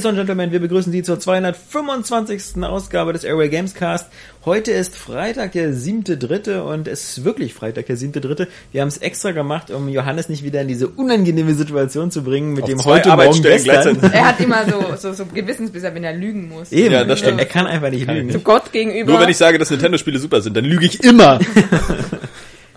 Ladies 0.00 0.08
and 0.08 0.16
Gentlemen, 0.16 0.50
wir 0.50 0.60
begrüßen 0.60 0.90
Sie 0.92 1.02
zur 1.02 1.20
225. 1.20 2.62
Ausgabe 2.62 3.12
des 3.12 3.22
Airway 3.22 3.50
Games 3.50 3.74
Cast. 3.74 4.06
Heute 4.46 4.72
ist 4.72 4.96
Freitag, 4.96 5.52
der 5.52 5.74
7.3. 5.74 6.60
und 6.60 6.88
es 6.88 7.18
ist 7.18 7.24
wirklich 7.26 7.52
Freitag, 7.52 7.84
der 7.84 7.98
7.3. 7.98 8.46
Wir 8.72 8.80
haben 8.80 8.88
es 8.88 8.96
extra 8.96 9.32
gemacht, 9.32 9.70
um 9.70 9.90
Johannes 9.90 10.30
nicht 10.30 10.42
wieder 10.42 10.62
in 10.62 10.68
diese 10.68 10.88
unangenehme 10.88 11.52
Situation 11.52 12.10
zu 12.10 12.24
bringen, 12.24 12.54
mit 12.54 12.62
Auf 12.62 12.70
dem 12.70 12.84
heute 12.86 13.10
morgen 13.10 13.42
gestern. 13.42 13.98
Er 14.10 14.28
hat 14.28 14.40
immer 14.40 14.64
so, 14.64 14.96
so, 14.96 15.12
so 15.12 15.26
Gewissensbisser, 15.26 15.94
wenn 15.94 16.04
er 16.04 16.14
lügen 16.14 16.48
muss. 16.48 16.72
Eben, 16.72 16.94
Ja, 16.94 17.04
das 17.04 17.18
stimmt. 17.18 17.38
Er 17.38 17.44
kann 17.44 17.66
einfach 17.66 17.90
nicht 17.90 18.06
Kann 18.06 18.16
lügen. 18.16 18.30
Zu 18.30 18.40
Gott 18.40 18.72
gegenüber. 18.72 19.12
Nur 19.12 19.20
wenn 19.20 19.28
ich 19.28 19.36
sage, 19.36 19.58
dass 19.58 19.68
Nintendo-Spiele 19.68 20.18
super 20.18 20.40
sind, 20.40 20.56
dann 20.56 20.64
lüge 20.64 20.86
ich 20.86 21.04
immer. 21.04 21.40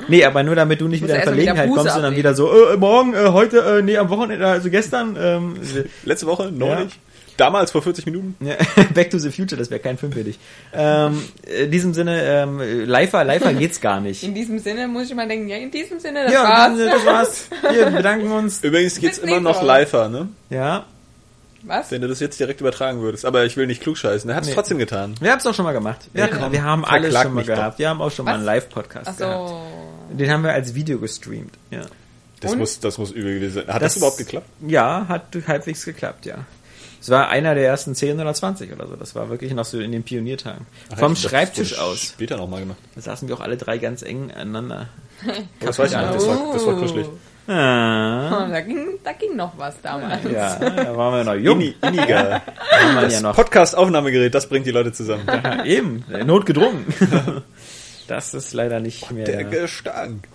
Nee, 0.10 0.26
aber 0.26 0.44
nur 0.44 0.56
damit 0.56 0.82
du 0.82 0.90
nicht 0.90 1.02
wieder 1.02 1.14
in 1.16 1.22
wieder 1.22 1.32
Verlegenheit 1.32 1.70
Buße 1.70 1.80
kommst 1.80 1.96
und 1.96 2.04
dann 2.04 2.18
wieder 2.18 2.36
so, 2.36 2.52
äh, 2.52 2.76
morgen, 2.76 3.14
äh, 3.14 3.30
heute, 3.30 3.60
äh, 3.60 3.82
nee, 3.82 3.96
am 3.96 4.10
Wochenende, 4.10 4.46
also 4.46 4.70
gestern, 4.70 5.16
ähm, 5.18 5.56
Letzte 6.04 6.28
Woche, 6.28 6.52
neulich. 6.52 7.00
Damals, 7.38 7.72
vor 7.72 7.82
40 7.82 8.06
Minuten. 8.06 8.36
Ja, 8.46 8.56
Back 8.94 9.10
to 9.10 9.18
the 9.18 9.32
Future, 9.32 9.58
das 9.58 9.70
wäre 9.72 9.80
kein 9.80 9.98
Film 9.98 10.12
für 10.12 10.24
dich. 10.24 10.38
Ähm, 10.74 11.24
in 11.44 11.72
diesem 11.72 11.94
Sinne, 11.94 12.22
ähm, 12.24 12.60
lifer, 12.86 13.24
lifer 13.24 13.54
geht's 13.56 13.82
gar 13.82 14.00
nicht. 14.02 14.24
In 14.24 14.34
diesem 14.36 14.60
Sinne 14.60 14.88
muss 14.88 15.06
ich 15.06 15.12
immer 15.12 15.28
denken, 15.28 15.48
ja, 15.48 15.58
in 15.58 15.72
diesem 15.72 16.00
Sinne, 16.00 16.26
das 16.26 16.34
Ja, 16.34 16.44
war's. 16.44 16.78
dann, 16.78 16.90
das 16.90 17.06
war's. 17.06 17.48
Wir 17.72 17.86
bedanken 17.88 18.32
uns. 18.32 18.64
Übrigens 18.64 19.00
geht's 19.00 19.18
immer 19.18 19.40
noch 19.40 19.62
Woche. 19.64 19.80
liver, 19.82 20.10
ne? 20.10 20.28
Ja, 20.50 20.86
Was? 21.66 21.92
Wenn 21.92 22.02
du 22.02 22.08
das 22.10 22.20
jetzt 22.20 22.40
direkt 22.40 22.60
übertragen 22.62 23.00
würdest. 23.02 23.26
Aber 23.26 23.46
ich 23.46 23.56
will 23.58 23.68
nicht 23.68 23.82
klugscheißen. 23.82 24.30
Er 24.30 24.36
hat 24.36 24.44
es 24.44 24.50
Nee. 24.50 24.56
trotzdem 24.56 24.78
getan. 24.78 25.16
wir 25.22 25.32
haben's 25.32 25.48
auch 25.48 25.54
schon 25.54 25.64
mal 25.66 25.72
gemacht. 25.72 26.02
Ja, 26.14 26.28
Ja. 26.28 26.52
wir 26.52 26.62
haben 26.64 26.84
alles 26.86 27.14
schon 27.14 27.34
mal 27.34 27.40
mich 27.40 27.48
doch. 27.48 27.56
gehabt. 27.56 27.80
Wir 27.80 27.88
haben 27.90 28.02
auch 28.02 28.12
schon 28.12 28.26
mal 28.26 28.32
Was? 28.32 28.38
einen 28.38 28.46
Live-Podcast 28.46 29.10
Ach 29.14 29.18
gehabt. 29.18 29.48
so. 29.50 29.62
Den 30.12 30.30
haben 30.30 30.44
wir 30.44 30.52
als 30.52 30.76
Video 30.76 31.00
gestreamt. 31.00 31.54
Ja, 31.72 31.82
Das 32.42 32.52
Und? 32.52 32.60
muss, 32.60 32.80
das 32.82 32.98
muss 32.98 33.12
übel 33.12 33.36
gewesen 33.36 33.54
sein. 33.66 33.74
Hat 33.74 33.82
das, 33.82 33.96
überhaupt 33.96 34.18
geklappt? 34.18 34.46
Ja, 34.68 35.06
hat 35.08 35.24
halbwegs 35.48 35.86
geklappt, 35.86 36.26
ja. 36.26 36.36
Es 37.04 37.10
war 37.10 37.28
einer 37.28 37.54
der 37.54 37.66
ersten 37.68 37.96
10 37.96 38.18
oder 38.22 38.34
20 38.34 38.72
oder 38.72 38.88
so. 38.88 38.96
Das 38.96 39.14
war 39.14 39.30
wirklich 39.30 39.54
noch 39.54 39.66
so 39.66 39.78
in 39.78 39.92
den 39.92 40.04
Pioniertagen. 40.04 40.66
Ach, 40.90 41.00
Vom 41.00 41.18
Schreibtisch 41.18 41.78
aus. 41.78 42.02
Später 42.02 42.38
nochmal 42.38 42.62
gemacht. 42.62 42.78
Da 42.96 43.02
saßen 43.02 43.28
wir 43.28 43.36
auch 43.36 43.42
alle 43.42 43.58
drei 43.58 43.78
ganz 43.78 44.04
eng 44.04 44.32
aneinander. 44.32 44.88
Das 45.60 45.78
weiß 45.78 45.92
ich 45.92 45.98
nicht. 45.98 46.14
Das 46.16 46.28
war, 46.28 46.54
das 46.54 46.66
war 46.66 46.76
kuschelig. 46.76 47.08
Ah, 47.46 48.46
Oh, 48.46 48.50
da, 48.50 48.62
ging, 48.62 48.86
da 49.04 49.12
ging 49.12 49.36
noch 49.36 49.52
was 49.58 49.76
damals. 49.82 50.24
ja, 50.32 50.56
da 50.58 50.96
waren 50.96 51.14
wir 51.18 51.24
noch 51.34 51.42
jung. 51.42 51.60
Inni, 51.60 51.76
inniger. 51.82 52.42
Da 52.72 53.02
Das 53.02 53.22
ja 53.22 53.34
Podcast-Aufnahmegerät, 53.34 54.34
das 54.34 54.48
bringt 54.48 54.66
die 54.66 54.72
Leute 54.72 54.94
zusammen. 54.94 55.26
Ja, 55.28 55.66
eben, 55.66 56.06
notgedrungen. 56.26 56.86
Das 58.08 58.34
ist 58.34 58.54
leider 58.54 58.80
nicht 58.80 59.12
mehr. 59.12 59.26
Der 59.26 59.44
Gestank. 59.44 60.26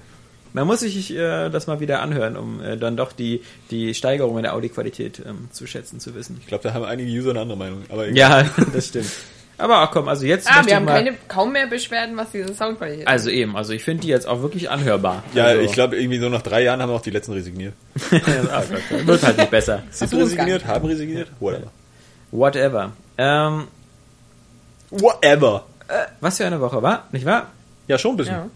Man 0.53 0.67
muss 0.67 0.81
sich 0.81 1.15
äh, 1.15 1.49
das 1.51 1.67
mal 1.67 1.81
wieder 1.81 2.01
anhören, 2.01 2.37
um 2.37 2.63
äh, 2.63 2.77
dann 2.77 2.97
doch 2.97 3.13
die, 3.13 3.43
die 3.71 3.95
Steigerung 3.95 4.37
in 4.37 4.43
der 4.43 4.55
Audioqualität 4.55 5.23
ähm, 5.27 5.49
zu 5.53 5.67
schätzen 5.67 6.01
zu 6.01 6.15
wissen. 6.15 6.39
Ich 6.41 6.47
glaube, 6.47 6.63
da 6.63 6.75
haben 6.75 6.85
einige 6.85 7.11
User 7.11 7.31
eine 7.31 7.41
andere 7.41 7.59
Meinung. 7.59 7.83
Aber 7.89 8.09
egal. 8.09 8.45
Ja, 8.57 8.65
das 8.73 8.89
stimmt. 8.89 9.11
Aber 9.59 9.83
auch 9.83 9.91
komm, 9.91 10.07
also 10.07 10.25
jetzt 10.25 10.49
Ah, 10.49 10.65
wir 10.65 10.77
haben 10.77 10.85
mal, 10.85 10.95
keine, 10.95 11.17
kaum 11.27 11.53
mehr 11.53 11.67
Beschwerden, 11.67 12.17
was 12.17 12.31
diese 12.31 12.55
Soundqualität 12.55 13.09
Also 13.09 13.29
eben, 13.29 13.57
also 13.57 13.73
ich 13.73 13.83
finde 13.83 14.03
die 14.03 14.09
jetzt 14.09 14.29
auch 14.29 14.41
wirklich 14.41 14.71
anhörbar. 14.71 15.25
Ja, 15.35 15.47
also, 15.47 15.63
ich 15.63 15.73
glaube, 15.73 15.97
irgendwie 15.97 16.21
so 16.21 16.29
nach 16.29 16.43
drei 16.43 16.63
Jahren 16.63 16.81
haben 16.81 16.93
auch 16.93 17.03
die 17.03 17.11
letzten 17.11 17.33
resigniert. 17.33 17.75
Gott, 18.11 19.07
wird 19.07 19.23
halt 19.25 19.37
nicht 19.37 19.51
besser. 19.51 19.83
Sind 19.91 20.13
ist 20.13 20.19
resigniert? 20.19 20.65
Haben 20.65 20.87
resigniert? 20.87 21.29
Whatever. 21.41 21.73
Whatever. 22.31 22.93
Ähm, 23.19 23.67
Whatever. 24.91 25.67
was 26.21 26.37
für 26.37 26.47
eine 26.47 26.61
Woche 26.61 26.81
war, 26.81 27.09
nicht 27.11 27.27
wahr? 27.27 27.49
Ja, 27.89 27.99
schon 27.99 28.13
ein 28.13 28.17
bisschen. 28.17 28.35
Ja. 28.37 28.47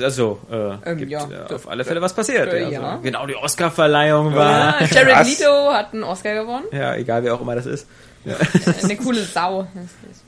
Also, 0.00 0.40
äh, 0.50 0.90
Ähm, 0.90 0.98
gibt 0.98 1.10
ja. 1.12 1.28
äh, 1.48 1.54
auf 1.54 1.68
alle 1.68 1.84
Fälle 1.84 2.02
was 2.02 2.12
passiert. 2.14 2.52
Äh, 2.52 2.64
also, 2.64 2.72
ja. 2.72 2.96
Genau, 3.02 3.26
die 3.26 3.36
Oscar-Verleihung 3.36 4.34
war. 4.34 4.80
Ja, 4.80 4.86
Jared. 4.90 5.26
Leto 5.26 5.72
hat 5.72 5.92
einen 5.92 6.02
Oscar 6.04 6.34
gewonnen. 6.34 6.64
Ja, 6.72 6.96
egal 6.96 7.22
wer 7.22 7.34
auch 7.34 7.40
immer 7.40 7.54
das 7.54 7.66
ist. 7.66 7.86
Eine 8.82 8.96
coole 8.96 9.22
Sau. 9.22 9.66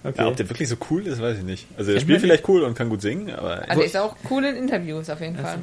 Okay. 0.05 0.15
Ja, 0.19 0.29
ob 0.29 0.37
der 0.37 0.47
wirklich 0.51 0.69
so 0.69 0.77
cool 0.91 1.07
ist, 1.07 1.19
weiß 1.21 1.39
ich 1.39 1.45
nicht. 1.45 1.67
Also 1.79 1.93
er 1.93 1.97
Ich 1.97 2.03
spielt 2.03 2.21
vielleicht 2.21 2.47
cool 2.47 2.63
und 2.63 2.75
kann 2.77 2.91
gut 2.91 3.01
singen, 3.01 3.35
aber 3.35 3.63
Also 3.69 3.81
er 3.81 3.87
ist 3.87 3.97
auch 3.97 4.15
cool 4.31 4.45
in 4.45 4.55
Interviews 4.55 5.09
auf 5.09 5.19
jeden 5.23 5.37
Fall. 5.39 5.61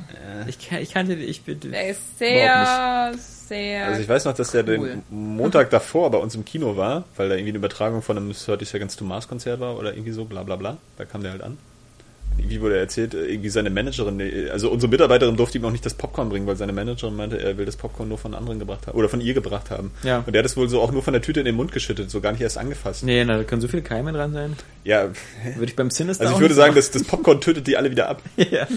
Ich, 0.47 0.57
kan- 0.67 0.79
ich 0.81 0.91
kannte 0.91 1.13
ich 1.13 1.43
bin. 1.43 1.59
Er 1.71 1.89
ist 1.89 2.17
sehr, 2.17 3.11
sehr. 3.19 3.85
also 3.85 4.01
ich 4.01 4.09
weiß 4.09 4.25
noch, 4.25 4.33
dass 4.33 4.49
der 4.49 4.63
Cool. 4.67 4.89
den 4.89 5.03
Montag 5.11 5.69
davor 5.69 6.09
bei 6.09 6.17
uns 6.17 6.33
im 6.33 6.43
Kino 6.43 6.75
war, 6.75 7.03
weil 7.17 7.29
da 7.29 7.35
irgendwie 7.35 7.49
eine 7.51 7.59
Übertragung 7.59 8.01
von 8.01 8.17
einem 8.17 8.33
30 8.33 8.67
Seconds 8.67 8.95
to 8.95 9.05
Mars 9.05 9.27
Konzert 9.27 9.59
war 9.59 9.77
oder 9.77 9.93
irgendwie 9.93 10.11
so, 10.11 10.25
bla 10.25 10.41
bla 10.41 10.55
bla. 10.55 10.77
Da 10.97 11.05
kam 11.05 11.21
der 11.21 11.33
halt 11.33 11.43
an. 11.43 11.59
Irgendwie 12.37 12.61
wurde 12.61 12.77
erzählt, 12.77 13.13
äh, 13.13 13.25
irgendwie 13.25 13.49
seine 13.49 13.69
Managerin, 13.69 14.19
äh, 14.19 14.49
also 14.49 14.69
unsere 14.71 14.89
Mitarbeiterin 14.89 15.37
durfte 15.37 15.57
ihm 15.57 15.65
auch 15.65 15.71
nicht 15.71 15.85
das 15.85 15.93
Popcorn 15.93 16.29
bringen, 16.29 16.47
weil 16.47 16.55
seine 16.55 16.73
Managerin 16.73 17.15
meinte, 17.15 17.39
er 17.41 17.57
will 17.57 17.65
das 17.65 17.75
Popcorn 17.75 18.09
nur 18.09 18.17
von 18.17 18.33
anderen 18.33 18.59
gebracht 18.59 18.87
haben 18.87 18.97
oder 18.97 19.09
von 19.09 19.21
ihr 19.21 19.33
gebracht 19.33 19.69
haben. 19.71 19.91
Ja. 20.03 20.23
Und 20.25 20.33
er 20.35 20.39
hat 20.39 20.45
es 20.45 20.57
wohl 20.57 20.69
so 20.69 20.81
auch 20.81 20.91
nur 20.91 21.03
von 21.03 21.13
der 21.13 21.21
Tüte 21.21 21.39
in 21.39 21.45
den 21.45 21.55
Mund 21.55 21.71
geschüttet, 21.71 22.09
so 22.09 22.21
gar 22.21 22.31
nicht 22.31 22.41
erst 22.41 22.57
angefasst. 22.57 23.03
Nee, 23.03 23.23
da 23.25 23.43
können 23.43 23.61
so 23.61 23.67
viele 23.67 23.83
Keime 23.83 24.11
dran 24.11 24.33
sein. 24.33 24.55
Ja, 24.83 25.09
Würde 25.55 25.65
ich 25.65 25.75
beim 25.75 25.89
Sinister 25.89 26.23
also 26.23 26.35
ich 26.35 26.41
würde 26.41 26.55
sagen, 26.55 26.75
das, 26.75 26.91
das 26.91 27.03
Popcorn 27.03 27.41
tötet 27.41 27.67
die 27.67 27.77
alle 27.77 27.91
wieder 27.91 28.09
ab. 28.09 28.21
ja. 28.37 28.67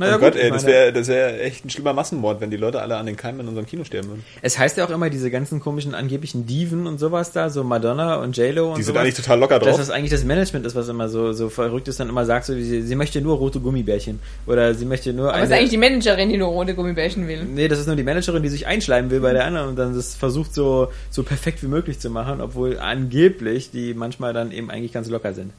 Naja, 0.00 0.16
oh 0.16 0.18
Gott, 0.18 0.32
gut, 0.32 0.42
ey, 0.42 0.50
das 0.50 0.64
wäre 0.64 0.94
das 0.94 1.08
wär 1.08 1.44
echt 1.44 1.62
ein 1.62 1.68
schlimmer 1.68 1.92
Massenmord, 1.92 2.40
wenn 2.40 2.50
die 2.50 2.56
Leute 2.56 2.80
alle 2.80 2.96
an 2.96 3.04
den 3.04 3.18
Keimen 3.18 3.42
in 3.42 3.48
unserem 3.48 3.66
Kino 3.66 3.84
sterben 3.84 4.08
würden. 4.08 4.24
Es 4.40 4.58
heißt 4.58 4.78
ja 4.78 4.86
auch 4.86 4.90
immer, 4.90 5.10
diese 5.10 5.30
ganzen 5.30 5.60
komischen 5.60 5.94
angeblichen 5.94 6.46
Diven 6.46 6.86
und 6.86 6.98
sowas 6.98 7.32
da, 7.32 7.50
so 7.50 7.64
Madonna 7.64 8.16
und 8.16 8.34
J-Lo 8.34 8.70
und 8.70 8.78
Die 8.78 8.82
sind 8.82 8.94
sowas, 8.94 9.02
eigentlich 9.02 9.16
total 9.16 9.38
locker 9.38 9.58
dass 9.58 9.68
drauf. 9.68 9.76
das 9.76 9.90
eigentlich 9.90 10.10
das 10.10 10.24
Management 10.24 10.64
ist, 10.64 10.74
was 10.74 10.88
immer 10.88 11.10
so, 11.10 11.34
so 11.34 11.50
verrückt 11.50 11.86
ist, 11.88 12.00
dann 12.00 12.08
immer 12.08 12.24
sagt, 12.24 12.46
so, 12.46 12.54
sie, 12.54 12.80
sie 12.80 12.94
möchte 12.94 13.20
nur 13.20 13.36
rote 13.36 13.60
Gummibärchen. 13.60 14.20
Oder 14.46 14.72
sie 14.72 14.86
möchte 14.86 15.12
nur 15.12 15.28
aber 15.28 15.34
eine... 15.34 15.44
es 15.44 15.50
ist 15.50 15.56
eigentlich 15.56 15.70
die 15.70 15.76
Managerin, 15.76 16.30
die 16.30 16.38
nur 16.38 16.48
rote 16.48 16.74
Gummibärchen 16.74 17.28
will. 17.28 17.44
Nee, 17.44 17.68
das 17.68 17.78
ist 17.78 17.86
nur 17.86 17.96
die 17.96 18.02
Managerin, 18.02 18.42
die 18.42 18.48
sich 18.48 18.66
einschleimen 18.66 19.10
will 19.10 19.20
bei 19.20 19.34
der 19.34 19.44
anderen 19.44 19.68
und 19.68 19.76
dann 19.76 19.94
das 19.94 20.14
versucht 20.14 20.54
so, 20.54 20.88
so 21.10 21.24
perfekt 21.24 21.62
wie 21.62 21.68
möglich 21.68 21.98
zu 21.98 22.08
machen, 22.08 22.40
obwohl 22.40 22.78
angeblich 22.78 23.70
die 23.70 23.92
manchmal 23.92 24.32
dann 24.32 24.50
eben 24.50 24.70
eigentlich 24.70 24.94
ganz 24.94 25.10
locker 25.10 25.34
sind. 25.34 25.52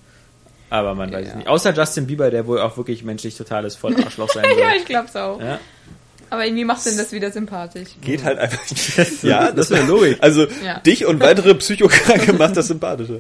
Aber 0.71 0.95
man 0.95 1.11
weiß 1.11 1.25
es 1.27 1.31
Ja. 1.33 1.35
nicht. 1.37 1.47
Außer 1.47 1.73
Justin 1.73 2.07
Bieber, 2.07 2.31
der 2.31 2.47
wohl 2.47 2.59
auch 2.59 2.77
wirklich 2.77 3.03
menschlich 3.03 3.37
totales 3.37 3.75
Vollarschloch 3.75 4.29
sein 4.29 4.45
soll. 4.49 4.59
ja, 4.59 4.69
ich 4.75 4.85
glaub's 4.85 5.15
auch. 5.15 5.39
ja. 5.39 5.59
Aber 6.31 6.45
irgendwie 6.45 6.63
macht 6.65 6.85
denn 6.85 6.97
das 6.97 7.11
wieder 7.11 7.29
sympathisch. 7.29 7.89
Geht 8.01 8.23
halt 8.23 8.39
einfach 8.39 8.61
nicht. 8.69 9.21
ja, 9.23 9.51
das 9.51 9.69
wäre 9.69 9.85
Logik. 9.85 10.17
Also 10.21 10.47
Ja. 10.65 10.79
dich 10.79 11.05
und 11.05 11.19
weitere 11.19 11.53
Psychokranke 11.55 12.31
macht 12.33 12.55
das 12.55 12.67
sympathischer. 12.69 13.17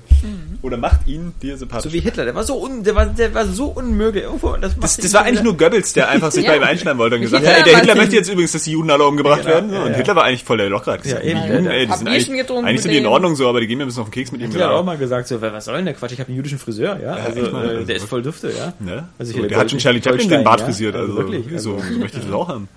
Oder 0.61 0.77
macht 0.77 1.07
ihn 1.07 1.33
dir 1.41 1.57
sympathisch. 1.57 1.91
So 1.91 1.93
wie 1.93 1.99
Hitler, 1.99 2.23
der 2.23 2.35
war 2.35 2.43
so 2.45 2.61
un, 2.63 2.83
der 2.85 2.95
war, 2.95 3.07
der 3.07 3.33
war 3.33 3.45
so 3.45 3.65
unmöglich. 3.65 4.23
Irgendwo, 4.23 4.55
das, 4.55 4.79
das, 4.79 4.95
das 4.97 5.13
war 5.13 5.23
eigentlich 5.23 5.43
nur 5.43 5.57
Goebbels, 5.57 5.91
der 5.93 6.07
einfach 6.07 6.31
sich 6.31 6.45
Ja. 6.45 6.51
bei 6.51 6.57
ihm 6.57 6.63
einschneiden 6.63 6.97
wollte 6.99 7.17
und 7.17 7.21
gesagt 7.23 7.45
hat, 7.45 7.57
ey, 7.57 7.63
der 7.63 7.77
Hitler 7.79 7.95
möchte 7.95 8.15
jetzt 8.15 8.29
übrigens, 8.29 8.53
dass 8.53 8.63
die 8.63 8.71
Juden 8.71 8.89
alle 8.89 9.05
umgebracht 9.05 9.41
Genau, 9.41 9.53
werden. 9.55 9.73
ja, 9.73 9.83
Und 9.83 9.91
ja. 9.91 9.97
Hitler 9.97 10.15
war 10.15 10.23
eigentlich 10.23 10.43
voll 10.45 10.57
der 10.57 10.69
gesagt, 10.69 11.05
Ja, 11.05 11.19
eben, 11.19 11.41
die 11.43 11.49
Juden, 11.49 11.67
ey, 11.67 11.87
die 11.87 11.93
sind 11.93 12.07
eigentlich, 12.07 12.27
getrunken 12.31 12.65
eigentlich 12.65 12.81
sind 12.81 12.91
die 12.91 12.97
in. 12.97 13.05
Ordnung 13.07 13.35
so, 13.35 13.49
aber 13.49 13.59
die 13.59 13.67
gehen 13.67 13.77
mir 13.77 13.83
ein 13.83 13.87
bisschen 13.87 14.03
auf 14.03 14.07
den 14.09 14.13
Keks 14.13 14.31
mit 14.31 14.39
ihm. 14.39 14.51
Hitler 14.51 14.67
hat 14.67 14.73
auch 14.75 14.85
mal 14.85 14.97
gesagt, 14.97 15.27
so, 15.27 15.41
was 15.41 15.65
soll 15.65 15.75
denn 15.75 15.85
der 15.85 15.95
Quatsch? 15.95 16.13
Ich 16.13 16.19
habe 16.19 16.29
einen 16.29 16.37
jüdischen 16.37 16.59
Friseur, 16.59 16.97
ja. 17.03 17.13
Also, 17.15 17.41
ich 17.41 17.51
meine, 17.51 17.71
äh, 17.73 17.83
der 17.85 17.97
ist 17.97 18.05
voll 18.05 18.21
dufte, 18.21 18.51
ja. 18.57 18.71
Ne? 18.79 19.09
Also 19.19 19.33
der 19.41 19.57
hat 19.57 19.69
schon 19.69 19.79
Charlie 19.79 20.01
Chaplin 20.01 20.29
den 20.29 20.43
Bart 20.45 20.61
ja. 20.61 20.65
frisiert. 20.67 20.95
Also 20.95 21.17
Also, 21.17 21.17
wirklich, 21.17 21.45
so, 21.61 21.73
also- 21.75 21.83
so 21.93 21.99
möchte 21.99 22.17
ich 22.19 22.23
das 22.25 22.33
auch 22.33 22.47
haben. 22.47 22.69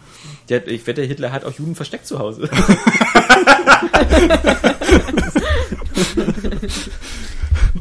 Der 0.49 0.67
ich 0.69 0.87
wette, 0.87 1.03
Hitler 1.03 1.33
hat 1.33 1.45
auch 1.45 1.53
Juden 1.53 1.75
versteckt 1.75 2.07
zu 2.07 2.19
Hause. 2.19 2.49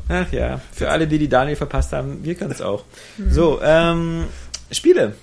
Ach 0.09 0.31
ja, 0.31 0.61
für 0.71 0.89
alle, 0.89 1.07
die 1.07 1.17
die 1.19 1.29
Daniel 1.29 1.55
verpasst 1.55 1.91
haben, 1.93 2.23
wir 2.23 2.35
können 2.35 2.51
es 2.51 2.61
auch. 2.61 2.83
So, 3.29 3.59
ähm, 3.61 4.25
Spiele. 4.71 5.15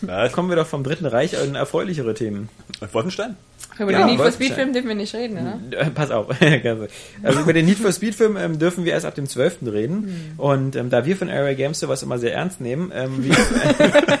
Na, 0.00 0.28
Kommen 0.28 0.48
wir 0.48 0.56
doch 0.56 0.66
vom 0.66 0.84
Dritten 0.84 1.06
Reich 1.06 1.34
in 1.34 1.54
erfreulichere 1.54 2.14
Themen. 2.14 2.48
Wolfenstein? 2.92 3.36
Über 3.78 3.90
Ja, 3.90 3.98
den 3.98 4.06
Need 4.06 4.20
for 4.20 4.30
Speed 4.30 4.52
Film 4.52 4.72
dürfen 4.72 4.88
wir 4.88 4.94
nicht 4.94 5.14
reden, 5.14 5.34
ne? 5.34 5.60
Äh, 5.76 5.90
Pass 5.90 6.10
auf. 6.10 6.28
also 7.22 7.40
über 7.40 7.52
den 7.52 7.66
Need 7.66 7.78
for 7.78 7.92
Speed 7.92 8.14
Film 8.14 8.36
ähm, 8.36 8.58
dürfen 8.58 8.84
wir 8.84 8.92
erst 8.92 9.04
ab 9.04 9.14
dem 9.16 9.26
12. 9.26 9.58
reden. 9.66 10.34
Und 10.36 10.76
ähm, 10.76 10.90
da 10.90 11.04
wir 11.04 11.16
von 11.16 11.28
Area 11.28 11.54
Games 11.54 11.80
sowas 11.80 12.02
immer 12.02 12.18
sehr 12.18 12.34
ernst 12.34 12.60
nehmen, 12.60 12.92
ähm, 12.94 13.24
wie, 13.24 13.32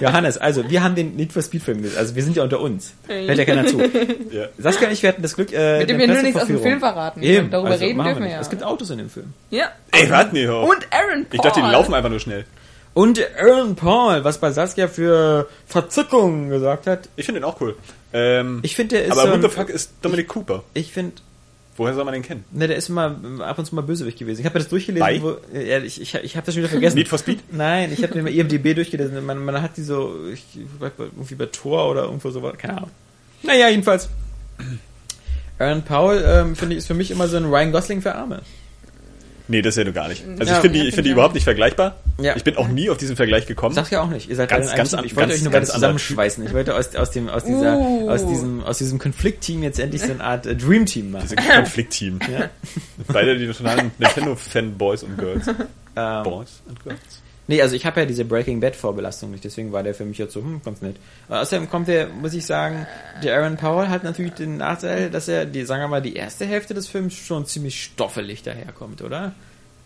Johannes, 0.04 0.38
also 0.38 0.68
wir 0.68 0.82
haben 0.82 0.96
den 0.96 1.14
Need 1.14 1.32
for 1.32 1.42
Speed 1.42 1.62
Film 1.62 1.82
gesehen. 1.82 1.98
Also 1.98 2.16
wir 2.16 2.22
sind 2.24 2.36
ja 2.36 2.42
unter 2.42 2.60
uns. 2.60 2.94
Hört 3.06 3.38
ja 3.38 3.44
keiner 3.44 3.66
zu. 3.66 3.80
Ja. 4.32 4.48
Saskia 4.58 4.88
und 4.88 4.92
ich, 4.94 5.02
wir 5.02 5.10
hatten 5.10 5.22
das 5.22 5.36
Glück, 5.36 5.52
äh, 5.52 5.80
Wir 5.80 5.86
dürfen 5.86 6.02
eine 6.02 6.06
ja 6.06 6.14
nur 6.14 6.22
nichts 6.22 6.40
aus 6.40 6.48
dem. 6.48 6.60
Film 6.60 6.80
verraten. 6.80 7.22
Eben, 7.22 7.50
Darüber 7.50 7.70
also 7.70 7.84
reden 7.84 8.02
dürfen 8.02 8.22
wir 8.24 8.30
ja. 8.30 8.40
Es 8.40 8.50
gibt 8.50 8.64
Autos 8.64 8.90
in 8.90 8.98
dem 8.98 9.10
Film. 9.10 9.32
Ja. 9.50 9.68
Ey, 9.92 10.10
warte 10.10 10.34
nicht 10.34 10.48
auf. 10.48 10.68
Und 10.68 10.86
Aaron 10.90 11.26
Paul. 11.26 11.34
Ich 11.34 11.40
dachte, 11.40 11.60
die 11.60 11.70
laufen 11.70 11.94
einfach 11.94 12.10
nur 12.10 12.20
schnell. 12.20 12.44
Und 12.94 13.20
Aaron 13.38 13.74
Paul, 13.74 14.22
was 14.24 14.38
bei 14.38 14.52
Saskia 14.52 14.86
für 14.88 15.48
Verzückung 15.66 16.48
gesagt 16.48 16.86
hat. 16.86 17.08
Ich 17.16 17.26
finde 17.26 17.40
den 17.40 17.44
auch 17.44 17.60
cool. 17.60 17.76
Ähm, 18.12 18.60
Ich 18.62 18.76
finde, 18.76 18.94
der 18.96 19.06
ist 19.06 19.12
aber 19.12 19.22
so 19.22 19.28
what 19.28 19.34
ein- 19.34 19.42
the 19.42 19.48
fuck 19.48 19.68
ist 19.68 19.90
Dominic 20.00 20.28
Cooper? 20.28 20.62
Ich 20.74 20.92
finde, 20.92 21.14
Woher 21.76 21.92
soll 21.94 22.04
man 22.04 22.14
den 22.14 22.22
kennen? 22.22 22.44
ne, 22.52 22.68
der 22.68 22.76
ist 22.76 22.88
immer 22.88 23.06
ähm, 23.24 23.40
ab 23.40 23.58
und 23.58 23.64
zu 23.66 23.74
mal 23.74 23.82
Bösewicht 23.82 24.16
gewesen. 24.16 24.38
Ich 24.42 24.46
habe 24.46 24.56
das 24.60 24.68
durchgelesen, 24.68 25.04
Bei? 25.04 25.20
wo, 25.20 25.36
ja, 25.52 25.78
ich, 25.78 26.00
ich, 26.00 26.14
ich 26.14 26.36
habe 26.36 26.46
das 26.46 26.54
schon 26.54 26.62
wieder 26.62 26.70
vergessen. 26.70 26.96
Need 26.96 27.08
for 27.08 27.18
Speed? 27.18 27.40
Nein, 27.52 27.92
ich 27.92 28.00
habe 28.04 28.12
den 28.12 28.22
mal 28.22 28.32
IMDb 28.32 28.74
durchgelesen. 28.76 29.26
Man, 29.26 29.44
man 29.44 29.60
hat 29.60 29.76
die 29.76 29.82
so, 29.82 30.14
ich, 30.32 30.44
irgendwie 30.80 31.34
bei 31.34 31.46
Tor 31.46 31.90
oder 31.90 32.04
irgendwo 32.04 32.30
so, 32.30 32.40
keine 32.56 32.76
Ahnung. 32.76 32.90
Naja, 33.42 33.68
jedenfalls. 33.70 34.08
Aaron 35.58 35.82
Paul, 35.82 36.22
ähm, 36.24 36.54
finde 36.56 36.74
ich, 36.74 36.78
ist 36.78 36.86
für 36.86 36.94
mich 36.94 37.10
immer 37.10 37.26
so 37.26 37.36
ein 37.36 37.44
Ryan 37.46 37.72
Gosling 37.72 38.02
für 38.02 38.14
Arme. 38.14 38.42
Nee, 39.46 39.60
das 39.60 39.74
ist 39.74 39.78
ja 39.78 39.84
nur 39.84 39.92
gar 39.92 40.08
nicht. 40.08 40.24
Also 40.26 40.44
Ja, 40.44 40.56
ich 40.56 40.62
finde 40.62 40.68
die, 40.70 40.78
ja, 40.78 40.84
ich 40.84 40.94
finde 40.94 40.94
finde 40.94 41.02
die 41.02 41.10
überhaupt 41.10 41.34
nicht 41.34 41.44
vergleichbar. 41.44 41.96
Ja. 42.18 42.34
Ich 42.34 42.44
bin 42.44 42.56
auch 42.56 42.66
nie 42.68 42.88
auf 42.88 42.96
diesen 42.96 43.14
Vergleich 43.14 43.46
gekommen. 43.46 43.74
Sag's 43.74 43.90
ja 43.90 44.00
auch 44.00 44.08
nicht. 44.08 44.30
Ihr 44.30 44.36
seid 44.36 44.48
Ganz- 44.48 44.74
ganz 44.74 44.94
an- 44.94 45.04
Ich 45.04 45.14
wollte 45.16 45.28
ganz- 45.28 45.38
euch 45.40 45.44
nur 45.44 45.52
ganz 45.52 45.70
zusammenschweißen. 45.70 46.46
Ich 46.46 46.54
wollte 46.54 46.74
aus, 46.74 46.94
aus 46.96 47.10
dem, 47.10 47.28
aus 47.28 47.44
dieser, 47.44 47.76
Uh. 47.78 48.08
aus 48.08 48.26
diesem, 48.26 48.62
aus 48.64 48.78
diesem 48.78 48.98
Konfliktteam 48.98 49.62
jetzt 49.62 49.78
endlich 49.78 50.00
so 50.02 50.12
eine 50.12 50.24
Art 50.24 50.46
äh, 50.46 50.56
Dream-Team 50.56 51.10
machen. 51.10 51.24
Diese 51.24 51.36
Konfliktteam. 51.36 52.20
Beide 53.08 53.36
die 53.36 53.46
totalen 53.46 53.90
Nintendo-Fan-Boys 53.98 55.02
und 55.02 55.18
Girls. 55.18 55.46
Ähm, 55.96 56.24
Boys 56.24 56.60
and 56.68 56.82
Girls. 56.82 56.98
Nee, 57.46 57.60
also 57.60 57.76
ich 57.76 57.84
habe 57.84 58.00
ja 58.00 58.06
diese 58.06 58.24
Breaking 58.24 58.60
Bad 58.60 58.74
Vorbelastung 58.74 59.30
nicht, 59.30 59.44
deswegen 59.44 59.70
war 59.72 59.82
der 59.82 59.94
für 59.94 60.06
mich 60.06 60.16
jetzt 60.16 60.32
so, 60.32 60.40
hm, 60.40 60.62
ganz 60.64 60.80
nett. 60.80 60.96
Äh, 61.28 61.34
außerdem 61.34 61.68
kommt 61.68 61.88
der, 61.88 62.08
muss 62.08 62.32
ich 62.32 62.46
sagen, 62.46 62.86
der 63.22 63.36
Aaron 63.36 63.56
Powell 63.56 63.88
hat 63.88 64.02
natürlich 64.02 64.32
den 64.32 64.56
Nachteil, 64.56 65.10
dass 65.10 65.28
er, 65.28 65.44
die, 65.44 65.64
sagen 65.64 65.82
wir 65.82 65.88
mal, 65.88 66.02
die 66.02 66.16
erste 66.16 66.46
Hälfte 66.46 66.72
des 66.72 66.88
Films 66.88 67.14
schon 67.14 67.44
ziemlich 67.46 67.82
stoffelig 67.82 68.42
daherkommt, 68.42 69.02
oder? 69.02 69.34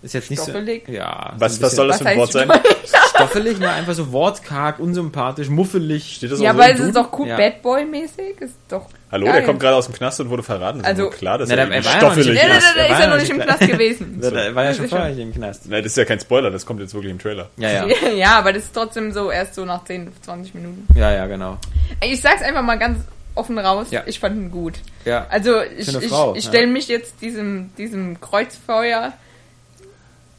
Ist 0.00 0.14
jetzt 0.14 0.30
nicht 0.30 0.40
Stoffelig? 0.40 0.84
so. 0.86 0.92
Ja. 0.92 1.32
Was, 1.38 1.56
so 1.56 1.62
was 1.62 1.74
soll 1.74 1.88
das 1.88 1.98
für 1.98 2.06
ein 2.06 2.18
Wort 2.18 2.30
sein? 2.30 2.48
Stoffelig, 3.08 3.58
ne? 3.58 3.68
Einfach 3.70 3.94
so 3.94 4.12
wortkarg, 4.12 4.78
unsympathisch, 4.78 5.48
muffelig. 5.48 6.14
Steht 6.16 6.30
das 6.30 6.40
Ja, 6.40 6.52
so 6.52 6.58
aber 6.60 6.70
im 6.70 6.76
es 6.76 6.80
ist 6.82 6.96
doch 6.96 7.18
cool 7.18 7.26
Ja. 7.26 7.36
Bad 7.36 7.62
Boy-mäßig. 7.62 8.40
Ist 8.40 8.54
doch. 8.68 8.86
Hallo, 9.10 9.26
geil. 9.26 9.34
der 9.36 9.44
kommt 9.44 9.58
gerade 9.58 9.74
aus 9.74 9.86
dem 9.86 9.94
Knast 9.96 10.20
und 10.20 10.30
wurde 10.30 10.44
verraten. 10.44 10.84
Also- 10.84 11.06
doch 11.10 11.16
klar, 11.16 11.38
dass 11.38 11.48
Na, 11.48 11.56
er, 11.56 11.64
er 11.64 11.70
ja 11.70 11.76
nicht 11.78 11.90
stoffelig 11.90 12.28
ist. 12.28 12.34
nee, 12.34 12.40
der 12.40 12.48
Der 12.48 12.58
ist 12.58 12.74
ja 12.76 12.84
noch 12.84 13.00
ja 13.00 13.16
nicht 13.16 13.30
im 13.30 13.36
nicht 13.38 13.46
Knast 13.46 13.60
gewesen. 13.60 14.18
So, 14.22 14.30
da 14.34 14.54
war 14.54 14.64
ja 14.64 14.74
schon 14.74 14.88
vorher 14.88 15.18
im 15.18 15.34
Knast. 15.34 15.68
Nein, 15.68 15.82
das 15.82 15.92
ist 15.92 15.96
ja 15.96 16.04
kein 16.04 16.20
Spoiler, 16.20 16.50
das 16.52 16.64
kommt 16.64 16.80
jetzt 16.80 16.94
wirklich 16.94 17.10
im 17.10 17.18
Trailer. 17.18 17.48
Ja, 17.56 17.70
ja. 17.70 17.86
Ja, 18.16 18.38
aber 18.38 18.52
das 18.52 18.64
ist 18.64 18.74
trotzdem 18.74 19.10
so 19.12 19.32
erst 19.32 19.56
so 19.56 19.64
nach 19.64 19.84
10, 19.84 20.12
20 20.22 20.54
Minuten. 20.54 20.86
Ja, 20.94 21.10
ja, 21.12 21.26
genau. 21.26 21.58
Ich 22.02 22.20
sag's 22.20 22.42
einfach 22.42 22.62
mal 22.62 22.78
ganz 22.78 23.00
offen 23.34 23.58
raus. 23.58 23.88
Ja. 23.90 24.02
Ich 24.06 24.20
fand 24.20 24.36
ihn 24.36 24.50
gut. 24.52 24.74
Ja. 25.04 25.26
Also 25.28 25.60
ich, 25.76 25.88
eine 25.88 26.04
ich, 26.04 26.08
Frau, 26.10 26.34
ich 26.36 26.44
ja. 26.44 26.50
stelle 26.50 26.66
mich 26.68 26.86
jetzt 26.88 27.20
diesem, 27.20 27.70
diesem 27.76 28.20
Kreuzfeuer. 28.20 29.12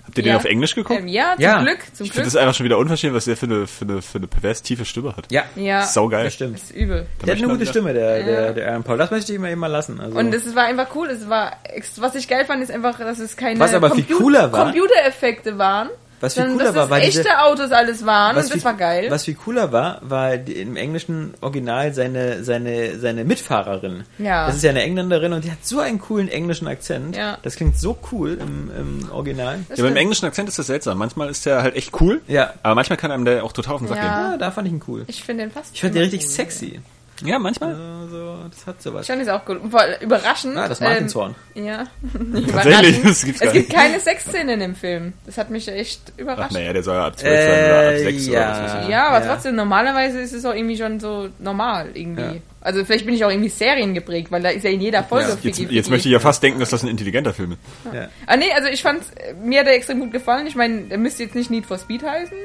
Habt 0.06 0.18
ihr 0.18 0.24
den 0.24 0.32
Ja. 0.32 0.38
auf 0.38 0.46
Englisch 0.46 0.74
geguckt? 0.74 1.00
Ähm, 1.02 1.08
ja, 1.08 1.34
zum 1.36 1.44
Ja. 1.44 1.62
Glück, 1.62 1.80
zum 1.94 2.06
ich 2.06 2.12
finde 2.14 2.26
das 2.26 2.36
einfach 2.36 2.56
schon 2.56 2.64
wieder 2.64 2.80
unverschämt, 2.80 3.14
was 3.14 3.26
der 3.26 3.38
für 3.38 3.46
eine, 3.46 3.68
für 3.68 3.86
eine, 3.86 4.02
für 4.02 4.18
eine 4.18 4.28
pervers 4.28 4.62
tiefe 4.64 4.84
Stimme 4.86 5.16
hat. 5.16 5.32
Ja, 5.32 5.44
ja, 5.56 5.84
Saugeil. 5.84 6.24
das 6.24 6.34
stimmt. 6.34 6.56
das 6.56 6.64
ist 6.64 6.72
übel. 6.76 7.06
Da 7.20 7.26
Der 7.28 7.36
hat 7.36 7.44
eine 7.44 7.52
gute 7.54 7.66
Stimme, 7.68 7.94
der, 7.94 8.24
der, 8.24 8.42
Ja. 8.46 8.52
der 8.54 8.70
Aaron 8.72 8.84
Paul. 8.84 8.98
Das 8.98 9.12
möchte 9.12 9.32
ich 9.32 9.36
immer 9.38 9.50
eben 9.50 9.60
mal 9.60 9.68
lassen. 9.68 10.00
Also. 10.02 10.18
Und 10.18 10.34
es 10.34 10.56
war 10.56 10.64
einfach 10.64 10.88
cool. 10.96 11.10
Es 11.10 11.30
war, 11.30 11.58
was 11.98 12.16
ich 12.16 12.28
geil 12.28 12.46
fand, 12.46 12.64
ist 12.64 12.72
einfach, 12.72 12.98
dass 12.98 13.20
es 13.20 13.38
keine 13.38 13.60
Was 13.60 13.74
aber 13.74 13.92
viel 13.92 14.04
Compu- 14.06 14.18
cooler 14.18 14.52
war- 14.52 14.64
Computereffekte 14.66 15.58
waren. 15.60 15.90
Was 16.22 16.34
viel 16.34 16.46
cooler 16.48 16.66
dass 16.66 16.76
war, 16.76 16.90
war 16.90 17.00
echte 17.00 17.20
diese- 17.24 17.40
Autos 17.42 17.72
alles 17.72 18.06
waren 18.06 18.36
und 18.36 18.44
das 18.44 18.52
viel, 18.52 18.64
war 18.64 18.74
geil. 18.74 19.08
Was 19.10 19.26
viel 19.26 19.36
cooler 19.36 19.72
war, 19.72 20.00
war 20.02 20.38
die, 20.38 20.54
im 20.54 20.76
englischen 20.76 21.34
Original 21.42 21.94
seine, 21.94 22.44
seine, 22.44 23.00
seine 23.00 23.24
Mitfahrerin. 23.26 24.04
Ja. 24.18 24.48
Das 24.48 24.56
ist 24.58 24.64
ja 24.64 24.70
eine 24.72 24.84
Engländerin 24.84 25.34
und 25.34 25.44
die 25.46 25.52
hat 25.52 25.66
so 25.66 25.80
einen 25.80 26.00
coolen 26.00 26.28
englischen 26.28 26.68
Akzent. 26.68 27.16
Ja. 27.16 27.38
Das 27.44 27.56
klingt 27.56 27.78
so 27.80 27.98
cool 28.12 28.38
im, 28.42 28.70
im 28.78 29.12
Original. 29.12 29.60
Das 29.70 29.78
Ja, 29.78 29.84
beim 29.84 29.92
stimmt. 29.94 29.98
englischen 29.98 30.26
Akzent 30.26 30.50
ist 30.50 30.60
das 30.60 30.68
seltsam. 30.68 30.98
Manchmal 30.98 31.30
ist 31.30 31.46
der 31.46 31.62
halt 31.62 31.76
echt 31.76 32.00
cool, 32.02 32.22
Ja. 32.28 32.54
aber 32.64 32.76
manchmal 32.76 32.98
kann 32.98 33.12
einem 33.12 33.26
der 33.26 33.44
auch 33.44 33.52
total 33.54 33.76
auf 33.76 33.80
den 33.82 33.88
Sack 33.88 33.98
Ja. 33.98 34.04
gehen. 34.04 34.32
Ja, 34.32 34.38
da 34.38 34.52
fand 34.52 34.68
ich 34.68 34.74
ihn 34.74 34.82
cool. 34.88 35.06
Ich 35.08 35.24
finde 35.24 35.44
den 35.44 35.52
fast. 35.52 35.74
Ich 35.74 35.82
fand 35.82 35.96
den 35.96 36.02
richtig 36.04 36.22
cool. 36.24 36.28
sexy. 36.30 36.80
Ja, 37.24 37.38
manchmal. 37.40 37.76
Also, 37.76 38.38
das 38.50 38.66
hat 38.68 38.82
sowas. 38.82 39.02
Ich 39.02 39.08
fand 39.08 39.22
es 39.22 39.28
auch 39.28 39.44
gut. 39.46 39.60
Überraschend. 40.02 40.56
Ah, 40.58 40.68
das 40.68 40.80
Martinshorn. 40.80 41.36
Ähm, 41.56 41.66
ja. 41.66 41.84
Tatsächlich, 42.52 43.02
das 43.04 43.24
gibt's 43.26 43.40
gar 43.42 43.48
es 43.48 43.54
gibt 43.54 43.68
nicht. 43.70 43.78
keine 43.78 44.00
Sexszenen 44.00 44.62
im 44.62 44.76
Film. 44.76 45.14
Das 45.26 45.38
hat 45.38 45.50
mich 45.50 45.68
echt 45.68 46.02
Ach 46.16 46.20
überrascht. 46.20 46.52
naja, 46.54 46.72
der 46.74 46.84
soll 46.84 46.96
ja 46.96 47.08
ab 47.08 47.18
12 47.20 47.34
sein 47.42 47.66
oder 47.66 47.80
ab 47.80 47.94
Äh, 47.94 48.00
6 48.00 48.28
ja. 48.28 48.32
oder 48.32 48.50
was 48.50 48.74
weiß 48.74 48.84
ich. 48.84 48.90
Ja, 48.90 49.08
aber 49.10 49.26
Ja. 49.26 49.34
trotzdem, 49.34 49.56
normalerweise 49.56 50.20
ist 50.20 50.34
es 50.34 50.46
auch 50.46 50.54
irgendwie 50.54 50.78
schon 50.78 51.00
so 51.00 51.30
normal 51.40 51.90
irgendwie. 51.94 52.22
Ja. 52.22 52.34
Also 52.62 52.84
vielleicht 52.84 53.06
bin 53.06 53.16
ich 53.16 53.24
auch 53.24 53.30
irgendwie 53.30 53.50
Serien 53.50 53.94
geprägt, 53.94 54.32
weil 54.32 54.42
da 54.42 54.50
ist 54.50 54.64
ja 54.64 54.70
in 54.70 54.82
jeder 54.82 55.04
Folge 55.04 55.30
Ja. 55.30 55.36
Ficky 55.38 55.64
Jetzt, 55.64 55.72
jetzt 55.72 55.90
möchte 55.90 56.08
ich 56.10 56.14
ja 56.14 56.20
fast 56.20 56.42
denken, 56.44 56.60
dass 56.60 56.70
das 56.70 56.84
ein 56.84 56.90
intelligenter 56.90 57.34
Film 57.34 57.54
ist. 57.54 57.60
Ja. 57.94 58.08
Ah 58.28 58.36
nee, 58.38 58.52
also 58.54 58.68
ich 58.70 58.82
fand's, 58.82 59.08
mir 59.44 59.62
hat 59.62 59.68
er 59.68 59.74
extrem 59.74 60.00
gut 60.00 60.12
gefallen. 60.12 60.46
Ich 60.48 60.56
meine, 60.56 60.82
der 60.84 60.98
müsste 60.98 61.24
jetzt 61.24 61.36
nicht 61.36 61.50
Need 61.52 61.66
for 61.66 61.78
Speed 61.78 62.04
heißen. 62.04 62.38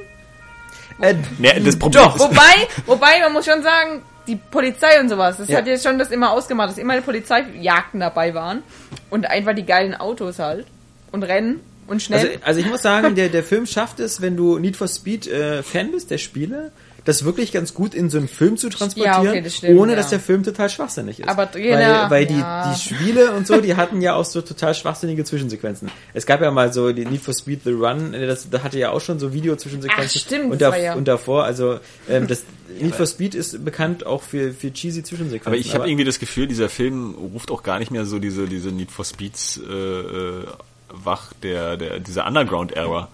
Äh, 1.00 1.15
Nee, 1.38 1.61
das 1.65 1.76
Problem 1.79 2.05
Doch. 2.05 2.15
ist, 2.17 2.23
Wobei, 2.23 2.69
wobei, 2.87 3.21
man 3.21 3.32
muss 3.32 3.44
schon 3.47 3.62
sagen, 3.62 4.03
die 4.26 4.37
Polizei 4.37 5.00
und 5.00 5.09
sowas, 5.09 5.37
das 5.38 5.49
Ja. 5.49 5.59
hat 5.59 5.67
jetzt 5.67 5.85
schon 5.85 5.99
das 5.99 6.11
immer 6.11 6.31
ausgemacht, 6.31 6.71
dass 6.71 6.79
immer 6.79 6.94
die 6.97 7.03
Polizeijagden 7.03 8.00
dabei 8.00 8.35
waren. 8.35 8.62
Und 9.11 9.26
einfach 9.26 9.55
die 9.55 9.67
geilen 9.67 9.94
Autos 9.94 10.38
halt. 10.38 10.67
Und 11.12 11.23
Rennen 11.23 11.61
und 11.87 12.03
schnell. 12.03 12.21
Also, 12.26 12.38
also 12.44 12.61
ich 12.61 12.67
muss 12.67 12.82
sagen, 12.82 13.15
der, 13.15 13.29
der 13.29 13.44
Film 13.44 13.67
schafft 13.67 14.00
es, 14.00 14.21
wenn 14.21 14.37
du 14.37 14.59
Need 14.59 14.76
for 14.76 14.88
Speed 14.88 15.26
äh, 15.26 15.62
Fan 15.62 15.93
bist, 15.93 16.11
der 16.11 16.19
Spiele, 16.19 16.73
das 17.04 17.24
wirklich 17.24 17.52
ganz 17.52 17.74
gut 17.74 17.94
in 17.94 18.08
so 18.08 18.16
einen 18.18 18.28
Film 18.28 18.56
zu 18.56 18.70
transportieren, 18.70 19.24
Ja, 19.24 19.30
okay, 19.30 19.42
das 19.42 19.56
stimmt, 19.56 19.78
ohne 19.78 19.92
ja. 19.92 19.96
dass 19.96 20.08
der 20.08 20.20
Film 20.20 20.42
total 20.42 20.70
schwachsinnig 20.70 21.20
ist. 21.20 21.28
Aber 21.28 21.48
weil, 21.52 21.62
genau, 21.62 22.10
weil 22.10 22.26
die, 22.26 22.38
ja. 22.38 22.72
die 22.72 22.80
Spiele 22.80 23.32
und 23.32 23.46
so, 23.46 23.60
die 23.60 23.76
hatten 23.76 24.00
ja 24.00 24.14
auch 24.14 24.24
so 24.24 24.40
total 24.40 24.74
schwachsinnige 24.74 25.24
Zwischensequenzen. 25.24 25.90
Es 26.14 26.24
gab 26.24 26.40
ja 26.40 26.50
mal 26.50 26.72
so 26.72 26.92
die 26.92 27.04
Need 27.04 27.20
for 27.20 27.34
Speed 27.34 27.62
The 27.64 27.72
Run, 27.72 28.14
äh, 28.14 28.26
das, 28.26 28.48
da 28.48 28.62
hatte 28.62 28.78
ja 28.78 28.90
auch 28.90 29.00
schon 29.00 29.18
so 29.18 29.32
Video-Zwischensequenzen. 29.32 30.20
Ach, 30.22 30.26
stimmt, 30.26 30.52
und, 30.52 30.62
das 30.62 30.70
da, 30.72 30.76
ja- 30.78 30.94
und 30.94 31.06
davor, 31.06 31.44
also 31.44 31.78
ähm, 32.08 32.26
das 32.26 32.44
Need 32.80 32.94
for 32.94 33.06
Speed 33.06 33.34
ist 33.34 33.62
bekannt 33.64 34.06
auch 34.06 34.22
für, 34.22 34.52
für 34.52 34.72
cheesy 34.72 35.02
Zwischensequenzen. 35.02 35.46
aber 35.46 35.56
ich 35.56 35.74
habe 35.74 35.88
irgendwie 35.88 36.04
das 36.04 36.18
Gefühl, 36.18 36.46
dieser 36.46 36.70
Film 36.70 37.14
ruft 37.14 37.50
auch 37.50 37.62
gar 37.62 37.78
nicht 37.78 37.90
mehr 37.90 38.06
so 38.06 38.18
diese, 38.18 38.46
diese 38.46 38.70
Need 38.70 38.90
for 38.90 39.04
Speeds 39.04 39.60
äh, 39.68 39.72
äh, 39.72 40.44
wach, 40.88 41.32
der, 41.42 41.76
der, 41.76 42.00
dieser 42.00 42.26
Underground-Era. 42.26 43.08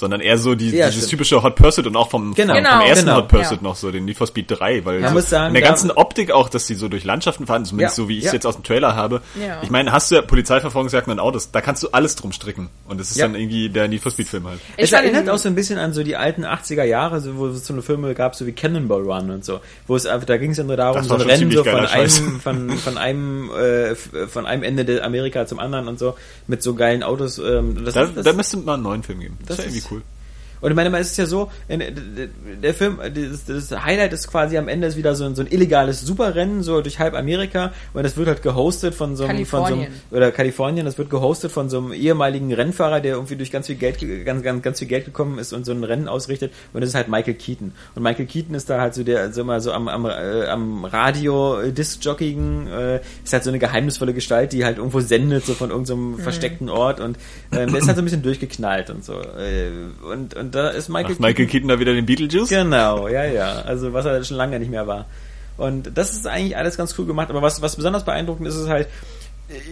Sondern 0.00 0.20
eher 0.22 0.38
so 0.38 0.54
die, 0.54 0.70
Ja, 0.70 0.86
dieses 0.86 1.02
stimmt. 1.04 1.10
typische 1.10 1.42
Hot 1.42 1.54
Pursuit 1.56 1.86
und 1.86 1.94
auch 1.96 2.10
vom, 2.10 2.34
Genau. 2.34 2.54
vom, 2.54 2.62
Genau, 2.64 2.78
vom 2.78 2.88
ersten 2.88 3.04
genau. 3.04 3.18
Hot 3.18 3.28
Pursuit 3.28 3.58
Ja. 3.58 3.62
noch 3.62 3.76
so, 3.76 3.90
den 3.92 4.06
Need 4.06 4.16
for 4.16 4.26
Speed 4.26 4.46
3, 4.50 4.84
weil 4.84 5.00
Man 5.00 5.10
so 5.10 5.14
muss 5.14 5.28
sagen, 5.30 5.48
in 5.48 5.52
der 5.54 5.62
ganzen 5.62 5.90
Optik 5.90 6.30
auch, 6.32 6.48
dass 6.48 6.66
die 6.66 6.74
so 6.74 6.88
durch 6.88 7.04
Landschaften 7.04 7.46
fahren, 7.46 7.64
zumindest 7.66 7.98
Ja, 7.98 8.02
so 8.04 8.08
wie 8.08 8.14
ich 8.18 8.24
es 8.24 8.30
ja. 8.30 8.32
jetzt 8.32 8.46
aus 8.46 8.54
dem 8.56 8.64
Trailer 8.64 8.96
habe. 8.96 9.20
Ja. 9.40 9.60
Ich 9.62 9.70
meine, 9.70 9.92
hast 9.92 10.10
du 10.10 10.14
ja 10.16 10.22
Polizeiverfolgungsjagden 10.22 11.12
und 11.12 11.20
Autos, 11.20 11.50
da 11.52 11.60
kannst 11.60 11.82
du 11.82 11.88
alles 11.92 12.16
drum 12.16 12.32
stricken. 12.32 12.70
Und 12.88 12.98
das 12.98 13.10
ist 13.10 13.18
Ja. 13.18 13.26
dann 13.26 13.34
irgendwie 13.34 13.68
der 13.68 13.88
Need 13.88 14.02
for 14.02 14.10
Speed 14.10 14.28
Film 14.28 14.46
halt. 14.48 14.58
Ich 14.76 14.84
es 14.84 14.92
erinnert 14.92 15.28
auch 15.28 15.38
so 15.38 15.48
ein 15.48 15.54
bisschen 15.54 15.78
an 15.78 15.92
so 15.92 16.02
die 16.02 16.16
alten 16.16 16.44
80er 16.44 16.84
Jahre, 16.84 17.20
so, 17.20 17.36
wo 17.36 17.46
es 17.48 17.66
so 17.66 17.72
eine 17.74 17.82
Filme 17.82 18.14
gab, 18.14 18.34
so 18.34 18.46
wie 18.46 18.52
Cannonball 18.52 19.02
Run 19.02 19.30
und 19.30 19.44
so, 19.44 19.60
wo 19.86 19.96
es 19.96 20.06
einfach, 20.06 20.26
da 20.26 20.38
ging 20.38 20.52
es 20.52 20.56
ja 20.56 20.64
nur 20.64 20.76
darum, 20.76 21.02
so 21.04 21.14
ein 21.14 21.20
Rennen 21.20 21.50
so 21.50 21.62
von 21.62 21.86
einem, 21.86 22.40
von, 22.40 22.70
von 22.78 22.98
einem, 22.98 23.50
äh, 23.50 23.94
von 23.94 24.46
einem 24.46 24.62
Ende 24.62 24.84
der 24.84 25.04
Amerika 25.04 25.46
zum 25.46 25.58
anderen 25.58 25.88
und 25.88 25.98
so, 25.98 26.14
mit 26.46 26.62
so 26.62 26.74
geilen 26.74 27.02
Autos. 27.02 27.38
Ähm, 27.38 27.84
das 27.84 27.94
Da, 27.94 28.06
das, 28.06 28.24
da 28.24 28.32
müsste 28.32 28.56
man 28.58 28.74
einen 28.74 28.82
neuen 28.84 29.02
Film 29.02 29.20
geben. 29.20 29.38
Das, 29.46 29.56
das 29.58 29.66
ist 29.66 29.72
ja 29.74 29.78
irgendwie. 29.80 29.88
Und 30.60 30.70
ich 30.70 30.76
meine, 30.76 30.96
es 30.98 31.12
ist 31.12 31.16
ja 31.16 31.26
so, 31.26 31.50
der 31.68 32.74
Film, 32.74 32.98
das, 32.98 33.44
das 33.44 33.84
Highlight 33.84 34.12
ist 34.12 34.28
quasi 34.28 34.58
am 34.58 34.68
Ende 34.68 34.86
ist 34.86 34.96
wieder 34.96 35.14
so 35.14 35.24
ein, 35.24 35.34
so 35.34 35.42
ein 35.42 35.48
illegales 35.50 36.00
Superrennen, 36.00 36.62
so 36.62 36.80
durch 36.80 36.98
halb 36.98 37.14
Amerika, 37.14 37.72
und 37.94 38.02
das 38.02 38.16
wird 38.16 38.28
halt 38.28 38.42
gehostet 38.42 38.94
von 38.94 39.16
so 39.16 39.24
einem, 39.24 39.46
von 39.46 39.60
so 39.60 39.74
einem, 39.74 39.92
oder 40.10 40.32
Kalifornien, 40.32 40.84
das 40.84 40.98
wird 40.98 41.10
gehostet 41.10 41.52
von 41.52 41.68
so 41.70 41.78
einem 41.78 41.92
ehemaligen 41.92 42.52
Rennfahrer, 42.52 43.00
der 43.00 43.14
irgendwie 43.14 43.36
durch 43.36 43.50
ganz 43.50 43.66
viel 43.66 43.76
Geld, 43.76 43.98
ge- 43.98 44.24
ganz, 44.24 44.42
ganz, 44.42 44.62
ganz 44.62 44.78
viel 44.78 44.88
Geld 44.88 45.04
gekommen 45.04 45.38
ist 45.38 45.52
und 45.52 45.64
so 45.64 45.72
ein 45.72 45.84
Rennen 45.84 46.08
ausrichtet, 46.08 46.52
und 46.72 46.80
das 46.80 46.90
ist 46.90 46.94
halt 46.94 47.08
Michael 47.08 47.34
Keaton. 47.34 47.72
Und 47.94 48.02
Michael 48.02 48.26
Keaton 48.26 48.54
ist 48.54 48.68
da 48.68 48.80
halt 48.80 48.94
so 48.94 49.02
der, 49.02 49.32
so 49.32 49.40
immer 49.40 49.60
so 49.60 49.72
am, 49.72 49.88
am, 49.88 50.06
äh, 50.06 50.46
am 50.46 50.84
Radio 50.84 51.60
äh, 51.60 51.72
Disc-Jockeyen, 51.72 52.66
äh, 52.68 53.00
ist 53.24 53.32
halt 53.32 53.44
so 53.44 53.50
eine 53.50 53.58
geheimnisvolle 53.58 54.14
Gestalt, 54.14 54.52
die 54.52 54.64
halt 54.64 54.78
irgendwo 54.78 55.00
sendet, 55.00 55.46
so 55.46 55.54
von 55.54 55.70
irgendeinem 55.70 56.18
versteckten 56.18 56.68
Ort, 56.68 57.00
und 57.00 57.18
ähm, 57.52 57.70
der 57.70 57.80
ist 57.80 57.86
halt 57.86 57.96
so 57.96 58.02
ein 58.02 58.04
bisschen 58.04 58.22
durchgeknallt 58.22 58.90
und 58.90 59.04
so. 59.04 59.14
Äh, 59.14 59.70
und, 60.10 60.34
und 60.34 60.49
da 60.54 60.68
ist 60.68 60.88
Michael 60.88 61.10
Macht 61.10 61.20
Michael 61.20 61.46
Keaton 61.46 61.68
da 61.68 61.78
wieder 61.78 61.94
den 61.94 62.06
Beetlejuice? 62.06 62.48
Genau, 62.48 63.08
ja, 63.08 63.24
ja. 63.24 63.62
Also 63.62 63.92
was 63.92 64.04
er 64.04 64.22
schon 64.24 64.36
lange 64.36 64.58
nicht 64.58 64.70
mehr 64.70 64.86
war. 64.86 65.06
Und 65.56 65.90
das 65.94 66.12
ist 66.12 66.26
eigentlich 66.26 66.56
alles 66.56 66.76
ganz 66.76 66.98
cool 66.98 67.06
gemacht. 67.06 67.30
Aber 67.30 67.42
was, 67.42 67.60
was 67.60 67.76
besonders 67.76 68.04
beeindruckend 68.04 68.48
ist, 68.48 68.56
ist 68.56 68.68
halt, 68.68 68.88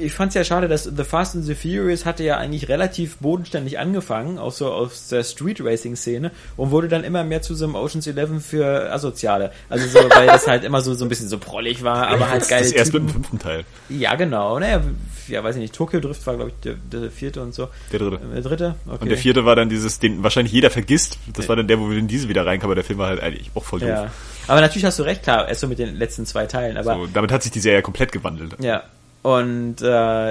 ich 0.00 0.12
fand 0.12 0.30
es 0.30 0.34
ja 0.34 0.44
schade, 0.44 0.68
dass 0.68 0.84
The 0.84 1.04
Fast 1.04 1.36
and 1.36 1.44
the 1.44 1.54
Furious 1.54 2.04
hatte 2.04 2.24
ja 2.24 2.36
eigentlich 2.36 2.68
relativ 2.68 3.18
bodenständig 3.18 3.78
angefangen, 3.78 4.38
auch 4.38 4.52
so 4.52 4.72
aus 4.72 5.08
der 5.08 5.24
Street 5.24 5.60
Racing 5.62 5.96
Szene 5.96 6.30
und 6.56 6.70
wurde 6.70 6.88
dann 6.88 7.04
immer 7.04 7.24
mehr 7.24 7.42
zu 7.42 7.54
so 7.54 7.64
einem 7.64 7.74
Ocean's 7.74 8.06
Eleven 8.06 8.40
für 8.40 8.92
Asoziale. 8.92 9.52
Also 9.68 9.86
so, 9.86 9.98
weil 10.10 10.26
das 10.26 10.46
halt 10.46 10.64
immer 10.64 10.80
so, 10.80 10.94
so 10.94 11.04
ein 11.04 11.08
bisschen 11.08 11.28
so 11.28 11.38
prollig 11.38 11.82
war, 11.84 12.08
aber 12.08 12.28
halt 12.28 12.48
geil. 12.48 12.60
Das 12.60 12.68
ist 12.68 12.74
erst 12.74 12.92
mit 12.92 13.02
dem 13.02 13.08
fünften 13.10 13.38
Teil. 13.38 13.64
Ja, 13.88 14.14
genau. 14.16 14.58
Naja, 14.58 14.82
ja, 15.28 15.44
weiß 15.44 15.56
ich 15.56 15.62
nicht. 15.62 15.74
Tokyo 15.74 16.00
Drift 16.00 16.26
war, 16.26 16.36
glaube 16.36 16.50
ich, 16.50 16.56
der, 16.62 16.74
der 17.00 17.10
vierte 17.10 17.42
und 17.42 17.54
so. 17.54 17.68
Der 17.92 17.98
dritte. 17.98 18.18
Der 18.34 18.42
dritte? 18.42 18.74
Okay. 18.86 18.98
Und 19.00 19.08
der 19.08 19.18
vierte 19.18 19.44
war 19.44 19.56
dann 19.56 19.68
dieses, 19.68 19.98
den 19.98 20.22
wahrscheinlich 20.22 20.52
jeder 20.52 20.70
vergisst. 20.70 21.18
Das 21.34 21.48
war 21.48 21.56
dann 21.56 21.68
der, 21.68 21.78
wo 21.78 21.90
wir 21.90 21.98
in 21.98 22.08
diese 22.08 22.28
wieder 22.28 22.44
reinkam, 22.44 22.68
aber 22.68 22.74
der 22.74 22.84
Film 22.84 22.98
war 22.98 23.08
halt 23.08 23.20
eigentlich 23.20 23.50
auch 23.54 23.64
voll 23.64 23.80
doof. 23.80 23.88
Ja. 23.88 24.10
Aber 24.46 24.60
natürlich 24.60 24.84
hast 24.84 24.98
du 24.98 25.02
recht, 25.02 25.22
klar, 25.22 25.46
erst 25.46 25.60
so 25.60 25.68
mit 25.68 25.78
den 25.78 25.96
letzten 25.96 26.24
zwei 26.24 26.46
Teilen. 26.46 26.76
Aber 26.78 26.94
So, 26.94 27.06
damit 27.06 27.30
hat 27.30 27.42
sich 27.42 27.52
die 27.52 27.60
Serie 27.60 27.82
komplett 27.82 28.12
gewandelt. 28.12 28.56
Ja. 28.60 28.82
Und 29.20 29.82
äh, 29.82 29.84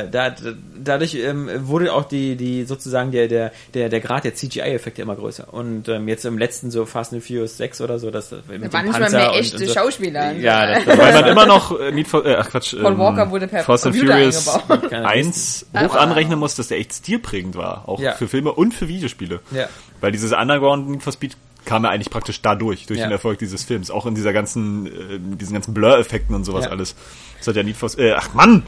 da, 0.09 0.33
dadurch 0.81 1.13
ähm, 1.15 1.49
wurde 1.67 1.93
auch 1.93 2.05
die, 2.05 2.35
die 2.37 2.63
sozusagen 2.63 3.11
der, 3.11 3.27
der, 3.27 3.51
der, 3.73 3.89
der 3.89 3.99
Grad 3.99 4.23
der 4.23 4.33
CGI-Effekte 4.33 5.01
immer 5.01 5.15
größer. 5.15 5.53
Und 5.53 5.89
ähm, 5.89 6.07
jetzt 6.07 6.25
im 6.25 6.37
letzten 6.37 6.71
so 6.71 6.85
Fast 6.85 7.11
and 7.13 7.21
Furious 7.21 7.57
6 7.57 7.81
oder 7.81 7.99
so, 7.99 8.11
das 8.11 8.31
mit 8.31 8.63
Da 8.63 8.73
waren 8.73 8.85
nicht 8.85 8.97
mal 8.99 9.09
mehr 9.11 9.31
und- 9.33 9.39
echte 9.39 9.57
und 9.57 9.67
so. 9.67 9.73
Schauspieler. 9.73 10.31
Ja, 10.33 10.65
das, 10.73 10.85
das 10.85 10.97
Weil 10.97 11.13
man 11.21 11.25
immer 11.31 11.45
noch 11.45 11.77
äh, 11.79 11.91
Need 11.91 12.07
for, 12.07 12.25
äh, 12.25 12.35
ach 12.37 12.49
Quatsch, 12.49 12.75
Paul 12.81 12.97
Walker 12.97 13.29
wurde 13.29 13.47
per 13.47 13.63
Fast 13.63 13.85
and 13.87 13.95
Furious 13.97 14.47
eingebaut. 14.47 14.89
Keiner 14.89 15.09
1 15.09 15.65
hoch 15.77 15.95
anrechnen 15.95 16.39
muss, 16.39 16.55
dass 16.55 16.69
der 16.69 16.79
echt 16.79 16.93
stilprägend 16.93 17.55
war. 17.57 17.87
Auch 17.89 17.99
Ja. 17.99 18.13
für 18.13 18.27
Filme 18.29 18.53
und 18.53 18.73
für 18.73 18.87
Videospiele. 18.87 19.41
Ja. 19.51 19.67
Weil 19.99 20.11
dieses 20.13 20.31
Underground 20.31 20.89
Need 20.89 21.03
for 21.03 21.11
Speed 21.11 21.35
kam 21.67 21.83
ja 21.83 21.91
eigentlich 21.91 22.09
praktisch 22.09 22.41
dadurch, 22.41 22.87
durch 22.87 22.99
Ja. 22.99 23.05
den 23.07 23.11
Erfolg 23.11 23.37
dieses 23.37 23.63
Films. 23.63 23.91
Auch 23.91 24.05
in 24.07 24.15
dieser 24.15 24.33
ganzen, 24.33 24.87
äh, 24.87 25.19
diesen 25.19 25.53
ganzen 25.53 25.73
Blur-Effekten 25.75 26.33
und 26.33 26.43
sowas 26.45 26.65
Ja. 26.65 26.71
alles. 26.71 26.95
Das 27.37 27.47
hat 27.49 27.55
ja 27.55 27.61
Need 27.63 27.75
for, 27.77 27.89
äh, 27.99 28.13
ach 28.13 28.33
Mann! 28.33 28.63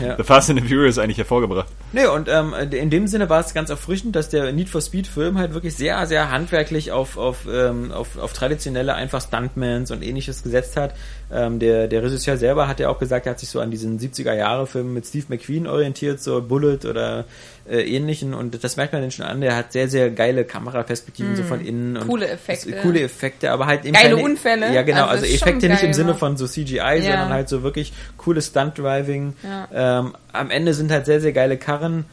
Ja. 0.00 0.16
The 0.16 0.22
Fast 0.22 0.48
and 0.48 0.60
the 0.60 0.66
Furious 0.68 0.96
eigentlich 0.98 1.18
hervorgebracht. 1.18 1.66
Nee, 1.92 2.06
und 2.06 2.28
ähm, 2.30 2.54
in 2.70 2.88
dem 2.88 3.06
Sinne 3.08 3.28
war 3.28 3.40
es 3.40 3.52
ganz 3.52 3.68
erfrischend, 3.68 4.16
dass 4.16 4.28
der 4.30 4.52
Need 4.52 4.68
for 4.70 4.80
Speed 4.80 5.06
Film 5.06 5.36
halt 5.38 5.52
wirklich 5.52 5.74
sehr, 5.76 6.06
sehr 6.06 6.30
handwerklich 6.30 6.92
auf, 6.92 7.18
auf, 7.18 7.46
ähm, 7.50 7.92
auf, 7.92 8.16
auf 8.16 8.32
traditionelle 8.32 8.94
einfach 8.94 9.20
Stuntmans 9.20 9.90
und 9.90 10.02
ähnliches 10.02 10.42
gesetzt 10.42 10.76
hat. 10.76 10.94
Ähm, 11.30 11.58
der, 11.58 11.88
der 11.88 12.02
Regisseur 12.02 12.36
selber 12.38 12.68
hat 12.68 12.80
ja 12.80 12.88
auch 12.88 12.98
gesagt, 12.98 13.26
er 13.26 13.32
hat 13.32 13.40
sich 13.40 13.48
so 13.50 13.60
an 13.60 13.70
diesen 13.70 13.98
70er 13.98 14.32
Jahre 14.34 14.66
Filmen 14.66 14.94
mit 14.94 15.04
Steve 15.06 15.26
McQueen 15.28 15.66
orientiert, 15.66 16.20
so 16.22 16.40
Bullet 16.40 16.86
oder 16.88 17.24
äh, 17.70 17.82
ähnlichen 17.82 18.34
und 18.34 18.62
das 18.62 18.76
merkt 18.76 18.92
man 18.92 19.02
den 19.02 19.10
schon 19.10 19.24
an, 19.26 19.40
der 19.40 19.56
hat 19.56 19.72
sehr, 19.72 19.88
sehr 19.88 20.10
geile 20.10 20.44
Kameraperspektiven 20.44 21.34
so 21.36 21.42
von 21.42 21.64
innen 21.64 21.96
und 21.96 22.06
Coole 22.06 22.28
Effekte. 22.28 22.72
coole 22.82 23.00
Effekte, 23.00 23.50
aber 23.50 23.66
halt 23.66 23.84
eben 23.84 23.94
Geile 23.94 24.14
keine, 24.16 24.22
Unfälle. 24.24 24.72
Ja, 24.74 24.82
genau, 24.82 25.06
Also 25.06 25.24
also, 25.24 25.34
Effekte 25.34 25.68
nicht 25.68 25.82
im 25.82 25.92
Sinne 25.92 26.06
gemacht. 26.06 26.20
von 26.20 26.36
so 26.36 26.46
CGI, 26.46 26.76
Ja. 26.78 27.00
sondern 27.02 27.30
halt 27.30 27.48
so 27.48 27.62
wirklich 27.62 27.92
cooles 28.16 28.46
Stunt-Driving. 28.48 29.34
Ja. 29.42 29.98
Ähm, 30.00 30.14
am 30.32 30.50
Ende 30.50 30.74
sind 30.74 30.90
halt 30.90 31.06
sehr, 31.06 31.20
sehr 31.20 31.32
geile 31.32 31.56
Karren. 31.56 32.04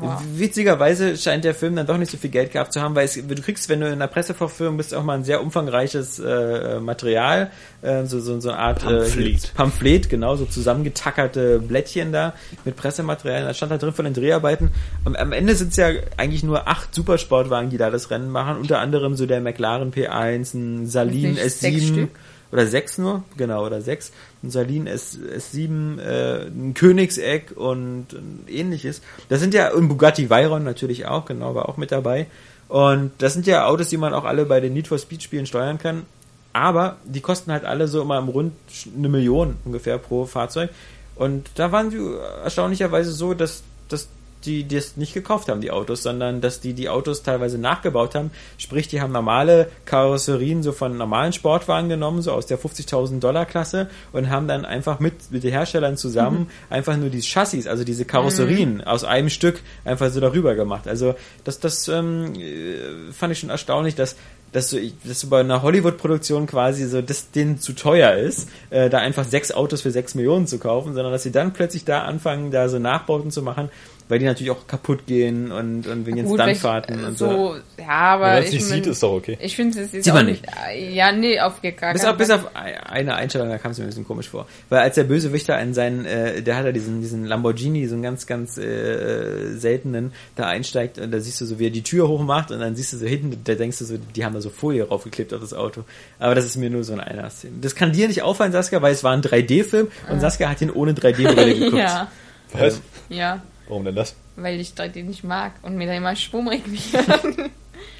Wow. 0.00 0.22
Witzigerweise 0.34 1.16
scheint 1.16 1.44
der 1.44 1.54
Film 1.54 1.76
dann 1.76 1.86
doch 1.86 1.96
nicht 1.96 2.10
so 2.10 2.18
viel 2.18 2.30
Geld 2.30 2.52
gehabt 2.52 2.72
zu 2.72 2.80
haben, 2.80 2.94
weil 2.94 3.04
es, 3.04 3.14
du 3.14 3.42
kriegst, 3.42 3.68
wenn 3.68 3.80
du 3.80 3.86
in 3.86 3.94
einer 3.94 4.08
Pressevorführung 4.08 4.76
bist, 4.76 4.94
auch 4.94 5.02
mal 5.02 5.14
ein 5.14 5.24
sehr 5.24 5.42
umfangreiches 5.42 6.18
äh, 6.18 6.80
Material, 6.80 7.50
äh, 7.82 8.04
so, 8.04 8.20
so, 8.20 8.38
so 8.40 8.50
eine 8.50 8.58
Art 8.58 8.82
Pamphlet. 8.82 9.44
Äh, 9.44 9.48
Pamphlet, 9.54 10.10
genau, 10.10 10.36
so 10.36 10.44
zusammengetackerte 10.44 11.60
Blättchen 11.60 12.12
da 12.12 12.34
mit 12.64 12.76
Pressematerial. 12.76 13.44
Da 13.44 13.54
stand 13.54 13.72
halt 13.72 13.82
drin 13.82 13.92
von 13.92 14.04
den 14.04 14.14
Dreharbeiten. 14.14 14.70
Am, 15.04 15.16
am 15.16 15.32
Ende 15.32 15.54
sind 15.54 15.70
es 15.70 15.76
ja 15.76 15.90
eigentlich 16.16 16.42
nur 16.42 16.68
acht 16.68 16.94
Supersportwagen, 16.94 17.70
die 17.70 17.78
da 17.78 17.90
das 17.90 18.10
Rennen 18.10 18.30
machen, 18.30 18.58
unter 18.58 18.80
anderem 18.80 19.14
so 19.14 19.26
der 19.26 19.40
McLaren 19.40 19.92
P1, 19.92 20.54
ein 20.54 20.86
Salin 20.86 21.34
Nicht 21.34 21.58
sechs 21.58 21.64
S7 21.64 21.86
Stück? 21.86 22.10
oder 22.52 22.66
sechs 22.66 22.98
nur, 22.98 23.24
genau, 23.36 23.64
oder 23.64 23.80
sechs. 23.80 24.12
Ein 24.46 24.50
Salin 24.50 24.86
S, 24.86 25.18
S7, 25.18 25.98
äh, 25.98 26.46
ein 26.46 26.74
Königseck 26.74 27.52
und 27.56 28.06
äh, 28.12 28.52
ähnliches. 28.52 29.02
Das 29.28 29.40
sind 29.40 29.54
ja, 29.54 29.72
und 29.72 29.88
Bugatti 29.88 30.30
Veyron 30.30 30.64
natürlich 30.64 31.06
auch, 31.06 31.26
genau, 31.26 31.54
war 31.54 31.68
auch 31.68 31.76
mit 31.76 31.92
dabei. 31.92 32.26
Und 32.68 33.12
das 33.18 33.34
sind 33.34 33.46
ja 33.46 33.66
Autos, 33.66 33.88
die 33.88 33.96
man 33.96 34.14
auch 34.14 34.24
alle 34.24 34.44
bei 34.44 34.60
den 34.60 34.72
Need 34.72 34.88
for 34.88 34.98
Speed 34.98 35.22
Spielen 35.22 35.46
steuern 35.46 35.78
kann. 35.78 36.04
Aber 36.52 36.96
die 37.04 37.20
kosten 37.20 37.52
halt 37.52 37.64
alle 37.64 37.86
so 37.86 38.00
immer 38.00 38.18
im 38.18 38.28
Rund 38.28 38.52
eine 38.96 39.08
Million 39.08 39.56
ungefähr 39.64 39.98
pro 39.98 40.24
Fahrzeug. 40.24 40.70
Und 41.14 41.50
da 41.56 41.70
waren 41.70 41.90
sie 41.90 41.98
erstaunlicherweise 42.42 43.12
so, 43.12 43.34
dass, 43.34 43.62
dass 43.88 44.08
die 44.46 44.66
das 44.66 44.96
nicht 44.96 45.12
gekauft 45.12 45.48
haben, 45.48 45.60
die 45.60 45.70
Autos, 45.70 46.02
sondern 46.02 46.40
dass 46.40 46.60
die 46.60 46.72
die 46.72 46.88
Autos 46.88 47.22
teilweise 47.22 47.58
nachgebaut 47.58 48.14
haben. 48.14 48.30
Sprich, 48.56 48.88
die 48.88 49.00
haben 49.00 49.12
normale 49.12 49.68
Karosserien 49.84 50.62
so 50.62 50.72
von 50.72 50.96
normalen 50.96 51.32
Sportwagen 51.32 51.88
genommen, 51.88 52.22
so 52.22 52.32
aus 52.32 52.46
der 52.46 52.58
50.000 52.58 53.20
Dollar 53.20 53.46
Klasse 53.46 53.90
und 54.12 54.30
haben 54.30 54.48
dann 54.48 54.64
einfach 54.64 55.00
mit, 55.00 55.30
mit 55.30 55.42
den 55.44 55.50
Herstellern 55.50 55.96
zusammen 55.96 56.48
einfach 56.70 56.96
nur 56.96 57.10
die 57.10 57.22
Chassis, 57.22 57.66
also 57.66 57.84
diese 57.84 58.04
Karosserien 58.04 58.82
aus 58.82 59.04
einem 59.04 59.28
Stück 59.28 59.60
einfach 59.84 60.10
so 60.10 60.20
darüber 60.20 60.54
gemacht. 60.54 60.86
Also 60.88 61.14
das, 61.44 61.60
das 61.60 61.88
ähm, 61.88 62.34
äh, 62.34 63.12
fand 63.12 63.32
ich 63.32 63.40
schon 63.40 63.50
erstaunlich, 63.50 63.94
dass 63.94 64.16
dass 64.52 64.70
so, 64.70 64.78
dass 65.04 65.20
so 65.20 65.28
bei 65.28 65.40
einer 65.40 65.62
Hollywood-Produktion 65.62 66.46
quasi 66.46 66.86
so 66.86 67.02
das 67.02 67.30
denen 67.30 67.58
zu 67.58 67.74
teuer 67.74 68.14
ist, 68.14 68.48
äh, 68.70 68.88
da 68.88 68.98
einfach 68.98 69.24
sechs 69.24 69.52
Autos 69.52 69.82
für 69.82 69.90
sechs 69.90 70.14
Millionen 70.14 70.46
zu 70.46 70.58
kaufen, 70.58 70.94
sondern 70.94 71.12
dass 71.12 71.24
sie 71.24 71.32
dann 71.32 71.52
plötzlich 71.52 71.84
da 71.84 72.02
anfangen, 72.02 72.50
da 72.50 72.68
so 72.68 72.78
Nachbauten 72.78 73.30
zu 73.30 73.42
machen, 73.42 73.68
weil 74.08 74.18
die 74.18 74.24
natürlich 74.24 74.50
auch 74.50 74.66
kaputt 74.66 75.06
gehen 75.06 75.50
und, 75.50 75.86
und 75.86 76.06
wegen 76.06 76.16
den 76.16 76.26
Gut, 76.26 76.40
Stuntfahrten 76.40 76.96
weil 76.98 77.04
und 77.06 77.18
so. 77.18 77.28
so, 77.28 77.56
ja, 77.78 77.88
aber 77.88 78.26
Wenn 78.26 78.42
man 78.44 78.52
nicht 78.52 78.64
sieht, 78.64 78.86
ist 78.86 79.02
doch 79.02 79.12
okay. 79.12 79.36
Ich 79.40 79.56
finde 79.56 79.80
es 79.80 79.92
ist 79.92 80.04
Sieht 80.04 80.12
auch 80.12 80.16
man 80.16 80.26
nicht. 80.26 80.44
Ja, 80.92 81.12
nee, 81.12 81.40
auf 81.40 81.60
gar 81.76 81.92
Bis 81.92 82.04
auf, 82.04 82.16
bis 82.16 82.30
auf 82.30 82.50
eine 82.54 83.16
Einstellung, 83.16 83.48
da 83.48 83.58
kam 83.58 83.72
es 83.72 83.78
mir 83.78 83.84
ein 83.84 83.88
bisschen 83.88 84.06
komisch 84.06 84.28
vor. 84.28 84.46
Weil 84.68 84.80
als 84.80 84.94
der 84.94 85.04
Bösewichter 85.04 85.58
in 85.60 85.74
seinen, 85.74 86.04
äh, 86.04 86.42
der 86.42 86.56
hat 86.56 86.64
ja 86.64 86.72
diesen, 86.72 87.00
diesen 87.00 87.24
Lamborghini, 87.24 87.86
so 87.86 87.94
einen 87.94 88.02
ganz, 88.02 88.26
ganz 88.26 88.58
äh, 88.58 89.56
seltenen, 89.56 90.12
da 90.36 90.46
einsteigt 90.46 90.98
und 90.98 91.10
da 91.10 91.18
siehst 91.20 91.40
du 91.40 91.44
so, 91.44 91.58
wie 91.58 91.66
er 91.66 91.70
die 91.70 91.82
Tür 91.82 92.08
hochmacht 92.08 92.50
und 92.50 92.60
dann 92.60 92.76
siehst 92.76 92.92
du 92.92 92.98
so 92.98 93.06
hinten, 93.06 93.40
da 93.44 93.54
denkst 93.54 93.78
du 93.78 93.84
so, 93.84 93.96
die 94.14 94.24
haben 94.24 94.34
da 94.34 94.40
so 94.40 94.50
Folie 94.50 94.84
draufgeklebt 94.84 95.34
auf 95.34 95.40
das 95.40 95.52
Auto. 95.52 95.84
Aber 96.18 96.34
das 96.34 96.44
ist 96.44 96.56
mir 96.56 96.70
nur 96.70 96.84
so 96.84 96.92
eine 96.92 97.06
einer 97.06 97.30
Szene. 97.30 97.54
Das 97.60 97.74
kann 97.74 97.92
dir 97.92 98.08
nicht 98.08 98.22
auffallen, 98.22 98.52
Saskia, 98.52 98.82
weil 98.82 98.92
es 98.92 99.02
war 99.04 99.12
ein 99.12 99.22
3D-Film 99.22 99.88
und 100.10 100.20
Saskia 100.20 100.48
hat 100.48 100.60
ihn 100.60 100.70
ohne 100.70 100.92
3D-Brille 100.92 101.54
geguckt. 101.58 101.76
ja, 101.76 102.10
Was? 102.52 102.80
ja, 103.08 103.42
Warum 103.68 103.84
denn 103.84 103.94
das? 103.94 104.14
weil 104.36 104.60
ich 104.60 104.70
3D 104.70 105.02
nicht 105.02 105.24
mag 105.24 105.52
und 105.62 105.76
mir 105.76 105.86
da 105.86 105.94
immer 105.94 106.14
schwummrig 106.14 106.62
wird. 106.70 107.06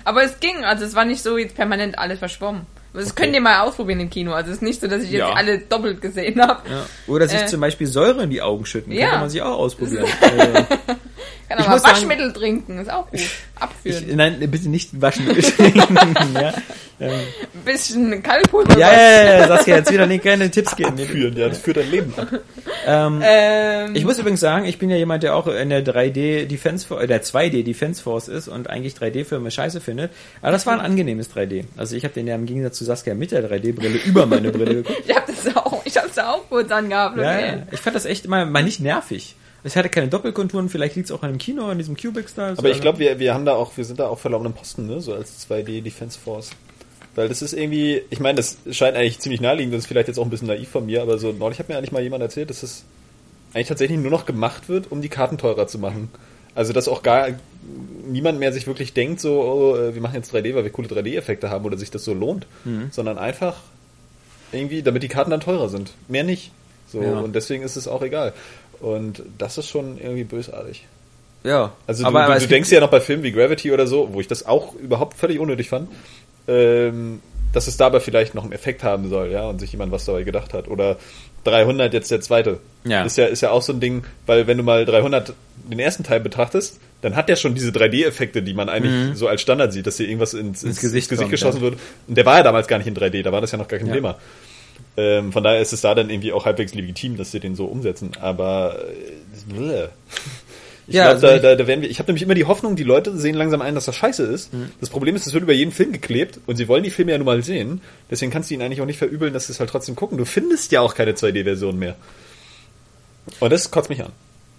aber 0.04 0.22
es 0.24 0.38
ging, 0.40 0.64
also 0.64 0.84
es 0.84 0.94
war 0.94 1.04
nicht 1.06 1.22
so 1.22 1.38
jetzt 1.38 1.54
permanent 1.56 1.98
alles 1.98 2.18
verschwommen. 2.18 2.66
Das 2.92 3.14
könnt 3.14 3.34
ihr 3.34 3.40
mal 3.42 3.60
ausprobieren 3.60 4.00
im 4.00 4.08
Kino. 4.10 4.32
Also 4.32 4.50
es 4.50 4.56
ist 4.58 4.62
nicht 4.62 4.80
so, 4.80 4.86
dass 4.86 5.02
ich 5.02 5.10
jetzt 5.10 5.20
Ja. 5.20 5.32
alle 5.32 5.58
doppelt 5.58 6.00
gesehen 6.00 6.40
habe. 6.40 6.62
Ja. 6.70 6.86
Oder 7.06 7.28
sich 7.28 7.40
Äh. 7.42 7.46
zum 7.46 7.60
Beispiel 7.60 7.86
Säure 7.86 8.22
in 8.22 8.30
die 8.30 8.40
Augen 8.42 8.64
schütten. 8.64 8.92
Ja. 8.92 9.10
Kann 9.10 9.20
man 9.20 9.30
sich 9.30 9.42
auch 9.42 9.58
ausprobieren. 9.58 10.06
also, 10.22 10.66
Kann 11.48 11.58
Ich 11.58 11.64
aber 11.64 11.74
muss 11.74 11.82
sagen- 11.82 11.94
Waschmittel 11.96 12.32
trinken, 12.32 12.78
ist 12.78 12.90
auch 12.90 13.08
gut. 13.10 13.20
Abführen. 13.58 14.04
ich, 14.08 14.14
nein, 14.16 14.38
bitte 14.50 14.68
nicht 14.68 15.00
waschen. 15.00 15.26
ja. 16.34 16.52
Ein 16.98 17.10
bisschen 17.64 18.22
Kalkpulver. 18.22 18.78
Ja, 18.78 18.90
ja, 18.92 19.00
ja, 19.24 19.38
ja, 19.40 19.48
Saskia, 19.48 19.76
jetzt 19.76 19.92
wieder 19.92 20.06
nicht 20.06 20.24
keine 20.24 20.50
Tipps 20.50 20.74
geben. 20.76 20.96
Führen, 20.98 21.36
ja, 21.36 21.48
das 21.48 21.58
führt 21.58 21.76
dein 21.76 21.90
Leben 21.90 22.12
an. 22.16 22.38
Ähm, 22.86 23.22
Ähm, 23.22 23.94
Ich 23.94 24.04
muss 24.04 24.18
übrigens 24.18 24.40
sagen, 24.40 24.64
ich 24.64 24.78
bin 24.78 24.88
ja 24.90 24.96
jemand, 24.96 25.22
der 25.22 25.36
auch 25.36 25.46
in 25.46 25.68
der 25.70 25.84
3D 25.84 26.46
Defense 26.46 26.86
Force, 26.86 27.02
äh, 27.04 27.06
der 27.06 27.22
2D 27.22 27.62
Defense 27.64 28.02
Force 28.02 28.28
ist 28.28 28.48
und 28.48 28.68
eigentlich 28.70 28.94
3D-Filme 28.94 29.50
scheiße 29.50 29.80
findet. 29.80 30.10
Aber 30.42 30.52
das 30.52 30.66
war 30.66 30.72
ein 30.74 30.80
angenehmes 30.80 31.30
3D. 31.34 31.64
Also 31.76 31.96
ich 31.96 32.04
habe 32.04 32.14
den 32.14 32.26
ja 32.26 32.34
im 32.34 32.46
Gegensatz 32.46 32.78
zu 32.78 32.84
Saskia 32.84 33.14
mit 33.14 33.30
der 33.30 33.48
3D-Brille 33.48 33.98
über 34.06 34.24
meine 34.26 34.50
Brille 34.50 34.76
geguckt. 34.76 34.98
ich 35.06 35.14
hab 35.14 35.26
das 35.26 35.54
auch, 35.56 35.82
ich 35.84 35.96
hab's 35.96 36.18
auch 36.18 36.48
kurz 36.48 36.70
angehabt. 36.72 37.18
Ja, 37.18 37.22
Okay. 37.36 37.46
ja. 37.46 37.62
Ich 37.72 37.80
fand 37.80 37.94
das 37.94 38.04
echt 38.06 38.26
mal, 38.26 38.46
mal 38.46 38.62
nicht 38.62 38.80
nervig. 38.80 39.36
Es 39.66 39.74
hatte 39.74 39.88
keine 39.88 40.06
Doppelkonturen, 40.06 40.68
vielleicht 40.68 40.94
liegt 40.94 41.08
es 41.10 41.12
auch 41.12 41.22
an 41.24 41.32
dem 41.32 41.38
Kino, 41.38 41.66
an 41.66 41.76
diesem 41.78 41.96
Cubics 41.96 42.34
da. 42.34 42.50
Aber 42.56 42.70
ich 42.70 42.80
glaube, 42.80 43.00
wir, 43.00 43.18
wir 43.18 43.34
haben 43.34 43.44
da 43.44 43.54
auch, 43.54 43.76
wir 43.76 43.84
sind 43.84 43.98
da 43.98 44.06
auch 44.06 44.18
verlorenen 44.18 44.52
Posten, 44.52 44.86
ne? 44.86 45.00
So 45.00 45.12
als 45.12 45.44
2D 45.48 45.82
Defense 45.82 46.16
Force. 46.18 46.50
Weil 47.16 47.28
das 47.28 47.42
ist 47.42 47.52
irgendwie, 47.52 48.02
ich 48.10 48.20
meine, 48.20 48.36
das 48.36 48.58
scheint 48.70 48.96
eigentlich 48.96 49.18
ziemlich 49.18 49.40
naheliegend, 49.40 49.74
das 49.74 49.80
ist 49.80 49.86
vielleicht 49.88 50.06
jetzt 50.06 50.18
auch 50.18 50.24
ein 50.24 50.30
bisschen 50.30 50.46
naiv 50.48 50.68
von 50.68 50.86
mir, 50.86 51.02
aber 51.02 51.18
so 51.18 51.32
neulich 51.32 51.58
hat 51.58 51.68
mir 51.68 51.76
eigentlich 51.76 51.90
mal 51.90 52.02
jemand 52.02 52.22
erzählt, 52.22 52.48
dass 52.50 52.62
es 52.62 52.84
eigentlich 53.54 53.68
tatsächlich 53.68 53.98
nur 53.98 54.10
noch 54.10 54.24
gemacht 54.26 54.68
wird, 54.68 54.92
um 54.92 55.00
die 55.02 55.08
Karten 55.08 55.36
teurer 55.38 55.66
zu 55.66 55.78
machen. 55.78 56.10
Also 56.54 56.72
dass 56.72 56.86
auch 56.88 57.02
gar 57.02 57.28
niemand 58.06 58.38
mehr 58.38 58.52
sich 58.52 58.66
wirklich 58.68 58.92
denkt, 58.92 59.20
so, 59.20 59.42
oh, 59.42 59.76
äh, 59.76 59.94
wir 59.94 60.00
machen 60.00 60.14
jetzt 60.14 60.32
3D, 60.32 60.54
weil 60.54 60.62
wir 60.64 60.70
coole 60.70 60.88
3D-Effekte 60.88 61.50
haben 61.50 61.64
oder 61.64 61.76
sich 61.76 61.90
das 61.90 62.04
so 62.04 62.14
lohnt, 62.14 62.46
sondern 62.92 63.18
einfach 63.18 63.56
irgendwie, 64.52 64.82
damit 64.82 65.02
die 65.02 65.08
Karten 65.08 65.30
dann 65.32 65.40
teurer 65.40 65.68
sind. 65.68 65.92
Mehr 66.08 66.22
nicht. 66.22 66.52
So, 66.88 67.02
Ja. 67.02 67.18
und 67.18 67.34
deswegen 67.34 67.64
ist 67.64 67.74
es 67.76 67.88
auch 67.88 68.00
egal. 68.02 68.32
Und 68.80 69.22
das 69.38 69.58
ist 69.58 69.68
schon 69.68 69.98
irgendwie 69.98 70.24
bösartig. 70.24 70.86
ja. 71.44 71.72
Also 71.86 72.02
du, 72.02 72.08
aber, 72.08 72.34
du, 72.34 72.40
du 72.40 72.48
denkst 72.48 72.70
ja 72.70 72.80
noch 72.80 72.90
bei 72.90 73.00
Filmen 73.00 73.22
wie 73.22 73.32
Gravity 73.32 73.72
oder 73.72 73.86
so, 73.86 74.12
wo 74.12 74.20
ich 74.20 74.28
das 74.28 74.46
auch 74.46 74.74
überhaupt 74.74 75.16
völlig 75.16 75.38
unnötig 75.38 75.68
fand, 75.68 75.88
ähm, 76.48 77.20
dass 77.52 77.68
es 77.68 77.76
dabei 77.76 78.00
vielleicht 78.00 78.34
noch 78.34 78.42
einen 78.42 78.52
Effekt 78.52 78.82
haben 78.82 79.08
soll, 79.08 79.30
ja, 79.30 79.48
und 79.48 79.60
sich 79.60 79.72
jemand 79.72 79.92
was 79.92 80.04
dabei 80.04 80.24
gedacht 80.24 80.52
hat. 80.52 80.68
Oder 80.68 80.96
300 81.44 81.94
jetzt 81.94 82.10
der 82.10 82.20
zweite. 82.20 82.58
Ja. 82.84 83.04
Ist 83.04 83.16
ja, 83.16 83.26
ist 83.26 83.40
ja 83.40 83.50
auch 83.50 83.62
so 83.62 83.72
ein 83.72 83.80
Ding, 83.80 84.04
weil 84.26 84.46
wenn 84.46 84.58
du 84.58 84.62
mal 84.62 84.84
300 84.84 85.32
den 85.70 85.78
ersten 85.78 86.04
Teil 86.04 86.20
betrachtest, 86.20 86.78
dann 87.02 87.16
hat 87.16 87.28
der 87.28 87.36
schon 87.36 87.54
diese 87.54 87.70
3D-Effekte, 87.70 88.42
die 88.42 88.54
man 88.54 88.68
eigentlich 88.68 89.16
so 89.16 89.28
als 89.28 89.42
Standard 89.42 89.72
sieht, 89.72 89.86
dass 89.86 89.96
hier 89.96 90.06
irgendwas 90.06 90.34
ins, 90.34 90.62
ins, 90.62 90.80
Gesicht 90.80 91.08
Gesicht 91.08 91.18
kommt, 91.18 91.30
geschossen 91.30 91.58
ja. 91.58 91.62
wird. 91.62 91.78
Und 92.06 92.16
der 92.16 92.26
war 92.26 92.38
ja 92.38 92.42
damals 92.42 92.66
gar 92.66 92.78
nicht 92.78 92.86
in 92.86 92.96
3D, 92.96 93.22
da 93.22 93.32
war 93.32 93.40
das 93.40 93.52
ja 93.52 93.58
noch 93.58 93.68
gar 93.68 93.78
kein 93.78 93.88
Ja. 93.88 93.94
Thema. 93.94 94.16
Ähm, 94.96 95.32
von 95.32 95.44
daher 95.44 95.60
ist 95.60 95.72
es 95.72 95.82
da 95.82 95.94
dann 95.94 96.10
irgendwie 96.10 96.32
auch 96.32 96.44
halbwegs 96.46 96.74
legitim, 96.74 97.16
dass 97.16 97.30
sie 97.30 97.40
den 97.40 97.54
so 97.54 97.66
umsetzen. 97.66 98.12
Aber 98.20 98.78
äh, 98.88 99.12
ich 100.88 100.94
Ja, 100.94 101.12
glaube, 101.12 101.14
also 101.14 101.26
da, 101.26 101.38
da, 101.50 101.56
da 101.56 101.66
werden 101.66 101.82
wir. 101.82 101.90
Ich 101.90 101.98
habe 101.98 102.06
nämlich 102.08 102.22
immer 102.22 102.34
die 102.34 102.44
Hoffnung, 102.44 102.76
die 102.76 102.84
Leute 102.84 103.16
sehen 103.16 103.34
langsam 103.34 103.60
ein, 103.60 103.74
dass 103.74 103.86
das 103.86 103.96
scheiße 103.96 104.22
ist. 104.24 104.54
Mhm. 104.54 104.70
Das 104.80 104.88
Problem 104.88 105.16
ist, 105.16 105.26
es 105.26 105.32
wird 105.34 105.42
über 105.42 105.52
jeden 105.52 105.72
Film 105.72 105.92
geklebt 105.92 106.38
und 106.46 106.56
sie 106.56 106.68
wollen 106.68 106.84
die 106.84 106.90
Filme 106.90 107.12
ja 107.12 107.18
nun 107.18 107.26
mal 107.26 107.42
sehen. 107.42 107.80
Deswegen 108.10 108.30
kannst 108.30 108.50
du 108.50 108.54
ihnen 108.54 108.62
eigentlich 108.62 108.80
auch 108.80 108.86
nicht 108.86 108.98
verübeln, 108.98 109.32
dass 109.32 109.46
sie 109.46 109.52
es 109.52 109.60
halt 109.60 109.70
trotzdem 109.70 109.96
gucken. 109.96 110.16
Du 110.16 110.24
findest 110.24 110.72
ja 110.72 110.80
auch 110.80 110.94
keine 110.94 111.12
2D-Version 111.12 111.78
mehr. 111.78 111.96
Und 113.40 113.52
das 113.52 113.70
kotzt 113.70 113.90
mich 113.90 114.02
an. 114.02 114.12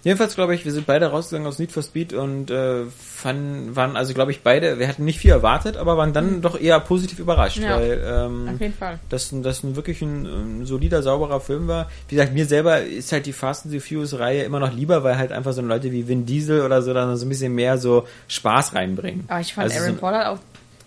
Jedenfalls 0.04 0.34
glaube 0.36 0.54
ich, 0.54 0.64
wir 0.64 0.72
sind 0.72 0.86
beide 0.86 1.06
rausgegangen 1.06 1.46
aus 1.48 1.58
Need 1.58 1.72
for 1.72 1.82
Speed 1.82 2.12
und 2.12 2.50
äh, 2.50 2.84
fanden, 2.86 3.74
waren 3.74 3.96
also 3.96 4.14
glaube 4.14 4.30
ich 4.30 4.42
beide, 4.42 4.78
wir 4.78 4.86
hatten 4.88 5.04
nicht 5.04 5.18
viel 5.18 5.32
erwartet, 5.32 5.76
aber 5.76 5.96
waren 5.96 6.12
dann 6.12 6.40
doch 6.40 6.58
eher 6.58 6.78
positiv 6.80 7.18
überrascht, 7.18 7.58
Ja. 7.58 7.76
weil 7.76 8.00
ähm, 8.06 8.48
Auf 8.54 8.60
jeden 8.60 8.74
Fall. 8.74 8.98
dass 9.08 9.34
das 9.42 9.62
ein 9.64 9.74
wirklich 9.76 10.00
ein, 10.02 10.24
ähm, 10.24 10.66
solider, 10.66 11.02
sauberer 11.02 11.40
Film 11.40 11.66
war. 11.66 11.90
Wie 12.08 12.14
gesagt, 12.14 12.32
mir 12.32 12.46
selber 12.46 12.80
ist 12.82 13.10
halt 13.12 13.26
die 13.26 13.32
Fast 13.32 13.64
and 13.64 13.72
the 13.72 13.80
Furious 13.80 14.18
Reihe 14.18 14.44
immer 14.44 14.60
noch 14.60 14.72
lieber, 14.72 15.02
weil 15.02 15.18
halt 15.18 15.32
einfach 15.32 15.52
so 15.52 15.62
Leute 15.62 15.90
wie 15.90 16.06
Vin 16.06 16.26
Diesel 16.26 16.62
oder 16.62 16.80
so 16.82 16.94
dann 16.94 17.16
so 17.16 17.26
ein 17.26 17.28
bisschen 17.28 17.54
mehr 17.54 17.76
so 17.78 18.06
Spaß 18.28 18.74
reinbringen. 18.74 19.24
Aber 19.28 19.40
ich 19.40 19.52
fand 19.52 19.70
Also 19.70 19.80
Aaron 19.82 19.94
so, 19.96 20.00
Paul 20.00 20.14
auch 20.14 20.38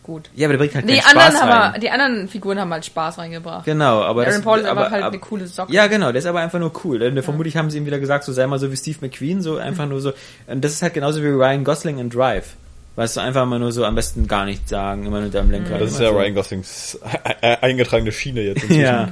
gut. 0.04 0.30
Ja, 0.36 0.48
aber 0.48 0.54
der 0.54 0.60
bringt 0.60 0.76
halt 0.76 0.90
Die 0.90 0.98
keinen 0.98 1.18
anderen, 1.18 1.32
Spaß 1.32 1.42
haben 1.42 1.72
rein. 1.74 1.82
die 1.82 1.90
anderen 1.90 2.28
Figuren 2.28 2.60
haben 2.60 2.72
halt 2.72 2.86
Spaß 2.86 3.18
reingebracht. 3.18 3.66
Genau, 3.66 4.02
aber 4.02 4.22
Aaron 4.22 4.34
das, 4.34 4.42
Paul 4.42 4.60
ist 4.60 4.66
aber, 4.66 4.82
aber 4.82 4.92
halt 4.92 5.04
aber, 5.04 5.12
eine 5.14 5.20
coole 5.20 5.48
Socke. 5.48 5.74
Ja, 5.74 5.88
genau, 5.88 6.08
der 6.12 6.20
ist 6.20 6.26
aber 6.26 6.40
einfach 6.40 6.60
nur 6.60 6.72
cool. 6.84 7.00
Denn 7.00 7.22
Vermutlich 7.22 7.58
haben 7.58 7.70
sie 7.70 7.78
ihm 7.78 7.86
wieder 7.86 8.00
gesagt, 8.00 8.24
so 8.24 8.34
sei 8.34 8.46
mal 8.48 8.60
so 8.60 8.72
wie 8.72 8.78
Steve 8.78 8.98
McQueen, 9.02 9.42
so 9.42 9.58
einfach 9.58 9.88
nur 9.88 10.02
so. 10.02 10.14
Und 10.48 10.64
das 10.64 10.74
ist 10.74 10.82
halt 10.82 10.94
genauso 10.94 11.22
wie 11.22 11.28
Ryan 11.28 11.64
Gosling 11.64 12.00
in 12.00 12.10
Drive. 12.10 12.56
Weißt 12.96 13.16
du, 13.16 13.22
einfach 13.22 13.46
mal 13.46 13.58
nur 13.60 13.72
so 13.72 13.86
am 13.86 13.96
besten 13.96 14.28
gar 14.28 14.46
nichts 14.46 14.70
sagen, 14.70 15.06
immer 15.06 15.22
nur 15.22 15.34
am 15.34 15.50
Lenkrad. 15.50 15.80
Das 15.80 15.92
ist 15.92 16.00
ja 16.02 16.10
so. 16.10 16.18
Ryan 16.18 16.36
Goslings 16.36 17.00
e- 17.04 17.48
e- 17.48 17.58
eingetragene 17.62 18.12
Schiene 18.12 18.42
jetzt 18.42 18.64
inzwischen. 18.64 18.82
Ja. 18.82 19.10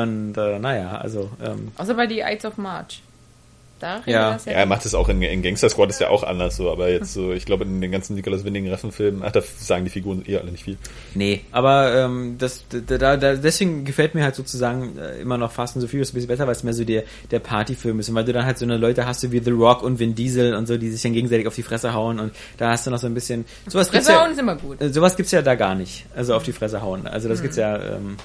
Und 0.00 0.36
äh, 0.36 0.58
naja, 0.58 0.98
also 0.98 1.30
ähm, 1.44 1.72
Außer 1.76 1.94
bei 1.94 2.06
die 2.06 2.20
Ides 2.20 2.44
of 2.46 2.56
March. 2.56 3.02
Da 3.82 4.00
Ja. 4.06 4.12
ja. 4.12 4.32
das 4.34 4.44
Ja, 4.44 4.52
er 4.52 4.66
macht 4.66 4.86
es 4.86 4.94
auch 4.94 5.08
in, 5.08 5.20
in 5.20 5.42
Gangster 5.42 5.68
Squad 5.68 5.90
ist 5.90 6.00
ja 6.00 6.08
auch 6.08 6.22
anders 6.22 6.56
so, 6.56 6.70
aber 6.70 6.88
jetzt 6.88 7.12
so, 7.12 7.32
ich 7.32 7.44
glaube 7.44 7.64
in 7.64 7.80
den 7.80 7.90
ganzen 7.90 8.14
Nicholas 8.14 8.44
Winding 8.44 8.68
Refn-Filmen, 8.68 9.22
ach, 9.24 9.32
da 9.32 9.42
sagen 9.58 9.84
die 9.84 9.90
Figuren 9.90 10.24
eher 10.24 10.40
alle 10.40 10.52
nicht 10.52 10.62
viel. 10.62 10.76
Nee, 11.14 11.40
aber 11.50 11.92
ähm, 11.94 12.36
das, 12.38 12.64
da, 12.68 12.96
da, 12.96 13.16
da, 13.16 13.34
deswegen 13.34 13.84
gefällt 13.84 14.14
mir 14.14 14.22
halt 14.22 14.36
sozusagen 14.36 14.96
äh, 14.98 15.20
immer 15.20 15.36
noch 15.36 15.50
Fast 15.50 15.76
and 15.76 15.82
the 15.82 15.88
Furious 15.88 16.10
ein 16.10 16.14
bisschen 16.14 16.28
besser, 16.28 16.46
weil 16.46 16.54
es 16.54 16.62
mehr 16.62 16.74
so 16.74 16.84
der, 16.84 17.02
der 17.32 17.40
Partyfilm 17.40 17.98
ist. 17.98 18.08
Und 18.08 18.14
weil 18.14 18.24
du 18.24 18.32
dann 18.32 18.46
halt 18.46 18.58
so 18.58 18.64
eine 18.64 18.76
Leute 18.76 19.04
hast, 19.04 19.20
so 19.20 19.32
wie 19.32 19.40
The 19.40 19.50
Rock 19.50 19.82
und 19.82 19.98
Vin 19.98 20.14
Diesel 20.14 20.54
und 20.54 20.66
so, 20.66 20.76
die 20.76 20.88
sich 20.88 21.02
dann 21.02 21.12
gegenseitig 21.12 21.48
auf 21.48 21.56
die 21.56 21.64
Fresse 21.64 21.92
hauen 21.92 22.20
und 22.20 22.32
da 22.58 22.70
hast 22.70 22.86
du 22.86 22.92
noch 22.92 22.98
so 22.98 23.08
ein 23.08 23.14
bisschen... 23.14 23.44
Sowas 23.66 23.90
gibt's 23.90 24.06
Fresse 24.06 24.18
ja, 24.18 24.24
hauen 24.24 24.32
ist 24.32 24.38
immer 24.38 24.54
gut. 24.56 24.80
äh, 24.80 24.90
sowas 24.90 25.16
gibt's 25.16 25.32
ja 25.32 25.42
da 25.42 25.56
gar 25.56 25.74
nicht. 25.74 26.06
Also 26.14 26.34
auf 26.34 26.44
die 26.44 26.52
Fresse 26.52 26.82
hauen. 26.82 27.08
Also 27.08 27.28
das 27.28 27.42
gibt's 27.42 27.56
ja... 27.56 27.76
Ähm, 27.76 28.16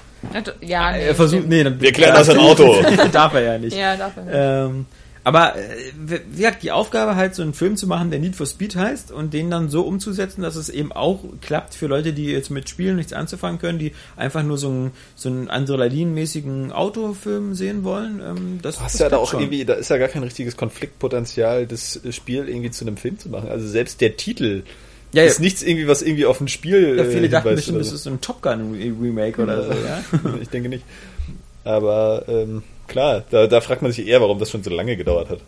Ja, 0.60 0.92
nee, 0.92 1.06
er 1.06 1.14
versucht... 1.16 1.48
Nee, 1.48 1.64
dann, 1.64 1.80
Wir 1.80 1.92
klären 1.92 2.14
das 2.14 2.28
im 2.28 2.38
Auto. 2.38 2.76
darf 3.12 3.34
er 3.34 3.40
ja 3.40 3.58
nicht. 3.58 3.76
Ja, 3.76 3.96
dafür. 3.96 4.22
Ähm, 4.30 4.86
aber 5.24 5.56
äh, 5.56 5.60
wie 5.98 6.36
gesagt, 6.36 6.62
die 6.62 6.70
Aufgabe 6.72 7.16
halt 7.16 7.34
so 7.34 7.42
einen 7.42 7.52
Film 7.54 7.76
zu 7.76 7.86
machen, 7.86 8.10
der 8.10 8.20
Need 8.20 8.36
for 8.36 8.46
Speed 8.46 8.76
heißt 8.76 9.10
und 9.12 9.34
den 9.34 9.50
dann 9.50 9.68
so 9.68 9.82
umzusetzen, 9.82 10.42
dass 10.42 10.56
es 10.56 10.68
eben 10.68 10.92
auch 10.92 11.24
klappt 11.40 11.74
für 11.74 11.86
Leute, 11.86 12.12
die 12.12 12.26
jetzt 12.26 12.50
mit 12.50 12.68
Spielen 12.68 12.96
nichts 12.96 13.12
anzufangen 13.12 13.58
können, 13.60 13.78
die 13.78 13.92
einfach 14.16 14.42
nur 14.42 14.56
so 14.58 14.68
einen, 14.68 14.90
so 15.16 15.28
einen 15.28 15.48
Adrenalin-mäßigen 15.50 16.72
Autofilm 16.72 17.54
sehen 17.54 17.84
wollen. 17.84 18.20
Ähm, 18.24 18.58
das, 18.62 18.76
Du 18.76 18.82
hast 18.82 18.94
das 18.94 19.00
ja 19.00 19.08
da 19.08 19.16
auch 19.18 19.30
schon. 19.30 19.40
irgendwie, 19.40 19.64
da 19.64 19.74
ist 19.74 19.90
ja 19.90 19.98
gar 19.98 20.08
kein 20.08 20.22
richtiges 20.22 20.56
Konfliktpotenzial, 20.56 21.66
das 21.66 22.00
Spiel 22.10 22.48
irgendwie 22.48 22.70
zu 22.70 22.84
einem 22.86 22.96
Film 22.96 23.18
zu 23.18 23.28
machen. 23.28 23.48
Also 23.48 23.66
selbst 23.68 24.00
der 24.00 24.16
Titel 24.16 24.62
Ja, 25.12 25.22
ja. 25.22 25.28
ist 25.28 25.40
nichts 25.40 25.62
irgendwie, 25.62 25.88
was 25.88 26.02
irgendwie 26.02 26.26
auf 26.26 26.40
ein 26.40 26.48
Spiel 26.48 26.96
Ja, 26.96 27.04
viele 27.04 27.26
äh, 27.26 27.28
dachten 27.28 27.54
bestimmt, 27.54 27.76
oder 27.76 27.80
das 27.80 27.88
so. 27.90 27.94
ist 27.96 28.02
so 28.04 28.10
ein 28.10 28.20
Top 28.20 28.42
Gun 28.42 28.74
Re- 28.74 28.94
Remake 29.02 29.42
oder 29.42 29.62
so, 29.64 29.70
ja. 29.86 30.02
ich 30.40 30.48
denke 30.48 30.68
nicht. 30.68 30.84
Aber 31.64 32.24
ähm, 32.28 32.62
klar, 32.88 33.24
da, 33.30 33.46
da 33.46 33.60
fragt 33.60 33.82
man 33.82 33.92
sich 33.92 34.06
eher, 34.06 34.20
warum 34.20 34.38
das 34.38 34.50
schon 34.50 34.62
so 34.62 34.70
lange 34.70 34.96
gedauert 34.96 35.30
hat. 35.30 35.38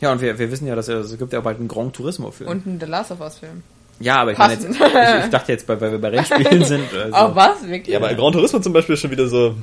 Ja, 0.00 0.12
und 0.12 0.20
wir, 0.20 0.38
wir 0.38 0.50
wissen 0.50 0.66
ja, 0.66 0.74
dass 0.74 0.88
es 0.88 1.16
gibt 1.16 1.32
ja 1.32 1.38
auch 1.38 1.44
bald 1.44 1.58
einen 1.58 1.68
Grand 1.68 1.94
Turismo-Film. 1.94 2.50
Und 2.50 2.66
ein 2.66 2.80
The 2.80 2.86
Last 2.86 3.12
of 3.12 3.20
Us 3.20 3.38
Film. 3.38 3.62
Ja, 4.00 4.16
aber 4.16 4.32
ich, 4.32 4.38
meine 4.38 4.54
jetzt, 4.54 4.64
ich, 4.64 4.70
ich 4.70 5.30
dachte 5.30 5.52
jetzt, 5.52 5.68
weil, 5.68 5.80
weil 5.80 5.92
wir 5.92 6.00
bei 6.00 6.08
Rennspielen 6.08 6.64
sind. 6.64 6.92
Also. 6.92 7.16
Oh, 7.16 7.34
was? 7.36 7.62
Wirklich? 7.66 7.88
Ja, 7.94 7.98
aber 7.98 8.12
Gran 8.14 8.32
Turismo 8.32 8.58
zum 8.58 8.72
Beispiel 8.72 8.94
ist 8.94 9.00
schon 9.00 9.12
wieder 9.12 9.28
so, 9.28 9.54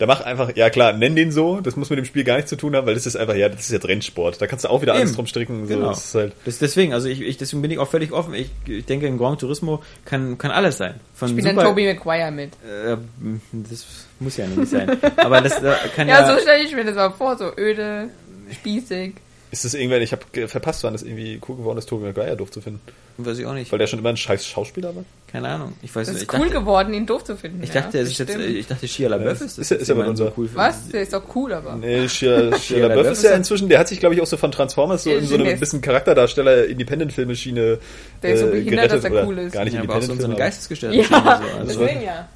da 0.00 0.06
mach 0.06 0.22
einfach, 0.22 0.56
ja 0.56 0.70
klar, 0.70 0.94
nenn 0.94 1.14
den 1.14 1.30
so, 1.30 1.60
das 1.60 1.76
muss 1.76 1.90
mit 1.90 1.98
dem 1.98 2.06
Spiel 2.06 2.24
gar 2.24 2.36
nichts 2.36 2.48
zu 2.48 2.56
tun 2.56 2.74
haben, 2.74 2.86
weil 2.86 2.94
das 2.94 3.04
ist 3.04 3.16
einfach, 3.16 3.34
ja, 3.34 3.50
das 3.50 3.60
ist 3.60 3.70
jetzt 3.70 3.86
Rennsport. 3.86 4.40
Da 4.40 4.46
kannst 4.46 4.64
du 4.64 4.70
auch 4.70 4.80
wieder 4.80 4.94
alles 4.94 5.10
Eben. 5.10 5.16
drum 5.16 5.26
stricken. 5.26 5.68
So. 5.68 5.74
Genau. 5.74 5.90
Das 5.90 6.06
ist 6.06 6.14
halt, 6.14 6.32
Das, 6.46 6.58
deswegen, 6.58 6.94
also 6.94 7.06
ich, 7.06 7.20
ich, 7.20 7.36
deswegen 7.36 7.60
bin 7.60 7.70
ich 7.70 7.78
auch 7.78 7.88
völlig 7.88 8.10
offen. 8.10 8.32
Ich, 8.32 8.50
ich 8.66 8.86
denke, 8.86 9.06
ein 9.06 9.18
Grand 9.18 9.40
Turismo 9.40 9.82
kann, 10.06 10.38
kann 10.38 10.52
alles 10.52 10.78
sein. 10.78 10.94
Von 11.14 11.28
Ich 11.28 11.36
bin 11.36 11.44
dann 11.44 11.62
Toby 11.62 11.84
McGuire 11.84 12.30
mit. 12.30 12.52
Äh, 12.64 12.96
das 13.52 13.84
muss 14.20 14.38
ja 14.38 14.46
nicht 14.46 14.70
sein. 14.70 14.96
Aber 15.18 15.42
das 15.42 15.62
äh, 15.62 15.74
kann 15.94 16.08
Ja, 16.08 16.22
ja. 16.22 16.34
so 16.34 16.40
stelle 16.40 16.64
ich 16.64 16.74
mir 16.74 16.84
das 16.86 16.96
auch 16.96 17.14
vor, 17.16 17.36
so 17.36 17.52
öde, 17.58 18.08
spießig. 18.52 19.16
Ist 19.50 19.64
das 19.64 19.74
irgendwann, 19.74 20.00
ich 20.02 20.12
habe 20.12 20.48
verpasst, 20.48 20.84
wann 20.84 20.92
das 20.92 21.02
irgendwie 21.02 21.40
cool 21.48 21.56
geworden 21.56 21.78
ist, 21.78 21.88
Tobey 21.88 22.06
Maguire 22.06 22.36
doof 22.36 22.50
zu 22.52 22.60
finden. 22.60 22.80
weiß 23.18 23.38
ich 23.38 23.46
auch 23.46 23.52
nicht. 23.54 23.70
Weil 23.72 23.78
der 23.80 23.86
schon 23.88 23.98
immer 23.98 24.10
ein 24.10 24.16
scheiß 24.16 24.46
Schauspieler 24.46 24.94
war. 24.94 25.04
Keine 25.26 25.48
Ahnung. 25.48 25.72
Ich 25.82 25.94
weiß 25.94 26.06
Das 26.06 26.14
nicht. 26.14 26.22
ist 26.24 26.32
Ich 26.32 26.38
cool 26.40 26.46
dachte, 26.48 26.60
geworden, 26.60 26.94
ihn 26.94 27.04
doof 27.06 27.24
zu 27.24 27.36
finden. 27.36 27.62
ich 27.62 27.72
ja, 27.74 27.80
dachte, 27.82 27.98
es 27.98 28.10
ist 28.10 28.18
jetzt, 28.18 28.36
ich 28.36 28.66
dachte, 28.66 28.86
Shia 28.88 29.08
LaBeouf 29.08 29.40
Ja, 29.40 29.46
ist, 29.46 29.58
ist 29.58 29.70
ja- 29.70 29.76
ist 29.76 29.88
ja 29.88 29.94
jemand 29.94 30.10
mit 30.10 30.20
unser- 30.20 30.32
cool. 30.38 30.48
Was? 30.54 30.88
Der 30.88 31.02
ist 31.02 31.12
doch 31.12 31.22
cool, 31.34 31.52
aber. 31.52 31.76
Nee, 31.76 32.08
Shia, 32.08 32.38
Shia 32.56 32.58
Shia 32.58 32.86
LaBeouf 32.88 33.06
ist 33.12 33.22
ja 33.24 33.30
ist- 33.30 33.36
inzwischen, 33.38 33.68
der 33.68 33.78
hat 33.80 33.88
sich 33.88 33.98
glaube 34.00 34.14
ich 34.14 34.20
auch 34.20 34.26
so 34.26 34.36
von 34.36 34.50
Transformers 34.52 35.02
so 35.04 35.10
Ja, 35.10 35.16
in 35.16 35.22
so 35.22 35.26
stimmt, 35.26 35.40
eine 35.40 35.44
der 35.48 35.54
ist- 35.54 35.60
bisschen 35.60 35.80
Charakterdarsteller 35.80 36.66
Independent-Filme-Schiene 36.66 37.78
Der 38.22 38.32
ist 38.34 38.40
so 38.40 38.46
äh, 38.46 38.50
behindert, 38.50 38.74
gerettet. 38.90 38.92
dass 38.98 39.04
er 39.04 39.10
oder 39.12 39.26
cool 39.26 39.38
ist. 39.38 39.52
Gar 39.52 39.64
nicht 39.64 39.74
Ja, 39.74 39.82
aber 39.82 39.96
auch 39.96 40.02
so, 40.02 40.12
ein 40.12 40.24
aber- 40.24 40.34
geistesgestörter 40.36 40.96
Ja. 40.96 41.40
Also 41.58 41.80
deswegen 41.80 42.02
ja. 42.02 42.28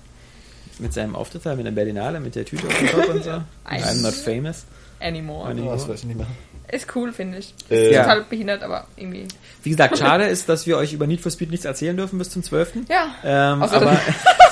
mit 0.78 0.92
seinem 0.92 1.14
Auftritt 1.16 1.46
da 1.46 1.54
mit 1.54 1.64
der 1.66 1.70
Berlinale, 1.72 2.18
mit 2.20 2.34
der 2.34 2.44
Tüte 2.44 2.66
auf 2.66 2.78
dem 2.78 2.88
Kopf 2.88 3.08
und 3.08 3.24
so. 3.24 3.30
I'm 3.68 4.02
not 4.02 4.14
famous. 4.14 4.64
Anymore. 5.00 5.48
Anymore. 5.50 5.76
Das 5.76 5.88
weiß 5.88 6.00
ich 6.00 6.06
nicht 6.06 6.16
mehr. 6.18 6.26
Ist 6.74 6.94
cool, 6.96 7.12
finde 7.12 7.38
ich. 7.38 7.54
Äh, 7.70 7.86
ist 7.90 7.94
Ja. 7.94 8.02
total 8.02 8.24
behindert, 8.28 8.62
aber 8.62 8.86
irgendwie. 8.96 9.28
Wie 9.62 9.70
gesagt, 9.70 9.96
schade 9.98 10.24
ist, 10.24 10.48
dass 10.48 10.66
wir 10.66 10.76
euch 10.76 10.92
über 10.92 11.06
Need 11.06 11.20
for 11.20 11.30
Speed 11.30 11.50
nichts 11.50 11.64
erzählen 11.64 11.96
dürfen 11.96 12.18
bis 12.18 12.30
zum 12.30 12.42
12. 12.42 12.72
Ja. 12.88 13.14
Ähm, 13.24 13.62
aber 13.62 13.96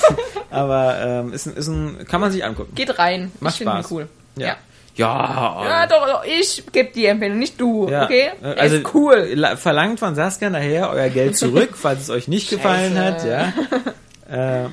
aber 0.51 0.99
ähm, 1.05 1.33
ist, 1.33 1.47
ein, 1.47 1.57
ist 1.57 1.69
ein, 1.69 2.07
kann 2.07 2.21
man 2.21 2.31
sich 2.31 2.45
angucken. 2.45 2.75
Geht 2.75 2.99
rein. 2.99 3.33
Macht 3.41 3.55
ich 3.55 3.59
finde 3.59 3.73
ihn 3.75 3.79
Spaß. 3.81 3.91
cool. 3.91 4.09
Ja. 4.37 4.47
Ja. 4.47 4.57
Ja, 4.95 5.65
Ja, 5.65 5.87
doch, 5.87 6.07
doch, 6.07 6.25
ich 6.25 6.63
gebe 6.71 6.91
die 6.95 7.07
Empfehlung, 7.07 7.39
nicht 7.39 7.59
du, 7.61 7.89
Ja. 7.89 8.05
okay? 8.05 8.31
Äh, 8.43 8.55
Der 8.55 8.59
Also 8.61 8.77
ist 8.77 8.95
cool. 8.95 9.31
la- 9.35 9.57
Verlangt 9.57 9.99
von 9.99 10.15
Saskia 10.15 10.51
nachher 10.51 10.91
euer 10.91 11.09
Geld 11.09 11.37
zurück, 11.37 11.71
falls 11.75 12.03
es 12.03 12.11
euch 12.11 12.29
nicht 12.29 12.51
gefallen 12.51 12.99
hat, 12.99 13.23
Scheiße. 13.23 13.29
ja. 13.31 13.53
Äh, 14.65 14.69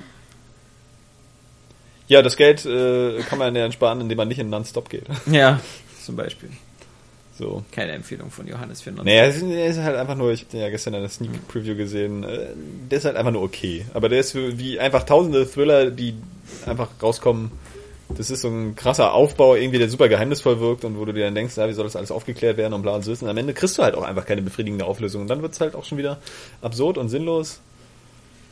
Ja, 2.08 2.22
das 2.22 2.36
Geld 2.38 2.66
äh, 2.66 3.20
kann 3.30 3.40
man 3.40 3.56
ja 3.56 3.66
entsparen, 3.66 4.02
indem 4.02 4.18
man 4.18 4.28
nicht 4.28 4.40
in 4.40 4.50
Nonstop 4.50 4.90
geht. 4.90 5.06
ja, 5.28 5.60
zum 6.04 6.16
Beispiel. 6.16 6.50
So. 7.40 7.64
Keine 7.72 7.94
Empfehlung 7.94 8.30
von 8.32 8.46
Johannes 8.50 8.82
für 8.82 8.92
Naja, 8.92 9.24
es 9.24 9.38
ist- 9.38 9.44
er 9.44 9.66
ist 9.68 9.80
halt 9.80 9.96
einfach 9.96 10.16
nur, 10.16 10.34
ich 10.34 10.46
habe 10.46 10.58
ja 10.58 10.70
gestern 10.70 10.94
in 10.94 11.00
der 11.00 11.10
Sneak 11.10 11.48
Preview 11.48 11.74
gesehen, 11.78 12.26
äh, 12.26 12.48
der 12.92 12.98
ist 12.98 13.06
halt 13.06 13.16
einfach 13.16 13.32
nur 13.32 13.44
okay. 13.44 13.86
Aber 13.94 14.10
der 14.10 14.20
ist 14.20 14.36
wie 14.36 14.78
einfach 14.78 15.04
tausende 15.04 15.50
Thriller, 15.50 15.90
die 15.90 16.16
einfach 16.66 16.90
rauskommen. 17.02 17.50
Das 18.18 18.30
ist 18.30 18.42
so 18.42 18.50
ein 18.50 18.76
krasser 18.76 19.14
Aufbau, 19.14 19.56
irgendwie, 19.56 19.78
der 19.78 19.88
super 19.88 20.10
geheimnisvoll 20.10 20.60
wirkt 20.60 20.84
und 20.84 21.00
wo 21.00 21.06
du 21.06 21.14
dir 21.14 21.24
dann 21.26 21.36
denkst, 21.36 21.56
ja, 21.56 21.70
wie 21.70 21.74
soll 21.74 21.86
das 21.86 21.96
alles 21.96 22.12
aufgeklärt 22.12 22.58
werden 22.58 22.74
und 22.74 22.82
bla 22.82 22.96
und 22.96 23.06
so 23.06 23.12
ist. 23.14 23.24
Und 23.24 23.30
am 23.30 23.38
Ende 23.38 23.54
kriegst 23.54 23.78
du 23.78 23.84
halt 23.84 23.96
auch 23.96 24.04
einfach 24.04 24.26
keine 24.26 24.42
befriedigende 24.42 24.84
Auflösung. 24.84 25.22
Und 25.22 25.30
dann 25.30 25.42
wird's 25.42 25.62
halt 25.62 25.76
auch 25.76 25.86
schon 25.86 25.98
wieder 25.98 26.18
absurd 26.62 26.98
und 26.98 27.08
sinnlos. 27.08 27.62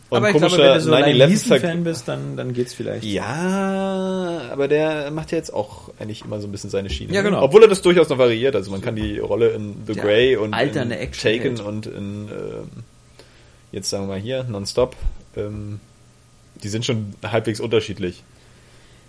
Und 0.10 0.18
Aber 0.18 0.30
ich 0.30 0.38
glaube, 0.38 0.58
wenn 0.58 0.74
du 0.74 0.82
so 0.82 0.94
ein 0.94 1.04
9/11 1.04 1.60
Fan 1.60 1.84
bist, 1.84 2.08
dann, 2.08 2.38
dann 2.38 2.54
geht's 2.54 2.74
vielleicht. 2.74 3.04
ja, 3.04 4.42
aber 4.52 4.70
der 4.70 5.12
macht 5.12 5.32
ja 5.32 5.38
jetzt 5.38 5.54
auch 5.54 5.90
eigentlich 6.00 6.24
immer 6.24 6.40
so 6.40 6.48
ein 6.48 6.52
bisschen 6.52 6.70
seine 6.70 6.90
Schiene. 6.90 7.14
Ja, 7.14 7.22
genau. 7.22 7.42
Obwohl 7.42 7.64
er 7.64 7.68
das 7.68 7.82
durchaus 7.82 8.08
noch 8.08 8.18
variiert. 8.18 8.56
Also 8.56 8.72
man 8.72 8.82
kann 8.82 8.96
die 8.96 9.20
Rolle 9.20 9.50
in 9.50 9.76
The 9.86 9.94
Der 9.94 10.04
Grey 10.04 10.38
und 10.38 10.54
in. 10.56 11.12
Taken 11.12 11.60
und 11.60 11.88
in 11.88 12.30
ähm, 12.30 12.84
jetzt 13.74 13.90
sagen 13.90 14.04
wir 14.04 14.16
mal 14.16 14.20
hier 14.20 14.44
Nonstop. 14.44 14.96
Ähm, 15.36 15.82
die 16.64 16.70
sind 16.70 16.86
schon 16.86 17.14
halbwegs 17.24 17.60
unterschiedlich. 17.60 18.24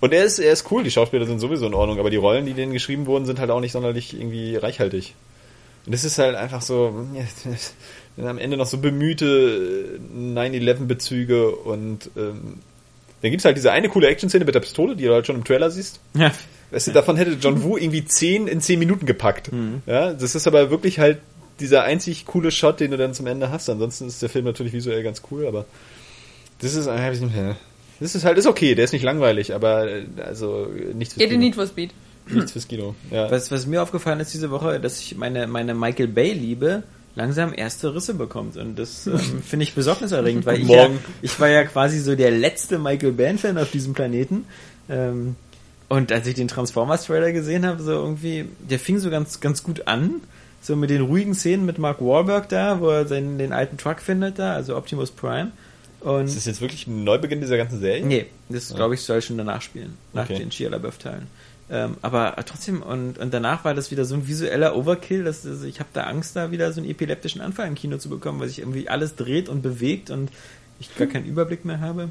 Und 0.01 0.13
er 0.13 0.25
ist, 0.25 0.39
er 0.39 0.53
ist 0.53 0.71
cool. 0.71 0.85
Die 0.85 0.91
Schauspieler 0.91 1.27
sind 1.27 1.39
sowieso 1.39 1.67
in 1.67 1.75
Ordnung, 1.75 1.99
aber 1.99 2.11
die 2.11 2.17
Rollen, 2.17 2.47
die 2.47 2.55
denen 2.55 2.73
geschrieben 2.73 3.07
wurden, 3.07 3.25
sind 3.25 3.39
halt 3.41 3.51
auch 3.51 3.61
nicht 3.61 3.73
sonderlich 3.73 4.15
irgendwie 4.15 4.57
reichhaltig. 4.57 5.15
Und 5.87 5.93
das 5.93 6.05
ist 6.05 6.19
halt 6.19 6.37
einfach 6.37 6.63
so, 6.63 7.07
ja, 8.19 8.29
am 8.29 8.39
Ende 8.39 8.57
noch 8.57 8.67
so 8.67 8.79
bemühte 8.79 9.99
äh, 9.99 10.19
9-11-Bezüge 10.19 11.51
und 11.51 12.11
ähm, 12.17 12.59
dann 13.23 13.31
gibt's 13.31 13.45
halt 13.45 13.57
diese 13.57 13.73
eine 13.73 13.89
coole 13.89 14.09
Action-Szene 14.09 14.45
mit 14.45 14.55
der 14.55 14.61
Pistole, 14.61 14.97
die 14.97 15.05
du 15.05 15.13
halt 15.13 15.27
schon 15.27 15.37
im 15.37 15.45
Trailer 15.45 15.71
siehst. 15.71 16.01
Ja. 16.15 16.33
Weißt 16.71 16.89
du, 16.89 16.93
davon 16.93 17.17
hätte 17.17 17.33
John 17.41 17.63
Woo 17.63 17.77
irgendwie 17.77 18.05
10 18.05 18.47
in 18.47 18.61
10 18.61 18.79
Minuten 18.79 19.07
gepackt. 19.07 19.53
Mhm. 19.53 19.83
Ja, 19.87 20.13
das 20.13 20.35
ist 20.35 20.47
aber 20.47 20.71
wirklich 20.71 20.99
halt 20.99 21.19
dieser 21.61 21.83
einzig 21.83 22.27
coole 22.27 22.51
Shot, 22.51 22.81
den 22.81 22.91
du 22.91 22.97
dann 22.97 23.15
zum 23.15 23.27
Ende 23.27 23.51
hast. 23.51 23.69
Ansonsten 23.69 24.07
ist 24.07 24.23
der 24.23 24.29
Film 24.29 24.45
natürlich 24.45 24.73
visuell 24.73 25.03
ganz 25.03 25.23
cool, 25.31 25.47
aber 25.47 25.65
das 26.61 26.75
ist, 26.75 26.87
äh, 26.87 27.55
das 28.01 28.15
ist 28.15 28.25
halt, 28.25 28.39
ist 28.39 28.47
okay, 28.47 28.75
der 28.75 28.85
ist 28.85 28.93
nicht 28.93 29.03
langweilig, 29.03 29.55
aber 29.55 29.89
äh, 29.89 30.05
also 30.25 30.69
nichts 30.95 31.15
fürs 31.15 31.25
Geht 31.25 31.33
in 31.33 31.41
Kino. 31.41 31.45
Need 31.47 31.55
for 31.55 31.67
Speed. 31.67 31.91
Nichts 32.29 32.53
fürs 32.53 32.69
Kino. 32.69 32.95
Ja. 33.11 33.31
Was, 33.31 33.51
was 33.51 33.67
mir 33.67 33.83
aufgefallen 33.83 34.21
ist 34.21 34.35
diese 34.35 34.51
Woche, 34.51 34.79
dass 34.79 35.01
ich 35.01 35.17
meine, 35.17 35.47
meine 35.47 35.75
Michael 35.75 36.09
Bay-Liebe 36.09 36.83
langsam 37.15 37.53
erste 37.55 37.95
Risse 37.95 38.15
bekommt. 38.15 38.57
Und 38.57 38.79
das 38.79 39.07
ähm, 39.07 39.19
finde 39.47 39.65
ich 39.65 39.75
besorgniserregend, 39.75 40.47
weil 40.47 40.61
ich, 40.61 40.69
ja, 40.69 40.83
Morgen. 40.89 40.99
ich 41.23 41.39
war 41.41 41.49
ja 41.49 41.65
quasi 41.65 42.01
so 42.01 42.15
der 42.15 42.31
letzte 42.31 42.79
Michael 42.79 43.13
Bay-Fan 43.13 43.59
auf 43.59 43.71
diesem 43.71 43.95
Planeten. 43.95 44.45
Ähm, 44.89 45.37
und 45.89 46.13
als 46.13 46.27
ich 46.27 46.35
den 46.35 46.49
Transformers-Trailer 46.49 47.33
gesehen 47.33 47.65
habe, 47.67 47.83
so 47.83 47.93
irgendwie, 47.93 48.45
der 48.69 48.79
fing 48.79 48.99
so 48.99 49.11
ganz, 49.11 49.41
ganz 49.41 49.63
gut 49.63 49.87
an. 49.89 50.21
So 50.61 50.75
mit 50.77 50.91
den 50.91 51.03
ruhigen 51.03 51.35
Szenen 51.35 51.65
mit 51.67 51.79
Mark 51.79 52.01
Wahlberg 52.01 52.49
da, 52.49 52.81
wo 52.81 52.91
er 52.91 53.07
seinen, 53.07 53.39
den 53.39 53.53
alten 53.53 53.79
Truck 53.79 54.01
findet 54.01 54.39
da, 54.39 54.55
also 54.55 54.77
Optimus 54.77 55.11
Prime. 55.11 55.53
Und 56.01 56.27
Ist 56.27 56.37
das 56.37 56.45
jetzt 56.47 56.61
wirklich 56.61 56.87
ein 56.87 57.05
Neubeginn 57.05 57.41
dieser 57.41 57.57
ganzen 57.57 57.81
Serie? 57.81 58.05
Nee, 58.05 58.27
das 58.49 58.75
glaube 58.75 58.95
ich 58.95 59.03
soll 59.03 59.23
schon 59.23 59.39
danach 59.39 59.63
spielen, 59.63 59.97
nach 60.13 60.25
Okay. 60.25 60.39
den 60.39 60.53
Shia 60.53 60.69
LaBeouf-Teilen. 60.71 61.27
Ähm, 61.71 61.97
aber 62.01 62.35
trotzdem, 62.47 62.83
und, 62.83 63.19
und 63.19 63.35
danach 63.35 63.65
war 63.65 63.75
das 63.75 63.91
wieder 63.91 64.05
so 64.05 64.15
ein 64.15 64.27
visueller 64.27 64.75
Overkill, 64.75 65.25
dass 65.25 65.43
dass 65.43 65.63
ich 65.63 65.81
habe 65.81 65.91
da 65.93 66.05
Angst, 66.05 66.35
da 66.35 66.51
wieder 66.51 66.73
so 66.73 66.81
einen 66.81 66.91
epileptischen 66.91 67.41
Anfall 67.41 67.67
im 67.67 67.75
Kino 67.75 67.99
zu 67.99 68.09
bekommen, 68.09 68.41
weil 68.41 68.49
sich 68.49 68.61
irgendwie 68.61 68.89
alles 68.89 69.17
dreht 69.17 69.49
und 69.49 69.63
bewegt 69.63 70.11
und 70.11 70.31
ich 70.81 70.95
gar 70.97 71.07
keinen 71.07 71.27
Überblick 71.27 71.65
mehr 71.65 71.81
habe. 71.81 72.09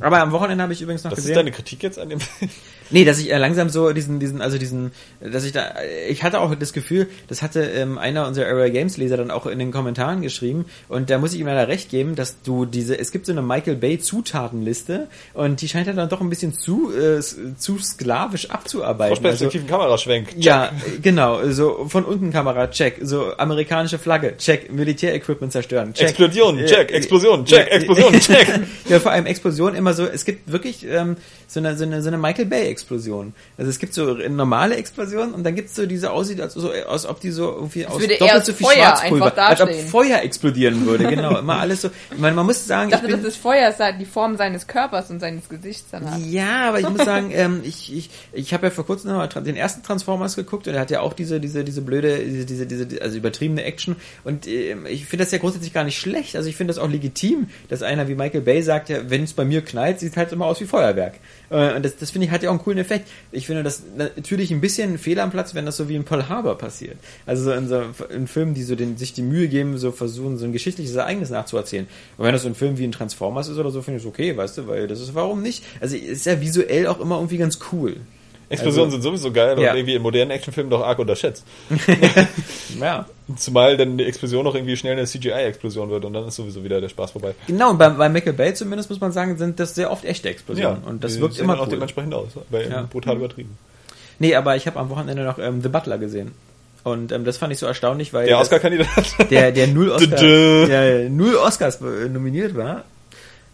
Aber 0.00 0.20
am 0.20 0.32
Wochenende 0.32 0.62
habe 0.62 0.72
ich 0.72 0.80
übrigens 0.82 1.04
noch 1.04 1.10
Das 1.10 1.18
ist 1.20 1.24
gesehen. 1.24 1.36
deine 1.36 1.50
Kritik 1.52 1.82
jetzt 1.82 1.98
an 1.98 2.08
dem 2.08 2.20
Film? 2.20 2.50
Nee, 2.92 3.04
dass 3.04 3.20
ich 3.20 3.30
äh, 3.32 3.38
langsam 3.38 3.68
so 3.68 3.92
diesen, 3.92 4.18
diesen, 4.18 4.42
also 4.42 4.58
diesen, 4.58 4.90
dass 5.20 5.44
ich 5.44 5.52
da, 5.52 5.74
ich 6.08 6.24
hatte 6.24 6.40
auch 6.40 6.52
das 6.56 6.72
Gefühl, 6.72 7.06
das 7.28 7.40
hatte 7.40 7.60
ähm, 7.62 7.98
einer 7.98 8.26
unserer 8.26 8.46
Area 8.48 8.68
Games 8.68 8.96
Leser 8.96 9.16
dann 9.16 9.30
auch 9.30 9.46
in 9.46 9.60
den 9.60 9.70
Kommentaren 9.70 10.22
geschrieben 10.22 10.64
und 10.88 11.08
da 11.08 11.18
muss 11.18 11.32
ich 11.32 11.38
ihm 11.38 11.46
leider 11.46 11.68
recht 11.68 11.88
geben, 11.88 12.16
dass 12.16 12.42
du 12.42 12.64
diese, 12.64 12.98
es 12.98 13.12
gibt 13.12 13.26
so 13.26 13.32
eine 13.32 13.42
Michael 13.42 13.76
Bay 13.76 14.00
Zutatenliste 14.00 15.06
und 15.34 15.60
die 15.60 15.68
scheint 15.68 15.86
ja 15.86 15.92
dann 15.92 16.08
doch 16.08 16.20
ein 16.20 16.30
bisschen 16.30 16.52
zu, 16.52 16.92
äh, 16.92 17.20
zu 17.20 17.78
sklavisch 17.78 18.50
abzuarbeiten. 18.50 19.12
Aus 19.12 19.20
perspektiven 19.20 19.68
Kameraschwenk. 19.68 20.28
Also, 20.30 20.40
ja, 20.40 20.72
genau, 21.02 21.48
so 21.50 21.86
von 21.88 22.04
unten 22.04 22.32
Kamera, 22.32 22.68
check, 22.70 22.98
so 23.02 23.36
amerikanische 23.36 23.98
Flagge, 23.98 24.36
check, 24.36 24.72
Militärequipment 24.72 25.52
zerstören, 25.52 25.94
check. 25.94 26.08
Explosion, 26.08 26.58
check, 26.66 26.90
Äh, 26.90 26.94
Explosion, 26.96 27.44
check, 27.44 27.70
Explosion, 27.70 28.12
check. 28.20 28.48
ja, 28.88 28.98
vor 29.00 29.12
allem 29.12 29.26
Explosion 29.26 29.74
immer 29.74 29.89
immer 29.90 30.06
so, 30.08 30.12
es 30.12 30.24
gibt 30.24 30.50
wirklich 30.50 30.86
ähm, 30.88 31.16
so 31.46 31.60
eine, 31.60 31.76
so 31.76 31.84
eine, 31.84 32.02
so 32.02 32.08
eine 32.08 32.18
Michael 32.18 32.46
Bay-Explosion. 32.46 33.32
Also 33.58 33.70
es 33.70 33.78
gibt 33.78 33.94
so 33.94 34.14
normale 34.14 34.76
Explosionen 34.76 35.34
und 35.34 35.44
dann 35.44 35.54
gibt's 35.54 35.74
so 35.74 35.86
diese 35.86 36.10
aussieht, 36.12 36.40
als, 36.40 36.54
so, 36.54 36.70
als 36.70 37.06
ob 37.06 37.20
die 37.20 37.30
so 37.30 37.50
irgendwie 37.52 37.86
aus 37.86 38.00
doppelt 38.18 38.44
so 38.46 38.52
viel 38.52 38.66
Feuer 38.66 38.74
Schwarzpulver, 38.76 39.26
einfach 39.26 39.48
als 39.48 39.60
ob. 39.60 39.72
Feuer 39.72 40.20
explodieren 40.22 40.86
würde, 40.86 41.08
genau. 41.08 41.38
Immer 41.38 41.56
alles 41.60 41.82
so. 41.82 41.90
Ich 42.12 42.18
meine, 42.18 42.36
man 42.36 42.46
muss 42.46 42.66
sagen, 42.66 42.88
Ich 42.90 42.94
dachte, 42.94 43.06
ich 43.08 43.14
bin, 43.14 43.24
das 43.24 43.36
Feuer 43.36 43.72
sei- 43.72 43.92
die 43.92 44.04
Form 44.04 44.36
seines 44.36 44.66
Körpers 44.66 45.10
und 45.10 45.20
seines 45.20 45.48
Gesichts 45.48 45.86
dann 45.90 46.08
hat. 46.10 46.20
ja, 46.20 46.68
aber 46.68 46.80
ich 46.80 46.88
muss 46.88 47.04
sagen, 47.04 47.30
ähm, 47.32 47.60
ich, 47.64 47.94
ich, 47.96 48.10
ich 48.32 48.54
habe 48.54 48.66
ja 48.66 48.70
vor 48.70 48.86
kurzem 48.86 49.10
noch 49.10 49.18
mal 49.18 49.28
tra- 49.28 49.40
den 49.40 49.56
ersten 49.56 49.82
Transformers 49.82 50.36
geguckt 50.36 50.68
und 50.68 50.74
er 50.74 50.80
hat 50.80 50.90
ja 50.90 51.00
auch 51.00 51.12
diese, 51.14 51.40
diese, 51.40 51.64
diese 51.64 51.80
blöde, 51.82 52.18
diese, 52.18 52.46
diese, 52.46 52.66
diese 52.66 53.02
also 53.02 53.16
übertriebene 53.16 53.64
Action 53.64 53.96
und 54.24 54.46
ähm, 54.46 54.86
ich 54.86 55.06
finde 55.06 55.24
das 55.24 55.32
ja 55.32 55.38
grundsätzlich 55.38 55.72
gar 55.72 55.84
nicht 55.84 55.98
schlecht. 55.98 56.36
Also 56.36 56.48
ich 56.48 56.56
finde 56.56 56.72
das 56.72 56.82
auch 56.82 56.88
legitim, 56.88 57.48
dass 57.68 57.82
einer 57.82 58.06
wie 58.08 58.14
Michael 58.14 58.42
Bay 58.42 58.62
sagt, 58.62 58.88
ja, 58.88 58.98
wenn 59.08 59.24
es 59.24 59.32
bei 59.32 59.44
mir 59.44 59.62
knallt, 59.62 59.79
sieht 59.98 60.16
halt 60.16 60.32
immer 60.32 60.46
aus 60.46 60.60
wie 60.60 60.64
Feuerwerk. 60.64 61.14
Äh, 61.50 61.74
Und 61.76 61.84
das, 61.84 61.96
das 61.96 62.10
finde 62.10 62.26
ich 62.26 62.32
hat 62.32 62.42
ja 62.42 62.50
auch 62.50 62.54
einen 62.54 62.62
coolen 62.62 62.78
Effekt. 62.78 63.08
Ich 63.32 63.46
finde 63.46 63.62
das 63.62 63.82
natürlich 63.96 64.50
ein 64.50 64.60
bisschen 64.60 64.94
ein 64.94 64.98
Fehler 64.98 65.22
am 65.22 65.30
Platz, 65.30 65.54
wenn 65.54 65.66
das 65.66 65.76
so 65.76 65.88
wie 65.88 65.96
in 65.96 66.04
Pearl 66.04 66.28
Harbor 66.28 66.56
passiert. 66.58 66.98
Also 67.26 67.44
so 67.44 67.52
in 67.52 67.68
so 67.68 67.82
in 68.08 68.26
Filmen, 68.26 68.54
die 68.54 68.62
so 68.62 68.74
den, 68.74 68.96
sich 68.96 69.12
die 69.12 69.22
Mühe 69.22 69.48
geben, 69.48 69.78
so 69.78 69.92
versuchen, 69.92 70.38
so 70.38 70.44
ein 70.44 70.52
geschichtliches 70.52 70.94
Ereignis 70.94 71.30
nachzuerzählen. 71.30 71.86
Und 72.16 72.24
wenn 72.24 72.32
das 72.32 72.42
so 72.42 72.48
ein 72.48 72.54
Film 72.54 72.78
wie 72.78 72.84
ein 72.84 72.92
Transformers 72.92 73.48
ist 73.48 73.58
oder 73.58 73.70
so, 73.70 73.82
finde 73.82 73.98
ich 73.98 74.04
es 74.04 74.08
okay, 74.08 74.36
weißt 74.36 74.58
du, 74.58 74.66
weil 74.66 74.86
das 74.86 75.00
ist, 75.00 75.14
warum 75.14 75.42
nicht? 75.42 75.64
Also 75.80 75.96
ist 75.96 76.26
ja 76.26 76.40
visuell 76.40 76.86
auch 76.86 77.00
immer 77.00 77.16
irgendwie 77.16 77.38
ganz 77.38 77.58
cool. 77.72 77.96
Explosionen 78.50 78.86
Also- 78.92 78.96
sind 78.96 79.02
sowieso 79.02 79.32
geil 79.32 79.58
Ja. 79.58 79.70
und 79.70 79.76
irgendwie 79.78 79.94
in 79.94 80.02
modernen 80.02 80.30
Actionfilmen 80.32 80.70
doch 80.70 80.82
arg 80.84 80.98
unterschätzt. 80.98 81.44
Ja. 82.80 83.06
Zumal 83.36 83.76
dann 83.76 83.98
die 83.98 84.04
Explosion 84.04 84.44
noch 84.44 84.54
irgendwie 84.54 84.76
schnell 84.76 84.92
eine 84.94 85.04
CGI-Explosion 85.06 85.90
wird 85.90 86.04
und 86.04 86.12
dann 86.12 86.26
ist 86.26 86.36
sowieso 86.36 86.62
wieder 86.64 86.80
der 86.80 86.88
Spaß 86.88 87.12
vorbei. 87.12 87.34
Genau, 87.46 87.70
und 87.70 87.78
bei, 87.78 87.88
bei 87.90 88.08
Michael 88.08 88.32
Bay 88.32 88.54
zumindest 88.54 88.90
muss 88.90 89.00
man 89.00 89.12
sagen, 89.12 89.36
sind 89.38 89.60
das 89.60 89.74
sehr 89.74 89.90
oft 89.90 90.04
echte 90.04 90.28
Explosionen. 90.28 90.82
und 90.84 91.04
das 91.04 91.20
wirkt 91.20 91.38
immer 91.38 91.58
auch 91.58 91.64
cool. 91.66 91.72
dementsprechend 91.72 92.14
aus, 92.14 92.28
weil 92.50 92.70
Ja. 92.70 92.82
brutal 92.90 93.16
übertrieben. 93.16 93.56
Nee, 94.18 94.34
aber 94.34 94.56
ich 94.56 94.66
habe 94.66 94.78
am 94.78 94.90
Wochenende 94.90 95.22
noch 95.24 95.38
ähm, 95.38 95.62
The 95.62 95.68
Butler 95.68 95.98
gesehen. 95.98 96.32
Und 96.82 97.12
ähm, 97.12 97.24
das 97.24 97.36
fand 97.36 97.52
ich 97.52 97.58
so 97.58 97.66
erstaunlich, 97.66 98.12
weil 98.12 98.26
Der 98.26 98.38
Oscar-Kandidat. 98.38 99.30
der, 99.30 99.52
der 99.52 99.66
null, 99.66 99.90
Oscar, 99.92 100.22
ja, 100.24 100.84
ja, 100.84 101.08
null 101.08 101.36
Oscars 101.36 101.80
nominiert 101.80 102.56
war. 102.56 102.84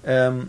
Ähm, 0.06 0.48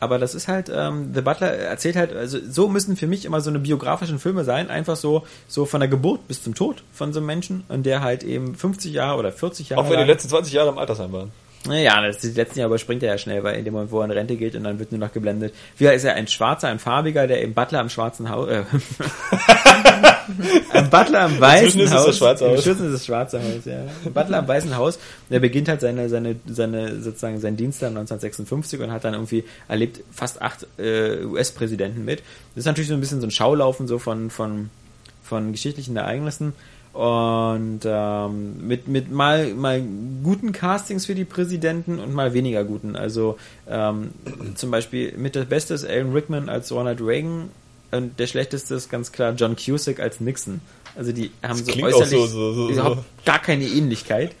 aber 0.00 0.18
das 0.18 0.34
ist 0.34 0.48
halt, 0.48 0.70
ähm, 0.74 1.12
The 1.14 1.20
Butler 1.20 1.52
erzählt 1.52 1.96
halt, 1.96 2.14
also 2.14 2.38
so 2.48 2.68
müssen 2.68 2.96
für 2.96 3.06
mich 3.06 3.24
immer 3.24 3.40
so 3.40 3.50
eine 3.50 3.58
biografischen 3.58 4.18
Filme 4.18 4.44
sein, 4.44 4.70
einfach 4.70 4.96
so, 4.96 5.24
so 5.46 5.66
von 5.66 5.80
der 5.80 5.88
Geburt 5.88 6.26
bis 6.26 6.42
zum 6.42 6.54
Tod 6.54 6.82
von 6.92 7.12
so 7.12 7.20
einem 7.20 7.26
Menschen 7.26 7.64
und 7.68 7.84
der 7.84 8.00
halt 8.00 8.24
eben 8.24 8.54
50 8.54 8.92
Jahre 8.92 9.18
oder 9.18 9.30
40 9.30 9.68
Jahre 9.68 9.82
Auch 9.82 9.90
wenn 9.90 9.98
die 9.98 10.04
letzten 10.04 10.28
20 10.30 10.52
Jahre 10.52 10.70
im 10.70 10.78
Altersheim 10.78 11.12
waren. 11.12 11.32
Naja, 11.66 12.06
das 12.06 12.18
die 12.18 12.28
letzten 12.28 12.58
Jahre 12.58 12.70
überspringt 12.70 13.02
er 13.02 13.10
ja 13.10 13.18
schnell, 13.18 13.44
weil 13.44 13.56
in 13.56 13.66
dem 13.66 13.74
Moment, 13.74 13.92
wo 13.92 14.00
er 14.00 14.06
in 14.06 14.12
Rente 14.12 14.36
geht 14.36 14.56
und 14.56 14.64
dann 14.64 14.78
wird 14.78 14.92
nur 14.92 14.98
noch 14.98 15.12
geblendet. 15.12 15.52
Wie 15.76 15.84
ist 15.86 16.04
er 16.04 16.14
ein 16.14 16.26
Schwarzer, 16.26 16.68
ein 16.68 16.78
Farbiger, 16.78 17.26
der 17.26 17.42
im 17.42 17.52
Butler 17.52 17.80
am 17.80 17.90
schwarzen 17.90 18.30
Haus, 18.30 18.48
äh, 18.48 18.62
ein 20.72 20.88
Butler 20.88 21.20
am 21.20 21.38
weißen 21.38 21.66
Inzwischen 21.66 21.86
ist 21.86 21.92
Haus. 21.92 22.06
das 22.06 22.16
Schwarze 22.16 22.46
Haus. 22.46 22.56
Inzwischen 22.56 22.86
ist 22.86 22.94
das 22.94 23.04
schwarze 23.04 23.40
Haus, 23.40 23.66
ja. 23.66 23.82
Ein 24.06 24.12
Butler 24.14 24.38
am 24.38 24.48
weißen 24.48 24.74
Haus. 24.74 24.98
Der 25.28 25.40
beginnt 25.40 25.68
halt 25.68 25.82
seine, 25.82 26.08
seine, 26.08 26.36
seine, 26.46 26.98
sozusagen 26.98 27.38
seinen 27.40 27.58
Dienst 27.58 27.82
dann 27.82 27.90
1956 27.90 28.80
und 28.80 28.90
hat 28.90 29.04
dann 29.04 29.12
irgendwie 29.12 29.44
erlebt 29.68 30.00
fast 30.10 30.40
acht 30.40 30.66
äh, 30.78 31.22
US-Präsidenten 31.24 32.06
mit. 32.06 32.20
Das 32.54 32.62
ist 32.62 32.66
natürlich 32.66 32.88
so 32.88 32.94
ein 32.94 33.00
bisschen 33.00 33.20
so 33.20 33.26
ein 33.26 33.30
Schaulaufen 33.30 33.86
so 33.86 33.98
von, 33.98 34.30
von, 34.30 34.70
von 35.22 35.52
geschichtlichen 35.52 35.98
Ereignissen 35.98 36.54
und 36.92 37.80
ähm, 37.84 38.66
mit 38.66 38.88
mit 38.88 39.10
mal 39.10 39.54
mal 39.54 39.80
guten 40.22 40.52
Castings 40.52 41.06
für 41.06 41.14
die 41.14 41.24
Präsidenten 41.24 41.98
und 41.98 42.12
mal 42.14 42.34
weniger 42.34 42.64
guten. 42.64 42.96
Also 42.96 43.36
ähm, 43.68 44.10
zum 44.56 44.70
Beispiel 44.70 45.16
mit 45.16 45.36
das 45.36 45.46
Beste 45.46 45.74
ist 45.74 45.84
Alan 45.84 46.12
Rickman 46.12 46.48
als 46.48 46.72
Ronald 46.72 47.00
Reagan 47.00 47.50
und 47.92 48.18
der 48.18 48.26
schlechteste 48.26 48.74
ist 48.74 48.90
ganz 48.90 49.12
klar 49.12 49.34
John 49.36 49.56
Cusack 49.56 50.00
als 50.00 50.20
Nixon. 50.20 50.60
Also 50.96 51.12
die 51.12 51.30
haben 51.42 51.58
so 51.58 51.64
klingt 51.70 51.92
auch 51.94 52.00
äußerlich 52.00 52.10
so- 52.20 52.26
so- 52.26 52.52
so- 52.54 52.68
überhaupt 52.70 52.96
so. 52.96 53.04
gar 53.24 53.38
keine 53.40 53.64
Ähnlichkeit. 53.64 54.32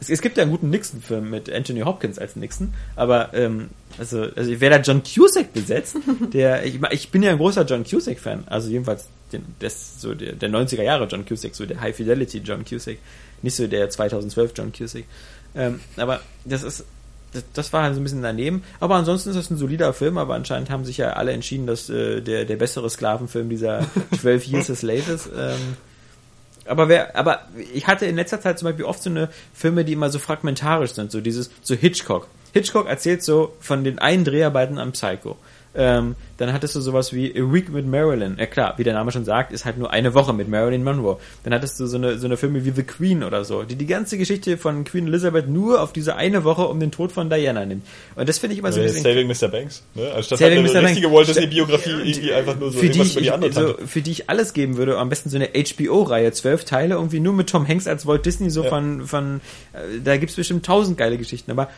Es, 0.00 0.10
es 0.10 0.20
gibt 0.20 0.36
ja 0.36 0.42
einen 0.42 0.52
guten 0.52 0.70
Nixon-Film 0.70 1.30
mit 1.30 1.52
Anthony 1.52 1.80
Hopkins 1.80 2.18
als 2.18 2.36
Nixon, 2.36 2.74
aber 2.96 3.34
ähm, 3.34 3.70
also, 3.98 4.22
also 4.34 4.52
wer 4.58 4.70
da 4.70 4.80
John 4.80 5.02
Cusack 5.02 5.52
besetzt, 5.52 5.96
der 6.32 6.64
ich, 6.64 6.80
ich 6.90 7.10
bin 7.10 7.22
ja 7.22 7.30
ein 7.30 7.38
großer 7.38 7.64
John 7.64 7.84
Cusack-Fan, 7.84 8.44
also 8.46 8.70
jedenfalls 8.70 9.06
den, 9.32 9.44
das, 9.60 10.00
so 10.00 10.14
der, 10.14 10.32
der 10.32 10.50
90er 10.50 10.82
Jahre 10.82 11.06
John 11.06 11.24
Cusack, 11.24 11.54
so 11.54 11.66
der 11.66 11.80
High 11.80 11.94
Fidelity 11.94 12.38
John 12.38 12.64
Cusack, 12.64 12.98
nicht 13.42 13.54
so 13.54 13.66
der 13.66 13.90
2012 13.90 14.52
John 14.56 14.72
Cusack. 14.72 15.04
Ähm, 15.54 15.80
aber 15.96 16.20
das 16.44 16.62
ist 16.62 16.84
das, 17.32 17.44
das 17.52 17.72
war 17.72 17.84
halt 17.84 17.94
so 17.94 18.00
ein 18.00 18.02
bisschen 18.02 18.22
daneben. 18.22 18.64
Aber 18.80 18.96
ansonsten 18.96 19.30
ist 19.30 19.36
das 19.36 19.50
ein 19.50 19.56
solider 19.56 19.92
Film, 19.92 20.18
aber 20.18 20.34
anscheinend 20.34 20.70
haben 20.70 20.84
sich 20.84 20.96
ja 20.98 21.12
alle 21.12 21.32
entschieden, 21.32 21.66
dass 21.66 21.88
äh, 21.88 22.20
der, 22.20 22.44
der 22.44 22.56
bessere 22.56 22.90
Sklavenfilm 22.90 23.48
dieser 23.48 23.86
12 24.20 24.46
Years 24.46 24.70
a 24.70 24.74
Slave 24.74 25.12
ist. 25.12 25.30
Ähm, 25.36 25.76
aber 26.70 26.88
wer, 26.88 27.16
aber 27.16 27.48
ich 27.74 27.86
hatte 27.86 28.06
in 28.06 28.16
letzter 28.16 28.40
Zeit 28.40 28.58
zum 28.58 28.66
Beispiel 28.66 28.84
oft 28.84 29.02
so 29.02 29.10
eine 29.10 29.28
Filme, 29.52 29.84
die 29.84 29.92
immer 29.92 30.10
so 30.10 30.18
fragmentarisch 30.18 30.92
sind, 30.92 31.10
so 31.10 31.20
dieses, 31.20 31.50
so 31.62 31.74
Hitchcock. 31.74 32.28
Hitchcock 32.52 32.88
erzählt 32.88 33.22
so 33.22 33.54
von 33.60 33.84
den 33.84 33.98
einen 33.98 34.24
Dreharbeiten 34.24 34.78
am 34.78 34.92
Psycho. 34.92 35.36
Ähm, 35.72 36.16
dann 36.36 36.52
hattest 36.52 36.74
du 36.74 36.80
sowas 36.80 37.12
wie 37.12 37.30
A 37.30 37.52
Week 37.52 37.72
with 37.72 37.84
Marilyn. 37.84 38.36
Ja 38.40 38.46
klar, 38.46 38.74
wie 38.76 38.82
der 38.82 38.94
Name 38.94 39.12
schon 39.12 39.24
sagt, 39.24 39.52
ist 39.52 39.64
halt 39.64 39.78
nur 39.78 39.92
eine 39.92 40.14
Woche 40.14 40.32
mit 40.32 40.48
Marilyn 40.48 40.82
Monroe. 40.82 41.18
Dann 41.44 41.54
hattest 41.54 41.78
du 41.78 41.86
so 41.86 41.96
eine, 41.96 42.18
so 42.18 42.26
eine 42.26 42.36
Filme 42.36 42.64
wie 42.64 42.72
The 42.72 42.82
Queen 42.82 43.22
oder 43.22 43.44
so, 43.44 43.62
die 43.62 43.76
die 43.76 43.86
ganze 43.86 44.18
Geschichte 44.18 44.58
von 44.58 44.82
Queen 44.82 45.06
Elizabeth 45.06 45.48
nur 45.48 45.80
auf 45.80 45.92
diese 45.92 46.16
eine 46.16 46.42
Woche 46.42 46.62
um 46.66 46.80
den 46.80 46.90
Tod 46.90 47.12
von 47.12 47.30
Diana 47.30 47.64
nimmt. 47.66 47.86
Und 48.16 48.28
das 48.28 48.38
finde 48.38 48.54
ich 48.54 48.58
immer 48.58 48.72
so 48.72 48.80
ein 48.80 48.86
Äh, 48.86 48.88
bisschen... 48.88 49.02
Saving 49.04 49.28
Mr. 49.28 49.48
Banks. 49.48 49.84
Ne? 49.94 50.10
Anstatt 50.12 50.38
Saving 50.40 50.58
halt 50.64 50.70
eine 50.70 50.80
Mr. 50.82 50.88
richtige. 50.88 51.12
Walt 51.12 51.28
Disney 51.28 51.46
Biografie 51.46 51.90
irgendwie 51.90 52.32
einfach 52.34 52.56
nur 52.58 52.72
so 52.72 52.78
für 52.80 52.88
die, 52.88 53.00
ich, 53.02 53.12
über 53.12 53.20
die 53.20 53.30
andere 53.30 53.52
so, 53.52 53.66
Tante. 53.72 53.86
für 53.86 54.02
die 54.02 54.10
ich 54.10 54.28
alles 54.28 54.52
geben 54.52 54.76
würde, 54.76 54.98
am 54.98 55.08
besten 55.08 55.28
so 55.30 55.36
eine 55.36 55.50
HBO-Reihe, 55.54 56.32
zwölf 56.32 56.64
Teile, 56.64 56.94
irgendwie 56.96 57.20
nur 57.20 57.32
mit 57.32 57.48
Tom 57.48 57.68
Hanks 57.68 57.86
als 57.86 58.06
Walt 58.06 58.26
Disney, 58.26 58.50
so 58.50 58.64
Ja. 58.64 58.70
von, 58.70 59.06
von, 59.06 59.40
äh, 59.72 60.00
da 60.02 60.16
gibt's 60.16 60.34
bestimmt 60.34 60.66
tausend 60.66 60.98
geile 60.98 61.16
Geschichten, 61.16 61.50
aber 61.52 61.68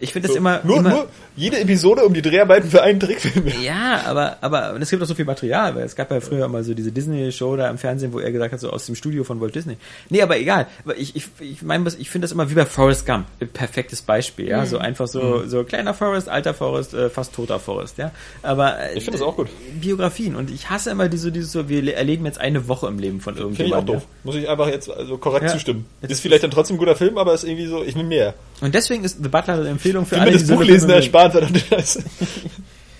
ich 0.00 0.12
finde 0.12 0.28
das 0.28 0.34
So, 0.34 0.38
immer, 0.38 0.60
nur, 0.64 0.78
immer, 0.78 0.90
nur 0.90 1.06
jede 1.36 1.58
Episode 1.60 2.04
um 2.04 2.14
die 2.14 2.22
Dreharbeiten 2.22 2.70
für 2.70 2.82
einen 2.82 2.98
Trickfilm. 3.00 3.46
ja, 3.62 4.02
aber, 4.06 4.38
aber 4.40 4.76
es 4.80 4.90
gibt 4.90 5.02
auch 5.02 5.06
so 5.06 5.14
viel 5.14 5.24
Material, 5.24 5.74
weil 5.74 5.84
es 5.84 5.94
gab 5.94 6.10
ja 6.10 6.20
früher 6.20 6.48
mal 6.48 6.64
so 6.64 6.74
diese 6.74 6.90
Disney-Show 6.90 7.56
da 7.56 7.68
im 7.70 7.78
Fernsehen, 7.78 8.12
wo 8.12 8.18
er 8.18 8.32
gesagt 8.32 8.52
hat, 8.52 8.60
so 8.60 8.70
aus 8.70 8.86
dem 8.86 8.94
Studio 8.94 9.24
von 9.24 9.40
Walt 9.40 9.54
Disney. 9.54 9.76
Nee, 10.08 10.22
aber 10.22 10.38
egal. 10.38 10.66
Aber 10.84 10.96
ich, 10.96 11.14
ich, 11.16 11.26
ich 11.40 11.62
meine, 11.62 11.88
ich 11.98 12.10
finde 12.10 12.24
das 12.24 12.32
immer 12.32 12.48
wie 12.50 12.54
bei 12.54 12.66
Forrest 12.66 13.06
Gump. 13.06 13.26
Ein 13.40 13.48
perfektes 13.48 14.02
Beispiel, 14.02 14.48
ja. 14.48 14.66
So 14.66 14.78
einfach 14.78 15.06
so, 15.06 15.46
so 15.46 15.64
kleiner 15.64 15.94
Forrest, 15.94 16.28
alter 16.28 16.54
Forrest, 16.54 16.94
äh, 16.94 17.10
fast 17.10 17.34
toter 17.34 17.58
Forrest, 17.60 17.98
ja. 17.98 18.10
Aber 18.42 18.78
äh, 18.80 18.96
Ich 18.96 19.04
finde 19.04 19.18
das 19.18 19.26
auch 19.26 19.36
gut. 19.36 19.48
Biografien. 19.80 20.36
Und 20.36 20.50
ich 20.50 20.70
hasse 20.70 20.90
immer 20.90 21.08
diese, 21.08 21.30
dieses 21.32 21.52
so, 21.52 21.68
wir 21.68 21.94
erleben 21.96 22.24
jetzt 22.26 22.40
eine 22.40 22.68
Woche 22.68 22.86
im 22.88 22.98
Leben 22.98 23.20
von 23.20 23.34
Finde 23.34 23.52
ich 23.52 23.54
auch 23.54 23.60
irgendjemandem. 23.60 23.94
doof. 23.96 24.06
Muss 24.24 24.34
ich 24.36 24.48
einfach 24.48 24.68
jetzt 24.68 24.90
also 24.90 25.18
korrekt 25.18 25.44
Ja. 25.46 25.52
zustimmen. 25.52 25.86
Das 26.00 26.10
Ist 26.10 26.20
vielleicht 26.20 26.42
dann 26.42 26.50
trotzdem 26.50 26.76
ein 26.76 26.78
guter 26.78 26.96
Film, 26.96 27.18
aber 27.18 27.34
ist 27.34 27.44
irgendwie 27.44 27.66
so, 27.66 27.82
ich 27.82 27.94
nehme 27.96 28.08
mehr. 28.08 28.34
Und 28.60 28.74
deswegen 28.74 29.04
ist 29.04 29.22
The 29.22 29.28
Butler 29.28 29.54
eine 29.54 29.68
Empfehlung 29.68 30.04
für 30.06 30.16
Für 30.16 30.20
alle, 30.22 30.32
mir 30.32 30.38
das 30.38 30.48
Buchlesen 30.48 30.90
erspart, 30.90 31.32
verdammte 31.32 31.60
Scheiße. 31.60 32.04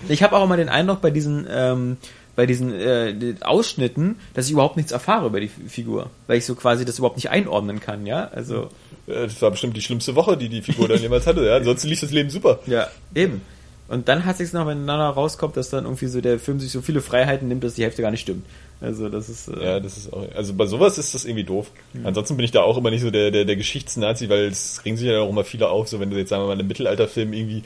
Ich 0.09 0.23
habe 0.23 0.35
auch 0.35 0.45
immer 0.45 0.57
den 0.57 0.71
Eindruck 0.71 1.03
bei 1.03 1.11
diesen 1.11 1.47
ähm, 1.51 1.99
bei 2.35 2.47
diesen 2.47 2.73
äh, 2.73 3.35
Ausschnitten, 3.43 4.17
dass 4.33 4.47
ich 4.47 4.53
überhaupt 4.53 4.79
nichts 4.79 4.93
erfahre 4.93 5.27
über 5.27 5.41
die 5.41 5.49
Figur, 5.49 6.09
weil 6.27 6.39
ich 6.39 6.47
so 6.47 6.55
quasi 6.55 6.87
das 6.87 6.97
überhaupt 6.97 7.17
nicht 7.17 7.29
einordnen 7.29 7.81
kann, 7.81 8.07
ja? 8.07 8.31
Also 8.33 8.71
Das 9.07 9.43
war 9.43 9.51
bestimmt 9.51 9.77
die 9.77 9.83
schlimmste 9.83 10.15
Woche, 10.15 10.39
die 10.39 10.49
die 10.49 10.63
Figur 10.63 10.89
dann 10.89 11.03
jemals 11.03 11.27
hatte. 11.27 11.45
Ja? 11.45 11.57
Ansonsten 11.57 11.89
lief 11.89 12.01
das 12.01 12.13
Leben 12.13 12.31
super. 12.31 12.61
ja, 12.67 12.89
eben. 13.15 13.43
Und 13.89 14.09
dann 14.09 14.25
hat 14.25 14.37
sich's 14.37 14.53
noch, 14.53 14.67
wenn 14.69 14.87
dann 14.87 15.01
rauskommt, 15.01 15.57
dass 15.57 15.69
dann 15.69 15.85
irgendwie 15.85 16.07
so 16.07 16.21
der 16.21 16.39
Film 16.39 16.61
sich 16.61 16.71
so 16.71 16.81
viele 16.81 17.01
Freiheiten 17.01 17.49
nimmt, 17.49 17.65
dass 17.65 17.75
die 17.75 17.83
Hälfte 17.83 18.03
gar 18.03 18.13
nicht 18.13 18.21
stimmt. 18.21 18.47
Also 18.81 19.09
das 19.09 19.29
ist 19.29 19.49
äh, 19.49 19.63
Ja, 19.63 19.81
das 19.81 19.97
ist 19.99 20.13
auch, 20.13 20.25
also 20.35 20.55
bei 20.55 20.67
sowas 20.67 20.97
ist 20.99 21.15
das 21.15 21.25
irgendwie 21.25 21.45
doof. 21.45 21.71
Ansonsten 22.05 22.37
bin 22.37 22.45
ich 22.45 22.51
da 22.51 22.63
auch 22.63 22.79
immer 22.79 22.91
nicht 22.91 23.03
so 23.03 23.11
der, 23.11 23.31
der, 23.31 23.45
der 23.45 23.57
Geschichtsnazi, 23.57 24.29
weil 24.29 24.47
es 24.47 24.81
regen 24.85 24.97
sich 24.97 25.07
ja 25.09 25.21
auch 25.21 25.29
immer 25.29 25.45
viele 25.45 25.69
auf, 25.69 25.89
so 25.89 26.01
wenn 26.01 26.11
du 26.11 26.17
jetzt 26.17 26.31
sagen 26.31 26.43
wir 26.43 26.47
mal 26.47 26.53
einen 26.59 26.67
Mittelalterfilm 26.67 27.33
irgendwie, 27.33 27.63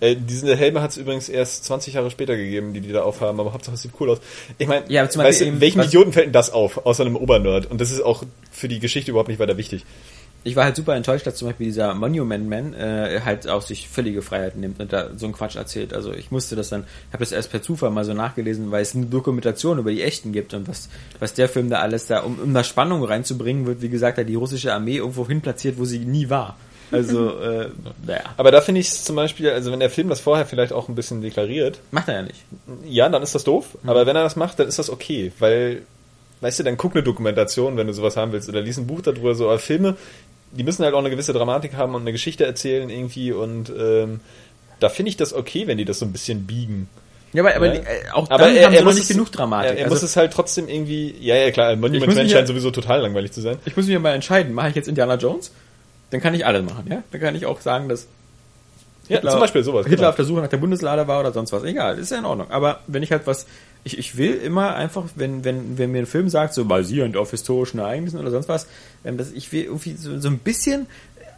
äh, 0.00 0.16
diese 0.18 0.56
Helme 0.56 0.80
hat 0.82 0.90
es 0.90 0.96
übrigens 0.96 1.28
erst 1.28 1.64
20 1.66 1.94
Jahre 1.94 2.10
später 2.10 2.36
gegeben, 2.36 2.72
die 2.72 2.80
die 2.80 2.92
da 2.92 3.02
aufhaben, 3.02 3.38
aber 3.40 3.52
Hauptsache 3.52 3.74
es 3.74 3.82
sieht 3.82 3.92
cool 4.00 4.10
aus. 4.10 4.18
Ich 4.58 4.66
meine, 4.66 4.84
Ja, 4.90 5.04
weißt 5.28 5.40
du, 5.42 5.46
was- 5.78 5.86
Idioten 5.86 6.12
fällt 6.12 6.26
denn 6.26 6.32
das 6.32 6.50
auf, 6.50 6.86
außer 6.86 7.04
einem 7.04 7.16
Obernerd? 7.16 7.70
Und 7.70 7.80
das 7.80 7.90
ist 7.90 8.00
auch 8.00 8.24
für 8.50 8.68
die 8.68 8.80
Geschichte 8.80 9.10
überhaupt 9.10 9.28
nicht 9.28 9.38
weiter 9.38 9.56
wichtig. 9.58 9.84
Ich 10.44 10.56
war 10.56 10.64
halt 10.64 10.76
super 10.76 10.94
enttäuscht, 10.94 11.26
dass 11.26 11.36
zum 11.36 11.48
Beispiel 11.48 11.66
dieser 11.66 11.94
Monument 11.94 12.48
Man 12.48 12.74
äh, 12.74 13.20
halt 13.24 13.48
auch 13.48 13.62
sich 13.62 13.88
völlige 13.88 14.22
Freiheiten 14.22 14.60
nimmt 14.60 14.78
und 14.78 14.92
da 14.92 15.08
so 15.16 15.26
einen 15.26 15.34
Quatsch 15.34 15.56
erzählt. 15.56 15.94
Also 15.94 16.12
ich 16.12 16.30
musste 16.30 16.54
das 16.54 16.68
dann, 16.68 16.84
habe 17.12 17.24
das 17.24 17.32
erst 17.32 17.50
per 17.50 17.62
Zufall 17.62 17.90
mal 17.90 18.04
so 18.04 18.14
nachgelesen, 18.14 18.70
weil 18.70 18.82
es 18.82 18.94
eine 18.94 19.06
Dokumentation 19.06 19.78
über 19.78 19.90
die 19.90 20.02
Echten 20.02 20.32
gibt 20.32 20.54
und 20.54 20.68
was, 20.68 20.88
was 21.18 21.34
der 21.34 21.48
Film 21.48 21.70
da 21.70 21.80
alles 21.80 22.06
da, 22.06 22.20
um, 22.20 22.38
um 22.38 22.54
da 22.54 22.62
Spannung 22.62 23.02
reinzubringen, 23.02 23.66
wird 23.66 23.82
wie 23.82 23.88
gesagt 23.88 24.18
da 24.18 24.22
die 24.22 24.34
russische 24.34 24.72
Armee 24.72 24.98
irgendwo 24.98 25.26
hin 25.26 25.40
platziert, 25.40 25.78
wo 25.78 25.84
sie 25.84 26.00
nie 26.00 26.28
war. 26.30 26.56
Also, 26.90 27.38
äh, 27.40 27.70
naja, 28.06 28.22
Aber 28.36 28.50
da 28.50 28.60
finde 28.60 28.80
ich 28.80 28.88
es 28.88 29.04
zum 29.04 29.16
Beispiel, 29.16 29.50
also 29.50 29.72
wenn 29.72 29.80
der 29.80 29.90
Film 29.90 30.08
das 30.08 30.20
vorher 30.20 30.46
vielleicht 30.46 30.72
auch 30.72 30.88
ein 30.88 30.94
bisschen 30.94 31.22
deklariert, 31.22 31.80
macht 31.90 32.08
er 32.08 32.14
ja 32.14 32.22
nicht. 32.22 32.44
ja, 32.84 33.08
dann 33.08 33.22
ist 33.22 33.34
das 33.34 33.44
doof. 33.44 33.78
Aber 33.86 34.06
wenn 34.06 34.16
er 34.16 34.22
das 34.22 34.36
macht, 34.36 34.58
dann 34.58 34.68
ist 34.68 34.78
das 34.78 34.90
okay, 34.90 35.32
weil, 35.38 35.82
weißt 36.40 36.60
du, 36.60 36.62
dann 36.62 36.76
guck 36.76 36.94
eine 36.94 37.02
Dokumentation, 37.02 37.76
wenn 37.76 37.86
du 37.86 37.92
sowas 37.92 38.16
haben 38.16 38.32
willst, 38.32 38.48
oder 38.48 38.60
lies 38.60 38.78
ein 38.78 38.86
Buch 38.86 39.00
darüber, 39.00 39.34
so, 39.34 39.46
aber 39.46 39.58
Filme, 39.58 39.96
die 40.56 40.64
müssen 40.64 40.84
halt 40.84 40.94
auch 40.94 40.98
eine 40.98 41.10
gewisse 41.10 41.32
Dramatik 41.32 41.74
haben 41.74 41.94
und 41.94 42.02
eine 42.02 42.12
Geschichte 42.12 42.44
erzählen 42.46 42.88
irgendwie 42.90 43.32
und 43.32 43.70
ähm, 43.76 44.20
da 44.80 44.88
finde 44.88 45.10
ich 45.10 45.16
das 45.16 45.32
okay, 45.32 45.66
wenn 45.66 45.78
die 45.78 45.84
das 45.84 45.98
so 45.98 46.06
ein 46.06 46.12
bisschen 46.12 46.46
biegen. 46.46 46.88
Ja, 47.32 47.42
aber, 47.42 47.56
aber 47.56 47.66
Ja. 47.66 47.74
äh, 47.74 47.82
auch 48.12 48.30
Aber 48.30 48.44
dann 48.44 48.54
er, 48.56 48.66
haben 48.66 48.74
er 48.74 48.84
muss 48.84 48.94
nicht 48.94 49.02
es, 49.04 49.08
genug 49.08 49.32
Dramatik. 49.32 49.72
Er, 49.72 49.76
er 49.78 49.84
also, 49.84 49.94
muss 49.96 50.02
es 50.04 50.16
halt 50.16 50.32
trotzdem 50.32 50.68
irgendwie, 50.68 51.14
ja, 51.20 51.34
ja, 51.34 51.50
klar, 51.50 51.74
Monument 51.74 52.14
Man 52.14 52.28
scheint 52.28 52.46
sowieso 52.46 52.70
total 52.70 53.00
langweilig 53.02 53.32
zu 53.32 53.40
sein. 53.40 53.58
ich 53.64 53.76
muss 53.76 53.86
mich 53.86 53.92
ja 53.94 53.98
mal 53.98 54.14
entscheiden, 54.14 54.52
mache 54.54 54.68
ich 54.68 54.74
jetzt 54.76 54.88
Indiana 54.88 55.16
Jones? 55.16 55.50
Dann 56.10 56.20
kann 56.20 56.32
ich 56.34 56.46
alles 56.46 56.62
machen, 56.64 56.84
ja? 56.88 57.02
Dann 57.10 57.20
kann 57.20 57.34
ich 57.34 57.44
auch 57.46 57.60
sagen, 57.60 57.88
dass 57.88 58.06
Ja, 59.08 59.20
zum 59.20 59.40
Beispiel 59.40 59.64
sowas. 59.64 59.84
Hitler 59.84 59.96
genau. 59.96 60.08
auf 60.10 60.16
der 60.16 60.24
Suche 60.24 60.40
nach 60.42 60.48
der 60.48 60.58
Bundeslade 60.58 61.08
war 61.08 61.20
oder 61.20 61.32
sonst 61.32 61.52
was. 61.52 61.64
Egal, 61.64 61.98
ist 61.98 62.12
ja 62.12 62.18
in 62.18 62.24
Ordnung. 62.24 62.50
Aber 62.50 62.80
wenn 62.86 63.02
ich 63.02 63.10
halt 63.10 63.26
was, 63.26 63.46
ich, 63.84 63.98
ich 63.98 64.16
will 64.16 64.34
immer 64.34 64.74
einfach, 64.74 65.04
wenn, 65.14 65.44
wenn, 65.44 65.76
wenn 65.78 65.92
mir 65.92 65.98
ein 66.00 66.06
Film 66.06 66.28
sagt, 66.28 66.54
so 66.54 66.64
basierend 66.64 67.16
auf 67.16 67.30
historischen 67.30 67.78
Ereignissen 67.78 68.18
oder 68.18 68.30
sonst 68.30 68.48
was, 68.48 68.66
ähm, 69.04 69.16
dass 69.18 69.30
ich 69.32 69.52
will 69.52 69.64
irgendwie 69.64 69.94
so, 69.94 70.18
so 70.18 70.28
ein 70.28 70.38
bisschen 70.38 70.86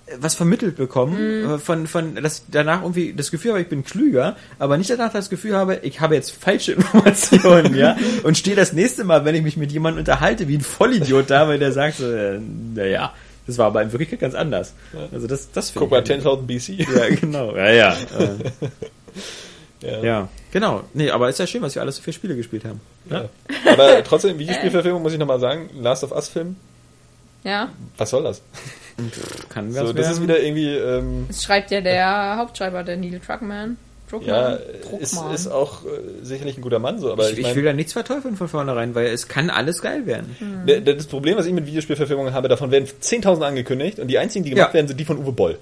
äh, 0.07 0.13
was 0.21 0.37
vermittelt 0.37 0.77
bekommen, 0.77 1.17
äh, 1.19 1.59
von, 1.59 1.87
von, 1.89 2.15
dass 2.23 2.45
danach 2.49 2.83
irgendwie 2.83 3.13
das 3.15 3.31
Gefühl 3.33 3.51
habe, 3.53 3.63
ich 3.63 3.69
bin 3.69 3.85
klüger, 3.85 4.37
aber 4.61 4.79
nicht 4.79 4.91
danach 4.91 5.13
das 5.13 5.29
Gefühl 5.29 5.57
habe, 5.57 5.81
ich 5.83 6.01
habe 6.01 6.15
jetzt 6.15 6.31
falsche 6.31 6.73
Informationen, 6.79 7.75
ja, 7.77 7.97
und 8.23 8.39
stehe 8.39 8.55
das 8.55 8.73
nächste 8.73 9.03
Mal, 9.03 9.25
wenn 9.25 9.35
ich 9.35 9.43
mich 9.43 9.57
mit 9.57 9.73
jemandem 9.73 9.99
unterhalte, 10.01 10.47
wie 10.47 10.57
ein 10.57 10.61
Vollidiot 10.61 11.29
da, 11.31 11.49
weil 11.49 11.59
der 11.59 11.73
sagt 11.73 11.97
so, 11.97 12.11
äh, 12.11 12.39
naja, 12.75 13.13
das 13.49 13.59
war 13.59 13.67
aber 13.67 13.83
in 13.83 13.91
Wirklichkeit 13.93 14.21
ganz 14.21 14.35
anders. 14.35 14.75
Also 15.13 15.27
das, 15.29 15.51
das 15.53 15.71
finde 15.71 15.89
Guck 15.89 15.91
mal, 15.93 16.03
ich 16.05 16.11
halt- 16.11 16.25
10.000 16.25 16.47
BC. 16.47 16.97
ja, 16.97 17.15
genau. 17.15 17.55
Ja, 17.57 17.71
ja. 17.73 17.93
Äh, 17.93 18.51
Ja. 19.83 20.03
ja, 20.03 20.29
genau. 20.57 20.83
Nee, 20.95 21.11
aber 21.11 21.29
ist 21.29 21.39
ja 21.39 21.47
schön, 21.47 21.61
was 21.63 21.75
wir 21.75 21.83
alles 21.83 21.97
so 21.97 22.03
für 22.03 22.13
Spiele 22.13 22.35
gespielt 22.35 22.65
haben. 22.65 22.81
Ja. 23.11 23.29
Aber 23.71 24.03
trotzdem, 24.05 24.39
Videospielverfilmung 24.39 25.03
muss 25.03 25.13
ich 25.13 25.19
nochmal 25.19 25.39
sagen, 25.39 25.69
Last 25.79 26.03
of 26.03 26.13
Us 26.13 26.29
Film, 26.29 26.57
Ja. 27.45 27.69
was 27.99 28.09
soll 28.11 28.23
das? 28.25 28.41
Kann 29.51 29.71
So, 29.73 29.93
das 29.93 30.11
ist 30.13 30.23
wieder 30.23 30.41
irgendwie, 30.43 30.75
ähm, 30.75 31.27
Das 31.29 31.43
schreibt 31.45 31.71
ja 31.71 31.81
der 31.83 32.37
Hauptschreiber, 32.39 32.83
der 32.83 32.97
Neil 32.97 33.21
Druckmann. 33.25 33.77
Druckmann. 34.11 34.29
ja, 34.29 34.53
ist, 34.99 35.15
Druckmann. 35.17 35.35
ist 35.35 35.49
auch 35.49 35.85
äh, 35.85 35.89
sicherlich 36.25 36.57
ein 36.57 36.63
guter 36.63 36.79
Mann, 36.79 36.99
so, 37.01 37.13
aber 37.13 37.25
ich, 37.27 37.33
ich, 37.33 37.39
ich 37.41 37.45
mein, 37.47 37.57
will 37.57 37.65
da 37.65 37.73
nichts 37.73 37.93
verteufeln 37.93 38.37
von 38.37 38.49
vornherein, 38.49 38.95
weil 38.95 39.07
es 39.09 39.29
kann 39.29 39.51
alles 39.51 39.83
geil 39.83 40.07
werden. 40.07 40.65
der- 40.67 40.81
das 40.81 41.07
Problem, 41.09 41.37
was 41.37 41.45
ich 41.47 41.53
mit 41.53 41.67
Videospielverfilmungen 41.67 42.33
habe, 42.33 42.49
davon 42.49 42.71
werden 42.71 42.87
10.000 42.87 43.43
angekündigt 43.45 43.99
und 43.99 44.09
die 44.09 44.17
einzigen, 44.19 44.45
die 44.45 44.51
gemacht 44.51 44.69
Ja. 44.71 44.75
werden, 44.75 44.89
sind 44.89 44.99
die 44.99 45.05
von 45.05 45.19
Uwe 45.19 45.33
Boll. 45.33 45.59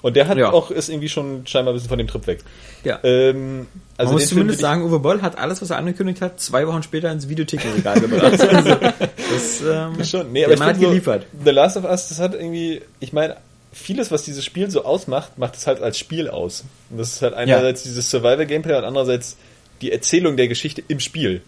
Und 0.00 0.14
der 0.14 0.28
hat 0.28 0.38
Ja. 0.38 0.52
auch, 0.52 0.70
ist 0.70 0.88
irgendwie 0.88 1.08
schon 1.08 1.44
scheinbar 1.46 1.72
ein 1.72 1.76
bisschen 1.76 1.88
von 1.88 1.98
dem 1.98 2.06
Trip 2.06 2.26
weg. 2.26 2.40
Ja. 2.84 3.00
Ähm, 3.02 3.66
also 3.96 4.12
Man 4.12 4.20
muss 4.20 4.28
zumindest 4.28 4.60
sagen, 4.60 4.82
Uwe 4.84 5.00
Boll 5.00 5.22
hat 5.22 5.38
alles, 5.38 5.60
was 5.60 5.70
er 5.70 5.76
angekündigt 5.78 6.20
hat, 6.22 6.40
zwei 6.40 6.66
Wochen 6.68 6.82
später 6.84 7.10
ins 7.10 7.28
Videothekenregal 7.28 8.00
gebracht. 8.00 8.40
also, 8.40 8.74
das, 8.76 9.60
ähm, 9.66 10.04
Schon, 10.04 10.32
nee, 10.32 10.44
aber 10.44 10.54
ich 10.54 10.60
hat 10.60 10.68
finde 10.70 10.84
so, 10.84 10.88
geliefert. 10.90 11.26
The 11.44 11.50
Last 11.50 11.76
of 11.76 11.84
Us, 11.84 12.08
das 12.08 12.20
hat 12.20 12.34
irgendwie, 12.34 12.80
ich 13.00 13.12
meine, 13.12 13.36
vieles, 13.72 14.10
was 14.12 14.22
dieses 14.22 14.44
Spiel 14.44 14.70
so 14.70 14.84
ausmacht, 14.84 15.36
macht 15.36 15.56
es 15.56 15.66
halt 15.66 15.82
als 15.82 15.98
Spiel 15.98 16.28
aus. 16.28 16.64
Und 16.90 16.98
das 16.98 17.14
ist 17.14 17.22
halt 17.22 17.34
einerseits 17.34 17.82
dieses 17.82 18.08
Survival-Gameplay 18.10 18.76
und 18.78 18.84
andererseits 18.84 19.36
die 19.82 19.90
Erzählung 19.92 20.36
der 20.36 20.46
Geschichte 20.48 20.82
im 20.86 21.00
Spiel. 21.00 21.42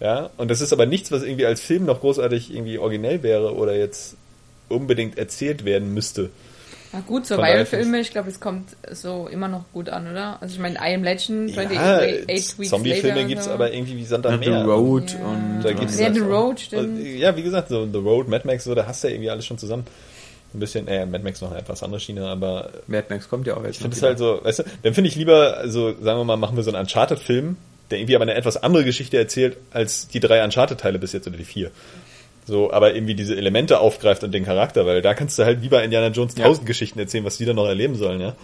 Ja, 0.00 0.30
und 0.38 0.50
das 0.50 0.60
ist 0.62 0.72
aber 0.72 0.86
nichts, 0.86 1.12
was 1.12 1.22
irgendwie 1.22 1.44
als 1.46 1.60
Film 1.60 1.84
noch 1.86 2.00
großartig 2.00 2.54
irgendwie 2.54 2.78
originell 2.78 3.22
wäre 3.22 3.54
oder 3.54 3.76
jetzt 3.76 4.16
unbedingt 4.68 5.18
erzählt 5.18 5.64
werden 5.64 5.92
müsste. 5.92 6.30
Na 6.92 7.00
gut, 7.06 7.24
Survival-Filme, 7.26 8.00
ich 8.00 8.10
glaube, 8.10 8.30
es 8.30 8.40
kommt 8.40 8.70
so 8.90 9.28
immer 9.30 9.46
noch 9.46 9.64
gut 9.72 9.88
an, 9.88 10.10
oder? 10.10 10.38
Also 10.40 10.54
ich 10.54 10.60
meine, 10.60 10.76
I 10.76 10.94
Am 10.94 11.04
Legend, 11.04 11.54
Ja, 11.54 11.62
28 11.62 12.26
Weeks 12.58 12.68
Zombie-Filme 12.70 13.22
und 13.36 13.42
so. 13.44 13.50
aber 13.52 13.72
irgendwie 13.72 13.96
wie 13.96 14.04
Sand 14.04 14.26
am 14.26 14.42
The 14.42 14.50
Meer. 14.50 14.64
Road 14.64 15.12
Ja. 15.12 15.18
und 15.26 15.60
Da 15.62 15.72
gibt's 15.72 15.98
Ja, 16.00 16.12
The 16.12 16.22
auch. 16.22 16.26
Road, 16.26 16.58
stimmt. 16.60 17.04
Ja, 17.04 17.36
wie 17.36 17.42
gesagt, 17.44 17.68
so 17.68 17.86
The 17.86 17.98
Road, 17.98 18.28
Mad 18.28 18.44
Max, 18.46 18.64
so, 18.64 18.74
da 18.74 18.86
hast 18.86 19.04
du 19.04 19.08
ja 19.08 19.14
irgendwie 19.14 19.30
alles 19.30 19.46
schon 19.46 19.56
zusammen. 19.58 19.84
Ein 20.52 20.58
bisschen, 20.58 20.88
äh, 20.88 21.06
Mad 21.06 21.22
Max 21.22 21.40
noch 21.40 21.52
eine 21.52 21.60
etwas 21.60 21.80
andere 21.84 22.00
Schiene, 22.00 22.26
aber 22.26 22.70
Mad 22.88 23.06
Max 23.08 23.28
kommt 23.28 23.46
ja 23.46 23.56
auch 23.56 23.62
jetzt. 23.62 23.76
ich 23.76 23.82
finde 23.82 23.96
es 23.96 24.02
halt 24.02 24.18
so, 24.18 24.40
weißt 24.42 24.58
du, 24.58 24.62
dann 24.82 24.94
finde 24.94 25.08
ich 25.08 25.14
lieber, 25.14 25.58
also 25.58 25.94
sagen 26.02 26.18
wir 26.18 26.24
mal, 26.24 26.36
machen 26.36 26.56
wir 26.56 26.64
so 26.64 26.70
einen 26.72 26.80
Uncharted-Film, 26.80 27.56
der 27.92 27.98
irgendwie 27.98 28.16
aber 28.16 28.22
eine 28.22 28.34
etwas 28.34 28.56
andere 28.60 28.82
Geschichte 28.84 29.16
erzählt 29.16 29.56
als 29.70 30.08
die 30.08 30.18
drei 30.18 30.42
Uncharted-Teile 30.42 30.98
bis 30.98 31.12
jetzt 31.12 31.28
oder 31.28 31.36
die 31.36 31.44
vier. 31.44 31.70
So, 32.50 32.72
aber 32.72 32.94
irgendwie 32.96 33.14
diese 33.14 33.36
Elemente 33.36 33.78
aufgreift 33.78 34.24
und 34.24 34.32
den 34.32 34.44
Charakter, 34.44 34.84
weil 34.84 35.02
da 35.02 35.14
kannst 35.14 35.38
du 35.38 35.44
halt 35.44 35.62
lieber 35.62 35.84
Indiana 35.84 36.08
Jones 36.08 36.34
Ja. 36.36 36.46
tausend 36.46 36.66
Geschichten 36.66 36.98
erzählen, 36.98 37.24
was 37.24 37.38
die 37.38 37.44
dann 37.44 37.54
noch 37.54 37.66
erleben 37.66 37.94
sollen, 37.94 38.20
ja. 38.20 38.34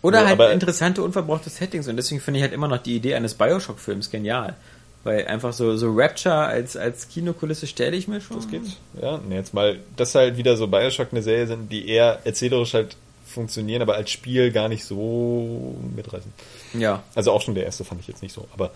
Oder 0.00 0.20
So, 0.20 0.26
halt 0.38 0.52
interessante, 0.52 1.02
unverbrauchte 1.02 1.50
Settings. 1.50 1.88
Und 1.88 1.96
deswegen 1.96 2.20
finde 2.20 2.38
ich 2.38 2.42
halt 2.44 2.52
immer 2.52 2.68
noch 2.68 2.78
die 2.78 2.94
Idee 2.94 3.16
eines 3.16 3.34
Bioshock-Films 3.34 4.12
genial. 4.12 4.54
Weil 5.02 5.26
einfach 5.26 5.52
so, 5.52 5.76
so 5.76 5.92
Rapture 5.92 6.36
als, 6.36 6.76
als 6.76 7.08
Kinokulisse 7.08 7.66
stelle 7.66 7.96
ich 7.96 8.06
mir 8.06 8.20
schon. 8.20 8.36
Das 8.36 8.48
geht. 8.48 8.62
Ja, 9.02 9.18
nee, 9.28 9.34
jetzt 9.34 9.54
mal, 9.54 9.78
das 9.96 10.14
halt 10.14 10.36
wieder 10.36 10.56
so 10.56 10.68
Bioshock 10.68 11.08
eine 11.10 11.22
Serie 11.22 11.48
sind, 11.48 11.72
die 11.72 11.88
eher 11.88 12.20
erzählerisch 12.22 12.74
halt 12.74 12.96
funktionieren, 13.26 13.82
aber 13.82 13.96
als 13.96 14.10
Spiel 14.10 14.52
gar 14.52 14.68
nicht 14.68 14.84
so 14.84 15.74
mitreißen. 15.96 16.32
Ja. 16.74 17.02
Also 17.16 17.32
auch 17.32 17.42
schon 17.42 17.56
der 17.56 17.64
erste 17.64 17.84
fand 17.84 18.00
ich 18.00 18.06
jetzt 18.06 18.22
nicht 18.22 18.32
so, 18.32 18.46
aber 18.54 18.70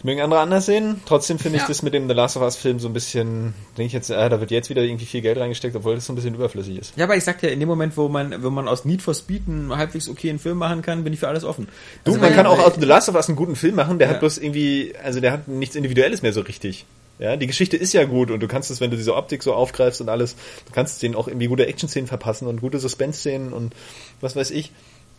das 0.00 0.04
mögen 0.06 0.22
andere 0.22 0.40
anders 0.40 0.64
sehen. 0.64 0.98
Trotzdem 1.04 1.38
finde 1.38 1.56
ich 1.58 1.62
Ja. 1.64 1.68
das 1.68 1.82
mit 1.82 1.92
dem 1.92 2.08
The 2.08 2.14
Last 2.14 2.34
of 2.38 2.42
Us 2.42 2.56
Film 2.56 2.78
so 2.80 2.88
ein 2.88 2.94
bisschen, 2.94 3.52
denke 3.76 3.88
ich 3.88 3.92
jetzt, 3.92 4.10
ah, 4.10 4.30
da 4.30 4.40
wird 4.40 4.50
jetzt 4.50 4.70
wieder 4.70 4.80
irgendwie 4.82 5.04
viel 5.04 5.20
Geld 5.20 5.36
reingesteckt, 5.36 5.76
obwohl 5.76 5.94
das 5.94 6.06
so 6.06 6.12
ein 6.14 6.16
bisschen 6.16 6.34
überflüssig 6.34 6.78
ist. 6.78 6.96
Ja, 6.96 7.04
aber 7.04 7.16
ich 7.16 7.24
sagte 7.24 7.46
ja, 7.48 7.52
in 7.52 7.60
dem 7.60 7.68
Moment, 7.68 7.98
wo 7.98 8.08
man, 8.08 8.42
wo 8.42 8.48
man 8.48 8.66
aus 8.66 8.86
Need 8.86 9.02
for 9.02 9.12
Speed 9.12 9.42
einen 9.46 9.76
halbwegs 9.76 10.08
okayen 10.08 10.38
Film 10.38 10.56
machen 10.56 10.80
kann, 10.80 11.04
bin 11.04 11.12
ich 11.12 11.20
für 11.20 11.28
alles 11.28 11.44
offen. 11.44 11.68
Du, 12.04 12.12
Also 12.12 12.20
man 12.20 12.30
wenn- 12.30 12.36
kann 12.36 12.46
auch 12.46 12.58
aus 12.58 12.72
The 12.80 12.86
Last 12.86 13.10
of 13.10 13.14
Us 13.14 13.28
einen 13.28 13.36
guten 13.36 13.56
Film 13.56 13.74
machen, 13.74 13.98
der 13.98 14.08
Ja. 14.08 14.14
hat 14.14 14.20
bloß 14.20 14.38
irgendwie, 14.38 14.94
also 15.04 15.20
der 15.20 15.32
hat 15.32 15.48
nichts 15.48 15.76
Individuelles 15.76 16.22
mehr 16.22 16.32
so 16.32 16.40
richtig. 16.40 16.86
Ja, 17.18 17.36
die 17.36 17.46
Geschichte 17.46 17.76
ist 17.76 17.92
ja 17.92 18.04
gut 18.04 18.30
und 18.30 18.40
du 18.40 18.48
kannst 18.48 18.70
es, 18.70 18.80
wenn 18.80 18.90
du 18.90 18.96
diese 18.96 19.14
Optik 19.14 19.42
so 19.42 19.52
aufgreifst 19.52 20.00
und 20.00 20.08
alles, 20.08 20.34
du 20.66 20.72
kannst 20.72 21.02
denen 21.02 21.14
auch 21.14 21.28
irgendwie 21.28 21.48
gute 21.48 21.66
Action-Szenen 21.66 22.06
verpassen 22.06 22.48
und 22.48 22.62
gute 22.62 22.78
Suspense-Szenen 22.78 23.52
und 23.52 23.74
was 24.22 24.34
weiß 24.34 24.50
ich. 24.52 24.72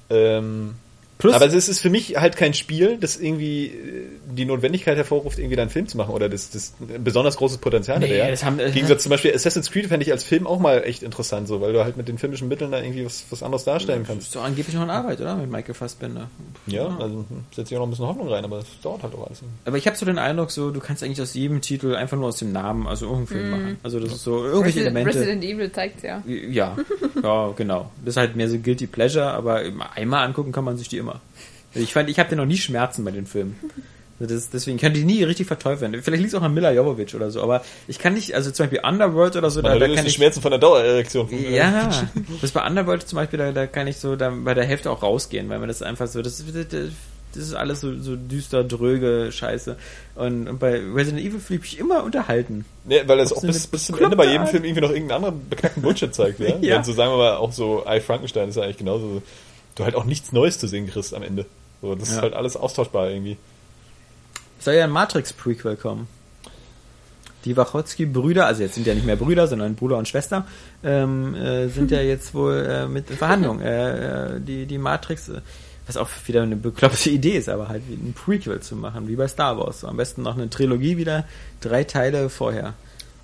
Ähm, 0.10 0.74
Plus- 1.22 1.34
aber 1.34 1.46
es 1.46 1.70
ist 1.70 1.80
für 1.80 1.90
mich 1.90 2.18
halt 2.18 2.36
kein 2.36 2.54
Spiel, 2.54 2.98
das 3.00 3.18
irgendwie 3.18 3.68
äh, 3.68 4.06
die 4.36 4.46
Notwendigkeit 4.46 4.98
hervorruft, 4.98 5.40
irgendwie 5.40 5.56
da 5.56 5.62
einen 5.62 5.72
Film 5.72 5.88
zu 5.88 5.98
machen 5.98 6.14
oder 6.14 6.28
das, 6.30 6.50
das 6.50 6.74
besonders 7.04 7.38
großes 7.38 7.60
Potenzial 7.60 8.00
Nee, 8.00 8.08
hätte. 8.08 8.18
Ja? 8.18 8.30
das 8.30 8.44
haben- 8.44 8.60
Im 8.60 8.74
Gegensatz 8.74 9.04
zum 9.04 9.10
Beispiel 9.12 9.34
Assassin's 9.34 9.72
Creed 9.72 9.86
fände 9.88 10.06
ich 10.06 10.12
als 10.12 10.24
Film 10.24 10.48
auch 10.48 10.60
mal 10.60 10.84
echt 10.84 11.04
interessant, 11.04 11.48
so, 11.48 11.62
weil 11.62 11.74
du 11.74 11.84
halt 11.84 11.96
mit 11.98 12.08
den 12.08 12.18
filmischen 12.18 12.48
Mitteln 12.48 12.72
da 12.72 12.82
irgendwie 12.82 13.06
was, 13.06 13.24
was 13.30 13.44
anderes 13.44 13.64
darstellen 13.64 14.00
Das 14.02 14.08
kannst. 14.10 14.28
ist 14.28 14.36
doch 14.36 14.44
angeblich 14.44 14.76
noch 14.76 14.84
in 14.84 14.90
Arbeit, 14.90 15.22
oder? 15.22 15.36
Mit 15.36 15.52
Michael 15.52 15.74
Fassbender. 15.76 16.30
Ja, 16.68 16.88
also 17.00 17.26
hm, 17.30 17.44
setze 17.54 17.74
ich 17.74 17.78
auch 17.78 17.82
noch 17.82 17.88
ein 17.88 17.92
bisschen 17.92 18.08
Hoffnung 18.08 18.28
rein, 18.30 18.44
aber 18.44 18.60
es 18.60 18.66
dauert 18.82 19.04
halt 19.04 19.14
auch 19.16 19.28
alles. 19.28 19.42
Aber 19.66 19.78
ich 19.78 19.86
habe 19.88 19.96
so 19.98 20.06
den 20.06 20.18
Eindruck, 20.18 20.52
so 20.52 20.72
du 20.72 20.80
kannst 20.80 21.04
eigentlich 21.04 21.22
aus 21.22 21.34
jedem 21.34 21.62
Titel 21.62 21.96
einfach 21.96 22.18
nur 22.18 22.28
aus 22.30 22.38
dem 22.38 22.52
Namen, 22.52 22.88
also 22.88 23.06
irgendeinen 23.06 23.28
Film 23.28 23.50
machen. 23.52 23.78
Also 23.84 24.00
das 24.00 24.14
ist 24.14 24.24
so 24.24 24.38
irgendwelche 24.46 24.80
Resident, 24.80 24.96
Elemente. 24.98 25.20
Resident 25.20 25.44
Evil 25.44 25.72
zeigt 25.72 26.04
ja. 26.04 26.24
Ja, 26.28 26.78
ja, 27.22 27.54
genau. 27.56 27.92
Das 28.04 28.14
ist 28.14 28.18
halt 28.18 28.36
mehr 28.36 28.50
so 28.50 28.58
guilty 28.58 28.88
pleasure, 28.88 29.26
aber 29.32 29.62
einmal 29.96 30.26
angucken 30.26 30.52
kann 30.52 30.64
man 30.64 30.78
sich 30.78 30.88
die 30.88 30.98
immer. 30.98 31.11
Ich 31.74 31.94
fand, 31.94 32.10
ich 32.10 32.20
habe 32.20 32.36
noch 32.36 32.46
nie 32.46 32.58
Schmerzen 32.58 33.04
bei 33.06 33.12
den 33.12 33.26
Filmen. 33.26 33.58
Das, 34.28 34.50
deswegen 34.52 34.78
kann 34.78 34.92
ich 34.92 35.00
die 35.00 35.06
nie 35.06 35.24
richtig 35.24 35.48
verteufeln. 35.48 35.94
Vielleicht 36.04 36.22
liegt 36.22 36.34
es 36.34 36.40
auch 36.40 36.44
an 36.44 36.54
Mila 36.54 36.72
Jovovich 36.72 37.16
oder 37.16 37.32
so, 37.32 37.42
aber 37.42 37.64
ich 37.88 37.98
kann 37.98 38.14
nicht, 38.14 38.36
also 38.36 38.52
zum 38.52 38.66
Beispiel 38.66 38.82
Underworld 38.88 39.36
oder 39.36 39.50
so, 39.50 39.62
da, 39.62 39.70
Man 39.70 39.80
da 39.80 39.86
löst 39.88 39.96
kann 39.96 40.06
die 40.06 40.10
ich. 40.10 40.16
Schmerzen 40.16 40.42
von 40.42 40.52
der 40.52 40.60
Dauererektion. 40.60 41.28
Ja, 41.52 42.08
das 42.40 42.52
bei 42.52 42.66
Underworld 42.66 43.08
zum 43.08 43.16
Beispiel, 43.16 43.40
da, 43.40 43.52
da 43.52 43.66
kann 43.66 43.88
ich 43.88 43.98
so 43.98 44.16
da 44.16 44.30
bei 44.30 44.54
der 44.54 44.66
Hälfte 44.66 44.92
auch 44.92 45.02
rausgehen, 45.02 45.50
weil 45.50 45.58
man 45.58 45.70
das 45.70 45.82
einfach 45.82 46.06
so, 46.08 46.22
das, 46.22 46.44
das, 46.54 46.66
das 47.34 47.44
ist 47.44 47.54
alles 47.56 47.82
so, 47.82 47.98
so 48.00 48.16
düster, 48.16 48.64
dröge, 48.64 49.32
scheiße. 49.32 49.76
Und, 50.16 50.48
und 50.48 50.60
bei 50.60 50.80
Resident 50.94 51.26
Evil 51.26 51.40
fühle 51.40 51.60
ich 51.64 51.72
mich 51.72 51.80
immer 51.80 52.04
unterhalten. 52.04 52.66
Nee, 52.86 53.02
weil 53.08 53.20
es 53.22 53.32
Ob 53.32 53.40
auch 53.40 53.42
bis, 53.42 53.66
bis 53.66 53.88
zum 53.88 53.98
Ende 53.98 54.16
bei 54.16 54.28
jedem 54.28 54.46
Film 54.46 54.64
irgendwie 54.64 54.82
noch 54.82 54.92
irgendeinen 54.92 55.24
anderen 55.24 55.50
beknackten 55.50 55.82
Bullshit 55.82 56.14
zeigt, 56.14 56.40
ja? 56.40 56.58
Ja. 56.62 56.78
Und 56.78 56.86
so 56.86 56.94
sagen 56.94 57.12
wir 57.12 57.18
mal 57.18 57.36
auch 57.38 57.54
so, 57.54 57.84
I 57.90 58.00
Frankenstein 58.02 58.50
ist 58.50 58.56
ja 58.58 58.64
eigentlich 58.64 58.78
genauso, 58.78 59.24
du 59.76 59.84
halt 59.84 59.96
auch 59.96 60.06
nichts 60.06 60.32
Neues 60.32 60.60
zu 60.60 60.68
sehen 60.68 60.88
kriegst 60.88 61.16
am 61.16 61.24
Ende. 61.24 61.46
So, 61.82 61.96
das 61.96 62.10
ist 62.10 62.16
Ja. 62.16 62.22
halt 62.22 62.34
alles 62.34 62.56
austauschbar 62.56 63.10
irgendwie. 63.10 63.38
soll 64.60 64.76
ja 64.76 64.84
ein 64.84 64.92
Matrix-Prequel 64.92 65.76
kommen. 65.76 66.08
Die 67.46 67.58
Wachowski-Brüder, 67.58 68.46
also 68.46 68.62
jetzt 68.62 68.76
sind 68.76 68.86
ja 68.86 68.94
nicht 68.94 69.06
mehr 69.08 69.16
Brüder, 69.16 69.48
sondern 69.48 69.74
Bruder 69.74 69.98
und 69.98 70.08
Schwester, 70.08 70.46
ähm, 70.84 71.34
äh, 71.34 71.68
sind 71.70 71.90
ja 71.90 72.00
jetzt 72.02 72.36
wohl 72.36 72.68
äh, 72.70 72.88
mit 72.88 73.10
in 73.10 73.18
Verhandlung. 73.18 73.60
Äh, 73.62 74.36
äh, 74.36 74.40
die, 74.40 74.68
die 74.68 74.78
Matrix, 74.78 75.32
was 75.88 75.98
auch 75.98 76.08
wieder 76.28 76.44
eine 76.44 76.56
bekloppte 76.56 77.10
Idee 77.10 77.38
ist, 77.38 77.50
aber 77.50 77.68
halt 77.70 77.82
wie 77.90 77.94
ein 77.96 78.14
Prequel 78.14 78.60
zu 78.60 78.76
machen, 78.76 79.08
wie 79.08 79.16
bei 79.16 79.28
Star 79.28 79.58
Wars. 79.58 79.80
So, 79.80 79.88
am 79.88 79.98
besten 79.98 80.22
noch 80.22 80.36
eine 80.38 80.52
Trilogie 80.52 80.98
wieder, 80.98 81.26
drei 81.62 81.84
Teile 81.84 82.30
vorher. 82.30 82.76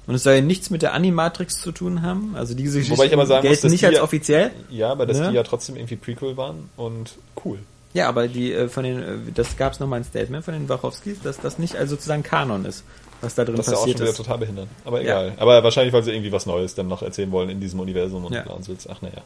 Und 0.07 0.15
es 0.15 0.23
soll 0.23 0.33
ja 0.35 0.41
nichts 0.41 0.71
mit 0.71 0.81
der 0.81 0.93
Animatrix 0.93 1.61
zu 1.61 1.71
tun 1.71 2.01
haben. 2.01 2.33
Also 2.35 2.55
diese 2.55 2.79
Geschichten 2.79 2.97
Wobei 2.97 3.05
ich 3.07 3.13
aber 3.13 3.27
sagen 3.27 3.41
muss, 3.47 3.49
gelten 3.49 3.61
dass 3.67 3.71
nicht 3.71 3.81
die 3.81 3.85
als 3.87 3.95
ja- 3.97 4.03
offiziell. 4.03 4.51
Ja, 4.71 4.89
aber 4.91 5.05
dass 5.05 5.19
Ne? 5.19 5.29
die 5.29 5.35
ja 5.35 5.43
trotzdem 5.43 5.75
irgendwie 5.75 5.97
Prequel 5.97 6.35
waren 6.37 6.69
und 6.77 7.11
cool. 7.45 7.59
Ja, 7.97 8.07
aber 8.09 8.27
die 8.27 8.53
äh, 8.53 8.67
von 8.69 8.83
den, 8.83 9.01
äh, 9.01 9.31
das 9.33 9.57
gab 9.57 9.73
es 9.73 9.79
nochmal 9.79 9.99
ein 9.99 10.03
Statement 10.03 10.45
von 10.45 10.53
den 10.53 10.69
Wachowskis, 10.69 11.19
dass 11.23 11.39
das 11.39 11.57
nicht 11.57 11.75
also 11.75 11.95
sozusagen 11.95 12.21
Kanon 12.21 12.63
ist, 12.65 12.83
was 13.21 13.33
da 13.33 13.43
drin 13.43 13.55
Das 13.55 13.65
ist 13.67 13.71
ja 13.73 13.77
auch 13.79 13.81
schon 13.81 13.93
passiert 13.93 13.99
wieder 14.01 14.09
ist. 14.11 14.17
total 14.17 14.37
behindert. 14.37 14.67
Aber 14.85 15.01
Ja. 15.01 15.23
egal. 15.23 15.33
Aber 15.39 15.63
wahrscheinlich, 15.63 15.93
weil 15.93 16.03
sie 16.03 16.11
irgendwie 16.11 16.31
was 16.31 16.45
Neues 16.45 16.75
dann 16.75 16.87
noch 16.87 17.01
erzählen 17.01 17.31
wollen 17.31 17.49
in 17.49 17.59
diesem 17.59 17.79
Universum 17.79 18.25
und 18.25 18.33
Ja. 18.33 18.45
so. 18.61 18.73
Ach 18.89 19.01
naja. 19.01 19.23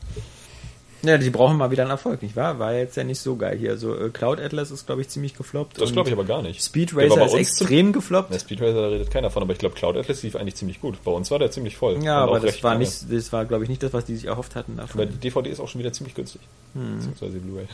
Ja, 1.03 1.17
die 1.17 1.31
brauchen 1.31 1.57
mal 1.57 1.71
wieder 1.71 1.81
einen 1.81 1.89
Erfolg, 1.91 2.21
nicht 2.21 2.35
wahr? 2.35 2.59
War 2.59 2.73
jetzt 2.75 2.95
ja 2.95 3.03
nicht 3.03 3.19
so 3.19 3.35
geil 3.35 3.57
hier. 3.57 3.75
So 3.77 3.97
äh, 3.97 4.09
Cloud 4.09 4.39
Atlas 4.39 4.69
ist, 4.69 4.85
glaube 4.85 5.01
ich, 5.01 5.09
ziemlich 5.09 5.35
gefloppt. 5.35 5.81
Das 5.81 5.91
glaube 5.91 6.09
ich 6.09 6.13
aber 6.13 6.25
gar 6.25 6.43
nicht. 6.43 6.63
Speed 6.63 6.95
Racer 6.95 7.25
ist 7.25 7.33
extrem 7.33 7.91
gefloppt. 7.91 8.31
Der 8.31 8.37
Speed 8.39 8.61
Racer, 8.61 8.81
da 8.83 8.87
redet 8.87 9.09
keiner 9.09 9.31
von, 9.31 9.41
aber 9.41 9.51
ich 9.53 9.57
glaube, 9.59 9.73
Cloud 9.73 9.97
Atlas 9.97 10.21
lief 10.21 10.35
eigentlich 10.35 10.55
ziemlich 10.55 10.79
gut. 10.79 11.03
Bei 11.03 11.11
uns 11.11 11.31
war 11.31 11.39
der 11.39 11.49
ziemlich 11.49 11.75
voll. 11.75 12.03
Ja, 12.03 12.19
aber 12.19 12.39
das 12.39 12.61
war 12.63 12.73
lange. 12.73 12.85
nicht, 12.85 13.11
das 13.11 13.33
war, 13.33 13.45
glaube 13.45 13.63
ich, 13.63 13.69
nicht 13.69 13.81
das, 13.81 13.93
was 13.93 14.05
die 14.05 14.15
sich 14.15 14.25
erhofft 14.25 14.55
hatten 14.55 14.77
davon. 14.77 15.01
Aber 15.01 15.09
die 15.11 15.17
DVD 15.17 15.49
ist 15.49 15.59
auch 15.59 15.67
schon 15.67 15.79
wieder 15.79 15.91
ziemlich 15.91 16.13
günstig. 16.13 16.41
Hm. 16.75 16.97
Beziehungsweise 16.97 17.39
Blu-ray. 17.39 17.65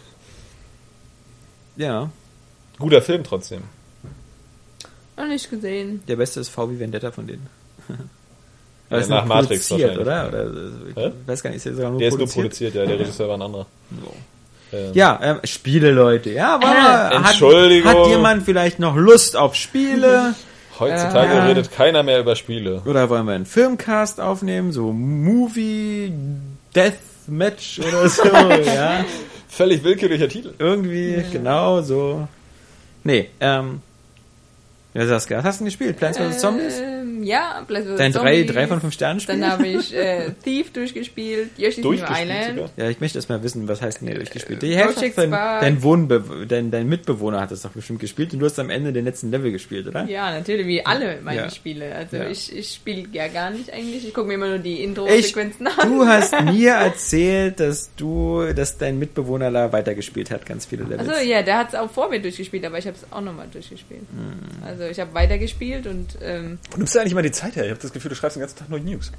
Ja, 1.78 2.10
Guter 2.80 3.02
Film 3.02 3.24
trotzdem. 3.24 3.62
Noch 5.18 5.26
nicht 5.28 5.50
gesehen. 5.50 6.04
der 6.08 6.16
beste 6.16 6.40
ist 6.42 6.50
VW 6.50 6.78
Vendetta 6.80 7.12
von 7.12 7.28
denen. 7.28 7.48
Ja, 8.90 9.00
ist 9.00 9.10
nach 9.10 9.26
Matrix 9.26 9.68
produziert, 9.68 9.98
wahrscheinlich. 9.98 10.34
oder? 10.34 10.50
oder 10.54 10.62
ich 10.90 10.96
Hä? 10.96 11.12
weiß 11.26 11.44
gar 11.44 11.50
nicht, 11.50 11.58
ist 11.58 11.66
der 11.66 11.76
sogar 11.76 11.90
nur 11.90 12.00
Der 12.00 12.08
ist 12.08 12.13
nur 12.13 12.20
produziert? 12.28 12.44
produziert, 12.46 12.76
ja, 12.76 12.86
der 12.86 13.00
Regisseur 13.02 13.28
war 13.28 13.36
ein 13.36 13.42
anderer. 13.42 13.66
So. 14.02 14.13
Ähm, 14.78 14.92
Ja, 14.94 15.20
ähm, 15.22 15.40
Spiele, 15.44 15.92
Leute. 15.92 16.30
Ja, 16.30 16.56
aber 16.56 16.68
hat, 16.70 17.13
Entschuldigung. 17.32 17.92
hat 17.92 18.08
jemand 18.08 18.44
vielleicht 18.44 18.80
noch 18.80 18.96
Lust 18.96 19.36
auf 19.36 19.56
Spiele? 19.56 20.36
Heutzutage 20.80 21.34
Ja. 21.34 21.46
redet 21.48 21.70
keiner 21.74 22.02
mehr 22.04 22.22
über 22.22 22.38
Spiele. 22.38 22.82
Oder 22.86 23.10
wollen 23.10 23.26
wir 23.26 23.34
einen 23.34 23.46
Filmcast 23.46 24.22
aufnehmen? 24.22 24.72
So 24.72 24.94
Movie, 24.94 26.13
Deathmatch 26.74 27.80
oder 27.80 28.08
so, 28.08 28.24
ja. 28.24 29.04
Völlig 29.48 29.84
willkürlicher 29.84 30.30
Titel. 30.30 30.54
Irgendwie, 30.60 31.24
genau 31.32 31.82
so. 31.82 32.28
Nee, 33.04 33.30
ähm. 33.40 33.82
Ja, 34.94 35.06
Saskia, 35.06 35.38
was 35.38 35.46
hast 35.46 35.60
du 35.60 35.64
denn 35.64 35.68
gespielt? 35.68 35.98
Plants 35.98 36.18
vs. 36.18 36.40
Zombies? 36.40 36.80
Ähm, 36.80 37.07
ja, 37.28 37.63
vs. 37.68 37.98
Dein 37.98 38.12
drei, 38.13 38.44
drei 38.44 38.68
von 38.68 38.82
fünf 38.82 38.94
Sternen 38.94 39.20
Spiel? 39.20 39.40
Dann 39.40 39.52
habe 39.52 39.68
ich 39.68 39.94
äh, 39.96 40.32
Thief 40.44 40.72
durchgespielt, 40.74 41.50
Yoshi's 41.58 41.78
New 41.78 41.84
Durchgespielt 41.92 42.30
Island. 42.30 42.56
sogar. 42.58 42.70
Ja, 42.78 42.90
ich 42.90 43.00
möchte 43.00 43.18
erst 43.18 43.30
mal 43.30 43.44
wissen, 43.44 43.68
was 43.68 43.82
heißt 43.82 44.02
denn 44.02 44.08
hier 44.08 44.18
durchgespielt? 44.18 44.62
Die 44.62 44.76
Hälfte 44.76 45.12
dein, 45.16 45.32
dein, 45.32 45.84
Wohnbe 45.84 46.46
dein, 46.48 46.72
dein 46.72 46.88
Mitbewohner 46.88 47.42
hat 47.42 47.52
das 47.52 47.62
doch 47.62 47.72
bestimmt 47.72 48.00
gespielt 48.00 48.34
und 48.34 48.40
du 48.40 48.46
hast 48.46 48.58
am 48.60 48.70
Ende 48.70 48.94
den 48.94 49.06
letzten 49.06 49.32
Level 49.32 49.52
gespielt, 49.52 49.88
oder? 49.88 50.06
Ja, 50.06 50.32
natürlich, 50.32 50.66
wie 50.68 50.86
alle 50.86 51.20
meine 51.24 51.42
Ja. 51.42 51.50
Spiele. 51.50 51.94
Also 51.94 52.18
Ja. 52.18 52.30
ich, 52.30 52.56
ich 52.56 52.74
spiele 52.74 53.06
ja 53.12 53.28
gar 53.28 53.50
nicht 53.52 53.72
eigentlich. 53.72 54.08
Ich 54.08 54.13
gucke 54.13 54.28
mir 54.28 54.36
immer 54.36 54.48
nur 54.50 54.60
die 54.60 54.84
Intro-Sequenzen 54.84 55.68
an. 55.68 55.90
du 55.90 56.06
hast 56.06 56.34
mir 56.46 56.72
erzählt, 56.74 57.60
dass 57.60 57.92
du, 57.96 58.54
dass 58.56 58.78
dein 58.78 59.00
Mitbewohner 59.00 59.52
da 59.52 59.72
weitergespielt 59.72 60.32
hat, 60.32 60.46
ganz 60.46 60.66
viele 60.66 60.84
Levels. 60.84 61.10
Also 61.10 61.22
ja, 61.28 61.42
der 61.42 61.58
hat 61.58 61.70
es 61.70 61.76
auch 61.76 61.90
vor 61.90 62.10
mir 62.10 62.22
durchgespielt, 62.22 62.66
aber 62.66 62.78
ich 62.78 62.88
habe 62.88 62.96
es 62.98 63.06
auch 63.12 63.22
nochmal 63.22 63.48
durchgespielt. 63.52 64.02
Hm. 64.02 64.63
Also 64.66 64.84
ich 64.86 65.00
habe 65.00 65.13
weitergespielt 65.13 65.88
und 65.88 66.18
ähm, 66.22 66.60
Wo 66.72 66.78
nimmst 66.78 66.96
du 66.96 67.00
eigentlich 67.00 67.16
mal 67.18 67.24
die 67.24 67.32
Zeit 67.32 67.56
her? 67.56 67.66
Ich 67.66 67.72
habe 67.72 67.82
das 67.82 67.92
Gefühl, 67.94 68.10
du 68.10 68.16
schreibst 68.16 68.36
den 68.38 68.42
ganzen 68.42 68.58
Tag 68.58 68.70
nur 68.70 68.80
News. 68.80 69.12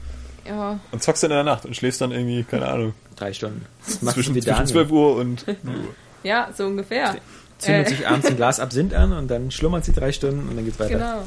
ja, 0.47 0.79
Und 0.93 1.03
zockst 1.03 1.23
dann 1.23 1.31
in 1.31 1.37
der 1.37 1.45
Nacht 1.45 1.65
und 1.67 1.77
schläfst 1.77 2.01
dann 2.01 2.11
irgendwie, 2.13 2.45
keine 2.45 2.67
Ahnung, 2.69 2.95
Drei 3.17 3.33
Stunden. 3.33 3.67
Das 3.85 4.01
macht 4.03 4.15
zwischen, 4.15 4.35
wie 4.35 4.41
zwischen 4.41 4.55
Daniel. 4.57 4.73
12 4.73 4.91
Uhr 4.93 5.17
und 5.17 5.45
ja, 6.23 6.49
so 6.57 6.67
ungefähr. 6.67 7.17
Zündet 7.59 7.87
Äh, 7.87 7.91
sich 7.91 8.07
abends 8.09 8.27
ein 8.29 8.37
Glas 8.37 8.61
Absinth 8.61 8.95
an 8.95 9.13
und 9.13 9.29
dann 9.29 9.51
schlummert 9.51 9.85
sie 9.85 9.93
drei 9.93 10.13
Stunden 10.13 10.49
und 10.49 10.55
dann 10.57 10.65
geht's 10.65 10.79
weiter. 10.79 10.95
Genau. 10.95 11.25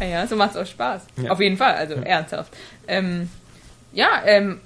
Ja, 0.00 0.06
ja, 0.06 0.26
so 0.26 0.36
macht 0.36 0.50
es 0.50 0.56
auch 0.58 0.66
Spaß. 0.66 1.02
Ja. 1.22 1.30
Auf 1.30 1.40
jeden 1.40 1.56
Fall, 1.56 1.74
also 1.74 1.94
ernsthaft. 1.94 2.52
Ähm, 2.86 3.30
ja, 3.92 4.08
ähm, 4.26 4.60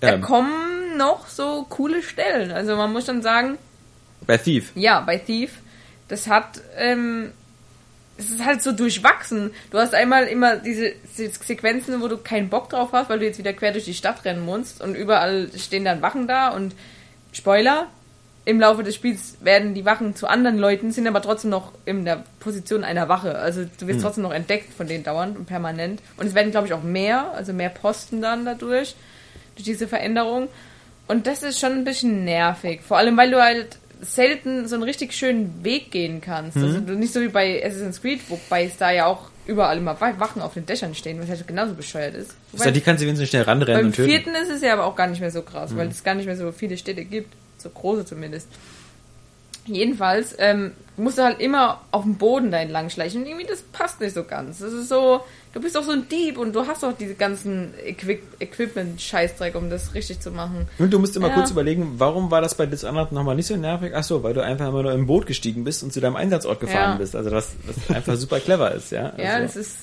da 0.00 0.14
Ähm, 0.14 0.20
kommen 0.20 0.96
noch 0.98 1.26
so 1.28 1.64
coole 1.70 2.02
Stellen. 2.02 2.50
Also 2.50 2.76
man 2.76 2.92
muss 2.92 3.06
schon 3.06 3.22
sagen, 3.22 3.56
bei 4.26 4.36
Thief. 4.36 4.72
ja, 4.74 5.00
bei 5.00 5.16
Thief, 5.18 5.52
das 6.08 6.26
hat, 6.26 6.60
ähm, 6.76 7.30
es 8.24 8.30
ist 8.30 8.44
halt 8.44 8.62
so 8.62 8.72
durchwachsen. 8.72 9.50
Du 9.70 9.78
hast 9.78 9.94
einmal 9.94 10.24
immer 10.26 10.56
diese 10.56 10.92
Se- 11.14 11.30
Sequenzen, 11.30 12.00
wo 12.00 12.08
du 12.08 12.16
keinen 12.18 12.48
Bock 12.48 12.68
drauf 12.70 12.90
hast, 12.92 13.08
weil 13.10 13.18
du 13.18 13.26
jetzt 13.26 13.38
wieder 13.38 13.52
quer 13.52 13.72
durch 13.72 13.84
die 13.84 13.94
Stadt 13.94 14.24
rennen 14.24 14.44
musst 14.44 14.80
und 14.82 14.94
überall 14.94 15.48
stehen 15.56 15.84
dann 15.84 16.02
Wachen 16.02 16.26
da 16.28 16.48
und 16.48 16.74
Spoiler, 17.32 17.86
im 18.44 18.58
Laufe 18.58 18.82
des 18.82 18.96
Spiels 18.96 19.36
werden 19.40 19.72
die 19.72 19.84
Wachen 19.84 20.16
zu 20.16 20.26
anderen 20.26 20.58
Leuten, 20.58 20.90
sind 20.90 21.06
aber 21.06 21.22
trotzdem 21.22 21.50
noch 21.50 21.72
in 21.84 22.04
der 22.04 22.24
Position 22.40 22.82
einer 22.82 23.08
Wache. 23.08 23.38
Also 23.38 23.64
du 23.78 23.86
wirst 23.86 24.02
trotzdem 24.02 24.24
noch 24.24 24.32
entdeckt 24.32 24.72
von 24.74 24.88
denen 24.88 25.04
dauernd 25.04 25.38
und 25.38 25.46
permanent. 25.46 26.02
Und 26.16 26.26
es 26.26 26.34
werden, 26.34 26.50
glaube 26.50 26.66
ich, 26.66 26.72
auch 26.72 26.82
mehr, 26.82 27.30
also 27.34 27.52
mehr 27.52 27.68
Posten 27.68 28.20
dann 28.20 28.44
dadurch, 28.44 28.96
durch 29.54 29.64
diese 29.64 29.86
Veränderung. 29.86 30.48
Und 31.06 31.28
das 31.28 31.44
ist 31.44 31.60
schon 31.60 31.72
ein 31.72 31.84
bisschen 31.84 32.24
nervig. 32.24 32.80
Vor 32.82 32.96
allem, 32.98 33.16
weil 33.16 33.30
du 33.30 33.40
halt 33.40 33.78
selten 34.02 34.66
so 34.68 34.74
einen 34.74 34.82
richtig 34.84 35.12
schönen 35.14 35.62
Weg 35.64 35.90
gehen 35.90 36.20
kannst. 36.20 36.56
Also 36.56 36.80
du 36.80 36.94
nicht 36.94 37.12
so 37.12 37.20
wie 37.20 37.28
bei 37.28 37.64
Assassin's 37.64 38.00
Creed, 38.02 38.20
wobei 38.28 38.64
es 38.64 38.76
da 38.76 38.90
ja 38.90 39.06
auch 39.06 39.30
überall 39.46 39.78
immer 39.78 40.00
Wa- 40.00 40.14
Wachen 40.18 40.42
auf 40.42 40.54
den 40.54 40.66
Dächern 40.66 40.94
stehen, 40.94 41.20
was 41.20 41.28
halt 41.28 41.46
genauso 41.46 41.74
bescheuert 41.74 42.14
ist. 42.14 42.34
Wobei, 42.52 42.64
So, 42.64 42.70
die 42.72 42.80
kannst 42.80 43.00
du 43.02 43.06
wenigstens 43.06 43.28
schnell 43.30 43.42
ranrennen 43.42 43.76
beim 43.80 43.86
und 43.86 43.94
töten. 43.96 44.08
vierten 44.10 44.34
ist 44.34 44.50
es 44.50 44.60
ja 44.62 44.72
aber 44.72 44.84
auch 44.86 44.96
gar 44.96 45.06
nicht 45.06 45.20
mehr 45.20 45.30
so 45.30 45.42
krass, 45.42 45.74
weil 45.76 45.88
es 45.88 46.02
gar 46.04 46.14
nicht 46.14 46.26
mehr 46.26 46.36
so 46.36 46.50
viele 46.52 46.76
Städte 46.76 47.04
gibt. 47.04 47.32
So 47.58 47.70
große 47.70 48.04
zumindest. 48.04 48.48
Jedenfalls 49.66 50.34
ähm, 50.38 50.72
musst 50.96 51.16
du 51.18 51.22
halt 51.22 51.40
immer 51.40 51.80
auf 51.90 52.02
dem 52.02 52.16
Boden 52.16 52.50
da 52.50 52.58
entlang 52.58 52.90
schleichen 52.90 53.22
und 53.22 53.28
irgendwie 53.28 53.46
das 53.46 53.62
passt 53.62 54.00
nicht 54.00 54.14
so 54.14 54.24
ganz. 54.24 54.58
Das 54.58 54.72
ist 54.72 54.88
so, 54.88 55.22
du 55.54 55.60
bist 55.60 55.74
doch 55.74 55.82
so 55.84 55.92
ein 55.92 56.06
Dieb 56.08 56.36
und 56.38 56.54
du 56.54 56.66
hast 56.66 56.82
doch 56.82 56.92
diese 56.92 57.14
ganzen 57.14 57.72
Equi 57.82 58.18
Equipment-Scheißdreck, 58.40 59.54
um 59.54 59.70
das 59.70 59.94
richtig 59.94 60.20
zu 60.20 60.30
machen. 60.30 60.68
Und 60.78 60.92
du 60.92 60.98
musst 60.98 61.16
immer 61.16 61.28
Ja. 61.28 61.34
kurz 61.34 61.50
überlegen, 61.50 61.94
warum 61.96 62.30
war 62.30 62.40
das 62.40 62.54
bei 62.54 62.66
Dishonored 62.66 63.12
nochmal 63.12 63.36
nicht 63.36 63.46
so 63.46 63.56
nervig? 63.56 63.92
Ach 63.94 64.04
so, 64.04 64.22
weil 64.22 64.34
du 64.34 64.42
einfach 64.42 64.68
immer 64.68 64.82
nur 64.82 64.92
im 64.92 65.06
Boot 65.06 65.26
gestiegen 65.26 65.64
bist 65.64 65.82
und 65.82 65.92
zu 65.92 66.00
deinem 66.00 66.16
Einsatzort 66.16 66.60
gefahren 66.60 66.92
Ja. 66.92 66.96
bist. 66.98 67.16
Also 67.16 67.30
was, 67.30 67.52
was 67.64 67.94
einfach 67.96 68.16
super 68.16 68.40
clever 68.40 68.72
ist, 68.72 68.92
ja. 68.92 69.12
Ja, 69.16 69.34
also, 69.34 69.42
das 69.46 69.56
ist. 69.56 69.76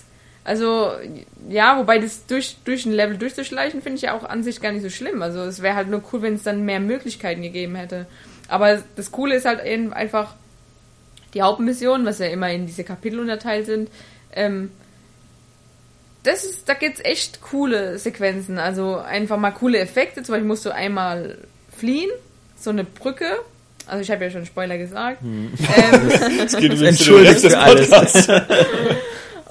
Also, 0.45 0.91
ja, 1.49 1.77
wobei 1.77 1.99
das 1.99 2.25
durch, 2.25 2.57
durch 2.65 2.85
ein 2.85 2.91
Level 2.93 3.17
durchzuschleichen, 3.17 3.81
finde 3.81 3.97
ich 3.97 4.03
ja 4.03 4.17
auch 4.17 4.23
an 4.23 4.41
sich 4.43 4.61
gar 4.61 4.71
nicht 4.71 4.81
so 4.81 4.89
schlimm. 4.89 5.21
Also, 5.21 5.41
es 5.41 5.61
wäre 5.61 5.75
halt 5.75 5.89
nur 5.89 6.01
cool, 6.11 6.21
wenn 6.21 6.35
es 6.35 6.43
dann 6.43 6.65
mehr 6.65 6.79
Möglichkeiten 6.79 7.41
gegeben 7.41 7.75
hätte. 7.75 8.05
Aber 8.47 8.81
das 8.95 9.11
Coole 9.11 9.35
ist 9.35 9.45
halt 9.45 9.63
eben 9.63 9.93
einfach 9.93 10.33
die 11.33 11.41
Hauptmission, 11.41 12.05
was 12.05 12.19
ja 12.19 12.27
immer 12.27 12.51
in 12.51 12.65
diese 12.65 12.83
Kapitel 12.83 13.19
unterteilt 13.19 13.65
sind. 13.65 13.89
Ähm, 14.33 14.71
das 16.23 16.43
ist, 16.43 16.67
da 16.67 16.73
gibt's 16.73 16.99
echt 17.03 17.41
coole 17.41 17.97
Sequenzen. 17.97 18.57
Also, 18.57 18.97
einfach 18.97 19.37
mal 19.37 19.51
coole 19.51 19.79
Effekte. 19.79 20.23
Zum 20.23 20.33
Beispiel 20.33 20.47
musst 20.47 20.65
du 20.65 20.73
einmal 20.73 21.37
fliehen, 21.75 22.09
so 22.59 22.69
eine 22.71 22.83
Brücke. 22.83 23.39
Also, 23.87 24.01
ich 24.01 24.11
habe 24.11 24.25
ja 24.25 24.31
schon 24.31 24.45
Spoiler 24.45 24.77
gesagt. 24.77 25.21
Ähm, 25.23 25.51
es 26.45 26.55
geht 26.57 26.71
Rest 26.71 27.07
des 27.07 27.53
für 27.53 27.57
alles. 27.57 27.89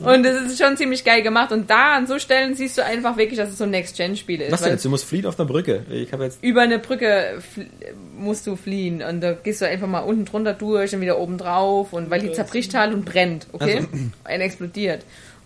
Und 0.01 0.25
es 0.25 0.53
ist 0.53 0.63
schon 0.63 0.77
ziemlich 0.77 1.05
geil 1.05 1.23
gemacht. 1.23 1.53
Und 1.53 1.69
da 1.69 1.97
an 1.97 2.07
so 2.07 2.19
Stellen 2.19 2.55
siehst 2.55 2.79
du 2.79 2.85
einfach 2.85 3.17
wirklich, 3.17 3.39
dass 3.39 3.49
es 3.51 3.59
so 3.59 3.65
ein 3.65 3.71
Next-Gen-Spiel 3.71 4.41
ist. 4.41 4.53
Was 4.53 4.63
denn 4.63 4.73
jetzt? 4.73 4.85
Du 4.85 4.91
musst 4.91 5.05
fliehen 5.05 5.27
auf 5.27 5.39
einer 5.39 5.49
Brücke. 5.49 5.85
Ich 5.91 6.13
habe 6.13 6.25
jetzt 6.25 6.39
über 6.43 6.63
eine 6.63 6.79
Brücke 6.79 7.41
fl- 7.57 7.67
musst 8.17 8.47
du 8.47 8.57
fliehen. 8.57 9.03
Und 9.03 9.21
da 9.21 9.33
gehst 9.33 9.61
du 9.61 9.67
einfach 9.67 9.89
mal 9.89 10.01
unten 10.01 10.25
drunter 10.25 10.55
durch 10.55 10.95
und 10.95 11.01
wieder 11.01 11.19
oben 11.19 11.37
drauf. 11.39 11.93
Und 11.93 12.11
weil 12.11 12.21
die 12.21 12.33
zerbricht 12.33 12.75
halt 12.75 12.95
und 12.95 13.05
brennt, 13.05 13.47
okay? 13.53 13.77
Also. 13.79 13.89
Und 13.89 14.41
explodiert. 14.41 15.05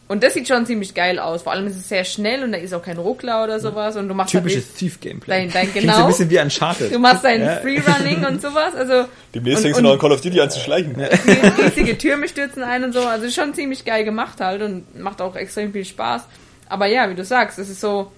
Und 0.08 0.22
das 0.22 0.34
sieht 0.34 0.46
schon 0.46 0.66
ziemlich 0.66 0.92
geil 0.94 1.18
aus. 1.18 1.42
Vor 1.42 1.52
allem 1.52 1.66
ist 1.66 1.76
es 1.76 1.88
sehr 1.88 2.04
schnell 2.04 2.42
und 2.44 2.52
da 2.52 2.58
ist 2.58 2.74
auch 2.74 2.82
kein 2.82 2.98
Ruckler 2.98 3.44
oder 3.44 3.58
sowas. 3.60 3.96
Und 3.96 4.08
du 4.08 4.14
machst 4.14 4.34
halt 4.34 4.44
typisches 4.44 4.74
Thief-Gameplay. 4.74 5.46
Dein- 5.46 5.50
dein- 5.50 5.62
Klingt 5.72 5.86
genau. 5.86 6.02
ein 6.02 6.06
bisschen 6.08 6.28
wie 6.28 6.38
Uncharted. 6.38 6.92
Du 6.94 6.98
machst 6.98 7.24
dein 7.24 7.40
Ja. 7.40 7.56
Freerunning 7.56 8.24
und 8.26 8.42
sowas. 8.42 8.74
Also 8.74 9.06
Demnächst 9.34 9.62
fängst 9.62 9.78
du 9.78 9.82
noch 9.84 9.92
an 9.92 9.98
Call 9.98 10.12
of 10.12 10.20
Duty 10.20 10.40
an 10.40 10.50
zu 10.50 10.60
schleichen. 10.60 10.96
riesige 11.00 11.96
Türme 11.96 12.28
stürzen 12.28 12.62
ein 12.62 12.84
und 12.84 12.92
so. 12.92 13.00
Also 13.00 13.24
ist 13.26 13.34
schon 13.34 13.54
ziemlich 13.54 13.84
geil 13.84 14.04
gemacht 14.04 14.40
halt 14.40 14.60
und 14.60 14.98
macht 15.00 15.22
auch 15.22 15.34
extrem 15.36 15.72
viel 15.72 15.84
Spaß. 15.84 16.22
Aber 16.68 16.86
ja, 16.86 17.08
wie 17.08 17.14
du 17.14 17.24
sagst, 17.24 17.58
es 17.58 17.70
ist 17.70 17.80
so, 17.80 18.12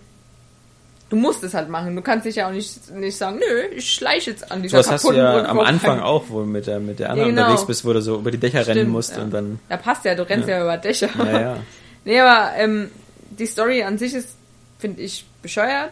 du 1.11 1.17
musst 1.17 1.45
es 1.45 1.55
halt 1.55 1.69
machen. 1.69 1.95
Du 1.95 2.03
kannst 2.03 2.27
dich 2.27 2.37
ja 2.37 2.49
auch 2.49 2.53
nicht, 2.53 2.91
nicht 2.93 3.17
sagen, 3.17 3.39
nö, 3.39 3.63
ich 3.77 3.95
schleiche 3.95 4.31
jetzt 4.31 4.51
an 4.51 4.63
dieser 4.63 4.79
So 4.83 4.89
was 4.89 4.93
hast 4.93 5.05
du 5.05 5.09
kaputten 5.09 5.25
ja 5.45 5.49
am. 5.49 5.61
Anfang 5.61 6.01
auch, 6.01 6.25
wo 6.29 6.41
du 6.41 6.47
mit 6.47 6.67
der, 6.67 6.81
mit 6.81 6.99
der 6.99 7.11
anderen 7.11 7.29
Ja, 7.31 7.35
genau. 7.35 7.43
unterwegs 7.47 7.67
bist, 7.67 7.85
wo 7.85 7.93
du 7.93 8.01
so 8.03 8.17
über 8.17 8.31
die 8.31 8.39
Dächer 8.39 8.67
rennen 8.67 8.81
Stimmt, 8.81 8.91
musst 8.93 9.17
ja. 9.17 9.23
und 9.23 9.31
dann, 9.33 9.59
Ja, 9.71 9.77
passt 9.77 10.05
ja, 10.05 10.15
du 10.15 10.29
rennst 10.29 10.49
ja, 10.49 10.63
über 10.63 10.77
Dächer. 10.77 11.09
ja, 11.19 11.41
ja. 11.41 11.57
Nee, 12.07 12.21
aber 12.21 12.51
ähm, 12.59 12.91
die 13.31 13.47
Story 13.47 13.83
an 13.83 13.97
sich 13.97 14.13
ist, 14.15 14.37
finde 14.79 15.01
ich, 15.01 15.25
bescheuert. 15.41 15.91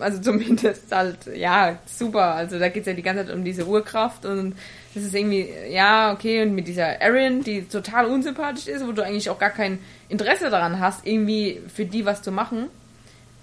Also 0.00 0.20
zumindest 0.20 0.90
halt, 0.90 1.16
ja, 1.34 1.78
super. 1.86 2.34
Also 2.34 2.58
da 2.58 2.68
geht's 2.68 2.86
ja 2.86 2.92
die 2.92 3.02
ganze 3.02 3.26
Zeit 3.26 3.34
um 3.34 3.44
diese 3.44 3.64
Urkraft 3.66 4.26
und 4.26 4.56
das 4.94 5.04
ist 5.04 5.14
irgendwie, 5.14 5.48
ja, 5.70 6.12
okay, 6.12 6.42
und 6.42 6.54
mit 6.54 6.68
dieser 6.68 7.00
Erin, 7.00 7.42
die 7.42 7.62
total 7.62 8.06
unsympathisch 8.06 8.66
ist, 8.66 8.86
wo 8.86 8.92
du 8.92 9.02
eigentlich 9.02 9.30
auch 9.30 9.38
gar 9.38 9.50
kein 9.50 9.78
Interesse 10.08 10.50
daran 10.50 10.80
hast, 10.80 11.06
irgendwie 11.06 11.62
für 11.74 11.84
die 11.86 12.04
was 12.04 12.22
zu 12.22 12.30
machen. 12.30 12.66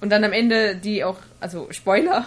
Und 0.01 0.09
dann 0.09 0.23
am 0.23 0.33
Ende 0.33 0.75
die 0.75 1.03
auch, 1.03 1.17
also 1.39 1.67
Spoiler, 1.71 2.25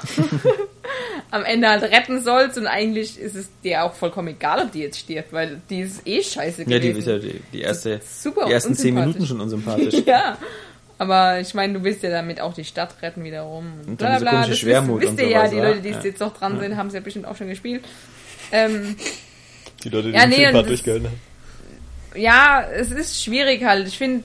am 1.33 1.45
Ende 1.45 1.69
halt 1.69 1.83
retten 1.83 2.23
sollst 2.23 2.57
und 2.57 2.67
eigentlich 2.69 3.19
ist 3.19 3.35
es 3.35 3.49
dir 3.65 3.83
auch 3.85 3.95
vollkommen 3.95 4.29
egal, 4.29 4.61
ob 4.61 4.73
die 4.73 4.81
jetzt 4.81 5.01
stirbt, 5.01 5.33
weil 5.33 5.61
die 5.69 5.81
ist 5.81 6.07
eh 6.07 6.23
scheiße 6.23 6.63
Ja, 6.63 6.79
die 6.79 6.93
gewesen. 6.93 6.99
ist 6.99 7.07
ja 7.07 7.19
die, 7.19 7.41
die 7.53 7.61
erste, 7.63 8.01
Super 8.09 8.47
die 8.47 8.53
ersten 8.53 8.75
zehn. 8.77 8.95
Minuten 8.95 9.27
schon 9.27 9.41
unsympathisch. 9.41 9.95
Ja. 10.07 10.39
Aber 10.97 11.41
ich 11.41 11.53
meine, 11.55 11.73
du 11.73 11.83
willst 11.83 12.05
ja 12.05 12.11
damit 12.11 12.41
auch 12.41 12.55
die 12.55 12.65
Stadt 12.65 12.95
retten 13.03 13.25
wiederum. 13.25 13.73
Und 13.85 13.97
Bla, 13.97 14.11
dann 14.11 14.13
diese 14.19 14.21
bla, 14.21 14.31
komische 14.31 14.51
das 14.51 14.59
Schwermut 14.61 15.01
wisst, 15.01 15.11
und 15.11 15.19
wisst 15.19 15.27
ihr 15.29 15.33
ja, 15.33 15.49
die 15.49 15.57
oder? 15.57 15.69
Leute, 15.71 15.81
die 15.81 15.89
Ja. 15.91 16.01
jetzt 16.05 16.21
noch 16.21 16.37
dran 16.39 16.61
sind, 16.61 16.77
haben 16.77 16.87
es 16.87 16.95
ja 16.95 17.01
bestimmt 17.01 17.27
auch 17.27 17.37
schon 17.37 17.49
gespielt. 17.49 17.85
Ähm, 18.53 18.95
Die 19.83 19.89
Leute, 19.89 20.09
die 20.09 20.15
Ja, 20.15 20.21
den 20.21 20.31
nee, 20.31 20.47
und 20.47 20.55
das- 20.55 20.67
durchgehalten 20.67 21.09
haben. 21.09 21.21
ja, 22.15 22.65
es 22.73 22.93
ist 22.93 23.25
schwierig 23.25 23.65
halt. 23.65 23.89
Ich 23.89 23.99
finde, 23.99 24.23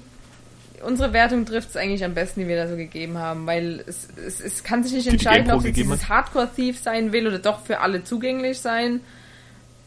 unsere 0.85 1.13
Wertung 1.13 1.45
trifft 1.45 1.69
es 1.69 1.77
eigentlich 1.77 2.03
am 2.03 2.13
besten, 2.13 2.41
die 2.41 2.47
wir 2.47 2.55
da 2.55 2.67
so 2.67 2.75
gegeben 2.75 3.17
haben, 3.17 3.45
weil 3.47 3.83
es, 3.87 4.07
es, 4.25 4.39
es 4.39 4.63
kann 4.63 4.83
sich 4.83 4.93
nicht 4.93 5.05
die 5.07 5.11
entscheiden, 5.11 5.51
ob 5.51 5.63
es 5.65 5.73
dieses 5.73 6.09
Hardcore-Thief 6.09 6.79
sein 6.81 7.11
will 7.11 7.27
oder 7.27 7.39
doch 7.39 7.63
für 7.65 7.79
alle 7.79 8.03
zugänglich 8.03 8.59
sein. 8.59 9.01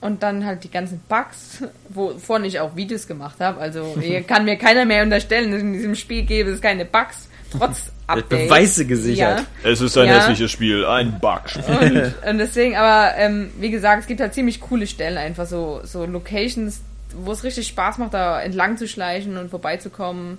Und 0.01 0.25
dann 0.25 0.45
halt 0.45 0.65
die 0.65 0.71
ganzen 0.71 1.01
Bugs, 1.09 1.63
wovon 1.89 2.45
ich 2.45 2.59
auch 2.59 2.75
Videos 2.75 3.07
gemacht 3.07 3.37
habe. 3.39 3.61
Also 3.61 3.97
hier 4.01 4.23
kann 4.23 4.45
mir 4.45 4.57
keiner 4.57 4.85
mehr 4.85 5.03
unterstellen, 5.05 5.53
dass 5.53 5.61
in 5.61 5.73
diesem 5.75 5.95
Spiel 5.95 6.23
gäbe 6.25 6.51
es 6.51 6.61
keine 6.61 6.85
Bugs. 6.85 7.29
trotz 7.57 7.93
Updates. 8.09 8.49
Beweise 8.49 8.85
gesichert. 8.85 9.45
Ja. 9.63 9.71
Es 9.71 9.81
ist 9.81 9.97
ein 9.97 10.09
Ja. 10.09 10.19
hässliches 10.19 10.51
Spiel, 10.51 10.85
ein 10.85 11.19
Bugspiel. 11.21 12.13
Und, 12.25 12.29
und 12.31 12.39
deswegen, 12.39 12.75
aber 12.77 13.17
ähm, 13.17 13.51
wie 13.61 13.71
gesagt, 13.71 14.03
es 14.03 14.07
gibt 14.09 14.21
halt 14.21 14.35
ziemlich 14.35 14.61
coole 14.61 14.87
Stellen, 14.89 15.17
einfach 15.17 15.47
so, 15.47 15.81
so 15.85 16.05
Locations, 16.05 16.81
wo 17.15 17.31
es 17.33 17.45
richtig 17.45 17.69
Spaß 17.69 17.99
macht, 17.99 18.13
da 18.13 18.43
entlang 18.43 18.77
zu 18.77 18.89
schleichen 18.89 19.37
und 19.39 19.51
vorbeizukommen. 19.51 20.39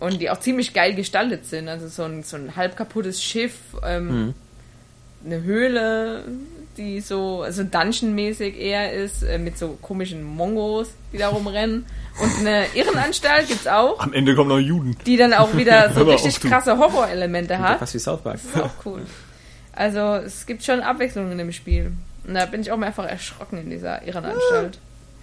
Und 0.00 0.20
die 0.20 0.30
auch 0.30 0.40
ziemlich 0.40 0.72
geil 0.72 0.94
gestaltet 0.94 1.46
sind. 1.46 1.68
Also 1.68 1.88
so 1.88 2.02
ein, 2.04 2.22
so 2.22 2.36
ein 2.36 2.56
halb 2.56 2.76
kaputtes 2.76 3.22
Schiff, 3.22 3.52
ähm, 3.84 4.34
eine 5.24 5.42
Höhle, 5.42 6.24
die 6.78 7.00
so, 7.02 7.42
also 7.42 7.62
Dungeon-mäßig 7.62 8.56
eher 8.56 8.92
ist, 8.94 9.22
äh, 9.22 9.36
mit 9.38 9.58
so 9.58 9.76
komischen 9.82 10.24
Mongos, 10.24 10.88
die 11.12 11.18
da 11.18 11.28
rumrennen. 11.28 11.84
Und 12.18 12.38
eine 12.40 12.64
Irrenanstalt 12.74 13.48
gibt's 13.48 13.66
auch, 13.66 14.00
Am 14.00 14.14
Ende 14.14 14.34
kommen 14.34 14.48
noch 14.48 14.58
Juden. 14.58 14.96
die 15.04 15.16
dann 15.18 15.34
auch 15.34 15.54
wieder 15.54 15.90
so 15.94 16.04
richtig 16.04 16.36
auf, 16.36 16.40
krasse 16.50 16.78
Horrorelemente 16.78 17.58
hat. 17.58 17.78
Fast 17.78 17.92
wie 17.94 17.98
South 17.98 18.22
Park. 18.22 18.38
Das 18.42 18.54
ist 18.56 18.60
auch 18.62 18.86
cool. 18.86 19.02
Also 19.72 20.00
es 20.24 20.46
gibt 20.46 20.64
schon 20.64 20.80
Abwechslung 20.80 21.30
in 21.30 21.36
dem 21.38 21.52
Spiel. 21.52 21.92
Und 22.26 22.34
da 22.34 22.46
bin 22.46 22.62
ich 22.62 22.72
auch 22.72 22.76
mal 22.78 22.86
einfach 22.86 23.06
erschrocken 23.06 23.58
in 23.58 23.68
dieser 23.70 24.02
Irrenanstalt. 24.06 24.78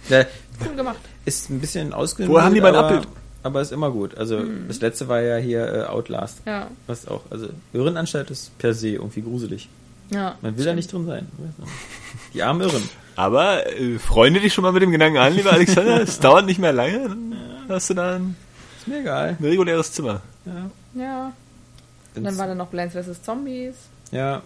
Ja, 0.08 0.24
Cool 0.64 0.76
gemacht. 0.76 0.98
ist 1.24 1.50
ein 1.50 1.60
bisschen 1.60 1.92
ausgenutzt. 1.92 2.32
Woher 2.32 2.44
haben 2.44 2.54
die 2.54 2.60
mein 2.60 2.74
Abbild? 2.76 3.08
Aber 3.42 3.60
ist 3.60 3.72
immer 3.72 3.90
gut. 3.90 4.16
Also 4.16 4.42
das 4.66 4.80
letzte 4.80 5.08
war 5.08 5.20
ja 5.20 5.36
hier 5.36 5.66
äh, 5.72 5.82
Outlast. 5.84 6.38
Ja. 6.46 6.68
Was 6.86 7.06
auch, 7.08 7.22
also 7.30 7.48
Irrenanstalt 7.72 8.30
ist 8.30 8.56
per 8.58 8.74
se 8.74 8.88
irgendwie 8.90 9.22
gruselig. 9.22 9.68
Ja. 10.10 10.36
Man 10.40 10.56
will 10.56 10.64
da 10.64 10.74
nicht 10.74 10.92
drin 10.92 11.06
sein. 11.06 11.28
Die 12.34 12.42
armen 12.42 12.60
Irren. 12.62 12.82
Aber 13.16 13.66
äh, 13.66 13.98
freunde 13.98 14.40
dich 14.40 14.54
schon 14.54 14.62
mal 14.62 14.72
mit 14.72 14.82
dem 14.82 14.90
Gedanken 14.90 15.18
an, 15.18 15.34
lieber 15.34 15.52
Alexander. 15.52 16.00
es 16.02 16.18
dauert 16.20 16.46
nicht 16.46 16.58
mehr 16.60 16.72
lange, 16.72 17.08
dann 17.08 17.34
hast 17.68 17.90
du 17.90 17.94
da 17.94 18.14
ein, 18.16 18.36
Ist 18.78 18.88
mir 18.88 19.00
egal. 19.00 19.36
ein 19.38 19.44
reguläres 19.44 19.92
Zimmer. 19.92 20.22
Ja. 20.46 20.70
Ja. 21.00 21.32
Und 22.14 22.24
dann 22.24 22.38
war 22.38 22.46
da 22.46 22.54
noch 22.54 22.70
Plants 22.70 22.94
vs. 22.94 23.22
Zombies. 23.22 23.74
Ja. 24.10 24.42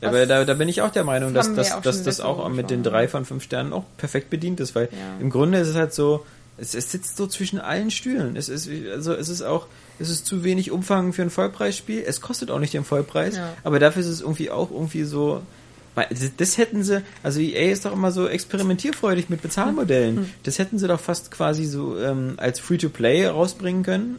Was 0.00 0.08
Aber 0.08 0.26
da, 0.26 0.44
da 0.44 0.54
bin 0.54 0.68
ich 0.68 0.82
auch 0.82 0.90
der 0.90 1.04
Meinung, 1.04 1.32
dass, 1.34 1.52
dass, 1.54 1.80
dass 1.80 2.02
das 2.02 2.20
auch 2.20 2.48
mit 2.48 2.70
den 2.70 2.82
drei 2.82 3.08
von 3.08 3.24
fünf 3.24 3.42
Sternen 3.44 3.72
auch 3.72 3.84
perfekt 3.96 4.30
bedient 4.30 4.60
ist, 4.60 4.74
weil 4.74 4.88
Ja. 4.92 4.98
im 5.20 5.30
Grunde 5.30 5.58
ist 5.58 5.68
es 5.68 5.76
halt 5.76 5.94
so, 5.94 6.26
es, 6.58 6.74
es 6.74 6.90
sitzt 6.90 7.16
so 7.16 7.26
zwischen 7.26 7.58
allen 7.60 7.90
Stühlen. 7.90 8.36
Es 8.36 8.48
ist, 8.48 8.68
also 8.92 9.12
es 9.14 9.28
ist 9.28 9.42
auch, 9.42 9.66
es 9.98 10.08
ist 10.10 10.26
zu 10.26 10.44
wenig 10.44 10.70
Umfang 10.70 11.12
für 11.12 11.22
ein 11.22 11.30
Vollpreisspiel. 11.30 12.02
Es 12.06 12.20
kostet 12.20 12.50
auch 12.50 12.58
nicht 12.58 12.74
den 12.74 12.84
Vollpreis, 12.84 13.36
Ja. 13.36 13.52
aber 13.64 13.78
dafür 13.78 14.00
ist 14.00 14.08
es 14.08 14.20
irgendwie 14.20 14.50
auch 14.50 14.70
irgendwie 14.70 15.04
so, 15.04 15.42
weil 15.94 16.06
das, 16.36 16.58
hätten 16.58 16.82
sie, 16.84 17.02
also 17.22 17.40
EA 17.40 17.72
ist 17.72 17.84
doch 17.84 17.92
immer 17.92 18.10
so 18.12 18.26
experimentierfreudig 18.28 19.28
mit 19.30 19.42
Bezahlmodellen. 19.42 20.16
Hm. 20.18 20.30
Das 20.42 20.58
hätten 20.58 20.78
sie 20.78 20.88
doch 20.88 21.00
fast 21.00 21.30
quasi 21.30 21.64
so 21.64 21.98
ähm, 21.98 22.34
als 22.36 22.60
Free-to-Play 22.60 23.26
rausbringen 23.28 23.82
können 23.82 24.18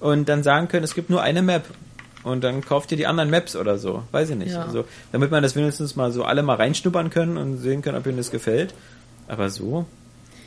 und 0.00 0.28
dann 0.28 0.42
sagen 0.42 0.68
können, 0.68 0.84
es 0.84 0.94
gibt 0.94 1.10
nur 1.10 1.22
eine 1.22 1.42
Map. 1.42 1.64
Und 2.24 2.44
dann 2.44 2.64
kauft 2.64 2.92
ihr 2.92 2.96
die 2.96 3.08
anderen 3.08 3.30
Maps 3.30 3.56
oder 3.56 3.78
so. 3.78 4.04
Weiß 4.12 4.30
ich 4.30 4.36
nicht. 4.36 4.52
Ja. 4.52 4.64
Also, 4.64 4.84
damit 5.10 5.32
man 5.32 5.42
das 5.42 5.56
wenigstens 5.56 5.96
mal 5.96 6.12
so 6.12 6.22
alle 6.22 6.44
mal 6.44 6.54
reinschnuppern 6.54 7.10
können 7.10 7.36
und 7.36 7.58
sehen 7.58 7.82
können, 7.82 7.98
ob 7.98 8.06
ihnen 8.06 8.16
das 8.16 8.30
gefällt. 8.30 8.74
Aber 9.26 9.50
so. 9.50 9.86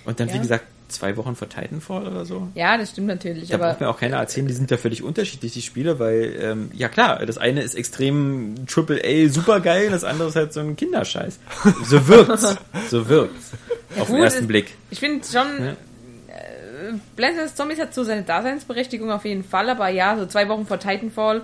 Und 0.06 0.20
dann, 0.22 0.30
wie 0.30 0.36
Ja. 0.36 0.42
gesagt, 0.42 0.64
zwei 0.88 1.18
Wochen 1.18 1.36
vor 1.36 1.50
Titanfall 1.50 2.08
oder 2.08 2.26
so. 2.26 2.48
Ja, 2.56 2.78
das 2.78 2.92
stimmt 2.92 3.08
natürlich. 3.08 3.50
Da 3.50 3.56
aber 3.56 3.70
braucht 3.70 3.82
mir 3.82 3.90
auch 3.90 4.00
keiner 4.00 4.18
erzählen, 4.18 4.48
die 4.48 4.54
sind 4.54 4.70
ja 4.72 4.78
völlig 4.78 5.04
unterschiedlich, 5.04 5.54
die 5.54 5.62
Spiele, 5.62 6.00
weil, 6.00 6.36
ähm, 6.40 6.72
ja 6.74 6.90
klar, 6.90 7.26
das 7.26 7.38
eine 7.38 7.62
ist 7.62 7.76
extrem 7.76 8.56
AAA 8.68 9.30
supergeil, 9.30 9.90
das 9.90 10.04
andere 10.04 10.30
ist 10.30 10.36
halt 10.36 10.54
so 10.54 10.60
ein 10.60 10.76
Kinderscheiß. 10.76 11.40
So 11.86 12.08
wirkt's. 12.08 12.56
So 12.90 13.10
wirkt's. 13.10 13.52
Auf 14.00 14.08
den 14.08 14.16
gut, 14.18 14.26
ersten 14.26 14.42
es- 14.44 14.48
Blick. 14.48 14.74
ich 14.92 15.00
finde 15.00 15.26
schon, 15.26 15.48
Ja. 15.66 15.72
äh, 15.72 16.94
Plants 17.16 17.42
vs. 17.52 17.56
Zombies 17.56 17.80
hat 17.80 17.94
so 17.94 18.04
seine 18.04 18.24
Daseinsberechtigung 18.24 19.12
auf 19.12 19.26
jeden 19.26 19.44
Fall, 19.44 19.70
aber 19.70 19.90
ja, 19.90 20.18
so 20.18 20.26
zwei 20.26 20.48
Wochen 20.50 20.66
vor 20.66 20.80
Titanfall 20.80 21.44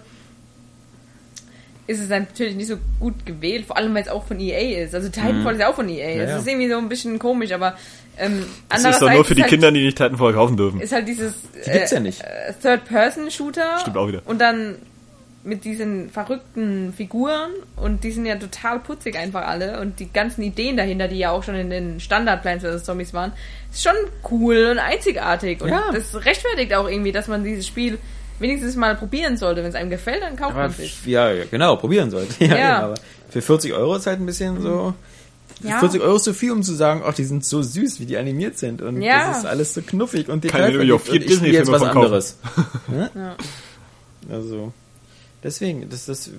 ist 1.91 1.99
es 1.99 2.09
dann 2.09 2.23
natürlich 2.23 2.55
nicht 2.55 2.67
so 2.67 2.77
gut 2.99 3.25
gewählt, 3.25 3.65
vor 3.65 3.77
allem 3.77 3.93
weil 3.93 4.01
es 4.03 4.09
auch 4.09 4.25
von 4.25 4.39
EA 4.39 4.83
ist. 4.83 4.95
Also 4.95 5.09
Titanfall 5.09 5.53
ist 5.53 5.59
ja 5.61 5.69
auch 5.69 5.75
von 5.75 5.87
EA. 5.89 6.07
Mhm. 6.13 6.17
Ja, 6.17 6.21
das 6.23 6.31
ja. 6.31 6.37
ist 6.39 6.47
irgendwie 6.47 6.69
so 6.69 6.77
ein 6.77 6.89
bisschen 6.89 7.19
komisch, 7.19 7.51
aber 7.51 7.75
ähm, 8.17 8.45
Das 8.69 8.83
ist 8.83 9.01
doch 9.01 9.11
nur 9.11 9.23
für 9.25 9.35
die 9.35 9.41
halt, 9.43 9.49
Kinder, 9.51 9.71
die 9.71 9.83
nicht 9.85 9.97
Titanfall 9.97 10.33
kaufen 10.33 10.57
dürfen. 10.57 10.81
ist 10.81 10.91
halt 10.93 11.07
dieses 11.07 11.33
Die 11.65 11.71
gibt's 11.71 11.91
ja 11.91 11.99
nicht. 11.99 12.21
äh, 12.21 12.53
Third-Person-Shooter 12.61 13.79
Stimmt 13.79 13.97
auch 13.97 14.07
wieder. 14.07 14.21
und 14.25 14.39
dann 14.39 14.75
mit 15.43 15.65
diesen 15.65 16.11
verrückten 16.11 16.93
Figuren 16.95 17.49
und 17.75 18.03
die 18.03 18.11
sind 18.11 18.27
ja 18.27 18.35
total 18.35 18.77
putzig 18.79 19.17
einfach 19.17 19.47
alle 19.47 19.79
und 19.81 19.99
die 19.99 20.11
ganzen 20.13 20.43
Ideen 20.43 20.77
dahinter, 20.77 21.07
die 21.07 21.17
ja 21.17 21.31
auch 21.31 21.41
schon 21.43 21.55
in 21.55 21.71
den 21.71 21.99
Standard 21.99 22.43
Plants 22.43 22.63
vs. 22.63 22.83
Zombies 22.83 23.11
waren, 23.13 23.31
ist 23.71 23.81
schon 23.81 23.95
cool 24.29 24.67
und 24.71 24.77
einzigartig 24.77 25.61
und 25.61 25.69
Ja. 25.69 25.85
das 25.91 26.13
rechtfertigt 26.25 26.75
auch 26.75 26.87
irgendwie, 26.87 27.11
dass 27.11 27.27
man 27.27 27.43
dieses 27.43 27.65
Spiel 27.65 27.97
wenigstens 28.41 28.75
mal 28.75 28.95
probieren 28.95 29.37
sollte. 29.37 29.61
Wenn 29.63 29.69
es 29.69 29.75
einem 29.75 29.89
gefällt, 29.89 30.21
dann 30.23 30.35
kauft 30.35 30.51
Aber, 30.55 30.67
man 30.69 30.71
es. 30.79 31.05
ja, 31.05 31.31
ja, 31.31 31.43
genau, 31.49 31.75
probieren 31.77 32.09
sollte. 32.11 32.33
Ja, 32.45 32.47
Ja. 32.57 32.75
genau, 32.75 32.85
aber 32.91 32.95
für 33.29 33.41
40 33.41 33.73
Euro 33.73 33.95
ist 33.95 34.07
halt 34.07 34.19
ein 34.19 34.25
bisschen 34.25 34.61
so. 34.61 34.93
Ja. 35.63 35.79
40 35.79 36.01
Euro 36.01 36.15
ist 36.15 36.23
so 36.23 36.33
viel, 36.33 36.51
um 36.51 36.63
zu 36.63 36.73
sagen, 36.73 37.03
ach, 37.05 37.13
die 37.13 37.23
sind 37.23 37.45
so 37.45 37.61
süß, 37.61 37.99
wie 37.99 38.05
die 38.07 38.17
animiert 38.17 38.57
sind. 38.57 38.81
Und 38.81 39.01
Ja. 39.01 39.27
das 39.29 39.39
ist 39.39 39.45
alles 39.45 39.73
so 39.75 39.81
knuffig 39.81 40.27
und 40.27 40.43
vier 40.43 40.79
und 40.79 41.07
ich 41.07 41.35
spiele 41.35 41.53
jetzt 41.53 41.71
was 41.71 41.83
anderes. 41.83 42.37
Ja. 43.15 43.35
Also, 44.29 44.73
deswegen, 45.43 45.89
das, 45.89 46.05
das 46.05 46.29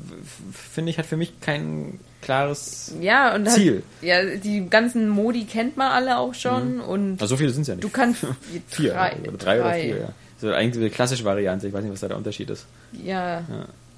finde 0.53 0.91
ich, 0.91 0.99
hat 0.99 1.07
für 1.07 1.17
mich 1.17 1.41
kein 1.41 1.99
klares. 2.21 2.95
Ja, 3.01 3.35
und 3.35 3.49
Ziel. 3.49 3.83
ja, 4.01 4.25
die 4.37 4.69
ganzen 4.69 5.09
Modi 5.09 5.45
kennt 5.45 5.77
man 5.77 5.91
alle 5.93 6.19
auch 6.19 6.35
schon 6.35 6.81
und 6.81 7.21
Also, 7.21 7.35
so 7.35 7.37
viele 7.37 7.51
sind 7.51 7.63
es 7.63 7.69
ja 7.69 7.75
nicht. 7.75 7.85
du 7.85 7.89
kannst 7.91 8.25
vier, 8.69 8.93
drei, 8.93 9.17
oder 9.23 9.33
drei, 9.39 9.61
oder 9.61 9.73
vier, 9.75 9.97
ja. 9.99 10.09
So 10.43 10.53
eigentlich 10.53 10.83
eine 10.83 10.91
klassische 10.91 11.25
Variante, 11.25 11.69
ich 11.69 11.73
weiß 11.73 11.85
nicht, 11.85 11.93
was 11.93 12.01
da 12.01 12.09
der 12.09 12.17
Unterschied 12.17 12.51
ist. 12.51 12.67
Ja. 12.93 13.43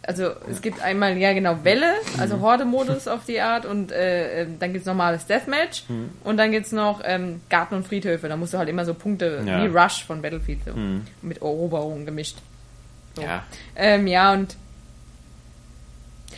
Also 0.02 0.32
es 0.50 0.60
gibt 0.60 0.82
einmal, 0.82 1.16
ja 1.16 1.32
genau, 1.32 1.64
Welle, 1.64 1.86
Mhm. 2.14 2.20
also 2.20 2.40
Horde-Modus 2.40 3.08
auf 3.08 3.24
die 3.24 3.40
Art 3.40 3.64
und 3.64 3.90
äh, 3.90 4.42
ähm, 4.42 4.58
dann 4.60 4.74
gibt's 4.74 4.86
normales 4.86 5.24
Deathmatch 5.24 5.84
Mhm. 5.88 6.10
und 6.22 6.36
dann 6.36 6.52
gibt's 6.52 6.72
noch 6.72 7.00
ähm, 7.02 7.40
Garten 7.48 7.76
und 7.76 7.86
Friedhöfe. 7.88 8.28
Da 8.28 8.36
musst 8.36 8.52
du 8.52 8.58
halt 8.58 8.68
immer 8.68 8.84
so 8.84 8.92
Punkte 8.92 9.42
Ja. 9.46 9.60
Mhm. 9.60 9.72
wie 9.72 9.76
Rush 9.78 10.04
von 10.04 10.20
Battlefield 10.20 10.58
so, 10.66 10.72
mit 11.22 11.38
Eroberungen 11.38 12.04
gemischt. 12.04 12.36
So. 13.16 13.22
Ja. 13.22 13.44
Ähm, 13.76 14.06
ja, 14.06 14.34
und 14.34 14.56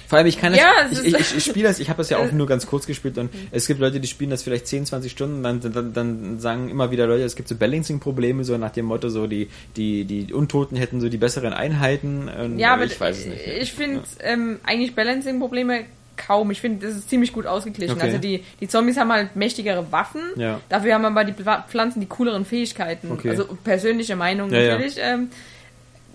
Vor 0.06 0.18
allem, 0.18 0.26
ich 0.26 0.38
kann 0.38 0.52
das, 0.52 0.60
Ja, 0.60 0.72
es 0.90 1.02
ich, 1.02 1.14
ich, 1.14 1.36
ich, 1.36 1.44
spiele 1.44 1.68
das, 1.68 1.80
ich 1.80 1.88
habe 1.88 1.98
das 1.98 2.10
ja 2.10 2.18
auch 2.18 2.26
Äh. 2.26 2.32
nur 2.32 2.46
ganz 2.46 2.66
kurz 2.66 2.86
gespielt 2.86 3.18
und 3.18 3.30
es 3.50 3.66
gibt 3.66 3.80
Leute, 3.80 4.00
die 4.00 4.08
spielen 4.08 4.30
das 4.30 4.42
vielleicht 4.42 4.66
10, 4.66 4.86
20 4.86 5.10
Stunden, 5.10 5.42
dann, 5.42 5.60
dann, 5.60 5.92
dann 5.92 6.40
sagen 6.40 6.68
immer 6.68 6.90
wieder 6.90 7.06
Leute, 7.06 7.24
es 7.24 7.36
gibt 7.36 7.48
so 7.48 7.54
Balancing-Probleme, 7.56 8.44
so 8.44 8.56
nach 8.58 8.70
dem 8.70 8.86
Motto, 8.86 9.08
so 9.08 9.26
die, 9.26 9.48
die, 9.76 10.04
die 10.04 10.32
Untoten 10.32 10.76
hätten 10.76 11.00
so 11.00 11.08
die 11.08 11.18
besseren 11.18 11.52
Einheiten. 11.52 12.28
Und, 12.28 12.58
ja, 12.58 12.74
aber 12.74 12.84
ich 12.84 13.00
weiß 13.00 13.18
es 13.18 13.26
nicht. 13.26 13.46
ich 13.46 13.72
finde 13.72 14.02
ähm, 14.20 14.60
eigentlich 14.64 14.94
Balancing-Probleme 14.94 15.84
kaum. 16.16 16.50
Ich 16.50 16.60
finde, 16.60 16.86
das 16.86 16.96
ist 16.96 17.10
ziemlich 17.10 17.32
gut 17.32 17.46
ausgeglichen. 17.46 17.96
Okay. 17.96 18.06
Also 18.06 18.18
die, 18.18 18.42
die 18.60 18.68
Zombies 18.68 18.96
haben 18.96 19.12
halt 19.12 19.36
mächtigere 19.36 19.90
Waffen. 19.92 20.22
Ja. 20.36 20.60
Dafür 20.68 20.94
haben 20.94 21.04
aber 21.04 21.24
die 21.24 21.34
Pflanzen 21.68 22.00
die 22.00 22.06
cooleren 22.06 22.44
Fähigkeiten. 22.44 23.12
Okay. 23.12 23.30
Also 23.30 23.44
persönliche 23.64 24.16
Meinung 24.16 24.50
Ja, 24.50 24.60
ja. 24.60 24.72
natürlich. 24.72 24.96
Ähm, 24.98 25.28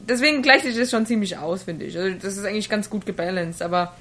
deswegen 0.08 0.42
gleicht 0.42 0.66
sich 0.66 0.76
das 0.78 0.90
schon 0.92 1.06
ziemlich 1.06 1.38
aus, 1.38 1.64
finde 1.64 1.86
ich. 1.86 1.98
Also 1.98 2.16
das 2.22 2.38
ist 2.38 2.46
eigentlich 2.46 2.70
ganz 2.70 2.90
gut 2.90 3.06
gebalanced. 3.06 3.62
Aber 3.62 3.94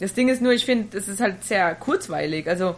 das 0.00 0.14
Ding 0.14 0.28
ist 0.28 0.42
nur, 0.42 0.52
ich 0.52 0.64
finde, 0.64 0.96
es 0.96 1.08
ist 1.08 1.20
halt 1.20 1.44
sehr 1.44 1.74
kurzweilig. 1.74 2.48
Also 2.48 2.76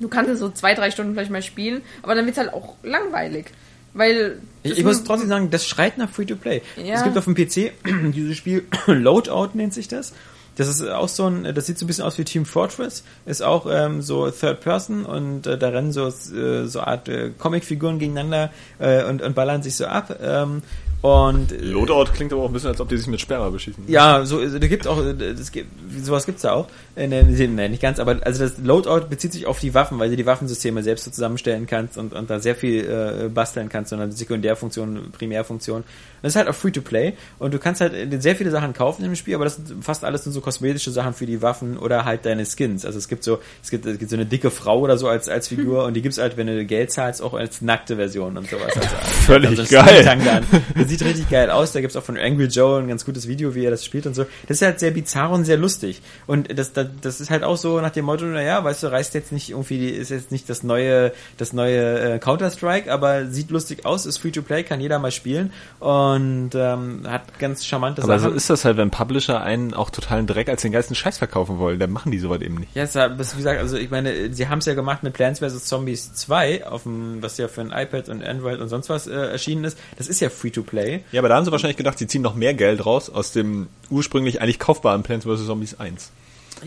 du 0.00 0.08
kannst 0.08 0.30
es 0.30 0.38
so 0.40 0.50
zwei, 0.50 0.74
drei 0.74 0.90
Stunden 0.90 1.14
vielleicht 1.14 1.30
mal 1.30 1.42
spielen, 1.42 1.82
aber 2.02 2.14
dann 2.14 2.26
wird 2.26 2.36
es 2.36 2.42
halt 2.42 2.52
auch 2.54 2.74
langweilig. 2.82 3.46
Weil 3.92 4.38
Ich, 4.64 4.78
ich 4.78 4.84
muss 4.84 5.00
mu- 5.00 5.06
trotzdem 5.06 5.28
sagen, 5.28 5.50
das 5.50 5.66
schreit 5.68 5.98
nach 5.98 6.10
Free-to-Play. 6.10 6.62
Ja. 6.84 6.94
Es 6.94 7.04
gibt 7.04 7.16
auf 7.16 7.24
dem 7.26 7.34
PC 7.36 7.72
dieses 8.12 8.36
Spiel, 8.36 8.64
Loadout 8.86 9.50
nennt 9.54 9.72
sich 9.72 9.86
das. 9.88 10.12
Das 10.56 10.68
ist 10.68 10.82
auch 10.88 11.08
so 11.08 11.26
ein, 11.28 11.52
das 11.52 11.66
sieht 11.66 11.78
so 11.78 11.84
ein 11.84 11.88
bisschen 11.88 12.04
aus 12.04 12.16
wie 12.16 12.22
Team 12.24 12.44
Fortress, 12.46 13.02
ist 13.26 13.42
auch 13.42 13.66
ähm, 13.68 14.02
so 14.02 14.30
Third 14.30 14.60
Person 14.60 15.04
und 15.04 15.48
äh, 15.48 15.58
da 15.58 15.70
rennen 15.70 15.90
so 15.90 16.06
äh, 16.06 16.66
so 16.66 16.80
Art 16.80 17.08
äh, 17.08 17.30
Comicfiguren 17.36 17.98
gegeneinander 17.98 18.50
äh, 18.78 19.02
und, 19.04 19.20
und 19.20 19.34
ballern 19.34 19.64
sich 19.64 19.74
so 19.74 19.86
ab. 19.86 20.16
Ähm, 20.22 20.62
und 21.04 21.52
äh, 21.52 21.56
Loadout 21.58 22.12
klingt 22.14 22.32
aber 22.32 22.44
auch 22.44 22.46
ein 22.46 22.54
bisschen, 22.54 22.70
als 22.70 22.80
ob 22.80 22.88
die 22.88 22.96
sich 22.96 23.06
mit 23.08 23.20
Sperma 23.20 23.50
beschießen. 23.50 23.84
ja, 23.88 24.24
so 24.24 24.42
da 24.42 24.66
gibt 24.66 24.86
auch 24.86 25.04
äh, 25.04 25.34
das 25.34 25.52
gibt, 25.52 25.68
sowas 26.02 26.24
gibt's 26.24 26.40
da 26.40 26.54
auch. 26.54 26.66
Äh, 26.96 27.08
ne, 27.08 27.24
ne, 27.24 27.68
nicht 27.68 27.82
ganz, 27.82 27.98
aber 27.98 28.18
also 28.24 28.44
das 28.44 28.58
Loadout 28.58 29.08
bezieht 29.08 29.32
sich 29.32 29.46
auf 29.46 29.58
die 29.58 29.74
Waffen, 29.74 29.98
weil 29.98 30.10
du 30.10 30.16
die 30.16 30.26
Waffensysteme 30.26 30.82
selbst 30.84 31.04
so 31.04 31.10
zusammenstellen 31.10 31.66
kannst 31.66 31.98
und, 31.98 32.12
und 32.12 32.30
da 32.30 32.38
sehr 32.38 32.54
viel 32.54 32.84
äh, 32.84 33.28
basteln 33.28 33.68
kannst, 33.68 33.90
sondern 33.90 34.12
Sekundärfunktion, 34.12 35.10
Primärfunktion. 35.10 35.82
Das 36.22 36.32
ist 36.32 36.36
halt 36.36 36.48
auch 36.48 36.54
free 36.54 36.70
to 36.70 36.82
play 36.82 37.14
und 37.40 37.52
du 37.52 37.58
kannst 37.58 37.80
halt 37.80 37.94
äh, 37.94 38.20
sehr 38.20 38.36
viele 38.36 38.52
Sachen 38.52 38.74
kaufen 38.74 39.04
im 39.04 39.16
Spiel, 39.16 39.34
aber 39.34 39.44
das 39.44 39.56
sind 39.56 39.84
fast 39.84 40.04
alles 40.04 40.22
sind 40.22 40.32
so 40.32 40.40
kosmetische 40.40 40.92
Sachen 40.92 41.14
für 41.14 41.26
die 41.26 41.42
Waffen 41.42 41.78
oder 41.78 42.04
halt 42.04 42.24
deine 42.26 42.44
Skins. 42.46 42.84
Also 42.84 42.98
es 42.98 43.08
gibt 43.08 43.24
so 43.24 43.40
es 43.60 43.70
gibt, 43.70 43.86
es 43.86 43.98
gibt 43.98 44.10
so 44.10 44.16
eine 44.16 44.26
dicke 44.26 44.52
Frau 44.52 44.78
oder 44.78 44.96
so 44.96 45.08
als 45.08 45.28
als 45.28 45.48
Figur 45.48 45.84
und 45.86 45.94
die 45.94 46.02
gibt's 46.02 46.18
halt, 46.18 46.36
wenn 46.36 46.46
du 46.46 46.64
Geld 46.64 46.92
zahlst, 46.92 47.22
auch 47.22 47.34
als 47.34 47.60
nackte 47.60 47.96
Version 47.96 48.36
und 48.36 48.48
sowas. 48.48 48.72
Also, 48.76 48.88
Völlig 49.26 49.50
also 49.50 49.64
geil. 49.64 50.42
Das 50.76 50.88
sieht 50.88 51.02
richtig 51.02 51.28
geil 51.28 51.50
aus. 51.50 51.72
Da 51.72 51.80
gibt's 51.80 51.96
auch 51.96 52.04
von 52.04 52.16
Angry 52.16 52.46
Joe 52.46 52.80
ein 52.80 52.88
ganz 52.88 53.04
gutes 53.04 53.26
Video, 53.26 53.54
wie 53.54 53.64
er 53.64 53.70
das 53.72 53.84
spielt 53.84 54.06
und 54.06 54.14
so. 54.14 54.26
Das 54.46 54.58
ist 54.58 54.62
halt 54.62 54.78
sehr 54.78 54.92
bizarr 54.92 55.30
und 55.30 55.44
sehr 55.44 55.56
lustig. 55.56 56.00
Und 56.26 56.56
das, 56.56 56.72
das, 56.72 56.83
das 56.84 57.20
ist 57.20 57.30
halt 57.30 57.42
auch 57.42 57.56
so 57.56 57.80
nach 57.80 57.90
dem 57.90 58.04
Motto, 58.04 58.24
naja, 58.24 58.62
weißt 58.62 58.82
du, 58.82 58.86
reißt 58.88 59.14
jetzt 59.14 59.32
nicht 59.32 59.50
irgendwie, 59.50 59.78
die, 59.78 59.90
ist 59.90 60.10
jetzt 60.10 60.30
nicht 60.32 60.48
das 60.48 60.62
neue, 60.62 61.12
das 61.36 61.52
neue 61.52 62.14
äh, 62.14 62.18
Counter-Strike, 62.18 62.92
aber 62.92 63.26
sieht 63.26 63.50
lustig 63.50 63.86
aus, 63.86 64.06
ist 64.06 64.18
Free-to-Play, 64.18 64.64
kann 64.64 64.80
jeder 64.80 64.98
mal 64.98 65.10
spielen 65.10 65.52
und 65.80 66.50
ähm, 66.54 67.02
hat 67.06 67.38
ganz 67.38 67.64
charmante 67.64 68.02
Aber 68.02 68.18
so 68.18 68.24
Sachen. 68.24 68.36
ist 68.36 68.50
das 68.50 68.64
halt, 68.64 68.76
wenn 68.76 68.90
Publisher 68.90 69.42
einen 69.42 69.74
auch 69.74 69.90
totalen 69.90 70.26
Dreck 70.26 70.48
als 70.48 70.62
den 70.62 70.72
geilsten 70.72 70.96
Scheiß 70.96 71.18
verkaufen 71.18 71.58
wollen, 71.58 71.78
dann 71.78 71.90
machen 71.90 72.12
die 72.12 72.18
sowas 72.18 72.40
eben 72.40 72.56
nicht. 72.56 72.74
Ja, 72.74 72.84
das, 72.84 73.34
wie 73.34 73.38
gesagt, 73.38 73.60
also 73.60 73.76
ich 73.76 73.90
meine, 73.90 74.32
sie 74.32 74.48
haben 74.48 74.58
es 74.58 74.66
ja 74.66 74.74
gemacht 74.74 75.02
mit 75.02 75.12
Plants 75.12 75.40
vs. 75.40 75.64
Zombies 75.64 76.14
2, 76.14 76.66
auf 76.66 76.84
dem, 76.84 77.22
was 77.22 77.38
ja 77.38 77.48
für 77.48 77.60
ein 77.60 77.72
iPad 77.72 78.08
und 78.08 78.24
Android 78.24 78.60
und 78.60 78.68
sonst 78.68 78.88
was 78.88 79.06
äh, 79.06 79.12
erschienen 79.14 79.64
ist. 79.64 79.78
Das 79.96 80.08
ist 80.08 80.20
ja 80.20 80.30
Free-to-Play. 80.30 81.04
Ja, 81.12 81.20
aber 81.20 81.28
da 81.28 81.36
haben 81.36 81.44
sie 81.44 81.52
wahrscheinlich 81.52 81.76
gedacht, 81.76 81.98
sie 81.98 82.06
ziehen 82.06 82.22
noch 82.22 82.34
mehr 82.34 82.54
Geld 82.54 82.84
raus 82.84 83.10
aus 83.10 83.32
dem 83.32 83.68
ursprünglich 83.90 84.40
eigentlich 84.40 84.58
kaufbaren 84.58 85.02
Plants 85.02 85.26
vs. 85.26 85.46
Zombies 85.46 85.78
1. 85.78 86.10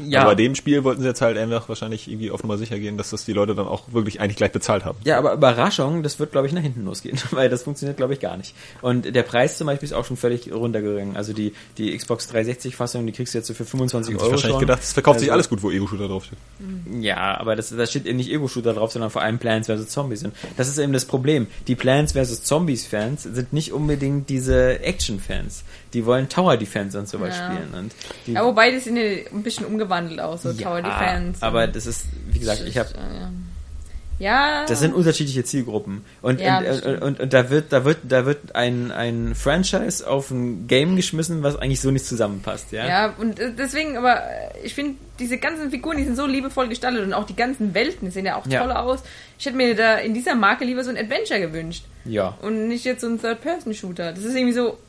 Ja, 0.05 0.21
Aber 0.21 0.31
bei 0.31 0.35
dem 0.35 0.55
Spiel 0.55 0.83
wollten 0.83 1.01
sie 1.01 1.07
jetzt 1.07 1.21
halt 1.21 1.37
einfach 1.37 1.67
wahrscheinlich 1.69 2.07
irgendwie 2.07 2.31
auf 2.31 2.43
Nummer 2.43 2.57
sicher 2.57 2.77
gehen, 2.79 2.97
dass 2.97 3.09
das 3.09 3.25
die 3.25 3.33
Leute 3.33 3.55
dann 3.55 3.67
auch 3.67 3.83
wirklich 3.91 4.21
eigentlich 4.21 4.37
gleich 4.37 4.51
bezahlt 4.51 4.85
haben. 4.85 4.97
Ja, 5.03 5.17
aber 5.17 5.33
Überraschung, 5.33 6.03
das 6.03 6.19
wird, 6.19 6.31
glaube 6.31 6.47
ich, 6.47 6.53
nach 6.53 6.61
hinten 6.61 6.85
losgehen, 6.85 7.17
weil 7.31 7.49
das 7.49 7.63
funktioniert, 7.63 7.97
glaube 7.97 8.13
ich, 8.13 8.19
gar 8.19 8.37
nicht. 8.37 8.53
Und 8.81 9.13
der 9.15 9.23
Preis 9.23 9.57
zum 9.57 9.67
Beispiel 9.67 9.87
ist 9.87 9.93
auch 9.93 10.05
schon 10.05 10.17
völlig 10.17 10.51
runtergegangen. 10.53 11.15
Also 11.17 11.33
die, 11.33 11.53
die 11.77 11.95
Xbox 11.97 12.29
360-Fassung, 12.33 13.05
die 13.05 13.11
kriegst 13.11 13.33
du 13.33 13.39
jetzt 13.39 13.47
so 13.47 13.53
für 13.53 13.65
25 13.65 14.13
Haben 14.13 14.19
Euro 14.19 14.27
sie 14.27 14.31
wahrscheinlich 14.33 14.53
schon. 14.53 14.59
gedacht, 14.61 14.83
es 14.83 14.93
verkauft 14.93 15.19
sich 15.19 15.29
Also- 15.29 15.33
alles 15.33 15.49
gut, 15.49 15.61
wo 15.63 15.71
Ego-Shooter 15.71 16.07
draufsteht. 16.07 16.37
Ja, 16.99 17.37
aber 17.39 17.55
das, 17.55 17.69
da 17.75 17.85
steht 17.85 18.05
eben 18.05 18.17
nicht 18.17 18.31
Ego-Shooter 18.31 18.73
drauf, 18.73 18.91
sondern 18.91 19.09
vor 19.11 19.21
allem 19.21 19.37
Plants 19.39 19.67
vs. 19.67 19.87
Zombies. 19.87 20.23
Und 20.23 20.33
das 20.57 20.67
ist 20.67 20.77
eben 20.77 20.93
das 20.93 21.05
Problem. 21.05 21.47
Die 21.67 21.75
Plants 21.75 22.13
vs. 22.13 22.43
Zombies-Fans 22.43 23.23
sind 23.23 23.53
nicht 23.53 23.71
unbedingt 23.73 24.29
diese 24.29 24.79
Action-Fans. 24.79 25.63
Die 25.93 26.05
wollen 26.05 26.27
Tower 26.29 26.57
Defense 26.57 26.97
und 26.99 27.07
sowas 27.07 27.35
Ja. 27.37 27.45
spielen. 27.45 27.73
Und 27.73 27.95
die, 28.25 28.33
Ja, 28.33 28.43
wobei 28.45 28.71
die 28.71 28.79
sind 28.79 28.97
ja 28.97 29.03
ein 29.03 29.43
bisschen 29.43 29.65
umgewandelt 29.65 30.19
auch, 30.19 30.37
so 30.37 30.51
Tower 30.53 30.81
Defense. 30.81 31.41
aber 31.45 31.67
das 31.67 31.85
ist, 31.85 32.05
wie 32.27 32.39
gesagt, 32.39 32.63
ich 32.65 32.77
habe 32.77 32.89
ja. 34.19 34.65
Das 34.67 34.79
sind 34.79 34.95
unterschiedliche 34.95 35.43
Zielgruppen. 35.43 36.03
Und, 36.23 36.41
Ja, 36.41 36.57
und, 36.57 36.83
und, 36.83 37.01
und, 37.03 37.19
und 37.19 37.33
da 37.33 37.51
wird, 37.51 37.71
da 37.71 37.85
wird, 37.85 37.99
da 38.03 38.25
wird 38.25 38.55
ein, 38.55 38.91
ein 38.91 39.35
Franchise 39.35 40.09
auf 40.09 40.31
ein 40.31 40.65
Game 40.65 40.95
geschmissen, 40.95 41.43
was 41.43 41.55
eigentlich 41.55 41.81
so 41.81 41.91
nicht 41.91 42.05
zusammenpasst, 42.05 42.71
ja? 42.71 42.87
Ja, 42.87 43.13
und 43.19 43.39
äh, 43.39 43.51
deswegen, 43.55 43.95
aber 43.95 44.15
äh, 44.23 44.65
ich 44.65 44.73
finde, 44.73 44.95
diese 45.19 45.37
ganzen 45.37 45.69
Figuren, 45.69 45.97
die 45.97 46.03
sind 46.05 46.15
so 46.15 46.25
liebevoll 46.25 46.67
gestaltet 46.67 47.03
und 47.05 47.13
auch 47.13 47.25
die 47.27 47.35
ganzen 47.35 47.75
Welten 47.75 48.07
die 48.07 48.11
sehen 48.11 48.25
ja 48.25 48.37
auch 48.37 48.47
Ja. 48.47 48.61
toll 48.63 48.71
aus. 48.71 49.03
Ich 49.37 49.45
hätte 49.45 49.55
mir 49.55 49.75
da 49.75 49.97
in 49.97 50.15
dieser 50.15 50.33
Marke 50.33 50.65
lieber 50.65 50.83
so 50.83 50.89
ein 50.89 50.97
Adventure 50.97 51.39
gewünscht. 51.39 51.85
Ja. 52.05 52.35
Und 52.41 52.69
nicht 52.69 52.85
jetzt 52.85 53.01
so 53.01 53.07
ein 53.07 53.21
Third-Person-Shooter. 53.21 54.13
Das 54.13 54.23
ist 54.23 54.35
irgendwie 54.35 54.53
so. 54.53 54.79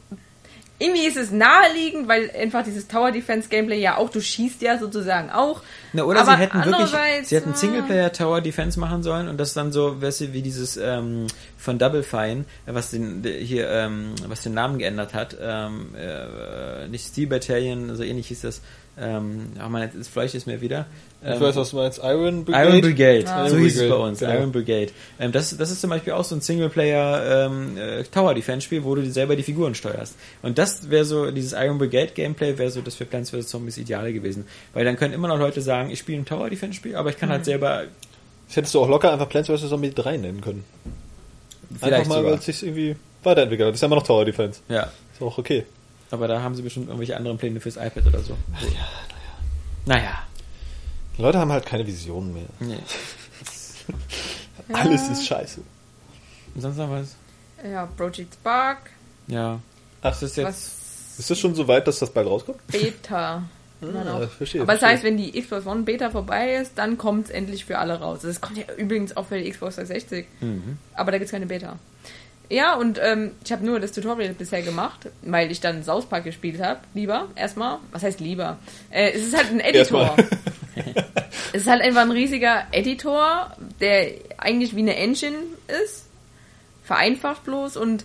Irgendwie 0.80 1.06
ist 1.06 1.16
es 1.16 1.32
naheliegend, 1.32 2.06
weil 2.06 2.30
einfach 2.30 2.62
dieses 2.62 2.86
Tower 2.86 3.10
Defense 3.10 3.48
Gameplay 3.48 3.80
ja 3.80 3.96
auch, 3.96 4.10
du 4.10 4.20
schießt 4.20 4.62
ja 4.62 4.78
sozusagen 4.78 5.30
auch. 5.30 5.62
Na, 5.92 6.04
oder 6.04 6.20
Aber 6.20 6.32
sie 6.32 6.38
hätten 6.38 6.58
wirklich, 6.58 6.74
andererseits, 6.74 7.28
sie 7.28 7.36
hätten 7.36 7.52
äh, 7.52 7.56
Singleplayer 7.56 8.12
Tower 8.12 8.40
Defense 8.40 8.78
machen 8.78 9.02
sollen 9.02 9.28
und 9.28 9.38
das 9.38 9.54
dann 9.54 9.72
so, 9.72 10.00
weißt 10.00 10.20
du, 10.20 10.32
wie 10.32 10.42
dieses 10.42 10.76
ähm, 10.76 11.26
von 11.56 11.78
Double 11.78 12.04
Fine, 12.04 12.44
was 12.66 12.90
den 12.90 13.24
hier, 13.24 13.68
ähm, 13.68 14.14
was 14.26 14.42
den 14.42 14.54
Namen 14.54 14.78
geändert 14.78 15.14
hat, 15.14 15.36
ähm, 15.40 15.94
äh, 15.96 16.86
nicht 16.86 17.08
Steel 17.08 17.26
Battalion, 17.26 17.96
so 17.96 18.04
ähnlich 18.04 18.28
hieß 18.28 18.42
das. 18.42 18.62
Ähm, 19.00 19.52
oh 19.64 19.68
man, 19.68 19.90
das 19.96 20.08
Fleisch 20.08 20.34
ist 20.34 20.46
mir 20.46 20.60
wieder. 20.60 20.86
Ähm, 21.24 21.40
was 21.40 21.70
du 21.70 21.76
meinst. 21.76 21.98
Iron 22.02 22.44
Brigade? 22.44 22.68
Iron 22.68 22.80
Brigade, 22.80 23.24
Ah. 23.28 23.48
so 23.48 23.54
Iron 23.56 23.64
hieß 23.64 23.80
es 23.80 23.88
bei 23.88 23.94
uns, 23.96 24.18
genau. 24.20 24.32
Iron 24.34 24.52
Brigade. 24.52 24.88
Ähm, 25.18 25.32
das, 25.32 25.56
das 25.56 25.70
ist 25.70 25.80
zum 25.80 25.90
Beispiel 25.90 26.12
auch 26.12 26.22
so 26.24 26.34
ein 26.36 26.40
Singleplayer 26.40 27.46
ähm, 27.46 27.76
äh, 27.76 28.04
Tower 28.04 28.34
Defense 28.34 28.64
Spiel, 28.64 28.84
wo 28.84 28.94
du 28.94 29.02
dir 29.02 29.10
selber 29.10 29.34
die 29.34 29.42
Figuren 29.42 29.74
steuerst. 29.74 30.14
Und 30.42 30.58
das 30.58 30.90
wäre 30.90 31.04
so, 31.04 31.30
dieses 31.32 31.52
Iron 31.52 31.78
Brigade 31.78 32.12
Gameplay 32.14 32.56
wäre 32.56 32.70
so 32.70 32.80
das 32.80 32.94
für 32.94 33.04
Plants 33.04 33.30
vs. 33.30 33.48
Zombies 33.48 33.78
ideale 33.78 34.12
gewesen. 34.12 34.46
Weil 34.74 34.84
dann 34.84 34.96
können 34.96 35.12
immer 35.14 35.28
noch 35.28 35.38
Leute 35.38 35.60
sagen, 35.60 35.90
ich 35.90 35.98
spiele 35.98 36.18
ein 36.18 36.24
Tower 36.24 36.50
Defense 36.50 36.74
Spiel, 36.76 36.94
aber 36.94 37.10
ich 37.10 37.18
kann 37.18 37.28
Mhm. 37.28 37.32
halt 37.32 37.44
selber 37.44 37.84
Das 38.46 38.56
hättest 38.56 38.74
du 38.74 38.80
auch 38.80 38.88
locker 38.88 39.12
einfach 39.12 39.28
Plants 39.28 39.48
vs. 39.50 39.68
Zombies 39.68 39.94
3 39.94 40.16
nennen 40.18 40.40
können. 40.40 40.64
vielleicht 41.78 41.94
einfach 41.94 42.08
mal, 42.10 42.24
weil 42.24 42.34
es 42.34 42.44
sich 42.46 42.62
irgendwie 42.62 42.96
weiterentwickelt 43.24 43.66
hat. 43.66 43.72
Das 43.72 43.78
ist 43.78 43.82
ja 43.82 43.86
immer 43.86 43.96
noch 43.96 44.06
Tower 44.06 44.24
Defense. 44.24 44.60
Ja. 44.68 44.84
Ist 45.12 45.20
auch 45.20 45.36
okay. 45.36 45.64
Aber 46.10 46.26
da 46.28 46.40
haben 46.42 46.54
sie 46.54 46.62
bestimmt 46.62 46.86
irgendwelche 46.86 47.16
anderen 47.16 47.36
Pläne 47.38 47.60
fürs 47.60 47.76
iPad 47.76 48.06
oder 48.06 48.20
so. 48.20 48.36
Ach 48.54 48.62
ja, 48.62 48.68
naja. 49.86 50.00
Naja. 50.00 50.18
Die 51.16 51.22
Leute 51.22 51.38
haben 51.38 51.52
halt 51.52 51.66
keine 51.66 51.86
Visionen 51.86 52.32
mehr. 52.32 52.46
Nee. 52.60 52.78
Alles 54.72 55.08
ist 55.08 55.26
scheiße. 55.26 55.60
Und 56.54 56.60
sonst 56.60 56.76
noch 56.76 56.90
was? 56.90 57.14
Ja, 57.64 57.86
Project 57.86 58.34
Spark, 58.34 58.90
Ja. 59.26 59.60
Ach, 60.00 60.10
Das 60.10 60.22
ist 60.22 60.36
jetzt. 60.36 60.46
was 60.46 61.18
Ist 61.18 61.30
das 61.30 61.38
schon 61.38 61.54
so 61.54 61.66
weit, 61.66 61.86
dass 61.88 61.98
das 61.98 62.10
bald 62.10 62.26
rauskommt? 62.28 62.64
Beta. 62.68 63.42
Ah, 63.80 64.26
verstehe, 64.26 64.62
Aber 64.62 64.72
das 64.72 64.80
verstehe. 64.80 64.88
heißt, 64.88 65.04
wenn 65.04 65.16
die 65.16 65.40
Xbox 65.40 65.64
One 65.64 65.82
Beta 65.84 66.10
vorbei 66.10 66.54
ist, 66.56 66.72
dann 66.74 66.98
kommt 66.98 67.26
es 67.26 67.30
endlich 67.30 67.64
für 67.64 67.78
alle 67.78 68.00
raus. 68.00 68.18
Das 68.22 68.40
kommt 68.40 68.58
ja 68.58 68.64
übrigens 68.76 69.16
auch 69.16 69.26
für 69.26 69.40
die 69.40 69.48
Xbox 69.48 69.76
360. 69.76 70.26
Mhm. 70.40 70.78
Aber 70.94 71.12
da 71.12 71.18
gibt 71.18 71.26
es 71.26 71.30
keine 71.30 71.46
Beta. 71.46 71.78
Ja, 72.50 72.74
und 72.76 72.98
ähm, 73.02 73.32
ich 73.44 73.52
habe 73.52 73.64
nur 73.64 73.78
das 73.78 73.92
Tutorial 73.92 74.32
bisher 74.32 74.62
gemacht, 74.62 75.08
weil 75.22 75.50
ich 75.50 75.60
dann 75.60 75.82
South 75.82 76.06
Park 76.06 76.24
gespielt 76.24 76.62
habe. 76.62 76.80
Lieber, 76.94 77.28
erstmal. 77.36 77.78
Was 77.92 78.02
heißt 78.02 78.20
lieber? 78.20 78.58
Äh, 78.90 79.10
es 79.12 79.26
ist 79.26 79.36
halt 79.36 79.50
ein 79.50 79.60
Editor. 79.60 80.16
es 81.52 81.62
ist 81.62 81.68
halt 81.68 81.82
einfach 81.82 82.02
ein 82.02 82.10
riesiger 82.10 82.66
Editor, 82.72 83.54
der 83.80 84.12
eigentlich 84.38 84.74
wie 84.74 84.80
eine 84.80 84.96
Engine 84.96 85.36
ist. 85.84 86.06
Vereinfacht 86.84 87.44
bloß 87.44 87.76
und 87.76 88.04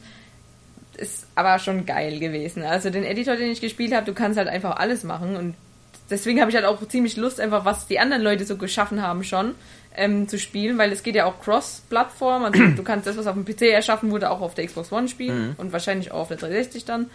ist 0.98 1.26
aber 1.36 1.58
schon 1.60 1.86
geil 1.86 2.20
gewesen. 2.20 2.64
Also 2.64 2.89
den 2.89 3.06
Editor, 3.06 3.38
den 3.38 3.50
ich 3.50 3.62
gespielt 3.62 3.94
habe, 3.94 4.06
du 4.06 4.14
kannst 4.14 4.38
halt 4.38 4.50
einfach 4.50 4.76
alles 4.76 5.04
machen 5.04 5.38
und 5.38 5.56
deswegen 6.10 6.41
habe 6.41 6.52
ich 6.52 6.56
halt 6.56 6.66
auch 6.66 6.86
ziemlich 6.88 7.16
Lust, 7.16 7.39
einfach 7.39 7.64
was 7.64 7.88
die 7.88 8.00
anderen 8.00 8.22
Leute 8.22 8.46
so 8.46 8.58
geschaffen 8.58 9.02
haben 9.02 9.24
schon 9.24 9.56
ähm, 9.96 10.28
zu 10.28 10.38
spielen, 10.39 10.78
weil 10.78 10.91
es 10.91 11.04
geht 11.04 11.16
ja 11.16 11.26
auch 11.26 11.41
Cross-Plattform. 11.41 12.44
Also 12.44 12.64
du 12.76 12.84
kannst 12.84 13.08
das, 13.08 13.18
was 13.18 13.28
auf 13.28 13.36
dem 13.36 13.46
PC 13.46 13.64
erschaffen 13.64 14.12
wurde, 14.12 14.32
auch 14.32 14.41
auf 14.41 14.54
der 14.54 14.66
Xbox 14.66 14.91
One 14.91 15.08
spielen 15.08 15.56
und 15.58 15.72
wahrscheinlich 15.74 16.12
auch 16.12 16.22
auf 16.22 16.28
der 16.30 16.38
360 16.38 16.86
dann. 16.86 17.10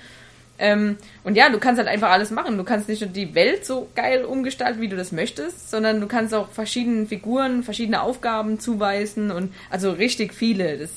Ähm, 0.59 0.97
und 1.23 1.37
ja, 1.37 1.51
du 1.51 1.59
kannst 1.59 1.79
halt 1.79 1.89
einfach 1.89 2.11
alles 2.11 2.31
machen. 2.31 2.59
Du 2.59 2.65
kannst 2.65 2.89
nicht 2.89 3.01
nur 3.01 3.11
die 3.11 3.35
Welt 3.35 3.65
so 3.65 3.89
geil 3.95 4.25
umgestalten, 4.25 4.81
wie 4.81 4.89
du 4.89 4.97
das 4.97 5.13
möchtest, 5.13 5.71
sondern 5.71 6.01
du 6.01 6.09
kannst 6.09 6.35
auch 6.35 6.49
verschiedenen 6.51 7.07
Figuren 7.07 7.63
verschiedene 7.63 8.03
Aufgaben 8.03 8.59
zuweisen 8.59 9.31
und 9.31 9.55
also 9.71 9.93
richtig 9.93 10.35
viele. 10.35 10.79
Das 10.79 10.91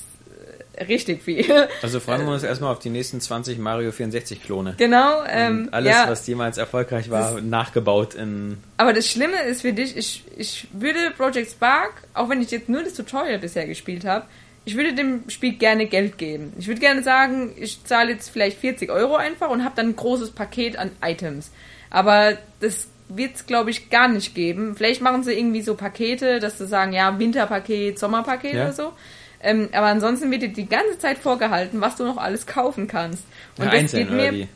richtig 0.82 1.24
viel. 1.24 1.46
Also 1.82 2.00
freuen 2.00 2.26
wir 2.26 2.34
uns 2.34 2.44
erstmal 2.44 2.72
auf 2.72 2.80
die 2.80 2.90
nächsten 2.90 3.20
20 3.22 3.58
Mario 3.58 3.92
64 3.92 4.44
Klone. 4.44 4.76
genau. 4.78 5.24
Ähm, 5.28 5.64
Und 5.68 5.74
alles, 5.74 5.92
ja, 5.94 6.06
was 6.10 6.26
jemals 6.28 6.58
erfolgreich 6.58 7.10
war, 7.10 7.40
nachgebaut 7.42 8.14
in. 8.16 8.58
Aber 8.78 8.94
das 8.94 9.08
Schlimme 9.08 9.42
ist 9.44 9.62
für 9.62 9.74
dich, 9.74 9.96
ich, 9.98 10.24
ich 10.38 10.68
würde 10.74 11.00
Project 11.18 11.52
Spark, 11.52 11.94
auch 12.14 12.30
wenn 12.30 12.42
ich 12.42 12.52
jetzt 12.52 12.70
nur 12.70 12.84
das 12.84 12.94
Tutorial 12.94 13.40
bisher 13.40 13.66
gespielt 13.68 14.06
habe, 14.06 14.26
ich 14.64 14.76
würde 14.78 14.94
dem 14.94 15.24
Spiel 15.30 15.54
gerne 15.54 15.88
Geld 15.88 16.18
geben. 16.20 16.54
Ich 16.60 16.68
würde 16.68 16.80
gerne 16.80 17.02
sagen, 17.02 17.52
ich 17.58 17.84
zahle 17.84 18.12
jetzt 18.12 18.30
vielleicht 18.30 18.60
40 18.60 18.92
Euro 18.92 19.16
einfach 19.16 19.50
und 19.50 19.64
habe 19.64 19.74
dann 19.76 19.88
ein 19.88 19.96
großes 19.96 20.32
Paket 20.32 20.78
an 20.78 20.92
Items. 21.04 21.52
Aber 21.90 22.38
das 22.60 22.88
wird 23.10 23.36
es, 23.36 23.46
glaube 23.46 23.72
ich, 23.72 23.90
gar 23.90 24.08
nicht 24.08 24.36
geben. 24.36 24.76
Vielleicht 24.78 25.02
machen 25.02 25.24
sie 25.24 25.34
irgendwie 25.34 25.62
so 25.64 25.76
Pakete, 25.76 26.40
dass 26.40 26.60
sie 26.60 26.68
sagen, 26.68 26.94
ja, 26.94 27.18
Winterpaket, 27.20 27.98
Sommerpaket 28.00 28.54
Ja. 28.54 28.64
oder 28.66 28.74
so. 28.74 28.94
Ähm, 29.44 29.70
aber 29.72 29.88
ansonsten 29.88 30.30
wird 30.32 30.42
dir 30.44 30.50
die 30.50 30.68
ganze 30.68 30.98
Zeit 31.00 31.18
vorgehalten, 31.18 31.82
was 31.82 31.96
du 31.96 32.04
noch 32.04 32.18
alles 32.18 32.46
kaufen 32.46 32.88
kannst. 32.88 33.24
Und 33.58 33.66
Ja, 33.66 33.72
das 33.72 33.80
einzeln 33.80 34.08
geht 34.08 34.14
oder 34.14 34.32
mir. 34.32 34.48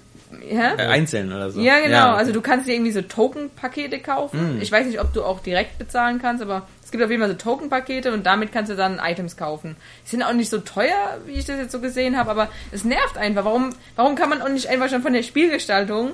Hä? 0.42 0.76
Äh, 0.78 0.88
einzeln 0.88 1.32
oder 1.32 1.50
so. 1.50 1.62
Ja, 1.62 1.80
genau. 1.80 2.10
okay. 2.10 2.18
Also 2.18 2.32
du 2.34 2.42
kannst 2.42 2.68
dir 2.68 2.74
irgendwie 2.74 2.92
so 2.92 3.02
Token-Pakete 3.02 4.00
kaufen. 4.00 4.60
Ich 4.62 4.72
weiß 4.72 4.86
nicht, 4.88 5.00
ob 5.00 5.14
du 5.14 5.24
auch 5.24 5.40
direkt 5.40 5.78
bezahlen 5.78 6.20
kannst, 6.22 6.42
aber 6.42 6.68
es 6.84 6.92
gibt 6.92 7.04
auf 7.04 7.10
jeden 7.10 7.22
Fall 7.22 7.32
so 7.32 7.38
Token-Pakete 7.38 8.12
und 8.14 8.26
damit 8.26 8.52
kannst 8.52 8.72
du 8.72 8.76
dann 8.76 9.00
Items 9.04 9.38
kaufen. 9.38 9.76
Die 10.06 10.10
sind 10.10 10.24
auch 10.24 10.34
nicht 10.34 10.50
so 10.50 10.60
teuer, 10.60 11.18
wie 11.26 11.34
ich 11.34 11.46
das 11.46 11.58
jetzt 11.58 11.72
so 11.72 11.80
gesehen 11.80 12.18
habe, 12.18 12.32
aber 12.32 12.50
es 12.72 12.84
nervt 12.84 13.18
einfach. 13.18 13.46
Warum, 13.46 13.70
warum 13.96 14.16
kann 14.16 14.30
man 14.30 14.42
auch 14.42 14.50
nicht 14.50 14.68
einfach 14.68 14.90
schon 14.90 15.02
von 15.02 15.14
der 15.14 15.24
Spielgestaltung 15.24 16.12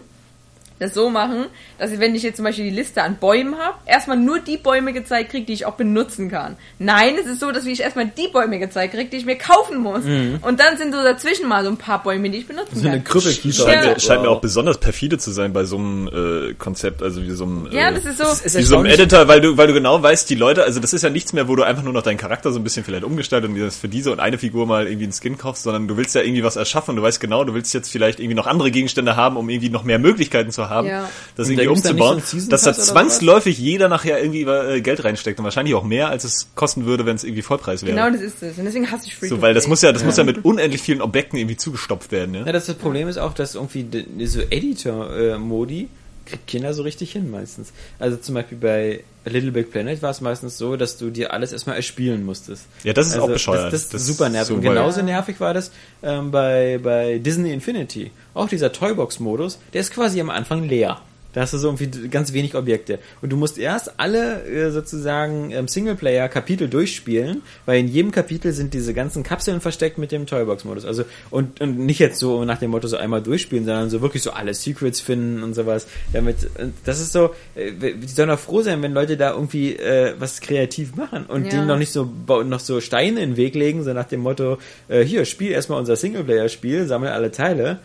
das 0.81 0.95
so 0.95 1.11
machen, 1.11 1.45
dass 1.77 1.91
ich, 1.91 1.99
wenn 1.99 2.15
ich 2.15 2.23
jetzt 2.23 2.37
zum 2.37 2.45
Beispiel 2.45 2.65
die 2.65 2.75
Liste 2.75 3.03
an 3.03 3.17
Bäumen 3.17 3.55
habe, 3.57 3.77
erstmal 3.85 4.17
nur 4.17 4.39
die 4.39 4.57
Bäume 4.57 4.93
gezeigt 4.93 5.29
kriege, 5.29 5.45
die 5.45 5.53
ich 5.53 5.65
auch 5.67 5.75
benutzen 5.75 6.31
kann. 6.31 6.57
Nein, 6.79 7.15
es 7.19 7.27
ist 7.27 7.39
so, 7.39 7.51
dass 7.51 7.65
ich 7.67 7.81
erstmal 7.81 8.07
die 8.07 8.27
Bäume 8.29 8.57
gezeigt 8.57 8.95
kriege, 8.95 9.07
die 9.09 9.17
ich 9.17 9.25
mir 9.25 9.37
kaufen 9.37 9.77
muss. 9.77 10.03
Und 10.03 10.59
dann 10.59 10.77
sind 10.77 10.93
so 10.93 11.03
dazwischen 11.03 11.47
mal 11.47 11.63
so 11.63 11.69
ein 11.69 11.77
paar 11.77 12.01
Bäume, 12.01 12.31
die 12.31 12.39
ich 12.39 12.47
benutzen 12.47 12.79
So 12.79 12.87
eine 12.87 12.97
kann. 12.97 13.03
Krüppelkiefer. 13.03 13.67
Ja. 13.67 13.73
Scheint, 13.73 13.85
mir, 13.85 13.99
scheint 13.99 14.21
mir 14.23 14.29
auch 14.29 14.41
besonders 14.41 14.79
perfide 14.79 15.19
zu 15.19 15.29
sein 15.29 15.53
bei 15.53 15.65
so 15.65 15.77
einem 15.77 16.07
äh, 16.07 16.53
Konzept, 16.55 17.03
also 17.03 17.21
wie 17.21 17.29
so 17.29 17.43
einem, 17.43 17.67
Ja, 17.71 17.89
äh, 17.89 17.93
das 17.93 18.05
ist 18.05 18.17
so. 18.17 18.23
Ist 18.23 18.57
wie 18.57 18.63
so 18.63 18.77
einem 18.77 18.87
Editor, 18.87 19.27
weil 19.27 19.39
du, 19.39 19.57
weil 19.57 19.67
du 19.67 19.73
genau 19.73 20.01
weißt, 20.01 20.27
die 20.31 20.35
Leute, 20.35 20.63
also 20.63 20.79
das 20.79 20.93
ist 20.93 21.03
ja 21.03 21.11
nichts 21.11 21.31
mehr, 21.31 21.47
wo 21.47 21.55
du 21.55 21.61
einfach 21.61 21.83
nur 21.83 21.93
noch 21.93 22.01
deinen 22.01 22.17
Charakter 22.17 22.51
so 22.51 22.59
ein 22.59 22.63
bisschen 22.63 22.83
vielleicht 22.83 23.03
umgestaltet 23.03 23.49
und 23.49 23.55
dir 23.55 23.65
das 23.65 23.77
für 23.77 23.87
diese 23.87 24.11
und 24.11 24.19
eine 24.19 24.39
Figur 24.39 24.65
mal 24.65 24.87
irgendwie 24.87 25.03
einen 25.05 25.13
Skin 25.13 25.37
kaufst, 25.37 25.61
sondern 25.61 25.87
du 25.87 25.95
willst 25.95 26.15
ja 26.15 26.21
irgendwie 26.21 26.43
was 26.43 26.55
erschaffen 26.55 26.91
und 26.91 26.95
du 26.95 27.03
weißt 27.03 27.19
genau, 27.19 27.43
du 27.43 27.53
willst 27.53 27.71
jetzt 27.75 27.91
vielleicht 27.91 28.19
irgendwie 28.19 28.35
noch 28.35 28.47
andere 28.47 28.71
Gegenstände 28.71 29.15
haben, 29.15 29.37
um 29.37 29.47
irgendwie 29.47 29.69
noch 29.69 29.83
mehr 29.83 29.99
Möglichkeiten 29.99 30.49
zu 30.49 30.63
haben, 30.63 30.70
Ja. 30.85 31.09
das 31.35 31.47
da 31.47 31.53
irgendwie 31.53 31.55
nicht 31.55 31.69
umzubauen, 31.69 32.21
so 32.25 32.49
dass 32.49 32.63
da 32.63 32.73
zwangsläufig 32.73 33.57
jeder 33.57 33.87
nachher 33.89 34.21
irgendwie 34.21 34.41
äh, 34.43 34.81
Geld 34.81 35.03
reinsteckt 35.03 35.39
und 35.39 35.45
wahrscheinlich 35.45 35.75
auch 35.75 35.83
mehr, 35.83 36.09
als 36.09 36.23
es 36.23 36.47
kosten 36.55 36.85
würde, 36.85 37.05
wenn 37.05 37.15
es 37.15 37.23
irgendwie 37.23 37.41
Vollpreis 37.41 37.83
wäre. 37.83 37.95
Genau 37.95 38.09
das 38.09 38.21
ist 38.21 38.41
es. 38.41 38.57
Und 38.57 38.65
deswegen 38.65 38.89
hasse 38.91 39.07
ich 39.07 39.15
free 39.15 39.27
so, 39.27 39.41
weil 39.41 39.53
das 39.53 39.67
muss 39.67 39.81
ja, 39.81 39.91
das 39.91 40.03
muss 40.03 40.17
ja 40.17 40.23
mit 40.23 40.43
unendlich 40.45 40.81
vielen 40.81 41.01
Objekten 41.01 41.37
irgendwie 41.37 41.57
zugestopft 41.57 42.11
werden, 42.11 42.33
ja. 42.35 42.45
Ja, 42.45 42.51
das, 42.51 42.65
das 42.65 42.75
Problem 42.75 43.07
ist 43.07 43.17
auch, 43.17 43.33
dass 43.33 43.55
irgendwie 43.55 44.05
so 44.25 44.41
Editor-Modi 44.41 45.89
kriegt 46.25 46.47
Kinder 46.47 46.73
so 46.73 46.83
richtig 46.83 47.11
hin 47.11 47.29
meistens. 47.29 47.73
Also 47.99 48.17
zum 48.17 48.35
Beispiel 48.35 48.57
bei 48.57 49.03
Little 49.25 49.51
Big 49.51 49.71
Planet 49.71 50.01
war 50.01 50.09
es 50.09 50.21
meistens 50.21 50.57
so, 50.57 50.75
dass 50.75 50.97
du 50.97 51.09
dir 51.09 51.33
alles 51.33 51.51
erstmal 51.51 51.75
erspielen 51.75 52.25
musstest. 52.25 52.65
Ja, 52.83 52.93
das 52.93 53.07
ist 53.07 53.13
also 53.13 53.25
auch 53.25 53.29
bescheuert. 53.31 53.71
Das, 53.71 53.83
das, 53.83 53.89
Das 53.89 54.01
ist 54.01 54.07
super 54.07 54.29
nervig. 54.29 54.55
Und 54.55 54.61
genauso 54.61 55.01
nervig 55.03 55.39
war 55.39 55.53
das 55.53 55.71
ähm, 56.01 56.31
bei, 56.31 56.79
bei 56.81 57.19
Disney 57.19 57.53
Infinity. 57.53 58.11
Auch 58.33 58.49
dieser 58.49 58.71
Toybox-Modus, 58.71 59.59
der 59.73 59.81
ist 59.81 59.91
quasi 59.93 60.19
am 60.19 60.29
Anfang 60.29 60.67
leer. 60.67 61.01
Da 61.33 61.41
hast 61.41 61.53
du 61.53 61.57
so 61.57 61.67
irgendwie 61.69 62.09
ganz 62.09 62.33
wenig 62.33 62.55
Objekte. 62.55 62.99
Und 63.21 63.31
du 63.31 63.37
musst 63.37 63.57
erst 63.57 63.99
alle 63.99 64.43
äh, 64.45 64.71
sozusagen 64.71 65.51
ähm, 65.51 65.67
Singleplayer-Kapitel 65.67 66.67
durchspielen, 66.67 67.41
weil 67.65 67.79
in 67.79 67.87
jedem 67.87 68.11
Kapitel 68.11 68.51
sind 68.51 68.73
diese 68.73 68.93
ganzen 68.93 69.23
Kapseln 69.23 69.61
versteckt 69.61 69.97
mit 69.97 70.11
dem 70.11 70.25
Toybox-Modus. 70.25 70.85
Also 70.85 71.05
und, 71.29 71.61
und 71.61 71.77
nicht 71.79 71.99
jetzt 71.99 72.19
so 72.19 72.43
nach 72.45 72.57
dem 72.59 72.71
Motto 72.71 72.87
so 72.87 72.97
einmal 72.97 73.21
durchspielen, 73.21 73.65
sondern 73.65 73.89
so 73.89 74.01
wirklich 74.01 74.23
so 74.23 74.31
alle 74.31 74.53
Secrets 74.53 74.99
finden 74.99 75.43
und 75.43 75.53
sowas. 75.53 75.87
Damit 76.13 76.49
und 76.59 76.73
das 76.85 76.99
ist 76.99 77.13
so, 77.13 77.33
äh, 77.55 77.71
die 77.93 78.07
sollen 78.07 78.29
doch 78.29 78.39
froh 78.39 78.61
sein, 78.61 78.81
wenn 78.81 78.93
Leute 78.93 79.17
da 79.17 79.31
irgendwie 79.31 79.75
äh, 79.75 80.13
was 80.19 80.41
kreativ 80.41 80.95
machen 80.95 81.25
und 81.27 81.45
Ja. 81.45 81.49
denen 81.51 81.67
noch 81.67 81.77
nicht 81.77 81.91
so 81.91 82.09
noch 82.27 82.59
so 82.59 82.81
Steine 82.81 83.21
in 83.21 83.31
den 83.31 83.37
Weg 83.37 83.55
legen, 83.55 83.83
so 83.83 83.93
nach 83.93 84.05
dem 84.07 84.21
Motto, 84.21 84.57
äh, 84.87 85.03
hier, 85.03 85.25
spiel 85.25 85.51
erstmal 85.51 85.79
unser 85.79 85.95
Singleplayer-Spiel, 85.95 86.85
sammel 86.87 87.09
alle 87.09 87.31
Teile. 87.31 87.79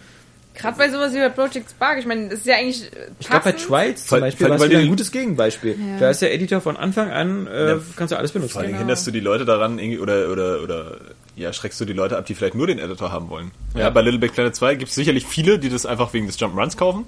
Gerade 0.58 0.78
bei 0.78 0.88
sowas 0.90 1.12
wie 1.14 1.18
bei 1.18 1.28
Project 1.28 1.70
Spark, 1.70 1.98
ich 1.98 2.06
meine, 2.06 2.28
das 2.30 2.40
ist 2.40 2.46
ja 2.46 2.56
eigentlich 2.56 2.84
äh, 2.92 3.08
Ich 3.20 3.28
glaube, 3.28 3.44
bei 3.44 3.52
passend. 3.52 3.68
Trials 3.68 4.06
zum 4.06 4.20
Beispiel 4.20 4.48
war 4.48 4.56
es 4.56 4.62
ein 4.62 4.88
gutes 4.88 5.12
Gegenbeispiel. 5.12 5.72
Ja. 5.78 5.98
Da 5.98 6.10
ist 6.10 6.22
der 6.22 6.32
Editor 6.34 6.60
von 6.60 6.76
Anfang 6.76 7.10
an, 7.10 7.46
äh, 7.46 7.68
Ja. 7.70 7.78
kannst 7.96 8.12
du 8.12 8.16
alles 8.18 8.32
benutzen. 8.32 8.52
Vor 8.52 8.60
allem 8.62 8.68
Genau. 8.70 8.78
hinderst 8.80 9.06
du 9.06 9.10
die 9.10 9.20
Leute 9.20 9.44
daran, 9.44 9.78
irgendwie, 9.78 9.98
oder, 9.98 10.30
oder, 10.30 10.62
oder, 10.62 10.96
ja, 11.36 11.52
schreckst 11.52 11.80
du 11.80 11.84
die 11.84 11.92
Leute 11.92 12.16
ab, 12.16 12.26
die 12.26 12.34
vielleicht 12.34 12.54
nur 12.54 12.66
den 12.66 12.78
Editor 12.78 13.12
haben 13.12 13.28
wollen. 13.28 13.50
Ja, 13.74 13.80
Ja. 13.80 13.90
bei 13.90 14.00
Little 14.00 14.18
Big 14.20 14.32
Planet 14.32 14.54
2 14.56 14.74
gibt 14.76 14.88
es 14.88 14.94
sicherlich 14.94 15.26
viele, 15.26 15.58
die 15.58 15.68
das 15.68 15.84
einfach 15.86 16.12
wegen 16.14 16.26
des 16.26 16.38
Jump'n'Runs 16.38 16.76
kaufen 16.76 17.04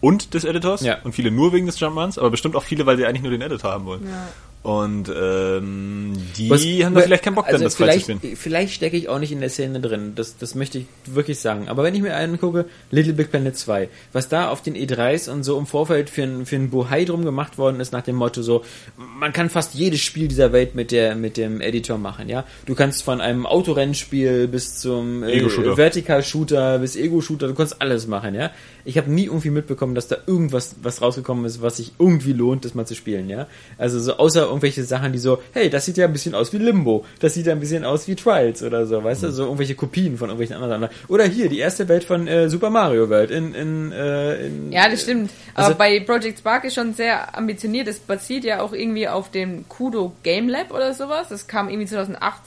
und 0.00 0.34
des 0.34 0.44
Editors 0.44 0.82
Ja. 0.82 0.98
und 1.04 1.12
viele 1.14 1.30
nur 1.30 1.52
wegen 1.52 1.66
des 1.66 1.78
Jump'n'Runs, 1.78 2.18
aber 2.18 2.30
bestimmt 2.30 2.56
auch 2.56 2.64
viele, 2.64 2.86
weil 2.86 2.96
sie 2.96 3.06
eigentlich 3.06 3.22
nur 3.22 3.30
den 3.30 3.42
Editor 3.42 3.70
haben 3.70 3.84
wollen. 3.86 4.04
Ja. 4.06 4.28
Und 4.62 5.08
ähm, 5.08 6.12
die 6.36 6.50
Was- 6.50 6.62
haben 6.62 6.94
da 6.94 7.00
vielleicht 7.00 7.24
keinen 7.24 7.34
Bock, 7.34 7.46
dann 7.46 7.54
also 7.54 7.64
das 7.64 7.76
frei 7.76 7.94
zu 7.94 8.00
spielen. 8.00 8.20
vielleicht, 8.20 8.38
vielleicht 8.38 8.74
stecke 8.74 8.96
ich 8.98 9.08
auch 9.08 9.18
nicht 9.18 9.32
in 9.32 9.40
der 9.40 9.48
Szene 9.48 9.80
drin. 9.80 10.12
Das, 10.16 10.36
das 10.36 10.54
möchte 10.54 10.76
ich 10.78 10.86
wirklich 11.06 11.40
sagen. 11.40 11.68
Aber 11.68 11.82
wenn 11.82 11.94
ich 11.94 12.02
mir 12.02 12.14
angucke, 12.14 12.66
Little 12.90 13.14
Big 13.14 13.30
Planet 13.30 13.56
2, 13.56 13.88
was 14.12 14.28
da 14.28 14.50
auf 14.50 14.60
den 14.60 14.74
E3s 14.74 15.30
und 15.30 15.44
so 15.44 15.58
im 15.58 15.66
Vorfeld 15.66 16.10
für 16.10 16.24
ein, 16.24 16.44
für 16.44 16.56
ein 16.56 16.68
Buhai 16.68 17.06
drum 17.06 17.24
gemacht 17.24 17.56
worden 17.56 17.80
ist, 17.80 17.92
nach 17.92 18.02
dem 18.02 18.16
Motto 18.16 18.42
so, 18.42 18.62
man 18.98 19.32
kann 19.32 19.48
fast 19.48 19.74
jedes 19.74 20.00
Spiel 20.00 20.28
dieser 20.28 20.52
Welt 20.52 20.74
mit 20.74 20.90
der, 20.90 21.14
mit 21.14 21.38
dem 21.38 21.62
Editor 21.62 21.96
machen, 21.96 22.28
ja. 22.28 22.44
Du 22.66 22.74
kannst 22.74 23.02
von 23.02 23.22
einem 23.22 23.46
Autorennspiel 23.46 24.46
bis 24.46 24.78
zum 24.78 25.22
äh. 25.22 25.40
Vertical-Shooter 25.48 26.80
bis 26.80 26.96
Ego-Shooter, 26.96 27.48
du 27.48 27.54
kannst 27.54 27.80
alles 27.80 28.06
machen, 28.06 28.34
ja. 28.34 28.50
Ich 28.90 28.98
habe 28.98 29.08
nie 29.10 29.26
irgendwie 29.26 29.50
mitbekommen, 29.50 29.94
dass 29.94 30.08
da 30.08 30.16
irgendwas 30.26 30.74
was 30.82 31.00
rausgekommen 31.00 31.44
ist, 31.44 31.62
was 31.62 31.76
sich 31.76 31.92
irgendwie 32.00 32.32
lohnt, 32.32 32.64
das 32.64 32.74
mal 32.74 32.86
zu 32.86 32.96
spielen, 32.96 33.28
ja. 33.30 33.46
Also 33.78 34.00
so 34.00 34.16
außer 34.16 34.46
irgendwelche 34.46 34.82
Sachen, 34.82 35.12
die 35.12 35.18
so, 35.20 35.40
hey, 35.52 35.70
das 35.70 35.84
sieht 35.86 35.96
ja 35.96 36.06
ein 36.06 36.12
bisschen 36.12 36.34
aus 36.34 36.52
wie 36.52 36.58
Limbo, 36.58 37.04
das 37.20 37.34
sieht 37.34 37.46
ja 37.46 37.52
ein 37.52 37.60
bisschen 37.60 37.84
aus 37.84 38.08
wie 38.08 38.16
Trials 38.16 38.62
oder 38.64 38.86
so, 38.86 39.04
weißt 39.04 39.22
Mhm. 39.22 39.26
du, 39.26 39.32
so 39.32 39.42
irgendwelche 39.44 39.76
Kopien 39.76 40.18
von 40.18 40.28
irgendwelchen 40.28 40.62
anderen. 40.62 40.88
Oder 41.06 41.24
hier 41.24 41.48
die 41.48 41.58
erste 41.60 41.86
Welt 41.88 42.02
von 42.02 42.26
äh, 42.26 42.48
Super 42.50 42.70
Mario 42.70 43.08
World 43.08 43.30
in 43.30 43.54
in, 43.54 43.92
äh, 43.92 44.46
in 44.46 44.72
Ja, 44.72 44.88
das 44.88 45.02
stimmt. 45.02 45.30
Aber 45.54 45.66
Also- 45.66 45.78
bei 45.78 46.00
Project 46.00 46.38
Spark 46.40 46.64
ist 46.64 46.74
schon 46.74 46.94
sehr 46.94 47.36
ambitioniert. 47.38 47.86
Das 47.86 47.98
basiert 48.00 48.42
ja 48.44 48.60
auch 48.60 48.72
irgendwie 48.72 49.06
auf 49.06 49.30
dem 49.30 49.68
Kudo 49.68 50.12
Game 50.24 50.48
Lab 50.48 50.72
oder 50.74 50.94
sowas. 50.94 51.28
Das 51.28 51.46
kam 51.46 51.68
irgendwie 51.68 51.86
2008. 51.86 52.40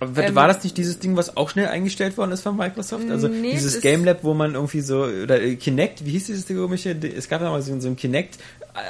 Aber 0.00 0.24
Ähm, 0.24 0.34
war 0.34 0.48
das 0.48 0.64
nicht 0.64 0.76
dieses 0.78 0.98
Ding, 0.98 1.16
was 1.16 1.36
auch 1.36 1.50
schnell 1.50 1.66
eingestellt 1.68 2.16
worden 2.16 2.32
ist 2.32 2.40
von 2.42 2.56
Microsoft? 2.56 3.10
Also 3.10 3.28
Nee, 3.28 3.52
dieses 3.52 3.80
Game 3.82 4.04
Lab, 4.04 4.24
wo 4.24 4.32
man 4.34 4.54
irgendwie 4.54 4.80
so, 4.80 5.02
oder 5.02 5.40
äh, 5.42 5.56
Kinect, 5.56 6.04
wie 6.06 6.12
hieß 6.12 6.26
dieses 6.26 6.46
Ding 6.46 6.56
komische? 6.56 6.96
Es 7.16 7.28
gab 7.28 7.40
da 7.40 7.50
mal 7.50 7.60
so, 7.60 7.72
ein 7.72 7.96
Kinect 7.96 8.38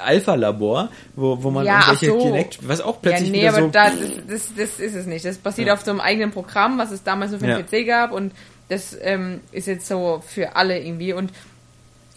Alpha 0.05 0.35
Labor, 0.37 0.89
wo, 1.17 1.43
wo 1.43 1.51
man 1.51 1.67
Ja, 1.67 1.81
irgendwelche 1.81 2.07
so. 2.07 2.19
Kinect, 2.19 2.59
was 2.69 2.81
auch 2.81 2.95
Ja, 2.95 2.99
plötzlich 3.03 3.31
nee, 3.31 3.39
wieder 3.41 3.49
aber 3.49 3.61
so. 3.63 3.69
das, 3.69 3.93
das, 4.29 4.51
das 4.57 4.79
ist 4.81 4.95
es 4.95 5.07
nicht. 5.07 5.25
Das 5.25 5.39
basiert 5.39 5.69
Ja. 5.69 5.75
auf 5.75 5.81
so 5.83 5.91
einem 5.91 6.01
eigenen 6.01 6.31
Programm, 6.31 6.79
was 6.79 6.91
es 6.93 7.03
damals 7.03 7.33
nur 7.33 7.41
für 7.41 7.47
den 7.47 7.57
Ja. 7.59 7.63
PC 7.63 7.87
gab 7.87 8.13
und 8.13 8.33
das 8.69 8.97
ähm, 9.01 9.41
ist 9.51 9.67
jetzt 9.67 9.89
so 9.89 10.23
für 10.25 10.55
alle 10.55 10.79
irgendwie 10.79 11.13
und 11.13 11.33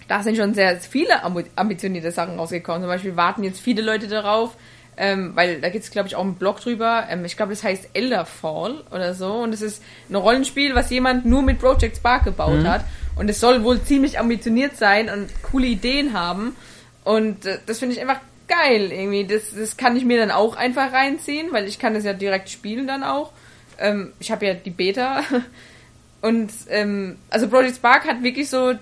da 0.07 0.21
sind 0.21 0.35
schon 0.37 0.53
sehr 0.53 0.77
viele 0.81 1.25
ambi- 1.25 1.45
ambitionierte 1.55 2.11
Sachen 2.11 2.37
rausgekommen. 2.37 2.81
Zum 2.81 2.89
Beispiel 2.89 3.15
warten 3.15 3.43
jetzt 3.43 3.59
viele 3.59 3.81
Leute 3.81 4.07
darauf, 4.07 4.55
ähm, 4.97 5.31
weil 5.35 5.59
da 5.61 5.69
gibt 5.69 5.83
es, 5.83 5.91
glaube 5.91 6.07
ich, 6.07 6.15
auch 6.15 6.23
einen 6.23 6.35
Blog 6.35 6.59
drüber. 6.61 7.05
Ähm, 7.09 7.25
ich 7.25 7.35
glaube, 7.37 7.51
das 7.53 7.63
heißt 7.63 7.89
Elderfall 7.93 8.83
oder 8.91 9.13
so. 9.13 9.33
Und 9.35 9.53
es 9.53 9.61
ist 9.61 9.81
ein 10.09 10.15
Rollenspiel, 10.15 10.75
was 10.75 10.89
jemand 10.89 11.25
nur 11.25 11.41
mit 11.41 11.59
Project 11.59 11.97
Spark 11.97 12.23
gebaut 12.25 12.61
Mhm. 12.61 12.67
hat. 12.67 12.85
Und 13.15 13.29
es 13.29 13.39
soll 13.39 13.63
wohl 13.63 13.81
ziemlich 13.81 14.19
ambitioniert 14.19 14.77
sein 14.77 15.09
und 15.09 15.29
coole 15.43 15.67
Ideen 15.67 16.13
haben. 16.13 16.55
Und 17.03 17.45
äh, 17.45 17.59
das 17.65 17.79
finde 17.79 17.95
ich 17.95 18.01
einfach 18.01 18.19
geil 18.47 18.91
irgendwie. 18.91 19.25
Das, 19.25 19.53
das 19.55 19.77
kann 19.77 19.95
ich 19.95 20.05
mir 20.05 20.17
dann 20.17 20.31
auch 20.31 20.55
einfach 20.55 20.91
reinziehen, 20.93 21.47
weil 21.51 21.67
ich 21.67 21.79
kann 21.79 21.93
das 21.93 22.03
ja 22.03 22.13
direkt 22.13 22.49
spielen 22.49 22.87
dann 22.87 23.03
auch. 23.03 23.31
Ähm, 23.79 24.13
ich 24.19 24.31
habe 24.31 24.45
ja 24.45 24.53
die 24.53 24.69
Beta. 24.71 25.21
Und 26.21 26.51
ähm, 26.69 27.17
also 27.29 27.47
Project 27.49 27.75
Spark 27.77 28.05
hat 28.07 28.23
wirklich 28.23 28.49
so, 28.49 28.73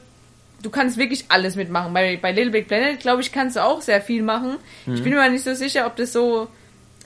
du 0.61 0.69
kannst 0.69 0.97
wirklich 0.97 1.25
alles 1.29 1.55
mitmachen. 1.55 1.93
Bei, 1.93 2.17
bei 2.17 2.31
Little 2.31 2.51
Big 2.51 2.67
Planet, 2.67 2.99
glaube 2.99 3.21
ich, 3.21 3.31
kannst 3.31 3.55
du 3.55 3.63
auch 3.63 3.81
sehr 3.81 4.01
viel 4.01 4.23
machen. 4.23 4.57
Ich 4.85 5.03
bin 5.03 5.13
mir 5.13 5.29
nicht 5.29 5.43
so 5.43 5.53
sicher, 5.53 5.85
ob 5.87 5.95
das 5.95 6.13
so 6.13 6.47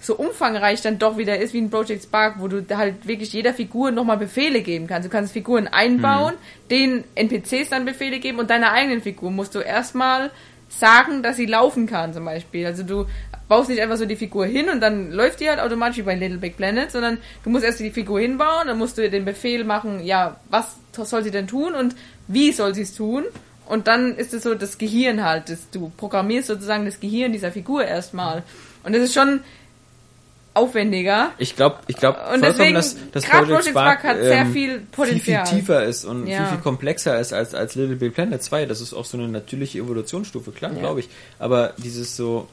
so 0.01 0.15
umfangreich 0.15 0.81
dann 0.81 0.99
doch 0.99 1.17
wieder 1.17 1.39
ist 1.39 1.53
wie 1.53 1.61
ein 1.61 1.69
Project 1.69 2.03
Spark, 2.03 2.35
wo 2.39 2.47
du 2.47 2.61
da 2.61 2.77
halt 2.77 3.07
wirklich 3.07 3.33
jeder 3.33 3.53
Figur 3.53 3.91
nochmal 3.91 4.17
Befehle 4.17 4.61
geben 4.61 4.87
kannst. 4.87 5.07
Du 5.07 5.11
kannst 5.11 5.33
Figuren 5.33 5.67
einbauen, 5.67 6.35
den 6.69 7.03
NPCs 7.15 7.69
dann 7.69 7.85
Befehle 7.85 8.19
geben 8.19 8.39
und 8.39 8.49
deiner 8.49 8.71
eigenen 8.71 9.01
Figur 9.01 9.31
musst 9.31 9.55
du 9.55 9.59
erstmal 9.59 10.31
sagen, 10.69 11.23
dass 11.23 11.37
sie 11.37 11.45
laufen 11.45 11.87
kann 11.87 12.13
zum 12.13 12.25
Beispiel. 12.25 12.65
Also 12.65 12.83
du 12.83 13.05
baust 13.47 13.69
nicht 13.69 13.81
einfach 13.81 13.97
so 13.97 14.05
die 14.05 14.15
Figur 14.15 14.45
hin 14.45 14.69
und 14.69 14.81
dann 14.81 15.11
läuft 15.11 15.39
die 15.39 15.49
halt 15.49 15.59
automatisch 15.59 15.97
wie 15.97 16.03
bei 16.03 16.15
Little 16.15 16.37
Big 16.37 16.57
Planet, 16.57 16.91
sondern 16.91 17.17
du 17.43 17.49
musst 17.49 17.63
erst 17.63 17.79
die 17.79 17.91
Figur 17.91 18.19
hinbauen, 18.19 18.67
dann 18.67 18.77
musst 18.77 18.97
du 18.97 19.03
ihr 19.03 19.11
den 19.11 19.25
Befehl 19.25 19.63
machen, 19.63 20.03
ja, 20.03 20.39
was 20.49 20.77
soll 20.93 21.23
sie 21.23 21.31
denn 21.31 21.47
tun 21.47 21.73
und 21.73 21.95
wie 22.27 22.51
soll 22.51 22.73
sie 22.75 22.81
es 22.81 22.93
tun? 22.95 23.23
Und 23.67 23.87
dann 23.87 24.15
ist 24.15 24.33
es 24.33 24.43
so 24.43 24.53
das 24.53 24.77
Gehirn 24.77 25.23
halt, 25.23 25.49
das, 25.49 25.69
du 25.71 25.91
programmierst 25.97 26.47
sozusagen 26.47 26.85
das 26.85 26.99
Gehirn 26.99 27.31
dieser 27.33 27.51
Figur 27.51 27.83
erstmal. 27.83 28.43
Und 28.83 28.93
das 28.93 29.01
ist 29.01 29.13
schon 29.13 29.39
aufwendiger. 30.53 31.31
Ich 31.37 31.55
glaube, 31.55 31.79
ich 31.87 31.97
glaube 31.97 32.17
Und 32.33 32.41
deswegen, 32.41 32.75
gerade 32.75 33.45
Project 33.47 33.67
Spark 33.69 34.03
hat 34.03 34.17
sehr 34.19 34.45
viel 34.45 34.79
Potenzial. 34.91 35.45
Viel, 35.45 35.53
viel 35.53 35.59
tiefer 35.61 35.83
ist 35.83 36.05
und 36.05 36.27
Ja. 36.27 36.37
viel, 36.37 36.45
viel 36.55 36.63
komplexer 36.63 37.19
ist 37.19 37.33
als, 37.33 37.53
als 37.53 37.75
Little 37.75 37.97
Big 37.97 38.13
Planet 38.13 38.41
2. 38.41 38.65
Das 38.65 38.79
ist 38.81 38.93
auch 38.93 39.03
so 39.05 39.17
eine 39.17 39.27
natürliche 39.27 39.79
Evolutionsstufe, 39.79 40.51
klar, 40.51 40.71
Ja. 40.73 40.79
glaube 40.79 41.01
ich. 41.01 41.09
Aber 41.39 41.73
dieses 41.77 42.15
so, 42.15 42.47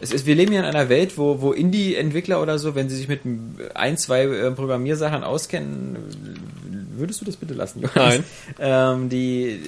es 0.00 0.12
ist, 0.12 0.24
wir 0.24 0.34
leben 0.34 0.52
ja 0.52 0.60
in 0.60 0.66
einer 0.66 0.88
Welt, 0.88 1.18
wo, 1.18 1.42
wo 1.42 1.52
Indie-Entwickler 1.52 2.40
oder 2.40 2.58
so, 2.58 2.74
wenn 2.74 2.88
sie 2.88 2.96
sich 2.96 3.08
mit 3.08 3.20
ein, 3.74 3.98
zwei 3.98 4.24
äh, 4.24 4.50
Programmiersachen 4.52 5.22
auskennen, 5.22 5.96
würdest 6.98 7.20
du 7.20 7.24
das 7.24 7.36
bitte 7.36 7.54
lassen, 7.54 7.80
Johannes? 7.82 8.24
Ähm, 8.58 9.08
die, 9.08 9.58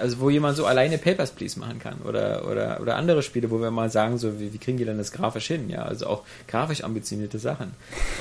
also 0.00 0.20
wo 0.20 0.30
jemand 0.30 0.56
so 0.56 0.66
alleine 0.66 0.98
Papers, 0.98 1.30
Please 1.32 1.58
machen 1.58 1.78
kann 1.78 2.00
oder, 2.08 2.48
oder, 2.50 2.80
oder 2.80 2.96
andere 2.96 3.22
Spiele, 3.22 3.50
wo 3.50 3.60
wir 3.60 3.70
mal 3.70 3.90
sagen, 3.90 4.18
so, 4.18 4.40
wie, 4.40 4.52
wie 4.52 4.58
kriegen 4.58 4.78
die 4.78 4.84
denn 4.84 4.98
das 4.98 5.12
grafisch 5.12 5.46
hin? 5.48 5.68
Ja, 5.70 5.82
also 5.82 6.06
auch 6.06 6.22
grafisch 6.48 6.84
ambitionierte 6.84 7.38
Sachen. 7.38 7.72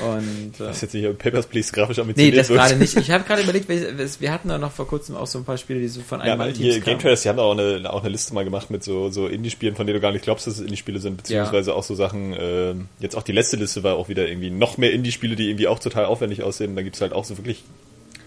Und, 0.06 0.56
äh, 0.60 0.68
Das 0.68 0.78
ist 0.78 0.82
jetzt 0.84 0.94
nicht 0.94 1.18
Papers, 1.20 1.48
Please 1.48 1.72
grafisch 1.72 1.98
Nee, 1.98 2.02
ambitioniert 2.02 2.38
das 2.38 2.50
wird. 2.50 2.60
gerade 2.60 2.76
nicht. 2.76 2.98
Ich 2.98 3.12
habe 3.12 3.24
gerade 3.24 3.42
überlegt, 3.42 3.68
wir 3.70 4.32
hatten 4.32 4.50
da 4.50 4.58
noch 4.58 4.72
vor 4.72 4.88
kurzem 4.88 5.16
auch 5.16 5.28
so 5.28 5.40
ein 5.40 5.46
paar 5.46 5.58
Spiele, 5.58 5.80
die 5.80 5.88
so 5.88 6.02
von 6.02 6.20
Ja, 6.20 6.26
einem 6.26 6.38
Mann 6.38 6.54
hier 6.54 6.80
Game 6.80 7.00
Trailers, 7.00 7.22
die 7.24 7.30
haben 7.30 7.40
auch 7.40 7.52
eine, 7.52 7.92
auch 7.92 8.02
eine 8.02 8.10
Liste 8.10 8.34
mal 8.34 8.44
gemacht 8.44 8.70
mit 8.72 8.84
so, 8.84 9.10
so 9.10 9.28
Indie-Spielen, 9.28 9.76
von 9.76 9.86
denen 9.88 9.98
du 9.98 10.02
gar 10.02 10.12
nicht 10.12 10.24
glaubst, 10.24 10.48
dass 10.48 10.56
es 10.56 10.62
Indie-Spiele 10.62 11.00
sind, 11.00 11.18
beziehungsweise 11.18 11.74
auch 11.76 11.84
so 11.84 11.96
Sachen, 11.96 12.34
äh, 12.34 12.74
jetzt 13.00 13.16
auch 13.16 13.24
die 13.24 13.32
letzte 13.32 13.58
Liste 13.58 13.84
war 13.84 13.96
auch 13.96 14.10
wieder 14.10 14.28
irgendwie 14.28 14.50
noch 14.50 14.78
mehr 14.78 14.92
Indie-Spiele, 14.92 15.36
die 15.36 15.50
irgendwie 15.50 15.68
auch 15.68 15.80
total 15.80 16.06
aufwendig 16.06 16.44
aussehen. 16.44 16.76
Da 16.76 16.82
gibt's 16.82 17.02
halt 17.02 17.14
auch 17.14 17.26
so 17.26 17.38
wirklich 17.38 17.64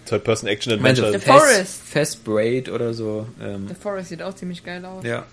Third-Person-Action-Adventure. 0.05 1.11
The 1.13 1.19
Forest. 1.19 1.81
Fast 1.85 2.23
Braid 2.23 2.69
oder 2.69 2.93
so. 2.93 3.25
Ähm, 3.41 3.67
The 3.67 3.75
Forest 3.75 4.09
sieht 4.09 4.21
auch 4.21 4.33
ziemlich 4.33 4.63
geil 4.63 4.83
aus. 4.85 5.03
ja. 5.03 5.25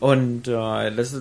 Und 0.00 0.46
äh, 0.46 0.92
das, 0.94 1.12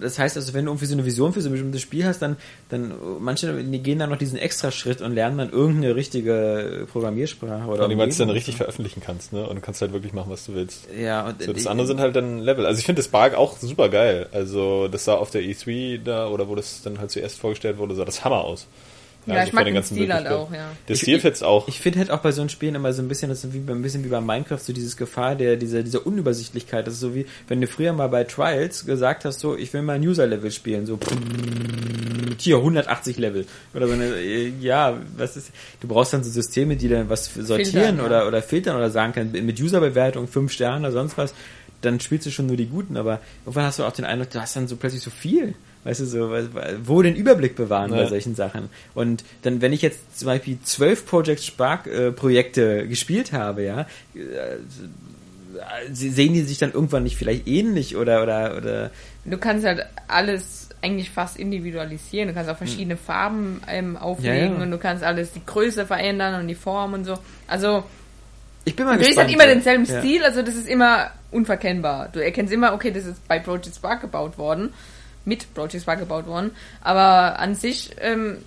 das 0.00 0.18
heißt 0.18 0.36
also, 0.36 0.54
wenn 0.54 0.64
du 0.64 0.72
irgendwie 0.72 0.86
so 0.86 0.94
eine 0.94 1.04
Vision 1.06 1.32
für 1.32 1.40
so 1.40 1.48
ein 1.48 1.52
bestimmtes 1.52 1.82
Spiel 1.82 2.04
hast, 2.04 2.20
dann, 2.20 2.36
dann 2.68 2.92
manche 3.20 3.62
die 3.62 3.78
gehen 3.78 4.00
dann 4.00 4.10
noch 4.10 4.16
diesen 4.18 4.38
extra 4.40 4.72
Schritt 4.72 5.00
und 5.02 5.14
lernen 5.14 5.38
dann 5.38 5.50
irgendeine 5.52 5.94
richtige 5.94 6.84
Programmiersprache 6.90 7.64
oder 7.68 7.76
Vor 7.76 7.86
allem, 7.88 7.96
weil 7.96 8.06
du 8.06 8.10
es 8.10 8.18
dann 8.18 8.30
richtig 8.30 8.56
veröffentlichen 8.56 9.00
kannst, 9.06 9.32
ne? 9.32 9.46
Und 9.48 9.54
du 9.54 9.60
kannst 9.62 9.80
halt 9.82 9.92
wirklich 9.92 10.12
machen, 10.14 10.32
was 10.32 10.46
du 10.46 10.54
willst. 10.54 10.88
Ja, 10.98 11.28
und 11.28 11.40
So, 11.44 11.52
das 11.52 11.62
die- 11.62 11.68
andere 11.68 11.86
sind 11.86 12.00
halt 12.00 12.16
dann 12.16 12.40
Level. 12.40 12.66
Also 12.66 12.80
ich 12.80 12.86
finde 12.86 12.98
das 13.02 13.06
Spark 13.06 13.36
auch 13.36 13.56
super 13.58 13.88
geil. 13.88 14.26
Also 14.32 14.88
das 14.88 15.04
sah 15.04 15.14
auf 15.14 15.30
der 15.30 15.42
E3 15.42 16.00
da, 16.02 16.26
oder 16.26 16.48
wo 16.48 16.56
das 16.56 16.82
dann 16.82 16.98
halt 16.98 17.12
zuerst 17.12 17.38
vorgestellt 17.38 17.78
wurde, 17.78 17.94
sah 17.94 18.04
das 18.04 18.24
Hammer 18.24 18.42
aus. 18.42 18.66
Ja, 19.26 19.34
Also 19.36 19.48
ich 19.48 19.52
mag 19.54 19.62
den 19.62 19.66
den 19.66 19.74
ganzen 19.74 19.94
Stil 19.96 20.12
halt 20.12 20.26
auch, 20.28 20.52
ja. 20.52 20.70
Der 20.88 20.94
Ich- 20.96 21.00
Stil 21.02 21.18
fetzt 21.20 21.42
auch. 21.42 21.66
Ich 21.68 21.80
finde 21.80 21.98
halt 22.00 22.10
auch 22.10 22.18
bei 22.20 22.30
so 22.32 22.42
einem 22.42 22.48
Spielen 22.50 22.74
immer 22.74 22.92
so 22.92 23.02
ein 23.02 23.08
bisschen, 23.08 23.30
das 23.30 23.42
ist 23.44 23.52
wie, 23.54 23.58
ein 23.70 23.82
bisschen 23.82 24.04
wie 24.04 24.08
bei 24.08 24.20
Minecraft, 24.20 24.58
so 24.58 24.72
dieses 24.72 24.96
Gefahr 24.96 25.34
der, 25.34 25.56
dieser, 25.56 25.82
dieser 25.82 26.06
Unübersichtlichkeit. 26.06 26.86
Das 26.86 26.94
ist 26.94 27.00
so 27.00 27.14
wie, 27.14 27.26
wenn 27.48 27.60
du 27.60 27.66
früher 27.66 27.92
mal 27.92 28.08
bei 28.08 28.24
Trials 28.24 28.84
gesagt 28.84 29.24
hast, 29.24 29.40
so, 29.40 29.56
ich 29.56 29.72
will 29.72 29.82
mal 29.82 29.94
ein 29.94 30.02
User-Level 30.06 30.50
spielen, 30.50 30.84
so, 30.86 30.98
hier, 32.38 32.56
180 32.58 33.16
Level. 33.18 33.46
Oder 33.74 33.86
so 33.86 33.92
eine, 33.94 34.04
äh, 34.16 34.52
ja, 34.60 34.98
was 35.16 35.36
ist, 35.36 35.50
du 35.80 35.88
brauchst 35.88 36.12
dann 36.12 36.22
so 36.24 36.30
Systeme, 36.30 36.76
die 36.76 36.88
dann 36.88 37.08
was 37.08 37.32
sortieren 37.32 37.64
Filtern, 37.72 37.96
ja. 37.98 38.04
oder, 38.04 38.28
oder 38.28 38.42
filtern 38.42 38.76
oder 38.76 38.90
sagen 38.90 39.12
können, 39.12 39.46
mit 39.46 39.60
User-Bewertung, 39.60 40.28
5 40.28 40.52
Sterne 40.52 40.80
oder 40.88 40.92
sonst 40.92 41.16
was, 41.16 41.34
dann 41.80 42.00
spielst 42.00 42.26
du 42.26 42.30
schon 42.30 42.46
nur 42.46 42.56
die 42.56 42.66
Guten, 42.66 42.96
aber 42.96 43.20
irgendwann 43.44 43.64
hast 43.64 43.78
du 43.78 43.84
auch 43.84 43.92
den 43.92 44.04
Eindruck, 44.04 44.30
du 44.30 44.40
hast 44.40 44.56
dann 44.56 44.68
so 44.68 44.76
plötzlich 44.76 45.02
so 45.02 45.10
viel. 45.10 45.54
Weißt 45.84 46.00
du, 46.00 46.06
so, 46.06 46.30
wo 46.84 47.02
den 47.02 47.14
Überblick 47.14 47.56
bewahren 47.56 47.90
bei 47.90 48.00
Ja. 48.00 48.06
solchen 48.08 48.34
Sachen. 48.34 48.70
Und 48.94 49.22
dann, 49.42 49.60
wenn 49.60 49.72
ich 49.72 49.82
jetzt 49.82 50.18
zum 50.18 50.26
Beispiel 50.26 50.58
zwölf 50.62 51.04
Project 51.06 51.42
Spark 51.42 51.86
äh, 51.86 52.10
Projekte 52.10 52.88
gespielt 52.88 53.32
habe, 53.32 53.62
ja, 53.64 53.80
äh, 54.14 54.56
sehen 55.92 56.32
die 56.32 56.42
sich 56.42 56.58
dann 56.58 56.72
irgendwann 56.72 57.02
nicht 57.04 57.16
vielleicht 57.16 57.46
ähnlich 57.46 57.96
oder, 57.96 58.22
oder, 58.22 58.56
oder, 58.56 58.90
Du 59.24 59.38
kannst 59.38 59.64
halt 59.64 59.84
alles 60.08 60.68
eigentlich 60.82 61.10
fast 61.10 61.38
individualisieren. 61.38 62.28
Du 62.28 62.34
kannst 62.34 62.50
auch 62.50 62.56
verschiedene 62.58 62.96
Farben 62.96 63.60
ähm, 63.68 63.96
auflegen 63.96 64.52
Ja, 64.52 64.56
ja. 64.58 64.62
und 64.62 64.70
du 64.70 64.78
kannst 64.78 65.02
alles 65.04 65.32
die 65.32 65.44
Größe 65.44 65.86
verändern 65.86 66.40
und 66.40 66.48
die 66.48 66.54
Form 66.54 66.92
und 66.94 67.04
so. 67.04 67.18
Also 67.46 67.84
ich 68.66 68.74
bin 68.76 68.84
mal 68.86 68.94
du 68.94 69.00
hast 69.00 69.06
gespannt. 69.08 69.28
halt 69.28 69.34
immer 69.34 69.46
denselben 69.46 69.84
ja. 69.84 70.00
Stil, 70.00 70.24
also 70.24 70.42
das 70.42 70.54
ist 70.56 70.68
immer 70.68 71.10
unverkennbar. 71.30 72.08
Du 72.12 72.18
erkennst 72.22 72.52
immer, 72.52 72.72
okay, 72.74 72.90
das 72.90 73.06
ist 73.06 73.26
bei 73.28 73.38
Project 73.38 73.74
Spark 73.76 74.00
gebaut 74.02 74.36
worden, 74.38 74.72
mit 75.24 75.52
Project 75.54 75.82
Spark 75.82 75.98
gebaut 76.00 76.26
worden, 76.26 76.50
aber 76.82 77.38
an 77.38 77.54
sich 77.54 77.90
ähm, 78.00 78.38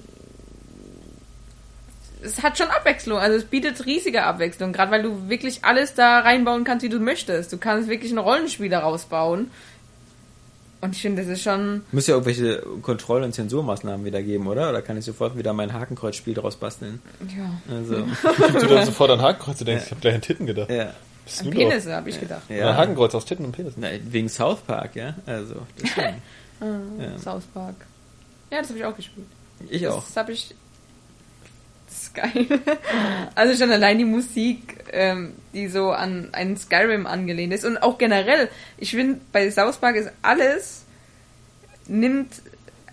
es 2.24 2.42
hat 2.44 2.58
schon 2.58 2.68
Abwechslung, 2.70 3.20
also 3.20 3.38
es 3.38 3.46
bietet 3.46 3.86
riesige 3.86 4.24
Abwechslung, 4.24 4.74
gerade 4.74 4.92
weil 4.92 5.04
du 5.04 5.30
wirklich 5.30 5.64
alles 5.64 5.94
da 5.94 6.20
reinbauen 6.20 6.64
kannst, 6.64 6.84
wie 6.84 6.90
du 6.90 7.00
möchtest. 7.00 7.54
Du 7.54 7.58
kannst 7.58 7.90
wirklich 7.90 8.12
ein 8.12 8.18
Rollenspiel 8.18 8.70
daraus 8.70 9.06
bauen. 9.06 9.52
Und 10.80 10.96
ich 10.96 11.02
finde, 11.02 11.24
das 11.24 11.32
ist 11.32 11.42
schon 11.44 11.82
Muss 11.92 12.06
ja 12.06 12.14
irgendwelche 12.14 12.62
Kontroll- 12.84 13.24
und 13.24 13.34
Zensurmaßnahmen 13.34 14.06
wieder 14.06 14.22
geben, 14.22 14.48
oder? 14.48 14.70
Oder 14.70 14.82
kann 14.84 14.98
ich 14.98 15.06
sofort 15.06 15.36
wieder 15.38 15.52
mein 15.54 15.74
Hakenkreuzspiel 15.74 16.36
daraus 16.36 16.56
basteln? 16.56 17.02
ja, 17.36 17.76
Also, 17.76 17.96
Du 18.60 18.68
dann 18.68 18.86
sofort 18.86 19.10
an 19.12 19.22
Hakenkreuz, 19.22 19.58
du 19.58 19.66
denkst, 19.66 19.86
ich 19.86 19.92
habe 19.92 20.02
gleich 20.02 20.16
an 20.16 20.22
Titten 20.22 20.46
gedacht. 20.46 20.70
ja. 20.70 20.94
Bist 21.26 21.42
an 21.42 21.50
Penisse 21.50 21.94
habe 21.94 22.10
ich 22.10 22.20
gedacht. 22.20 22.44
Ja. 22.50 22.70
Ein 22.70 22.78
Hakenkreuz 22.78 23.14
aus 23.16 23.26
Titten 23.26 23.46
und 23.46 23.52
Penis. 23.54 23.74
Na, 23.76 23.88
wegen 24.04 24.30
South 24.30 24.62
Park, 24.62 24.96
ja? 24.96 25.16
Also, 25.26 25.56
deswegen. 25.82 26.22
Ja. 26.60 27.18
South 27.20 27.46
Park. 27.54 27.76
Ja, 28.52 28.60
das 28.60 28.70
habe 28.70 28.80
ich 28.80 28.86
auch 28.86 28.96
gespielt. 28.96 29.28
Ich 29.70 29.88
auch. 29.88 30.04
Das 30.06 30.18
habe 30.18 30.32
ich. 30.32 30.56
Das 31.88 32.04
ist 32.04 32.16
geil. 32.16 32.48
Also 33.36 33.56
schon 33.56 33.72
allein 33.72 33.98
die 33.98 34.06
Musik, 34.06 34.84
ähm, 34.92 35.34
die 35.54 35.68
so 35.68 35.92
an 35.92 36.30
einen 36.34 36.58
Skyrim 36.58 37.06
angelehnt 37.06 37.54
ist. 37.54 37.66
Und 37.66 37.78
auch 37.78 37.98
generell, 37.98 38.50
ich 38.78 38.92
finde, 38.92 39.20
bei 39.32 39.50
South 39.52 39.78
Park 39.78 39.96
ist 39.96 40.12
alles, 40.22 40.86
nimmt. 41.88 42.34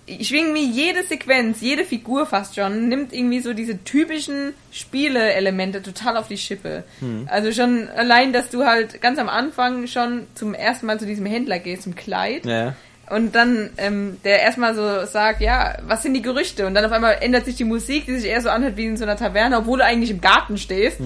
Ich 0.07 0.29
finde 0.29 0.51
irgendwie 0.51 0.71
jede 0.71 1.03
Sequenz, 1.03 1.63
jede 1.63 1.87
Figur 1.87 2.27
fast 2.27 2.57
schon, 2.57 2.91
nimmt 2.91 3.15
irgendwie 3.15 3.41
so 3.41 3.55
diese 3.55 3.83
typischen 3.85 4.53
Spiele-Elemente 4.71 5.81
total 5.81 6.19
auf 6.19 6.29
die 6.29 6.37
Schippe. 6.37 6.85
Also 7.27 7.53
schon 7.53 7.89
allein, 7.89 8.35
dass 8.35 8.51
du 8.51 8.67
halt 8.67 9.01
ganz 9.01 9.19
am 9.19 9.31
Anfang 9.31 9.87
schon 9.87 10.27
zum 10.35 10.53
ersten 10.53 10.85
Mal 10.85 11.01
zu 11.01 11.07
diesem 11.07 11.25
Händler 11.25 11.59
gehst, 11.59 11.85
zum 11.85 11.95
Kleid. 11.95 12.45
Ja. 12.45 12.77
Und 13.11 13.35
dann 13.35 13.71
ähm, 13.77 14.17
der 14.25 14.41
erstmal 14.41 14.75
so 14.75 15.05
sagt, 15.07 15.41
ja, 15.43 15.77
was 15.87 16.03
sind 16.03 16.15
die 16.15 16.23
Gerüchte? 16.23 16.67
Und 16.67 16.75
dann 16.75 16.85
auf 16.85 16.93
einmal 16.93 17.19
ändert 17.21 17.45
sich 17.45 17.57
die 17.57 17.65
Musik, 17.65 18.07
die 18.07 18.17
sich 18.19 18.31
eher 18.31 18.41
so 18.41 18.49
anhört 18.49 18.77
wie 18.77 18.87
in 18.87 18.97
so 18.97 19.05
einer 19.05 19.17
Taverne, 19.17 19.59
obwohl 19.59 19.79
du 19.79 19.85
eigentlich 19.85 20.11
im 20.11 20.21
Garten 20.23 20.57
stehst. 20.57 20.99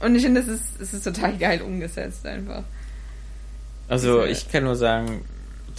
Und 0.00 0.14
ich 0.16 0.22
finde, 0.22 0.40
das 0.42 0.48
ist, 0.50 0.64
das 0.80 0.92
ist 0.92 1.04
total 1.04 1.36
geil 1.38 1.62
umgesetzt 1.62 2.26
einfach. 2.26 2.64
Also 3.88 4.22
Diese- 4.22 4.32
ich 4.32 4.50
kann 4.50 4.64
nur 4.64 4.76
sagen, 4.76 5.24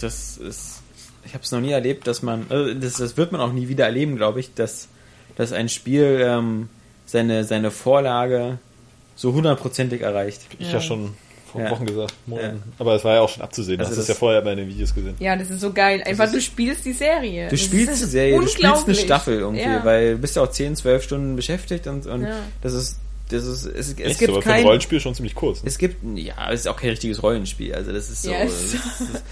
das 0.00 0.36
ist, 0.38 0.80
ich 1.24 1.34
habe 1.34 1.44
es 1.44 1.52
noch 1.52 1.60
nie 1.60 1.72
erlebt, 1.72 2.06
dass 2.06 2.22
man, 2.22 2.46
also 2.48 2.72
das, 2.74 2.94
das 2.94 3.16
wird 3.16 3.32
man 3.32 3.40
auch 3.40 3.52
nie 3.52 3.68
wieder 3.68 3.84
erleben, 3.84 4.16
glaube 4.16 4.40
ich, 4.40 4.54
dass, 4.54 4.88
dass 5.36 5.52
ein 5.52 5.68
Spiel 5.68 6.20
ähm, 6.24 6.68
seine, 7.04 7.44
seine 7.44 7.70
Vorlage 7.70 8.58
so 9.14 9.32
hundertprozentig 9.32 10.02
erreicht. 10.02 10.42
Ich 10.58 10.68
ja, 10.68 10.74
Ja. 10.74 10.80
schon 10.80 11.14
vor 11.56 11.64
Ja. 11.64 11.70
Wochen 11.72 11.86
gesagt, 11.86 12.14
Monaten. 12.26 12.62
Aber 12.78 12.94
es 12.94 13.04
war 13.04 13.14
ja 13.14 13.20
auch 13.20 13.28
schon 13.28 13.42
abzusehen. 13.42 13.78
Also 13.80 13.90
du 13.90 13.96
hast 13.96 14.00
es 14.02 14.06
das- 14.06 14.16
ja 14.16 14.18
vorher 14.18 14.42
bei 14.42 14.54
den 14.54 14.68
Videos 14.68 14.94
gesehen. 14.94 15.14
Ja, 15.18 15.36
das 15.36 15.50
ist 15.50 15.60
so 15.60 15.72
geil. 15.72 16.02
Einfach, 16.04 16.30
du 16.30 16.40
spielst 16.40 16.84
die 16.84 16.92
Serie. 16.92 17.44
Du 17.48 17.50
Das 17.56 17.60
spielst 17.64 17.92
ist 17.94 18.02
die 18.04 18.08
Serie, 18.10 18.34
du 18.38 18.42
spielst 18.46 18.64
eine 18.64 18.72
unglaublich. 18.74 19.00
Staffel 19.00 19.38
irgendwie, 19.38 19.62
Ja. 19.62 19.84
weil 19.84 20.12
du 20.12 20.18
bist 20.18 20.36
ja 20.36 20.42
auch 20.42 20.50
10, 20.50 20.76
12 20.76 21.02
Stunden 21.02 21.36
beschäftigt 21.36 21.86
und, 21.86 22.06
und 22.06 22.22
Ja. 22.22 22.36
das 22.62 22.72
ist, 22.74 22.98
das 23.28 23.44
ist, 23.44 23.66
es, 23.66 23.88
es 23.90 23.98
Echt, 23.98 24.18
gibt 24.18 24.30
aber 24.30 24.42
für 24.42 24.48
ein 24.50 24.56
kein, 24.56 24.64
Rollenspiel 24.66 25.00
schon 25.00 25.14
ziemlich 25.14 25.34
kurz. 25.34 25.62
Ne? 25.62 25.68
es 25.68 25.78
gibt, 25.78 25.96
ja, 26.16 26.34
es 26.52 26.60
ist 26.60 26.68
auch 26.68 26.76
kein 26.76 26.90
richtiges 26.90 27.22
Rollenspiel, 27.22 27.74
also 27.74 27.92
das 27.92 28.08
ist 28.10 28.22
so, 28.22 28.30
Ja, 28.30 28.38
es- 28.38 28.52
es 28.52 28.74
ist, 28.74 28.84
es 29.00 29.10
ist, 29.10 29.22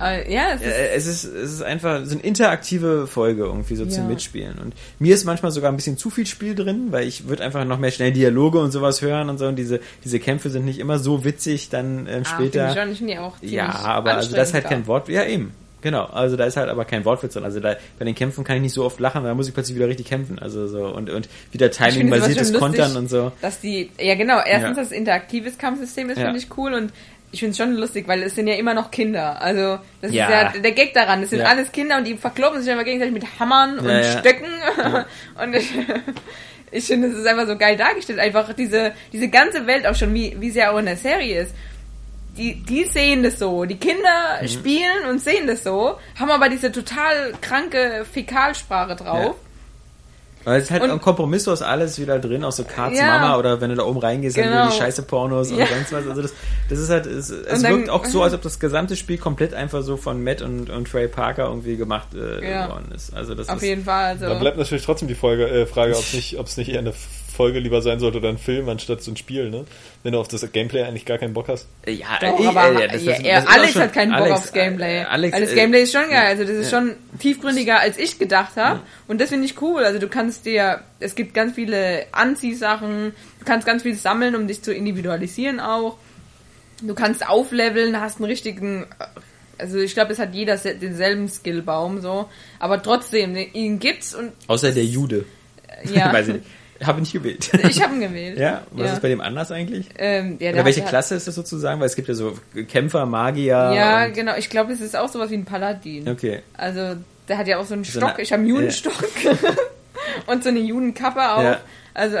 Äh, 0.00 0.88
es 0.94 1.06
ist, 1.06 1.24
es 1.24 1.52
ist 1.52 1.62
einfach 1.62 2.04
so 2.04 2.12
eine 2.12 2.22
interaktive 2.22 3.06
Folge 3.06 3.44
irgendwie 3.44 3.76
so 3.76 3.84
zum 3.86 4.04
Ja. 4.04 4.08
Mitspielen. 4.08 4.58
Und 4.58 4.74
mir 4.98 5.14
ist 5.14 5.24
manchmal 5.24 5.52
sogar 5.52 5.70
ein 5.70 5.76
bisschen 5.76 5.98
zu 5.98 6.10
viel 6.10 6.26
Spiel 6.26 6.54
drin, 6.54 6.88
weil 6.90 7.06
ich 7.06 7.28
würde 7.28 7.44
einfach 7.44 7.64
noch 7.64 7.78
mehr 7.78 7.90
schnell 7.90 8.12
Dialoge 8.12 8.58
und 8.60 8.70
sowas 8.70 9.02
hören 9.02 9.28
und 9.28 9.38
so. 9.38 9.46
Und 9.46 9.56
diese, 9.56 9.80
diese 10.04 10.18
Kämpfe 10.20 10.50
sind 10.50 10.64
nicht 10.64 10.78
immer 10.78 10.98
so 10.98 11.24
witzig 11.24 11.68
dann 11.68 12.06
ähm, 12.08 12.22
ah, 12.24 12.24
später. 12.24 12.70
ich 12.90 12.98
schon, 12.98 13.08
ich 13.08 13.18
auch 13.18 13.34
ja, 13.42 13.68
aber 13.68 14.14
also 14.14 14.34
da 14.34 14.42
ist 14.42 14.54
halt 14.54 14.64
kein 14.64 14.86
Wort. 14.86 15.08
Ja, 15.08 15.24
eben. 15.24 15.52
Genau, 15.80 16.04
also 16.06 16.36
da 16.36 16.44
ist 16.44 16.56
halt 16.56 16.68
aber 16.68 16.84
kein 16.84 17.04
Wortwitz 17.04 17.34
drin. 17.34 17.44
Also 17.44 17.60
da, 17.60 17.76
bei 17.98 18.04
den 18.04 18.14
Kämpfen 18.14 18.42
kann 18.44 18.56
ich 18.56 18.62
nicht 18.62 18.72
so 18.72 18.84
oft 18.84 18.98
lachen, 18.98 19.22
weil 19.22 19.28
da 19.30 19.34
muss 19.34 19.46
ich 19.48 19.54
plötzlich 19.54 19.76
wieder 19.76 19.88
richtig 19.88 20.06
kämpfen. 20.06 20.38
Also 20.38 20.66
so 20.66 20.86
und, 20.86 21.08
und 21.08 21.28
wieder 21.52 21.70
Timing-basiertes 21.70 22.52
Kontern 22.54 22.96
und 22.96 23.08
so. 23.08 23.30
Dass 23.40 23.60
die, 23.60 23.90
ja 24.00 24.14
genau, 24.16 24.40
erstens 24.44 24.76
Ja. 24.76 24.82
das 24.82 24.92
interaktives 24.92 25.56
Kampfsystem 25.58 26.10
ist, 26.10 26.18
Ja. 26.18 26.24
finde 26.24 26.38
ich 26.40 26.48
cool 26.56 26.74
und 26.74 26.92
ich 27.30 27.40
finde 27.40 27.50
es 27.52 27.58
schon 27.58 27.74
lustig, 27.74 28.08
weil 28.08 28.22
es 28.22 28.34
sind 28.34 28.48
ja 28.48 28.54
immer 28.54 28.72
noch 28.74 28.90
Kinder. 28.90 29.40
Also 29.42 29.78
das 30.00 30.12
Ja. 30.12 30.26
ist 30.48 30.54
ja 30.56 30.60
der 30.62 30.72
Gag 30.72 30.94
daran. 30.94 31.22
Es 31.22 31.30
sind 31.30 31.42
alles 31.42 31.70
Kinder 31.72 31.98
und 31.98 32.06
die 32.06 32.16
verkloppen 32.16 32.60
sich 32.62 32.70
einfach 32.72 32.84
gegenseitig 32.86 33.14
mit 33.14 33.38
Hammern 33.38 33.78
und. 33.78 34.04
Stöcken. 34.04 34.46
und 35.42 35.54
ich, 35.54 35.70
ich 36.72 36.84
finde, 36.86 37.08
es 37.08 37.18
ist 37.18 37.26
einfach 37.26 37.46
so 37.46 37.56
geil 37.56 37.76
dargestellt. 37.76 38.18
Einfach 38.18 38.52
diese, 38.54 38.92
diese 39.12 39.28
ganze 39.28 39.66
Welt 39.66 39.86
auch 39.86 39.94
schon, 39.94 40.12
wie, 40.14 40.36
wie 40.40 40.50
sie 40.50 40.58
ja 40.60 40.70
auch 40.72 40.78
in 40.78 40.86
der 40.86 40.96
Serie 40.96 41.42
ist. 41.42 41.54
Die, 42.38 42.54
die 42.62 42.84
sehen 42.84 43.22
das 43.24 43.38
so. 43.38 43.64
Die 43.64 43.76
Kinder 43.76 44.38
Mhm. 44.40 44.48
spielen 44.48 45.06
und 45.10 45.20
sehen 45.20 45.46
das 45.46 45.64
so, 45.64 45.96
haben 46.18 46.30
aber 46.30 46.48
diese 46.48 46.70
total 46.72 47.32
kranke 47.40 48.06
Fäkalsprache 48.10 48.96
drauf. 48.96 49.34
Weil 50.44 50.58
es 50.60 50.64
ist 50.66 50.70
halt 50.70 50.82
Und- 50.84 50.90
ein 50.92 51.00
Kompromiss 51.00 51.46
aus 51.48 51.60
alles 51.62 51.98
wieder 52.00 52.18
drin, 52.20 52.42
auch 52.44 52.52
so 52.52 52.62
Karts 52.64 52.96
Ja. 52.96 53.06
Mama 53.18 53.36
oder 53.36 53.60
wenn 53.60 53.68
du 53.70 53.76
da 53.76 53.82
oben 53.82 53.98
reingehst, 53.98 54.36
dann 54.36 54.44
Genau. 54.44 54.56
wieder 54.62 54.70
die 54.70 54.76
scheiße 54.78 55.02
Pornos 55.02 55.50
und 55.50 55.58
Ja. 55.58 55.66
sonst 55.66 55.92
was. 55.92 56.06
Also 56.06 56.22
das, 56.22 56.32
das 56.70 56.78
ist 56.78 56.88
halt, 56.88 57.06
es, 57.06 57.28
es 57.28 57.54
Und 57.56 57.62
dann- 57.64 57.76
wirkt 57.78 57.90
auch 57.90 58.04
so, 58.06 58.22
als 58.22 58.32
ob 58.32 58.40
das 58.42 58.58
gesamte 58.60 58.96
Spiel 58.96 59.18
komplett 59.18 59.52
einfach 59.52 59.82
so 59.82 59.96
von 59.98 60.22
Matt 60.22 60.40
und, 60.40 60.70
und 60.70 60.88
Trey 60.88 61.08
Parker 61.08 61.46
irgendwie 61.48 61.76
gemacht 61.76 62.08
äh, 62.14 62.50
Ja. 62.50 62.68
worden 62.70 62.92
ist. 62.94 63.12
Also 63.14 63.34
das 63.34 63.48
Auf 63.48 63.56
ist, 63.56 63.62
jeden 63.64 63.84
Fall. 63.84 64.04
Also. 64.12 64.26
Da 64.26 64.34
bleibt 64.34 64.56
natürlich 64.56 64.84
trotzdem 64.84 65.08
die 65.08 65.16
Folge, 65.16 65.48
äh, 65.48 65.66
Frage, 65.66 65.92
ob 65.94 66.00
es 66.02 66.14
nicht, 66.14 66.38
ob 66.38 66.46
es 66.46 66.56
nicht 66.56 66.70
eher 66.70 66.78
eine 66.78 66.94
Folge 67.38 67.58
lieber 67.60 67.80
sein 67.80 67.98
sollte 68.00 68.18
oder 68.18 68.28
ein 68.28 68.36
Film 68.36 68.68
anstatt 68.68 69.00
so 69.02 69.10
ein 69.12 69.16
Spiel, 69.16 69.48
ne? 69.48 69.64
Wenn 70.02 70.12
du 70.12 70.18
auf 70.20 70.28
das 70.28 70.50
Gameplay 70.52 70.82
eigentlich 70.82 71.06
gar 71.06 71.16
keinen 71.18 71.32
Bock 71.32 71.48
hast. 71.48 71.66
ja, 71.86 72.06
Doch, 72.20 72.38
ich- 72.38 72.46
aber 72.48 72.82
äh, 72.82 72.88
das- 72.88 73.04
ja, 73.04 73.12
das- 73.12 73.22
das 73.22 73.42
ist 73.44 73.48
auch 73.48 73.52
Alex 73.54 73.72
schon- 73.72 73.82
hat 73.82 73.92
keinen 73.94 74.10
Bock 74.12 74.20
Alex, 74.20 74.38
aufs 74.40 74.52
Gameplay. 74.52 74.98
äh, 74.98 75.04
Alex, 75.04 75.34
Weil 75.34 75.40
das 75.42 75.52
äh, 75.52 75.54
Gameplay 75.54 75.82
ist 75.84 75.92
schon 75.92 76.02
geil. 76.02 76.12
ja, 76.12 76.22
Also 76.24 76.42
das 76.42 76.52
ist 76.52 76.70
ja. 76.72 76.78
schon 76.80 76.94
tiefgründiger, 77.18 77.80
als 77.80 77.96
ich 77.96 78.18
gedacht 78.18 78.56
habe. 78.56 78.80
Und 79.06 79.20
das 79.20 79.30
finde 79.30 79.46
ich 79.46 79.62
cool. 79.62 79.84
Also 79.84 79.98
du 79.98 80.08
kannst 80.08 80.44
dir, 80.44 80.80
es 81.00 81.14
gibt 81.14 81.32
ganz 81.32 81.54
viele 81.54 82.04
Anziehsachen, 82.12 83.12
du 83.38 83.44
kannst 83.46 83.66
ganz 83.66 83.82
viel 83.84 83.94
sammeln, 83.94 84.34
um 84.36 84.46
dich 84.46 84.62
zu 84.62 84.74
individualisieren 84.74 85.60
auch. 85.60 85.96
Du 86.82 86.94
kannst 86.94 87.28
aufleveln, 87.28 88.00
hast 88.00 88.16
einen 88.18 88.26
richtigen, 88.26 88.86
also 89.58 89.78
ich 89.78 89.94
glaube, 89.94 90.12
es 90.12 90.18
hat 90.20 90.34
jeder 90.34 90.56
se- 90.58 90.74
denselben 90.76 91.28
Skillbaum 91.28 92.00
so. 92.00 92.28
Aber 92.60 92.82
trotzdem, 92.82 93.36
ihn 93.36 93.78
gibt's 93.80 94.14
und 94.14 94.32
Außer 94.46 94.70
der 94.72 94.84
Jude. 94.84 95.24
ja, 95.92 96.12
Weiß 96.12 96.28
ich 96.28 96.34
nicht. 96.34 96.46
Habe 96.84 97.00
nicht 97.00 97.12
gewählt. 97.12 97.50
ich 97.68 97.82
habe 97.82 97.94
ihn 97.94 98.00
gewählt. 98.00 98.38
ja, 98.38 98.62
was 98.70 98.86
Ja. 98.86 98.92
ist 98.94 99.02
bei 99.02 99.08
dem 99.08 99.20
anders 99.20 99.50
eigentlich? 99.50 99.86
Ähm, 99.98 100.36
ja, 100.40 100.50
Oder 100.52 100.64
welche 100.64 100.80
hat 100.80 100.86
ja- 100.86 100.90
Klasse 100.90 101.14
ist 101.16 101.26
das 101.26 101.34
sozusagen? 101.34 101.80
Weil 101.80 101.86
es 101.86 101.96
gibt 101.96 102.08
ja 102.08 102.14
so 102.14 102.38
Kämpfer, 102.68 103.04
Magier. 103.06 103.72
Ja, 103.74 104.06
genau. 104.08 104.36
Ich 104.36 104.48
glaube, 104.50 104.72
es 104.72 104.80
ist 104.80 104.96
auch 104.96 105.08
sowas 105.08 105.30
wie 105.30 105.34
ein 105.36 105.44
Paladin. 105.44 106.08
Okay. 106.08 106.42
Also, 106.56 106.96
der 107.28 107.38
hat 107.38 107.46
ja 107.48 107.58
auch 107.58 107.66
so 107.66 107.74
einen 107.74 107.84
So 107.84 107.98
Stock. 107.98 108.10
eine- 108.14 108.22
ich 108.22 108.32
habe 108.32 108.40
einen 108.42 108.48
Judenstock. 108.50 108.94
und 110.26 110.42
so 110.42 110.48
eine 110.50 110.60
Judenkappe 110.60 111.20
auch. 111.20 111.42
Ja. 111.42 111.60
Also, 111.94 112.18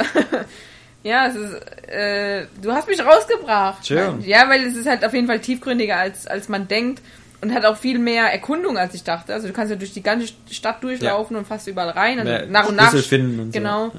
ja, 1.02 1.26
es 1.28 1.34
ist, 1.36 1.88
äh, 1.88 2.46
du 2.60 2.72
hast 2.72 2.88
mich 2.88 3.04
rausgebracht. 3.04 3.86
Schön. 3.86 4.22
Ja, 4.24 4.48
weil 4.48 4.64
es 4.66 4.76
ist 4.76 4.88
halt 4.88 5.04
auf 5.04 5.14
jeden 5.14 5.26
Fall 5.26 5.38
tiefgründiger, 5.40 5.96
als, 5.96 6.26
als 6.26 6.48
man 6.48 6.66
denkt. 6.68 7.02
Und 7.40 7.54
hat 7.54 7.64
auch 7.64 7.76
viel 7.76 8.00
mehr 8.00 8.24
Erkundung, 8.24 8.76
als 8.76 8.94
ich 8.94 9.04
dachte. 9.04 9.32
Also 9.32 9.46
du 9.46 9.52
kannst 9.52 9.70
ja 9.70 9.76
durch 9.76 9.92
die 9.92 10.02
ganze 10.02 10.26
Stadt 10.50 10.82
durchlaufen 10.82 11.36
und 11.36 11.46
fast 11.46 11.68
überall 11.68 11.90
rein. 11.90 12.18
Also 12.18 12.32
Mehr 12.32 12.46
nach 12.46 12.68
und 12.68 12.74
nach. 12.74 12.92
Finden 12.96 13.38
und 13.38 13.54
so. 13.54 13.92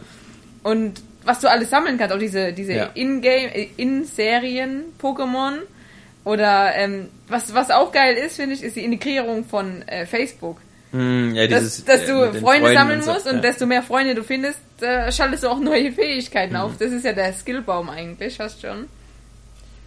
Und 0.64 1.02
was 1.24 1.40
du 1.40 1.50
alles 1.50 1.70
sammeln 1.70 1.98
kannst, 1.98 2.14
auch 2.14 2.20
diese, 2.20 2.54
diese 2.54 2.74
Ja. 2.74 2.90
In-Game, 2.94 3.50
äh, 3.54 3.68
In-Serien-Pokémon. 3.78 5.60
Oder 6.26 6.76
ähm, 6.76 7.08
was, 7.28 7.54
was 7.54 7.72
auch 7.72 7.92
geil 7.92 8.16
ist, 8.16 8.36
finde 8.36 8.56
ich, 8.56 8.64
ist 8.64 8.76
die 8.76 8.84
Integrierung 8.84 9.46
von 9.46 9.82
äh, 9.88 10.06
Facebook. 10.06 10.58
Hm, 10.92 11.34
ja, 11.36 11.48
Dass, 11.48 11.62
dieses, 11.64 11.86
dass 11.86 12.02
äh, 12.04 12.08
du 12.08 12.32
den 12.32 12.42
Freunde 12.42 12.74
sammeln 12.74 13.02
so, 13.02 13.14
musst 13.14 13.28
und 13.28 13.36
ja. 13.36 13.42
desto 13.42 13.66
mehr 13.66 13.84
Freunde 13.84 14.16
du 14.16 14.24
findest, 14.24 14.60
äh, 14.82 15.12
schaltest 15.12 15.44
du 15.44 15.50
auch 15.50 15.60
neue 15.60 15.92
Fähigkeiten 15.94 16.54
Mhm. 16.54 16.60
auf. 16.60 16.72
Das 16.80 16.92
ist 16.92 17.06
ja 17.06 17.14
der 17.14 17.34
Skillbaum 17.34 17.90
eigentlich, 17.90 18.38
fast 18.38 18.62
schon. 18.62 18.88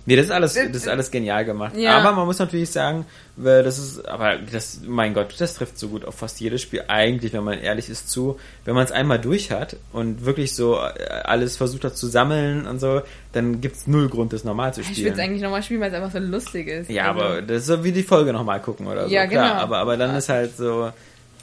Nee, 0.05 0.17
das 0.17 0.27
ist 0.27 0.31
alles, 0.33 0.55
das 0.55 0.65
ist 0.77 0.89
alles 0.89 1.11
genial 1.13 1.45
gemacht. 1.45 1.77
Ja. 1.77 1.97
Aber 1.99 2.13
man 2.17 2.27
muss 2.27 2.39
natürlich 2.41 2.71
sagen, 2.71 3.07
weil 3.37 3.63
das 3.63 3.79
ist, 3.79 4.07
aber 4.09 4.37
das, 4.37 4.81
mein 4.85 5.15
Gott, 5.15 5.35
das 5.39 5.55
trifft 5.55 5.79
so 5.79 5.89
gut 5.89 6.05
auf 6.05 6.17
fast 6.17 6.41
jedes 6.41 6.61
Spiel 6.61 6.83
eigentlich, 6.89 7.33
wenn 7.33 7.45
man 7.45 7.59
ehrlich 7.61 7.89
ist, 7.89 8.11
zu. 8.11 8.39
Wenn 8.65 8.75
man 8.75 8.85
es 8.85 8.91
einmal 8.91 9.21
durch 9.21 9.53
hat 9.53 9.77
und 9.93 10.25
wirklich 10.25 10.55
so 10.57 10.77
äh, 10.77 11.05
alles 11.25 11.57
versucht 11.57 11.85
hat 11.85 11.97
zu 11.97 12.09
sammeln 12.09 12.67
und 12.67 12.81
so, 12.81 13.03
dann 13.33 13.61
gibt's 13.61 13.87
null 13.87 14.09
Grund, 14.09 14.33
das 14.33 14.43
normal 14.43 14.75
zu 14.75 14.81
Ich 14.81 14.89
will 14.89 14.95
spielen. 14.97 15.13
es 15.15 15.19
eigentlich 15.21 15.43
nochmal 15.43 15.63
spielen, 15.63 15.81
weil 15.81 15.91
es 15.91 15.95
einfach 15.97 16.11
so 16.13 16.19
lustig 16.19 16.67
ist. 16.67 16.91
ja, 16.91 17.13
Also- 17.13 17.21
aber 17.25 17.43
das 17.43 17.59
ist 17.59 17.67
so 17.69 17.85
wie 17.85 17.93
die 17.93 18.03
Folge 18.03 18.33
nochmal 18.33 18.61
gucken 18.61 18.89
oder 18.89 19.07
so. 19.09 19.15
Ja, 19.15 19.27
Klar, 19.29 19.51
genau. 19.51 19.61
aber, 19.63 19.79
aber 19.79 19.97
dann 19.97 20.17
ist 20.17 20.29
halt 20.29 20.57
so, 20.57 20.91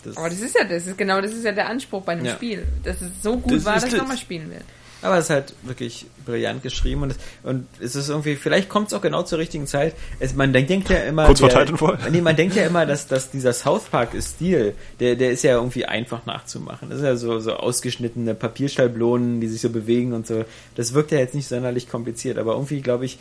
das, 0.03 0.17
Aber 0.17 0.29
das 0.29 0.39
ist 0.39 0.55
ja 0.57 0.63
das, 0.65 0.85
ist 0.87 0.97
genau 0.97 1.19
das 1.21 1.31
ist 1.33 1.43
ja 1.45 1.51
der 1.51 1.67
Anspruch 1.69 2.03
bei 2.03 2.11
einem 2.13 2.25
Ja. 2.25 2.33
Spiel. 2.33 2.65
Dass 2.83 3.01
es 3.01 3.09
so 3.21 3.37
gut 3.37 3.53
Das 3.53 3.65
war, 3.65 3.75
dass 3.75 3.85
ich 3.85 3.91
das. 3.91 3.99
nochmal 4.01 4.17
spielen 4.17 4.49
will. 4.49 4.61
Aber 5.01 5.17
es 5.17 5.25
ist 5.25 5.29
halt 5.29 5.53
wirklich 5.63 6.05
brillant 6.25 6.61
geschrieben 6.61 7.03
und 7.03 7.11
es, 7.11 7.17
und 7.43 7.67
es 7.79 7.95
ist 7.95 8.09
irgendwie, 8.09 8.35
vielleicht 8.35 8.67
kommt 8.69 8.87
es 8.87 8.93
auch 8.93 9.01
genau 9.01 9.23
zur 9.23 9.39
richtigen 9.39 9.65
Zeit. 9.65 9.95
Es, 10.19 10.33
man 10.35 10.51
denkt, 10.51 10.69
denkt 10.69 10.89
ja 10.89 10.97
immer. 10.97 11.25
Kurz 11.25 11.39
vor 11.39 11.49
der- 11.49 11.59
Titanfall? 11.65 11.97
Nee, 12.11 12.21
man 12.21 12.35
denkt 12.35 12.55
ja 12.55 12.65
immer, 12.65 12.85
dass, 12.85 13.07
dass 13.07 13.31
dieser 13.31 13.53
South 13.53 13.83
Park-Stil, 13.85 14.73
der, 14.99 15.15
der 15.15 15.31
ist 15.31 15.43
ja 15.43 15.53
irgendwie 15.53 15.85
einfach 15.85 16.25
nachzumachen. 16.25 16.89
Das 16.89 16.99
ist 16.99 17.05
ja 17.05 17.15
so, 17.15 17.39
so 17.39 17.53
ausgeschnittene 17.53 18.35
Papierschablonen, 18.35 19.39
die 19.41 19.47
sich 19.47 19.61
so 19.61 19.69
bewegen 19.69 20.13
und 20.13 20.27
so. 20.27 20.43
Das 20.75 20.93
wirkt 20.93 21.11
ja 21.11 21.19
jetzt 21.19 21.33
nicht 21.35 21.47
sonderlich 21.47 21.89
kompliziert, 21.89 22.37
aber 22.37 22.53
irgendwie 22.53 22.81
glaube 22.81 23.05
ich, 23.05 23.19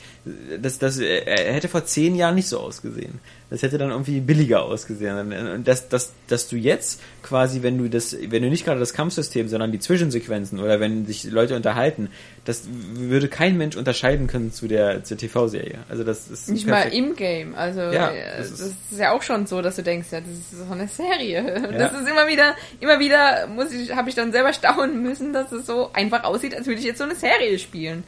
das, 0.61 0.79
das, 0.79 0.99
er 0.99 1.53
hätte 1.53 1.69
vor 1.69 1.85
zehn 1.85 2.15
Jahren 2.17 2.35
nicht 2.35 2.49
so 2.49 2.59
ausgesehen. 2.59 3.21
Das 3.51 3.63
hätte 3.63 3.79
dann 3.79 3.91
irgendwie 3.91 4.21
billiger 4.21 4.63
ausgesehen. 4.63 5.33
Und 5.33 5.67
dass, 5.67 5.89
dass, 5.89 6.13
dass 6.27 6.49
du 6.49 6.57
jetzt 6.57 7.01
quasi, 7.23 7.63
wenn 7.63 7.79
du 7.79 7.89
das, 7.89 8.15
wenn 8.29 8.43
du 8.43 8.51
nicht 8.51 8.67
gerade 8.67 8.79
das 8.79 8.93
Kampfsystem, 8.93 9.49
sondern 9.49 9.73
die 9.73 9.79
Zwischensequenzen 9.79 10.61
oder 10.61 10.81
wenn 10.81 11.07
sich 11.07 11.25
Leute 11.25 11.57
unterhalten, 11.57 12.11
das 12.45 12.65
würde 12.67 13.29
kein 13.29 13.57
Mensch 13.57 13.75
unterscheiden 13.77 14.27
können 14.27 14.53
zu 14.53 14.69
der, 14.69 15.03
zur 15.03 15.17
TV-Serie. 15.17 15.79
Also 15.89 16.05
das 16.05 16.29
ist 16.29 16.51
Nicht 16.51 16.67
perfekt. 16.67 16.93
mal 16.93 16.99
im 16.99 17.17
Game. 17.17 17.55
Also 17.55 17.81
Ja, 17.81 18.11
äh, 18.11 18.37
das 18.37 18.51
das 18.51 18.61
ist- 18.61 18.75
ist, 18.91 18.99
ja 19.01 19.13
auch 19.13 19.23
schon 19.23 19.47
so, 19.47 19.63
dass 19.63 19.77
du 19.77 19.83
denkst, 19.83 20.09
ja, 20.13 20.21
das 20.21 20.29
ist 20.29 20.51
so 20.67 20.71
eine 20.73 20.87
Serie. 20.89 21.39
Ja. 21.73 21.89
Das 21.89 21.93
ist 22.03 22.09
immer 22.09 22.27
wieder, 22.27 22.55
immer 22.81 22.99
wieder 23.01 23.47
muss 23.47 23.73
ich, 23.73 23.95
habe 23.97 24.11
ich 24.11 24.15
dann 24.15 24.31
selber 24.33 24.53
staunen 24.53 25.03
müssen, 25.03 25.33
dass 25.33 25.53
es 25.53 25.65
so 25.67 25.91
einfach 25.95 26.25
aussieht, 26.25 26.55
als 26.55 26.67
würde 26.67 26.81
ich 26.81 26.87
jetzt 26.87 26.99
so 26.99 27.05
eine 27.05 27.15
Serie 27.15 27.59
spielen. 27.59 28.05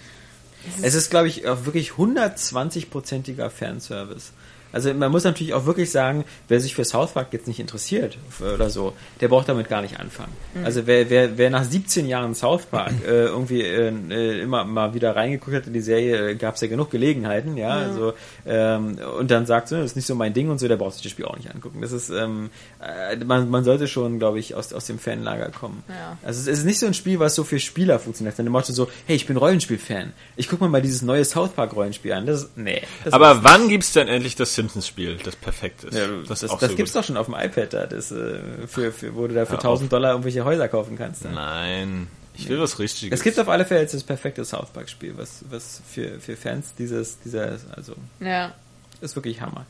Es 0.83 0.95
ist, 0.95 1.09
glaube 1.11 1.29
ich, 1.29 1.49
auch 1.49 1.65
wirklich 1.65 1.93
120-prozentiger 1.93 3.49
Fanservice. 3.51 4.33
Also 4.73 4.93
man 4.95 5.11
muss 5.11 5.25
natürlich 5.25 5.55
auch 5.55 5.67
wirklich 5.67 5.91
sagen, 5.91 6.25
wer 6.49 6.61
sich 6.61 6.75
für 6.75 6.85
South 6.85 7.13
Park 7.13 7.29
jetzt 7.33 7.49
nicht 7.49 7.61
interessiert 7.61 8.19
oder 8.41 8.71
so, 8.71 8.93
der 9.21 9.29
braucht 9.29 9.49
damit 9.49 9.69
gar 9.69 9.83
nicht 9.83 9.99
anfangen. 9.99 10.33
Also 10.65 10.87
wer, 10.87 11.11
wer, 11.11 11.39
wer 11.39 11.51
nach 11.51 11.65
17 11.65 12.07
Jahren 12.07 12.35
South 12.35 12.67
Park 12.67 12.93
äh, 13.05 13.27
irgendwie 13.27 13.63
äh, 13.63 13.93
äh, 14.11 14.41
immer 14.41 14.65
mal 14.65 14.95
wieder 14.95 15.17
reingeguckt 15.17 15.57
hat 15.57 15.67
in 15.67 15.73
die 15.73 15.81
Serie, 15.81 16.37
gab 16.37 16.55
es 16.55 16.61
ja 16.61 16.69
genug 16.69 16.91
Gelegenheiten, 16.91 17.57
ja, 17.57 17.71
also 17.71 18.13
ähm, 18.47 18.99
und 19.19 19.31
dann 19.31 19.47
sagt 19.47 19.69
so, 19.69 19.77
das 19.77 19.87
ist 19.87 19.97
nicht 19.97 20.07
so 20.07 20.15
mein 20.15 20.33
Ding 20.33 20.51
und 20.51 20.59
so, 20.59 20.69
der 20.69 20.77
braucht 20.77 20.95
sich 20.95 21.03
das 21.03 21.13
Spiel 21.13 21.25
auch 21.25 21.37
nicht 21.37 21.53
angucken. 21.53 21.81
Das 21.81 21.93
ist, 21.93 22.11
ähm, 22.11 22.51
äh, 22.81 23.17
man, 23.17 23.51
man 23.51 23.65
sollte 23.65 23.89
schon, 23.89 24.19
glaube 24.19 24.39
ich, 24.39 24.55
aus, 24.55 24.73
aus 24.73 24.87
dem 24.87 24.99
Fanlager 24.99 25.51
kommen. 25.51 25.83
Ja. 25.89 26.19
Also 26.23 26.41
es 26.41 26.59
ist 26.59 26.65
nicht 26.65 26.79
so 26.79 26.87
ein 26.87 26.95
Spiel, 26.95 27.19
was 27.19 27.35
so 27.35 27.45
für 27.45 27.59
Spieler 27.59 27.99
funktioniert. 27.99 28.39
Dann 28.39 28.49
Motto 28.49 28.73
so, 28.73 28.91
hey, 29.07 29.17
ich 29.17 29.27
bin 29.27 29.37
Rollenspiel-Fan. 29.37 30.13
Ich 30.37 30.49
guck 30.49 30.61
mir 30.61 30.69
mal 30.69 30.83
dieses 30.83 31.03
neue 31.03 31.25
South 31.25 31.51
Park 31.51 31.75
Rollenspiel 31.75 32.13
an. 32.13 32.27
Das 32.27 32.51
nee. 32.57 32.83
Das 33.05 33.13
Aber 33.13 33.45
wann 33.45 33.69
gibt's 33.69 33.93
denn 33.93 34.09
endlich 34.09 34.37
das 34.37 34.55
Simpsons-Spiel, 34.61 35.17
das 35.25 35.37
perfekt 35.37 35.85
ist? 35.85 35.95
ja, 35.97 36.07
das, 36.07 36.41
das, 36.41 36.51
das 36.59 36.71
so 36.71 36.77
gibt's 36.77 36.93
gut. 36.93 37.01
doch 37.03 37.07
schon 37.07 37.17
auf 37.17 37.27
dem 37.27 37.35
iPad 37.35 37.73
da, 37.73 37.87
das, 37.87 38.11
äh, 38.13 38.41
für, 38.67 38.93
für, 38.93 39.15
wo 39.15 39.27
du 39.27 39.35
da 39.35 39.45
für 39.47 39.53
Hör 39.53 39.59
1000 39.59 39.93
Dollar 39.93 40.11
irgendwelche 40.13 40.45
Häuser 40.45 40.69
kaufen 40.69 40.97
kannst. 40.97 41.25
Dann. 41.25 41.35
Nein, 41.35 42.07
ich 42.35 42.49
will 42.49 42.61
was 42.61 42.79
Richtiges. 42.79 43.19
Es 43.19 43.25
gibt 43.25 43.39
auf 43.39 43.49
alle 43.49 43.65
Fälle 43.65 43.81
jetzt 43.81 43.95
das 43.95 44.03
perfekte 44.05 44.45
South 44.45 44.71
Park 44.73 44.89
Spiel, 44.89 45.15
was, 45.17 45.45
was 45.51 45.83
für, 45.91 46.19
für 46.21 46.37
Fans 46.37 46.75
dieses, 46.79 47.19
dieser, 47.21 47.59
also, 47.77 47.95
Ja. 48.21 48.55
ist 49.01 49.15
wirklich 49.17 49.41
Hammer. 49.41 49.67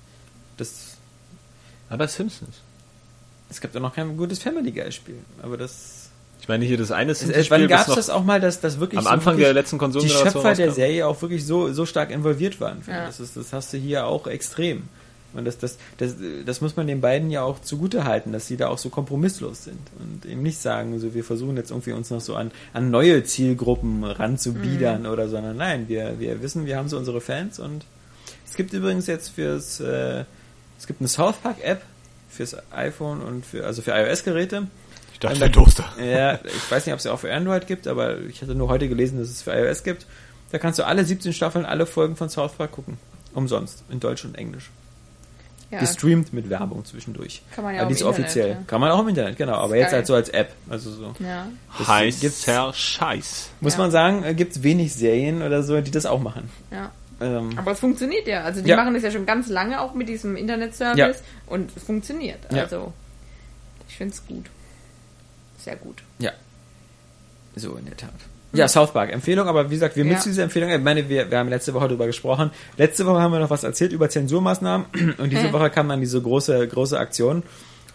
Das, 0.56 0.96
Aber 1.88 2.06
Simpsons. 2.06 2.56
es 3.48 3.60
gibt 3.60 3.76
auch 3.76 3.80
noch 3.80 3.94
kein 3.94 4.16
gutes 4.16 4.38
Family 4.40 4.70
Guy 4.72 4.92
Spiel, 4.92 5.18
aber 5.42 5.56
das, 5.56 5.99
Ich 6.40 6.48
meine 6.48 6.64
hier 6.64 6.78
das 6.78 6.90
eine 6.90 7.12
es, 7.12 7.20
Simpsons-Spiel, 7.20 7.50
wann 7.50 7.62
was 7.64 7.68
gab's 7.70 7.88
noch 7.88 7.96
das 7.96 8.10
auch 8.10 8.24
mal, 8.24 8.40
dass 8.40 8.60
das 8.60 8.80
wirklich 8.80 8.98
am 8.98 9.04
so 9.04 9.10
Anfang 9.10 9.34
wirklich 9.34 9.46
der 9.46 9.54
letzten 9.54 9.76
die 9.76 9.80
Konsolengeneration 9.80 10.42
Schöpfer 10.42 10.54
der? 10.54 10.72
Serie 10.72 11.06
auch 11.06 11.20
wirklich 11.22 11.44
so, 11.44 11.72
so 11.72 11.86
stark 11.86 12.10
involviert 12.10 12.60
waren. 12.60 12.82
Ja. 12.86 13.06
Das, 13.06 13.20
ist, 13.20 13.36
das 13.36 13.52
hast 13.52 13.72
du 13.72 13.76
hier 13.76 14.06
auch 14.06 14.26
extrem. 14.26 14.84
Und 15.32 15.44
das, 15.44 15.58
das, 15.58 15.78
das, 15.98 16.16
das 16.44 16.60
muss 16.60 16.76
man 16.76 16.86
den 16.86 17.00
beiden 17.00 17.30
ja 17.30 17.42
auch 17.42 17.60
zugute 17.60 18.04
halten, 18.04 18.32
dass 18.32 18.48
sie 18.48 18.56
da 18.56 18.68
auch 18.68 18.78
so 18.78 18.88
kompromisslos 18.88 19.64
sind 19.64 19.78
und 20.00 20.28
eben 20.28 20.42
nicht 20.42 20.58
sagen, 20.60 20.98
so 20.98 21.14
wir 21.14 21.22
versuchen 21.22 21.56
jetzt 21.56 21.70
irgendwie 21.70 21.92
uns 21.92 22.10
noch 22.10 22.20
so 22.20 22.34
an, 22.34 22.50
an 22.72 22.90
neue 22.90 23.22
Zielgruppen 23.22 24.02
ranzubiedern 24.02 25.06
oder 25.06 25.28
sondern 25.28 25.56
nein, 25.56 25.88
wir, 25.88 26.18
wir 26.18 26.42
wissen, 26.42 26.66
wir 26.66 26.76
haben 26.76 26.88
so 26.88 26.98
unsere 26.98 27.20
Fans 27.20 27.60
und 27.60 27.84
es 28.44 28.56
gibt 28.56 28.72
übrigens 28.72 29.06
jetzt 29.06 29.28
fürs 29.28 29.78
äh, 29.78 30.24
es 30.78 30.86
gibt 30.86 31.00
eine 31.00 31.08
South 31.08 31.36
Park 31.36 31.62
App 31.62 31.82
fürs 32.28 32.56
iPhone 32.72 33.20
und 33.20 33.46
für 33.46 33.66
also 33.66 33.82
für 33.82 33.92
iOS 33.92 34.24
Geräte. 34.24 34.66
Ich 35.20 35.28
dachte, 35.28 35.38
der 35.38 35.52
Toaster. 35.52 35.84
Ja, 36.02 36.38
ich 36.44 36.70
weiß 36.70 36.86
nicht, 36.86 36.92
ob 36.94 36.98
es 36.98 37.04
ja 37.04 37.12
auch 37.12 37.20
für 37.20 37.32
Android 37.32 37.66
gibt, 37.66 37.86
aber 37.86 38.18
ich 38.20 38.40
hatte 38.40 38.54
nur 38.54 38.68
heute 38.68 38.88
gelesen, 38.88 39.18
dass 39.18 39.28
es 39.28 39.42
für 39.42 39.52
iOS 39.52 39.82
gibt. 39.82 40.06
Da 40.50 40.58
kannst 40.58 40.78
du 40.78 40.86
alle 40.86 41.04
17 41.04 41.32
Staffeln, 41.34 41.64
alle 41.66 41.84
Folgen 41.86 42.16
von 42.16 42.28
South 42.30 42.52
Park 42.52 42.72
gucken. 42.72 42.96
Umsonst. 43.34 43.84
In 43.90 44.00
Deutsch 44.00 44.24
und 44.24 44.36
Englisch. 44.36 44.70
ja. 45.70 45.78
Gestreamt 45.78 46.32
mit 46.32 46.48
Werbung 46.50 46.84
zwischendurch. 46.86 47.42
Kann 47.54 47.64
man 47.64 47.74
ja 47.74 47.80
Aber 47.82 47.86
auch 47.86 47.88
die 47.90 47.94
ist 47.94 48.00
im 48.00 48.06
Internet, 48.08 48.26
offiziell. 48.26 48.48
ja. 48.50 48.56
Kann 48.66 48.80
man 48.80 48.90
auch 48.90 49.00
im 49.00 49.08
Internet, 49.08 49.36
genau. 49.36 49.54
Aber 49.54 49.76
jetzt 49.76 49.92
halt 49.92 50.06
so 50.06 50.14
als 50.14 50.28
App. 50.30 50.52
Also 50.70 50.90
so. 50.90 51.14
Ja. 51.20 51.46
Das 51.78 52.20
gibt's- 52.20 52.48
Heißer 52.48 52.72
Scheiß. 52.72 53.50
Muss 53.60 53.74
Ja. 53.74 53.78
man 53.78 53.90
sagen, 53.90 54.24
äh, 54.24 54.34
gibt 54.34 54.56
es 54.56 54.62
wenig 54.62 54.92
Serien 54.94 55.42
oder 55.42 55.62
so, 55.62 55.80
die 55.82 55.90
das 55.90 56.06
auch 56.06 56.20
machen. 56.20 56.50
ja. 56.72 56.90
Ähm, 57.22 57.50
Aber 57.58 57.72
es 57.72 57.78
funktioniert 57.80 58.26
ja. 58.26 58.44
Also 58.44 58.62
die 58.62 58.70
Ja. 58.70 58.76
machen 58.76 58.94
das 58.94 59.02
ja 59.02 59.10
schon 59.10 59.26
ganz 59.26 59.48
lange 59.50 59.78
auch 59.82 59.92
mit 59.92 60.08
diesem 60.08 60.36
Internetservice 60.36 60.96
Ja. 60.98 61.12
und 61.48 61.70
es 61.76 61.82
funktioniert. 61.84 62.38
Ja. 62.50 62.62
Also 62.62 62.94
ich 63.90 63.96
finde 63.98 64.14
es 64.14 64.26
gut. 64.26 64.46
Sehr 65.64 65.76
gut. 65.76 66.02
Ja. 66.18 66.32
So, 67.56 67.76
in 67.76 67.84
der 67.86 67.96
Tat. 67.96 68.10
Ja, 68.52 68.66
South 68.66 68.92
Park, 68.92 69.12
Empfehlung, 69.12 69.46
aber 69.46 69.70
wie 69.70 69.74
gesagt, 69.74 69.94
wir 69.96 70.04
Ja. 70.04 70.12
nutzen 70.14 70.30
diese 70.30 70.42
Empfehlung. 70.42 70.70
Ich 70.70 70.80
meine, 70.80 71.08
wir, 71.08 71.30
wir 71.30 71.38
haben 71.38 71.48
letzte 71.48 71.72
Woche 71.74 71.86
darüber 71.86 72.06
gesprochen. 72.06 72.50
Letzte 72.76 73.06
Woche 73.06 73.20
haben 73.20 73.32
wir 73.32 73.38
noch 73.38 73.50
was 73.50 73.62
erzählt 73.62 73.92
über 73.92 74.08
Zensurmaßnahmen 74.08 74.86
und 75.18 75.30
diese? 75.30 75.52
Woche 75.52 75.70
kam 75.70 75.88
dann 75.88 76.00
diese 76.00 76.20
große, 76.20 76.66
große 76.66 76.98
Aktion. 76.98 77.42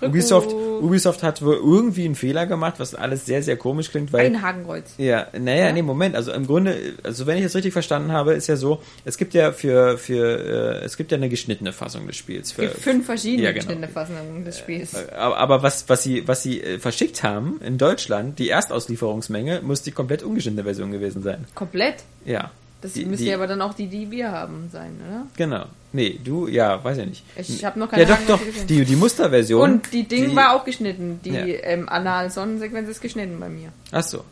Ubisoft, 0.01 0.51
Ubisoft 0.51 1.23
hat 1.23 1.41
wohl 1.41 1.55
irgendwie 1.55 2.05
einen 2.05 2.15
Fehler 2.15 2.45
gemacht, 2.45 2.75
was 2.79 2.95
alles 2.95 3.25
sehr, 3.25 3.41
sehr 3.43 3.55
komisch 3.57 3.91
klingt, 3.91 4.11
weil 4.13 4.25
Ein 4.25 4.41
Hakenkreuz. 4.41 4.93
ja, 4.97 5.27
naja, 5.37 5.67
Ja? 5.67 5.73
nee, 5.73 5.81
Moment. 5.81 6.15
Also 6.15 6.31
im 6.33 6.45
Grunde, 6.47 6.75
also 7.03 7.25
wenn 7.27 7.37
ich 7.37 7.43
das 7.43 7.55
richtig 7.55 7.73
verstanden 7.73 8.11
habe, 8.11 8.33
ist 8.33 8.47
ja 8.47 8.55
so, 8.57 8.81
es 9.05 9.17
gibt 9.17 9.33
ja 9.33 9.51
für, 9.51 9.97
für, 9.97 10.81
äh, 10.81 10.85
es 10.85 10.97
gibt 10.97 11.11
ja 11.11 11.17
eine 11.17 11.29
geschnittene 11.29 11.71
Fassung 11.73 12.07
des 12.07 12.15
Spiels. 12.17 12.47
Es 12.47 12.53
Für, 12.53 12.61
gibt 12.63 12.77
fünf 12.79 13.05
verschiedene 13.05 13.43
Ja, 13.43 13.51
genau. 13.51 13.61
geschnittene 13.65 13.87
Fassungen 13.87 14.45
des 14.45 14.59
Spiels. 14.59 14.95
aber, 15.13 15.37
aber 15.37 15.63
was, 15.63 15.87
was 15.87 16.03
sie, 16.03 16.27
was 16.27 16.43
sie 16.43 16.61
äh, 16.61 16.79
verschickt 16.79 17.23
haben 17.23 17.59
in 17.63 17.77
Deutschland, 17.77 18.37
die 18.39 18.49
Erstauslieferungsmenge, 18.49 19.61
muss 19.63 19.81
die 19.81 19.91
komplett 19.91 20.23
ungeschnittene 20.23 20.63
Version 20.63 20.91
gewesen 20.91 21.23
sein. 21.23 21.45
Komplett. 21.55 21.95
Ja. 22.25 22.51
Das 22.81 22.93
die, 22.93 23.05
müsste 23.05 23.23
die, 23.23 23.29
ja 23.31 23.37
aber 23.37 23.47
dann 23.47 23.61
auch 23.61 23.73
die, 23.73 23.87
die 23.87 24.11
wir 24.11 24.31
haben, 24.31 24.69
sein, 24.71 24.99
oder? 25.07 25.25
Genau. 25.37 25.65
Nee, 25.93 26.19
du, 26.23 26.47
ja, 26.47 26.83
weiß 26.83 26.97
ich 26.99 27.05
nicht. 27.07 27.23
Ich 27.37 27.63
hab 27.65 27.77
noch 27.77 27.91
Ja, 27.93 27.97
keine 27.99 28.05
doch, 28.07 28.13
Haken 28.15 28.27
doch. 28.27 28.45
gesehen. 28.45 28.67
Die, 28.67 28.85
die 28.85 28.95
Musterversion. 28.95 29.61
Und 29.71 29.93
die 29.93 30.03
Ding 30.07 30.35
war 30.35 30.53
auch 30.55 30.65
geschnitten. 30.65 31.19
Die 31.23 31.29
Ja. 31.31 31.45
ähm, 31.45 31.87
Anal-Sonnensequenz 31.89 32.89
ist 32.89 33.01
geschnitten 33.01 33.39
bei 33.39 33.49
mir. 33.49 33.69
Ach 33.91 34.03
so. 34.03 34.23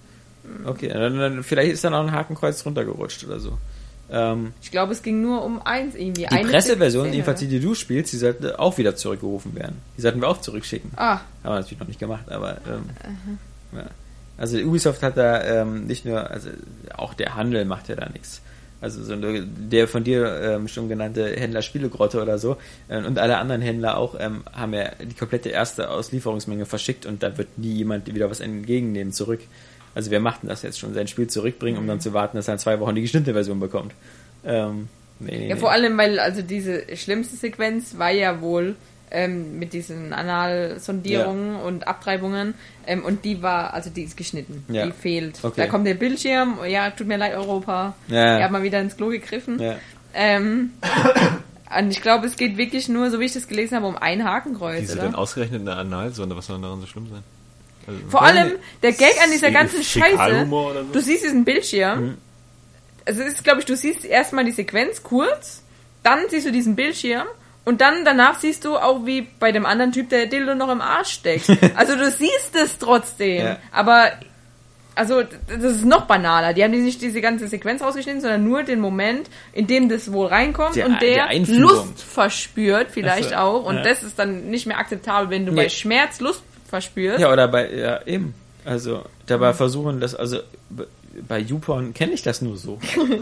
Okay, 0.66 0.89
dann, 0.89 1.18
dann, 1.18 1.44
vielleicht 1.44 1.72
ist 1.72 1.84
da 1.86 1.89
noch 1.89 2.02
ein 2.06 2.12
Hakenkreuz 2.12 2.66
runtergerutscht 2.66 3.24
oder 3.24 3.39
so. 3.39 3.58
Ähm, 4.12 4.52
Ich 4.62 4.72
glaube, 4.72 4.91
es 4.91 5.02
ging 5.02 5.22
nur 5.22 5.41
um 5.44 5.62
eins 5.66 5.96
irgendwie. 5.96 6.24
die 6.24 6.28
Eine 6.28 6.50
Presseversion, 6.50 7.04
Szene. 7.06 7.16
jedenfalls 7.16 7.39
die, 7.39 7.48
die 7.48 7.62
du 7.62 7.74
spielst, 7.74 8.12
die 8.12 8.18
sollte 8.18 8.60
auch 8.60 8.78
wieder 8.78 8.98
zurückgerufen 8.98 9.56
werden. 9.56 9.78
Die 9.98 10.02
sollten 10.02 10.20
wir 10.22 10.28
auch 10.28 10.41
zurückschicken. 10.41 10.91
Ah, 10.98 11.12
Haben 11.14 11.22
wir 11.46 11.50
natürlich 11.56 11.80
noch 11.80 11.88
nicht 11.88 12.00
gemacht, 12.00 12.30
aber 12.30 12.58
ähm, 12.68 12.89
ja. 13.80 13.86
Also 14.38 14.58
Ubisoft 14.58 15.04
hat 15.04 15.18
da 15.18 15.62
ähm, 15.62 15.86
nicht 15.86 16.06
nur, 16.06 16.30
also 16.30 16.50
auch 16.96 17.14
der 17.14 17.36
Handel 17.36 17.66
macht 17.66 17.90
ja 17.90 17.96
da 17.96 18.10
nichts. 18.10 18.42
Also 18.82 19.02
so 19.02 19.14
eine, 19.14 19.46
der 19.46 19.88
von 19.88 20.04
dir 20.04 20.42
ähm, 20.42 20.68
schon 20.68 20.90
genannte 20.90 21.38
Händler 21.38 21.62
Spielegrotte 21.62 22.22
oder 22.22 22.38
so 22.38 22.58
äh, 22.90 22.98
und 22.98 23.18
alle 23.18 23.38
anderen 23.38 23.62
Händler 23.62 23.98
auch 23.98 24.16
ähm, 24.20 24.44
haben 24.52 24.74
ja 24.74 24.92
die 25.02 25.16
komplette 25.16 25.50
erste 25.50 25.90
Auslieferungsmenge 25.90 26.66
verschickt 26.66 27.06
und 27.06 27.24
da 27.24 27.38
wird 27.38 27.58
nie 27.58 27.72
jemand 27.72 28.14
wieder 28.14 28.30
was 28.30 28.42
entgegennehmen 28.42 29.14
zurück. 29.14 29.40
Also 29.96 30.12
wer 30.12 30.20
macht 30.20 30.42
denn 30.42 30.50
das 30.50 30.64
jetzt 30.64 30.80
schon, 30.80 30.94
sein 30.94 31.08
Spiel 31.08 31.28
zurückbringen, 31.28 31.78
um 31.78 31.88
dann 31.88 32.02
zu 32.02 32.14
warten, 32.14 32.36
dass 32.36 32.50
er 32.50 32.56
in 32.56 32.60
zwei 32.60 32.80
Wochen 32.82 32.96
die 32.96 33.02
geschnittene 33.02 33.34
Version 33.34 33.60
bekommt? 33.62 33.94
Ähm, 34.44 34.90
nee, 35.20 35.38
nee, 35.38 35.50
ja, 35.50 35.56
vor 35.56 35.72
allem, 35.72 35.98
weil 35.98 36.20
also 36.20 36.42
diese 36.42 36.84
schlimmste 36.98 37.38
Sequenz 37.38 37.98
war 37.98 38.12
ja 38.12 38.42
wohl 38.42 38.76
ähm, 39.14 39.59
mit 39.59 39.74
diesen 39.74 40.11
Analsondierungen 40.11 41.55
und 41.57 41.88
Abtreibungen 41.88 42.55
ähm, 42.88 43.05
und 43.05 43.24
die 43.24 43.41
war, 43.41 43.74
also 43.74 43.89
die 43.89 44.03
ist 44.03 44.18
geschnitten. 44.18 44.66
Ja. 44.68 44.86
Die 44.86 44.91
fehlt. 44.91 45.39
Okay. 45.41 45.53
Da 45.55 45.68
kommt 45.68 45.88
der 45.88 45.93
Bildschirm, 45.93 46.57
ja, 46.68 46.89
tut 46.89 47.07
mir 47.07 47.18
leid, 47.18 47.36
Europa. 47.36 47.95
Ja. 48.07 48.38
Ich 48.38 48.43
habe 48.43 48.53
mal 48.53 48.64
wieder 48.64 48.82
ins 48.82 48.97
Klo 48.97 49.09
gegriffen. 49.09 49.59
Ja. 49.59 49.76
Ähm, 50.14 50.74
Und 51.78 51.89
ich 51.89 52.01
glaube, 52.01 52.28
es 52.28 52.36
geht 52.36 52.57
wirklich 52.57 52.88
nur, 52.88 53.09
so 53.09 53.20
wie 53.20 53.26
ich 53.26 53.34
das 53.34 53.47
gelesen 53.47 53.76
habe, 53.76 53.88
um 53.88 53.97
ein 53.97 54.24
Hakenkreuz, 54.24 54.82
Diese 54.82 54.93
oder? 54.93 55.03
denn 55.03 55.16
ausgerechnet 55.16 55.61
eine 55.61 55.76
Analsonde, 55.76 56.36
was 56.36 56.45
soll 56.45 56.61
daran 56.61 56.80
so 56.82 56.86
schlimm 56.86 57.07
sein? 57.09 57.24
Also, 57.88 57.99
Vor 58.09 58.22
allem, 58.22 58.51
der 58.82 58.91
Gag 58.91 59.16
an 59.24 59.32
dieser 59.32 59.51
ganzen 59.51 59.84
Scheiße, 59.84 60.47
so? 60.49 60.74
du 60.93 60.99
siehst 60.99 61.24
diesen 61.24 61.43
Bildschirm, 61.43 62.18
also 63.05 63.22
es 63.22 63.34
ist, 63.34 63.43
glaube 63.43 63.59
ich, 63.59 63.66
du 63.66 63.76
siehst 63.76 64.05
erstmal 64.05 64.45
die 64.45 64.51
Sequenz 64.51 65.03
kurz, 65.03 65.64
dann 66.03 66.20
siehst 66.30 66.45
du 66.45 66.51
diesen 66.51 66.76
Bildschirm 66.76 67.26
und 67.66 67.82
dann 67.82 68.03
danach 68.05 68.39
siehst 68.39 68.66
du 68.66 68.78
auch 68.78 69.05
wie 69.05 69.22
bei 69.39 69.51
dem 69.51 69.66
anderen 69.66 69.91
Typ, 69.91 70.09
der 70.09 70.26
Dildo 70.28 70.55
noch 70.55 70.70
im 70.72 70.82
Arsch 70.82 71.11
steckt. 71.14 71.47
Also 71.76 71.95
du 71.95 72.09
siehst 72.11 72.55
es 72.55 72.78
trotzdem, 72.78 73.45
Ja. 73.45 73.57
aber 73.72 74.11
also 74.95 75.24
das 75.47 75.64
ist 75.64 75.86
noch 75.86 76.05
banaler. 76.05 76.53
Die 76.53 76.64
haben 76.64 76.70
nicht 76.72 77.01
diese 77.01 77.20
ganze 77.20 77.47
Sequenz 77.47 77.82
rausgeschnitten, 77.82 78.22
sondern 78.22 78.43
nur 78.43 78.61
den 78.64 78.80
Moment, 78.80 79.28
in 79.51 79.66
dem 79.66 79.89
das 79.89 80.11
wohl 80.14 80.28
reinkommt 80.28 80.76
Der- 80.76 80.86
und 80.86 81.01
der 81.01 81.30
der. 81.30 81.39
Lust 81.57 82.03
verspürt 82.03 82.89
vielleicht 82.91 83.30
so, 83.30 83.36
auch 83.36 83.64
und 83.66 83.78
ja. 83.78 83.84
das 83.84 84.03
ist 84.03 84.20
dann 84.20 84.49
nicht 84.51 84.68
mehr 84.68 84.78
akzeptabel, 84.78 85.30
wenn 85.32 85.45
du 85.47 85.51
Nee. 85.51 85.64
bei 85.64 85.70
Schmerz 85.70 86.20
Lust 86.20 86.43
verspürst. 86.70 87.20
Ja, 87.20 87.32
oder 87.34 87.47
bei, 87.47 87.72
ja, 87.74 88.01
eben. 88.05 88.36
Also, 88.66 89.03
dabei 89.26 89.53
versuchen 89.53 89.99
das, 89.99 90.14
also, 90.16 90.38
bei 91.28 91.39
YouPorn 91.39 91.93
kenne 91.93 92.14
ich 92.14 92.24
das 92.24 92.41
nur 92.41 92.57
so. 92.57 92.80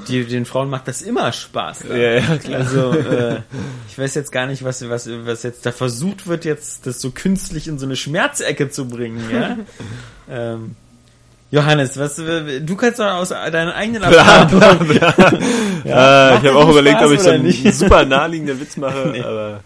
Die, 0.07 0.25
den 0.25 0.45
Frauen 0.45 0.69
macht 0.69 0.87
das 0.87 1.01
immer 1.01 1.31
Spaß. 1.31 1.85
Ja, 1.89 1.95
ja, 1.95 2.37
klar. 2.37 2.59
Also, 2.59 2.93
äh, 2.93 3.41
ich 3.89 3.97
weiß 3.97 4.15
jetzt 4.15 4.31
gar 4.31 4.47
nicht, 4.47 4.63
was, 4.63 4.87
was, 4.89 5.09
was 5.25 5.43
jetzt 5.43 5.65
da 5.65 5.71
versucht 5.71 6.27
wird, 6.27 6.45
jetzt 6.45 6.87
das 6.87 7.01
so 7.01 7.11
künstlich 7.11 7.67
in 7.67 7.79
so 7.79 7.85
eine 7.85 7.95
Schmerzecke 7.95 8.69
zu 8.69 8.87
bringen, 8.87 9.23
ja. 9.31 9.57
ähm, 10.29 10.75
Johannes, 11.51 11.99
was, 11.99 12.15
du 12.15 12.75
kannst 12.77 12.99
doch 12.99 13.11
aus 13.11 13.29
deinen 13.29 13.71
eigenen 13.71 14.03
Erfahrungen. 14.03 14.91
äh, 14.91 14.99
Macht 14.99 15.03
ich 15.83 15.85
dir 15.85 16.49
habe 16.49 16.55
auch 16.55 16.69
überlegt, 16.69 16.97
Spaß 16.99 17.07
ob 17.07 17.13
ich 17.13 17.19
so 17.19 17.29
einen 17.29 17.43
nicht? 17.43 17.73
super 17.75 18.05
naheliegenden 18.05 18.59
Witz 18.61 18.77
mache, 18.77 19.09
Nee. 19.11 19.21
aber 19.21 19.59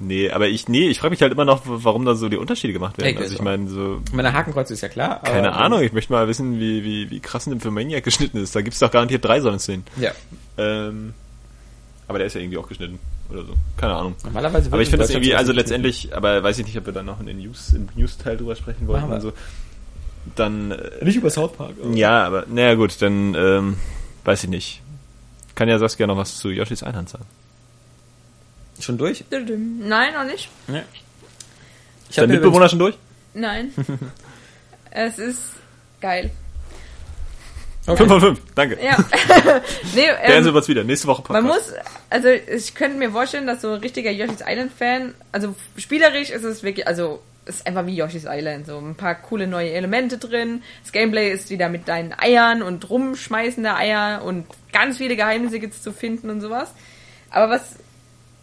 nee, 0.00 0.30
aber 0.30 0.48
ich 0.48 0.68
nee, 0.68 0.88
ich 0.88 1.00
frage 1.00 1.10
mich 1.10 1.22
halt 1.22 1.32
immer 1.32 1.44
noch, 1.44 1.62
warum 1.64 2.04
da 2.04 2.14
so 2.14 2.28
die 2.28 2.36
Unterschiede 2.36 2.72
gemacht 2.72 2.98
werden. 2.98 3.10
Ich 3.10 3.18
Also 3.18 3.34
ich 3.34 3.42
meine 3.42 3.68
so 3.68 4.00
Meine 4.12 4.32
Hakenkreuz 4.32 4.70
ist 4.70 4.80
ja 4.80 4.88
klar. 4.88 5.20
aber- 5.22 5.30
keine 5.30 5.52
Ahnung, 5.54 5.82
ich 5.82 5.92
möchte 5.92 6.12
mal 6.12 6.26
wissen, 6.28 6.58
wie 6.60 6.84
wie 6.84 7.10
wie 7.10 7.20
krass 7.20 7.46
ein 7.46 7.50
Nymphomaniac 7.50 8.04
geschnitten 8.04 8.38
ist. 8.38 8.54
Da 8.56 8.60
gibt's 8.62 8.78
doch 8.78 8.90
garantiert 8.90 9.24
drei 9.24 9.40
solchen 9.40 9.58
Szenen. 9.58 9.84
Ja. 10.00 10.10
Ähm, 10.56 11.14
aber 12.06 12.18
der 12.18 12.26
ist 12.28 12.34
ja 12.34 12.40
irgendwie 12.40 12.58
auch 12.58 12.68
geschnitten 12.68 12.98
oder 13.30 13.44
so. 13.44 13.54
Keine 13.76 13.94
Ahnung. 13.94 14.14
Normalerweise 14.24 14.64
wird 14.66 14.72
Aber 14.74 14.82
ich 14.82 14.88
in 14.88 14.92
finde 14.92 15.04
das 15.04 15.10
irgendwie, 15.10 15.34
also 15.34 15.52
letztendlich, 15.52 16.16
aber 16.16 16.42
weiß 16.42 16.58
ich 16.60 16.66
nicht, 16.66 16.78
ob 16.78 16.86
wir 16.86 16.92
dann 16.94 17.04
noch 17.06 17.20
in 17.20 17.26
den 17.26 17.38
News, 17.38 17.72
im 17.74 17.88
News-Teil 17.94 18.36
drüber 18.38 18.56
sprechen 18.56 18.86
wollten 18.88 19.08
wir. 19.08 19.14
und 19.16 19.20
so. 19.20 19.32
Dann, 20.34 20.70
äh. 20.72 21.04
Nicht 21.04 21.16
über 21.16 21.30
South 21.30 21.52
Park. 21.52 21.72
aber- 21.82 21.94
ja, 21.94 22.24
aber, 22.26 22.44
naja 22.48 22.74
gut, 22.74 23.00
dann, 23.02 23.34
ähm, 23.34 23.76
weiß 24.24 24.44
ich 24.44 24.50
nicht. 24.50 24.82
Kann 25.54 25.68
ja 25.68 25.78
Saskia 25.78 26.06
noch 26.06 26.16
was 26.16 26.36
zu 26.38 26.50
Yoshis 26.50 26.82
Einhand 26.82 27.08
sagen. 27.08 27.24
Schon 28.80 28.98
durch? 28.98 29.24
Nein, 29.30 30.14
noch 30.14 30.24
nicht. 30.24 30.48
Ich 30.68 32.10
Ist 32.10 32.18
dein 32.18 32.30
Mitbewohner 32.30 32.68
schon 32.68 32.78
durch? 32.78 32.96
Nein. 33.34 33.72
es 34.90 35.18
ist 35.18 35.42
geil. 36.00 36.30
Okay. 37.86 37.96
5 37.96 38.10
von 38.10 38.20
5, 38.20 38.40
danke. 38.54 38.78
Ja. 38.84 38.96
nee, 39.94 40.02
ähm, 40.22 40.46
ähm, 40.46 40.54
wird's 40.54 40.68
wieder. 40.68 40.84
Nächste 40.84 41.08
Woche 41.08 41.22
man 41.32 41.46
Podcast. 41.46 41.70
muss, 41.70 41.78
also 42.10 42.28
ich 42.28 42.74
könnte 42.74 42.98
mir 42.98 43.10
vorstellen, 43.10 43.46
dass 43.46 43.62
so 43.62 43.72
ein 43.72 43.80
richtiger 43.80 44.10
Yoshi's 44.10 44.44
Island 44.46 44.72
Fan, 44.72 45.14
also 45.32 45.54
spielerisch 45.78 46.30
ist 46.30 46.44
es 46.44 46.62
wirklich, 46.62 46.86
also 46.86 47.22
es 47.46 47.56
ist 47.56 47.66
einfach 47.66 47.86
wie 47.86 47.96
Yoshi's 47.96 48.26
Island, 48.28 48.66
so 48.66 48.76
ein 48.76 48.94
paar 48.94 49.14
coole 49.14 49.46
neue 49.46 49.70
Elemente 49.70 50.18
drin. 50.18 50.62
Das 50.82 50.92
Gameplay 50.92 51.32
ist 51.32 51.48
wieder 51.48 51.70
mit 51.70 51.88
deinen 51.88 52.12
Eiern 52.12 52.62
und 52.62 52.88
Rumschmeißen 52.90 53.62
der 53.62 53.78
Eier 53.78 54.22
und 54.22 54.46
ganz 54.70 54.98
viele 54.98 55.16
Geheimnisse 55.16 55.58
gibt's 55.58 55.82
zu 55.82 55.92
finden 55.92 56.28
und 56.28 56.42
sowas. 56.42 56.74
Aber 57.30 57.48
was 57.48 57.76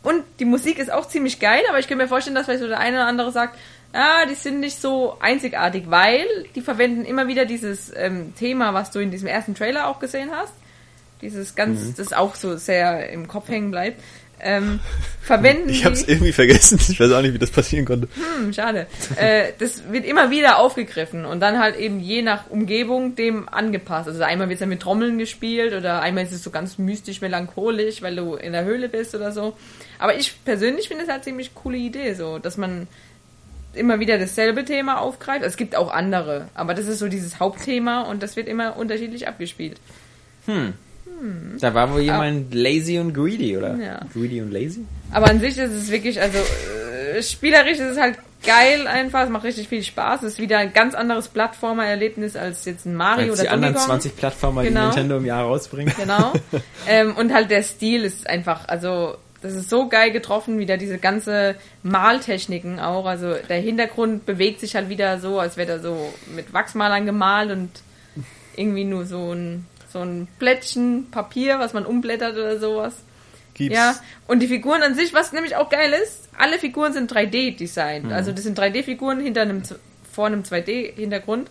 und 0.05 0.23
die 0.39 0.45
Musik 0.45 0.77
ist 0.79 0.91
auch 0.91 1.07
ziemlich 1.07 1.39
geil, 1.39 1.63
aber 1.67 1.79
ich 1.79 1.87
kann 1.87 1.97
mir 1.97 2.07
vorstellen, 2.07 2.35
dass 2.35 2.45
vielleicht 2.45 2.61
so 2.61 2.67
der 2.67 2.79
eine 2.79 2.97
oder 2.97 3.07
andere 3.07 3.31
sagt, 3.31 3.57
ah, 3.91 4.25
die 4.29 4.35
sind 4.35 4.59
nicht 4.59 4.79
so 4.79 5.17
einzigartig, 5.19 5.85
weil 5.87 6.27
die 6.53 6.61
verwenden 6.61 7.05
immer 7.05 7.27
wieder 7.27 7.45
dieses 7.45 7.91
ähm, 7.95 8.35
Thema, 8.35 8.73
was 8.73 8.91
du 8.91 8.99
in 8.99 9.09
diesem 9.09 9.27
ersten 9.27 9.55
Trailer 9.55 9.87
auch 9.87 9.99
gesehen 9.99 10.29
hast. 10.31 10.53
Dieses 11.21 11.55
ganz, 11.55 11.95
das 11.95 12.13
auch 12.13 12.35
so 12.35 12.55
sehr 12.57 13.09
im 13.09 13.27
Kopf 13.27 13.49
hängen 13.49 13.71
bleibt. 13.71 13.99
Ähm, 14.47 14.79
verwenden 15.23 15.69
Ich 15.69 15.79
die, 15.79 15.85
hab's 15.85 16.03
irgendwie 16.03 16.31
vergessen. 16.31 16.79
Ich 16.87 16.99
weiß 16.99 17.11
auch 17.11 17.21
nicht, 17.23 17.33
wie 17.33 17.39
das 17.39 17.49
passieren 17.49 17.83
konnte. 17.83 18.07
hm, 18.13 18.53
schade. 18.53 18.85
äh, 19.15 19.53
das 19.57 19.91
wird 19.91 20.05
immer 20.05 20.29
wieder 20.29 20.59
aufgegriffen 20.59 21.25
und 21.25 21.39
dann 21.39 21.57
halt 21.57 21.75
eben 21.77 21.99
je 21.99 22.21
nach 22.21 22.47
Umgebung 22.51 23.15
dem 23.15 23.49
angepasst. 23.49 24.07
Also 24.07 24.21
einmal 24.21 24.47
wird 24.47 24.57
es 24.57 24.61
ja 24.61 24.67
mit 24.67 24.81
Trommeln 24.81 25.17
gespielt 25.17 25.73
oder 25.73 26.01
einmal 26.01 26.25
ist 26.25 26.31
es 26.31 26.43
so 26.43 26.51
ganz 26.51 26.77
mystisch 26.77 27.21
melancholisch, 27.21 28.03
weil 28.03 28.15
du 28.15 28.35
in 28.35 28.53
der 28.53 28.65
Höhle 28.65 28.87
bist 28.87 29.15
oder 29.15 29.31
so. 29.31 29.57
Aber 29.97 30.15
ich 30.15 30.35
persönlich 30.45 30.89
finde 30.89 31.05
es 31.05 31.09
halt 31.09 31.23
ziemlich 31.23 31.55
coole 31.55 31.77
Idee, 31.77 32.13
so, 32.13 32.37
dass 32.37 32.55
man 32.55 32.87
immer 33.73 33.99
wieder 33.99 34.19
dasselbe 34.19 34.63
Thema 34.63 35.01
aufgreift. 35.01 35.43
Es 35.43 35.57
gibt 35.57 35.75
auch 35.75 35.91
andere, 35.91 36.49
aber 36.53 36.75
das 36.75 36.85
ist 36.85 36.99
so 36.99 37.07
dieses 37.07 37.39
Hauptthema 37.39 38.01
und 38.01 38.21
das 38.21 38.35
wird 38.35 38.47
immer 38.47 38.77
unterschiedlich 38.77 39.27
abgespielt. 39.27 39.79
Da 41.59 41.73
war 41.73 41.93
wohl 41.93 42.01
jemand 42.01 42.53
lazy 42.53 42.99
und 42.99 43.13
greedy, 43.13 43.57
oder? 43.57 43.75
Ja. 43.75 43.99
Greedy 44.13 44.41
und 44.41 44.51
lazy? 44.51 44.85
Aber 45.11 45.29
an 45.29 45.39
sich 45.39 45.57
ist 45.57 45.71
es 45.71 45.89
wirklich, 45.89 46.21
also 46.21 46.37
äh, 46.37 47.21
spielerisch 47.21 47.79
ist 47.79 47.91
es 47.91 47.97
halt 47.99 48.17
geil 48.45 48.87
einfach, 48.87 49.23
es 49.23 49.29
macht 49.29 49.43
richtig 49.43 49.67
viel 49.67 49.83
Spaß. 49.83 50.23
Es 50.23 50.33
ist 50.33 50.39
wieder 50.39 50.59
ein 50.59 50.73
ganz 50.73 50.93
anderes 50.93 51.27
Plattformer-Erlebnis 51.29 52.35
als 52.35 52.65
jetzt 52.65 52.85
ein 52.85 52.95
Mario 52.95 53.31
Als 53.31 53.39
oder 53.39 53.41
die 53.43 53.49
anderen 53.49 53.73
Donkey 53.73 53.87
Kong. 53.87 53.99
20 54.01 54.15
Plattformer, 54.17 54.63
Genau. 54.63 54.79
die 54.81 54.85
Nintendo 54.87 55.17
im 55.17 55.25
Jahr 55.25 55.43
rausbringt. 55.43 55.95
Genau. 55.97 56.33
ähm, 56.87 57.15
und 57.15 57.33
halt 57.33 57.49
der 57.49 57.63
Stil 57.63 58.03
ist 58.03 58.29
einfach, 58.29 58.67
also 58.67 59.15
das 59.41 59.53
ist 59.53 59.69
so 59.69 59.87
geil 59.87 60.11
getroffen, 60.11 60.57
wieder 60.57 60.77
diese 60.77 60.97
ganze 60.97 61.55
Maltechniken 61.83 62.79
auch. 62.79 63.05
Also 63.05 63.35
der 63.47 63.59
Hintergrund 63.59 64.25
bewegt 64.25 64.59
sich 64.59 64.75
halt 64.75 64.89
wieder 64.89 65.19
so, 65.19 65.39
als 65.39 65.57
wäre 65.57 65.73
er 65.73 65.79
so 65.79 66.13
mit 66.35 66.53
Wachsmalern 66.53 67.05
gemalt 67.05 67.51
und 67.51 67.69
irgendwie 68.55 68.85
nur 68.85 69.05
so 69.05 69.33
ein 69.33 69.65
so 69.95 70.01
ein 70.01 70.27
Plättchen 70.39 71.07
Papier, 71.09 71.57
was 71.57 71.71
man 71.71 71.85
umblättert 71.85 72.33
oder 72.35 72.59
sowas. 72.59 72.95
Gibt's. 73.53 73.77
Ja, 73.77 73.95
und 74.27 74.41
die 74.41 74.47
Figuren 74.47 74.83
an 74.83 74.93
sich, 74.93 75.13
was 75.13 75.31
nämlich 75.31 75.55
auch 75.55 75.69
geil 75.69 75.93
ist, 76.03 76.27
alle 76.37 76.59
Figuren 76.59 76.91
sind 76.91 77.09
3D-designt. 77.11 78.11
Also 78.11 78.33
das 78.33 78.43
sind 78.43 78.59
3D-Figuren 78.59 79.21
hinter 79.21 79.43
einem, 79.43 79.63
vor 80.11 80.25
einem 80.25 80.41
2D-Hintergrund. 80.41 81.49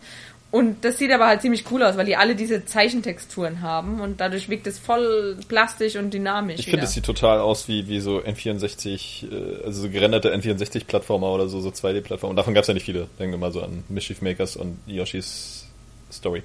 Und 0.51 0.85
das 0.85 0.99
sieht 0.99 1.11
aber 1.11 1.27
halt 1.27 1.41
ziemlich 1.41 1.65
cool 1.71 1.83
aus, 1.83 1.97
weil 1.97 2.05
die 2.05 2.17
alle 2.17 2.37
diese 2.37 2.67
Zeichentexturen 2.67 3.63
haben 3.63 4.01
und 4.01 4.21
dadurch 4.21 4.51
wirkt 4.51 4.67
es 4.67 4.79
voll 4.79 5.39
plastisch 5.49 5.97
und 5.97 6.13
dynamisch. 6.13 6.61
Ich 6.61 6.67
finde, 6.67 6.85
es 6.85 6.93
sieht 6.93 7.07
total 7.07 7.41
aus 7.41 7.67
wie, 7.67 7.89
wie 7.89 7.99
so 7.99 8.19
N64, 8.19 9.33
äh, 9.33 9.65
also 9.65 9.83
so 9.83 9.89
gerenderte 9.89 10.33
N64-Plattformer 10.33 11.33
oder 11.33 11.49
so, 11.49 11.61
so 11.61 11.71
2D-Plattformer. 11.71 12.31
Und 12.31 12.37
davon 12.37 12.53
gab 12.53 12.63
es 12.63 12.69
ja 12.69 12.75
nicht 12.75 12.85
viele. 12.85 13.09
Denken 13.19 13.33
wir 13.33 13.39
mal 13.39 13.51
so 13.51 13.63
an 13.63 13.83
Mischief 13.89 14.21
Makers 14.21 14.55
und 14.57 14.79
Yoshis 14.87 15.67
Story. 16.13 16.43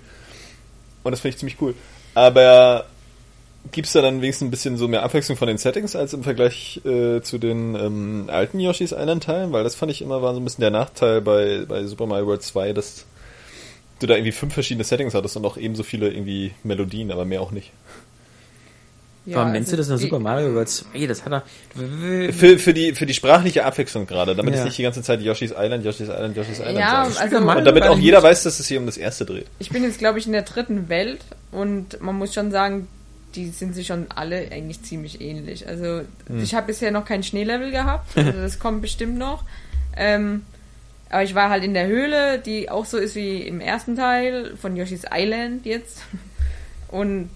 Und 1.04 1.12
das 1.12 1.22
finde 1.22 1.36
ich 1.36 1.40
ziemlich 1.40 1.62
cool. 1.62 1.76
Aber 2.16 2.86
gibt's 3.72 3.94
da 3.94 4.02
dann 4.02 4.22
wenigstens 4.22 4.48
ein 4.48 4.52
bisschen 4.52 4.78
so 4.78 4.88
mehr 4.88 5.04
Abwechslung 5.04 5.38
von 5.38 5.48
den 5.48 5.58
Settings 5.58 5.96
als 5.96 6.14
im 6.14 6.24
Vergleich 6.24 6.82
äh, 6.86 7.22
zu 7.22 7.38
den 7.38 7.76
ähm, 7.76 8.26
alten 8.28 8.60
Yoshis 8.60 8.92
Island 8.92 9.24
Teilen? 9.24 9.52
Weil 9.52 9.64
das 9.64 9.76
fand 9.76 9.92
ich 9.92 10.02
immer 10.02 10.22
war 10.22 10.34
so 10.34 10.40
ein 10.40 10.44
bisschen 10.44 10.62
der 10.62 10.72
Nachteil 10.72 11.22
bei, 11.22 11.66
bei 11.68 11.86
Super 11.86 12.06
Mario 12.06 12.28
World 12.28 12.44
2, 12.44 12.74
dass 12.74 13.06
du 14.00 14.08
da 14.08 14.16
irgendwie 14.16 14.32
fünf 14.32 14.54
verschiedene 14.54 14.84
Settings 14.84 15.14
hattest 15.14 15.38
und 15.38 15.46
auch 15.46 15.58
ebenso 15.58 15.84
viele 15.84 16.10
irgendwie 16.10 16.52
Melodien, 16.64 17.12
aber 17.12 17.26
mehr 17.26 17.42
auch 17.42 17.52
nicht. 17.52 17.72
Ja, 19.26 19.38
Warum 19.38 19.52
nennst 19.52 19.72
also 19.74 19.76
du 19.76 19.82
das 19.82 19.90
noch 19.90 19.98
Super 19.98 20.20
Mario 20.20 20.54
World 20.56 20.70
2? 20.70 21.06
Das 21.06 21.24
hat 21.26 21.34
er... 21.34 21.44
Für, 22.34 22.58
für, 22.58 22.74
die, 22.74 22.94
für 22.96 23.06
die 23.06 23.14
sprachliche 23.14 23.64
Abwechslung 23.66 24.08
gerade, 24.08 24.36
damit 24.36 24.54
Ja. 24.56 24.62
es 24.62 24.66
nicht 24.66 24.78
die 24.78 24.84
ganze 24.84 25.04
Zeit 25.04 25.22
Yoshi's 25.22 25.52
Island, 25.56 25.86
Yoshi's 25.86 26.08
Island, 26.10 26.36
Yoshi's 26.36 26.60
Island 26.60 26.80
Ja, 26.80 27.06
sagt. 27.06 27.22
also 27.22 27.40
Mario 27.46 27.60
Und 27.60 27.66
damit 27.66 27.84
auch 27.84 27.98
jeder 28.00 28.24
weiß, 28.24 28.44
dass 28.44 28.60
es 28.60 28.68
hier 28.68 28.80
um 28.80 28.86
das 28.86 28.98
erste 28.98 29.26
dreht. 29.26 29.46
ich 29.60 29.70
bin 29.70 29.84
jetzt, 29.84 30.00
glaube 30.00 30.18
ich, 30.20 30.26
in 30.26 30.32
der 30.32 30.42
dritten 30.44 30.90
Welt 30.90 31.20
und 31.52 32.02
man 32.02 32.18
muss 32.18 32.34
schon 32.34 32.50
sagen, 32.52 32.88
die 33.36 33.50
sind 33.50 33.76
sich 33.76 33.86
schon 33.88 34.08
alle 34.16 34.48
eigentlich 34.52 34.82
ziemlich 34.82 35.22
ähnlich. 35.22 35.68
Also 35.68 36.02
Hm. 36.28 36.42
ich 36.42 36.56
habe 36.56 36.68
bisher 36.68 36.90
noch 36.90 37.06
kein 37.06 37.22
Schneelevel 37.22 37.70
gehabt, 37.72 38.10
also 38.18 38.32
das 38.32 38.58
kommt 38.58 38.82
bestimmt 38.82 39.18
noch. 39.20 39.44
Ähm, 39.96 40.44
aber 41.12 41.24
ich 41.24 41.36
war 41.36 41.50
halt 41.50 41.64
in 41.64 41.74
der 41.76 41.88
Höhle, 41.88 42.40
die 42.40 42.70
auch 42.72 42.86
so 42.86 42.98
ist 42.98 43.16
wie 43.16 43.42
im 43.42 43.60
ersten 43.62 43.96
Teil 43.96 44.54
von 44.60 44.76
Yoshi's 44.76 45.04
Island 45.14 45.66
jetzt. 45.66 46.02
Und 46.88 47.30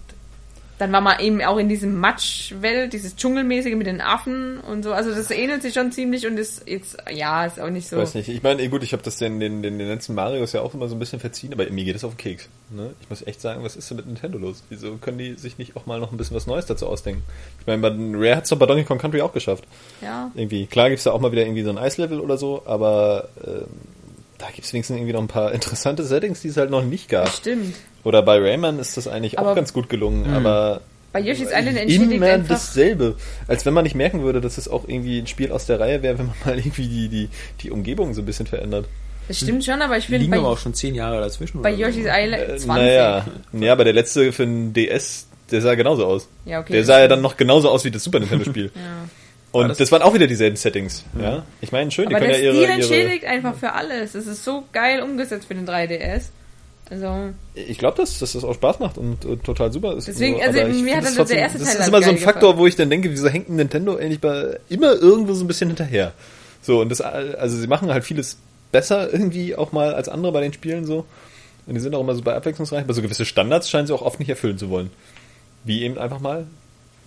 dann 0.80 0.91
war 0.91 1.01
man 1.01 1.19
eben 1.19 1.41
auch 1.41 1.57
in 1.57 1.69
diesem 1.69 1.97
Matschwelt, 1.99 2.93
dieses 2.93 3.15
Dschungelmäßige 3.15 3.76
mit 3.76 3.86
den 3.88 4.01
Affen 4.01 4.59
und 4.59 4.84
so. 4.84 4.91
Also 4.91 5.13
das 5.13 5.30
ähnelt 5.30 5.61
sich 5.61 5.74
schon 5.76 5.91
ziemlich 5.91 6.26
und 6.26 6.38
ist 6.38 6.67
jetzt, 6.67 6.97
ja, 7.11 7.45
ist 7.45 7.59
auch 7.59 7.69
nicht 7.69 7.84
Ich 7.86 7.89
so. 7.89 7.97
weiß 7.97 8.15
nicht. 8.15 8.28
Ich 8.28 8.41
meine, 8.41 8.61
eh 8.61 8.67
gut, 8.69 8.82
ich 8.84 8.91
habe 8.91 9.03
das 9.03 9.17
den, 9.17 9.39
den, 9.39 9.61
den, 9.61 9.78
den 9.78 9.88
letzten 9.88 10.15
Marios 10.15 10.51
ja 10.51 10.61
auch 10.61 10.74
immer 10.74 10.88
so 10.88 10.95
ein 10.95 10.99
bisschen 10.99 11.19
verziehen, 11.19 11.53
aber 11.53 11.69
mir 11.69 11.86
geht 11.86 11.95
es 11.95 12.03
auf 12.03 12.13
den 12.15 12.17
Keks. 12.17 12.49
Ne? 12.71 12.93
Ich 13.01 13.09
muss 13.09 13.26
echt 13.26 13.39
sagen, 13.39 13.63
was 13.63 13.76
ist 13.76 13.89
denn 13.91 13.97
mit 13.97 14.07
Nintendo 14.07 14.38
los? 14.39 14.63
Wieso 14.69 14.97
können 14.97 15.19
die 15.19 15.36
sich 15.36 15.57
nicht 15.59 15.76
auch 15.78 15.86
mal 15.86 15.99
noch 15.99 16.11
ein 16.11 16.17
bisschen 16.17 16.36
was 16.36 16.47
Neues 16.47 16.65
dazu 16.65 16.88
ausdenken? 16.88 17.21
Ich 17.59 17.67
meine, 17.67 17.82
bei 17.82 17.89
den 17.91 18.15
Rare 18.15 18.38
hat's 18.38 18.49
doch 18.49 18.57
bei 18.57 18.65
Donkey 18.65 18.84
Kong 18.84 18.97
Country 18.97 19.21
auch 19.21 19.34
geschafft. 19.34 19.65
Ja. 20.01 20.32
Irgendwie. 20.34 20.65
Klar 20.65 20.89
gibt's 20.89 21.03
da 21.03 21.11
auch 21.11 21.21
mal 21.21 21.32
wieder 21.32 21.43
irgendwie 21.43 21.63
so 21.63 21.69
ein 21.69 21.78
Eislevel 21.78 22.19
oder 22.19 22.38
so, 22.38 22.63
aber 22.65 23.30
ähm, 23.45 23.67
da 24.39 24.47
gibt's 24.53 24.74
wenigstens 24.74 24.97
irgendwie 24.97 25.13
noch 25.13 25.21
ein 25.21 25.28
paar 25.28 25.51
interessante 25.53 26.03
Settings, 26.03 26.41
die 26.41 26.47
es 26.49 26.57
halt 26.57 26.71
noch 26.71 26.84
nicht 26.84 27.09
gab. 27.09 27.30
Stimmt. 27.30 27.76
Oder 28.04 28.22
bei 28.22 28.38
Rayman 28.39 28.80
ist 28.80 28.97
das 28.97 29.08
eigentlich 29.08 29.38
auch 29.38 29.43
Aber- 29.43 29.56
ganz 29.56 29.72
gut 29.74 29.89
gelungen, 29.89 30.34
aber 30.34 30.82
Bei 31.14 31.20
Yoshi's 31.22 31.49
Island 31.51 31.78
entschädigt 31.78 32.12
immer 32.12 32.26
einfach. 32.28 32.56
dasselbe. 32.56 33.16
Als 33.47 33.66
wenn 33.66 33.74
man 33.74 33.84
nicht 33.84 33.95
merken 33.95 34.24
würde, 34.24 34.41
dass 34.41 34.58
es 34.58 34.68
auch 34.68 34.88
irgendwie 34.88 35.20
ein 35.20 35.28
Spiel 35.28 35.51
aus 35.51 35.66
der 35.68 35.80
Reihe 35.80 36.01
wäre, 36.01 36.18
wenn 36.20 36.26
man 36.28 36.36
mal 36.45 36.58
irgendwie 36.58 36.88
die, 36.88 37.08
die, 37.08 37.30
die 37.62 37.72
Umgebung 37.72 38.14
so 38.14 38.22
ein 38.22 38.26
bisschen 38.26 38.47
verändert. 38.47 38.88
Das 39.28 39.38
stimmt 39.39 39.64
schon, 39.64 39.82
aber 39.82 39.97
ich 39.97 40.06
finde 40.06 40.20
Liegen 40.20 40.32
bei, 40.32 40.38
aber 40.38 40.49
auch 40.49 40.58
schon 40.58 40.74
zehn 40.74 40.95
Jahre 40.95 41.22
dazwischen. 41.22 41.62
bei. 41.62 41.72
Yoshi's 41.72 42.08
Island 42.10 42.43
Äh, 42.43 42.58
20. 42.58 42.68
naja, 42.68 43.26
ja, 43.54 43.72
aber 43.72 43.86
der 43.86 43.93
letzte 43.93 44.34
für 44.34 44.45
den 44.45 44.74
DS, 44.74 45.28
der 45.49 45.62
sah 45.62 45.76
genauso 45.76 46.06
aus. 46.06 46.28
Ja, 46.45 46.60
okay. 46.60 46.74
Der 46.74 46.84
sah 46.84 46.99
ja 46.99 47.08
dann 47.08 47.22
noch 47.22 47.38
genauso 47.38 47.70
aus 47.70 47.86
wie 47.86 47.91
das 47.91 48.04
Super 48.04 48.20
Nintendo-Spiel. 48.20 48.72
Ja. 48.76 49.08
Und 49.54 49.68
das- 49.70 49.78
das, 49.78 49.91
waren 49.91 50.01
auch 50.01 50.16
wieder 50.16 50.26
dieselben 50.26 50.56
Settings. 50.58 51.06
Ja, 51.22 51.43
ich 51.62 51.72
meine, 51.72 51.91
schön, 51.91 52.10
die 52.10 52.16
Aber 52.16 52.26
können 52.26 52.34
der 52.41 52.43
ja 52.43 52.51
Stil 52.51 52.64
ihre, 52.64 52.72
ihre. 52.72 52.82
entschädigt 52.82 53.26
einfach 53.26 53.54
für 53.56 53.72
alles. 53.74 54.16
Es 54.16 54.26
ist 54.26 54.43
so 54.43 54.64
geil 54.74 55.01
umgesetzt 55.04 55.45
für 55.47 55.54
den 55.54 55.68
3DS. 55.68 56.24
Also, 56.90 57.34
Ich 57.56 57.78
glaube, 57.78 57.98
dass, 57.98 58.20
dass 58.20 58.34
das 58.34 58.44
auch 58.44 58.54
Spaß 58.54 58.80
macht 58.80 58.98
und, 58.98 59.26
und 59.26 59.44
total 59.44 59.72
super 59.72 59.96
ist. 59.96 60.08
Deswegen, 60.08 60.36
so, 60.38 60.42
also 60.42 60.60
ich 60.60 60.84
mir 60.84 60.98
hat 60.98 61.06
das 61.06 61.16
dann 61.16 61.28
der 61.28 61.38
erste 61.38 61.60
Das 61.60 61.68
Teil 61.68 61.76
ist 61.76 61.80
halt 61.80 61.90
immer 61.90 62.04
so 62.04 62.10
ein 62.10 62.18
Faktor, 62.18 62.52
gefallen. 62.52 62.58
wo 62.60 62.68
ich 62.68 62.76
dann 62.76 62.90
denke, 62.90 63.10
wieso 63.10 63.30
hängt 63.30 63.50
ein 63.50 63.56
Nintendo 63.56 63.96
eigentlich 63.96 64.20
bei 64.20 64.60
immer 64.70 64.94
irgendwo 64.94 65.34
so 65.34 65.44
ein 65.44 65.48
bisschen 65.48 65.70
hinterher? 65.70 66.14
So, 66.62 66.82
und 66.82 66.90
das, 66.90 67.02
also 67.02 67.58
sie 67.58 67.68
machen 67.68 67.92
halt 67.92 68.04
vieles 68.04 68.38
besser 68.72 69.12
irgendwie 69.14 69.56
auch 69.56 69.72
mal 69.72 69.94
als 69.94 70.10
andere 70.10 70.32
bei 70.34 70.42
den 70.42 70.54
Spielen 70.54 70.86
so. 70.86 71.06
Und 71.66 71.76
die 71.76 71.80
sind 71.80 71.96
auch 71.96 72.02
immer 72.02 72.16
super 72.16 72.36
abwechslungsreich, 72.36 72.84
aber 72.84 72.94
so 72.94 73.02
gewisse 73.02 73.26
Standards 73.26 73.70
scheinen 73.70 73.88
sie 73.88 73.94
auch 73.94 74.02
oft 74.02 74.20
nicht 74.20 74.30
erfüllen 74.30 74.58
zu 74.58 74.70
wollen. 74.70 74.90
Wie 75.64 75.84
eben 75.84 75.98
einfach 75.98 76.20
mal 76.20 76.46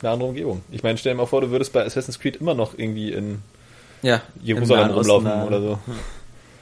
eine 0.01 0.11
andere 0.11 0.29
Umgebung. 0.31 0.63
Ich 0.71 0.83
meine, 0.83 0.97
stell 0.97 1.13
dir 1.13 1.19
mal 1.19 1.27
vor, 1.27 1.43
du 1.43 1.51
würdest 1.51 1.73
bei 1.73 1.85
Assassin's 1.85 2.19
Creed 2.19 2.37
immer 2.37 2.55
noch 2.55 2.79
irgendwie 2.79 3.13
in 3.13 3.41
ja, 4.03 4.23
Jerusalem 4.43 4.91
rumlaufen 4.91 5.43
oder 5.43 5.61
so. 5.61 5.79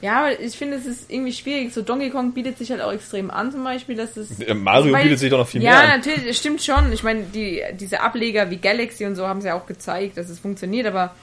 Ja, 0.05 0.18
aber 0.18 0.38
ich 0.38 0.55
finde, 0.55 0.76
es 0.76 0.84
ist 0.84 1.11
irgendwie 1.11 1.32
schwierig. 1.32 1.72
So 1.72 1.80
Donkey 1.80 2.11
Kong 2.11 2.32
bietet 2.32 2.59
sich 2.59 2.70
halt 2.70 2.82
auch 2.82 2.92
extrem 2.92 3.30
an, 3.30 3.50
zum 3.50 3.64
Beispiel, 3.64 3.96
dass 3.96 4.18
es. 4.18 4.38
Äh, 4.38 4.52
Mario 4.52 4.92
Weil- 4.92 5.05
bietet 5.05 5.18
sich 5.18 5.30
doch 5.30 5.38
noch 5.38 5.48
viel 5.48 5.62
ja, 5.62 5.70
mehr 5.70 5.80
an. 5.84 5.88
natürlich, 6.00 6.26
das 6.26 6.36
stimmt 6.36 6.62
schon. 6.62 6.92
Ich 6.92 7.02
meine, 7.02 7.22
die, 7.22 7.62
diese 7.80 8.02
Ableger 8.02 8.50
wie 8.50 8.59
Galaxy 8.59 9.07
und 9.07 9.16
so 9.16 9.26
haben 9.26 9.40
sie 9.40 9.48
ja 9.48 9.55
auch 9.55 9.64
gezeigt, 9.64 10.18
dass 10.18 10.28
es 10.28 10.38
funktioniert, 10.38 10.86
aber 10.86 11.14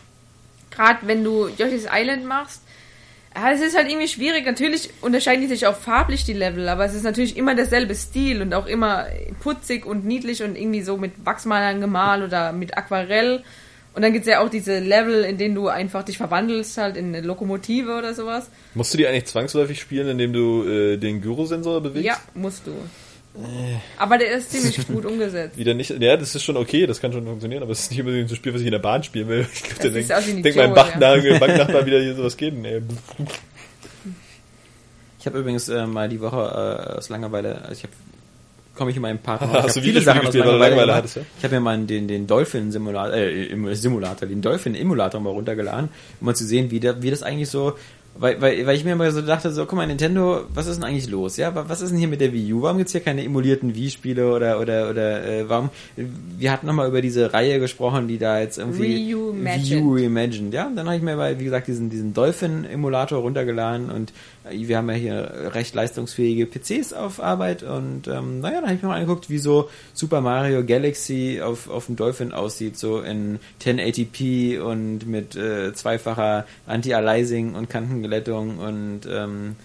gerade 0.71 0.97
wenn 1.03 1.23
du 1.23 1.47
Yoshi's 1.59 1.86
Island 1.93 2.25
machst, 2.25 2.63
ja, 3.36 3.51
es 3.51 3.61
ist 3.61 3.77
halt 3.77 3.88
irgendwie 3.88 4.07
schwierig. 4.07 4.47
Natürlich 4.47 4.89
unterscheiden 5.01 5.41
die 5.41 5.47
sich 5.47 5.67
auch 5.67 5.75
farblich 5.77 6.25
die 6.25 6.34
Level, 6.34 6.67
aber 6.67 6.84
es 6.84 6.95
ist 6.95 7.03
natürlich 7.03 7.38
immer 7.38 7.53
derselbe 7.53 7.93
Stil 7.93 8.41
und 8.41 8.51
auch 8.55 8.65
immer 8.65 9.05
putzig 9.41 9.86
und 9.86 10.05
niedlich 10.05 10.41
und 10.41 10.55
irgendwie 10.57 10.82
so 10.82 10.97
mit 10.97 11.23
Wachsmalern 11.23 11.82
gemalt 11.82 12.23
oder 12.23 12.51
mit 12.51 12.75
Aquarell. 12.75 13.43
Und 13.94 14.04
dann 14.04 14.14
gibt's 14.14 14.28
ja 14.28 14.39
auch 14.39 14.50
diese 14.50 14.80
Level, 14.80 15.26
in 15.26 15.38
denen 15.38 15.54
du 15.54 15.68
einfach 15.68 16.04
dich 16.04 16.18
verwandelst 16.18 16.78
halt 16.78 16.96
in 16.96 17.08
eine 17.08 17.22
Lokomotive 17.22 17.98
oder 17.98 18.14
sowas. 18.14 18.50
Musst 18.74 18.94
du 18.94 18.98
die 18.98 19.06
eigentlich 19.06 19.26
zwangsläufig 19.26 19.82
spielen, 19.82 20.08
indem 20.08 20.32
du 20.32 20.64
äh, 20.64 20.98
den 20.98 21.22
Gyrosensor 21.22 21.82
bewegst? 21.82 22.06
Ja, 22.06 22.18
musst 22.34 22.68
du. 22.68 22.72
Aber 23.98 24.18
der 24.18 24.32
ist 24.32 24.52
ziemlich 24.52 24.86
gut 24.88 25.06
umgesetzt. 25.06 25.58
Wieder 25.58 25.74
nicht, 25.74 25.89
ja, 25.89 26.18
das 26.18 26.36
ist 26.36 26.44
schon 26.44 26.58
okay, 26.58 26.86
das 26.86 27.00
kann 27.00 27.14
schon 27.14 27.26
funktionieren, 27.26 27.64
aber 27.64 27.72
es 27.72 27.82
ist 27.82 27.92
nicht 27.92 28.02
unbedingt 28.02 28.28
so 28.28 28.36
ein 28.36 28.38
Spiel, 28.38 28.54
was 28.54 28.62
ich 28.62 28.68
in 28.68 28.74
der 28.74 28.80
Bahn 28.80 29.04
spielen 29.04 29.28
will. 29.28 29.48
Ich 29.54 29.64
glaub, 29.64 29.80
Das 29.80 29.94
der 30.10 30.22
denkt, 30.22 30.46
denk 30.46 30.56
mein 30.56 30.72
Idiot, 30.72 30.76
Banknachbar, 30.76 31.39
Banknachbar 31.39 31.86
wieder 31.86 32.02
hier 32.02 32.16
sowas 32.16 32.36
geben, 32.36 32.66
ey. 32.66 32.82
Ich 35.20 35.26
habe 35.26 35.39
übrigens 35.39 35.70
äh, 35.70 35.86
mal 35.86 36.10
die 36.10 36.20
Woche 36.20 36.38
äh, 36.38 36.98
aus 36.98 37.10
Langeweile, 37.10 37.62
also 37.62 37.74
ich 37.74 37.84
habe 37.84 37.94
komme 38.82 38.89
ich 38.91 38.97
in 38.97 39.03
meinem 39.03 39.19
Partner. 39.19 39.47
Ich 39.51 39.63
Hast 39.63 39.75
hab 39.75 39.84
du 39.84 39.88
Videospiele 39.88 40.19
gespielt, 40.21 40.45
weil 40.45 40.51
du 40.53 40.57
Langeweile 40.57 40.95
hattest, 40.95 41.15
ja? 41.17 41.21
Ich 41.38 41.43
habe 41.43 41.55
mir 41.55 41.61
mal 41.61 41.77
den, 41.79 42.07
den 42.07 42.25
Dolphin-Simulator, 42.25 43.15
äh, 43.15 43.45
im 43.45 43.73
Simulator, 43.75 44.27
den 44.27 44.41
Dolphin-Emulator 44.41 45.21
mal 45.21 45.29
runtergeladen, 45.29 45.89
um 46.19 46.25
mal 46.25 46.36
zu 46.36 46.45
sehen, 46.45 46.71
wie, 46.71 46.79
der, 46.79 47.01
wie 47.03 47.11
das 47.11 47.21
eigentlich 47.21 47.49
so, 47.49 47.73
weil, 48.17 48.41
weil, 48.41 48.65
weil 48.67 48.75
ich 48.75 48.84
mir 48.84 48.91
immer 48.91 49.09
so 49.11 49.21
dachte, 49.21 49.51
so, 49.51 49.65
guck 49.65 49.77
mal, 49.77 49.88
Nintendo, 49.88 50.41
was 50.53 50.67
ist 50.67 50.75
denn 50.75 50.84
eigentlich 50.84 51.09
los? 51.09 51.38
Ja, 51.38 51.55
wa- 51.55 51.63
was 51.69 51.79
ist 51.82 51.91
denn 51.91 51.97
hier 51.97 52.09
mit 52.09 52.19
der 52.19 52.34
Wii 52.34 52.53
U? 52.53 52.61
Warum 52.61 52.77
gibt's 52.77 52.91
hier 52.91 52.99
keine 52.99 53.23
emulierten 53.23 53.73
Wii-Spiele 53.73 54.29
oder, 54.34 54.59
oder, 54.59 54.89
oder, 54.89 55.23
äh, 55.25 55.47
warum, 55.49 55.69
wir 55.95 56.51
hatten 56.51 56.65
nochmal 56.67 56.89
über 56.89 57.01
diese 57.01 57.34
Reihe 57.34 57.59
gesprochen, 57.61 58.09
die 58.09 58.17
da 58.17 58.41
jetzt 58.41 58.57
irgendwie, 58.57 59.13
Reimagined. 59.13 59.69
Wii 59.69 59.82
U 59.82 59.95
Reimagined, 59.95 60.53
ja, 60.53 60.67
und 60.67 60.75
dann 60.75 60.88
habe 60.88 60.97
ich 60.97 61.01
mir, 61.03 61.15
mal, 61.15 61.39
wie 61.39 61.45
gesagt, 61.45 61.67
diesen, 61.69 61.89
diesen 61.89 62.13
Dolphin-Emulator 62.13 63.19
runtergeladen 63.21 63.89
und 63.89 64.11
äh, 64.41 64.41
wir 64.50 64.78
haben 64.78 64.89
ja 64.89 64.96
hier 64.96 65.52
recht 65.54 65.76
leistungsfähige 65.76 66.48
PCs 66.48 66.94
auf 66.94 67.22
Arbeit 67.22 67.64
und 67.64 68.08
ähm, 68.08 68.39
naja, 68.39 68.56
dann 68.56 68.66
habe 68.66 68.76
ich 68.76 68.82
mir 68.82 68.89
mal 68.89 68.96
angeguckt, 68.96 69.30
wie 69.30 69.38
so 69.38 69.70
Super 69.94 70.22
Mario 70.22 70.66
Galaxy 70.66 71.42
auf, 71.44 71.70
auf 71.70 71.86
dem 71.86 71.96
Dolphin 71.96 72.32
aussieht, 72.32 72.78
so 72.78 73.02
in 73.02 73.39
1080p 73.62 74.60
und 74.60 75.06
mit 75.06 75.36
äh, 75.36 75.74
zweifacher 75.74 76.46
Anti-Aliasing 76.66 77.54
und 77.54 77.70
Kantenglättung 77.70 78.58
und 78.58 79.02
ähm, 79.08 79.56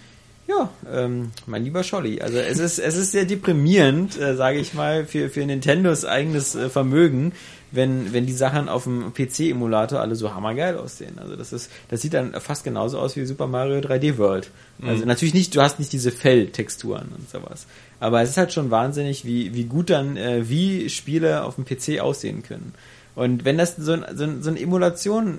ja, 0.46 0.70
ähm, 0.92 1.32
mein 1.46 1.64
lieber 1.64 1.82
Scholli, 1.82 2.20
also 2.20 2.38
es 2.38 2.58
ist 2.60 2.78
es 2.78 2.96
ist 2.96 3.10
sehr 3.10 3.24
deprimierend, 3.24 4.20
äh, 4.20 4.36
sage 4.36 4.58
ich 4.58 4.74
mal, 4.74 5.04
für 5.04 5.28
für 5.28 5.44
Nintendos 5.44 6.04
eigenes 6.04 6.54
äh, 6.54 6.68
Vermögen, 6.68 7.32
wenn 7.72 8.12
wenn 8.12 8.26
die 8.26 8.32
Sachen 8.32 8.68
auf 8.68 8.84
dem 8.84 9.12
PC-Emulator 9.12 10.00
alle 10.00 10.14
so 10.14 10.34
hammergeil 10.34 10.76
aussehen. 10.78 11.18
Also 11.18 11.36
das 11.36 11.52
ist 11.52 11.70
das 11.88 12.00
sieht 12.00 12.14
dann 12.14 12.32
fast 12.40 12.64
genauso 12.64 12.98
aus 12.98 13.16
wie 13.16 13.24
Super 13.26 13.46
Mario 13.46 13.78
3D 13.80 14.18
World. 14.18 14.50
Also 14.82 15.04
natürlich 15.04 15.34
nicht, 15.34 15.54
du 15.56 15.62
hast 15.62 15.78
nicht 15.78 15.92
diese 15.92 16.10
Felltexturen 16.12 17.08
und 17.16 17.30
sowas, 17.30 17.66
aber 17.98 18.22
es 18.22 18.30
ist 18.30 18.36
halt 18.36 18.52
schon 18.52 18.70
wahnsinnig, 18.70 19.24
wie 19.24 19.54
wie 19.54 19.64
gut 19.64 19.90
dann 19.90 20.16
äh, 20.16 20.48
wie 20.48 20.88
Spiele 20.90 21.44
auf 21.44 21.56
dem 21.56 21.64
PC 21.64 22.00
aussehen 22.00 22.42
können. 22.42 22.74
Und 23.14 23.44
wenn 23.46 23.56
das 23.56 23.76
so, 23.76 23.92
ein, 23.92 24.04
so, 24.14 24.24
ein, 24.24 24.42
so 24.42 24.50
eine 24.50 24.60
Emulation 24.60 25.38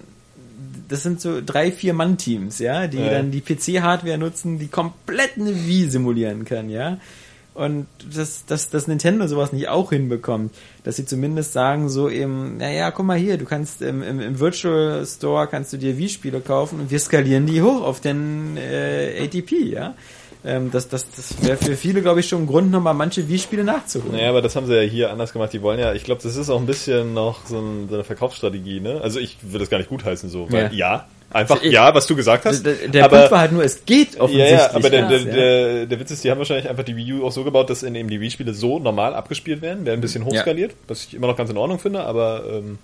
das 0.89 1.03
sind 1.03 1.21
so 1.21 1.41
drei, 1.45 1.71
vier 1.71 1.93
Mann-Teams, 1.93 2.59
ja, 2.59 2.87
die 2.87 2.97
Ja. 2.97 3.09
dann 3.11 3.31
die 3.31 3.41
PC-Hardware 3.41 4.17
nutzen, 4.17 4.57
die 4.57 4.67
komplett 4.67 5.31
eine 5.37 5.53
Wii 5.67 5.89
simulieren 5.89 6.45
kann, 6.45 6.69
ja. 6.69 6.97
Und 7.57 7.87
dass, 8.15 8.45
dass, 8.45 8.69
dass 8.69 8.87
Nintendo 8.87 9.25
sowas 9.25 9.51
nicht 9.51 9.67
auch 9.67 9.89
hinbekommt, 9.89 10.53
dass 10.83 10.97
sie 10.97 11.05
zumindest 11.05 11.53
sagen, 11.53 11.89
so 11.89 12.07
eben, 12.07 12.57
naja, 12.57 12.91
guck 12.91 13.07
mal 13.07 13.17
hier, 13.17 13.39
du 13.39 13.45
kannst 13.45 13.81
im, 13.81 14.03
im, 14.03 14.19
im 14.19 14.39
Virtual 14.39 15.03
Store 15.07 15.47
kannst 15.47 15.73
du 15.73 15.77
dir 15.77 15.97
Wii-Spiele 15.97 16.39
kaufen 16.39 16.79
und 16.79 16.91
wir 16.91 16.99
skalieren 16.99 17.47
die 17.47 17.63
hoch 17.63 17.81
auf 17.81 17.99
den 17.99 18.57
äh, 18.57 19.23
ATP, 19.23 19.71
ja. 19.71 19.95
Ähm, 20.45 20.69
das 20.71 20.87
das, 20.87 21.09
das 21.09 21.43
wäre 21.43 21.57
für 21.57 21.75
viele, 21.75 22.03
glaube 22.03 22.19
ich, 22.19 22.27
schon 22.29 22.43
ein 22.43 22.47
Grund, 22.47 22.69
nochmal 22.69 22.93
manche 22.93 23.27
Wii-Spiele 23.27 23.63
nachzuholen. 23.63 24.11
Naja, 24.15 24.29
aber 24.29 24.43
das 24.43 24.55
haben 24.55 24.67
sie 24.67 24.75
ja 24.75 24.81
hier 24.87 25.11
anders 25.11 25.33
gemacht. 25.33 25.51
Die 25.51 25.63
wollen 25.63 25.79
ja, 25.79 25.93
ich 25.93 26.03
glaube, 26.03 26.21
das 26.21 26.35
ist 26.35 26.51
auch 26.51 26.59
ein 26.59 26.67
bisschen 26.67 27.15
noch 27.15 27.47
so, 27.47 27.57
ein, 27.57 27.87
so 27.89 27.95
eine 27.95 28.03
Verkaufsstrategie, 28.03 28.81
ne? 28.81 29.01
Also 29.01 29.19
ich 29.19 29.37
würde 29.41 29.59
das 29.59 29.71
gar 29.71 29.79
nicht 29.79 29.89
gutheißen 29.89 30.29
so, 30.29 30.51
weil 30.51 30.65
Ja. 30.65 30.99
ja, 30.99 31.07
einfach 31.31 31.57
Also 31.57 31.67
ja, 31.69 31.93
was 31.93 32.07
du 32.07 32.15
gesagt 32.15 32.45
hast. 32.45 32.65
Der, 32.65 32.73
der 32.87 33.05
aber, 33.05 33.17
Punkt 33.17 33.31
war 33.31 33.39
halt 33.39 33.51
nur, 33.51 33.63
es 33.63 33.85
geht 33.85 34.15
ja, 34.15 34.21
offensichtlich. 34.21 34.59
ja, 34.59 34.73
aber 34.73 34.89
der, 34.89 35.07
der, 35.07 35.19
ja. 35.19 35.25
der, 35.25 35.85
der 35.87 35.99
Witz 35.99 36.11
ist, 36.11 36.23
die 36.23 36.31
haben 36.31 36.37
wahrscheinlich 36.37 36.69
einfach 36.69 36.83
die 36.83 36.95
Wii 36.95 37.13
U 37.13 37.25
auch 37.25 37.31
so 37.31 37.43
gebaut, 37.43 37.69
dass 37.69 37.83
in 37.83 37.95
eben 37.95 38.09
die 38.09 38.19
Wii-Spiele 38.21 38.53
so 38.53 38.79
normal 38.79 39.13
abgespielt 39.13 39.61
werden, 39.61 39.85
werden 39.85 39.99
ein 39.99 40.01
bisschen 40.01 40.25
hochskaliert, 40.25 40.73
was 40.87 41.03
ich 41.05 41.13
immer 41.13 41.27
noch 41.27 41.35
ganz 41.37 41.49
in 41.49 41.57
Ordnung 41.57 41.79
finde, 41.79 42.01
aber 42.01 42.43
ähm, 42.49 42.77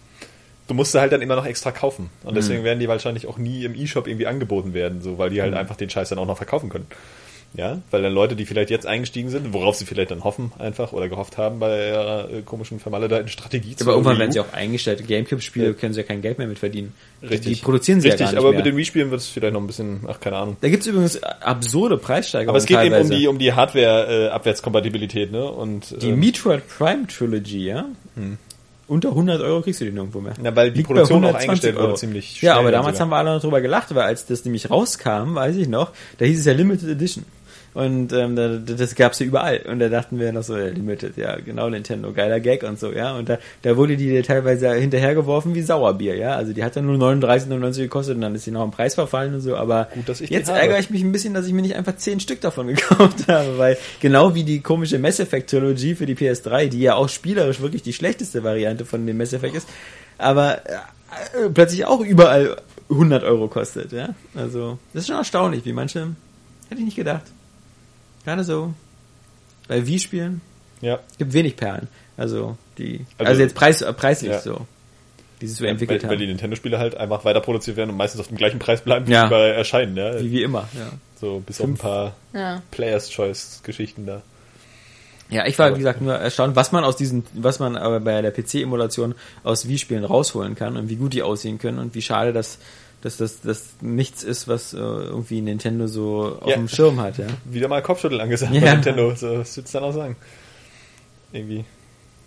du 0.68 0.74
musst 0.74 0.92
sie 0.94 1.00
halt 1.00 1.12
dann 1.12 1.22
immer 1.22 1.36
noch 1.36 1.46
extra 1.46 1.72
kaufen. 1.72 2.10
Und 2.24 2.36
deswegen 2.36 2.62
Mhm. 2.62 2.66
werden 2.66 2.80
die 2.80 2.88
wahrscheinlich 2.88 3.28
auch 3.28 3.38
nie 3.38 3.64
im 3.66 3.76
E-Shop 3.76 4.08
irgendwie 4.08 4.28
angeboten 4.28 4.74
werden, 4.74 5.02
so, 5.02 5.18
weil 5.18 5.30
die 5.30 5.42
halt 5.42 5.52
Mhm. 5.52 5.58
einfach 5.58 5.76
den 5.76 5.90
Scheiß 5.90 6.10
dann 6.10 6.20
auch 6.20 6.26
noch 6.26 6.38
verkaufen 6.38 6.70
können. 6.70 6.88
Ja, 7.56 7.80
weil 7.92 8.02
dann 8.02 8.14
Leute, 8.14 8.36
die 8.36 8.46
vielleicht 8.48 8.72
jetzt 8.72 8.88
eingestiegen 8.88 9.30
sind, 9.30 9.54
worauf 9.54 9.76
sie 9.76 9.86
vielleicht 9.86 10.10
dann 10.10 10.24
hoffen 10.24 10.52
einfach 10.58 10.92
oder 10.92 11.08
gehofft 11.08 11.38
haben 11.38 11.60
bei 11.60 11.90
ihrer 11.90 12.28
äh, 12.32 12.42
komischen 12.42 12.80
vermaledeiten 12.80 13.28
Strategie 13.30 13.76
Aber 13.82 13.92
irgendwann 13.92 14.18
werden 14.18 14.32
sie 14.32 14.40
auch 14.40 14.52
eingestellt. 14.54 15.08
Gamecube-Spiele 15.08 15.68
Ja. 15.68 15.74
können 15.74 15.94
sie 15.94 16.02
ja 16.02 16.08
kein 16.08 16.24
Geld 16.24 16.40
mehr 16.40 16.48
mit 16.48 16.58
verdienen. 16.58 16.94
Richtig. 17.22 17.60
Die 17.60 17.64
produzieren 17.64 18.02
sie 18.02 18.08
Richtig, 18.08 18.22
ja 18.22 18.26
gar 18.26 18.32
nicht 18.32 18.40
aber 18.40 18.50
mehr. 18.50 18.58
mit 18.58 18.66
den 18.66 18.76
Wii-Spielen 18.76 19.12
wird 19.12 19.22
es 19.22 19.28
vielleicht 19.28 19.54
noch 19.54 19.62
ein 19.62 19.68
bisschen, 19.68 20.00
ach, 20.08 20.20
keine 20.20 20.38
Ahnung. 20.38 20.58
da 20.62 20.70
gibt's 20.70 20.88
übrigens 20.88 21.22
absurde 21.22 21.98
Preissteigerungen 21.98 22.50
Aber 22.50 22.58
es 22.58 22.66
geht 22.66 22.78
eben 22.80 22.88
um 22.88 22.92
teilweise. 22.94 23.16
die, 23.16 23.28
um 23.28 23.38
die 23.38 23.54
Hardware-Abwärtskompatibilität, 23.54 25.32
ne? 25.32 25.46
Und, 25.46 26.02
Die 26.02 26.10
ähm, 26.10 26.20
Metroid 26.20 26.68
Prime 26.68 27.08
Trilogy, 27.08 27.66
ja? 27.68 27.86
Unter 28.88 29.10
100 29.10 29.42
Euro 29.42 29.62
kriegst 29.62 29.80
du 29.82 29.86
die 29.86 29.92
nirgendwo 29.92 30.20
mehr. 30.22 30.34
Na, 30.42 30.56
weil 30.56 30.72
die 30.72 30.78
Liegt 30.80 30.88
Produktion 30.88 31.20
auch 31.24 31.30
120 31.30 31.50
eingestellt 31.50 31.76
wurde 31.76 31.88
Euro. 31.88 31.96
ziemlich 31.96 32.42
Ja, 32.42 32.54
schnell 32.54 32.60
aber 32.62 32.72
damals 32.72 32.98
sogar. 32.98 33.02
haben 33.06 33.10
wir 33.12 33.18
alle 33.18 33.36
noch 33.36 33.42
drüber 33.42 33.62
gelacht, 33.62 33.94
weil 33.96 34.04
als 34.04 34.26
das 34.26 34.44
nämlich 34.44 34.70
rauskam, 34.70 35.36
weiß 35.36 35.56
ich 35.56 35.68
noch, 35.68 35.92
da 36.18 36.26
hieß 36.26 36.40
es 36.40 36.46
ja 36.46 36.54
Limited 36.54 36.90
Edition. 36.90 37.24
Und 37.74 38.14
ähm, 38.14 38.36
da, 38.36 38.58
das 38.58 38.94
gab's 38.96 39.20
ja 39.20 39.26
überall. 39.26 39.62
Und 39.70 39.80
da 39.80 39.90
dachten 39.90 40.20
wir 40.20 40.32
noch 40.32 40.44
so, 40.44 40.56
ja, 40.58 40.68
Limited, 40.68 41.18
ja, 41.18 41.38
genau, 41.38 41.70
Nintendo, 41.70 42.12
geiler 42.12 42.40
Gag 42.40 42.64
und 42.64 42.80
so, 42.80 42.92
ja. 42.92 43.16
Und 43.16 43.30
da, 43.30 43.40
da 43.64 43.76
wurde 43.78 43.98
die 43.98 44.22
teilweise 44.22 44.74
hinterhergeworfen 44.74 45.56
wie 45.56 45.62
Sauerbier, 45.62 46.16
ja. 46.16 46.36
Also 46.36 46.54
die 46.54 46.64
hat 46.64 46.76
dann 46.76 46.86
nur 46.86 46.98
39,99 46.98 47.78
gekostet 47.82 48.16
und 48.16 48.22
dann 48.22 48.36
ist 48.36 48.44
sie 48.44 48.52
noch 48.52 48.64
im 48.64 48.72
Preis 48.72 48.94
verfallen 48.94 49.34
und 49.34 49.42
so. 49.42 49.56
Aber 49.56 49.88
Gut, 49.94 50.20
jetzt 50.30 50.50
ärgere 50.50 50.80
ich 50.80 50.90
mich 50.90 51.04
ein 51.04 51.12
bisschen, 51.12 51.34
dass 51.34 51.48
ich 51.48 51.54
mir 51.54 51.64
nicht 51.64 51.76
einfach 51.76 51.96
10 51.96 52.20
Stück 52.20 52.42
davon 52.42 52.68
gekauft 52.76 53.28
habe, 53.28 53.58
weil 53.58 53.78
genau 54.00 54.36
wie 54.36 54.44
die 54.44 54.62
komische 54.62 55.00
Mass 55.00 55.20
Effect 55.20 55.50
Trilogy 55.50 55.96
für 55.96 56.06
die 56.06 56.16
PS3, 56.16 56.68
die 56.68 56.82
ja 56.82 56.96
auch 56.96 57.10
spielerisch 57.10 57.62
wirklich 57.62 57.82
die 57.82 57.94
schlechteste 57.94 58.44
Variante 58.44 58.86
von 58.86 59.06
dem 59.08 59.18
Mass 59.18 59.34
Effect 59.34 59.56
ist, 59.56 59.68
aber 60.18 60.60
äh, 60.66 61.50
plötzlich 61.54 61.86
auch 61.86 62.02
überall 62.02 62.58
100 62.90 63.24
Euro 63.24 63.48
kostet, 63.48 63.92
ja. 63.92 64.10
Also, 64.36 64.78
das 64.94 65.04
ist 65.04 65.08
schon 65.08 65.18
erstaunlich, 65.18 65.66
wie 65.66 65.74
manche, 65.74 66.16
hätte 66.70 66.80
ich 66.80 66.86
nicht 66.86 66.96
gedacht. 66.96 67.24
Gerade 68.26 68.44
so, 68.44 68.74
bei 69.68 69.86
Wii-Spielen 69.86 70.42
Ja, 70.82 71.00
gibt 71.18 71.34
wenig 71.34 71.56
Perlen. 71.56 71.88
Also, 72.18 72.58
die, 72.78 73.06
Also- 73.18 73.30
also, 73.30 73.42
jetzt 73.42 73.56
preis, 73.56 73.84
preislich 73.98 74.32
Ja. 74.32 74.40
so, 74.40 74.66
die 75.42 75.48
sie 75.48 75.54
so 75.56 75.64
weil, 75.64 75.72
entwickelt 75.72 76.04
weil 76.04 76.18
die 76.18 76.24
haben. 76.26 76.30
Nintendo-Spiele 76.32 76.78
halt 76.78 76.96
einfach 76.96 77.26
weiter 77.26 77.40
produziert 77.42 77.78
werden 77.78 77.90
und 77.92 77.98
meistens 77.98 78.22
auf 78.22 78.28
dem 78.28 78.38
gleichen 78.38 78.60
Preis 78.60 78.82
bleiben, 78.82 79.08
wie 79.08 79.12
Ja. 79.12 79.24
sie 79.24 79.30
bei 79.30 79.48
erscheinen, 79.50 79.96
ja. 79.98 80.20
Wie, 80.20 80.32
wie 80.32 80.44
immer, 80.44 80.68
ja. 80.74 80.90
So, 81.20 81.40
bis 81.46 81.60
auf 81.62 81.68
ein 81.68 81.78
paar 81.78 82.16
Ja. 82.34 82.62
Players 82.72 83.10
Choice-Geschichten 83.12 84.06
da. 84.06 84.22
Ja, 85.30 85.46
ich 85.48 85.58
war, 85.58 85.68
Aber- 85.68 85.76
wie 85.76 85.80
gesagt, 85.80 86.02
nur 86.02 86.14
erstaunt, 86.16 86.56
was 86.56 86.72
man 86.72 86.84
aus 86.84 86.96
diesen, 86.98 87.26
was 87.34 87.58
man 87.60 87.76
aber 87.78 88.00
bei 88.02 88.22
der 88.22 88.32
PC-Emulation 88.32 89.16
aus 89.44 89.68
Wii-Spielen 89.68 90.04
rausholen 90.04 90.54
kann 90.56 90.76
und 90.78 90.90
wie 90.90 90.96
gut 90.98 91.14
die 91.14 91.24
aussehen 91.24 91.58
können 91.58 91.80
und 91.80 91.96
wie 91.96 92.02
schade, 92.02 92.34
dass, 92.34 92.60
dass 93.04 93.18
das, 93.18 93.42
das 93.42 93.76
nichts 93.82 94.24
ist, 94.24 94.48
was 94.48 94.74
äh, 94.74 94.78
irgendwie 94.78 95.42
Nintendo 95.42 95.88
so 95.88 96.38
auf 96.42 96.50
Ja. 96.50 96.56
dem 96.56 96.68
Schirm 96.70 97.00
hat, 97.02 97.18
ja. 97.18 97.28
Wieder 97.46 97.68
mal 97.68 97.82
Kopfschütteln 97.82 98.22
angesagt 98.22 98.54
Ja. 98.54 98.62
bei 98.62 98.72
Nintendo. 98.74 99.14
So, 99.16 99.40
was 99.40 99.56
würdest 99.58 99.74
du 99.76 99.78
dann 99.80 99.84
auch 99.90 99.94
sagen? 99.94 100.16
Irgendwie. 101.32 101.66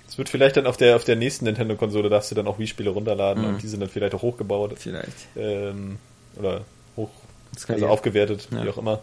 Es 0.09 0.19
wird 0.19 0.29
vielleicht 0.29 0.57
dann 0.57 0.67
auf 0.67 0.77
der, 0.77 0.97
auf 0.97 1.05
der 1.05 1.17
nächsten 1.17 1.47
Nintendo-Konsole, 1.47 2.09
darfst 2.09 2.31
du 2.31 2.35
dann 2.35 2.47
auch 2.47 2.59
Wii-Spiele 2.59 2.91
runterladen 2.91 3.43
Mhm. 3.43 3.49
und 3.55 3.63
die 3.63 3.69
sind 3.69 3.81
dann 3.81 3.89
vielleicht 3.89 4.15
auch 4.15 4.23
hochgebaut. 4.23 4.75
Vielleicht. 4.79 5.09
Ähm, 5.37 5.99
oder 6.37 6.61
hoch, 6.97 7.11
also 7.69 7.87
aufgewertet, 7.89 8.49
Ja. 8.51 8.65
wie 8.65 8.69
auch 8.69 8.79
immer. 8.79 9.01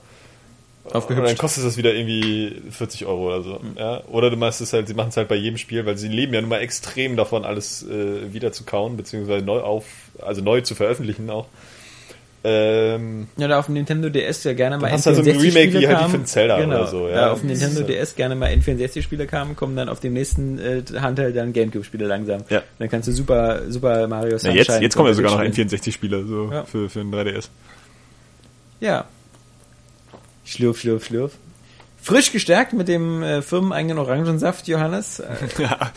Aufgehübscht. 0.85 1.21
Und 1.21 1.27
dann 1.29 1.37
kostet 1.37 1.65
das 1.65 1.77
wieder 1.77 1.93
irgendwie 1.93 2.61
40 2.69 3.05
Euro 3.05 3.27
oder 3.27 3.41
so. 3.41 3.59
Ja? 3.77 4.03
Oder 4.07 4.29
du 4.29 4.35
machst 4.37 4.59
es 4.61 4.73
halt, 4.73 4.87
sie 4.87 4.93
machen 4.93 5.09
es 5.09 5.17
halt 5.17 5.29
bei 5.29 5.35
jedem 5.35 5.57
Spiel, 5.57 5.85
weil 5.85 5.97
sie 5.97 6.09
leben 6.09 6.33
ja 6.33 6.41
nun 6.41 6.49
mal 6.49 6.59
extrem 6.59 7.15
davon, 7.15 7.45
alles 7.45 7.83
äh, 7.83 8.33
wieder 8.33 8.51
zu 8.51 8.65
kauen, 8.65 8.97
beziehungsweise 8.97 9.45
neu 9.45 9.61
auf, 9.61 9.85
also 10.21 10.41
neu 10.41 10.61
zu 10.61 10.75
veröffentlichen 10.75 11.29
auch. 11.29 11.47
Ähm, 12.45 13.27
Ja, 13.37 13.47
da 13.47 13.59
auf 13.59 13.67
dem 13.67 13.75
Nintendo 13.75 14.09
DS 14.09 14.43
ja 14.43 14.51
gerne 14.51 14.77
mal 14.77 14.91
hast 14.91 15.05
du 15.05 15.11
halt 15.11 15.23
so 15.23 15.31
ein 15.31 15.37
Remake 15.37 15.71
wie 15.71 15.87
N64-Spiele 15.87 15.97
halt 15.97 16.11
die 16.11 16.17
ein 16.17 16.25
Zelda 16.25 16.59
genau. 16.59 16.75
oder 16.75 16.87
so, 16.87 17.07
ja. 17.07 17.15
Da 17.15 17.31
auf 17.31 17.39
dem 17.39 17.47
Nintendo 17.47 17.79
ist, 17.81 17.87
DS 17.87 18.15
gerne 18.17 18.35
mal 18.35 18.49
N64-Spiele 18.51 19.27
kamen, 19.27 19.55
kommen 19.55 19.77
dann 19.77 19.87
auf 19.87 20.01
dem 20.01 20.11
nächsten 20.11 20.59
äh, 20.59 20.83
Handheld 20.99 21.37
dann 21.37 21.53
Gamecube-Spiele 21.53 22.05
langsam. 22.05 22.43
Ja. 22.49 22.61
Dann 22.79 22.89
kannst 22.89 23.07
du 23.07 23.13
Super, 23.13 23.61
Super 23.71 24.09
Mario 24.09 24.33
Na, 24.33 24.39
Sunshine 24.39 24.59
jetzt, 24.59 24.81
jetzt 24.81 24.95
kommen 24.97 25.07
ja 25.07 25.13
sogar 25.13 25.31
noch 25.31 25.53
spielen. 25.53 25.69
N64-Spiele 25.69 26.25
so 26.25 26.49
Ja. 26.51 26.65
für, 26.65 26.89
für 26.89 26.99
ein 26.99 27.13
3DS. 27.13 27.47
Ja. 28.81 29.05
Schlürf, 30.45 30.79
schlürf, 30.79 31.05
schlürf. 31.05 31.33
Frisch 32.01 32.33
gestärkt 32.33 32.73
mit 32.73 32.89
dem 32.89 33.23
äh, 33.23 33.41
firmeneigenen 33.41 33.97
Orangensaft, 33.97 34.67
Johannes. 34.67 35.19
Äh, 35.57 35.61
Ja, 35.63 35.91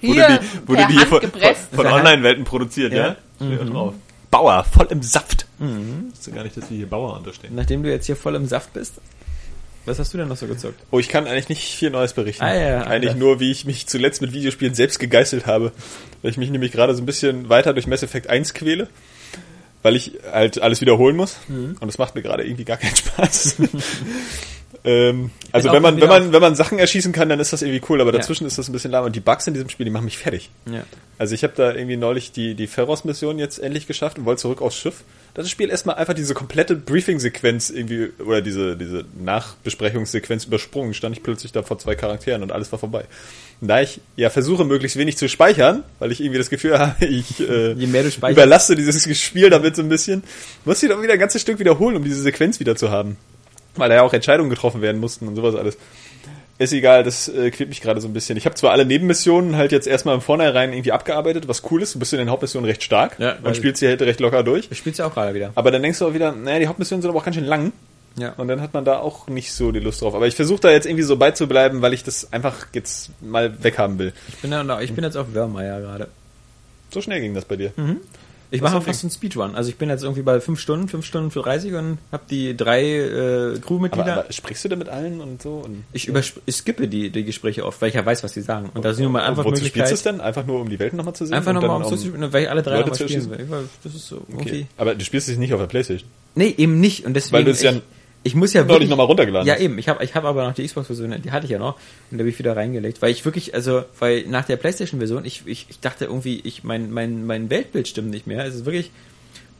Hier, 0.00 0.12
wurde 0.12 0.40
die, 0.40 0.68
wurde 0.68 0.86
die 0.88 0.92
hier 0.94 1.06
von, 1.06 1.20
von, 1.20 1.32
gepresst. 1.32 1.68
Online-Welten 1.78 2.44
produziert, 2.44 2.92
ja? 2.92 3.16
Ja. 3.38 3.56
Da 3.56 3.64
drauf. 3.64 3.94
Bauer, 4.30 4.64
voll 4.64 4.88
im 4.90 5.00
Saft. 5.02 5.46
Mhm. 5.60 6.10
Wusste 6.10 6.32
gar 6.32 6.42
nicht, 6.42 6.56
dass 6.56 6.68
wir 6.68 6.76
hier 6.76 6.88
Bauer 6.88 7.16
unterstehen. 7.16 7.54
nachdem 7.54 7.84
du 7.84 7.90
jetzt 7.90 8.06
hier 8.06 8.16
voll 8.16 8.34
im 8.34 8.46
Saft 8.46 8.72
bist. 8.72 8.94
Was 9.86 9.98
hast 9.98 10.14
du 10.14 10.18
denn 10.18 10.28
noch 10.28 10.36
so 10.36 10.46
gezockt? 10.46 10.80
oh, 10.90 10.98
ich 10.98 11.08
kann 11.08 11.26
eigentlich 11.26 11.50
nicht 11.50 11.76
viel 11.76 11.90
Neues 11.90 12.14
berichten. 12.14 12.42
Ah, 12.42 12.54
ja, 12.54 12.68
ja. 12.68 12.82
eigentlich 12.84 13.14
nur, 13.16 13.38
wie 13.38 13.50
ich 13.50 13.64
mich 13.66 13.86
zuletzt 13.86 14.22
mit 14.22 14.32
Videospielen 14.32 14.74
selbst 14.74 14.98
gegeißelt 14.98 15.46
habe. 15.46 15.72
Weil 16.22 16.30
ich 16.30 16.36
mich 16.38 16.50
nämlich 16.50 16.72
gerade 16.72 16.94
so 16.94 17.02
ein 17.02 17.06
bisschen 17.06 17.48
weiter 17.48 17.74
durch 17.74 17.86
Mass 17.86 18.02
Effect 18.02 18.30
1 18.30 18.54
quäle. 18.54 18.88
Weil 19.84 19.96
ich 19.96 20.12
halt 20.32 20.62
alles 20.62 20.80
wiederholen 20.80 21.14
muss. 21.14 21.36
Mhm. 21.46 21.76
Und 21.78 21.86
das 21.86 21.98
macht 21.98 22.14
mir 22.14 22.22
gerade 22.22 22.42
irgendwie 22.42 22.64
gar 22.64 22.78
keinen 22.78 22.96
Spaß. 22.96 23.56
ähm, 24.84 25.30
also 25.52 25.70
wenn 25.70 25.82
man, 25.82 26.00
wenn 26.00 26.08
man, 26.08 26.32
wenn 26.32 26.40
man 26.40 26.54
Sachen 26.56 26.78
erschießen 26.78 27.12
kann, 27.12 27.28
dann 27.28 27.38
ist 27.38 27.52
das 27.52 27.60
irgendwie 27.60 27.82
cool, 27.90 28.00
aber 28.00 28.10
Ja. 28.10 28.18
dazwischen 28.18 28.46
ist 28.46 28.56
das 28.56 28.68
ein 28.68 28.72
bisschen 28.72 28.90
lahm. 28.90 29.04
Und 29.04 29.14
die 29.14 29.20
Bugs 29.20 29.46
in 29.46 29.52
diesem 29.52 29.68
Spiel, 29.68 29.84
die 29.84 29.90
machen 29.90 30.06
mich 30.06 30.16
fertig. 30.16 30.50
Ja. 30.64 30.84
Also 31.18 31.34
ich 31.34 31.44
habe 31.44 31.52
da 31.54 31.74
irgendwie 31.74 31.98
neulich 31.98 32.32
die, 32.32 32.54
die 32.54 32.66
Ferros-Mission 32.66 33.38
jetzt 33.38 33.58
endlich 33.58 33.86
geschafft 33.86 34.18
und 34.18 34.24
wollte 34.24 34.40
zurück 34.40 34.62
aufs 34.62 34.76
Schiff. 34.76 35.04
Das 35.34 35.50
Spiel 35.50 35.68
erstmal 35.68 35.96
einfach 35.96 36.14
diese 36.14 36.32
komplette 36.32 36.76
Briefing-Sequenz 36.76 37.70
irgendwie, 37.70 38.10
oder 38.24 38.40
diese, 38.40 38.76
diese 38.76 39.04
Nachbesprechungssequenz 39.18 40.44
übersprungen, 40.44 40.94
stand 40.94 41.16
ich 41.16 41.24
plötzlich 41.24 41.50
da 41.50 41.64
vor 41.64 41.76
zwei 41.78 41.96
Charakteren 41.96 42.44
und 42.44 42.52
alles 42.52 42.70
war 42.70 42.78
vorbei. 42.78 43.04
Und 43.60 43.66
da 43.66 43.80
ich 43.80 44.00
ja 44.14 44.30
versuche, 44.30 44.64
möglichst 44.64 44.96
wenig 44.96 45.16
zu 45.16 45.28
speichern, 45.28 45.82
weil 45.98 46.12
ich 46.12 46.20
irgendwie 46.20 46.38
das 46.38 46.50
Gefühl 46.50 46.78
habe, 46.78 47.04
ich 47.04 47.40
äh, 47.40 47.72
Je 47.72 47.88
mehr 47.88 48.04
du 48.04 48.28
überlaste 48.28 48.76
dieses 48.76 49.20
Spiel 49.20 49.50
damit 49.50 49.74
so 49.74 49.82
ein 49.82 49.88
bisschen, 49.88 50.22
muss 50.64 50.80
ich 50.80 50.88
doch 50.88 51.02
wieder 51.02 51.14
ein 51.14 51.18
ganzes 51.18 51.42
Stück 51.42 51.58
wiederholen, 51.58 51.96
um 51.96 52.04
diese 52.04 52.22
Sequenz 52.22 52.60
wieder 52.60 52.76
zu 52.76 52.90
haben. 52.90 53.16
Weil 53.74 53.88
da 53.88 53.96
ja 53.96 54.02
auch 54.02 54.12
Entscheidungen 54.12 54.50
getroffen 54.50 54.82
werden 54.82 55.00
mussten 55.00 55.26
und 55.26 55.34
sowas 55.34 55.56
alles. 55.56 55.76
Ist 56.56 56.72
egal, 56.72 57.02
das 57.02 57.28
äh, 57.28 57.50
quält 57.50 57.68
mich 57.68 57.80
gerade 57.80 58.00
so 58.00 58.06
ein 58.06 58.12
bisschen. 58.12 58.36
Ich 58.36 58.46
habe 58.46 58.54
zwar 58.54 58.70
alle 58.70 58.84
Nebenmissionen 58.84 59.56
halt 59.56 59.72
jetzt 59.72 59.88
erstmal 59.88 60.14
im 60.14 60.20
Vornherein 60.20 60.72
irgendwie 60.72 60.92
abgearbeitet, 60.92 61.48
was 61.48 61.62
cool 61.70 61.82
ist. 61.82 61.96
Du 61.96 61.98
bist 61.98 62.12
in 62.12 62.20
den 62.20 62.30
Hauptmissionen 62.30 62.68
recht 62.68 62.84
stark 62.84 63.18
Ja, 63.18 63.36
und 63.42 63.56
spielst 63.56 63.80
sie 63.80 63.88
halt 63.88 64.00
recht 64.02 64.20
locker 64.20 64.44
durch. 64.44 64.68
Du 64.68 64.74
spielst 64.76 65.00
ja 65.00 65.06
auch 65.06 65.14
gerade 65.14 65.34
wieder. 65.34 65.50
Aber 65.56 65.72
dann 65.72 65.82
denkst 65.82 65.98
du 65.98 66.06
auch 66.06 66.14
wieder, 66.14 66.30
naja, 66.32 66.60
die 66.60 66.66
Hauptmissionen 66.68 67.02
sind 67.02 67.10
aber 67.10 67.18
auch 67.18 67.24
ganz 67.24 67.34
schön 67.36 67.44
lang. 67.44 67.72
Ja. 68.16 68.34
Und 68.36 68.46
dann 68.46 68.60
hat 68.60 68.72
man 68.72 68.84
da 68.84 68.98
auch 68.98 69.26
nicht 69.26 69.52
so 69.52 69.72
die 69.72 69.80
Lust 69.80 70.00
drauf. 70.00 70.14
Aber 70.14 70.28
ich 70.28 70.36
versuche 70.36 70.60
da 70.60 70.70
jetzt 70.70 70.86
irgendwie 70.86 71.02
so 71.02 71.16
beizubleiben, 71.16 71.82
weil 71.82 71.92
ich 71.92 72.04
das 72.04 72.32
einfach 72.32 72.66
jetzt 72.72 73.10
mal 73.20 73.64
weghaben 73.64 73.98
will. 73.98 74.12
Ich 74.28 74.36
bin, 74.36 74.52
ja, 74.52 74.80
ich 74.80 74.94
bin 74.94 75.02
jetzt 75.02 75.16
auf 75.16 75.34
Wörmeier 75.34 75.80
gerade. 75.80 76.08
So 76.92 77.00
schnell 77.00 77.20
ging 77.20 77.34
das 77.34 77.44
bei 77.44 77.56
dir. 77.56 77.72
Ich 78.54 78.60
mache 78.62 78.80
fast 78.80 79.02
einen 79.04 79.10
Speedrun. 79.10 79.54
Also 79.54 79.68
ich 79.70 79.76
bin 79.76 79.88
jetzt 79.88 80.02
irgendwie 80.02 80.22
bei 80.22 80.40
fünf 80.40 80.60
Stunden, 80.60 80.88
fünf 80.88 81.04
Stunden 81.04 81.30
für 81.30 81.42
30 81.42 81.74
und 81.74 81.98
habe 82.12 82.22
die 82.30 82.56
drei 82.56 82.82
äh, 82.84 83.48
Aber, 83.50 83.58
Crewmitglieder. 83.60 84.12
aber 84.24 84.32
sprichst 84.32 84.64
du 84.64 84.68
da 84.68 84.76
mit 84.76 84.88
allen 84.88 85.20
und 85.20 85.42
so? 85.42 85.54
Und 85.64 85.84
ich, 85.92 86.08
übersp- 86.08 86.38
ich 86.46 86.56
skippe 86.56 86.86
die, 86.88 87.10
die 87.10 87.24
Gespräche 87.24 87.66
oft, 87.66 87.80
weil 87.82 87.88
ich 87.88 87.94
ja 87.96 88.06
weiß, 88.06 88.22
was 88.22 88.32
sie 88.32 88.42
sagen. 88.42 88.70
Und 88.74 88.84
da 88.84 88.94
sind 88.94 89.04
nun 89.04 89.12
mal 89.12 89.22
einfach 89.24 89.44
Wozu 89.44 89.64
spielst 89.64 89.90
du 89.90 89.94
es 89.94 90.02
denn? 90.04 90.20
Einfach 90.20 90.46
nur, 90.46 90.60
um 90.60 90.68
die 90.68 90.78
Welt 90.78 90.92
nochmal 90.94 91.14
zu 91.14 91.26
sehen? 91.26 91.34
Einfach 91.34 91.52
nochmal 91.52 91.82
um 91.82 91.84
so 91.90 91.96
zu 91.96 92.32
weil 92.32 92.44
ich 92.44 92.50
alle 92.50 92.62
drei 92.62 92.76
Leute 92.76 92.90
nochmal 92.90 93.08
zu 93.08 93.08
spielen 93.08 93.30
will. 93.30 93.68
Das 93.82 93.94
ist 93.94 94.06
so 94.06 94.16
Okay. 94.16 94.26
irgendwie. 94.30 94.66
Aber 94.76 94.94
du 94.94 95.04
spielst 95.04 95.28
es 95.28 95.36
nicht 95.36 95.52
auf 95.52 95.60
der 95.60 95.66
Playstation. 95.66 96.08
Nee, 96.36 96.54
eben 96.56 96.80
nicht. 96.80 97.04
Und 97.04 97.14
deswegen. 97.14 97.32
Weil 97.32 97.44
du 97.44 97.50
es 97.50 97.62
ja 97.62 97.72
ich, 98.24 98.34
muss 98.34 98.52
ja 98.52 98.62
neulich 98.62 98.72
wirklich, 98.74 98.90
nochmal 98.90 99.06
runtergeladen 99.06 99.46
Ja, 99.46 99.56
eben. 99.56 99.78
Ich 99.78 99.88
habe 99.88 100.02
ich 100.02 100.14
hab 100.14 100.24
aber 100.24 100.44
noch 100.46 100.54
die 100.54 100.66
Xbox-Version, 100.66 101.14
die 101.22 101.30
hatte 101.30 101.44
ich 101.44 101.52
ja 101.52 101.58
noch. 101.58 101.74
Und 102.10 102.18
da 102.18 102.22
habe 102.22 102.28
ich 102.28 102.38
wieder 102.38 102.56
reingelegt. 102.56 103.00
Weil 103.02 103.10
ich 103.12 103.24
wirklich, 103.24 103.54
also, 103.54 103.84
weil 103.98 104.24
nach 104.26 104.44
der 104.44 104.56
PlayStation-Version, 104.56 105.24
ich, 105.24 105.42
ich, 105.46 105.66
ich 105.68 105.78
dachte 105.80 106.06
irgendwie, 106.06 106.40
ich, 106.40 106.64
mein, 106.64 106.90
mein, 106.90 107.26
mein 107.26 107.50
Weltbild 107.50 107.86
stimmt 107.86 108.10
nicht 108.10 108.26
mehr. 108.26 108.44
Es 108.44 108.54
ist 108.54 108.64
wirklich 108.64 108.90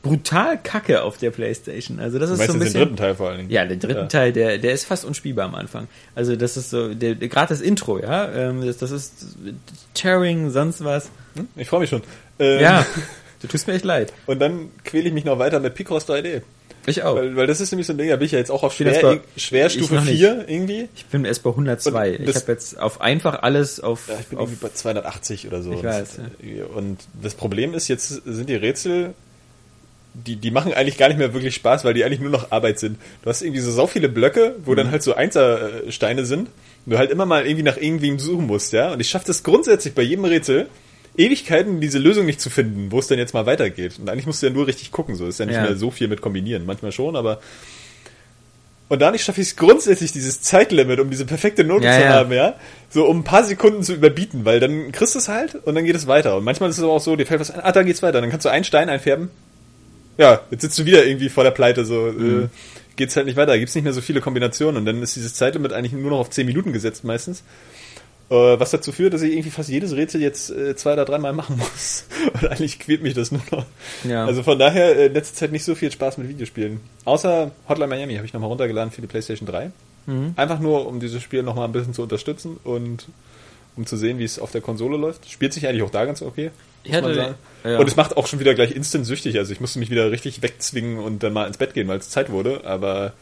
brutal 0.03 0.59
kacke 0.63 1.03
auf 1.03 1.17
der 1.17 1.31
PlayStation. 1.31 1.99
Also, 1.99 2.19
das 2.19 2.29
Du 2.31 2.35
ist 2.35 2.47
so 2.47 2.53
ein 2.53 2.59
bisschen. 2.59 2.75
den 2.75 2.81
dritten 2.83 2.97
Teil 2.97 3.15
vor 3.15 3.29
allen 3.29 3.39
Dingen. 3.39 3.51
Ja, 3.51 3.65
den 3.65 3.81
dritten 3.81 4.01
Ja. 4.01 4.07
Teil, 4.07 4.33
der, 4.33 4.59
der 4.59 4.73
ist 4.73 4.85
fast 4.85 5.05
unspielbar 5.05 5.47
am 5.47 5.55
Anfang. 5.55 5.89
Also 6.15 6.37
das 6.37 6.57
ist 6.57 6.71
so, 6.71 6.93
der, 6.95 7.15
der 7.15 7.29
gerade 7.29 7.49
das 7.49 7.61
Intro, 7.63 7.99
ja, 7.99 8.31
ähm, 8.33 8.65
das, 8.67 8.77
das 8.79 8.91
ist 8.91 9.37
Tearing, 9.95 10.51
sonst 10.51 10.85
was. 10.85 11.11
Hm? 11.37 11.49
Ich 11.57 11.69
freue 11.69 11.81
mich 11.81 11.91
schon. 11.91 12.03
Ähm, 12.39 12.61
Ja, 12.61 12.87
du 13.45 13.49
tust 13.49 13.67
mir 13.67 13.75
echt 13.75 13.85
leid. 13.85 14.13
Und 14.27 14.39
dann 14.41 14.71
quäle 14.85 15.09
ich 15.09 15.15
mich 15.15 15.25
noch 15.25 15.39
weiter 15.39 15.61
mit 15.61 15.75
Picross 15.75 16.07
3D. 16.09 16.43
Ich 16.87 17.03
auch. 17.03 17.17
Weil, 17.17 17.35
weil 17.37 17.47
das 17.47 17.61
ist 17.63 17.71
nämlich 17.73 17.87
so 17.87 17.95
ein 17.95 17.99
Ding, 17.99 18.09
da 18.11 18.17
bin 18.17 18.27
ich 18.27 18.33
ja 18.33 18.39
jetzt 18.39 18.51
auch 18.51 18.63
auf 18.63 18.75
schwer, 18.75 19.01
bei- 19.01 19.21
schwer 19.39 19.67
ich 19.69 19.73
Stufe 19.75 19.95
noch 19.95 20.05
nicht. 20.05 20.19
4 20.19 20.45
irgendwie. 20.49 20.89
Ich 20.95 21.07
bin 21.07 21.25
erst 21.25 21.43
bei 21.43 21.51
102. 21.51 22.11
Und 22.19 22.21
Ich 22.21 22.27
das- 22.27 22.43
habe 22.43 22.53
jetzt 22.53 22.79
auf 22.79 23.01
einfach 23.01 23.43
alles 23.43 23.81
auf, 23.81 24.09
Ja, 24.09 24.17
ich 24.21 24.27
bin 24.27 24.39
auf 24.39 24.49
irgendwie 24.51 24.67
bei 24.67 24.73
280 24.75 25.47
oder 25.47 25.63
so. 25.63 25.71
Ich 25.73 25.79
Und 25.79 25.85
weiß, 25.85 26.17
das- 26.17 26.77
Und 26.77 26.99
das 27.23 27.35
Problem 27.35 27.73
ist, 27.73 27.89
jetzt 27.89 28.09
sind 28.09 28.49
die 28.51 28.55
Rätsel, 28.57 29.15
die, 30.13 30.37
die 30.37 30.51
machen 30.51 30.73
eigentlich 30.75 30.97
gar 30.99 31.09
nicht 31.09 31.17
mehr 31.19 31.33
wirklich 31.35 31.55
Spaß, 31.55 31.85
weil 31.85 31.95
die 31.95 32.05
eigentlich 32.05 32.21
nur 32.21 32.31
noch 32.31 32.53
Arbeit 32.53 32.79
sind. 32.79 32.99
Du 33.23 33.31
hast 33.31 33.41
irgendwie 33.43 33.61
so 33.61 33.73
sau 33.73 33.87
viele 33.87 34.09
Blöcke, 34.09 34.55
wo 34.65 34.73
Mhm. 34.73 34.77
dann 34.77 34.91
halt 34.91 35.03
so 35.03 35.15
Einsersteine 35.15 36.25
sind. 36.27 36.49
Und 36.87 36.93
du 36.93 36.99
halt 36.99 37.11
immer 37.11 37.25
mal 37.27 37.47
irgendwie 37.47 37.63
nach 37.65 37.79
irgendwem 37.79 38.19
suchen 38.19 38.47
musst, 38.47 38.73
ja. 38.75 38.93
Und 38.93 39.01
ich 39.01 39.09
schaffe 39.09 39.25
das 39.27 39.43
grundsätzlich 39.43 39.95
bei 39.95 40.03
jedem 40.03 40.27
Rätsel, 40.27 40.67
Ewigkeiten 41.17 41.81
diese 41.81 41.99
Lösung 41.99 42.27
nicht 42.27 42.41
zu 42.41 42.51
finden, 42.51 42.91
wo 42.91 42.99
es 42.99 43.07
dann 43.07 43.19
jetzt 43.19 43.35
mal 43.35 43.47
weitergeht. 43.47 43.99
Und 44.01 44.09
eigentlich 44.09 44.27
musst 44.27 44.43
du 44.43 44.47
ja 44.47 44.53
nur 44.53 44.67
richtig 44.67 44.91
gucken, 44.91 45.15
so 45.15 45.27
ist 45.27 45.39
ja 45.39 45.47
nicht 45.47 45.55
Ja. 45.57 45.63
mehr 45.63 45.77
so 45.77 45.91
viel 45.91 46.09
mit 46.09 46.21
kombinieren. 46.21 46.67
Manchmal 46.67 46.93
schon, 46.93 47.15
aber 47.17 47.41
und 48.89 49.01
dadurch 49.01 49.25
schaffe 49.25 49.41
ich 49.41 49.49
es 49.49 49.57
grundsätzlich, 49.57 50.13
dieses 50.13 50.43
Zeitlimit, 50.43 51.01
um 51.01 51.11
diese 51.11 51.25
perfekte 51.25 51.65
Note 51.65 51.87
Ja, 51.87 51.93
zu 51.95 52.01
ja. 52.03 52.09
haben, 52.11 52.33
ja, 52.33 52.55
so 52.91 53.07
um 53.07 53.21
ein 53.21 53.25
paar 53.25 53.43
Sekunden 53.45 53.83
zu 53.83 53.95
überbieten, 53.95 54.45
weil 54.45 54.61
dann 54.61 54.93
kriegst 54.93 55.15
du 55.15 55.19
es 55.19 55.29
halt 55.29 55.55
und 55.55 55.75
dann 55.75 55.85
geht 55.85 55.97
es 55.97 56.07
weiter. 56.07 56.37
Und 56.37 56.45
manchmal 56.45 56.69
ist 56.69 56.77
es 56.79 56.83
aber 56.85 56.93
auch 56.93 57.01
so, 57.01 57.17
dir 57.17 57.27
fällt 57.27 57.41
was 57.41 57.51
ein, 57.51 57.61
ah, 57.61 57.73
da 57.73 57.83
geht's 57.83 58.03
weiter. 58.03 58.21
Dann 58.21 58.31
kannst 58.31 58.45
du 58.45 58.51
einen 58.51 58.65
Stein 58.65 58.89
einfärben. 58.91 59.31
Ja, 60.19 60.43
jetzt 60.51 60.61
sitzt 60.61 60.79
du 60.79 60.85
wieder 60.85 61.05
irgendwie 61.07 61.29
vor 61.31 61.45
der 61.45 61.51
Pleite, 61.53 61.85
so 61.85 62.13
Mhm. 62.13 62.45
äh, 62.45 62.49
geht's 62.97 63.17
halt 63.17 63.27
nicht 63.27 63.37
weiter. 63.37 63.59
Gibt's 63.59 63.75
nicht 63.75 63.85
mehr 63.85 63.93
so 63.95 64.01
viele 64.03 64.21
Kombinationen 64.21 64.77
und 64.77 64.85
dann 64.85 65.03
ist 65.03 65.17
dieses 65.17 65.35
Zeitlimit 65.35 65.73
eigentlich 65.73 65.93
nur 65.93 66.11
noch 66.11 66.19
auf 66.19 66.31
10 66.31 66.47
Minuten 66.47 66.73
gesetzt 66.73 67.05
meistens. 67.05 67.43
Äh, 68.31 68.59
was 68.59 68.71
dazu 68.71 68.91
führt, 68.91 69.13
dass 69.13 69.23
ich 69.23 69.33
irgendwie 69.33 69.51
fast 69.51 69.69
jedes 69.69 69.95
Rätsel 69.95 70.23
jetzt 70.23 70.51
äh, 70.51 70.75
zwei 70.77 70.95
oder 70.95 71.05
dreimal 71.05 71.35
machen 71.35 71.57
muss. 71.59 72.07
Und 72.33 72.49
eigentlich 72.49 72.79
quält 72.79 73.03
mich 73.03 73.15
das 73.15 73.33
nur 73.33 73.43
noch. 73.51 73.67
Ja. 74.03 74.25
Also 74.25 74.43
von 74.43 74.59
daher 74.59 74.97
äh, 74.97 75.07
in 75.07 75.13
letzter 75.13 75.37
Zeit 75.37 75.53
nicht 75.53 75.65
so 75.65 75.75
viel 75.75 75.91
Spaß 75.91 76.17
mit 76.19 76.29
Videospielen. 76.29 76.81
Außer 77.05 77.51
Hotline 77.69 77.89
Miami 77.89 78.15
habe 78.15 78.27
ich 78.27 78.33
nochmal 78.33 78.49
runtergeladen 78.49 78.93
für 78.93 79.03
die 79.03 79.07
PlayStation 79.07 79.47
3. 79.47 79.71
Mhm. 80.07 80.33
Einfach 80.37 80.59
nur, 80.59 80.87
um 80.87 81.01
dieses 81.01 81.23
Spiel 81.23 81.43
nochmal 81.43 81.67
ein 81.67 81.73
bisschen 81.73 81.93
zu 81.93 82.03
unterstützen 82.03 82.59
und 82.65 83.09
um 83.77 83.87
zu 83.87 83.97
sehen, 83.97 84.19
wie 84.19 84.25
es 84.25 84.39
auf 84.39 84.53
der 84.53 84.61
Konsole 84.61 84.97
läuft. 84.97 85.29
Spielt 85.31 85.53
sich 85.53 85.67
eigentlich 85.67 85.83
auch 85.83 85.91
da 85.91 86.05
ganz 86.05 86.23
okay. 86.23 86.51
Sagen. 87.15 87.35
ja. 87.65 87.79
Und 87.79 87.89
es 87.89 87.97
macht 87.97 88.17
auch 88.17 88.27
schon 88.27 88.41
wieder 88.41 88.55
gleich 88.55 88.73
instant 88.73 89.05
süchtig. 89.05 89.39
Also 89.39 89.53
ich 89.53 89.61
musste 89.61 89.79
mich 89.79 89.91
wieder 89.91 90.11
richtig 90.11 90.43
wegzwingen 90.43 90.99
und 90.99 91.23
dann 91.23 91.33
mal 91.33 91.47
ins 91.47 91.59
Bett 91.59 91.75
gehen, 91.75 91.89
weil 91.89 91.99
es 91.99 92.11
Zeit 92.11 92.31
wurde. 92.31 92.65
Aber 92.65 93.13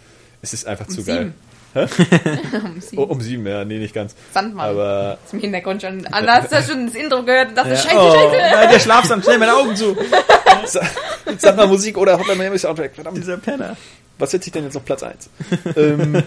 es 0.43 0.53
ist 0.53 0.67
einfach 0.67 0.87
zu 0.89 1.05
geil. 1.05 1.33
um 1.75 2.77
Oh, 2.77 2.81
sieben. 2.81 3.03
um 3.05 3.21
sieben, 3.21 3.47
ja, 3.47 3.65
nee, 3.65 3.79
nicht 3.79 3.95
ganz. 3.95 4.15
Sandmann. 4.33 4.71
Aber 4.71 5.19
im 5.33 5.39
Hintergrund 5.41 5.81
schon, 5.83 6.07
ah, 6.11 6.21
da 6.23 6.43
hast 6.43 6.51
du 6.53 6.57
ja 6.57 6.63
schon 6.63 6.87
das 6.87 6.95
Intro 6.95 7.23
gehört 7.23 7.49
und 7.51 7.55
dachte, 7.57 7.71
Ja. 7.71 7.77
scheiße, 7.77 7.97
oh, 7.99 8.13
scheiße. 8.13 8.37
nein, 8.57 8.69
der 8.73 8.79
Schlafsam, 8.81 9.23
schnell 9.23 9.39
meine 9.39 9.55
Augen 9.55 9.75
zu. 9.77 9.97
mal 11.57 11.67
Musik 11.67 11.97
oder 11.99 12.19
Hotline 12.19 12.37
Miami 12.39 12.59
Soundtrack. 12.59 12.95
Verdammt. 12.95 13.17
Dieser 13.17 13.37
Penner. 13.39 13.77
Was 14.19 14.31
setze 14.33 14.49
ich 14.49 14.53
denn 14.53 14.65
jetzt 14.65 14.77
auf 14.77 14.85
Platz 14.85 15.03
1? 15.03 15.31
ähm, 15.77 16.23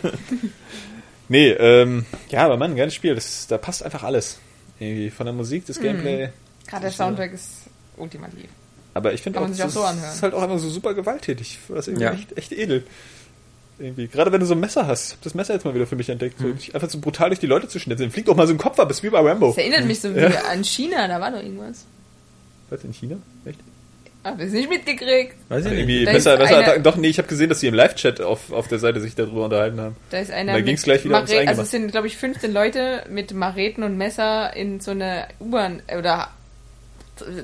nee, 1.29 1.49
ähm, 1.51 2.05
ja, 2.29 2.43
aber 2.45 2.57
Mann, 2.57 2.75
geiles 2.75 2.93
Spiel. 2.95 3.15
Das, 3.15 3.47
da 3.47 3.57
passt 3.57 3.83
einfach 3.83 4.03
alles. 4.03 4.39
Irgendwie 4.79 5.09
von 5.09 5.25
der 5.25 5.33
Musik, 5.33 5.65
das 5.67 5.79
Gameplay. 5.79 6.29
Gerade 6.67 6.81
der 6.83 6.91
Soundtrack 6.91 7.33
ist 7.33 7.49
ultimativ. 7.97 8.49
Aber 8.93 9.13
ich 9.13 9.21
finde 9.21 9.39
auch, 9.39 9.45
auch 9.45 9.55
das 9.55 9.73
so 9.73 9.83
anhören. 9.83 10.11
ist 10.13 10.23
halt 10.23 10.33
auch 10.33 10.41
einfach 10.41 10.57
so 10.59 10.69
super 10.69 10.93
gewalttätig. 10.93 11.59
Das 11.69 11.79
ist 11.79 11.87
irgendwie 11.89 12.03
Ja. 12.05 12.13
echt, 12.13 12.37
echt 12.37 12.51
edel. 12.53 12.85
Irgendwie. 13.77 14.07
Gerade 14.07 14.31
wenn 14.31 14.39
du 14.39 14.45
so 14.45 14.53
ein 14.53 14.59
Messer 14.59 14.87
hast. 14.87 15.07
Ich 15.09 15.13
hab 15.15 15.21
das 15.23 15.33
Messer 15.35 15.53
jetzt 15.53 15.65
mal 15.65 15.75
wieder 15.75 15.85
für 15.87 15.95
mich 15.97 16.09
entdeckt. 16.09 16.39
So, 16.39 16.49
dich 16.51 16.73
einfach 16.73 16.89
so 16.89 16.99
brutal 16.99 17.29
durch 17.29 17.39
die 17.39 17.47
Leute 17.47 17.67
zu 17.67 17.77
schnitzen. 17.79 18.09
Fliegt 18.11 18.27
doch 18.29 18.35
mal 18.35 18.47
so 18.47 18.53
ein 18.53 18.57
Kopf 18.57 18.79
ab, 18.79 18.89
ist 18.89 19.03
wie 19.03 19.09
bei 19.09 19.19
Rambo. 19.19 19.47
Das 19.47 19.57
erinnert 19.57 19.85
mich 19.85 19.99
so 19.99 20.15
wie 20.15 20.23
an 20.25 20.63
China, 20.63 21.07
da 21.07 21.19
war 21.19 21.31
doch 21.31 21.41
irgendwas. 21.41 21.85
Was, 22.69 22.83
in 22.83 22.93
China? 22.93 23.17
Echt? 23.45 23.59
Hab 24.23 24.39
ich 24.41 24.51
nicht 24.51 24.69
mitgekriegt. 24.69 25.35
Weiß 25.49 25.65
ich 25.65 25.71
nicht. 25.71 25.79
Irgendwie 25.81 26.05
besser, 26.05 26.33
ist 26.33 26.39
besser 26.39 26.57
einer-. 26.73 26.79
Doch, 26.79 26.95
nee, 26.95 27.09
ich 27.09 27.17
habe 27.19 27.27
gesehen, 27.27 27.49
dass 27.49 27.59
sie 27.59 27.67
im 27.67 27.75
Live-Chat 27.75 28.21
auf, 28.21 28.51
auf 28.51 28.67
der 28.67 28.79
Seite 28.79 28.99
sich 28.99 29.13
darüber 29.13 29.43
unterhalten 29.45 29.79
haben. 29.79 29.95
Da 30.09 30.17
ist 30.19 30.31
einer 30.31 30.53
Da 30.53 30.57
mit 30.57 30.65
ging's 30.65 30.81
gleich 30.81 31.03
wieder 31.05 31.13
ums 31.15 31.29
Mare- 31.29 31.41
Eingemachte. 31.41 31.59
Also 31.59 31.61
es 31.61 31.71
sind, 31.71 31.91
glaube 31.91 32.07
ich, 32.07 32.17
15 32.17 32.51
Leute 32.51 33.03
mit 33.09 33.33
Mareten 33.33 33.83
und 33.83 33.97
Messer 33.97 34.55
in 34.55 34.79
so 34.79 34.91
eine 34.91 35.27
U-Bahn 35.39 35.83
äh, 35.87 35.97
oder 35.97 36.29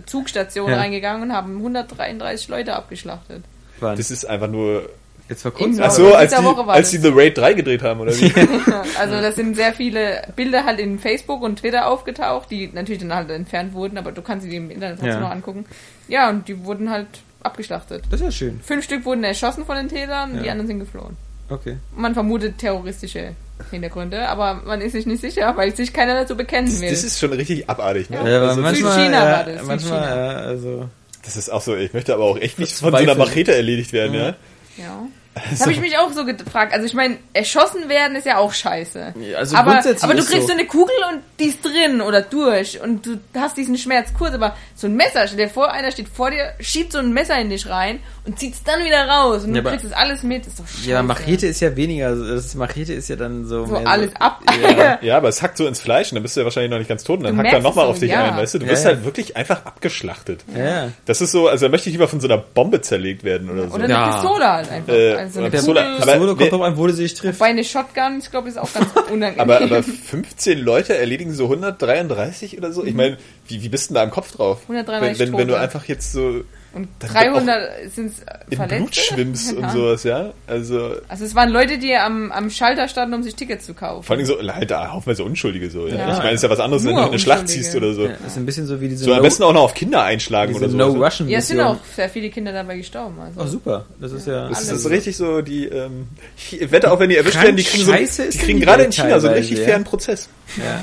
Zugstation 0.05 0.69
Ja. 0.71 0.77
reingegangen 0.77 1.21
und 1.23 1.33
haben 1.33 1.57
133 1.57 2.47
Leute 2.47 2.73
abgeschlachtet. 2.75 3.43
Das 3.79 4.11
ist 4.11 4.25
einfach 4.25 4.47
nur. 4.49 4.89
Jetzt 5.31 5.41
vor 5.43 5.51
kurzem. 5.53 5.81
Ach 5.81 5.89
so, 5.91 6.09
in 6.09 6.13
als 6.15 6.29
dieser 6.31 6.41
die, 6.43 6.47
Woche 6.47 6.67
war 6.67 6.73
als 6.75 6.91
die. 6.91 6.97
The 6.97 7.09
Raid 7.13 7.37
3 7.37 7.53
gedreht 7.53 7.81
haben, 7.81 8.01
oder 8.01 8.11
wie? 8.15 8.31
Also 8.99 9.19
das 9.21 9.35
sind 9.35 9.55
sehr 9.55 9.71
viele 9.73 10.21
Bilder 10.35 10.65
halt 10.65 10.79
in 10.79 10.99
Facebook 10.99 11.41
und 11.41 11.59
Twitter 11.59 11.87
aufgetaucht, 11.87 12.51
die 12.51 12.69
natürlich 12.71 13.01
dann 13.01 13.13
halt 13.15 13.29
entfernt 13.31 13.73
wurden, 13.73 13.97
aber 13.97 14.11
du 14.11 14.21
kannst 14.21 14.43
sie 14.43 14.49
dir 14.51 14.57
im 14.57 14.69
Internet 14.69 14.97
trotzdem 14.99 15.13
Ja. 15.13 15.19
noch 15.21 15.31
angucken. 15.31 15.65
Ja, 16.09 16.29
und 16.29 16.47
die 16.47 16.63
wurden 16.65 16.89
halt 16.91 17.07
abgeschlachtet. 17.43 18.03
Das 18.11 18.19
ist 18.19 18.25
ja 18.25 18.31
schön. 18.31 18.59
Fünf 18.63 18.83
Stück 18.83 19.05
wurden 19.05 19.23
erschossen 19.23 19.65
von 19.65 19.77
den 19.77 19.87
Tätern, 19.87 20.39
die 20.39 20.45
Ja. 20.45 20.51
anderen 20.51 20.67
sind 20.67 20.79
geflohen. 20.79 21.15
Okay. 21.49 21.77
Man 21.95 22.13
vermutet 22.13 22.57
terroristische 22.57 23.31
Hintergründe, 23.71 24.27
aber 24.27 24.61
man 24.65 24.81
ist 24.81 24.91
sich 24.91 25.05
nicht 25.05 25.21
sicher, 25.21 25.55
weil 25.55 25.73
sich 25.75 25.93
keiner 25.93 26.13
dazu 26.15 26.35
bekennen 26.35 26.67
Das, 26.69 26.81
will. 26.81 26.89
das 26.89 27.03
ist 27.03 27.19
schon 27.19 27.31
richtig 27.33 27.69
abartig, 27.69 28.09
ne? 28.09 28.17
Ja. 28.17 28.27
Ja, 28.29 28.41
Also, 28.49 28.61
manchmal, 28.61 28.91
Südchina 28.93 29.17
ja, 29.25 29.31
war 29.37 29.43
das, 29.45 29.55
manchmal, 29.65 29.79
Südchina. 29.79 30.15
ja, 30.15 30.37
also. 30.39 30.89
das 31.23 31.37
ist 31.37 31.49
auch 31.51 31.61
so, 31.61 31.75
ich 31.75 31.93
möchte 31.93 32.13
aber 32.13 32.23
auch 32.25 32.37
echt 32.37 32.59
nicht 32.59 32.73
von 32.75 32.91
so 32.91 32.97
einer. 32.97 33.15
Machete 33.15 33.55
erledigt 33.55 33.93
werden, 33.93 34.13
ja? 34.13 34.35
Ja. 34.77 35.07
Das 35.49 35.61
habe 35.61 35.71
ich 35.71 35.79
mich 35.79 35.97
auch 35.97 36.11
so 36.11 36.25
gefragt. 36.25 36.73
Also 36.73 36.85
ich 36.85 36.93
meine, 36.93 37.17
erschossen 37.33 37.87
werden 37.87 38.17
ist 38.17 38.25
ja 38.25 38.37
auch 38.37 38.53
scheiße. 38.53 39.13
Also 39.37 39.55
aber, 39.55 39.81
aber 40.01 40.13
du 40.13 40.23
kriegst 40.23 40.41
so. 40.41 40.47
so. 40.47 40.53
eine 40.53 40.65
Kugel 40.65 40.95
und 41.11 41.21
die 41.39 41.45
ist 41.45 41.63
drin 41.63 42.01
oder 42.01 42.21
durch 42.21 42.81
und 42.81 43.05
du 43.05 43.19
hast 43.35 43.55
diesen 43.55 43.77
Schmerz 43.77 44.09
kurz, 44.17 44.33
aber 44.33 44.57
so 44.81 44.87
ein 44.87 44.95
Messer, 44.95 45.27
stell 45.27 45.37
dir 45.37 45.49
vor, 45.49 45.71
einer 45.71 45.91
steht 45.91 46.09
vor 46.09 46.31
dir, 46.31 46.53
schiebt 46.59 46.91
so 46.91 46.97
ein 46.99 47.13
Messer 47.13 47.39
in 47.39 47.49
dich 47.49 47.69
rein 47.69 47.99
und 48.25 48.37
zieht 48.39 48.53
es 48.55 48.63
dann 48.63 48.83
wieder 48.83 49.07
raus 49.07 49.43
und 49.43 49.49
Ja, 49.55 49.61
du 49.61 49.67
aber- 49.67 49.69
kriegst 49.77 49.85
das 49.85 49.93
alles 49.93 50.23
mit. 50.23 50.45
ist 50.47 50.59
doch 50.59 50.67
scheiße. 50.67 50.89
Ja, 50.89 51.03
Machete 51.03 51.47
ist 51.47 51.59
ja 51.61 51.75
weniger. 51.75 52.07
also 52.07 52.33
Das 52.35 52.55
Machete 52.55 52.93
ist 52.93 53.07
ja 53.07 53.15
dann 53.15 53.45
so. 53.45 53.65
So 53.65 53.73
mehr 53.79 53.87
alles 53.87 54.11
ab. 54.19 54.41
Ja. 54.61 54.99
Ja, 55.01 55.17
aber 55.17 55.29
es 55.29 55.41
hackt 55.41 55.57
so 55.57 55.65
ins 55.67 55.79
Fleisch 55.81 56.11
und 56.11 56.15
dann 56.15 56.23
bist 56.23 56.35
du 56.35 56.41
ja 56.41 56.45
wahrscheinlich 56.45 56.71
noch 56.71 56.77
nicht 56.77 56.87
ganz 56.87 57.03
tot 57.03 57.19
und 57.19 57.25
dann 57.25 57.35
Du 57.37 57.41
hackt 57.43 57.53
er 57.53 57.59
nochmal 57.61 57.85
auf 57.85 57.95
so, 57.95 58.01
dich 58.01 58.11
ja. 58.11 58.23
ein, 58.31 58.37
weißt 58.37 58.53
du? 58.55 58.59
Du 58.59 58.67
wirst 58.67 58.83
ja. 58.83 58.91
halt 58.91 59.05
wirklich 59.05 59.37
einfach 59.37 59.65
abgeschlachtet. 59.65 60.43
ja. 60.55 60.89
Das 61.05 61.21
ist 61.21 61.31
so, 61.31 61.47
also 61.47 61.65
da 61.65 61.69
möchte 61.71 61.89
ich 61.89 61.93
lieber 61.93 62.07
von 62.07 62.19
so 62.19 62.27
einer 62.27 62.37
Bombe 62.37 62.81
zerlegt 62.81 63.23
werden 63.23 63.49
oder 63.49 63.67
so. 63.67 63.75
Oder 63.75 63.83
eine 63.85 63.93
Ja. 63.93 64.13
Pistole 64.13 64.47
halt 64.51 64.71
einfach. 64.71 64.93
Äh, 64.93 65.13
also 65.15 65.39
eine. 65.39 65.49
Pistole. 65.51 65.81
Aber- 65.85 65.95
Pistole 65.97 66.19
wer- 66.27 66.35
kommt 66.35 66.51
drauf 66.51 66.61
an, 66.61 66.77
wo 66.77 66.87
du 66.87 66.93
sie 66.93 67.07
trifft. 67.07 67.39
Bei 67.39 67.45
eine 67.47 67.63
Shotgun, 67.63 68.19
ich 68.19 68.31
glaube, 68.31 68.49
ist 68.49 68.57
auch 68.57 68.71
ganz 68.73 68.87
unangenehm. 69.11 69.39
Aber, 69.39 69.61
aber 69.61 69.83
15 69.83 70.59
Leute 70.59 70.97
erledigen 70.97 71.33
so 71.33 71.45
133 71.45 72.57
oder 72.57 72.71
so? 72.71 72.83
Ich 72.85 72.93
meine, 72.93 73.17
wie, 73.47 73.61
wie 73.63 73.69
bist 73.69 73.89
du 73.89 73.93
denn 73.93 73.95
da 73.95 74.03
im 74.03 74.11
Kopf 74.11 74.31
drauf? 74.31 74.59
133 74.63 75.19
wenn, 75.19 75.31
wenn, 75.33 75.39
wenn 75.39 75.47
du 75.47 75.55
einfach 75.59 75.85
jetzt 75.85 76.11
so 76.13 76.43
und 76.73 76.87
dann 76.99 77.09
300 77.11 77.91
sind 77.93 78.13
im 78.49 78.55
Verletzte. 78.55 78.77
Blut 78.77 78.95
schwimmst 78.95 79.53
und 79.57 79.69
sowas, 79.73 80.03
ja? 80.03 80.31
Also, 80.47 80.93
Also 81.09 81.25
es 81.25 81.35
waren 81.35 81.49
Leute, 81.49 81.77
die 81.77 81.93
am, 81.97 82.31
am 82.31 82.49
Schalter 82.49 82.87
standen, 82.87 83.13
um 83.13 83.23
sich 83.23 83.35
Tickets 83.35 83.65
zu 83.65 83.73
kaufen. 83.73 84.03
vor 84.03 84.15
allem 84.15 84.25
so, 84.25 84.39
halt 84.41 84.71
da 84.71 84.89
haufenweise 84.89 85.25
Unschuldige 85.25 85.69
so. 85.69 85.85
Ja. 85.87 85.95
Ja. 85.95 86.11
Ich 86.13 86.17
meine, 86.19 86.29
es 86.29 86.35
ist 86.35 86.43
ja 86.43 86.49
was 86.49 86.61
anderes, 86.61 86.85
wenn 86.85 86.93
Nur 86.93 87.03
du 87.03 87.09
eine 87.09 87.19
Schlacht 87.19 87.49
ziehst 87.49 87.75
oder 87.75 87.93
so. 87.93 88.05
Ja, 88.05 88.13
das 88.23 88.31
ist 88.31 88.37
ein 88.37 88.45
bisschen 88.45 88.67
so 88.67 88.79
wie 88.79 88.87
diese 88.87 89.03
So 89.03 89.11
am 89.11 89.17
No- 89.17 89.23
besten 89.23 89.43
auch 89.43 89.51
noch 89.51 89.63
auf 89.63 89.73
Kinder 89.73 90.01
einschlagen 90.03 90.53
diese 90.53 90.63
oder 90.63 90.71
so. 90.71 90.77
No 90.77 90.93
du? 90.93 91.03
Russian 91.03 91.27
ja, 91.27 91.39
es 91.39 91.47
sind 91.49 91.59
auch 91.59 91.75
sehr 91.93 92.07
viele 92.07 92.29
Kinder 92.29 92.53
dabei 92.53 92.77
gestorben. 92.77 93.19
Also. 93.19 93.41
Oh, 93.41 93.47
super. 93.47 93.85
Das 93.99 94.13
ist 94.13 94.27
ja. 94.27 94.47
Das 94.47 94.61
ist, 94.61 94.69
Alles. 94.69 94.83
das 94.83 94.85
ist 94.85 94.89
richtig 94.91 95.17
so, 95.17 95.41
die, 95.41 95.65
ähm, 95.65 96.07
ich 96.37 96.71
wette 96.71 96.89
auch, 96.89 97.01
wenn 97.01 97.09
die 97.09 97.17
erwischt 97.17 97.41
werden, 97.41 97.57
die 97.57 97.63
kriegen, 97.63 97.83
so, 97.83 97.91
die 97.91 98.37
kriegen 98.37 98.59
die 98.61 98.65
gerade 98.65 98.83
in 98.83 98.93
China 98.93 99.19
so 99.19 99.27
einen 99.27 99.35
richtig 99.35 99.59
fairen 99.59 99.83
Prozess. 99.83 100.29
ja. 100.55 100.81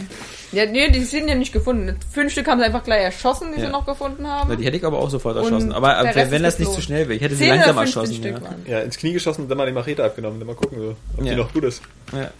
Ja, 0.52 0.64
nee, 0.66 0.90
die 0.90 1.00
sind 1.04 1.28
ja 1.28 1.34
nicht 1.34 1.52
gefunden. 1.52 1.96
Fünf 2.10 2.32
Stück 2.32 2.46
haben 2.48 2.58
sie 2.58 2.64
einfach 2.66 2.82
gleich 2.84 3.02
erschossen, 3.02 3.48
die 3.54 3.60
Ja. 3.60 3.66
sie 3.66 3.72
noch 3.72 3.84
gefunden 3.84 4.26
haben. 4.26 4.56
Die 4.56 4.64
hätte 4.64 4.76
ich 4.78 4.84
aber 4.84 4.98
auch 4.98 5.10
sofort 5.10 5.36
Und 5.36 5.44
erschossen. 5.44 5.72
Aber 5.72 5.88
der 5.88 5.98
äh, 6.04 6.18
Rest 6.20 6.30
wenn, 6.30 6.42
das 6.42 6.58
nicht 6.58 6.70
zu 6.70 6.76
geflohen. 6.76 6.82
schnell 6.82 7.08
wäre, 7.08 7.14
ich 7.16 7.22
hätte 7.22 7.34
sie 7.34 7.46
langsam 7.48 7.76
oder 7.76 7.86
15 7.86 8.02
erschossen. 8.02 8.14
Stück 8.54 8.66
Ja. 8.68 8.78
Ja, 8.78 8.82
ins 8.84 8.96
Knie 8.96 9.12
geschossen 9.12 9.42
und 9.42 9.48
dann 9.50 9.58
mal 9.58 9.66
die 9.66 9.72
Machete 9.72 10.04
abgenommen. 10.04 10.38
Dann 10.40 10.46
mal 10.46 10.56
gucken, 10.56 10.78
so, 10.78 10.96
ob 11.18 11.24
Ja. 11.24 11.30
die 11.32 11.36
noch 11.36 11.52
gut 11.52 11.64
ist. 11.64 11.82
Ja. 12.12 12.30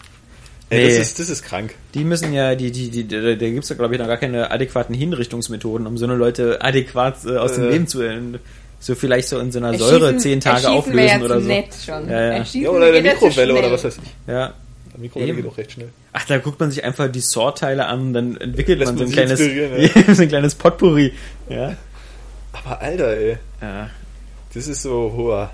Ey, 0.71 0.83
Nee. 0.83 0.87
das, 0.89 1.07
ist, 1.07 1.19
das 1.19 1.29
ist 1.29 1.43
krank. 1.43 1.73
Die 1.95 2.03
müssen 2.03 2.31
ja, 2.33 2.53
die, 2.55 2.71
die, 2.71 2.89
die, 2.89 3.07
da, 3.07 3.19
da 3.21 3.33
gibt 3.35 3.63
es 3.63 3.69
ja, 3.69 3.75
glaube 3.75 3.95
ich, 3.95 3.99
noch 3.99 4.07
gar 4.07 4.17
keine 4.17 4.51
adäquaten 4.51 4.93
Hinrichtungsmethoden, 4.95 5.87
um 5.87 5.97
so 5.97 6.05
eine 6.05 6.15
Leute 6.15 6.61
adäquat 6.61 7.25
äh, 7.25 7.37
aus 7.37 7.53
dem 7.53 7.65
Äh. 7.65 7.69
Leben 7.71 7.87
zu 7.87 8.01
äh, 8.03 8.19
so 8.79 8.95
vielleicht 8.95 9.27
so 9.27 9.39
in 9.39 9.51
so 9.51 9.59
einer 9.59 9.77
Säure 9.77 10.15
zehn 10.17 10.39
Tage 10.39 10.69
auflösen 10.69 10.99
jetzt 10.99 11.21
oder 11.23 11.41
so. 11.41 11.47
nett 11.47 11.67
schon. 11.85 12.09
Ja, 12.09 12.37
ja. 12.37 12.43
Ja, 12.53 12.69
oder 12.69 12.91
der 12.91 13.01
ja 13.03 13.17
zu 13.19 13.25
Mikrowelle 13.25 13.55
oder 13.55 13.71
was 13.71 13.83
weiß 13.83 13.97
ich. 13.97 14.31
Ja. 14.31 14.53
Die 14.99 15.03
Mikrowelle 15.03 15.33
geht 15.33 15.47
auch 15.47 15.57
recht 15.57 15.71
schnell. 15.71 15.89
Ach, 16.11 16.25
da 16.25 16.37
guckt 16.39 16.59
man 16.59 16.71
sich 16.71 16.83
einfach 16.83 17.09
die 17.09 17.21
Saw-Teile 17.21 17.85
an, 17.85 18.11
dann 18.13 18.35
entwickelt 18.37 18.79
Lässt 18.79 18.91
man 18.91 18.97
so 18.97 19.03
ein 19.05 19.11
kleines, 19.11 19.39
so 20.17 20.21
ein 20.21 20.27
kleines 20.27 20.55
Potpourri. 20.55 21.13
Ja. 21.47 21.77
Aber 22.51 22.81
Alter, 22.81 23.15
ey. 23.17 23.37
ja. 23.61 23.89
Das 24.53 24.67
ist 24.67 24.81
so 24.81 25.13
hoher. 25.15 25.51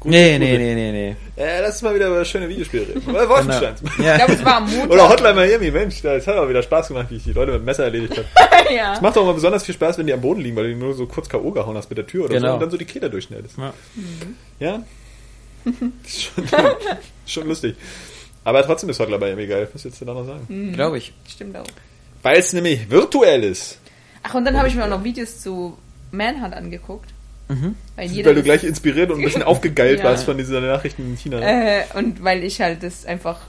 Gut, 0.00 0.10
Nee, 0.10 0.36
nee, 0.40 0.58
nee, 0.58 0.74
nee, 0.74 0.90
nee. 0.90 1.16
Äh, 1.40 1.60
lass 1.60 1.74
uns 1.74 1.82
mal 1.82 1.94
wieder 1.94 2.08
über 2.08 2.24
schöne 2.24 2.48
Videospiele 2.48 2.88
reden. 2.88 3.02
Oder 3.08 3.28
Wolfenstein. 3.28 3.74
Ich 3.98 4.04
Ja. 4.04 4.16
glaube, 4.16 4.32
es 4.32 4.44
war 4.44 4.56
am 4.56 4.68
Montag. 4.68 4.90
Oder 4.90 5.08
Hotline 5.08 5.34
Miami, 5.34 5.70
Mensch, 5.70 6.02
das 6.02 6.26
hat 6.26 6.36
auch 6.36 6.48
wieder 6.48 6.62
Spaß 6.64 6.88
gemacht, 6.88 7.06
wie 7.10 7.16
ich 7.18 7.22
die 7.24 7.32
Leute 7.32 7.52
mit 7.52 7.60
dem 7.60 7.64
Messer 7.66 7.84
erledigt 7.84 8.16
habe. 8.16 8.26
ja. 8.74 8.98
Macht 9.00 9.16
auch 9.16 9.22
immer 9.22 9.34
besonders 9.34 9.62
viel 9.64 9.76
Spaß, 9.76 9.98
wenn 9.98 10.08
die 10.08 10.12
am 10.12 10.20
Boden 10.20 10.40
liegen, 10.40 10.56
weil 10.56 10.72
du 10.72 10.76
nur 10.76 10.94
so 10.94 11.06
kurz 11.06 11.28
K.O. 11.28 11.52
gehauen 11.52 11.76
hast 11.76 11.88
mit 11.88 11.98
der 11.98 12.06
Tür 12.08 12.24
oder 12.24 12.34
so 12.34 12.40
Genau. 12.40 12.54
und 12.54 12.60
dann 12.60 12.70
so 12.72 12.76
die 12.76 12.84
Keder 12.84 13.08
durchschneidest. 13.10 13.56
Ja. 13.58 13.72
Ja? 14.58 14.82
Das 15.64 16.12
ist 16.12 16.22
schon, 16.22 16.44
schon 17.26 17.48
lustig. 17.48 17.76
Aber 18.44 18.62
trotzdem 18.64 18.90
ist 18.90 18.98
Hotline 18.98 19.18
Miami 19.18 19.46
geil. 19.46 19.68
Was 19.72 19.84
willst 19.84 20.00
du 20.00 20.04
da 20.04 20.14
noch 20.14 20.26
sagen? 20.26 20.72
Glaube 20.72 20.98
ich. 20.98 21.12
Stimmt 21.28 21.56
auch. 21.56 21.66
Weil 22.22 22.38
es 22.38 22.52
nämlich 22.52 22.90
virtuell 22.90 23.44
ist. 23.44 23.78
Ach, 24.22 24.34
und 24.34 24.44
dann 24.44 24.56
habe 24.56 24.68
ich 24.68 24.74
mir 24.74 24.84
auch 24.84 24.88
noch 24.88 25.04
Videos 25.04 25.40
zu 25.40 25.76
Manhunt 26.10 26.54
angeguckt. 26.54 27.10
Mhm. 27.48 27.74
Weil, 27.96 28.24
Weil 28.24 28.34
du 28.34 28.42
gleich 28.42 28.64
inspiriert 28.64 29.10
und 29.10 29.18
ein 29.18 29.24
bisschen 29.24 29.42
aufgegeilt 29.42 29.98
Ja. 29.98 30.04
warst 30.04 30.24
von 30.24 30.38
diesen 30.38 30.60
Nachrichten 30.64 31.02
in 31.02 31.16
China. 31.16 31.40
Äh, 31.40 31.84
und 31.94 32.22
weil 32.22 32.44
ich 32.44 32.60
halt 32.60 32.82
das 32.82 33.04
einfach 33.04 33.40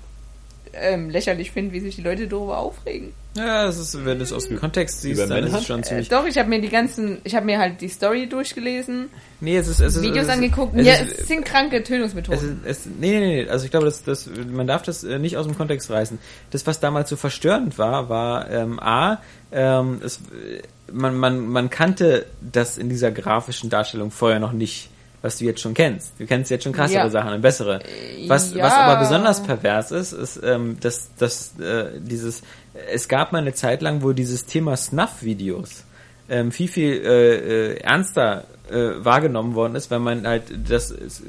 ähm, 0.73 1.09
lächerlich 1.09 1.51
finde, 1.51 1.71
wie 1.73 1.79
sich 1.79 1.95
die 1.95 2.01
Leute 2.01 2.27
darüber 2.27 2.57
aufregen. 2.57 3.13
Ja, 3.35 3.65
das 3.65 3.79
ist, 3.79 4.05
wenn 4.05 4.17
du 4.19 4.23
es 4.23 4.31
aus 4.31 4.47
dem 4.47 4.59
Kontext 4.59 5.01
siehst, 5.01 5.19
Über 5.19 5.27
dann 5.33 5.43
ist 5.45 5.53
es 5.53 5.65
schon 5.65 5.79
Äh, 5.79 5.83
ziemlich. 5.83 6.09
doch, 6.09 6.25
ich 6.27 6.37
habe 6.37 6.49
mir 6.49 6.61
die 6.61 6.69
ganzen, 6.69 7.17
ich 7.23 7.35
habe 7.35 7.45
mir 7.47 7.57
halt 7.57 7.81
die 7.81 7.87
Story 7.87 8.27
durchgelesen, 8.27 9.09
nee, 9.39 9.57
es 9.57 9.67
ist, 9.67 9.79
es 9.79 9.95
ist, 9.95 10.01
Videos 10.03 10.23
es 10.23 10.27
ist, 10.27 10.29
angeguckt. 10.29 10.75
Es 10.75 10.85
ja, 10.85 10.93
ist, 10.95 11.19
es 11.19 11.27
sind 11.27 11.43
kranke 11.45 11.77
Es 11.77 11.87
Tötungsmethoden. 11.87 12.61
ist, 12.63 12.85
es, 12.85 12.85
nee, 12.85 13.19
nee, 13.19 13.43
nee, 13.43 13.49
also 13.49 13.65
ich 13.65 13.71
glaube, 13.71 13.85
das, 13.85 14.03
das, 14.03 14.29
man 14.51 14.67
darf 14.67 14.83
das 14.83 15.03
äh, 15.03 15.17
nicht 15.19 15.37
aus 15.37 15.47
dem 15.47 15.57
Kontext 15.57 15.89
reißen. 15.89 16.19
Das, 16.51 16.67
was 16.67 16.79
damals 16.79 17.09
so 17.09 17.15
verstörend 17.15 17.77
war, 17.79 18.09
war 18.09 18.49
ähm, 18.51 18.79
A, 18.79 19.19
ähm, 19.51 19.99
es, 20.03 20.17
äh, 20.17 20.61
man, 20.91 21.15
man, 21.17 21.47
man 21.47 21.69
kannte 21.71 22.25
das 22.41 22.77
in 22.77 22.89
dieser 22.89 23.11
grafischen 23.11 23.69
Darstellung 23.71 24.11
vorher 24.11 24.39
noch 24.39 24.51
nicht, 24.53 24.89
was 25.23 25.37
du 25.39 25.45
jetzt 25.45 25.61
schon 25.61 25.73
kennst. 25.73 26.19
Du 26.19 26.27
kennst 26.27 26.51
jetzt 26.51 26.63
schon 26.65 26.73
krassere 26.73 26.97
Ja. 27.05 27.09
Sachen 27.09 27.33
und 27.33 27.41
bessere. 27.41 27.79
Was, 28.27 28.53
ja. 28.53 28.65
was 28.65 28.73
aber 28.73 28.99
besonders 28.99 29.41
pervers 29.41 29.91
ist, 29.91 30.11
ist, 30.11 30.39
ähm, 30.43 30.77
dass, 30.81 31.15
dass 31.15 31.57
äh, 31.59 31.99
dieses, 31.99 32.43
es 32.91 33.07
gab 33.07 33.31
mal 33.31 33.39
eine 33.39 33.53
Zeit 33.53 33.81
lang, 33.81 34.03
wo 34.03 34.11
dieses 34.11 34.45
Thema 34.45 34.75
Snuff-Videos 34.77 35.85
ähm, 36.29 36.51
viel, 36.51 36.67
viel 36.67 36.93
äh, 37.05 37.71
äh, 37.71 37.77
ernster 37.79 38.43
äh, 38.69 38.75
wahrgenommen 38.97 39.55
worden 39.55 39.75
ist, 39.75 39.89
weil 39.91 39.99
man 39.99 40.27
halt 40.27 40.43
das 40.69 40.91
ist, 40.91 41.23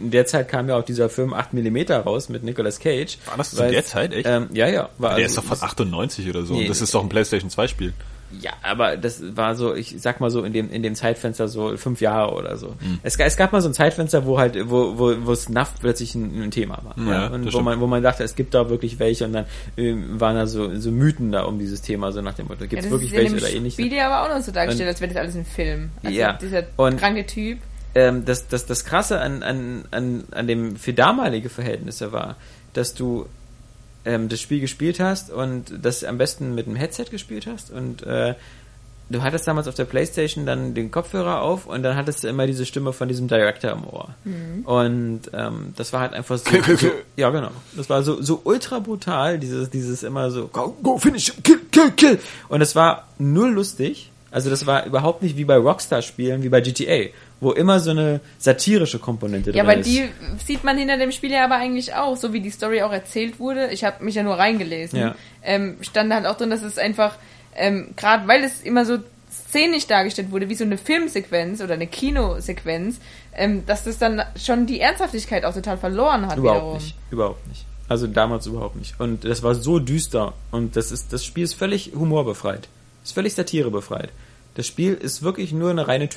in 0.00 0.10
der 0.10 0.26
Zeit 0.26 0.48
kam 0.48 0.68
ja 0.68 0.76
auch 0.76 0.84
dieser 0.84 1.08
Film 1.08 1.32
8mm 1.32 2.00
raus 2.02 2.28
mit 2.28 2.44
Nicolas 2.44 2.78
Cage. 2.80 3.18
War 3.26 3.38
das 3.38 3.50
zu 3.50 3.58
Weil- 3.58 3.72
der 3.72 3.84
Zeit, 3.84 4.12
echt? 4.12 4.26
Ähm, 4.28 4.48
ja, 4.52 4.68
ja. 4.68 4.90
War 4.98 5.16
Der 5.16 5.24
also- 5.24 5.40
ist 5.40 5.50
doch 5.50 5.56
von 5.56 5.66
98 5.66 6.28
oder 6.28 6.44
so. 6.44 6.54
Nee, 6.54 6.68
das 6.68 6.80
ist 6.82 6.94
doch 6.94 7.02
ein 7.02 7.08
PlayStation 7.08 7.50
2 7.50 7.66
Spiel. 7.68 7.92
Ja, 8.40 8.52
aber 8.62 8.96
das 8.96 9.22
war 9.36 9.54
so, 9.54 9.74
ich 9.74 9.94
sag 9.98 10.20
mal 10.20 10.30
so 10.30 10.42
in 10.44 10.52
dem 10.52 10.70
in 10.70 10.82
dem 10.82 10.94
Zeitfenster 10.94 11.48
so 11.48 11.76
fünf 11.76 12.00
Jahre 12.00 12.34
oder 12.34 12.56
so. 12.58 12.74
Es, 13.02 13.16
ga- 13.16 13.24
es 13.24 13.36
gab 13.36 13.52
mal 13.52 13.60
so 13.62 13.68
ein 13.68 13.74
Zeitfenster, 13.74 14.26
wo 14.26 14.38
halt 14.38 14.56
wo 14.70 14.98
wo 14.98 15.14
wo 15.26 15.34
Snuff 15.34 15.72
plötzlich 15.80 16.14
ein, 16.14 16.42
ein 16.42 16.50
Thema 16.50 16.78
war, 16.84 16.94
Ja, 17.06 17.12
ja, 17.12 17.26
und 17.28 17.46
wo 17.46 17.48
stimmt. 17.50 17.64
man 17.64 17.80
wo 17.80 17.86
man 17.86 18.02
dachte, 18.02 18.22
es 18.24 18.34
gibt 18.36 18.52
da 18.54 18.68
wirklich 18.68 18.98
welche 18.98 19.24
und 19.24 19.32
dann 19.32 19.46
ähm, 19.76 20.20
waren 20.20 20.36
da 20.36 20.46
so 20.46 20.74
so 20.76 20.90
Mythen 20.90 21.32
da 21.32 21.44
um 21.44 21.58
dieses 21.58 21.80
Thema, 21.80 22.12
so 22.12 22.20
nach 22.20 22.34
dem 22.34 22.48
Motto, 22.48 22.64
Ja, 22.64 22.66
gibt 22.66 22.82
es 22.82 22.90
das 22.90 22.92
wirklich 22.92 23.12
ist 23.12 23.18
in 23.18 23.22
welche 23.22 23.36
dem 23.36 23.42
oder 23.44 23.52
ähnlich. 23.56 23.72
Spiel 23.74 23.92
ja 23.92 24.10
aber 24.10 24.28
auch 24.30 24.36
noch 24.36 24.44
so 24.44 24.52
dargestellt, 24.52 24.88
als 24.90 25.00
wäre 25.00 25.12
das 25.14 25.22
alles 25.22 25.34
ein 25.36 25.44
Film. 25.46 25.90
Also 26.02 26.18
Ja. 26.18 26.34
dieser 26.34 26.64
Und- 26.76 26.98
kranke 26.98 27.24
Typ. 27.24 27.58
ähm, 27.94 28.24
das, 28.26 28.46
das, 28.48 28.66
das 28.66 28.84
Krasse 28.84 29.20
an, 29.20 29.42
an, 29.42 29.84
an, 29.90 30.24
an 30.32 30.46
dem 30.46 30.76
für 30.76 30.92
damalige 30.92 31.48
Verhältnisse 31.48 32.12
war, 32.12 32.36
dass 32.74 32.92
du 32.94 33.26
ähm, 34.08 34.28
das 34.28 34.40
Spiel 34.40 34.60
gespielt 34.60 34.98
hast 35.00 35.30
und 35.30 35.66
das 35.82 36.02
am 36.02 36.18
besten 36.18 36.54
mit 36.54 36.66
einem 36.66 36.76
Headset 36.76 37.04
gespielt 37.10 37.46
hast 37.46 37.70
und 37.70 38.02
äh, 38.02 38.34
du 39.10 39.22
hattest 39.22 39.46
damals 39.46 39.68
auf 39.68 39.74
der 39.74 39.84
Playstation 39.84 40.46
dann 40.46 40.74
den 40.74 40.90
Kopfhörer 40.90 41.42
auf 41.42 41.66
und 41.66 41.82
dann 41.82 41.96
hattest 41.96 42.24
du 42.24 42.28
immer 42.28 42.46
diese 42.46 42.66
Stimme 42.66 42.92
von 42.92 43.08
diesem 43.08 43.28
Director 43.28 43.72
im 43.72 43.84
Ohr. 43.84 44.14
Und 44.64 45.22
ähm, 45.32 45.74
das 45.76 45.92
war 45.92 46.00
halt 46.00 46.12
einfach 46.14 46.38
so, 46.38 46.50
so 46.76 46.90
ja 47.16 47.30
genau, 47.30 47.50
das 47.76 47.88
war 47.90 48.02
so 48.02 48.20
so 48.22 48.40
ultra 48.44 48.78
brutal, 48.78 49.38
dieses 49.38 49.70
dieses 49.70 50.02
immer 50.02 50.30
so 50.30 50.48
go, 50.48 50.76
go 50.82 50.98
finish 50.98 51.32
kill 51.42 51.60
kill 51.70 51.90
kill 51.92 52.18
und 52.48 52.60
es 52.60 52.74
war 52.74 53.08
null 53.18 53.50
lustig. 53.50 54.10
Also 54.30 54.50
das 54.50 54.66
war 54.66 54.84
überhaupt 54.84 55.22
nicht 55.22 55.38
wie 55.38 55.46
bei 55.46 55.56
Rockstar 55.56 56.02
Spielen, 56.02 56.42
wie 56.42 56.50
bei 56.50 56.60
GTA, 56.60 57.10
wo 57.40 57.52
immer 57.52 57.78
so 57.80 57.90
eine 57.90 58.20
satirische 58.38 58.98
Komponente 58.98 59.50
Ja, 59.50 59.62
drin 59.62 59.70
aber 59.70 59.78
ist. 59.80 59.86
die 59.86 60.08
sieht 60.44 60.64
man 60.64 60.76
hinter 60.78 60.96
dem 60.96 61.12
Spiel 61.12 61.30
ja 61.30 61.44
aber 61.44 61.56
eigentlich 61.56 61.94
auch, 61.94 62.16
so 62.16 62.32
wie 62.32 62.40
die 62.40 62.50
Story 62.50 62.82
auch 62.82 62.92
erzählt 62.92 63.38
wurde. 63.38 63.68
Ich 63.70 63.84
habe 63.84 64.04
mich 64.04 64.14
ja 64.16 64.22
nur 64.22 64.34
reingelesen. 64.34 64.98
Ja. 64.98 65.14
Ähm, 65.42 65.76
stand 65.82 66.12
halt 66.12 66.26
auch 66.26 66.36
drin, 66.36 66.50
dass 66.50 66.62
es 66.62 66.78
einfach, 66.78 67.16
ähm, 67.54 67.90
gerade 67.96 68.26
weil 68.26 68.42
es 68.44 68.62
immer 68.62 68.84
so 68.84 68.98
szenisch 69.30 69.86
dargestellt 69.86 70.30
wurde, 70.30 70.48
wie 70.48 70.54
so 70.54 70.64
eine 70.64 70.78
Filmsequenz 70.78 71.60
oder 71.60 71.74
eine 71.74 71.86
Kinosequenz, 71.86 72.98
ähm, 73.34 73.64
dass 73.66 73.84
das 73.84 73.98
dann 73.98 74.22
schon 74.36 74.66
die 74.66 74.80
Ernsthaftigkeit 74.80 75.44
auch 75.44 75.54
total 75.54 75.78
verloren 75.78 76.26
hat 76.26 76.38
Überhaupt 76.38 76.60
wiederum. 76.60 76.74
nicht. 76.78 76.94
Überhaupt 77.10 77.46
nicht. 77.48 77.64
Also 77.88 78.06
damals 78.06 78.46
überhaupt 78.46 78.76
nicht. 78.76 78.98
Und 79.00 79.24
das 79.24 79.42
war 79.42 79.54
so 79.54 79.78
düster. 79.78 80.34
Und 80.50 80.76
das 80.76 80.92
ist, 80.92 81.12
das 81.12 81.24
Spiel 81.24 81.44
ist 81.44 81.54
völlig 81.54 81.92
humorbefreit. 81.94 82.68
Ist 83.04 83.12
völlig 83.14 83.34
satirebefreit. 83.34 84.10
Das 84.56 84.66
Spiel 84.66 84.92
ist 84.94 85.22
wirklich 85.22 85.52
nur 85.52 85.70
eine 85.70 85.88
reine 85.88 86.08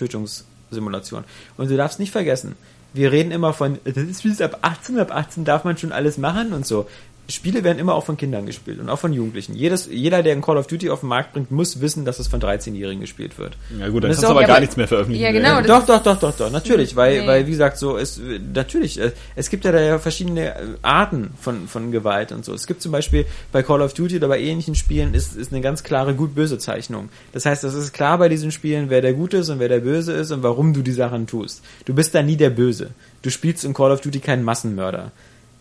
Tötungssimulation. 0.72 1.24
Und 1.58 1.70
du 1.70 1.78
darfst 1.78 2.00
nicht 2.00 2.12
vergessen, 2.12 2.56
wir 2.94 3.12
reden 3.12 3.32
immer 3.32 3.54
von, 3.54 3.80
das 3.86 4.26
ist 4.26 4.42
ab 4.42 4.60
18, 4.64 5.00
ab 5.00 5.16
18 5.16 5.46
darf 5.46 5.64
man 5.64 5.78
schon 5.78 5.92
alles 5.92 6.18
machen 6.18 6.52
und 6.52 6.66
so. 6.66 6.88
Spiele 7.32 7.64
werden 7.64 7.80
immer 7.80 7.96
auch 7.96 8.06
von 8.06 8.18
Kindern 8.18 8.46
gespielt 8.46 8.80
und 8.80 8.90
auch 8.90 9.00
von 9.00 9.14
Jugendlichen. 9.14 9.56
Jedes, 9.56 9.88
jeder, 9.92 10.24
der 10.24 10.34
ein 10.34 10.42
Call 10.42 10.58
of 10.58 10.68
Duty 10.68 10.90
auf 10.90 11.02
den 11.02 11.10
Markt 11.10 11.34
bringt, 11.34 11.52
muss 11.52 11.82
wissen, 11.82 12.06
dass 12.06 12.20
es 12.20 12.28
von 12.28 12.40
13-Jährigen 12.40 13.02
gespielt 13.02 13.38
wird. 13.38 13.58
Ja 13.80 13.88
gut, 13.90 14.04
dann 14.04 14.10
kannst 14.10 14.24
ist 14.24 14.30
du 14.30 14.32
aber 14.32 14.46
gar 14.46 14.60
nichts 14.60 14.78
mehr 14.78 14.88
veröffentlichen. 14.88 15.24
Ja, 15.24 15.32
genau, 15.32 15.58
ey. 15.58 15.64
das 15.64 15.86
Doch, 15.86 15.86
doch, 15.86 16.04
doch, 16.04 16.20
doch, 16.20 16.38
doch, 16.38 16.52
natürlich, 16.52 16.96
weil, 16.96 17.22
Nee. 17.22 17.28
weil, 17.28 17.48
wie 17.48 17.52
gesagt, 17.52 17.78
so, 17.78 17.98
es, 17.98 18.20
natürlich, 18.54 19.00
äh, 19.00 19.12
es 19.36 19.50
gibt 19.50 19.66
ja 19.66 19.72
da 19.72 19.80
ja 19.80 20.00
verschiedene 20.00 20.50
äh, 20.50 20.54
Arten 20.82 21.32
von, 21.40 21.68
von 21.68 21.92
Gewalt 21.92 22.32
und 22.32 22.46
so. 22.46 22.54
Es 22.54 22.68
gibt 22.68 22.82
zum 22.82 22.92
Beispiel 22.92 23.26
bei 23.52 23.64
Call 23.64 23.82
of 23.82 23.94
Duty 23.94 24.18
oder 24.18 24.28
bei 24.28 24.40
ähnlichen 24.40 24.76
Spielen 24.76 25.14
ist, 25.14 25.36
ist 25.36 25.52
eine 25.52 25.62
ganz 25.62 25.84
klare 25.84 26.14
gut-böse 26.14 26.58
Zeichnung. 26.58 27.10
Das 27.34 27.46
heißt, 27.46 27.64
es 27.64 27.74
ist 27.74 27.94
klar 27.94 28.18
bei 28.18 28.30
diesen 28.30 28.52
Spielen, 28.52 28.90
wer 28.90 29.02
der 29.02 29.14
Gute 29.14 29.38
ist 29.38 29.50
und 29.50 29.60
wer 29.60 29.70
der 29.70 29.80
Böse 29.80 30.14
ist 30.14 30.32
und 30.32 30.44
warum 30.44 30.74
du 30.74 30.82
die 30.82 30.92
Sachen 30.92 31.28
tust. 31.28 31.64
Du 31.86 31.94
bist 31.94 32.14
da 32.16 32.22
nie 32.22 32.38
der 32.38 32.50
Böse. 32.50 32.92
Du 33.22 33.30
spielst 33.30 33.64
in 33.66 33.74
Call 33.74 33.92
of 33.92 34.02
Duty 34.02 34.20
keinen 34.20 34.44
Massenmörder. 34.44 35.12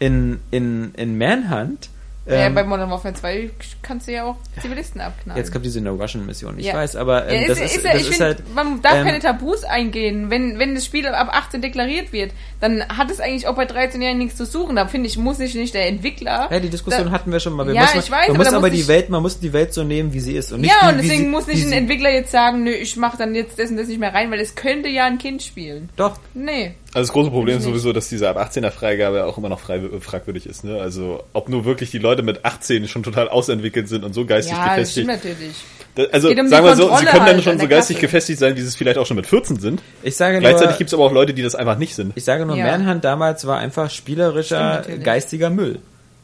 In, 0.01 0.41
in, 0.51 0.93
in 0.97 1.17
Manhunt, 1.19 1.89
Ja, 2.27 2.47
ähm, 2.47 2.55
bei 2.55 2.65
Modern 2.65 2.91
Warfare 2.91 3.15
2 3.15 3.51
kannst 3.83 4.07
du 4.07 4.13
ja 4.13 4.25
auch 4.25 4.37
Zivilisten 4.63 5.01
abknallen. 5.01 5.39
jetzt 5.39 5.51
kommt 5.53 5.65
diese 5.65 5.81
No-Russian-Mission, 5.81 6.59
ich 6.59 6.67
Ja. 6.67 6.75
weiß, 6.75 6.95
aber 6.97 7.27
ähm, 7.29 7.43
ja, 7.43 7.49
das 7.49 7.59
ist, 7.61 7.77
ist, 7.77 7.85
das 7.85 7.95
ich 7.95 8.01
ist 8.03 8.09
find, 8.09 8.21
halt... 8.21 8.55
man 8.55 8.81
darf 8.83 8.97
ähm, 8.97 9.05
keine 9.07 9.19
Tabus 9.19 9.65
eingehen. 9.65 10.31
Wenn, 10.31 10.59
wenn 10.59 10.75
das 10.75 10.85
Spiel 10.85 11.07
ab 11.09 11.29
18 11.33 11.61
deklariert 11.63 12.13
wird, 12.13 12.33
dann 12.61 12.87
hat 12.89 13.11
es 13.11 13.21
eigentlich 13.21 13.47
auch 13.49 13.57
bei 13.57 13.65
13 13.65 14.01
Jahren 14.03 14.19
nichts 14.19 14.37
zu 14.37 14.45
suchen. 14.47 14.77
Da 14.77 14.87
finde 14.87 15.09
ich, 15.09 15.17
muss 15.19 15.41
ich 15.41 15.55
nicht 15.55 15.75
der 15.75 15.87
Entwickler. 15.89 16.49
Ja, 16.51 16.61
die 16.61 16.69
Diskussion 16.69 17.07
da, 17.07 17.11
hatten 17.11 17.33
wir 17.33 17.41
schon 17.41 17.55
mal. 17.55 17.67
Wir 17.67 17.75
Ja, 17.75 17.83
müssen, 17.83 17.99
ich 17.99 18.11
weiß, 18.11 18.29
man 18.29 18.37
aber 18.37 18.45
muss 18.45 18.55
aber 18.55 18.71
die 18.71 18.87
Welt, 18.87 19.09
man 19.11 19.23
muss 19.23 19.41
die 19.41 19.53
Welt 19.53 19.73
so 19.75 19.83
nehmen, 19.83 20.13
wie 20.13 20.21
sie 20.21 20.35
ist. 20.37 20.53
Und 20.53 20.61
nicht 20.61 20.71
ja, 20.71 20.89
wie, 20.89 20.93
und 20.93 20.99
deswegen 21.03 21.25
sie, 21.25 21.29
muss 21.31 21.47
nicht 21.47 21.67
ein 21.67 21.73
Entwickler 21.73 22.11
jetzt 22.11 22.31
sagen, 22.31 22.63
nö, 22.65 22.71
ich 22.71 22.97
mache 22.97 23.17
dann 23.19 23.35
jetzt 23.35 23.59
das 23.59 23.71
und 23.71 23.77
das 23.79 23.89
nicht 23.89 23.99
mehr 24.01 24.15
rein, 24.15 24.31
weil 24.31 24.41
es 24.41 24.55
könnte 24.55 24.89
ja 24.89 25.05
ein 25.07 25.19
Kind 25.19 25.43
spielen. 25.43 25.89
Doch, 25.97 26.17
Nee. 26.35 26.75
Also 26.93 27.07
das 27.07 27.13
große 27.13 27.31
Problem 27.31 27.59
ist 27.59 27.65
sowieso, 27.65 27.93
dass 27.93 28.09
diese 28.09 28.29
ab 28.29 28.37
18er 28.37 28.71
Freigabe 28.71 29.25
auch 29.25 29.39
immer 29.39 29.49
noch 29.49 29.61
frei, 29.61 29.81
fragwürdig 30.01 30.47
ist. 30.47 30.65
Ne? 30.65 30.81
Also 30.81 31.23
ob 31.33 31.49
nur 31.49 31.65
wirklich 31.65 31.91
die 31.93 31.99
Leute 31.99 32.23
mit 32.23 32.45
18 32.45 32.89
schon 32.89 33.03
total 33.05 33.29
ausentwickelt 33.29 33.89
sind 33.89 34.05
und 34.05 34.13
so 34.13 34.27
geistig 34.27 34.53
Ja, 34.57 34.77
das 34.77 34.95
gefestigt. 34.95 35.07
stimmt 35.11 35.25
natürlich. 35.25 35.57
Da- 35.95 36.05
Also 36.13 36.31
um 36.31 36.49
sagen 36.49 36.67
wir 36.67 36.77
so, 36.77 36.89
sie 36.97 37.05
können 37.05 37.07
dann 37.13 37.27
halt 37.27 37.43
schon 37.45 37.53
an 37.55 37.61
so 37.61 37.69
geistig 37.69 37.97
Klasse. 37.99 38.07
gefestigt 38.07 38.39
sein, 38.41 38.57
wie 38.57 38.61
sie 38.61 38.67
es 38.69 38.75
vielleicht 38.77 38.99
auch 38.99 39.07
schon 39.07 39.17
mit 39.17 39.27
14 39.27 39.61
sind. 39.61 39.83
ich 40.03 40.17
sage 40.17 40.39
Gleichzeitig 40.41 40.71
nur, 40.71 40.79
gibt 40.79 40.89
es 40.89 40.95
aber 40.95 41.05
auch 41.05 41.13
Leute, 41.13 41.33
die 41.35 41.43
das 41.43 41.55
einfach 41.55 41.79
nicht 41.79 41.95
sind. 41.95 42.13
ich 42.17 42.25
sage 42.25 42.45
nur, 42.47 42.57
Ja. 42.57 42.67
Manhunt 42.67 43.05
damals 43.05 43.47
war 43.47 43.59
einfach 43.59 43.89
spielerischer, 43.91 44.83
geistiger 45.03 45.51
Müll. 45.51 45.79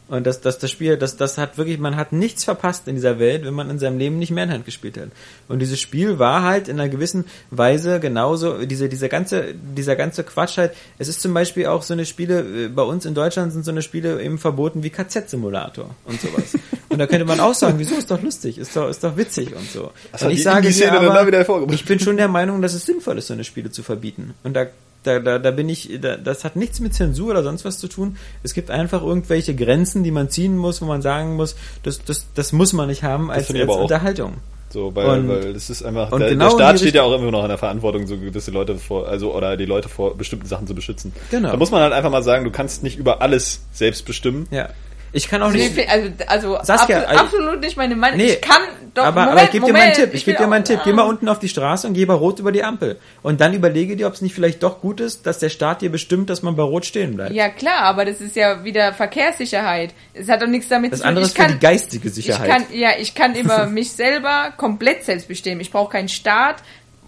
Und 0.09 0.25
das, 0.25 0.39
das, 0.39 0.57
das 0.57 0.71
Spiel, 0.71 0.97
das, 0.97 1.17
das 1.17 1.37
hat 1.37 1.57
wirklich, 1.57 1.79
man 1.79 1.97
hat 1.97 2.13
nichts 2.13 2.45
verpasst 2.45 2.87
in 2.87 2.95
dieser 2.95 3.19
Welt, 3.19 3.43
wenn 3.43 3.53
man 3.53 3.69
in 3.69 3.77
seinem 3.77 3.97
Leben 3.97 4.17
nicht 4.17 4.31
Manhunt 4.31 4.65
gespielt 4.65 4.97
hat. 4.97 5.09
Und 5.49 5.59
dieses 5.59 5.79
Spiel 5.79 6.17
war 6.17 6.43
halt 6.43 6.69
in 6.69 6.79
einer 6.79 6.89
gewissen 6.89 7.25
Weise 7.51 7.99
genauso, 7.99 8.65
diese, 8.65 8.87
dieser 8.87 9.09
ganze, 9.09 9.53
dieser 9.53 9.97
ganze 9.97 10.23
Quatsch 10.23 10.57
halt. 10.57 10.73
Es 10.97 11.09
ist 11.09 11.21
zum 11.21 11.33
Beispiel 11.33 11.67
auch 11.67 11.83
so 11.83 11.93
eine 11.93 12.05
Spiele, 12.05 12.65
äh, 12.65 12.67
bei 12.69 12.83
uns 12.83 13.05
in 13.05 13.15
Deutschland 13.15 13.51
sind 13.51 13.65
so 13.65 13.71
eine 13.71 13.81
Spiele 13.81 14.21
eben 14.21 14.37
verboten 14.37 14.81
wie 14.83 14.89
KZ-Simulator 14.89 15.89
und 16.05 16.21
sowas. 16.21 16.53
und 16.89 16.99
da 16.99 17.05
könnte 17.05 17.25
man 17.25 17.41
auch 17.41 17.53
sagen, 17.53 17.77
wieso 17.77 17.95
ist 17.95 18.09
doch 18.09 18.21
lustig, 18.21 18.57
ist 18.57 18.75
doch, 18.75 18.89
ist 18.89 19.03
doch 19.03 19.17
witzig 19.17 19.53
und 19.55 19.69
so. 19.69 19.91
Was 20.13 20.23
und 20.23 20.31
ich 20.31 20.43
sage 20.43 20.69
dir 20.69 20.93
aber, 20.93 21.73
ich 21.73 21.83
bin 21.83 21.99
schon 21.99 22.15
der 22.15 22.29
Meinung, 22.29 22.61
dass 22.61 22.73
es 22.73 22.85
sinnvoll 22.85 23.17
ist, 23.17 23.27
so 23.27 23.33
eine 23.33 23.43
Spiele 23.43 23.71
zu 23.71 23.83
verbieten. 23.83 24.33
Und 24.43 24.53
da, 24.53 24.67
da, 25.07 25.19
da, 25.19 25.39
da 25.39 25.51
bin 25.51 25.69
ich, 25.69 25.99
da, 26.01 26.17
das 26.17 26.43
hat 26.43 26.55
nichts 26.55 26.79
mit 26.79 26.93
Zensur 26.93 27.31
oder 27.31 27.43
sonst 27.43 27.65
was 27.65 27.79
zu 27.79 27.87
tun. 27.87 28.17
Es 28.43 28.53
gibt 28.53 28.69
einfach 28.69 29.01
irgendwelche 29.01 29.55
Grenzen, 29.55 30.03
die 30.03 30.11
man 30.11 30.29
ziehen 30.29 30.55
muss, 30.57 30.81
wo 30.81 30.85
man 30.85 31.01
sagen 31.01 31.35
muss, 31.35 31.55
das, 31.83 32.03
das, 32.03 32.27
das 32.35 32.51
muss 32.51 32.73
man 32.73 32.87
nicht 32.87 33.03
haben 33.03 33.31
als, 33.31 33.49
als. 33.53 33.69
Unterhaltung. 33.69 34.33
So, 34.69 34.93
weil, 34.95 35.07
Und- 35.21 35.29
weil 35.29 35.53
das 35.53 35.69
ist 35.69 35.81
einfach, 35.83 36.09
der, 36.09 36.29
genau 36.29 36.49
der 36.49 36.55
Staat 36.55 36.79
steht 36.79 36.93
ja 36.95 37.03
auch 37.03 37.13
immer 37.17 37.31
noch 37.31 37.43
in 37.43 37.47
der 37.49 37.57
Verantwortung, 37.57 38.05
so 38.05 38.17
gewisse 38.17 38.51
Leute 38.51 38.75
vor, 38.75 39.07
also, 39.07 39.33
oder 39.33 39.55
die 39.55 39.65
Leute 39.65 39.87
vor 39.87 40.17
bestimmten 40.17 40.45
Sachen 40.47 40.67
zu 40.67 40.75
beschützen. 40.75 41.13
Genau. 41.31 41.51
Da 41.51 41.57
muss 41.57 41.71
man 41.71 41.81
halt 41.81 41.93
einfach 41.93 42.11
mal 42.11 42.21
sagen, 42.21 42.43
du 42.43 42.51
kannst 42.51 42.83
nicht 42.83 42.97
über 42.97 43.21
alles 43.21 43.61
selbst 43.71 44.05
bestimmen. 44.05 44.45
Ja. 44.51 44.69
Ich 45.13 45.29
kann 45.29 45.41
auch 45.41 45.51
Nee, 45.51 45.69
nicht. 45.69 45.89
Also, 45.89 46.09
also 46.27 46.57
Saskia, 46.63 46.99
abso- 46.99 47.13
äh, 47.13 47.17
absolut 47.17 47.61
nicht 47.61 47.77
meine 47.77 47.95
Meinung. 47.95 48.17
Nee, 48.17 48.33
ich 48.33 48.41
kann 48.41 48.61
doch. 48.93 49.05
aber, 49.05 49.21
Moment, 49.21 49.31
aber 49.39 49.43
ich 49.45 49.51
gebe 49.51 49.65
dir 49.65 49.73
mal 49.73 49.81
einen 49.81 49.93
Tipp. 49.93 50.09
Ich, 50.13 50.25
gebe 50.25 50.37
will 50.37 50.43
dir 50.45 50.49
mal 50.49 50.55
einen 50.57 50.65
Tipp. 50.65 50.81
Geh 50.83 50.93
mal 50.93 51.03
unten 51.03 51.29
auf 51.29 51.39
die 51.39 51.47
Straße 51.49 51.87
und 51.87 51.93
geh 51.93 52.05
bei 52.05 52.13
Rot 52.13 52.39
über 52.39 52.51
die 52.51 52.63
Ampel. 52.63 52.99
Und 53.23 53.39
dann 53.41 53.53
überlege 53.53 53.95
dir, 53.95 54.07
ob 54.07 54.13
es 54.13 54.21
nicht 54.21 54.35
vielleicht 54.35 54.61
doch 54.63 54.81
gut 54.81 54.99
ist, 54.99 55.25
dass 55.25 55.39
der 55.39 55.49
Staat 55.49 55.81
dir 55.81 55.89
bestimmt, 55.91 56.29
dass 56.29 56.41
man 56.43 56.55
bei 56.55 56.63
Rot 56.63 56.85
stehen 56.85 57.15
bleibt. 57.15 57.33
Ja 57.33 57.49
klar, 57.49 57.79
aber 57.83 58.05
das 58.05 58.19
ist 58.21 58.35
ja 58.35 58.63
wieder 58.63 58.93
Verkehrssicherheit. 58.93 59.93
Es 60.13 60.27
hat 60.29 60.41
doch 60.41 60.47
nichts 60.47 60.67
damit 60.67 60.91
Das 60.91 60.99
zu 60.99 61.03
tun. 61.03 61.09
andere 61.09 61.25
ich 61.25 61.31
ist 61.31 61.41
für 61.41 61.47
die 61.53 61.59
geistige 61.59 62.07
ich 62.09 62.13
Sicherheit. 62.13 62.49
kann, 62.49 62.63
ja, 62.73 62.89
ich 62.99 63.15
kann 63.15 63.33
über 63.39 63.65
mich 63.67 63.91
selber 63.91 64.53
komplett 64.57 65.03
selbst 65.05 65.27
bestimmen. 65.27 65.61
Ich 65.61 65.71
brauche 65.71 65.91
keinen 65.91 66.09
Staat, 66.09 66.57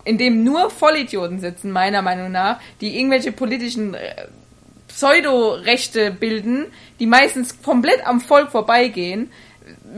in 0.05 0.17
dem 0.17 0.43
nur 0.43 0.69
Vollidioten 0.69 1.39
sitzen, 1.39 1.71
meiner 1.71 2.01
Meinung 2.01 2.31
nach, 2.31 2.59
die 2.81 2.97
irgendwelche 2.97 3.31
politischen 3.33 3.93
äh, 3.93 3.99
Pseudo-Rechte 4.99 6.11
bilden, 6.11 6.65
die 6.99 7.07
meistens 7.07 7.61
komplett 7.61 8.05
am 8.05 8.19
Volk 8.19 8.51
vorbeigehen. 8.51 9.31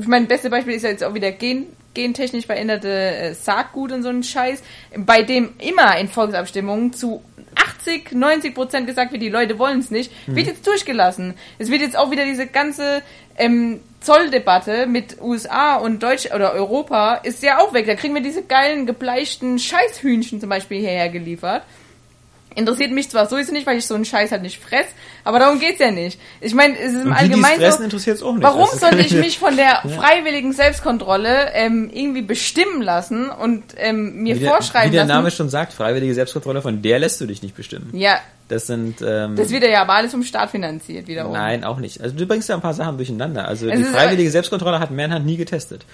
Mein 0.06 0.28
bestes 0.28 0.52
Beispiel 0.52 0.76
ist 0.76 0.84
ja 0.84 0.90
jetzt 0.90 1.03
auch 1.03 1.15
wieder 1.15 1.32
Gen 1.32 1.65
gentechnisch 1.94 2.45
veränderte 2.45 2.88
äh, 2.88 3.34
Saatgut 3.34 3.91
und 3.91 4.03
so 4.03 4.07
ein 4.07 4.23
Scheiß, 4.23 4.64
bei 4.95 5.23
dem 5.23 5.56
immer 5.57 5.98
in 5.98 6.07
Volksabstimmungen 6.07 6.94
zu 6.94 7.22
80, 7.56 8.14
90 8.14 8.56
Prozent 8.56 8.88
gesagt 8.88 9.11
wird, 9.11 9.22
die 9.22 9.28
Leute 9.28 9.60
wollen 9.60 9.80
es 9.80 9.91
nicht, 9.91 10.10
wird 10.26 10.48
jetzt 10.48 10.65
durchgelassen. 10.65 11.34
Es 11.57 11.69
wird 11.69 11.82
jetzt 11.82 11.98
auch 11.98 12.10
wieder 12.10 12.23
diese 12.23 12.48
ganze 12.48 13.02
ähm, 13.38 13.82
Zolldebatte 13.99 14.86
mit 14.86 15.19
USA 15.19 15.76
und 15.76 16.02
Deutsch 16.02 16.28
oder 16.28 16.53
Europa 16.53 17.15
ist 17.15 17.44
ja 17.44 17.60
auch 17.60 17.73
weg. 17.73 17.88
Da 17.88 17.95
kriegen 17.95 18.14
wir 18.14 18.22
diese 18.22 18.44
geilen 18.44 18.86
gebleichten 18.86 19.60
Scheißhühnchen 19.60 20.40
zum 20.40 20.49
Beispiel 20.49 20.80
hierher 20.80 21.10
geliefert. 21.10 21.64
Interessiert 22.53 22.91
mich 22.91 23.10
zwar 23.10 23.28
sowieso 23.28 23.53
nicht, 23.53 23.65
weil 23.65 23.78
ich 23.78 23.86
so 23.88 23.95
einen 23.95 24.03
Scheiß 24.03 24.32
halt 24.32 24.41
nicht 24.41 24.61
fress, 24.61 24.86
aber 25.23 25.40
darum 25.40 25.60
geht's 25.60 25.80
ja 25.80 25.90
nicht. 25.90 26.19
Ich 26.41 26.53
meine, 26.53 26.78
es 26.78 26.94
ist 26.94 27.06
im 27.06 27.14
Allgemeinen 27.14 27.60
fressen, 27.61 27.90
so. 27.90 28.36
Warum 28.41 28.61
Das 28.61 28.73
ist- 28.73 28.80
sollte 28.82 28.99
ich 28.99 29.11
mich 29.26 29.40
von 29.40 29.56
der 29.56 29.82
freiwilligen 29.98 30.52
Selbstkontrolle 30.52 31.52
ähm, 31.53 31.90
irgendwie 31.94 32.22
bestimmen 32.22 32.82
lassen 32.82 33.30
und 33.30 33.64
ähm, 33.78 34.23
mir 34.23 34.36
wie 34.36 34.40
der, 34.40 34.49
vorschreiben 34.52 34.91
wie 34.91 34.95
der 34.95 35.06
lassen? 35.06 35.15
Name 35.15 35.32
schon 35.32 35.49
sagt, 35.49 35.72
freiwillige 35.73 36.14
Selbstkontrolle, 36.14 36.61
von 36.61 36.82
der 36.82 36.99
lässt 36.99 37.22
du 37.22 37.26
dich 37.26 37.41
nicht 37.41 37.56
bestimmen. 37.56 37.90
ja, 37.94 38.19
Das 38.49 38.68
sind 38.68 39.02
ähm, 39.02 39.38
das 39.38 39.49
wird 39.49 39.64
ja 39.64 39.82
aber 39.84 39.94
alles 39.94 40.11
vom 40.11 40.23
Staat 40.23 40.49
finanziert 40.52 41.07
wiederum. 41.07 41.32
Nein, 41.32 41.64
auch 41.64 41.78
nicht. 41.78 42.02
Also 42.02 42.15
du 42.18 42.26
bringst 42.26 42.49
ja 42.49 42.56
ein 42.56 42.61
paar 42.61 42.73
Sachen 42.73 42.98
durcheinander. 42.98 43.48
Also 43.48 43.69
Es 43.69 43.78
die 43.78 43.86
freiwillige 43.86 44.30
Selbstkontrolle 44.30 44.80
hat 44.80 44.91
Manhunt 44.91 45.26
nie 45.26 45.38
getestet. 45.38 45.86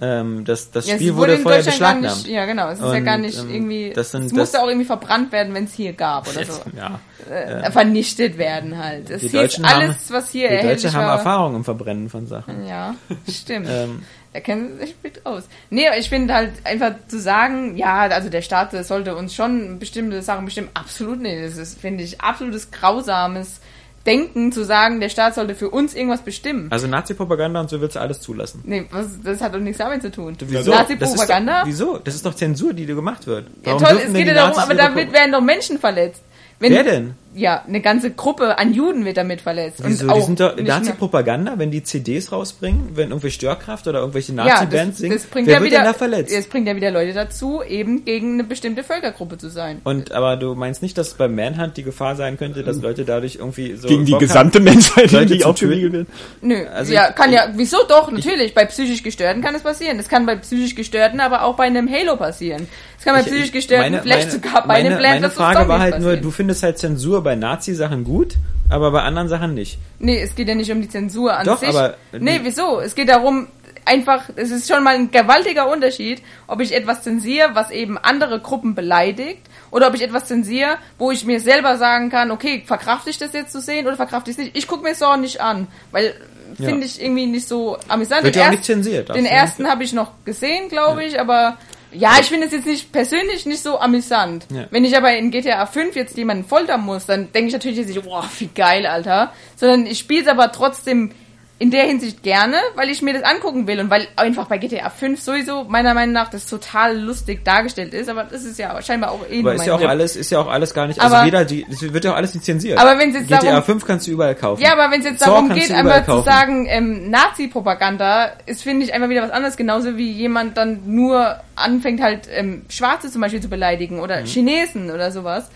Ähm, 0.00 0.44
das 0.44 0.70
das 0.70 0.86
Ja, 0.86 0.96
Spiel 0.96 1.16
wurde, 1.16 1.34
in 1.36 1.42
vorher 1.42 1.62
beschlagnahmt. 1.62 2.18
nicht, 2.24 2.26
ja 2.28 2.44
genau, 2.44 2.68
es 2.68 2.78
ist 2.80 2.84
ja 2.84 2.90
Und, 2.92 3.04
gar 3.06 3.16
nicht 3.16 3.38
ähm, 3.38 3.50
irgendwie, 3.54 3.92
das 3.94 4.10
sind- 4.10 4.24
es 4.24 4.30
das- 4.30 4.38
musste 4.38 4.62
auch 4.62 4.68
irgendwie 4.68 4.84
verbrannt 4.86 5.32
werden, 5.32 5.54
wenn 5.54 5.64
es 5.64 5.72
hier 5.72 5.94
gab 5.94 6.28
oder 6.28 6.44
so. 6.44 6.60
Ja. 6.76 7.00
Äh, 7.30 7.70
vernichtet 7.72 8.36
werden 8.36 8.76
halt. 8.76 9.08
Es 9.10 9.22
hieß 9.22 9.62
alles, 9.64 10.10
was 10.12 10.30
hier 10.30 10.50
die 10.50 10.66
Deutschen 10.66 10.92
haben 10.92 11.06
war. 11.06 11.16
Erfahrung 11.16 11.56
im 11.56 11.64
Verbrennen 11.64 12.08
von 12.10 12.26
Sachen. 12.26 12.66
Ja, 12.66 12.94
stimmt. 13.28 13.68
Ähm, 13.70 14.02
Da 14.34 14.40
kennen 14.40 14.72
sie 14.78 14.86
sich 14.88 14.96
mit 15.02 15.24
aus. 15.24 15.44
Nee, 15.70 15.86
ich 15.98 16.10
finde 16.10 16.34
halt 16.34 16.52
einfach 16.64 16.92
zu 17.08 17.18
sagen, 17.18 17.74
ja, 17.78 18.00
also 18.00 18.28
der 18.28 18.42
Staat 18.42 18.72
sollte 18.84 19.16
uns 19.16 19.34
schon 19.34 19.78
bestimmte 19.78 20.20
Sachen 20.20 20.44
bestimmen, 20.44 20.68
absolut 20.74 21.20
nicht. 21.22 21.42
Das 21.42 21.56
ist, 21.56 21.80
finde 21.80 22.04
ich, 22.04 22.20
absolutes 22.20 22.70
grausames 22.70 23.60
Denken, 24.06 24.52
zu 24.52 24.64
sagen, 24.64 25.00
der 25.00 25.08
Staat 25.08 25.34
sollte 25.34 25.54
für 25.54 25.70
uns 25.70 25.94
irgendwas 25.94 26.22
bestimmen. 26.22 26.68
Also 26.70 26.86
Nazi-Propaganda 26.86 27.60
und 27.60 27.68
so 27.68 27.80
willst 27.80 27.96
du 27.96 28.00
alles 28.00 28.20
zulassen. 28.20 28.62
Nee, 28.64 28.86
was, 28.90 29.20
das 29.22 29.40
hat 29.40 29.54
doch 29.54 29.58
nichts 29.58 29.78
damit 29.78 30.02
zu 30.02 30.10
tun. 30.10 30.36
Wieso? 30.40 30.70
Nazi-Propaganda? 30.70 31.62
wieso? 31.66 31.98
Das 31.98 32.14
ist 32.14 32.24
doch 32.24 32.34
Zensur, 32.34 32.72
die 32.72 32.86
du 32.86 32.94
gemacht 32.94 33.26
wird. 33.26 33.46
Ja, 33.46 33.72
Warum 33.72 33.82
toll, 33.82 33.92
dürfen 33.92 34.06
es 34.08 34.14
geht 34.14 34.28
ja 34.28 34.34
darum, 34.34 34.58
aber 34.58 34.74
damit 34.74 35.12
werden 35.12 35.32
doch 35.32 35.40
Menschen 35.40 35.78
verletzt. 35.78 36.22
Wenn, 36.58 36.72
Wer 36.72 36.84
denn? 36.84 37.14
Ja, 37.36 37.62
eine 37.66 37.80
ganze 37.82 38.10
Gruppe 38.12 38.58
an 38.58 38.72
Juden 38.72 39.04
wird 39.04 39.18
damit 39.18 39.40
verletzt. 39.42 39.80
Wieso? 39.84 40.04
Und 40.06 40.10
Die 40.10 40.20
auch 40.20 40.26
sind 40.26 40.40
doch 40.40 40.56
Nazi-Propaganda, 40.56 41.54
wenn 41.58 41.70
die 41.70 41.82
CDs 41.82 42.32
rausbringen, 42.32 42.90
wenn 42.94 43.10
irgendwelche 43.10 43.36
Störkraft 43.36 43.86
oder 43.86 43.98
irgendwelche 44.00 44.32
ja, 44.32 44.44
Nazi-Bands 44.44 44.92
das, 44.92 44.98
singen, 44.98 45.12
das 45.14 45.24
bringt 45.26 45.46
wer 45.46 45.54
ja 45.56 45.60
wird 45.60 45.70
wieder, 45.70 45.80
denn 45.82 45.92
da 45.92 45.94
verletzt? 45.94 46.34
Das 46.36 46.46
bringt 46.46 46.66
ja 46.66 46.74
wieder 46.76 46.90
Leute 46.90 47.12
dazu, 47.12 47.62
eben 47.62 48.04
gegen 48.04 48.34
eine 48.34 48.44
bestimmte 48.44 48.82
Völkergruppe 48.82 49.36
zu 49.38 49.48
sein. 49.50 49.80
Und 49.84 50.12
aber 50.12 50.36
du 50.36 50.54
meinst 50.54 50.82
nicht, 50.82 50.96
dass 50.98 51.14
beim 51.14 51.34
Manhunt 51.34 51.76
die 51.76 51.82
Gefahr 51.82 52.16
sein 52.16 52.38
könnte, 52.38 52.62
dass 52.62 52.80
Leute 52.80 53.04
dadurch 53.04 53.36
irgendwie 53.36 53.74
so 53.76 53.86
Gegen 53.88 54.04
die 54.06 54.12
Bock 54.12 54.20
haben? 54.22 54.26
gesamte 54.28 54.60
Menschheit, 54.60 55.12
Leute 55.12 55.34
die 55.34 55.40
zu 55.40 55.48
aufgewiegelt 55.48 55.92
wird. 55.92 56.08
Nö, 56.40 56.64
Also 56.72 56.92
ja, 56.92 57.10
ich- 57.10 57.14
kann 57.16 57.32
ja, 57.32 57.48
wieso 57.54 57.78
doch, 57.88 58.10
natürlich, 58.10 58.54
bei 58.54 58.64
psychisch 58.64 59.02
Gestörten 59.02 59.42
kann 59.42 59.54
es 59.54 59.62
passieren. 59.62 59.98
Das 59.98 60.08
kann 60.08 60.26
bei 60.26 60.36
psychisch 60.36 60.74
Gestörten, 60.74 61.20
aber 61.20 61.42
auch 61.44 61.56
bei 61.56 61.64
einem 61.64 61.90
Halo 61.90 62.16
passieren. 62.16 62.66
Es 62.98 63.04
kann 63.04 63.14
bei 63.14 63.20
Ich- 63.20 63.26
psychisch 63.26 63.46
ich- 63.46 63.52
Gestörten, 63.52 63.92
meine- 63.92 64.02
vielleicht 64.02 64.28
meine- 64.28 64.42
sogar 64.42 64.62
bei 64.62 64.66
meine, 64.82 64.88
einem 64.88 64.98
Plant 64.98 65.20
Meine. 65.20 65.30
Frage 65.30 65.68
war 65.68 65.78
halt 65.80 65.92
nur, 65.98 66.02
passieren. 66.04 66.22
du 66.22 66.30
findest 66.30 66.62
halt 66.62 66.78
Zensur 66.78 67.22
bei 67.26 67.34
Nazi-Sachen 67.34 68.04
gut, 68.04 68.34
aber 68.70 68.90
bei 68.92 69.02
anderen 69.02 69.28
Sachen 69.28 69.52
nicht. 69.54 69.78
Nee, 69.98 70.20
es 70.22 70.34
geht 70.34 70.48
ja 70.48 70.54
nicht 70.54 70.70
um 70.72 70.80
die 70.80 70.88
Zensur 70.88 71.36
an 71.36 71.44
Doch, 71.44 71.58
sich. 71.58 71.68
aber- 71.68 71.94
nee, 72.12 72.40
wieso? 72.42 72.80
Es 72.80 72.94
geht 72.94 73.08
darum, 73.08 73.48
einfach, 73.84 74.24
es 74.36 74.50
ist 74.50 74.68
schon 74.72 74.82
mal 74.84 74.94
ein 74.94 75.10
gewaltiger 75.10 75.68
Unterschied, 75.70 76.22
ob 76.46 76.60
ich 76.60 76.72
etwas 76.74 77.02
zensiere, 77.02 77.50
was 77.54 77.70
eben 77.70 77.98
andere 77.98 78.40
Gruppen 78.40 78.74
beleidigt, 78.74 79.42
oder 79.70 79.88
ob 79.88 79.94
ich 79.94 80.02
etwas 80.02 80.26
zensiere, 80.26 80.76
wo 80.98 81.10
ich 81.10 81.24
mir 81.24 81.40
selber 81.40 81.76
sagen 81.76 82.08
kann, 82.10 82.30
okay, 82.30 82.62
verkrafte 82.64 83.10
ich 83.10 83.18
das 83.18 83.32
jetzt 83.32 83.52
zu 83.52 83.60
sehen 83.60 83.86
oder 83.86 83.96
verkrafte 83.96 84.30
ich 84.30 84.36
es 84.38 84.44
nicht? 84.44 84.56
Ich 84.56 84.66
gucke 84.68 84.82
mir 84.84 84.90
es 84.92 85.02
auch 85.02 85.16
nicht 85.16 85.40
an, 85.40 85.66
weil 85.90 86.14
Ja. 86.58 86.66
finde 86.68 86.86
ich 86.86 87.02
irgendwie 87.02 87.26
nicht 87.26 87.46
so 87.48 87.76
amüsant. 87.88 88.22
Wird 88.22 88.34
Den 88.36 88.40
ja 88.40 88.46
auch 88.46 88.52
erst- 88.52 88.58
nicht 88.58 88.64
zensiert. 88.66 89.08
Den 89.14 89.26
ersten 89.26 89.68
habe 89.68 89.82
ich 89.84 89.92
noch 89.92 90.12
gesehen, 90.24 90.68
glaube 90.68 91.04
ich, 91.04 91.20
aber 91.20 91.56
ja, 91.92 92.12
ich 92.20 92.26
finde 92.26 92.46
es 92.46 92.52
jetzt 92.52 92.66
nicht 92.66 92.92
persönlich 92.92 93.46
nicht 93.46 93.62
so 93.62 93.78
amüsant. 93.78 94.46
Ja. 94.52 94.66
Wenn 94.70 94.84
ich 94.84 94.96
aber 94.96 95.16
in 95.16 95.30
GTA 95.30 95.66
5 95.66 95.96
jetzt 95.96 96.16
jemanden 96.16 96.44
foltern 96.44 96.82
muss, 96.82 97.06
dann 97.06 97.32
denke 97.32 97.48
ich 97.48 97.52
natürlich 97.52 97.78
jetzt 97.78 97.88
nicht, 97.88 98.02
boah, 98.02 98.28
wie 98.38 98.48
geil, 98.48 98.86
Alter. 98.86 99.32
Sondern 99.56 99.86
ich 99.86 99.98
spiele 99.98 100.22
es 100.22 100.28
aber 100.28 100.52
trotzdem 100.52 101.12
in 101.58 101.70
der 101.70 101.84
Hinsicht 101.84 102.22
gerne, 102.22 102.56
weil 102.74 102.90
ich 102.90 103.00
mir 103.00 103.14
das 103.14 103.22
angucken 103.22 103.66
will 103.66 103.80
und 103.80 103.88
weil 103.88 104.06
einfach 104.16 104.44
bei 104.46 104.58
GTA 104.58 104.90
5 104.90 105.18
sowieso 105.22 105.64
meiner 105.64 105.94
Meinung 105.94 106.12
nach 106.12 106.28
das 106.28 106.44
total 106.46 106.98
lustig 106.98 107.46
dargestellt 107.46 107.94
ist, 107.94 108.10
aber 108.10 108.24
das 108.24 108.44
ist 108.44 108.58
ja 108.58 108.82
scheinbar 108.82 109.12
auch 109.12 109.20
eh 109.30 109.40
Aber 109.40 109.54
ist 109.54 109.64
ja 109.64 109.74
auch 109.74 109.80
alles, 109.80 110.16
ist 110.16 110.30
ja 110.30 110.38
auch 110.40 110.48
alles 110.48 110.74
gar 110.74 110.86
nicht, 110.86 111.00
also 111.00 111.16
Aber- 111.16 111.24
weder 111.24 111.46
die, 111.46 111.64
es 111.70 111.80
wird 111.80 112.04
ja 112.04 112.12
auch 112.12 112.16
alles 112.16 112.34
lizenziert. 112.34 112.78
Aber 112.78 112.98
wenn's 112.98 113.14
jetzt 113.14 113.28
GTA 113.28 113.40
darum- 113.40 113.62
5 113.62 113.86
kannst 113.86 114.06
du 114.06 114.10
überall 114.10 114.34
kaufen. 114.34 114.60
Ja, 114.62 114.72
aber 114.74 114.90
wenn 114.92 115.00
es 115.00 115.06
jetzt 115.06 115.20
Saw 115.20 115.30
darum 115.30 115.48
geht, 115.54 115.70
einfach 115.72 116.00
zu 116.04 116.10
kaufen. 116.10 116.24
sagen, 116.26 116.66
ähm, 116.68 117.08
Nazi-Propaganda 117.10 118.32
ist, 118.44 118.62
finde 118.62 118.84
ich, 118.84 118.92
einfach 118.92 119.08
wieder 119.08 119.22
was 119.22 119.30
anderes. 119.30 119.56
Genauso 119.56 119.96
wie 119.96 120.10
jemand 120.12 120.56
dann 120.56 120.80
nur 120.84 121.36
anfängt 121.54 122.02
halt 122.02 122.28
ähm, 122.30 122.62
Schwarze 122.68 123.10
zum 123.10 123.20
Beispiel 123.22 123.40
zu 123.40 123.48
beleidigen 123.48 124.00
oder 124.00 124.20
Mhm. 124.20 124.26
Chinesen 124.26 124.90
oder 124.90 125.10
sowas. 125.10 125.48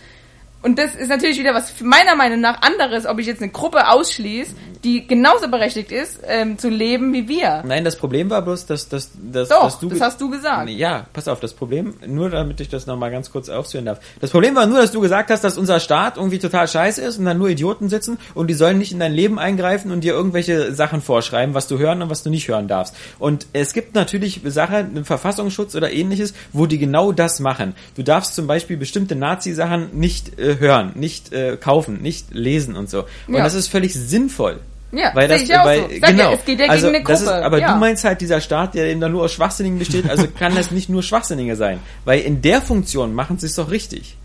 Und 0.62 0.78
das 0.78 0.94
ist 0.94 1.08
natürlich 1.08 1.38
wieder 1.38 1.54
was 1.54 1.80
meiner 1.80 2.16
Meinung 2.16 2.40
nach 2.40 2.60
anderes, 2.60 3.06
ob 3.06 3.18
ich 3.18 3.26
jetzt 3.26 3.42
eine 3.42 3.50
Gruppe 3.50 3.88
ausschließe, 3.88 4.54
die 4.84 5.06
genauso 5.06 5.48
berechtigt 5.48 5.92
ist, 5.92 6.20
ähm, 6.26 6.58
zu 6.58 6.68
leben 6.68 7.12
wie 7.12 7.28
wir. 7.28 7.62
Nein, 7.66 7.84
das 7.84 7.96
Problem 7.96 8.30
war 8.30 8.42
bloß, 8.42 8.66
dass, 8.66 8.88
dass, 8.88 9.10
dass, 9.14 9.48
Doch, 9.48 9.64
dass 9.64 9.78
du 9.78 9.88
das 9.88 10.00
hast 10.00 10.20
du 10.20 10.30
gesagt. 10.30 10.70
Ja, 10.70 11.06
pass 11.12 11.28
auf, 11.28 11.40
das 11.40 11.52
Problem, 11.52 11.94
nur 12.06 12.30
damit 12.30 12.60
ich 12.60 12.68
das 12.68 12.86
nochmal 12.86 13.10
ganz 13.10 13.30
kurz 13.30 13.48
aufführen 13.48 13.84
darf. 13.84 14.00
Das 14.20 14.30
Problem 14.30 14.54
war 14.54 14.66
nur, 14.66 14.78
dass 14.78 14.92
du 14.92 15.00
gesagt 15.00 15.30
hast, 15.30 15.44
dass 15.44 15.58
unser 15.58 15.80
Staat 15.80 16.16
irgendwie 16.16 16.38
total 16.38 16.66
scheiße 16.66 17.02
ist 17.02 17.18
und 17.18 17.26
dann 17.26 17.38
nur 17.38 17.48
Idioten 17.48 17.88
sitzen 17.88 18.18
und 18.34 18.48
die 18.48 18.54
sollen 18.54 18.78
nicht 18.78 18.92
in 18.92 19.00
dein 19.00 19.12
Leben 19.12 19.38
eingreifen 19.38 19.90
und 19.90 20.02
dir 20.02 20.14
irgendwelche 20.14 20.74
Sachen 20.74 21.02
vorschreiben, 21.02 21.54
was 21.54 21.68
du 21.68 21.78
hören 21.78 22.02
und 22.02 22.10
was 22.10 22.22
du 22.22 22.30
nicht 22.30 22.48
hören 22.48 22.68
darfst. 22.68 22.94
Und 23.18 23.46
es 23.52 23.72
gibt 23.72 23.94
natürlich 23.94 24.40
Sachen, 24.44 24.76
einen 24.76 25.04
Verfassungsschutz 25.04 25.74
oder 25.74 25.92
ähnliches, 25.92 26.32
wo 26.52 26.66
die 26.66 26.78
genau 26.78 27.12
das 27.12 27.40
machen. 27.40 27.74
Du 27.96 28.02
darfst 28.02 28.34
zum 28.34 28.46
Beispiel 28.46 28.76
bestimmte 28.76 29.14
Nazi-Sachen 29.14 29.98
nicht 29.98 30.38
äh, 30.38 30.49
hören, 30.58 30.92
nicht 30.94 31.32
äh, 31.32 31.56
kaufen, 31.56 32.00
nicht 32.02 32.32
lesen 32.32 32.76
und 32.76 32.90
so. 32.90 33.04
Und 33.26 33.34
Ja. 33.34 33.44
das 33.44 33.54
ist 33.54 33.68
völlig 33.68 33.94
sinnvoll. 33.94 34.60
Ja, 34.92 35.12
weil 35.14 35.28
das, 35.28 35.42
ich 35.42 35.54
auch 35.54 35.64
weil, 35.64 35.82
so. 35.82 35.88
Sag 35.88 36.00
ja, 36.00 36.10
genau. 36.10 36.32
es 36.32 36.44
geht 36.44 36.58
ja 36.58 36.66
also, 36.66 36.86
gegen 36.86 36.96
eine 36.96 37.04
das 37.04 37.20
ist, 37.20 37.28
Gruppe, 37.28 37.44
aber 37.44 37.58
ja. 37.58 37.72
du 37.72 37.78
meinst 37.78 38.04
halt, 38.04 38.20
dieser 38.20 38.40
Staat, 38.40 38.74
der 38.74 38.86
eben 38.86 39.00
dann 39.00 39.12
nur 39.12 39.22
aus 39.22 39.32
Schwachsinnigen 39.32 39.78
besteht, 39.78 40.10
also 40.10 40.26
kann 40.38 40.54
das 40.56 40.70
nicht 40.72 40.88
nur 40.88 41.02
Schwachsinnige 41.02 41.54
sein. 41.54 41.78
Weil 42.04 42.20
in 42.20 42.42
der 42.42 42.60
Funktion 42.60 43.14
machen 43.14 43.38
sie 43.38 43.46
es 43.46 43.54
doch 43.54 43.70
richtig. 43.70 44.16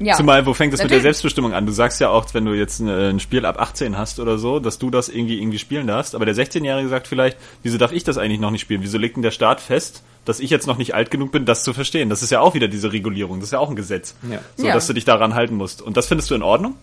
Ja. 0.00 0.14
Zumal, 0.14 0.46
wo 0.46 0.54
fängt 0.54 0.72
das 0.72 0.78
mit 0.80 0.90
der 0.90 0.98
Natürlich. 0.98 1.02
Selbstbestimmung 1.16 1.52
an? 1.54 1.66
Du 1.66 1.72
sagst 1.72 2.00
ja 2.00 2.08
auch, 2.10 2.26
wenn 2.34 2.44
du 2.44 2.52
jetzt 2.52 2.80
ein, 2.80 2.88
ein 2.88 3.20
Spiel 3.20 3.44
ab 3.44 3.60
18 3.60 3.98
hast 3.98 4.20
oder 4.20 4.38
so, 4.38 4.60
dass 4.60 4.78
du 4.78 4.90
das 4.90 5.08
irgendwie 5.08 5.38
irgendwie 5.40 5.58
spielen 5.58 5.86
darfst. 5.86 6.14
Aber 6.14 6.24
der 6.24 6.34
16-Jährige 6.36 6.88
sagt 6.88 7.08
vielleicht, 7.08 7.36
wieso 7.62 7.78
darf 7.78 7.92
ich 7.92 8.04
das 8.04 8.18
eigentlich 8.18 8.40
noch 8.40 8.50
nicht 8.50 8.60
spielen? 8.60 8.82
Wieso 8.82 8.98
legt 8.98 9.16
denn 9.16 9.22
der 9.22 9.30
Staat 9.32 9.60
fest, 9.60 10.02
dass 10.24 10.40
ich 10.40 10.50
jetzt 10.50 10.66
noch 10.66 10.78
nicht 10.78 10.94
alt 10.94 11.10
genug 11.10 11.32
bin, 11.32 11.46
das 11.46 11.64
zu 11.64 11.72
verstehen? 11.72 12.08
Das 12.10 12.22
ist 12.22 12.30
ja 12.30 12.40
auch 12.40 12.54
wieder 12.54 12.68
diese 12.68 12.92
Regulierung. 12.92 13.40
Das 13.40 13.48
ist 13.48 13.52
ja 13.52 13.58
auch 13.58 13.70
ein 13.70 13.76
Gesetz. 13.76 14.14
Ja. 14.30 14.38
So, 14.56 14.66
Ja. 14.66 14.74
dass 14.74 14.86
du 14.86 14.92
dich 14.92 15.04
daran 15.04 15.34
halten 15.34 15.56
musst. 15.56 15.82
Und 15.82 15.96
das 15.96 16.06
findest 16.06 16.30
du 16.30 16.34
in 16.34 16.42
Ordnung? 16.42 16.74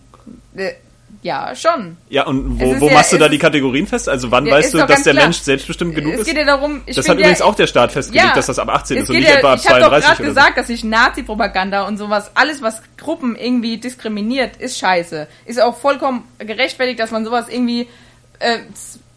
Ja, 1.22 1.54
schon. 1.56 1.96
Ja, 2.08 2.26
und 2.26 2.60
Es 2.60 2.66
wo, 2.66 2.80
wo 2.82 2.88
ja- 2.88 2.94
machst 2.94 3.12
du 3.12 3.16
es 3.16 3.20
da 3.20 3.28
die 3.28 3.38
Kategorien 3.38 3.86
fest? 3.86 4.08
Also 4.08 4.30
wann 4.30 4.46
Ja, 4.46 4.54
weißt 4.54 4.74
du, 4.74 4.78
dass 4.78 5.02
der 5.02 5.12
klar. 5.12 5.24
Mensch 5.26 5.38
selbstbestimmt 5.38 5.94
genug 5.94 6.14
es 6.14 6.20
ist? 6.20 6.26
geht 6.26 6.36
ja 6.36 6.44
darum, 6.44 6.82
ich 6.86 6.94
das 6.96 7.08
hat 7.08 7.18
übrigens 7.18 7.38
ja, 7.40 7.44
auch 7.44 7.54
der 7.54 7.66
Staat 7.66 7.92
festgelegt, 7.92 8.36
dass 8.36 8.46
das 8.46 8.58
ab 8.58 8.68
18 8.68 8.96
es 8.98 9.02
ist 9.04 9.10
und 9.10 9.16
nicht 9.16 9.28
ja, 9.28 9.36
etwa 9.36 9.52
ab 9.54 9.60
Ich 9.62 9.68
habe 9.68 9.80
doch 9.80 9.88
32 9.88 10.06
gerade 10.08 10.22
oder 10.22 10.28
so. 10.28 10.34
gesagt, 10.34 10.58
dass 10.58 10.68
ich 10.68 10.84
Nazi-Propaganda 10.84 11.82
und 11.86 11.96
sowas, 11.98 12.30
alles 12.34 12.62
was 12.62 12.82
Gruppen 12.98 13.34
irgendwie 13.36 13.78
diskriminiert, 13.78 14.56
ist 14.58 14.78
scheiße. 14.78 15.26
Ist 15.46 15.60
auch 15.60 15.76
vollkommen 15.76 16.24
gerechtfertigt, 16.38 17.00
dass 17.00 17.10
man 17.10 17.24
sowas 17.24 17.46
irgendwie 17.48 17.88
äh, 18.38 18.58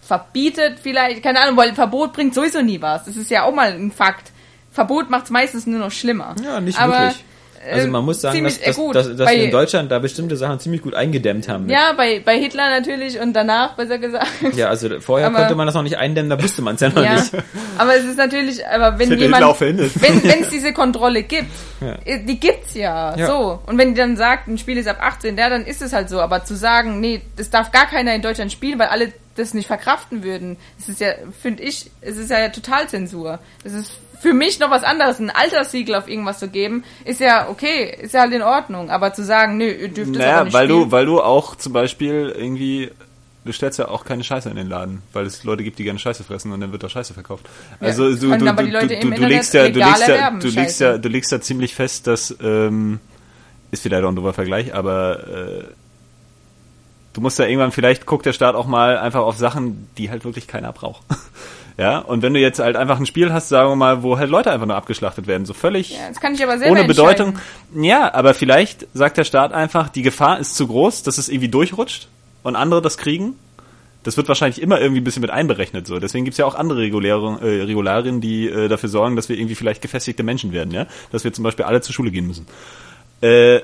verbietet 0.01 0.79
vielleicht, 0.81 1.21
keine 1.23 1.39
Ahnung, 1.41 1.57
weil 1.57 1.73
Verbot 1.75 2.13
bringt 2.13 2.33
sowieso 2.33 2.61
nie 2.61 2.81
was. 2.81 3.05
Das 3.05 3.15
ist 3.15 3.29
ja 3.29 3.43
auch 3.43 3.53
mal 3.53 3.73
ein 3.73 3.91
Fakt. 3.91 4.31
Verbot 4.71 5.09
macht 5.09 5.25
es 5.25 5.29
meistens 5.29 5.67
nur 5.67 5.79
noch 5.79 5.91
schlimmer. 5.91 6.35
Ja, 6.43 6.59
nicht 6.59 6.79
Aber, 6.79 6.93
wirklich. 6.99 7.23
Also 7.71 7.87
man 7.89 8.05
muss 8.05 8.21
sagen, 8.21 8.43
dass, 8.43 8.53
ziemlich, 8.53 8.63
äh, 8.63 8.69
dass, 8.69 8.75
gut. 8.77 8.95
dass, 8.95 9.07
dass 9.15 9.25
Bei- 9.27 9.35
wir 9.35 9.43
in 9.45 9.51
Deutschland 9.51 9.91
da 9.91 9.99
bestimmte 9.99 10.37
Sachen 10.37 10.59
ziemlich 10.59 10.81
gut 10.81 10.93
eingedämmt 10.95 11.47
haben. 11.49 11.69
Ja, 11.69 11.93
bei, 11.93 12.21
bei 12.23 12.37
Hitler 12.39 12.69
natürlich 12.69 13.19
und 13.19 13.33
danach, 13.33 13.75
besser 13.75 13.97
gesagt. 13.99 14.27
ja 14.55 14.69
also 14.69 14.99
vorher 15.01 15.27
Aber- 15.27 15.39
konnte 15.39 15.55
man 15.55 15.65
das 15.65 15.75
noch 15.75 15.83
nicht 15.83 15.97
eindämmen, 15.97 16.29
da 16.29 16.41
wusste 16.41 16.61
man 16.61 16.75
es 16.75 16.81
ja 16.81 16.89
noch 16.89 17.03
Ja, 17.03 17.15
nicht. 17.15 17.31
aber 17.77 17.95
es 17.95 18.05
ist 18.05 18.17
natürlich, 18.17 18.65
aber 18.65 18.97
wenn 18.99 19.17
jemand, 19.17 19.59
wenn 19.59 19.79
es 19.79 20.49
diese 20.49 20.73
Kontrolle 20.73 21.23
gibt, 21.23 21.49
Ja. 21.81 21.95
äh, 22.05 22.23
die 22.23 22.39
gibt's 22.39 22.73
ja, 22.75 23.15
Ja. 23.17 23.27
so. 23.27 23.59
Und 23.65 23.77
wenn 23.77 23.93
die 23.93 23.99
dann 23.99 24.15
sagt, 24.17 24.47
ein 24.47 24.57
Spiel 24.57 24.77
ist 24.77 24.87
ab 24.87 24.97
18, 25.01 25.37
ja, 25.37 25.49
dann 25.49 25.65
ist 25.65 25.81
es 25.81 25.93
halt 25.93 26.09
so. 26.09 26.19
Aber 26.21 26.43
zu 26.45 26.55
sagen, 26.55 26.99
nee, 26.99 27.21
das 27.35 27.49
darf 27.49 27.71
gar 27.71 27.87
keiner 27.87 28.13
in 28.15 28.21
Deutschland 28.21 28.51
spielen, 28.51 28.79
weil 28.79 28.87
alle 28.87 29.11
das 29.35 29.53
nicht 29.53 29.67
verkraften 29.67 30.23
würden, 30.23 30.57
das 30.77 30.89
ist 30.89 30.99
ja, 31.01 31.11
finde 31.41 31.63
ich, 31.63 31.89
es 32.01 32.17
ist 32.17 32.29
ja 32.29 32.49
Totalzensur. 32.49 33.39
Das 33.63 33.73
ist 33.73 33.91
für 34.19 34.33
mich 34.33 34.59
noch 34.59 34.69
was 34.69 34.83
anderes. 34.83 35.19
Ein 35.19 35.29
Alterssiegel 35.29 35.95
auf 35.95 36.07
irgendwas 36.07 36.39
zu 36.39 36.49
geben, 36.49 36.83
ist 37.05 37.19
ja 37.19 37.49
okay, 37.49 37.95
ist 38.01 38.13
ja 38.13 38.21
halt 38.21 38.33
in 38.33 38.41
Ordnung. 38.41 38.89
Aber 38.89 39.13
zu 39.13 39.23
sagen, 39.23 39.57
nö, 39.57 39.71
ihr 39.71 39.89
dürft 39.89 40.15
das 40.15 40.21
aber 40.21 40.31
Naja, 40.31 40.43
nicht 40.43 40.53
weil 40.53 40.67
du, 40.67 40.75
spielen. 40.75 40.91
weil 40.91 41.05
du 41.05 41.21
auch 41.21 41.55
zum 41.55 41.73
Beispiel 41.73 42.33
irgendwie, 42.35 42.91
du 43.45 43.51
stellst 43.53 43.79
ja 43.79 43.87
auch 43.87 44.05
keine 44.05 44.23
Scheiße 44.23 44.49
in 44.49 44.55
den 44.55 44.67
Laden, 44.67 45.01
weil 45.13 45.25
es 45.25 45.43
Leute 45.43 45.63
gibt, 45.63 45.79
die 45.79 45.83
gerne 45.83 45.99
Scheiße 45.99 46.23
fressen 46.23 46.51
und 46.51 46.59
dann 46.59 46.71
wird 46.71 46.83
da 46.83 46.89
Scheiße 46.89 47.13
verkauft. 47.13 47.47
Also 47.79 48.09
das 48.09 48.19
du, 48.19 48.29
du, 48.29 48.37
du, 48.37 48.45
du, 48.45 48.87
du, 48.87 49.09
du 49.11 49.25
legst 49.25 49.53
ja, 49.53 49.69
du 49.69 49.79
legst 49.79 50.07
ja, 50.07 50.31
du 50.31 50.47
legst 50.49 50.79
ja, 50.81 50.97
du 50.97 51.09
legst 51.09 51.31
ja 51.31 51.41
ziemlich 51.41 51.75
fest, 51.75 52.07
dass 52.07 52.35
ähm, 52.41 52.99
ist 53.71 53.83
vielleicht 53.83 54.03
auch 54.03 54.09
ein 54.09 54.15
doofer 54.15 54.33
Vergleich, 54.33 54.73
aber 54.73 55.27
äh, 55.27 55.63
du 57.13 57.21
musst 57.21 57.39
ja 57.39 57.45
irgendwann, 57.45 57.71
vielleicht 57.71 58.05
guckt 58.05 58.25
der 58.25 58.33
Staat 58.33 58.55
auch 58.55 58.67
mal 58.67 58.97
einfach 58.97 59.21
auf 59.21 59.37
Sachen, 59.37 59.89
die 59.97 60.09
halt 60.09 60.25
wirklich 60.25 60.47
keiner 60.47 60.73
braucht. 60.73 61.03
Ja, 61.79 61.99
und 61.99 62.21
wenn 62.21 62.33
du 62.33 62.41
jetzt 62.41 62.59
halt 62.59 62.75
einfach 62.75 62.99
ein 62.99 63.05
Spiel 63.05 63.31
hast, 63.31 63.47
sagen 63.47 63.69
wir 63.69 63.75
mal, 63.77 64.03
wo 64.03 64.17
halt 64.17 64.29
Leute 64.29 64.51
einfach 64.51 64.65
nur 64.65 64.75
abgeschlachtet 64.75 65.27
werden, 65.27 65.45
so 65.45 65.53
völlig 65.53 65.91
ja, 65.91 66.09
das 66.09 66.19
kann 66.19 66.33
ich 66.33 66.43
aber 66.43 66.57
selber 66.57 66.77
ohne 66.77 66.83
Bedeutung. 66.83 67.39
Ja, 67.73 68.13
aber 68.13 68.33
vielleicht 68.33 68.85
sagt 68.93 69.15
der 69.15 69.23
Staat 69.23 69.53
einfach, 69.53 69.87
die 69.87 70.01
Gefahr 70.01 70.41
ist 70.41 70.57
zu 70.57 70.67
groß, 70.67 71.03
dass 71.03 71.17
es 71.17 71.29
irgendwie 71.29 71.47
durchrutscht 71.47 72.09
und 72.43 72.57
andere 72.57 72.81
das 72.81 72.97
kriegen. 72.97 73.35
Das 74.03 74.17
wird 74.17 74.27
wahrscheinlich 74.27 74.61
immer 74.61 74.81
irgendwie 74.81 74.99
ein 74.99 75.05
bisschen 75.05 75.21
mit 75.21 75.31
einberechnet. 75.31 75.87
So. 75.87 75.99
Deswegen 75.99 76.25
gibt's 76.25 76.37
ja 76.37 76.45
auch 76.45 76.55
andere 76.55 76.79
Reguläre, 76.79 77.39
äh, 77.41 77.61
Regularien, 77.63 78.19
die 78.19 78.49
äh, 78.49 78.67
dafür 78.67 78.89
sorgen, 78.89 79.15
dass 79.15 79.29
wir 79.29 79.37
irgendwie 79.37 79.55
vielleicht 79.55 79.81
gefestigte 79.81 80.23
Menschen 80.23 80.51
werden, 80.51 80.73
ja. 80.73 80.85
Dass 81.13 81.23
wir 81.23 81.31
zum 81.31 81.45
Beispiel 81.45 81.63
alle 81.63 81.79
zur 81.79 81.93
Schule 81.93 82.11
gehen 82.11 82.27
müssen. 82.27 82.45
Äh, 83.21 83.61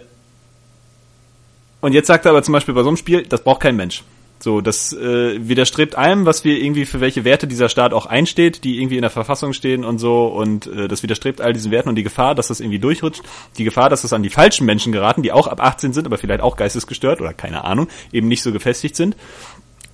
und 1.82 1.92
jetzt 1.92 2.08
sagt 2.08 2.26
er 2.26 2.32
aber 2.32 2.44
zum 2.44 2.54
Beispiel 2.54 2.74
bei 2.74 2.84
so 2.84 2.88
einem 2.88 2.98
Spiel, 2.98 3.24
das 3.24 3.44
braucht 3.44 3.60
kein 3.60 3.76
Mensch. 3.76 4.04
So, 4.40 4.62
das 4.62 4.92
äh, 4.94 5.48
widerstrebt 5.48 5.96
allem, 5.98 6.26
was 6.26 6.44
wir 6.44 6.62
irgendwie 6.62 6.86
für 6.86 7.00
welche 7.00 7.24
Werte 7.24 7.48
dieser 7.48 7.70
Staat 7.70 7.94
auch 7.94 8.06
einsteht, 8.06 8.64
die 8.64 8.80
irgendwie 8.80 8.98
in 8.98 9.02
der 9.02 9.10
Verfassung 9.10 9.54
stehen 9.54 9.86
und 9.86 9.98
so. 9.98 10.28
Und 10.28 10.68
äh, 10.68 10.88
das 10.88 11.04
widerstrebt 11.04 11.42
all 11.42 11.54
diesen 11.54 11.72
Werten 11.72 11.90
und 11.90 11.96
die 11.96 12.04
Gefahr, 12.04 12.36
dass 12.36 12.48
das 12.48 12.60
irgendwie 12.60 12.80
durchrutscht, 12.80 13.24
die 13.58 13.64
Gefahr, 13.64 13.90
dass 13.90 14.02
das 14.02 14.14
an 14.14 14.24
die 14.24 14.30
falschen 14.30 14.66
Menschen 14.66 14.92
geraten, 14.92 15.24
die 15.24 15.32
auch 15.32 15.48
ab 15.48 15.62
18 15.64 15.94
sind, 15.94 16.06
aber 16.06 16.18
vielleicht 16.18 16.42
auch 16.42 16.58
geistesgestört 16.58 17.22
oder 17.22 17.34
keine 17.34 17.64
Ahnung, 17.64 17.88
eben 18.12 18.28
nicht 18.28 18.44
so 18.44 18.52
gefestigt 18.52 18.96
sind, 18.96 19.16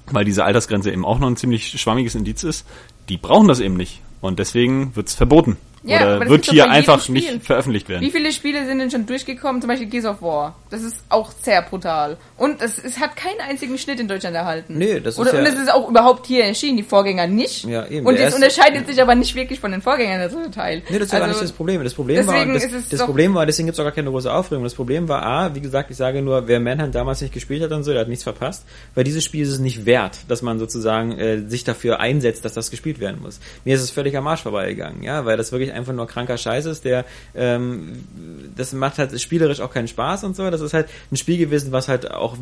weil 0.08 0.26
diese 0.26 0.44
Altersgrenze 0.44 0.92
eben 0.92 1.06
auch 1.06 1.20
noch 1.20 1.28
ein 1.28 1.38
ziemlich 1.38 1.80
schwammiges 1.80 2.16
Indiz 2.16 2.44
ist. 2.44 2.66
Die 3.10 3.18
brauchen 3.18 3.48
das 3.48 3.60
eben 3.60 3.78
nicht 3.78 4.02
und 4.22 4.40
deswegen 4.40 4.96
wird's 4.96 5.14
verboten. 5.14 5.58
Ja, 5.84 6.02
Oder 6.02 6.20
das 6.20 6.30
wird 6.30 6.46
hier 6.46 6.70
einfach 6.70 7.02
Spiel. 7.02 7.16
nicht 7.16 7.44
veröffentlicht 7.46 7.90
werden? 7.90 8.02
Wie 8.04 8.12
viele 8.12 8.32
Spiele 8.32 8.66
sind 8.68 8.78
denn 8.80 8.92
schon 8.92 9.06
durchgekommen? 9.08 9.62
Zum 9.62 9.68
Beispiel 9.68 9.88
Gears 9.90 10.06
of 10.06 10.22
War. 10.22 10.56
Das 10.70 10.84
ist 10.84 10.98
auch 11.10 11.32
sehr 11.42 11.64
brutal. 11.64 12.18
Und 12.38 12.62
es, 12.62 12.78
es 12.78 13.00
hat 13.00 13.16
keinen 13.16 13.40
einzigen 13.40 13.78
Schnitt 13.80 14.00
in 14.00 14.08
Deutschland 14.08 14.36
erhalten. 14.36 14.78
Nee, 14.78 15.00
das 15.00 15.16
ist 15.16 15.20
Oder, 15.20 15.34
ja- 15.34 15.40
Und 15.40 15.48
es 15.48 15.56
ist 15.56 15.74
auch 15.74 15.90
überhaupt 15.90 16.28
hier 16.28 16.46
erschienen, 16.46 16.78
die 16.78 16.84
Vorgänger 16.84 17.26
nicht. 17.26 17.66
Ja, 17.66 17.88
eben. 17.88 18.06
Und 18.06 18.16
es 18.16 18.36
unterscheidet 18.36 18.86
sich 18.88 19.02
aber 19.02 19.16
nicht 19.16 19.34
wirklich 19.34 19.60
von 19.60 19.72
den 19.72 19.82
Vorgängern, 19.82 20.20
der 20.20 20.30
dritte 20.30 20.52
Teil. 20.52 20.84
Nee, 20.90 21.00
das 21.00 21.08
ist 21.08 21.14
ja 21.14 21.20
gar 21.20 21.28
Also, 21.30 21.40
nicht 21.40 21.50
das 21.50 21.56
Problem. 21.56 21.84
Das 21.84 21.94
Problem 21.96 22.28
war, 22.28 22.34
deswegen 22.36 22.54
das, 22.54 22.64
ist 22.66 22.74
es 22.74 22.90
das 22.90 23.04
Problem 23.04 23.34
war, 23.34 23.46
deswegen 23.48 23.66
gibt 23.68 23.76
es 23.76 23.80
auch 23.80 23.84
gar 23.86 23.92
keine 23.94 24.12
große 24.12 24.32
Aufregung. 24.32 24.64
Das 24.64 24.76
Problem 24.76 25.08
war 25.08 25.24
A, 25.24 25.56
wie 25.56 25.62
gesagt, 25.62 25.90
ich 25.90 25.98
sage 25.98 26.22
nur, 26.22 26.48
wer 26.48 26.60
Manhunt 26.60 26.94
damals 26.94 27.22
nicht 27.22 27.34
gespielt 27.34 27.64
hat 27.64 27.72
und 27.72 27.84
so, 27.84 27.92
der 27.92 28.02
hat 28.02 28.08
nichts 28.08 28.24
verpasst, 28.24 28.66
weil 28.94 29.04
dieses 29.04 29.24
Spiel 29.24 29.42
ist 29.44 29.50
es 29.52 29.60
nicht 29.60 29.86
wert, 29.88 30.20
dass 30.28 30.44
man 30.44 30.60
sozusagen 30.60 31.18
äh, 31.18 31.40
sich 31.48 31.64
dafür 31.64 32.00
einsetzt, 32.00 32.46
dass 32.46 32.54
das 32.54 32.70
gespielt 32.70 33.00
werden 33.00 33.20
muss. 33.22 33.40
Mir 33.66 33.76
ist 33.76 33.82
es 33.82 33.90
völlig 33.90 34.16
am 34.16 34.28
Arsch 34.28 34.42
vorbeigegangen, 34.44 35.02
ja, 35.02 35.26
weil 35.26 35.38
das 35.38 35.52
wirklich 35.52 35.71
einfach 35.72 35.94
nur 35.94 36.08
kranker 36.08 36.38
Scheiß 36.38 36.66
ist, 36.66 36.86
der 36.86 37.06
ähm, 37.36 38.04
das 38.56 38.74
macht 38.74 38.98
halt 38.98 39.20
spielerisch 39.22 39.62
auch 39.62 39.72
keinen 39.74 39.88
Spaß 39.88 40.24
und 40.24 40.36
so. 40.36 40.50
Das 40.50 40.62
ist 40.62 40.74
halt 40.74 40.88
ein 41.12 41.18
Spiel 41.18 41.38
gewesen, 41.38 41.72
was 41.72 41.88
halt 41.88 42.12
auch 42.12 42.36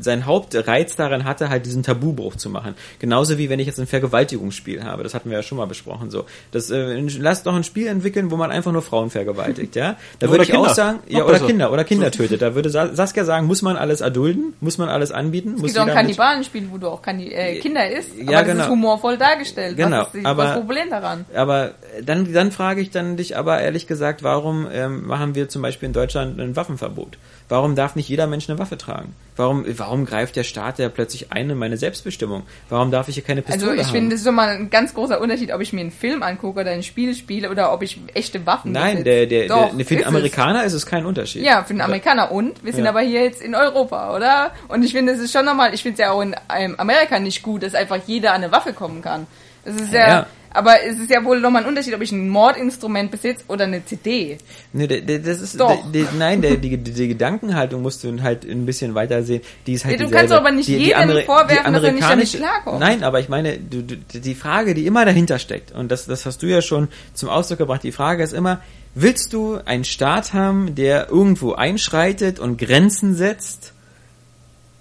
sein 0.00 0.26
Hauptreiz 0.26 0.96
daran 0.96 1.24
hatte, 1.24 1.48
halt 1.48 1.66
diesen 1.66 1.82
Tabubruch 1.82 2.36
zu 2.36 2.50
machen. 2.50 2.74
Genauso 2.98 3.38
wie 3.38 3.48
wenn 3.50 3.58
ich 3.60 3.66
jetzt 3.66 3.78
ein 3.80 3.86
Vergewaltigungsspiel 3.86 4.84
habe. 4.84 5.02
Das 5.02 5.14
hatten 5.14 5.30
wir 5.30 5.36
ja 5.38 5.42
schon 5.42 5.58
mal 5.58 5.66
besprochen. 5.66 6.10
So, 6.10 6.24
das 6.52 6.70
äh, 6.70 7.00
lasst 7.18 7.46
doch 7.46 7.54
ein 7.54 7.64
Spiel 7.64 7.86
entwickeln, 7.86 8.30
wo 8.30 8.36
man 8.36 8.50
einfach 8.50 8.72
nur 8.72 8.82
Frauen 8.82 9.10
vergewaltigt, 9.10 9.76
ja. 9.76 9.96
Da 10.18 10.26
Oder 10.26 10.32
würde 10.34 10.44
ich 10.44 10.50
Kinder. 10.50 10.68
auch 10.70 10.74
sagen, 10.74 10.98
ja, 11.08 11.24
oder 11.24 11.32
besser. 11.34 11.46
Kinder, 11.46 11.72
oder 11.72 11.84
Kinder 11.84 12.10
tötet. 12.10 12.42
Da 12.42 12.54
würde 12.54 12.70
Sa- 12.70 12.94
Saskia 12.94 13.24
sagen, 13.24 13.46
muss 13.46 13.62
man 13.62 13.76
alles 13.76 14.00
erdulden, 14.00 14.54
muss 14.60 14.78
man 14.78 14.88
alles 14.88 15.10
anbieten, 15.12 15.54
Es 15.56 15.60
muss 15.62 15.72
gibt 15.74 15.80
auch 15.84 15.88
ein 15.88 15.94
Kannibalenspiel, 15.94 16.68
wo 16.70 16.78
du 16.78 16.88
auch 16.88 17.02
Kanni 17.02 17.28
äh, 17.28 17.58
Kinder 17.60 17.88
isst. 17.90 18.10
Aber 18.20 18.30
Ja, 18.32 18.38
das 18.42 18.48
genau. 18.50 18.64
ist 18.64 18.70
humorvoll 18.70 19.16
dargestellt. 19.16 19.76
Genau, 19.76 20.00
Was 20.00 20.06
ist 20.08 20.14
die, 20.20 20.24
aber- 20.24 20.44
das 20.44 20.54
Problem 20.54 20.90
daran? 20.90 21.24
Aber 21.34 21.72
dann, 22.04 22.32
dann 22.32 22.50
frage 22.58 22.80
ich 22.80 22.90
dann 22.90 23.16
dich 23.16 23.36
aber 23.36 23.60
ehrlich 23.60 23.86
gesagt, 23.86 24.22
warum 24.24 24.66
ähm, 24.72 25.06
machen 25.06 25.34
wir 25.36 25.48
zum 25.48 25.62
Beispiel 25.62 25.86
in 25.86 25.92
Deutschland 25.92 26.38
ein 26.40 26.56
Waffenverbot? 26.56 27.16
Warum 27.48 27.76
darf 27.76 27.94
nicht 27.96 28.08
jeder 28.08 28.26
Mensch 28.26 28.50
eine 28.50 28.58
Waffe 28.58 28.76
tragen? 28.76 29.14
Warum, 29.36 29.64
warum 29.78 30.04
greift 30.04 30.34
der 30.34 30.42
Staat 30.42 30.80
ja 30.80 30.88
plötzlich 30.88 31.30
ein 31.32 31.48
in 31.48 31.56
meine 31.56 31.76
Selbstbestimmung? 31.76 32.42
Warum 32.68 32.90
darf 32.90 33.06
ich 33.08 33.14
hier 33.14 33.22
keine 33.22 33.42
Pistole 33.42 33.70
Also 33.70 33.80
ich 33.80 33.86
haben? 33.86 33.94
finde, 33.94 34.10
das 34.10 34.20
ist 34.20 34.26
schon 34.26 34.34
mal 34.34 34.48
ein 34.48 34.68
ganz 34.70 34.92
großer 34.92 35.20
Unterschied, 35.20 35.52
ob 35.54 35.60
ich 35.60 35.72
mir 35.72 35.80
einen 35.82 35.92
Film 35.92 36.22
angucke 36.24 36.60
oder 36.60 36.72
ein 36.72 36.82
Spiel 36.82 37.14
spiele 37.14 37.48
oder 37.50 37.72
ob 37.72 37.82
ich 37.82 38.00
echte 38.14 38.44
Waffen 38.44 38.72
Nein, 38.72 39.04
der, 39.04 39.26
der, 39.26 39.46
Doch, 39.46 39.74
der, 39.76 39.86
für 39.86 39.94
den 39.94 40.00
es. 40.00 40.06
Amerikaner 40.06 40.64
ist 40.64 40.72
es 40.72 40.84
kein 40.84 41.06
Unterschied. 41.06 41.44
Ja, 41.44 41.62
für 41.62 41.72
den 41.74 41.80
Amerikaner. 41.80 42.32
Und 42.32 42.64
wir 42.64 42.72
sind 42.72 42.84
Ja. 42.84 42.90
aber 42.90 43.00
hier 43.00 43.22
jetzt 43.22 43.40
in 43.40 43.54
Europa, 43.54 44.14
oder? 44.16 44.50
Und 44.66 44.82
ich 44.84 44.92
finde, 44.92 45.12
es 45.12 45.20
ist 45.20 45.32
schon 45.32 45.44
nochmal, 45.44 45.72
ich 45.72 45.82
finde 45.82 45.94
es 45.94 46.00
ja 46.00 46.10
auch 46.10 46.20
in 46.20 46.34
ähm, 46.54 46.74
Amerika 46.76 47.20
nicht 47.20 47.42
gut, 47.44 47.62
dass 47.62 47.76
einfach 47.76 47.98
jeder 48.06 48.30
an 48.32 48.42
eine 48.42 48.50
Waffe 48.52 48.72
kommen 48.72 49.00
kann. 49.00 49.26
Das 49.64 49.76
ist 49.76 49.92
ja, 49.92 50.08
Ja. 50.08 50.26
Aber 50.58 50.82
es 50.84 50.98
ist 50.98 51.10
ja 51.10 51.24
wohl 51.24 51.40
nochmal 51.40 51.62
ein 51.62 51.68
Unterschied, 51.68 51.94
ob 51.94 52.02
ich 52.02 52.12
ein 52.12 52.28
Mordinstrument 52.28 53.10
besitze 53.10 53.44
oder 53.48 53.64
eine 53.64 53.84
CD. 53.84 54.36
Nee, 54.72 54.86
das 54.86 55.40
ist, 55.40 55.58
Doch. 55.58 55.90
Der, 55.92 56.04
nein, 56.18 56.42
der, 56.42 56.56
die, 56.56 56.76
die, 56.76 56.92
die 56.92 57.08
Gedankenhaltung 57.08 57.80
musst 57.82 58.04
du 58.04 58.22
halt 58.22 58.44
ein 58.44 58.66
bisschen 58.66 58.94
weiter 58.94 59.22
sehen. 59.22 59.40
Die 59.66 59.72
ist 59.72 59.84
halt 59.84 59.92
Ja, 59.92 59.98
du 59.98 60.04
dieselbe. 60.04 60.18
kannst 60.28 60.34
aber 60.34 60.50
nicht 60.50 60.68
die, 60.68 60.76
die 60.76 60.84
jedem 60.86 60.98
Ameri- 61.00 61.24
vorwerfen, 61.24 61.66
die 61.66 61.72
dass 61.72 61.82
er 61.84 61.92
nicht 61.92 62.10
damit 62.10 62.32
klarkommt. 62.32 62.80
Nein, 62.80 63.02
aber 63.02 63.20
ich 63.20 63.28
meine, 63.28 63.58
du, 63.58 63.82
du, 63.82 63.96
die 63.96 64.34
Frage, 64.34 64.74
die 64.74 64.86
immer 64.86 65.04
dahinter 65.04 65.38
steckt, 65.38 65.72
und 65.72 65.90
das, 65.90 66.06
das 66.06 66.26
hast 66.26 66.42
du 66.42 66.46
ja 66.46 66.60
schon 66.60 66.88
zum 67.14 67.28
Ausdruck 67.28 67.58
gebracht, 67.58 67.82
die 67.82 67.92
Frage 67.92 68.22
ist 68.22 68.32
immer, 68.34 68.60
willst 68.94 69.32
du 69.32 69.58
einen 69.64 69.84
Staat 69.84 70.34
haben, 70.34 70.74
der 70.74 71.08
irgendwo 71.08 71.52
einschreitet 71.54 72.38
und 72.40 72.58
Grenzen 72.58 73.14
setzt? 73.14 73.72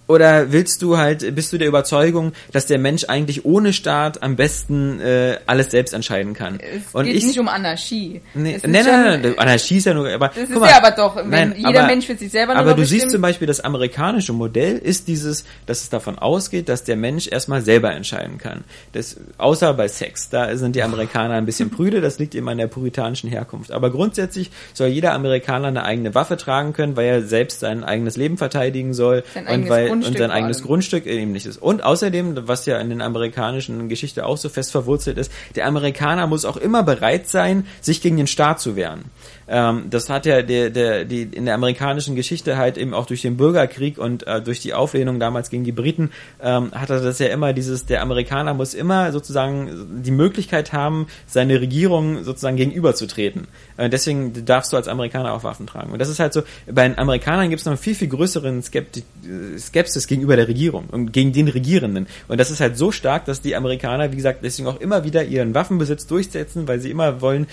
Oder 0.08 0.52
willst 0.54 0.82
du 0.82 0.98
halt, 0.98 1.36
bist 1.36 1.52
du 1.52 1.58
der 1.58 1.68
Überzeugung, 1.68 2.32
dass 2.54 2.66
der 2.66 2.80
Mensch 2.80 3.04
eigentlich 3.10 3.44
ohne 3.46 3.74
Staat 3.74 4.24
am 4.24 4.38
besten 4.38 5.02
äh, 5.02 5.38
alles 5.46 5.72
selbst 5.72 5.94
entscheiden 5.94 6.34
kann? 6.34 6.60
Es 6.62 6.94
und 6.96 7.06
geht 7.06 7.16
ich, 7.16 7.26
nicht 7.26 7.40
um 7.40 7.48
Anarchie. 7.50 8.22
Nee, 8.34 8.58
nein, 8.62 8.62
schon- 8.62 8.72
nein, 8.72 9.22
nein, 9.22 9.38
Anarchie 9.38 9.78
ist 9.78 9.86
ja 9.86 9.94
nur, 9.94 10.10
aber, 10.10 10.30
Das 10.30 10.50
ist 10.50 10.58
mal, 10.58 10.70
ja 10.70 10.78
aber 10.78 10.92
doch, 10.92 11.18
wenn 11.26 11.56
jeder 11.58 11.86
Mensch 11.88 12.06
für 12.06 12.16
sich 12.16 12.32
selber 12.32 12.54
nur 12.54 12.62
Aber 12.62 12.74
du 12.74 12.82
siehst 12.84 12.92
bestimmt- 12.92 13.12
zum 13.12 13.22
Beispiel, 13.22 13.48
das 13.48 13.60
amerikanische 13.60 14.32
Modell 14.32 14.78
ist 14.78 15.08
dieses, 15.10 15.44
dass 15.66 15.82
es 15.82 15.90
davon 15.90 16.18
ausgeht, 16.18 16.70
dass 16.70 16.86
der 16.86 16.96
Mensch 16.96 17.28
erstmal 17.28 17.62
selber 17.62 17.92
entscheiden 17.94 18.38
kann. 18.38 18.64
Das, 18.94 19.18
außer 19.38 19.74
bei 19.74 19.90
Sex, 19.90 20.30
da 20.30 20.56
sind 20.56 20.76
die 20.78 20.84
Amerikaner 20.84 21.34
ein 21.34 21.46
bisschen 21.46 21.70
prüde, 21.78 22.00
das 22.00 22.18
liegt 22.18 22.34
eben 22.34 22.48
an 22.48 22.58
der 22.58 22.68
puritanischen 22.68 23.30
Herkunft. 23.30 23.72
Aber 23.72 23.90
grundsätzlich 23.92 24.52
soll 24.74 24.88
jeder 24.88 25.12
Amerikaner 25.14 25.68
eine 25.68 25.84
eigene 25.84 26.16
Waffe 26.16 26.38
tragen 26.38 26.72
können, 26.72 26.96
weil 26.96 27.06
er 27.08 27.22
selbst 27.24 27.60
sein 27.60 27.84
eigenes 27.84 28.16
Leben 28.16 28.38
verteidigen 28.38 28.94
soll 28.94 29.24
Sein 29.34 29.44
und 29.44 29.50
eigenes 29.52 29.70
weil 30.02 30.10
und 30.10 30.18
Grundstück 30.18 30.18
sein 30.18 30.32
eigenes 30.32 30.58
allem. 30.58 30.68
Grundstück 30.68 31.06
eben 31.06 31.32
nicht 31.32 31.46
ist. 31.46 31.62
Und 31.62 31.84
außerdem, 31.84 32.48
was 32.48 32.66
ja 32.66 32.78
in 32.80 32.90
den 32.90 33.02
amerikanischen 33.02 33.90
Geschichte 33.90 34.26
auch 34.26 34.38
so 34.38 34.50
fest 34.50 34.72
verwurzelt 34.72 35.18
ist, 35.18 35.32
der 35.56 35.66
Amerikaner 35.66 36.28
muss 36.28 36.46
auch 36.46 36.58
immer 36.58 36.84
bereit 36.84 37.28
sein, 37.28 37.66
sich 37.82 38.02
gegen 38.02 38.18
den 38.18 38.28
Staat 38.28 38.60
zu 38.60 38.76
wehren. 38.76 39.06
Ähm, 39.48 39.86
das 39.90 40.10
hat 40.10 40.26
ja 40.26 40.42
der, 40.42 40.70
der, 40.70 41.06
die, 41.06 41.24
in 41.24 41.46
der 41.46 41.56
amerikanischen 41.56 42.16
Geschichte 42.16 42.58
halt 42.58 42.78
eben 42.78 42.94
auch 42.94 43.06
durch 43.06 43.22
den 43.22 43.38
Bürgerkrieg 43.38 43.98
und 43.98 44.26
äh, 44.28 44.42
durch 44.42 44.60
die 44.60 44.74
Auflehnung 44.74 45.20
damals 45.20 45.50
gegen 45.50 45.64
die 45.64 45.72
Briten, 45.72 46.12
ähm, 46.42 46.72
hatte 46.74 47.02
das 47.02 47.20
ja 47.20 47.28
immer 47.28 47.54
dieses, 47.54 47.86
der 47.86 48.02
Amerikaner 48.02 48.54
muss 48.54 48.74
immer 48.74 49.12
sozusagen 49.12 50.02
die 50.04 50.12
Möglichkeit 50.12 50.74
haben, 50.74 51.08
seine 51.26 51.62
Regierung 51.62 52.24
sozusagen 52.24 52.58
gegenüberzutreten. 52.58 53.48
Äh, 53.78 53.90
deswegen 53.90 54.46
darfst 54.46 54.74
du 54.74 54.78
als 54.78 54.88
Amerikaner 54.88 55.34
auch 55.34 55.44
Waffen 55.44 55.68
tragen. 55.68 55.92
Und 55.92 56.00
das 56.00 56.10
ist 56.10 56.20
halt 56.20 56.34
so, 56.34 56.44
bei 56.70 56.88
den 56.88 56.98
Amerikanern 56.98 57.50
gibt 57.50 57.62
es 57.62 57.66
noch 57.66 57.72
einen 57.72 57.80
viel, 57.80 57.96
viel 57.96 58.10
größeren 58.10 58.62
Skepti 58.62 59.04
äh, 59.24 59.58
Skepsis 59.58 60.08
gegenüber 60.08 60.36
der 60.36 60.48
Regierung 60.48 60.86
und 60.92 61.14
gegen 61.14 61.32
den 61.34 61.48
Regierenden. 61.48 62.08
Und 62.28 62.40
das 62.40 62.52
ist 62.52 62.60
halt 62.60 62.78
so 62.78 62.92
stark, 62.92 63.26
dass 63.26 63.42
die 63.42 63.56
Amerikaner, 63.56 64.12
wie 64.12 64.16
gesagt, 64.16 64.40
deswegen 64.44 64.68
auch 64.68 64.80
immer 64.80 65.04
wieder 65.04 65.24
ihren 65.24 65.54
Waffenbesitz 65.54 66.08
durchsetzen, 66.08 66.68
weil 66.68 66.80
sie 66.80 66.92
immer 66.92 67.22
wollen, 67.22 67.48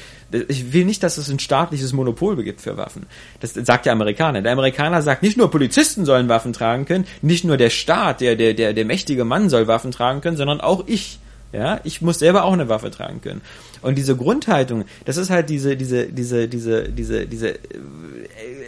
ich 0.49 0.73
will 0.73 0.85
nicht, 0.85 1.03
dass 1.03 1.19
es 1.19 1.29
ein 1.29 1.39
staatliches 1.39 1.84
Monopol 1.93 2.43
gibt 2.43 2.61
für 2.61 2.77
Waffen. 2.77 3.07
Das 3.41 3.55
sagt 3.55 3.87
der 3.87 3.93
Amerikaner. 3.93 4.43
Der 4.43 4.53
Amerikaner 4.53 5.03
sagt, 5.03 5.23
nicht 5.23 5.37
nur 5.37 5.51
Polizisten 5.51 6.05
sollen 6.05 6.29
Waffen 6.29 6.53
tragen 6.53 6.87
können, 6.87 7.07
nicht 7.23 7.45
nur 7.45 7.57
der 7.57 7.71
Staat, 7.71 8.21
der, 8.21 8.37
der, 8.37 8.55
der, 8.55 8.73
der 8.73 8.85
mächtige 8.85 9.25
Mann 9.25 9.49
soll 9.49 9.67
Waffen 9.67 9.91
tragen 9.91 10.21
können, 10.21 10.37
sondern 10.37 10.61
auch 10.61 10.85
ich. 10.87 11.19
Ja, 11.55 11.81
ich 11.85 12.03
muss 12.03 12.19
selber 12.19 12.43
auch 12.43 12.53
eine 12.53 12.69
Waffe 12.69 12.91
tragen 12.91 13.21
können. 13.21 13.41
Und 13.81 13.97
diese 13.97 14.17
Grundhaltung, 14.17 14.87
das 15.05 15.17
ist 15.17 15.31
halt 15.31 15.49
diese, 15.51 15.77
diese, 15.77 16.07
diese, 16.07 16.49
diese, 16.49 16.89
diese, 16.89 17.27
diese 17.27 17.51
äh, 17.51 17.59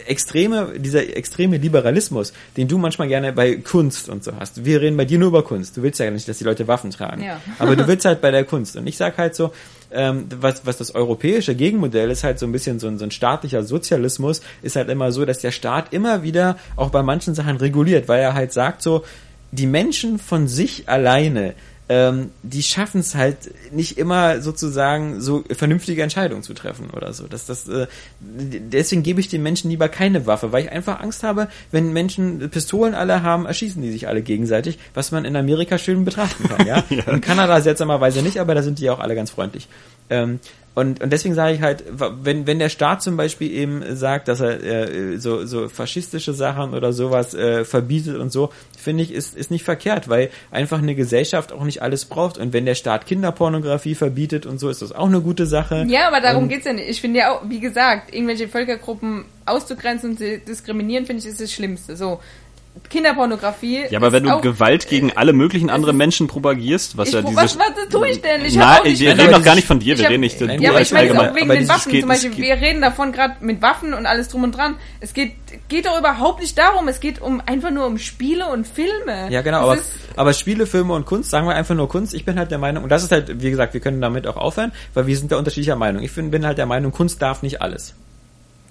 extreme, 0.05 0.79
dieser 0.79 1.17
extreme 1.17 1.57
Liberalismus, 1.57 2.31
den 2.55 2.69
du 2.69 2.77
manchmal 2.77 3.09
gerne 3.09 3.33
bei 3.33 3.55
Kunst 3.55 4.07
und 4.07 4.23
so 4.23 4.31
hast. 4.39 4.63
Wir 4.63 4.79
reden 4.79 4.95
bei 4.95 5.03
dir 5.03 5.19
nur 5.19 5.27
über 5.29 5.43
Kunst. 5.43 5.75
Du 5.75 5.83
willst 5.83 5.99
ja 5.99 6.09
nicht, 6.09 6.29
dass 6.29 6.37
die 6.37 6.45
Leute 6.45 6.69
Waffen 6.69 6.91
tragen. 6.91 7.23
Ja. 7.23 7.41
Aber 7.59 7.75
du 7.75 7.85
willst 7.87 8.05
halt 8.05 8.21
bei 8.21 8.31
der 8.31 8.45
Kunst. 8.45 8.77
Und 8.77 8.87
ich 8.87 8.95
sag 8.95 9.17
halt 9.17 9.35
so, 9.35 9.51
ähm, 9.91 10.25
was, 10.39 10.65
was 10.65 10.77
das 10.77 10.93
europäische 10.93 11.55
Gegenmodell 11.55 12.11
ist, 12.11 12.23
halt 12.23 12.39
so 12.39 12.45
ein 12.45 12.51
bisschen 12.51 12.79
so 12.79 12.87
ein, 12.87 12.97
so 12.97 13.05
ein 13.05 13.11
staatlicher 13.11 13.63
Sozialismus, 13.63 14.41
ist 14.61 14.75
halt 14.75 14.89
immer 14.89 15.11
so, 15.11 15.25
dass 15.25 15.39
der 15.39 15.51
Staat 15.51 15.93
immer 15.93 16.23
wieder 16.23 16.57
auch 16.75 16.89
bei 16.89 17.03
manchen 17.03 17.35
Sachen 17.35 17.57
reguliert, 17.57 18.07
weil 18.07 18.21
er 18.21 18.33
halt 18.33 18.53
sagt 18.53 18.81
so, 18.81 19.03
die 19.51 19.67
Menschen 19.67 20.19
von 20.19 20.47
sich 20.47 20.89
alleine, 20.89 21.53
ähm, 21.89 22.31
die 22.43 22.63
schaffen 22.63 22.99
es 22.99 23.15
halt 23.15 23.53
nicht 23.71 23.97
immer 23.97 24.41
sozusagen 24.41 25.21
so 25.21 25.43
vernünftige 25.49 26.03
Entscheidungen 26.03 26.43
zu 26.43 26.53
treffen 26.53 26.89
oder 26.89 27.13
so. 27.13 27.27
Das, 27.27 27.45
das, 27.45 27.67
äh, 27.69 27.87
deswegen 28.19 29.03
gebe 29.03 29.21
ich 29.21 29.29
den 29.29 29.41
Menschen 29.41 29.69
lieber 29.69 29.87
keine 29.87 30.25
Waffe, 30.25 30.51
weil 30.51 30.65
ich 30.65 30.71
einfach 30.71 30.99
Angst 30.99 31.23
habe, 31.23 31.47
wenn 31.71 31.93
Menschen 31.93 32.49
Pistolen 32.49 32.93
alle 32.93 33.23
haben, 33.23 33.45
erschießen 33.45 33.81
die 33.81 33.91
sich 33.91 34.07
alle 34.07 34.21
gegenseitig, 34.21 34.79
was 34.93 35.11
man 35.11 35.23
in 35.23 35.35
Amerika 35.37 35.77
schön 35.77 36.03
betrachten 36.03 36.49
kann. 36.49 36.67
Ja? 36.67 36.83
In 36.89 37.21
Kanada 37.21 37.61
seltsamerweise 37.61 38.21
nicht, 38.21 38.39
aber 38.39 38.53
da 38.53 38.63
sind 38.63 38.79
die 38.79 38.89
auch 38.89 38.99
alle 38.99 39.15
ganz 39.15 39.31
freundlich. 39.31 39.67
Ähm, 40.09 40.39
und, 40.77 41.01
und 41.01 41.11
deswegen 41.11 41.33
sage 41.33 41.55
ich 41.55 41.61
halt, 41.63 41.85
wenn, 41.89 42.45
wenn 42.45 42.59
der 42.59 42.69
Staat 42.69 43.01
zum 43.01 43.17
Beispiel 43.17 43.51
eben 43.51 43.95
sagt, 43.95 44.27
dass 44.27 44.41
er 44.41 44.63
äh, 44.63 45.17
so, 45.17 45.43
so 45.43 45.69
faschistische 45.69 46.33
Sachen 46.35 46.75
oder 46.75 46.93
sowas 46.93 47.33
äh, 47.33 47.65
verbietet 47.65 48.17
und 48.17 48.31
so, 48.31 48.51
finde 48.77 49.01
ich, 49.01 49.11
ist, 49.11 49.35
ist 49.35 49.49
nicht 49.49 49.63
verkehrt, 49.63 50.07
weil 50.07 50.29
einfach 50.51 50.77
eine 50.77 50.93
Gesellschaft 50.93 51.51
auch 51.51 51.63
nicht 51.63 51.81
alles 51.81 52.05
braucht. 52.05 52.37
Und 52.37 52.53
wenn 52.53 52.67
der 52.67 52.75
Staat 52.75 53.07
Kinderpornografie 53.07 53.95
verbietet 53.95 54.45
und 54.45 54.59
so, 54.59 54.69
ist 54.69 54.83
das 54.83 54.91
auch 54.91 55.07
eine 55.07 55.21
gute 55.21 55.47
Sache. 55.47 55.83
Ja, 55.89 56.09
aber 56.09 56.21
darum 56.21 56.43
Und- 56.43 56.49
geht's 56.49 56.65
ja 56.67 56.73
nicht. 56.73 56.89
Ich 56.89 57.01
finde 57.01 57.21
ja 57.21 57.31
auch, 57.31 57.49
wie 57.49 57.59
gesagt, 57.59 58.13
irgendwelche 58.13 58.47
Völkergruppen 58.47 59.25
auszugrenzen 59.47 60.11
und 60.11 60.17
zu 60.19 60.37
diskriminieren, 60.37 61.07
finde 61.07 61.23
ich, 61.23 61.27
ist 61.27 61.41
das 61.41 61.51
Schlimmste. 61.51 61.97
So, 61.97 62.19
Kinderpornografie. 62.89 63.85
Ja, 63.89 63.99
aber 63.99 64.11
wenn 64.11 64.23
du 64.23 64.39
Gewalt 64.41 64.87
gegen 64.87 65.11
alle 65.15 65.33
möglichen 65.33 65.69
anderen 65.69 65.97
Menschen 65.97 66.27
propagierst, 66.27 66.97
was 66.97 67.09
ich, 67.09 67.13
ja 67.15 67.21
diese... 67.21 67.35
was, 67.35 67.57
was 67.57 67.89
tue 67.89 68.09
ich 68.09 68.21
denn? 68.21 68.45
Ich 68.45 68.59
auch 68.61 68.83
nicht 68.83 68.99
wir 68.99 69.17
reden 69.17 69.31
doch 69.31 69.43
gar 69.43 69.55
nicht 69.55 69.67
von 69.67 69.79
dir, 69.79 69.97
wir 69.97 70.05
hab- 70.05 70.11
reden 70.11 70.21
nicht, 70.21 70.39
du 70.39 70.45
Nein, 70.45 70.61
Ja, 70.61 70.69
aber 70.69 70.79
als 70.79 70.87
ich 70.87 70.93
meine 70.93 71.11
auch 71.11 71.35
wegen 71.35 71.45
aber 71.45 71.53
den 71.53 71.59
dieses 71.61 71.69
Waffen. 71.69 71.91
geht- 71.91 72.01
zum 72.01 72.09
Beispiel, 72.09 72.37
wir 72.37 72.55
reden 72.55 72.81
davon 72.81 73.11
gerade 73.11 73.35
mit 73.41 73.61
Waffen 73.61 73.93
und 73.93 74.05
alles 74.05 74.29
drum 74.29 74.43
und 74.43 74.51
dran. 74.55 74.75
Es 74.99 75.13
geht, 75.13 75.33
geht 75.67 75.85
doch 75.85 75.97
überhaupt 75.99 76.41
nicht 76.41 76.57
darum. 76.57 76.87
Es 76.87 76.99
geht 76.99 77.21
um 77.21 77.41
einfach 77.45 77.71
nur 77.71 77.85
um 77.85 77.97
Spiele 77.97 78.47
und 78.47 78.67
Filme. 78.67 79.29
Ja, 79.29 79.41
genau, 79.41 79.59
aber, 79.61 79.75
ist, 79.75 79.91
aber 80.15 80.33
Spiele, 80.33 80.65
Filme 80.65 80.93
und 80.93 81.05
Kunst, 81.05 81.29
sagen 81.29 81.47
wir 81.47 81.55
einfach 81.55 81.75
nur 81.75 81.89
Kunst. 81.89 82.13
Ich 82.13 82.25
bin 82.25 82.37
halt 82.37 82.51
der 82.51 82.57
Meinung, 82.57 82.83
und 82.83 82.89
das 82.89 83.03
ist 83.03 83.11
halt, 83.11 83.41
wie 83.41 83.49
gesagt, 83.49 83.73
wir 83.73 83.81
können 83.81 84.01
damit 84.01 84.27
auch 84.27 84.37
aufhören, 84.37 84.71
weil 84.93 85.07
wir 85.07 85.17
sind 85.17 85.31
da 85.31 85.37
unterschiedlicher 85.37 85.75
Meinung. 85.75 86.03
Ich 86.03 86.13
bin, 86.13 86.31
bin 86.31 86.45
halt 86.45 86.57
der 86.57 86.65
Meinung, 86.65 86.91
Kunst 86.91 87.21
darf 87.21 87.41
nicht 87.41 87.61
alles. 87.61 87.93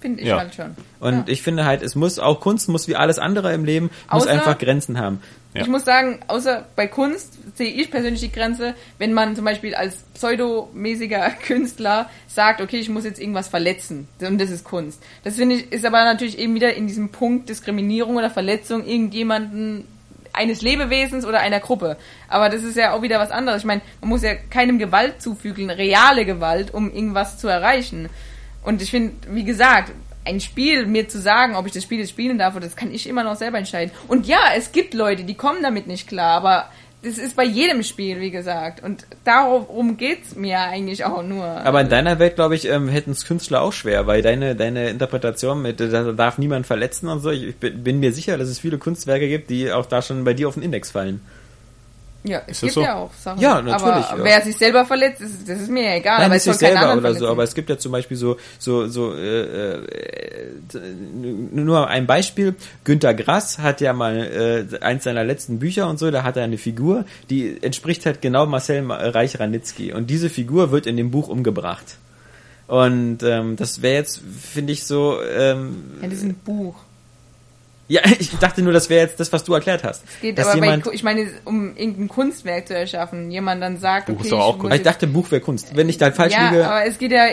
Finde 0.01 0.21
ich 0.23 0.29
Ja. 0.29 0.39
halt 0.39 0.55
schon. 0.55 0.77
Und 1.01 1.15
Ja. 1.15 1.25
ich 1.27 1.43
finde 1.43 1.65
halt, 1.65 1.83
es 1.83 1.95
muss 1.95 2.19
auch 2.19 2.41
Kunst 2.41 2.69
muss 2.69 2.87
wie 2.89 2.97
alles 2.97 3.19
andere 3.19 3.53
im 3.55 3.65
Leben 3.65 3.91
muss 4.13 4.25
Außer- 4.27 4.31
einfach 4.31 4.59
Grenzen 4.59 4.99
haben. 5.01 5.21
Ja. 5.55 5.63
Ich 5.63 5.69
muss 5.69 5.85
sagen, 5.87 6.19
außer 6.29 6.67
bei 6.77 6.87
Kunst 6.87 7.33
sehe 7.57 7.71
ich 7.71 7.91
persönlich 7.91 8.21
die 8.21 8.31
Grenze, 8.31 8.75
wenn 8.99 9.15
man 9.15 9.35
zum 9.35 9.45
Beispiel 9.47 9.75
als 9.75 9.97
pseudomäßiger 10.15 11.31
Künstler 11.47 12.11
sagt, 12.29 12.61
okay, 12.61 12.77
ich 12.79 12.89
muss 12.91 13.05
jetzt 13.05 13.19
irgendwas 13.21 13.49
verletzen 13.49 14.07
und 14.21 14.39
das 14.41 14.51
ist 14.51 14.65
Kunst. 14.65 15.03
Das 15.25 15.37
finde 15.37 15.57
ich, 15.57 15.73
ist 15.73 15.85
aber 15.87 16.05
natürlich 16.05 16.39
eben 16.39 16.55
wieder 16.55 16.75
in 16.75 16.87
diesem 16.87 17.09
Punkt 17.11 17.49
Diskriminierung 17.49 18.17
oder 18.17 18.31
Verletzung 18.31 18.85
irgendjemanden 18.87 19.85
eines 20.33 20.61
Lebewesens 20.61 21.25
oder 21.25 21.41
einer 21.41 21.61
Gruppe. 21.61 21.97
Aber 22.29 22.51
das 22.51 22.63
ist 22.63 22.77
ja 22.77 22.93
auch 22.93 23.01
wieder 23.01 23.19
was 23.19 23.31
anderes. 23.31 23.61
Ich 23.61 23.65
meine, 23.67 23.81
man 24.03 24.11
muss 24.11 24.23
ja 24.23 24.35
keinem 24.35 24.79
Gewalt 24.79 25.23
zufügen, 25.23 25.71
reale 25.71 26.27
Gewalt, 26.27 26.75
um 26.75 26.93
irgendwas 26.93 27.39
zu 27.39 27.49
erreichen. 27.49 28.11
Und 28.67 28.83
ich 28.83 28.91
finde, 28.91 29.15
wie 29.31 29.45
gesagt, 29.45 29.93
ein 30.25 30.41
Spiel, 30.41 30.87
mir 30.87 31.09
zu 31.09 31.21
sagen, 31.21 31.55
ob 31.55 31.67
ich 31.67 31.73
das 31.73 31.85
Spiel 31.85 32.01
jetzt 32.01 32.11
spielen 32.11 32.37
darf, 32.37 32.59
das 32.59 32.75
kann 32.75 32.93
ich 32.93 33.09
immer 33.09 33.23
noch 33.23 33.37
selber 33.37 33.59
entscheiden. 33.59 33.93
Und 34.09 34.27
ja, 34.27 34.41
es 34.57 34.73
gibt 34.73 34.93
Leute, 34.93 35.23
die 35.23 35.35
kommen 35.35 35.63
damit 35.63 35.87
nicht 35.87 36.09
klar, 36.09 36.37
aber 36.37 36.69
das 37.03 37.17
ist 37.17 37.37
bei 37.37 37.45
jedem 37.45 37.85
Spiel, 37.85 38.19
wie 38.21 38.33
gesagt. 38.33 38.83
Und 38.83 39.07
darum 39.23 39.97
geht's 39.97 40.35
mir 40.35 40.59
eigentlich 40.59 41.05
auch 41.05 41.23
nur. 41.23 41.45
Aber 41.45 41.81
in 41.81 41.89
deiner 41.89 42.19
Welt, 42.19 42.35
glaube 42.35 42.57
ich, 42.57 42.69
ähm, 42.69 42.89
hätten 42.89 43.13
es 43.13 43.25
Künstler 43.25 43.63
auch 43.63 43.73
schwer, 43.73 44.09
weil 44.09 44.21
deine, 44.23 44.57
deine 44.57 44.89
Interpretation 44.89 45.63
mit, 45.63 45.81
äh, 45.81 45.89
da 45.89 46.11
darf 46.11 46.39
niemand 46.39 46.67
verletzen 46.67 47.09
und 47.09 47.21
so, 47.21 47.31
ich 47.31 47.55
bin, 47.57 47.85
bin 47.85 48.01
mir 48.01 48.13
sicher, 48.13 48.37
dass 48.37 48.49
es 48.49 48.59
viele 48.59 48.79
Kunstwerke 48.79 49.29
gibt, 49.29 49.49
die 49.49 49.71
auch 49.71 49.87
da 49.87 50.03
schon 50.03 50.25
bei 50.25 50.35
dir 50.35 50.49
auf 50.49 50.55
den 50.55 50.65
Index 50.65 50.91
fallen. 50.91 51.21
Ja, 52.27 52.43
es 52.47 52.61
gibt 52.61 52.73
so? 52.75 52.83
ja 52.83 52.95
auch 52.97 53.11
Sachen. 53.15 53.41
Ja, 53.41 53.63
natürlich, 53.63 53.83
Aber 53.85 54.19
ja. 54.19 54.25
wer 54.25 54.43
sich 54.43 54.57
selber 54.57 54.85
verletzt, 54.85 55.21
das 55.21 55.31
ist, 55.31 55.49
das 55.49 55.61
ist 55.63 55.71
mir 55.71 55.85
ja 55.85 55.95
egal. 55.97 56.17
Nein, 56.19 56.25
aber 56.27 56.35
nicht 56.35 56.43
sich 56.43 56.55
selber 56.57 56.97
oder 56.97 57.15
so, 57.15 57.29
aber 57.29 57.43
es 57.45 57.55
gibt 57.55 57.71
ja 57.71 57.79
zum 57.79 57.93
Beispiel 57.93 58.17
so, 58.17 58.37
so, 58.59 58.87
so, 58.89 59.15
äh, 59.15 59.75
äh, 59.75 60.51
nur 61.53 61.89
ein 61.89 62.07
Beispiel. 62.07 62.55
Günter 62.85 63.15
Grass 63.15 63.59
hat 63.59 63.81
ja 63.81 63.93
mal 63.93 64.67
äh, 64.73 64.79
eins 64.85 65.05
seiner 65.05 65.25
letzten 65.25 65.59
Bücher 65.59 65.89
und 65.89 65.99
so, 65.99 66.11
da 66.11 66.23
hat 66.23 66.37
er 66.37 66.45
eine 66.45 66.59
Figur, 66.59 67.05
die 67.31 67.63
entspricht 67.63 68.07
halt 68.07 68.21
genau 68.23 68.47
Marcel 68.47 68.83
Ma- 68.83 68.97
Reich-Ranitzky. 68.97 69.93
Und 69.93 70.09
diese 70.11 70.31
Figur 70.31 70.71
wird 70.71 70.87
in 70.87 70.97
dem 70.97 71.11
Buch 71.11 71.29
umgebracht. 71.29 71.97
Und 72.67 73.23
ähm, 73.23 73.55
das 73.57 73.81
wäre 73.83 73.95
jetzt, 73.95 74.21
finde 74.43 74.73
ich, 74.73 74.85
so, 74.85 75.19
ähm, 75.23 75.85
Ja, 76.03 76.09
das 76.09 76.19
ist 76.19 76.25
ein 76.25 76.35
Buch. 76.35 76.75
Ja, 77.89 78.01
ich 78.19 78.31
dachte 78.39 78.63
nur, 78.63 78.73
das 78.73 78.89
wäre 78.91 79.07
jetzt 79.07 79.21
das, 79.21 79.33
was 79.33 79.45
du 79.45 79.55
erklärt 79.55 79.85
hast. 79.85 80.03
Es 80.15 80.21
geht 80.21 80.39
Dass 80.39 80.49
aber 80.49 80.61
bei, 80.61 80.67
jemand, 80.67 80.85
Ku- 80.85 80.91
ich 80.93 81.03
meine, 81.03 81.29
um 81.45 81.77
irgendein 81.77 82.09
Kunstwerk 82.09 82.69
zu 82.69 82.75
erschaffen, 82.75 83.31
jemand 83.31 83.63
dann 83.63 83.79
sagt, 83.79 84.07
Buch 84.07 84.15
okay, 84.17 84.25
ist 84.25 84.33
doch 84.33 84.41
auch 84.41 84.55
ich 84.57 84.61
Kunst. 84.61 84.77
ich 84.77 84.83
dachte, 84.83 85.07
Buch 85.07 85.31
wäre 85.31 85.41
Kunst. 85.41 85.75
Wenn 85.77 85.89
ich 85.89 85.99
da 85.99 86.11
falsch 86.13 86.33
ja, 86.35 86.49
liege, 86.51 86.67
aber 86.67 86.85
es 86.87 86.99
geht 86.99 87.13
ja, 87.13 87.25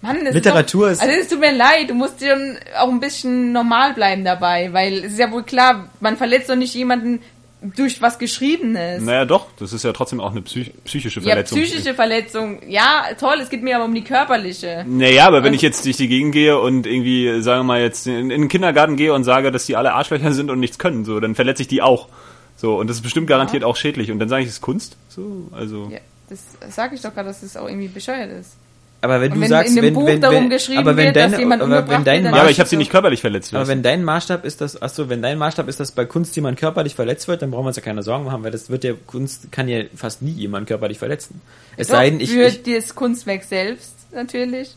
Mann, 0.00 0.24
das 0.24 0.34
Literatur 0.34 0.90
ist, 0.90 0.92
ist- 0.92 1.02
doch, 1.02 1.08
also 1.08 1.20
es 1.22 1.28
tut 1.28 1.40
mir 1.40 1.52
leid, 1.52 1.88
du 1.90 1.94
musst 1.94 2.20
schon 2.24 2.56
auch 2.78 2.88
ein 2.88 3.00
bisschen 3.00 3.52
normal 3.52 3.94
bleiben 3.94 4.24
dabei, 4.24 4.72
weil 4.72 4.98
es 5.04 5.12
ist 5.14 5.18
ja 5.18 5.30
wohl 5.32 5.42
klar, 5.42 5.88
man 6.00 6.16
verletzt 6.16 6.48
doch 6.48 6.54
nicht 6.56 6.74
jemanden 6.74 7.20
durch 7.60 8.00
was 8.00 8.18
Geschriebenes. 8.18 9.02
Naja, 9.02 9.24
doch, 9.24 9.46
das 9.58 9.72
ist 9.72 9.84
ja 9.84 9.92
trotzdem 9.92 10.20
auch 10.20 10.30
eine 10.30 10.42
psych 10.42 10.72
psychische 10.84 11.20
ja, 11.20 11.26
Verletzung. 11.26 11.58
psychische 11.58 11.94
Verletzung, 11.94 12.60
ja, 12.68 13.04
toll, 13.18 13.38
es 13.40 13.50
geht 13.50 13.62
mir 13.62 13.76
aber 13.76 13.84
um 13.86 13.94
die 13.94 14.04
körperliche. 14.04 14.84
Naja, 14.86 15.26
aber 15.26 15.42
wenn 15.42 15.54
ich 15.54 15.62
jetzt 15.62 15.84
durch 15.84 15.96
die 15.96 16.08
Gegend 16.08 16.32
gehe 16.32 16.58
und 16.58 16.86
irgendwie, 16.86 17.42
sagen 17.42 17.60
wir 17.60 17.64
mal, 17.64 17.80
jetzt 17.80 18.06
in, 18.06 18.30
in 18.30 18.42
den 18.42 18.48
Kindergarten 18.48 18.96
gehe 18.96 19.12
und 19.12 19.24
sage, 19.24 19.50
dass 19.50 19.66
die 19.66 19.76
alle 19.76 19.94
Arschlöcher 19.94 20.32
sind 20.32 20.50
und 20.50 20.60
nichts 20.60 20.78
können, 20.78 21.04
so, 21.04 21.18
dann 21.20 21.34
verletze 21.34 21.62
ich 21.62 21.68
die 21.68 21.82
auch. 21.82 22.08
So, 22.56 22.76
und 22.76 22.88
das 22.88 22.96
ist 22.96 23.02
bestimmt 23.02 23.28
garantiert 23.28 23.62
auch 23.62 23.76
schädlich. 23.76 24.10
Und 24.10 24.18
dann 24.18 24.28
sage 24.28 24.42
ich, 24.42 24.48
es 24.48 24.54
ist 24.54 24.60
Kunst. 24.60 24.96
So, 25.08 25.48
also. 25.52 25.88
Ja, 25.92 26.00
das 26.28 26.44
sag 26.74 26.92
ich 26.92 27.00
doch 27.00 27.14
gerade, 27.14 27.28
dass 27.28 27.40
das 27.40 27.56
auch 27.56 27.68
irgendwie 27.68 27.88
bescheuert 27.88 28.32
ist. 28.32 28.56
Aber 29.00 29.20
wenn 29.20 29.30
Und 29.30 29.36
du 29.36 29.42
wenn 29.42 29.48
sagst, 29.48 29.70
in 29.70 29.76
dem 29.76 29.84
wenn, 29.84 29.94
Buch 29.94 30.06
wenn, 30.06 30.20
darum 30.20 30.42
wenn, 30.44 30.50
geschrieben 30.50 30.80
aber 30.80 30.96
wenn 30.96 31.06
wird, 31.06 31.16
dass 31.16 31.30
deine, 31.30 31.38
jemand 31.38 31.62
aber 31.62 31.88
wenn 31.88 32.04
dein 32.04 32.24
wird, 32.24 32.34
Ja, 32.34 32.40
aber 32.40 32.50
ich 32.50 32.58
habe 32.58 32.68
sie 32.68 32.76
nicht 32.76 32.90
körperlich 32.90 33.20
verletzt. 33.20 33.54
Aber 33.54 33.68
wenn 33.68 33.82
dein 33.82 34.02
Maßstab 34.02 34.44
ist, 34.44 34.60
dass, 34.60 34.80
achso, 34.80 35.08
wenn 35.08 35.22
dein 35.22 35.38
Maßstab 35.38 35.68
ist, 35.68 35.78
dass 35.78 35.92
bei 35.92 36.04
Kunst 36.04 36.34
jemand 36.34 36.58
körperlich 36.58 36.96
verletzt 36.96 37.28
wird, 37.28 37.42
dann 37.42 37.52
brauchen 37.52 37.64
wir 37.64 37.68
uns 37.68 37.76
ja 37.76 37.82
keine 37.82 38.02
Sorgen 38.02 38.24
machen, 38.24 38.42
weil 38.42 38.50
das 38.50 38.70
wird 38.70 38.82
ja, 38.82 38.94
Kunst 39.06 39.52
kann 39.52 39.68
ja 39.68 39.84
fast 39.94 40.22
nie 40.22 40.32
jemand 40.32 40.66
körperlich 40.66 40.98
verletzen. 40.98 41.40
Es 41.76 41.88
Doch, 41.88 41.94
sei 41.94 42.10
denn, 42.10 42.20
ich, 42.20 42.30
für 42.30 42.46
ich 42.46 42.62
das 42.62 42.94
Kunstwerk 42.96 43.44
selbst 43.44 43.94
natürlich. 44.12 44.74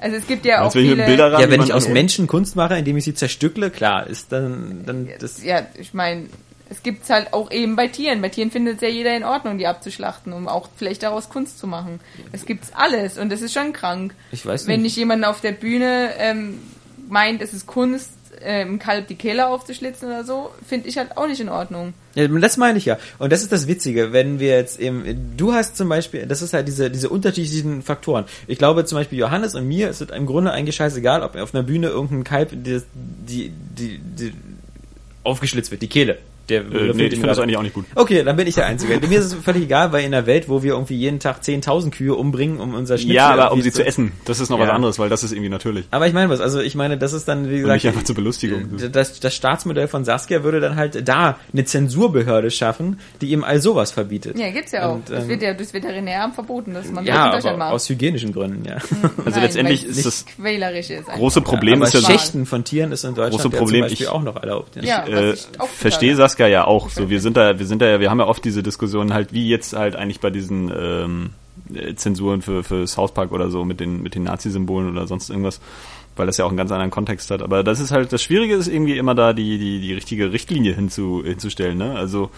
Also 0.00 0.16
es 0.16 0.26
gibt 0.26 0.44
ja 0.44 0.62
auch 0.62 0.74
wenn 0.74 0.82
viele. 0.86 1.06
Bilderrahmen 1.06 1.40
ja, 1.40 1.50
wenn 1.50 1.62
ich 1.62 1.72
aus 1.72 1.88
Menschen 1.88 2.26
Kunst 2.26 2.56
mache, 2.56 2.76
indem 2.76 2.96
ich 2.96 3.04
sie 3.04 3.14
zerstückle, 3.14 3.70
klar, 3.70 4.06
ist 4.06 4.32
dann, 4.32 4.82
dann, 4.84 5.08
das, 5.18 5.42
ja, 5.42 5.66
ich 5.78 5.94
meine, 5.94 6.26
es 6.72 6.82
gibt's 6.82 7.10
halt 7.10 7.34
auch 7.34 7.50
eben 7.50 7.76
bei 7.76 7.86
Tieren. 7.86 8.22
Bei 8.22 8.30
Tieren 8.30 8.50
findet 8.50 8.76
es 8.76 8.80
ja 8.80 8.88
jeder 8.88 9.14
in 9.14 9.24
Ordnung, 9.24 9.58
die 9.58 9.66
abzuschlachten, 9.66 10.32
um 10.32 10.48
auch 10.48 10.70
vielleicht 10.74 11.02
daraus 11.02 11.28
Kunst 11.28 11.58
zu 11.58 11.66
machen. 11.66 12.00
Es 12.32 12.46
gibt's 12.46 12.70
alles 12.74 13.18
und 13.18 13.30
das 13.30 13.42
ist 13.42 13.52
schon 13.52 13.74
krank. 13.74 14.14
ich 14.30 14.44
weiß 14.46 14.66
Wenn 14.66 14.80
nicht. 14.80 14.92
nicht 14.92 14.96
jemand 14.96 15.24
auf 15.26 15.42
der 15.42 15.52
Bühne 15.52 16.10
ähm, 16.16 16.58
meint, 17.10 17.42
es 17.42 17.52
ist 17.52 17.66
Kunst, 17.66 18.08
ähm, 18.40 18.78
Kalb 18.78 19.06
die 19.08 19.16
Kehle 19.16 19.48
aufzuschlitzen 19.48 20.08
oder 20.08 20.24
so, 20.24 20.50
finde 20.66 20.88
ich 20.88 20.96
halt 20.96 21.18
auch 21.18 21.26
nicht 21.26 21.42
in 21.42 21.50
Ordnung. 21.50 21.92
Ja, 22.14 22.26
das 22.26 22.56
meine 22.56 22.78
ich 22.78 22.86
ja. 22.86 22.98
Und 23.18 23.30
das 23.32 23.42
ist 23.42 23.52
das 23.52 23.68
Witzige, 23.68 24.14
wenn 24.14 24.40
wir 24.40 24.56
jetzt 24.56 24.80
eben, 24.80 25.34
du 25.36 25.52
hast 25.52 25.76
zum 25.76 25.90
Beispiel, 25.90 26.24
das 26.24 26.40
ist 26.40 26.54
halt 26.54 26.66
diese, 26.66 26.90
diese 26.90 27.10
unterschiedlichen 27.10 27.82
Faktoren. 27.82 28.24
Ich 28.46 28.56
glaube 28.56 28.86
zum 28.86 28.96
Beispiel 28.96 29.18
Johannes 29.18 29.54
und 29.54 29.68
mir 29.68 29.90
ist 29.90 30.00
es 30.00 30.08
im 30.08 30.24
Grunde 30.24 30.52
eigentlich 30.52 30.76
scheißegal, 30.76 31.22
ob 31.22 31.36
auf 31.36 31.54
einer 31.54 31.64
Bühne 31.64 31.88
irgendein 31.88 32.24
Kalb 32.24 32.48
die, 32.52 32.80
die, 32.94 33.50
die, 33.50 33.98
die 33.98 34.32
aufgeschlitzt 35.22 35.70
wird, 35.70 35.82
die 35.82 35.88
Kehle. 35.88 36.18
Der 36.48 36.60
Äh, 36.62 36.64
nee, 36.64 36.78
ich 36.88 36.88
ihm 37.04 37.10
finde 37.10 37.26
das 37.28 37.38
eigentlich 37.38 37.56
auch 37.56 37.62
nicht 37.62 37.74
gut. 37.74 37.84
Okay, 37.94 38.22
dann 38.24 38.36
bin 38.36 38.46
ich 38.46 38.54
der 38.56 38.66
Einzige. 38.66 38.98
Mir 39.06 39.18
ist 39.18 39.26
es 39.26 39.34
völlig 39.34 39.62
egal, 39.64 39.92
weil 39.92 40.04
in 40.04 40.12
einer 40.12 40.26
Welt, 40.26 40.48
wo 40.48 40.62
wir 40.62 40.72
irgendwie 40.72 40.96
jeden 40.96 41.20
Tag 41.20 41.40
10.000 41.42 41.90
Kühe 41.90 42.14
umbringen, 42.14 42.58
um 42.60 42.74
unser 42.74 42.98
Schnitzel 42.98 43.14
Ja, 43.16 43.30
aber 43.30 43.52
um 43.52 43.62
sie 43.62 43.70
zu 43.72 43.84
essen, 43.84 44.12
das 44.24 44.40
ist 44.40 44.50
noch 44.50 44.58
Ja. 44.58 44.64
was 44.66 44.70
anderes, 44.72 44.98
weil 44.98 45.08
das 45.08 45.22
ist 45.22 45.32
irgendwie 45.32 45.48
natürlich. 45.50 45.86
Aber 45.90 46.06
ich 46.06 46.12
meine 46.12 46.28
was, 46.30 46.40
also 46.40 46.60
ich 46.60 46.74
meine, 46.74 46.98
das 46.98 47.12
ist 47.12 47.28
dann, 47.28 47.48
wie 47.48 47.54
Und 47.56 47.60
gesagt, 47.62 47.74
nicht 47.74 47.86
einfach 47.88 48.02
zur 48.04 48.16
Belustigung. 48.16 48.68
das, 48.92 49.20
das 49.20 49.34
Staatsmodell 49.34 49.88
von 49.88 50.04
Saskia 50.04 50.42
würde 50.42 50.60
dann 50.60 50.76
halt 50.76 51.06
da 51.08 51.38
eine 51.52 51.64
Zensurbehörde 51.64 52.50
schaffen, 52.50 52.98
die 53.20 53.30
eben 53.32 53.44
all 53.44 53.60
sowas 53.60 53.92
verbietet. 53.92 54.38
Ja, 54.38 54.50
gibt's 54.50 54.72
ja 54.72 54.88
auch. 54.88 54.94
Und, 54.96 55.10
das 55.10 55.24
ähm, 55.24 55.28
wird 55.30 55.42
ja 55.42 55.54
durchs 55.54 55.72
Veterinäramt 55.72 56.34
verboten, 56.34 56.74
dass 56.74 56.90
man 56.90 57.04
Ja, 57.04 57.14
das 57.14 57.24
in 57.26 57.32
Deutschland 57.32 57.46
aber 57.56 57.64
macht. 57.66 57.74
aus 57.74 57.88
hygienischen 57.88 58.32
Gründen, 58.32 58.64
ja. 58.64 58.76
Also 59.24 59.40
letztendlich 59.40 59.82
weil 59.84 59.90
ist 59.90 59.98
es 59.98 60.04
das 60.04 60.26
quälerisch 60.36 60.90
ist. 60.90 61.06
große 61.06 61.40
Problem 61.40 61.76
aber 61.76 61.86
ist 61.86 61.94
ja 61.94 62.00
Schächten 62.00 62.46
von 62.46 62.64
Tieren 62.64 62.92
ist 62.92 63.04
in 63.04 63.14
Deutschland 63.14 63.42
Große 63.42 63.48
ja 63.54 63.58
Problem, 63.58 63.80
zum 63.82 63.88
Beispiel 63.90 64.06
ich- 64.06 64.12
auch 64.12 64.22
noch 64.22 64.36
erlaubt. 64.36 64.76
Ja. 64.76 64.82
Ja. 64.82 65.06
äh, 65.06 65.32
ich 65.32 65.46
auch 65.58 65.68
verstehe 65.68 66.10
total- 66.12 66.16
Saskia 66.32 66.48
ja 66.48 66.66
auch. 66.66 66.88
So, 66.88 67.10
wir 67.10 67.20
sind 67.20 67.36
da, 67.36 67.58
wir 67.58 67.66
sind 67.66 67.82
da 67.82 67.86
ja, 67.86 68.00
wir 68.00 68.10
haben 68.10 68.18
ja 68.18 68.26
oft 68.26 68.44
diese 68.44 68.62
Diskussionen 68.62 69.12
halt, 69.12 69.32
wie 69.32 69.48
jetzt 69.48 69.74
halt 69.74 69.96
eigentlich 69.96 70.20
bei 70.20 70.30
diesen 70.30 70.72
ähm, 70.74 71.30
äh, 71.74 71.94
Zensuren 71.94 72.42
für, 72.42 72.64
für 72.64 72.86
South 72.86 73.12
Park 73.12 73.32
oder 73.32 73.50
so 73.50 73.64
mit 73.64 73.80
den, 73.80 74.02
mit 74.02 74.14
den 74.14 74.24
Nazi-Symbolen 74.24 74.90
oder 74.90 75.06
sonst 75.06 75.28
irgendwas, 75.28 75.60
weil 76.16 76.26
das 76.26 76.38
ja 76.38 76.44
auch 76.44 76.48
einen 76.48 76.56
ganz 76.56 76.72
anderen 76.72 76.90
Kontext 76.90 77.30
hat. 77.30 77.42
Aber 77.42 77.62
das 77.62 77.80
ist 77.80 77.90
halt, 77.90 78.12
das 78.12 78.22
Schwierige 78.22 78.54
ist 78.54 78.68
irgendwie 78.68 78.96
immer 78.96 79.14
da 79.14 79.32
die, 79.32 79.58
die, 79.58 79.80
die 79.80 79.92
richtige 79.92 80.32
Richtlinie 80.32 80.74
hinzu, 80.74 81.22
hinzustellen, 81.24 81.76
ne? 81.76 81.94
Also, 81.94 82.30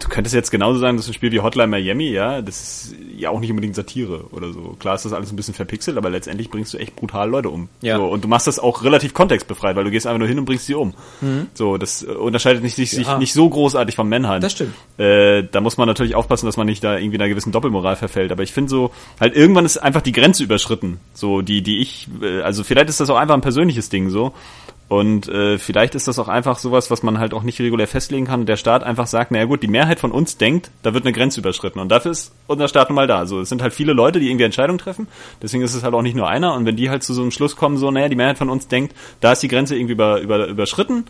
du 0.00 0.08
könntest 0.08 0.34
jetzt 0.34 0.50
genauso 0.50 0.78
sagen, 0.78 0.96
dass 0.96 1.06
ein 1.06 1.14
Spiel 1.14 1.30
wie 1.30 1.40
Hotline 1.40 1.68
Miami, 1.68 2.08
ja, 2.10 2.42
das 2.42 2.60
ist 2.90 2.96
ja 3.16 3.30
auch 3.30 3.38
nicht 3.40 3.50
unbedingt 3.50 3.74
Satire 3.74 4.24
oder 4.32 4.52
so. 4.52 4.76
Klar 4.78 4.94
ist 4.94 5.04
das 5.04 5.12
alles 5.12 5.30
ein 5.32 5.36
bisschen 5.36 5.54
verpixelt, 5.54 5.96
aber 5.96 6.10
letztendlich 6.10 6.50
bringst 6.50 6.74
du 6.74 6.78
echt 6.78 6.96
brutal 6.96 7.28
Leute 7.30 7.50
um. 7.50 7.68
Ja. 7.82 7.96
So, 7.96 8.06
und 8.06 8.24
du 8.24 8.28
machst 8.28 8.46
das 8.46 8.58
auch 8.58 8.82
relativ 8.82 9.14
kontextbefreit, 9.14 9.76
weil 9.76 9.84
du 9.84 9.90
gehst 9.90 10.06
einfach 10.06 10.18
nur 10.18 10.28
hin 10.28 10.38
und 10.38 10.44
bringst 10.46 10.66
sie 10.66 10.74
um. 10.74 10.94
So, 11.54 11.76
das 11.76 12.02
äh, 12.02 12.06
unterscheidet 12.06 12.62
nicht, 12.62 12.74
sich, 12.74 12.90
sich 12.90 13.06
Ja. 13.06 13.18
nicht 13.18 13.32
so 13.32 13.48
großartig 13.48 13.94
vom 13.94 14.08
Manhunt. 14.08 14.42
Das 14.42 14.52
stimmt. 14.52 14.74
Äh, 14.98 15.44
da 15.50 15.60
muss 15.60 15.76
man 15.76 15.86
natürlich 15.86 16.14
aufpassen, 16.14 16.46
dass 16.46 16.56
man 16.56 16.66
nicht 16.66 16.82
da 16.82 16.98
irgendwie 16.98 17.18
einer 17.18 17.28
gewissen 17.28 17.52
Doppelmoral 17.52 17.96
verfällt. 17.96 18.32
Aber 18.32 18.42
ich 18.42 18.52
finde 18.52 18.70
so, 18.70 18.90
halt 19.20 19.36
irgendwann 19.36 19.64
ist 19.66 19.78
einfach 19.78 20.00
die 20.02 20.12
Grenze 20.12 20.42
überschritten. 20.42 20.98
So, 21.14 21.42
die, 21.42 21.62
die 21.62 21.78
ich, 21.80 22.08
äh, 22.22 22.40
also 22.40 22.64
vielleicht 22.64 22.88
ist 22.88 23.00
das 23.00 23.10
auch 23.10 23.16
einfach 23.16 23.34
ein 23.34 23.40
persönliches 23.42 23.88
Ding 23.90 24.10
so. 24.10 24.32
Und 24.90 25.28
äh, 25.28 25.56
vielleicht 25.56 25.94
ist 25.94 26.08
das 26.08 26.18
auch 26.18 26.26
einfach 26.26 26.58
sowas, 26.58 26.90
was 26.90 27.04
man 27.04 27.20
halt 27.20 27.32
auch 27.32 27.44
nicht 27.44 27.60
regulär 27.60 27.86
festlegen 27.86 28.26
kann. 28.26 28.40
Und 28.40 28.48
der 28.48 28.56
Staat 28.56 28.82
einfach 28.82 29.06
sagt, 29.06 29.30
naja 29.30 29.44
gut, 29.44 29.62
die 29.62 29.68
Mehrheit 29.68 30.00
von 30.00 30.10
uns 30.10 30.36
denkt, 30.36 30.72
da 30.82 30.92
wird 30.94 31.04
eine 31.04 31.12
Grenze 31.12 31.38
überschritten. 31.38 31.78
Und 31.78 31.90
dafür 31.90 32.10
ist 32.10 32.32
unser 32.48 32.66
Staat 32.66 32.88
nun 32.88 32.96
mal 32.96 33.06
da. 33.06 33.24
So, 33.24 33.38
es 33.38 33.48
sind 33.48 33.62
halt 33.62 33.72
viele 33.72 33.92
Leute, 33.92 34.18
die 34.18 34.28
irgendwie 34.28 34.46
Entscheidungen 34.46 34.80
treffen. 34.80 35.06
Deswegen 35.40 35.62
ist 35.62 35.74
es 35.74 35.84
halt 35.84 35.94
auch 35.94 36.02
nicht 36.02 36.16
nur 36.16 36.28
einer. 36.28 36.54
Und 36.54 36.66
wenn 36.66 36.74
die 36.74 36.90
halt 36.90 37.04
zu 37.04 37.14
so 37.14 37.22
einem 37.22 37.30
Schluss 37.30 37.54
kommen, 37.54 37.76
so, 37.76 37.88
naja, 37.92 38.08
die 38.08 38.16
Mehrheit 38.16 38.36
von 38.36 38.50
uns 38.50 38.66
denkt, 38.66 38.96
da 39.20 39.30
ist 39.30 39.44
die 39.44 39.48
Grenze 39.48 39.76
irgendwie 39.76 39.92
über, 39.92 40.20
über, 40.22 40.48
überschritten, 40.48 41.04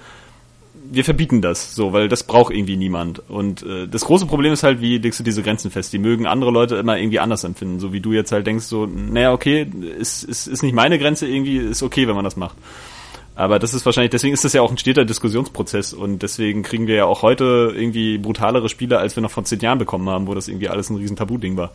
wir 0.93 1.05
verbieten 1.05 1.41
das, 1.41 1.75
so, 1.75 1.95
weil 1.95 2.09
das 2.09 2.25
braucht 2.25 2.53
irgendwie 2.53 2.77
niemand. 2.77 3.23
Und 3.31 3.63
äh, 3.63 3.89
das 3.89 4.05
große 4.05 4.27
Problem 4.27 4.53
ist 4.53 4.63
halt, 4.63 4.83
wie 4.83 4.99
legst 4.99 5.21
du 5.21 5.25
diese 5.25 5.43
Grenzen 5.43 5.71
fest? 5.71 5.93
Die 5.95 5.99
mögen 5.99 6.27
andere 6.27 6.51
Leute 6.51 6.77
immer 6.77 6.99
irgendwie 6.99 7.21
anders 7.21 7.45
empfinden, 7.45 7.81
so 7.81 7.95
wie 7.95 8.01
du 8.01 8.13
jetzt 8.13 8.33
halt 8.33 8.47
denkst, 8.47 8.65
so, 8.65 8.85
naja, 8.85 9.33
okay, 9.33 9.67
ist, 9.99 10.25
ist, 10.25 10.49
ist 10.49 10.63
nicht 10.63 10.75
meine 10.75 10.99
Grenze 10.99 11.27
irgendwie, 11.27 11.57
ist 11.57 11.83
okay, 11.83 12.09
wenn 12.09 12.17
man 12.17 12.25
das 12.25 12.37
macht. 12.37 12.57
Aber 13.41 13.59
das 13.59 13.73
ist 13.73 13.87
wahrscheinlich, 13.87 14.11
deswegen 14.11 14.35
ist 14.35 14.45
das 14.45 14.53
ja 14.53 14.61
auch 14.61 14.71
ein 14.71 14.77
steter 14.77 15.07
Diskussionsprozess 15.07 15.95
und 15.95 16.19
deswegen 16.23 16.63
kriegen 16.63 16.87
wir 16.87 16.95
ja 16.97 17.05
auch 17.07 17.23
heute 17.23 17.73
irgendwie 17.75 18.19
brutalere 18.19 18.69
Spiele, 18.69 18.99
als 18.99 19.17
wir 19.17 19.23
noch 19.23 19.31
vor 19.31 19.45
zehn 19.45 19.61
Jahren 19.61 19.79
bekommen 19.79 20.11
haben, 20.11 20.27
wo 20.27 20.35
das 20.35 20.47
irgendwie 20.47 20.69
alles 20.69 20.91
ein 20.91 20.97
riesen 20.97 21.17
Tabu-Ding 21.17 21.57
war. 21.57 21.71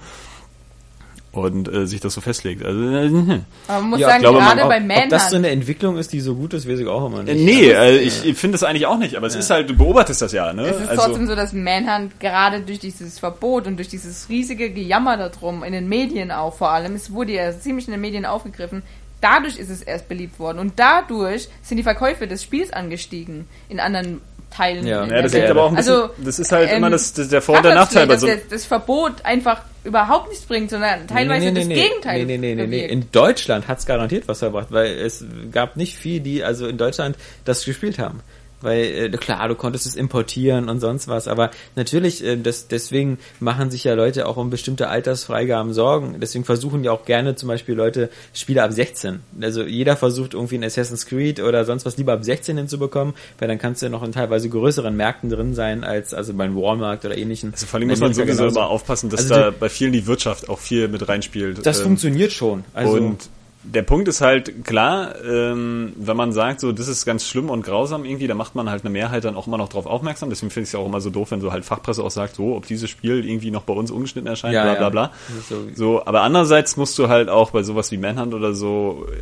Und 1.32 1.68
äh, 1.68 1.88
sich 1.88 2.00
das 2.00 2.14
so 2.14 2.22
festlegt. 2.22 2.64
Also, 2.64 2.80
äh, 2.80 3.08
Aber 3.68 3.82
man 3.82 3.90
muss 3.90 4.00
Ja, 4.00 4.10
sagen, 4.10 4.22
glaube, 4.22 4.38
man- 4.42 4.58
gerade 4.58 4.62
ob, 4.62 4.70
bei 4.70 4.78
ob 5.04 5.10
das 5.10 5.24
so 5.24 5.26
Manhunt, 5.30 5.34
eine 5.34 5.50
Entwicklung 5.50 5.98
ist, 5.98 6.14
die 6.14 6.22
so 6.22 6.36
gut 6.36 6.54
ist, 6.54 6.70
weiß 6.70 6.80
ich 6.80 6.88
auch 6.88 7.08
immer 7.08 7.24
nicht. 7.24 7.34
Äh, 7.36 7.44
nee, 7.44 7.72
äh, 7.72 7.98
ich, 7.98 8.24
ich 8.24 8.38
finde 8.38 8.54
das 8.60 8.64
eigentlich 8.64 8.86
auch 8.86 9.00
nicht, 9.00 9.16
aber 9.18 9.26
es 9.26 9.34
ist 9.36 9.50
halt, 9.50 9.68
du 9.68 9.76
beobachtest 9.76 10.22
das 10.22 10.34
ja, 10.34 10.54
ne? 10.54 10.68
es 10.68 10.80
ist 10.82 10.94
trotzdem 10.94 11.26
so, 11.26 11.34
dass 11.36 11.52
Manhunt 11.52 12.20
gerade 12.20 12.60
durch 12.62 12.78
dieses 12.78 13.18
Verbot 13.18 13.66
und 13.66 13.78
durch 13.78 13.88
dieses 13.88 14.30
riesige 14.30 14.70
Gejammer 14.70 15.18
darum, 15.18 15.64
in 15.64 15.74
den 15.74 15.90
Medien 15.90 16.30
auch 16.32 16.54
vor 16.54 16.70
allem, 16.70 16.94
es 16.94 17.12
wurde 17.12 17.32
ja 17.34 17.52
ziemlich 17.60 17.88
in 17.88 17.92
den 17.94 18.02
Medien 18.02 18.26
aufgegriffen, 18.28 18.84
dadurch 19.22 19.58
ist 19.58 19.70
es 19.70 19.82
erst 19.82 20.08
beliebt 20.08 20.40
worden. 20.40 20.60
Und 20.60 20.74
dadurch 20.78 21.48
sind 21.62 21.78
die 21.78 21.84
Verkäufe 21.84 22.28
des 22.28 22.44
Spiels 22.44 22.72
angestiegen 22.72 23.48
in 23.70 23.80
anderen 23.80 24.22
Teilen. 24.56 24.86
Ja. 24.88 25.02
Ja, 25.04 25.08
der 25.08 25.24
das 25.24 25.34
liegt 25.34 25.50
aber 25.50 25.64
auch 25.64 25.70
ein 25.70 25.76
bisschen, 25.76 25.94
Also, 25.94 26.10
das 26.18 26.40
ist 26.40 26.52
halt 26.52 26.70
ähm, 26.70 26.78
immer 26.78 26.90
das, 26.90 27.14
das 27.14 27.28
der 27.28 27.42
Vor- 27.42 27.58
und 27.58 27.66
der 27.66 27.76
Nachteil 27.76 28.06
vielleicht, 28.06 28.22
so 28.22 28.28
dass 28.28 28.40
das, 28.42 28.50
das 28.50 28.66
Verbot 28.66 29.26
einfach 29.26 29.62
überhaupt 29.84 30.30
nichts 30.30 30.46
bringt, 30.46 30.70
sondern 30.70 31.08
teilweise 31.08 31.54
das 31.54 31.68
Gegenteil. 31.68 32.26
Nee, 32.26 32.38
nee, 32.38 32.56
nee, 32.56 32.56
nee, 32.56 32.68
nee. 32.68 32.86
In 32.86 33.12
Deutschland 33.12 33.68
hat's 33.68 33.86
garantiert 33.86 34.28
was 34.28 34.40
verbracht, 34.40 34.68
weil 34.72 34.98
es 34.98 35.24
gab 35.52 35.76
nicht 35.76 35.96
viel, 35.96 36.20
die 36.22 36.44
also 36.44 36.68
in 36.68 36.78
Deutschland 36.78 37.18
das 37.44 37.66
gespielt 37.66 38.00
haben. 38.00 38.22
Weil, 38.66 38.84
äh, 38.84 39.10
klar, 39.12 39.48
du 39.48 39.56
konntest 39.56 39.86
es 39.86 39.96
importieren 39.96 40.68
und 40.70 40.80
sonst 40.80 41.08
was, 41.08 41.28
aber 41.28 41.52
natürlich, 41.76 42.24
äh, 42.26 42.36
das, 42.36 42.68
deswegen 42.68 43.18
machen 43.40 43.72
sich 43.72 43.84
ja 43.86 43.94
Leute 43.94 44.28
auch 44.28 44.38
um 44.38 44.50
bestimmte 44.50 44.90
Altersfreigaben 44.90 45.72
Sorgen. 45.74 46.18
Deswegen 46.20 46.44
versuchen 46.46 46.84
ja 46.84 46.92
auch 46.92 47.06
gerne 47.06 47.36
zum 47.36 47.48
Beispiel 47.48 47.76
Leute 47.76 48.10
Spiele 48.34 48.64
ab 48.64 48.74
16. 48.74 49.20
Also 49.42 49.64
jeder 49.64 49.96
versucht 49.96 50.34
irgendwie 50.34 50.56
ein 50.58 50.64
Assassin's 50.64 51.06
Creed 51.06 51.40
oder 51.40 51.64
sonst 51.64 51.86
was 51.86 51.96
lieber 51.98 52.14
ab 52.14 52.24
16 52.26 52.58
hinzubekommen, 52.58 53.14
weil 53.40 53.48
dann 53.48 53.60
kannst 53.60 53.82
du 53.82 53.86
ja 53.86 53.90
noch 53.92 54.04
in 54.04 54.12
teilweise 54.12 54.50
größeren 54.50 54.96
Märkten 54.96 55.30
drin 55.30 55.54
sein, 55.54 55.84
als 55.84 56.14
also 56.14 56.34
beim 56.34 56.56
Walmart 56.56 57.06
oder 57.06 57.18
ähnlichen. 57.18 57.52
Also 57.54 57.68
vor 57.68 57.80
allem 57.80 57.90
muss 57.90 58.00
man 58.00 58.14
sowieso 58.14 58.38
genauso. 58.44 58.60
immer 58.60 58.68
aufpassen, 58.70 59.10
dass 59.10 59.22
Also 59.22 59.36
da 59.36 59.52
die- 59.52 59.58
bei 59.60 59.70
vielen 59.70 59.94
die 59.94 60.08
Wirtschaft 60.08 60.50
auch 60.50 60.60
viel 60.60 60.88
mit 60.88 61.08
reinspielt. 61.08 61.66
Das 61.66 61.78
Ähm, 61.80 61.84
funktioniert 61.86 62.32
schon. 62.32 62.64
Also, 62.74 62.94
und 62.98 63.30
der 63.74 63.82
Punkt 63.82 64.08
ist 64.08 64.22
halt 64.22 64.64
klar, 64.66 65.16
ähm, 65.26 65.94
wenn 65.98 66.16
man 66.16 66.32
sagt, 66.32 66.60
so 66.60 66.72
das 66.72 66.88
ist 66.88 67.06
ganz 67.06 67.28
schlimm 67.28 67.50
und 67.50 67.64
grausam 67.64 68.06
irgendwie, 68.06 68.28
da 68.28 68.36
macht 68.36 68.56
man 68.56 68.70
halt 68.70 68.84
eine 68.84 68.90
Mehrheit 68.92 69.26
dann 69.26 69.36
auch 69.36 69.48
immer 69.48 69.58
noch 69.58 69.70
drauf 69.70 69.86
aufmerksam. 69.86 70.30
Deswegen 70.30 70.50
finde 70.52 70.64
ich 70.64 70.70
es 70.70 70.74
ja 70.74 70.80
auch 70.80 70.86
immer 70.86 71.02
so 71.02 71.10
doof, 71.10 71.32
wenn 71.32 71.42
so 71.42 71.52
halt 71.52 71.66
Fachpresse 71.66 72.04
auch 72.04 72.12
sagt, 72.12 72.36
so 72.36 72.56
ob 72.56 72.68
dieses 72.68 72.90
Spiel 72.90 73.28
irgendwie 73.28 73.52
noch 73.52 73.64
bei 73.64 73.74
uns 73.74 73.92
ungeschnitten 73.92 74.28
erscheint, 74.28 74.54
Ja, 74.54 74.64
bla 74.64 74.74
ja. 74.74 74.80
bla 74.80 74.90
bla. 74.90 75.12
So- 75.50 75.68
So, 75.76 76.06
aber 76.06 76.22
andererseits 76.22 76.78
musst 76.78 76.98
du 77.00 77.08
halt 77.10 77.28
auch 77.30 77.52
bei 77.52 77.64
sowas 77.64 77.92
wie 77.92 77.98
Manhunt 77.98 78.34
oder 78.34 78.54
so, 78.54 79.06
äh, 79.12 79.16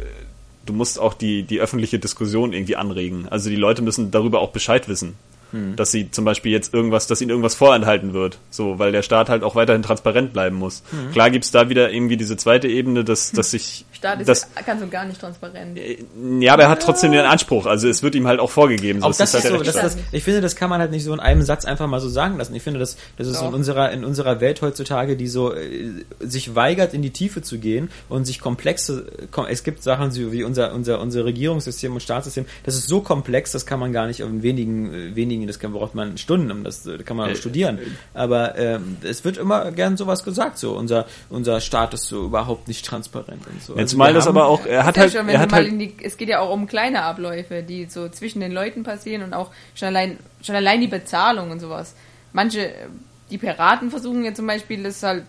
du 0.65 0.73
musst 0.73 0.99
auch 0.99 1.13
die 1.13 1.43
die 1.43 1.59
öffentliche 1.59 1.99
Diskussion 1.99 2.53
irgendwie 2.53 2.75
anregen. 2.75 3.27
Also 3.29 3.49
die 3.49 3.55
Leute 3.55 3.81
müssen 3.81 4.11
darüber 4.11 4.39
auch 4.41 4.51
Bescheid 4.51 4.87
wissen. 4.87 5.15
Hm. 5.53 5.75
Dass 5.75 5.91
sie 5.91 6.11
zum 6.11 6.25
Beispiel 6.25 6.51
jetzt 6.51 6.73
irgendwas, 6.73 7.07
dass 7.07 7.21
ihnen 7.21 7.29
irgendwas 7.29 7.55
vorenthalten 7.55 8.13
wird. 8.13 8.39
So, 8.49 8.79
weil 8.79 8.91
der 8.91 9.03
Staat 9.03 9.29
halt 9.29 9.43
auch 9.43 9.55
weiterhin 9.55 9.83
transparent 9.83 10.33
bleiben 10.33 10.55
muss. 10.55 10.83
Hm. 10.89 11.11
Klar 11.11 11.29
gibt's 11.29 11.51
da 11.51 11.69
wieder 11.69 11.91
irgendwie 11.91 12.17
diese 12.17 12.35
zweite 12.37 12.67
Ebene, 12.67 13.03
dass, 13.03 13.31
dass 13.31 13.51
sich 13.51 13.85
Staat 13.91 14.19
ist 14.19 14.27
das, 14.27 14.47
ganz 14.65 14.81
und 14.81 14.91
gar 14.91 15.05
nicht 15.05 15.21
transparent. 15.21 15.79
ja, 16.41 16.53
aber 16.53 16.63
er 16.63 16.69
hat 16.69 16.81
trotzdem 16.81 17.11
den 17.11 17.21
Anspruch. 17.21 17.65
Also 17.67 17.87
es 17.87 18.03
wird 18.03 18.15
ihm 18.15 18.27
halt 18.27 18.39
auch 18.39 18.49
vorgegeben. 18.49 18.99
So, 18.99 19.07
Auch 19.07 19.15
das 19.15 19.33
ist 19.33 19.43
halt 19.43 19.53
so, 19.53 19.63
das, 19.63 19.75
das, 19.75 19.97
ich 20.11 20.23
finde, 20.23 20.41
das 20.41 20.55
kann 20.55 20.69
man 20.69 20.81
halt 20.81 20.91
nicht 20.91 21.03
so 21.03 21.13
in 21.13 21.19
einem 21.19 21.43
Satz 21.43 21.65
einfach 21.65 21.87
mal 21.87 21.99
so 21.99 22.09
sagen 22.09 22.37
lassen. 22.37 22.55
Ich 22.55 22.63
finde, 22.63 22.79
das, 22.79 22.97
das 23.17 23.27
ist 23.27 23.37
so 23.37 23.45
in 23.45 23.51
Doch. 23.51 23.57
unserer, 23.57 23.91
in 23.91 24.03
unserer 24.03 24.41
Welt 24.41 24.61
heutzutage, 24.61 25.15
die 25.15 25.27
so 25.27 25.53
äh, 25.53 26.03
sich 26.19 26.55
weigert, 26.55 26.93
in 26.93 27.01
die 27.01 27.11
Tiefe 27.11 27.41
zu 27.41 27.59
gehen 27.59 27.89
und 28.09 28.25
sich 28.25 28.39
komplexe, 28.39 29.05
kom 29.31 29.45
es 29.45 29.63
gibt 29.63 29.83
Sachen 29.83 30.11
so 30.11 30.31
wie 30.31 30.43
unser, 30.43 30.73
unser, 30.73 30.99
unser 30.99 31.25
Regierungssystem 31.25 31.93
und 31.93 32.01
Staatssystem, 32.01 32.45
das 32.63 32.75
ist 32.75 32.87
so 32.87 33.01
komplex, 33.01 33.51
das 33.51 33.65
kann 33.65 33.79
man 33.79 33.93
gar 33.93 34.07
nicht 34.07 34.19
in 34.21 34.43
wenigen, 34.43 34.93
äh, 34.93 35.15
wenigen, 35.43 35.47
das 35.47 35.59
kann, 35.59 35.73
braucht 35.73 35.95
man 35.95 36.17
Stunden, 36.17 36.51
um 36.51 36.63
das 36.63 36.85
äh, 36.85 36.97
kann 36.99 37.17
man 37.17 37.31
auch 37.31 37.35
studieren. 37.35 37.79
Aber 38.13 38.57
ähm, 38.57 38.97
es 39.03 39.23
wird 39.25 39.37
immer 39.37 39.71
gern 39.71 39.97
sowas 39.97 40.23
gesagt, 40.23 40.57
so 40.57 40.75
unser, 40.77 41.05
unser 41.29 41.59
Staat 41.61 41.93
ist 41.93 42.03
so 42.07 42.25
überhaupt 42.25 42.67
nicht 42.67 42.85
transparent 42.85 43.45
und 43.47 43.61
so. 43.61 43.73
Ja, 43.75 43.79
Also 43.81 43.97
wir 43.97 44.13
das 44.13 44.25
haben- 44.27 44.37
aber 44.37 44.47
auch, 44.47 44.65
er 44.65 44.85
hat 44.85 44.95
ja 44.97 45.03
halt, 45.03 45.13
schon, 45.13 45.27
er 45.29 45.39
hat 45.39 45.51
mal 45.51 45.63
halt, 45.63 45.79
die, 45.79 45.93
es 46.01 46.17
geht 46.17 46.29
ja 46.29 46.39
auch 46.39 46.51
um 46.51 46.67
kleine 46.67 47.03
Abläufe, 47.03 47.63
die 47.63 47.85
so 47.85 48.09
zwischen 48.09 48.39
den 48.39 48.51
Leuten 48.51 48.83
passieren 48.83 49.23
und 49.23 49.33
auch 49.33 49.51
schon 49.75 49.89
allein, 49.89 50.17
schon 50.41 50.55
allein 50.55 50.81
die 50.81 50.87
Bezahlung 50.87 51.51
und 51.51 51.59
sowas. 51.59 51.95
Manche, 52.31 52.67
äh, 52.67 52.73
die 53.29 53.37
Piraten 53.37 53.89
versuchen 53.89 54.23
ja 54.23 54.33
zum 54.33 54.47
Beispiel, 54.47 54.83
das 54.83 55.01
halt, 55.03 55.23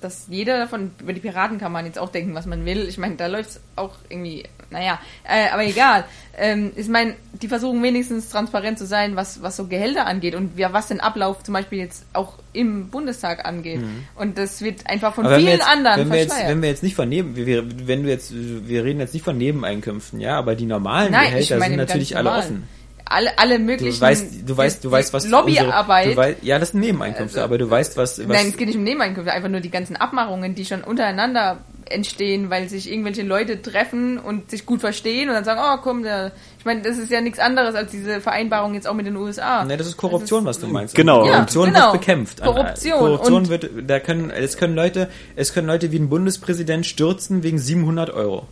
dass 0.00 0.26
jeder 0.28 0.58
davon, 0.58 0.92
über 1.00 1.12
die 1.12 1.20
Piraten 1.20 1.58
kann 1.58 1.72
man 1.72 1.84
jetzt 1.84 1.98
auch 1.98 2.10
denken, 2.10 2.34
was 2.34 2.46
man 2.46 2.64
will. 2.64 2.88
Ich 2.88 2.96
meine, 2.98 3.16
da 3.16 3.26
läuft's 3.26 3.60
auch 3.76 3.96
irgendwie, 4.08 4.44
naja, 4.70 4.98
äh, 5.24 5.50
aber 5.52 5.64
egal. 5.64 6.04
Ähm, 6.38 6.72
ich 6.76 6.88
meine, 6.88 7.14
die 7.42 7.48
versuchen 7.48 7.82
wenigstens 7.82 8.30
transparent 8.30 8.78
zu 8.78 8.86
sein, 8.86 9.14
was, 9.16 9.42
was 9.42 9.56
so 9.56 9.66
Gehälter 9.66 10.06
angeht 10.06 10.34
und 10.34 10.58
ja, 10.58 10.72
was 10.72 10.88
den 10.88 11.00
Ablauf 11.00 11.42
zum 11.42 11.52
Beispiel 11.54 11.78
jetzt 11.80 12.06
auch 12.14 12.34
im 12.52 12.88
Bundestag 12.88 13.44
angeht. 13.46 13.80
Und 14.16 14.38
das 14.38 14.62
wird 14.62 14.86
einfach 14.88 15.14
von 15.14 15.24
Mhm. 15.26 15.30
Wir 15.30 15.36
vielen 15.36 15.48
jetzt, 15.50 15.68
anderen 15.68 16.00
wenn 16.00 16.12
wir 16.12 16.18
jetzt, 16.18 16.36
wenn 16.48 16.62
wir 16.62 16.68
jetzt 16.70 16.82
nicht 16.82 16.94
von 16.96 17.08
neben, 17.08 17.36
wir, 17.36 17.46
wir- 17.46 17.86
wenn 17.86 18.02
du 18.02 18.08
jetzt, 18.08 18.32
wir 18.34 18.84
reden 18.84 19.00
jetzt 19.00 19.12
nicht 19.14 19.22
von 19.24 19.36
Nebeneinkünften, 19.36 20.18
ja, 20.20 20.38
aber 20.38 20.54
die 20.54 20.66
normalen 20.66 21.12
Nein, 21.12 21.24
ich 21.26 21.48
Gehälter 21.48 21.58
meine 21.58 21.72
sind 21.74 21.80
im 21.80 21.86
natürlich 21.86 22.16
alle 22.16 22.30
offen. 22.30 22.68
Alle, 23.10 23.38
alle 23.38 23.58
möglichen. 23.58 23.94
Du 23.98 24.00
weißt, 24.00 24.26
du 24.48 24.56
weißt, 24.56 24.84
du 24.84 24.90
weißt, 24.90 25.12
was 25.12 25.26
Lobbyarbeit. 25.28 26.06
unsere- 26.08 26.14
Du 26.14 26.30
weißt, 26.30 26.42
ja, 26.42 26.58
das 26.58 26.70
sind 26.70 26.80
Nebeneinkünfte, 26.80 27.38
Also, 27.40 27.44
aber 27.44 27.58
du 27.58 27.68
weißt, 27.68 27.96
was, 27.96 28.18
was 28.18 28.26
Nein, 28.26 28.46
es 28.48 28.56
geht 28.56 28.68
nicht 28.68 28.76
um 28.78 28.84
Nebeneinkünfte, 28.84 29.32
einfach 29.32 29.48
nur 29.48 29.60
die 29.60 29.70
ganzen 29.70 29.96
Abmachungen, 29.96 30.54
die 30.54 30.64
schon 30.64 30.82
untereinander 30.82 31.58
entstehen, 31.86 32.50
weil 32.50 32.68
sich 32.68 32.88
irgendwelche 32.88 33.22
Leute 33.22 33.60
treffen 33.62 34.16
und 34.18 34.48
sich 34.48 34.64
gut 34.64 34.80
verstehen 34.80 35.28
und 35.28 35.34
dann 35.34 35.42
sagen, 35.44 35.60
oh 35.60 35.78
komm, 35.82 36.04
der, 36.04 36.30
ich 36.58 36.64
meine, 36.64 36.82
das 36.82 36.98
ist 36.98 37.10
ja 37.10 37.20
nichts 37.20 37.40
anderes 37.40 37.74
als 37.74 37.90
diese 37.90 38.20
Vereinbarung 38.20 38.74
jetzt 38.74 38.86
auch 38.86 38.94
mit 38.94 39.06
den 39.06 39.16
USA. 39.16 39.64
Ne, 39.64 39.76
das 39.76 39.88
ist 39.88 39.96
Korruption, 39.96 40.44
was 40.44 40.60
du 40.60 40.68
meinst. 40.68 40.94
Genau. 40.94 41.22
Und 41.24 41.30
Korruption 41.30 41.66
Ja, 41.66 41.72
genau. 41.74 41.92
wird 41.92 42.00
bekämpft. 42.00 42.42
Korruption. 42.42 42.98
Korruption 43.00 43.34
Und- 43.34 43.48
wird, 43.48 43.70
da 43.88 43.98
können, 43.98 44.30
es 44.30 44.56
können 44.56 44.76
Leute, 44.76 45.08
es 45.34 45.52
können 45.52 45.66
Leute 45.66 45.90
wie 45.90 45.98
ein 45.98 46.08
Bundespräsident 46.08 46.86
stürzen 46.86 47.42
wegen 47.42 47.58
700 47.58 48.10
Euro. 48.10 48.46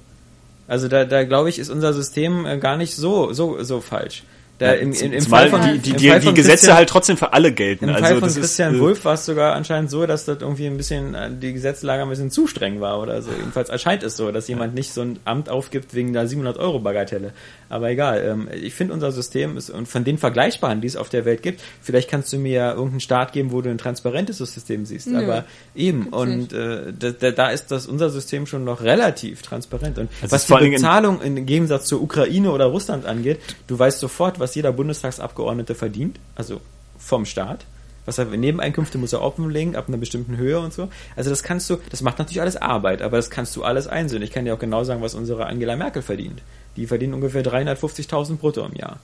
Also 0.66 0.88
da, 0.88 1.04
da 1.04 1.22
glaube 1.22 1.48
ich, 1.48 1.60
ist 1.60 1.70
unser 1.70 1.92
System 1.92 2.44
äh, 2.44 2.58
gar 2.58 2.76
nicht 2.76 2.96
so, 2.96 3.32
so, 3.32 3.62
so 3.62 3.80
falsch. 3.80 4.24
Da 4.58 4.72
im, 4.72 4.92
im, 4.92 5.12
im 5.12 5.22
Fall 5.22 5.50
von, 5.50 5.62
die, 5.62 5.78
die, 5.78 5.90
im 5.90 5.96
die, 5.96 6.08
Fall 6.08 6.18
die 6.18 6.26
von 6.26 6.34
Gesetze 6.34 6.56
Christian- 6.56 6.76
halt 6.76 6.88
trotzdem 6.88 7.16
für 7.16 7.32
alle 7.32 7.52
gelten. 7.52 7.84
Im 7.84 7.94
also 7.94 8.04
Fall 8.04 8.14
von 8.14 8.28
das 8.28 8.36
Christian 8.36 8.74
ist, 8.74 8.78
äh, 8.78 8.82
Wulff 8.82 9.04
war 9.04 9.14
es 9.14 9.24
sogar 9.24 9.54
anscheinend 9.54 9.88
so, 9.90 10.04
dass 10.04 10.24
das 10.24 10.40
irgendwie 10.40 10.66
ein 10.66 10.76
bisschen, 10.76 11.14
äh, 11.14 11.30
die 11.30 11.52
Gesetzlage 11.52 12.02
ein 12.02 12.08
bisschen 12.08 12.32
zu 12.32 12.48
streng 12.48 12.80
war 12.80 13.00
oder 13.00 13.22
so. 13.22 13.30
Jedenfalls 13.30 13.68
erscheint 13.68 14.02
es 14.02 14.16
so, 14.16 14.32
dass 14.32 14.48
jemand 14.48 14.74
nicht 14.74 14.92
so 14.92 15.02
ein 15.02 15.20
Amt 15.24 15.48
aufgibt 15.48 15.94
wegen 15.94 16.12
der 16.12 16.26
700 16.26 16.58
Euro 16.58 16.80
Bagatelle. 16.80 17.32
Aber 17.68 17.88
egal, 17.90 18.24
ähm, 18.26 18.48
ich 18.52 18.74
finde 18.74 18.94
unser 18.94 19.12
System 19.12 19.56
ist, 19.56 19.70
und 19.70 19.86
von 19.86 20.02
den 20.02 20.18
Vergleichbaren, 20.18 20.80
die 20.80 20.88
es 20.88 20.96
auf 20.96 21.08
der 21.08 21.24
Welt 21.24 21.42
gibt, 21.42 21.60
vielleicht 21.80 22.10
kannst 22.10 22.32
du 22.32 22.38
mir 22.38 22.52
ja 22.52 22.70
irgendeinen 22.70 23.00
Staat 23.00 23.32
geben, 23.32 23.52
wo 23.52 23.60
du 23.60 23.70
ein 23.70 23.78
transparentes 23.78 24.38
System 24.38 24.86
siehst. 24.86 25.06
Nö, 25.06 25.22
aber 25.22 25.44
eben, 25.76 26.08
und 26.08 26.52
äh, 26.52 26.92
da, 26.98 27.30
da, 27.30 27.50
ist 27.50 27.70
das 27.70 27.86
unser 27.86 28.10
System 28.10 28.46
schon 28.46 28.64
noch 28.64 28.82
relativ 28.82 29.42
transparent. 29.42 29.98
Und 29.98 30.08
Es 30.20 30.32
was 30.32 30.46
die 30.46 30.70
Bezahlung 30.70 31.20
im 31.20 31.46
Gegensatz 31.46 31.84
zur 31.84 32.02
Ukraine 32.02 32.50
oder 32.50 32.66
Russland 32.66 33.06
angeht, 33.06 33.38
du 33.68 33.78
weißt 33.78 34.00
sofort, 34.00 34.40
was 34.40 34.47
jeder 34.54 34.72
Bundestagsabgeordnete 34.72 35.74
verdient, 35.74 36.18
also 36.34 36.60
vom 36.98 37.24
Staat. 37.26 37.64
Was 38.06 38.16
er 38.16 38.24
Nebeneinkünfte 38.24 38.96
muss 38.96 39.12
er 39.12 39.20
offenlegen, 39.20 39.76
ab 39.76 39.84
einer 39.88 39.98
bestimmten 39.98 40.38
Höhe 40.38 40.58
und 40.60 40.72
so. 40.72 40.88
Also 41.14 41.28
das 41.28 41.42
kannst 41.42 41.68
du, 41.68 41.76
das 41.90 42.00
macht 42.00 42.18
natürlich 42.18 42.40
alles 42.40 42.56
Arbeit, 42.56 43.02
aber 43.02 43.18
das 43.18 43.28
kannst 43.28 43.54
du 43.54 43.64
alles 43.64 43.86
einsehen. 43.86 44.22
Ich 44.22 44.30
kann 44.30 44.46
dir 44.46 44.54
auch 44.54 44.58
genau 44.58 44.82
sagen, 44.82 45.02
was 45.02 45.14
unsere 45.14 45.44
Angela 45.46 45.76
Merkel 45.76 46.00
verdient. 46.00 46.40
Die 46.76 46.86
verdient 46.86 47.12
ungefähr 47.12 47.44
350.000 47.44 48.36
brutto 48.38 48.64
im 48.64 48.74
Jahr. 48.74 48.98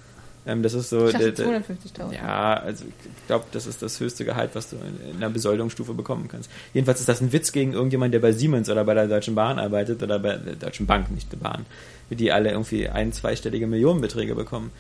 Ähm, 0.46 0.62
das 0.62 0.72
ist 0.74 0.88
so. 0.90 1.06
ich 1.06 1.12
dachte 1.12 1.32
der- 1.32 1.46
der- 1.46 1.60
250.000. 1.62 2.14
ja, 2.14 2.54
also 2.54 2.84
ich 2.86 3.26
glaube, 3.26 3.44
das 3.52 3.66
ist 3.66 3.82
das 3.82 4.00
höchste 4.00 4.24
Gehalt, 4.24 4.50
was 4.54 4.70
du 4.70 4.76
in, 4.76 5.10
in 5.10 5.16
einer 5.18 5.28
Besoldungsstufe 5.30 5.92
bekommen 5.94 6.28
kannst. 6.28 6.50
Jedenfalls 6.72 7.00
ist 7.00 7.08
das 7.08 7.20
ein 7.20 7.32
Witz 7.32 7.52
gegen 7.52 7.72
irgendjemand, 7.74 8.12
der 8.14 8.20
bei 8.20 8.32
Siemens 8.32 8.68
oder 8.70 8.84
bei 8.84 8.94
der 8.94 9.06
Deutschen 9.06 9.34
Bahn 9.34 9.58
arbeitet 9.58 10.02
oder 10.02 10.18
bei 10.18 10.36
der 10.36 10.54
Deutschen 10.56 10.86
Bank, 10.86 11.10
nicht 11.10 11.30
der 11.32 11.38
Bahn, 11.38 11.64
die 12.10 12.32
alle 12.32 12.50
irgendwie 12.50 12.88
ein, 12.88 13.12
zweistellige 13.12 13.66
Millionenbeträge 13.66 14.34
bekommen. 14.34 14.70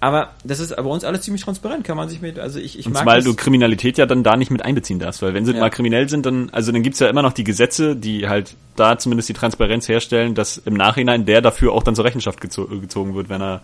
Aber 0.00 0.32
das 0.44 0.60
ist 0.60 0.76
bei 0.76 0.82
uns 0.82 1.02
alles 1.02 1.22
ziemlich 1.22 1.42
transparent, 1.42 1.84
kann 1.84 1.96
man 1.96 2.10
sich 2.10 2.20
mit, 2.20 2.38
also 2.38 2.58
ich, 2.58 2.78
ich 2.78 2.86
Und 2.86 2.92
mag 2.92 3.06
das, 3.06 3.24
du 3.24 3.34
Kriminalität 3.34 3.96
ja 3.96 4.04
dann 4.04 4.22
da 4.22 4.36
nicht 4.36 4.50
mit 4.50 4.62
einbeziehen 4.62 4.98
darfst, 4.98 5.22
weil 5.22 5.32
wenn 5.32 5.46
sie 5.46 5.52
Ja. 5.52 5.60
mal 5.60 5.70
kriminell 5.70 6.10
sind, 6.10 6.26
dann, 6.26 6.50
also 6.50 6.72
dann 6.72 6.82
gibt's 6.82 7.00
ja 7.00 7.08
immer 7.08 7.22
noch 7.22 7.32
die 7.32 7.44
Gesetze, 7.44 7.96
die 7.96 8.28
halt 8.28 8.54
da 8.76 8.98
zumindest 8.98 9.30
die 9.30 9.32
Transparenz 9.32 9.88
herstellen, 9.88 10.34
dass 10.34 10.58
im 10.58 10.74
Nachhinein 10.74 11.24
der 11.24 11.40
dafür 11.40 11.72
auch 11.72 11.82
dann 11.82 11.94
zur 11.94 12.04
Rechenschaft 12.04 12.40
gezo 12.40 12.66
gezogen 12.66 13.14
wird, 13.14 13.30
wenn 13.30 13.40
er 13.40 13.62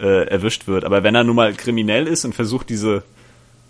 äh, 0.00 0.26
erwischt 0.28 0.66
wird. 0.66 0.84
Aber 0.84 1.02
wenn 1.02 1.14
er 1.14 1.24
nun 1.24 1.36
mal 1.36 1.52
kriminell 1.52 2.06
ist 2.06 2.24
und 2.24 2.34
versucht, 2.34 2.70
diese 2.70 3.02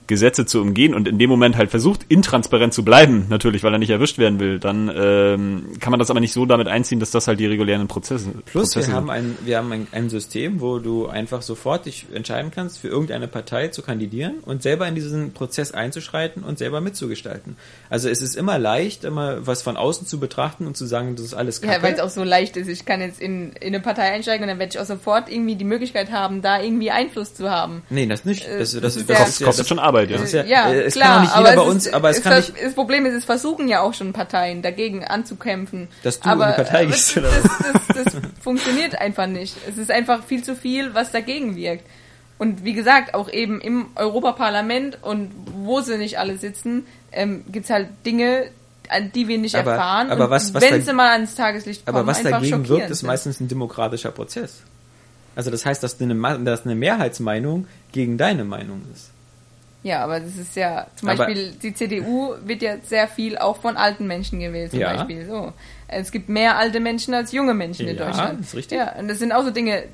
Gesetze 0.07 0.47
zu 0.47 0.61
umgehen 0.61 0.95
und 0.95 1.09
in 1.09 1.19
dem 1.19 1.29
Moment 1.31 1.57
halt 1.57 1.71
versucht, 1.71 2.01
intransparent 2.09 2.73
zu 2.75 2.85
bleiben, 2.85 3.27
natürlich, 3.29 3.63
weil 3.63 3.73
er 3.73 3.79
nicht 3.79 3.91
erwischt 3.91 4.19
werden 4.19 4.39
will, 4.41 4.59
dann 4.59 4.91
ähm, 4.95 5.67
kann 5.81 5.91
man 5.91 5.99
das 5.99 6.11
aber 6.11 6.21
nicht 6.21 6.33
so 6.33 6.47
damit 6.47 6.69
einziehen, 6.69 7.01
dass 7.01 7.11
das 7.11 7.27
halt 7.29 7.41
die 7.41 7.47
regulären 7.47 7.89
Prozesse, 7.89 8.31
Plus, 8.47 8.73
Prozesse 8.73 8.89
wir 8.89 8.95
haben, 8.95 9.07
sind. 9.07 9.15
ein, 9.15 9.39
wir 9.45 9.59
haben 9.59 9.73
ein, 9.73 9.87
ein 9.93 10.09
System, 10.11 10.61
wo 10.61 10.79
du 10.79 11.07
einfach 11.07 11.43
sofort 11.43 11.87
dich 11.87 12.07
entscheiden 12.13 12.51
kannst, 12.55 12.79
für 12.79 12.89
irgendeine 12.89 13.29
Partei 13.29 13.69
zu 13.69 13.83
kandidieren 13.83 14.37
und 14.45 14.63
selber 14.63 14.87
in 14.89 14.95
diesen 14.95 15.33
Prozess 15.33 15.73
einzuschreiten 15.73 16.43
und 16.45 16.59
selber 16.59 16.81
mitzugestalten. 16.81 17.57
Also 17.91 18.09
es 18.09 18.23
ist 18.23 18.37
immer 18.37 18.59
leicht, 18.59 19.05
immer 19.05 19.47
was 19.47 19.63
von 19.63 19.77
außen 19.77 20.07
zu 20.07 20.21
betrachten 20.21 20.67
und 20.67 20.77
zu 20.77 20.87
sagen, 20.87 21.17
das 21.17 21.25
ist 21.25 21.35
alles 21.35 21.61
Ja, 21.61 21.69
Kacke. 21.73 21.83
weil 21.83 21.95
es 21.95 22.01
auch 22.01 22.11
so 22.11 22.23
leicht 22.25 22.57
ist. 22.57 22.69
Ich 22.69 22.85
kann 22.85 23.01
jetzt 23.01 23.21
in, 23.21 23.53
in 23.55 23.69
eine 23.69 23.81
Partei 23.81 24.13
einsteigen 24.13 24.43
und 24.45 24.49
dann 24.49 24.59
werde 24.59 24.71
ich 24.75 24.79
auch 24.81 24.87
sofort 24.87 25.31
irgendwie 25.31 25.57
die 25.57 25.65
Möglichkeit 25.65 26.11
haben, 26.13 26.43
da 26.43 26.63
irgendwie 26.63 26.91
Einfluss 26.91 27.35
zu 27.35 27.51
haben. 27.51 27.83
nee, 27.91 28.07
das 28.07 28.25
nicht. 28.25 28.47
Das, 28.47 28.73
das, 28.73 28.73
das 28.73 28.81
das, 28.83 28.97
ist 28.97 29.11
das 29.11 29.19
ja- 29.19 29.25
ja, 29.25 29.47
Kostet 29.47 29.61
das, 29.65 29.69
schon 29.69 29.79
Arbeit, 29.79 29.96
ja. 30.03 30.07
das 30.19 30.23
ist 30.23 30.33
ja, 30.33 30.45
Ja, 30.45 30.69
äh, 30.71 30.83
es 30.83 30.95
klar, 30.95 31.07
kann 31.09 31.17
auch 31.17 31.21
nicht 31.23 31.37
jeder 31.37 31.49
aber 31.51 31.57
bei 31.57 31.63
es 31.69 31.71
uns, 31.75 31.87
ist, 31.87 31.95
aber 31.95 32.11
es 32.11 32.23
kann 32.23 32.33
das, 32.33 32.53
nicht, 32.53 32.65
das 32.65 32.75
Problem 32.75 33.07
ist, 33.07 33.15
es 33.15 33.25
versuchen 33.25 33.69
ja 33.69 33.81
auch 33.81 33.95
schon 33.95 34.13
Parteien 34.13 34.63
dagegen 34.63 35.05
anzukämpfen. 35.05 35.89
Dass 36.03 36.21
du 36.21 36.29
aber, 36.29 36.45
in 36.47 36.51
die 36.53 36.57
Partei 36.57 36.79
aber 36.83 36.87
gehst, 36.87 37.17
Das, 37.17 37.25
oder 37.25 37.31
das, 37.95 38.05
das, 38.05 38.15
funktioniert 38.41 39.01
einfach 39.01 39.27
nicht. 39.27 39.57
Es 39.69 39.77
ist 39.79 39.91
einfach 39.91 40.25
viel 40.25 40.43
zu 40.45 40.55
viel, 40.57 40.95
was 40.95 41.11
dagegen 41.13 41.57
wirkt. 41.57 41.85
Und 42.39 42.65
wie 42.65 42.75
gesagt, 42.75 43.15
auch 43.15 43.31
eben 43.31 43.61
im 43.61 43.87
Europaparlament 43.95 44.99
und 45.03 45.31
wo 45.55 45.81
sie 45.81 45.97
nicht 45.97 46.19
alle 46.19 46.37
sitzen, 46.37 46.87
ähm, 47.13 47.45
gibt's 47.51 47.71
halt 47.71 47.89
Dinge, 48.05 48.51
die 49.15 49.27
wir 49.27 49.39
nicht 49.39 49.55
Aber- 49.57 49.73
erfahren. 49.73 50.11
aber 50.11 50.31
was- 50.31 50.53
was 50.55 50.63
wenn 50.63 50.83
sie 50.83 50.93
mal 50.93 51.11
ans 51.13 51.35
Tageslicht 51.35 51.87
kommen, 51.87 51.97
Aber 51.99 52.07
was 52.07 52.19
einfach 52.19 52.33
dagegen 52.33 52.69
wirkt, 52.69 52.91
ist 52.91 53.03
meistens 53.03 53.41
ein 53.41 53.49
demokratischer 53.49 54.11
Prozess. 54.11 54.61
Also 55.35 55.51
das 55.51 55.67
heißt, 55.67 55.83
dass 55.83 56.01
eine, 56.01 56.15
dass 56.45 56.65
eine 56.65 56.75
Mehrheitsmeinung 56.75 57.67
gegen 57.93 58.17
deine 58.17 58.45
Meinung 58.45 58.83
ist. 58.95 59.11
Ja, 59.87 60.03
aber 60.03 60.19
das 60.19 60.35
ist 60.37 60.57
ja, 60.57 60.89
zum 60.97 61.09
Aber- 61.11 61.27
Beispiel, 61.27 61.53
die 61.63 61.73
CDU 61.73 62.35
wird 62.45 62.61
ja 62.61 62.77
sehr 62.83 63.07
viel 63.07 63.39
auch 63.39 63.59
von 63.59 63.77
alten 63.77 64.09
Menschen 64.09 64.41
gewählt, 64.41 64.73
zum 64.73 64.81
Ja. 64.81 64.95
Beispiel. 64.95 65.25
So. 65.27 65.53
Es 65.87 66.11
gibt 66.11 66.29
mehr 66.29 66.57
alte 66.59 66.81
Menschen 66.81 67.15
als 67.15 67.31
junge 67.31 67.55
Menschen 67.55 67.87
in 67.87 67.97
Ja, 67.97 68.07
Deutschland. 68.07 68.41
ist 68.41 68.55
richtig. 68.57 68.79
Ja, 68.79 68.95
und 68.99 69.07
das 69.07 69.21
sind 69.21 69.31
auch 69.31 69.45
so 69.45 69.51
Dinge, 69.53 69.85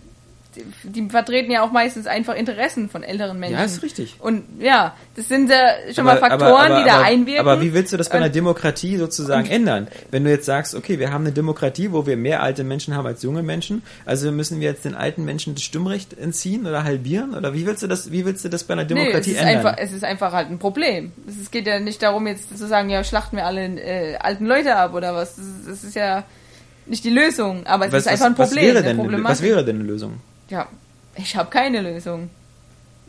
die, 0.84 1.08
vertreten 1.08 1.50
ja 1.50 1.62
auch 1.62 1.72
meistens 1.72 2.06
einfach 2.06 2.34
Interessen 2.34 2.88
von 2.90 3.02
älteren 3.02 3.38
Menschen. 3.38 3.58
Ja, 3.58 3.64
ist 3.64 3.82
richtig. 3.82 4.16
Und 4.18 4.44
ja, 4.60 4.94
das 5.16 5.28
sind 5.28 5.50
ja 5.50 5.72
schon 5.94 6.04
mal 6.04 6.18
Faktoren, 6.18 6.78
die 6.82 6.84
da 6.88 6.96
aber, 6.96 7.04
einwirken. 7.04 7.40
Aber 7.40 7.60
wie 7.62 7.72
willst 7.72 7.92
du 7.92 7.96
das 7.96 8.08
bei 8.08 8.16
einer 8.16 8.28
Demokratie 8.28 8.96
sozusagen 8.96 9.46
ändern? 9.48 9.88
Wenn 10.10 10.24
du 10.24 10.30
jetzt 10.30 10.46
sagst, 10.46 10.74
okay, 10.74 10.98
wir 10.98 11.10
haben 11.12 11.24
eine 11.24 11.32
Demokratie, 11.32 11.92
wo 11.92 12.06
wir 12.06 12.16
mehr 12.16 12.42
alte 12.42 12.64
Menschen 12.64 12.94
haben 12.94 13.06
als 13.06 13.22
junge 13.22 13.42
Menschen, 13.42 13.82
also 14.04 14.30
müssen 14.32 14.60
wir 14.60 14.68
jetzt 14.68 14.84
den 14.84 14.94
alten 14.94 15.24
Menschen 15.24 15.54
das 15.54 15.62
Stimmrecht 15.64 16.18
entziehen 16.18 16.66
oder 16.66 16.84
halbieren? 16.84 17.34
Oder 17.34 17.54
wie 17.54 17.66
willst 17.66 17.82
du 17.82 17.86
das, 17.86 18.12
wie 18.12 18.24
willst 18.26 18.44
du 18.44 18.48
das 18.48 18.64
bei 18.64 18.74
einer 18.74 18.84
Nee, 18.84 18.88
es 18.90 18.96
Demokratie 18.98 19.30
ist, 19.32 19.38
ändern? 19.38 19.56
einfach, 19.56 19.74
es 19.78 19.92
ist 19.92 20.04
einfach 20.04 20.32
halt 20.32 20.50
ein 20.50 20.58
Problem. 20.58 21.12
Es 21.26 21.50
geht 21.50 21.66
ja 21.66 21.80
nicht 21.80 22.02
darum, 22.02 22.26
jetzt 22.26 22.56
zu 22.56 22.66
sagen, 22.66 22.90
ja, 22.90 23.02
schlachten 23.04 23.36
wir 23.36 23.46
alle 23.46 23.64
äh, 23.64 24.16
alten 24.16 24.46
Leute 24.46 24.76
ab 24.76 24.94
oder 24.94 25.14
was. 25.14 25.36
Das 25.36 25.44
ist, 25.46 25.68
das 25.68 25.84
ist 25.84 25.94
ja 25.96 26.24
nicht 26.86 27.04
die 27.04 27.10
Lösung, 27.10 27.64
aber 27.66 27.86
es 27.86 27.92
was, 27.92 28.00
ist 28.06 28.08
einfach 28.08 28.26
ein 28.26 28.34
Problem. 28.34 28.74
was, 28.74 28.82
wäre 28.82 28.82
denn, 28.82 29.00
eine- 29.00 29.24
was 29.24 29.42
wäre 29.42 29.64
denn 29.64 29.76
eine 29.76 29.84
Lösung? 29.84 30.14
Ja, 30.52 30.68
ich 31.16 31.34
habe 31.34 31.48
keine 31.50 31.80
Lösung. 31.80 32.28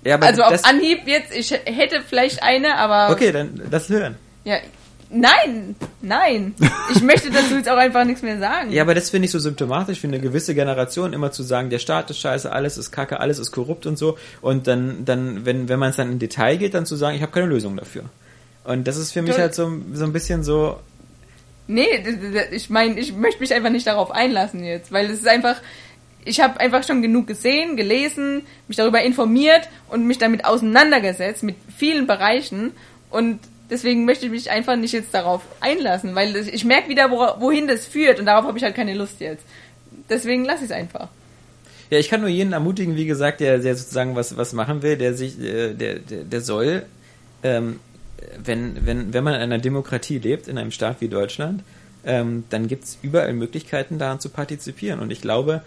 Ja, 0.05 0.17
Also 0.17 0.43
auf 0.43 0.63
Anhieb 0.65 1.01
jetzt, 1.07 1.33
ich 1.35 1.51
hätte 1.51 2.01
vielleicht 2.07 2.41
eine, 2.41 2.77
aber 2.77 3.13
okay, 3.13 3.31
dann 3.31 3.61
das 3.69 3.89
hören. 3.89 4.15
ja, 4.45 4.57
nein, 5.09 5.75
nein. 6.01 6.55
Ich 6.93 7.01
möchte 7.01 7.29
dazu 7.31 7.55
jetzt 7.55 7.69
auch 7.69 7.77
einfach 7.77 8.03
nichts 8.05 8.21
mehr 8.21 8.39
sagen. 8.39 8.71
Ja, 8.71 8.81
aber 8.83 8.95
das 8.95 9.09
finde 9.09 9.25
ich 9.25 9.31
so 9.31 9.39
symptomatisch 9.39 9.99
für 9.99 10.07
eine 10.07 10.19
gewisse 10.19 10.55
Generation, 10.55 11.13
immer 11.13 11.31
zu 11.31 11.43
sagen, 11.43 11.69
der 11.69 11.79
Staat 11.79 12.09
ist 12.09 12.19
scheiße, 12.19 12.51
alles 12.51 12.77
ist 12.77 12.91
kacke, 12.91 13.19
alles 13.19 13.39
ist 13.39 13.51
korrupt 13.51 13.85
und 13.85 13.97
so. 13.97 14.17
Und 14.41 14.67
dann, 14.67 15.05
dann 15.05 15.45
wenn, 15.45 15.69
wenn 15.69 15.79
man 15.79 15.89
es 15.91 15.97
dann 15.97 16.11
in 16.11 16.19
Detail 16.19 16.57
geht, 16.57 16.73
dann 16.73 16.85
zu 16.85 16.95
sagen, 16.95 17.15
ich 17.15 17.21
habe 17.21 17.31
keine 17.31 17.45
Lösung 17.47 17.77
dafür. 17.77 18.03
Und 18.63 18.87
das 18.87 18.97
ist 18.97 19.11
für 19.11 19.21
mich 19.21 19.35
Du- 19.35 19.41
halt 19.41 19.53
so, 19.53 19.71
so 19.93 20.05
ein 20.05 20.13
bisschen 20.13 20.43
so, 20.43 20.79
Nee, 21.67 21.85
ich 22.51 22.69
meine, 22.69 22.99
ich 22.99 23.13
möchte 23.13 23.39
mich 23.39 23.53
einfach 23.53 23.69
nicht 23.69 23.87
darauf 23.87 24.11
einlassen 24.11 24.63
jetzt, 24.65 24.91
weil 24.91 25.05
es 25.09 25.19
ist 25.19 25.27
einfach, 25.27 25.55
ich 26.25 26.39
habe 26.39 26.59
einfach 26.59 26.83
schon 26.83 27.01
genug 27.01 27.27
gesehen, 27.27 27.75
gelesen, 27.77 28.43
mich 28.67 28.77
darüber 28.77 29.01
informiert 29.01 29.69
und 29.89 30.05
mich 30.05 30.17
damit 30.17 30.45
auseinandergesetzt 30.45 31.43
mit 31.43 31.55
vielen 31.75 32.07
Bereichen 32.07 32.71
und 33.09 33.39
deswegen 33.69 34.05
möchte 34.05 34.25
ich 34.25 34.31
mich 34.31 34.51
einfach 34.51 34.75
nicht 34.75 34.93
jetzt 34.93 35.13
darauf 35.13 35.41
einlassen, 35.59 36.15
weil 36.15 36.35
ich 36.35 36.65
merke 36.65 36.89
wieder, 36.89 37.11
wohin 37.11 37.67
das 37.67 37.85
führt 37.85 38.19
und 38.19 38.25
darauf 38.25 38.45
habe 38.45 38.57
ich 38.57 38.63
halt 38.63 38.75
keine 38.75 38.93
Lust 38.93 39.19
jetzt. 39.19 39.45
Deswegen 40.09 40.45
lasse 40.45 40.65
ich 40.65 40.71
es 40.71 40.75
einfach. 40.75 41.09
Ja, 41.89 41.99
ich 41.99 42.09
kann 42.09 42.21
nur 42.21 42.29
jeden 42.29 42.53
ermutigen, 42.53 42.95
wie 42.95 43.05
gesagt, 43.05 43.39
der, 43.39 43.59
der 43.59 43.75
sozusagen 43.75 44.15
was, 44.15 44.35
was 44.37 44.53
machen 44.53 44.81
will, 44.81 44.97
der 44.97 45.13
sich, 45.13 45.39
äh, 45.39 45.73
der, 45.73 45.99
der, 45.99 46.23
der 46.23 46.41
soll, 46.41 46.83
ähm, 47.43 47.79
wenn, 48.43 48.85
wenn, 48.85 49.13
wenn 49.13 49.23
man 49.23 49.35
in 49.35 49.41
einer 49.41 49.59
Demokratie 49.59 50.17
lebt, 50.17 50.47
in 50.47 50.57
einem 50.57 50.71
Staat 50.71 51.01
wie 51.01 51.07
Deutschland, 51.07 51.63
ähm, 52.05 52.45
dann 52.49 52.67
gibt's 52.67 52.97
überall 53.01 53.33
Möglichkeiten, 53.33 53.99
daran 53.99 54.19
zu 54.19 54.29
partizipieren. 54.29 54.99
Und 54.99 55.11
ich 55.11 55.21
glaube, 55.21 55.61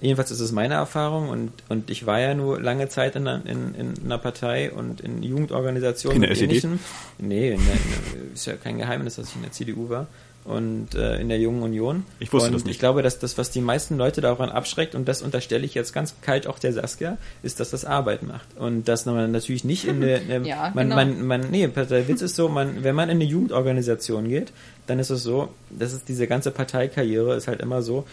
jedenfalls 0.00 0.30
ist 0.30 0.40
es 0.40 0.52
meine 0.52 0.74
Erfahrung 0.74 1.28
und, 1.28 1.52
und 1.68 1.90
ich 1.90 2.06
war 2.06 2.20
ja 2.20 2.34
nur 2.34 2.60
lange 2.60 2.88
Zeit 2.88 3.16
in 3.16 3.26
einer, 3.26 3.44
in, 3.46 3.74
in 3.74 3.94
einer 4.04 4.18
Partei 4.18 4.70
und 4.70 5.00
in 5.00 5.22
Jugendorganisationen 5.22 6.16
In 6.16 6.22
der 6.22 6.30
SED? 6.32 6.44
Ähnlichem. 6.44 6.78
Nee, 7.18 7.52
in 7.52 7.64
der, 7.64 7.74
in 7.74 7.80
der, 8.12 8.32
ist 8.34 8.46
ja 8.46 8.56
kein 8.56 8.78
Geheimnis, 8.78 9.16
dass 9.16 9.28
ich 9.28 9.36
in 9.36 9.42
der 9.42 9.52
CDU 9.52 9.88
war 9.88 10.06
und 10.46 10.94
äh, 10.94 11.20
in 11.20 11.28
der 11.28 11.38
Jungen 11.38 11.62
Union. 11.62 12.04
Ich 12.20 12.32
wusste 12.32 12.48
und 12.48 12.54
das 12.54 12.64
nicht. 12.64 12.74
Ich 12.74 12.78
glaube, 12.78 13.02
dass 13.02 13.18
das, 13.18 13.36
was 13.36 13.50
die 13.50 13.60
meisten 13.60 13.96
Leute 13.96 14.20
daran 14.20 14.48
abschreckt, 14.48 14.94
und 14.94 15.06
das 15.08 15.22
unterstelle 15.22 15.64
ich 15.64 15.74
jetzt 15.74 15.92
ganz 15.92 16.14
kalt 16.22 16.46
auch 16.46 16.58
der 16.58 16.72
Saskia, 16.72 17.18
ist, 17.42 17.58
dass 17.58 17.70
das 17.70 17.84
Arbeit 17.84 18.22
macht. 18.22 18.46
Und 18.56 18.86
dass 18.86 19.06
man 19.06 19.32
natürlich 19.32 19.64
nicht 19.64 19.86
in 19.86 20.02
eine, 20.02 20.16
eine 20.16 20.48
Ja, 20.48 20.70
man, 20.74 20.88
genau. 20.88 20.96
man, 20.96 21.26
man, 21.26 21.50
nee, 21.50 21.66
der 21.66 22.08
Witz 22.08 22.22
ist 22.22 22.36
so, 22.36 22.48
man, 22.48 22.84
wenn 22.84 22.94
man 22.94 23.08
in 23.08 23.16
eine 23.16 23.24
Jugendorganisation 23.24 24.28
geht, 24.28 24.52
dann 24.86 25.00
ist 25.00 25.10
es 25.10 25.24
so, 25.24 25.48
das 25.70 25.92
ist 25.92 26.08
diese 26.08 26.28
ganze 26.28 26.52
Parteikarriere 26.52 27.34
ist 27.34 27.48
halt 27.48 27.60
immer 27.60 27.82
so, 27.82 28.06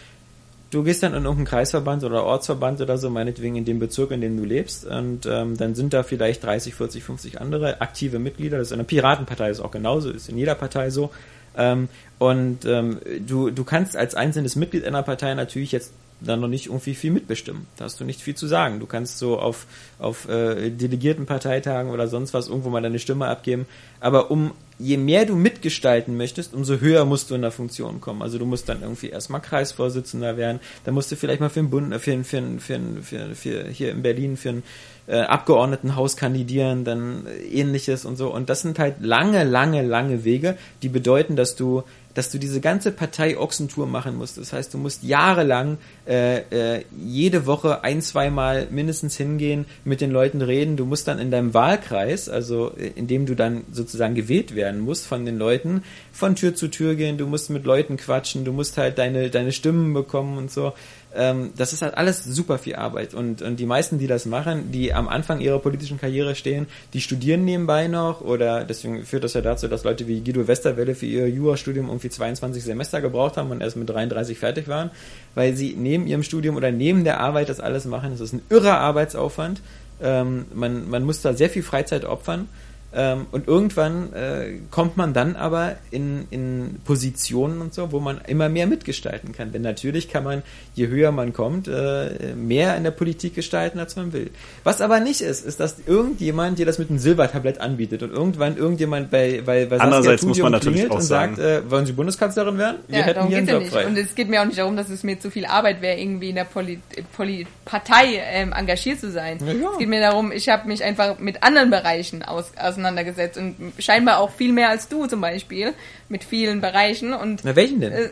du 0.74 0.84
gehst 0.84 1.04
dann 1.04 1.14
in 1.14 1.24
irgendeinen 1.24 1.46
Kreisverband 1.46 2.04
oder 2.04 2.24
Ortsverband 2.24 2.82
oder 2.82 2.98
so, 2.98 3.10
meinetwegen 3.10 3.56
in 3.56 3.66
dem 3.66 3.80
Bezirk, 3.80 4.12
in 4.12 4.22
dem 4.22 4.38
du 4.38 4.44
lebst, 4.44 4.86
und 4.86 5.26
ähm, 5.26 5.58
dann 5.58 5.76
sind 5.76 5.94
da 5.94 6.04
vielleicht 6.04 6.44
30, 6.44 6.74
40, 6.74 7.04
50 7.04 7.42
andere 7.42 7.82
aktive 7.82 8.20
Mitglieder. 8.20 8.58
Das 8.58 8.68
ist 8.68 8.72
in 8.72 8.80
der 8.80 8.86
Piratenpartei 8.86 9.50
ist 9.50 9.60
auch 9.60 9.72
genauso, 9.72 10.10
ist 10.10 10.30
in 10.30 10.38
jeder 10.38 10.56
Partei 10.56 10.90
so. 10.90 11.12
Ähm, 11.56 11.90
und 12.18 12.66
ähm, 12.66 13.00
du, 13.28 13.52
du 13.52 13.64
kannst 13.64 13.96
als 13.96 14.16
einzelnes 14.16 14.56
Mitglied 14.56 14.86
einer 14.86 15.04
Partei 15.04 15.34
natürlich 15.34 15.72
jetzt 15.72 15.94
dann 16.26 16.40
noch 16.40 16.48
nicht 16.48 16.68
irgendwie 16.68 16.96
viel 16.96 17.12
mitbestimmen. 17.12 17.68
Da 17.78 17.86
hast 17.86 18.00
du 18.00 18.06
nicht 18.06 18.22
viel 18.22 18.36
zu 18.36 18.48
sagen. 18.48 18.80
Du 18.80 18.86
kannst 18.86 19.18
so 19.20 19.40
auf, 19.40 19.66
auf 20.00 20.28
äh, 20.30 20.70
delegierten 20.70 21.26
Parteitagen 21.26 21.92
oder 21.92 22.08
sonst 22.08 22.34
was 22.34 22.48
irgendwo 22.48 22.70
mal 22.70 22.82
deine 22.82 23.00
Stimme 23.00 23.28
abgeben. 23.28 23.66
Aber 24.00 24.32
um 24.32 24.52
je 24.80 24.98
mehr 24.98 25.26
du 25.26 25.36
mitgestalten 25.36 26.18
möchtest, 26.18 26.54
umso 26.54 26.78
höher 26.80 27.06
musst 27.06 27.30
du 27.30 27.36
in 27.36 27.42
der 27.42 27.52
Funktion 27.52 28.02
kommen. 28.02 28.22
Also 28.22 28.38
du 28.38 28.46
musst 28.46 28.68
dann 28.70 28.82
irgendwie 28.82 29.10
erstmal 29.10 29.40
Kreisvorsitzender 29.42 30.36
werden, 30.36 30.60
dann 30.84 30.94
musst 30.94 31.12
du 31.12 31.16
vielleicht 31.16 31.40
mal 31.42 31.50
für 31.50 31.60
den 31.62 31.70
Bund, 31.70 31.94
für, 32.02 32.12
den- 32.12 32.24
für, 32.24 32.38
den- 32.42 32.60
für, 32.60 32.74
den- 32.74 33.04
für, 33.04 33.36
für 33.36 33.64
hier 33.70 33.92
in 33.92 34.02
Berlin 34.02 34.36
für 34.36 34.50
ein 34.50 34.64
äh, 35.08 35.20
Abgeordnetenhaus 35.20 36.16
kandidieren, 36.18 36.86
dann 36.86 37.28
äh, 37.28 37.44
ähnliches 37.60 38.06
und 38.06 38.16
so. 38.18 38.34
Und 38.34 38.50
das 38.50 38.62
sind 38.62 38.80
halt 38.80 38.96
lange, 39.02 39.44
lange, 39.44 39.82
lange 39.84 40.24
Wege, 40.24 40.58
die 40.82 40.90
bedeuten, 40.90 41.36
dass 41.36 41.56
du 41.56 41.84
dass 42.14 42.30
du 42.32 42.38
diese 42.38 42.62
ganze 42.62 42.92
Partei 42.92 43.38
Ochsentour 43.38 43.88
machen 43.88 44.16
musst. 44.16 44.38
Das 44.38 44.54
heißt, 44.54 44.74
du 44.74 44.78
musst 44.78 45.04
jahrelang 45.04 45.78
äh, 46.08 46.78
äh, 46.78 46.86
jede 46.98 47.46
Woche 47.46 47.84
ein, 47.84 48.02
zweimal 48.02 48.68
mindestens 48.70 49.18
hingehen, 49.18 49.66
mit 49.84 50.02
den 50.02 50.12
Leuten 50.12 50.42
reden. 50.42 50.78
Du 50.78 50.86
musst 50.86 51.08
dann 51.08 51.20
in 51.20 51.32
deinem 51.32 51.54
Wahlkreis, 51.54 52.30
also 52.30 52.72
äh, 52.78 52.92
in 52.96 53.08
dem 53.08 53.26
du 53.26 53.36
dann 53.36 53.64
sozusagen 53.72 54.16
gewählt 54.16 54.56
werden 54.56 54.82
musst 54.82 55.06
von 55.06 55.26
den 55.26 55.38
Leuten, 55.38 55.84
von 56.12 56.36
Tür 56.36 56.56
zu 56.56 56.68
Tür 56.68 56.96
gehen, 56.96 57.18
du 57.18 57.26
musst 57.26 57.50
mit 57.50 57.66
Leuten 57.66 57.98
quatschen, 57.98 58.46
du 58.46 58.54
musst 58.54 58.78
halt 58.78 58.98
deine, 58.98 59.30
deine 59.30 59.52
Stimmen 59.52 59.94
bekommen 59.94 60.38
und 60.38 60.52
so. 60.52 60.74
Ähm, 61.16 61.52
das 61.56 61.74
ist 61.74 61.82
halt 61.82 61.96
alles 61.96 62.24
super 62.24 62.58
viel 62.58 62.76
Arbeit. 62.76 63.14
Und, 63.14 63.42
und 63.42 63.60
die 63.60 63.66
meisten, 63.66 64.00
die 64.00 64.08
das 64.08 64.26
machen, 64.26 64.72
die 64.72 64.94
am 64.94 65.08
Anfang 65.08 65.40
ihrer 65.40 65.60
politischen 65.60 66.00
Karriere 66.00 66.36
stehen, 66.36 66.68
die 66.94 67.02
studieren 67.02 67.46
nebenbei 67.46 67.88
noch 67.88 68.22
oder 68.22 68.64
deswegen 68.64 69.06
führt 69.06 69.24
das 69.24 69.34
ja 69.34 69.42
dazu, 69.42 69.68
dass 69.68 69.84
Leute 69.84 70.08
wie 70.08 70.22
Guido 70.22 70.48
Westerwelle 70.48 70.96
für 70.96 71.06
ihr 71.06 71.30
Jurastudium 71.30 71.88
irgendwie 71.88 72.10
22 72.10 72.64
Semester 72.64 73.02
gebraucht 73.02 73.38
haben 73.38 73.52
und 73.52 73.62
erst 73.62 73.76
mit 73.76 73.90
33 73.90 74.38
fertig 74.38 74.68
waren, 74.68 74.90
weil 75.36 75.56
sie 75.56 75.76
neben 75.78 76.08
ihrem 76.08 76.24
Studium 76.24 76.56
oder 76.56 76.72
neben 76.72 77.04
der 77.04 77.20
Arbeit 77.20 77.50
das 77.50 77.60
alles 77.60 77.86
machen. 77.86 78.12
Das 78.12 78.22
ist 78.22 78.34
ein 78.34 78.42
irrer 78.50 78.80
Arbeitsaufwand. 78.80 79.62
Ähm, 80.02 80.46
man, 80.54 80.90
man 80.90 81.04
muss 81.04 81.22
da 81.22 81.34
sehr 81.34 81.50
viel 81.50 81.64
Freizeit 81.64 82.06
opfern. 82.06 82.48
Ähm, 82.96 83.26
und 83.32 83.48
irgendwann 83.48 84.14
äh, 84.14 84.60
kommt 84.70 84.98
man 84.98 85.14
dann 85.14 85.36
aber 85.36 85.78
in, 85.92 86.28
in 86.30 86.80
Positionen 86.86 87.60
und 87.62 87.74
so, 87.74 87.92
wo 87.92 88.00
man 88.00 88.22
immer 88.28 88.50
mehr 88.50 88.68
mitgestalten 88.68 89.32
kann. 89.34 89.52
Denn 89.52 89.64
natürlich 89.64 90.10
kann 90.10 90.24
man, 90.24 90.44
je 90.76 90.88
höher 90.88 91.12
man 91.12 91.34
kommt, 91.34 91.68
äh, 91.68 92.36
mehr 92.36 92.78
in 92.78 92.84
der 92.84 92.92
Politik 92.92 93.34
gestalten, 93.36 93.80
als 93.80 93.96
man 93.96 94.14
will. 94.14 94.30
Was 94.64 94.80
aber 94.82 95.00
nicht 95.00 95.22
ist, 95.22 95.46
ist, 95.46 95.60
dass 95.60 95.78
irgendjemand 95.86 96.60
dir 96.60 96.66
das 96.66 96.78
mit 96.78 96.90
einem 96.90 97.00
Silbertablett 97.00 97.60
anbietet 97.60 98.04
und 98.04 98.12
irgendwann 98.12 98.58
irgendjemand 98.58 99.10
bei, 99.10 99.42
bei, 99.46 99.66
bei 99.66 99.78
Saskia 99.78 99.84
Andererseits 99.84 100.24
muss 100.24 100.38
Tudor 100.38 100.52
man 100.52 100.60
natürlich 100.60 100.90
auch 100.90 100.96
und 100.96 101.02
sagt, 101.02 101.38
sagen- 101.38 101.66
äh, 101.68 101.72
wollen 101.72 101.86
Sie 101.86 101.94
Bundeskanzlerin 101.94 102.58
werden? 102.58 102.78
Wir 102.88 103.00
ja, 103.00 103.06
hätten 103.06 103.16
darum 103.16 103.30
hier 103.30 103.38
einen 103.40 103.48
Job 103.48 103.60
nicht. 103.62 103.72
frei. 103.74 103.88
Und 103.88 103.98
es 103.98 104.14
geht 104.14 104.30
mir 104.30 104.42
auch 104.42 104.46
nicht 104.46 104.58
darum, 104.60 104.78
dass 104.78 104.90
es 104.90 105.04
mir 105.04 105.20
zu 105.20 105.32
viel 105.32 105.46
Arbeit 105.46 105.82
wäre, 105.82 106.00
irgendwie 106.00 106.30
in 106.30 106.36
der 106.36 106.44
Poli 106.46 106.80
Poli 107.16 107.48
Partei 107.66 108.22
ähm, 108.32 108.54
engagiert 108.54 109.00
zu 109.00 109.12
sein. 109.12 109.40
Ja, 109.46 109.54
ja. 109.54 109.70
Es 109.72 109.78
geht 109.80 109.90
mir 109.90 110.02
darum, 110.02 110.32
ich 110.32 110.50
habe 110.50 110.68
mich 110.68 110.84
einfach 110.84 111.18
mit 111.20 111.42
anderen 111.44 111.70
Bereichen 111.70 112.24
aus 112.24 112.52
auseinandergesetzt 112.86 113.38
und 113.38 113.56
scheinbar 113.80 114.20
auch 114.20 114.32
viel 114.32 114.52
mehr 114.52 114.70
als 114.70 114.88
du 114.88 115.06
zum 115.08 115.22
Beispiel 115.22 115.74
mit 116.10 116.24
vielen 116.24 116.62
Bereichen 116.62 117.14
und 117.14 117.42
Na, 117.44 117.56
welchen 117.56 117.80
denn? 117.82 117.92
Äh, 117.94 118.10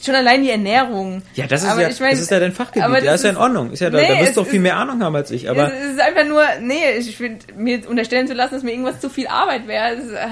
schon 0.00 0.14
allein 0.14 0.42
die 0.42 0.50
Ernährung. 0.50 1.22
ja, 1.34 1.46
das 1.46 1.62
ist 1.62 1.68
Aber 1.68 1.82
ja, 1.82 1.88
ich 1.88 2.00
mein, 2.00 2.10
das 2.10 2.20
ist 2.20 2.30
ja 2.30 2.40
dein 2.40 2.52
Fachgebiet. 2.52 2.82
aber 2.82 2.98
Ja, 2.98 3.12
das 3.12 3.20
ist 3.20 3.24
ja 3.24 3.30
in 3.30 3.36
Ordnung. 3.36 3.72
Ist 3.72 3.80
ja, 3.80 3.90
da, 3.90 3.98
Nee, 3.98 4.08
da 4.08 4.14
es 4.14 4.20
wirst 4.20 4.36
du 4.36 4.40
doch 4.42 4.46
viel 4.48 4.56
ist- 4.58 4.62
mehr 4.62 4.76
Ahnung 4.76 5.02
haben 5.02 5.14
als 5.16 5.30
ich. 5.30 5.48
Aber 5.50 5.72
es 5.72 5.92
ist 5.94 6.00
einfach 6.00 6.24
nur, 6.26 6.42
nee, 6.60 6.90
ich 6.98 7.16
finde, 7.16 7.40
mir 7.56 7.88
unterstellen 7.88 8.26
zu 8.26 8.34
lassen, 8.34 8.54
dass 8.54 8.62
mir 8.62 8.72
irgendwas 8.72 9.00
zu 9.00 9.08
viel 9.10 9.26
Arbeit 9.28 9.66
wäre. 9.66 9.94
ist, 9.94 10.10
äh, 10.12 10.26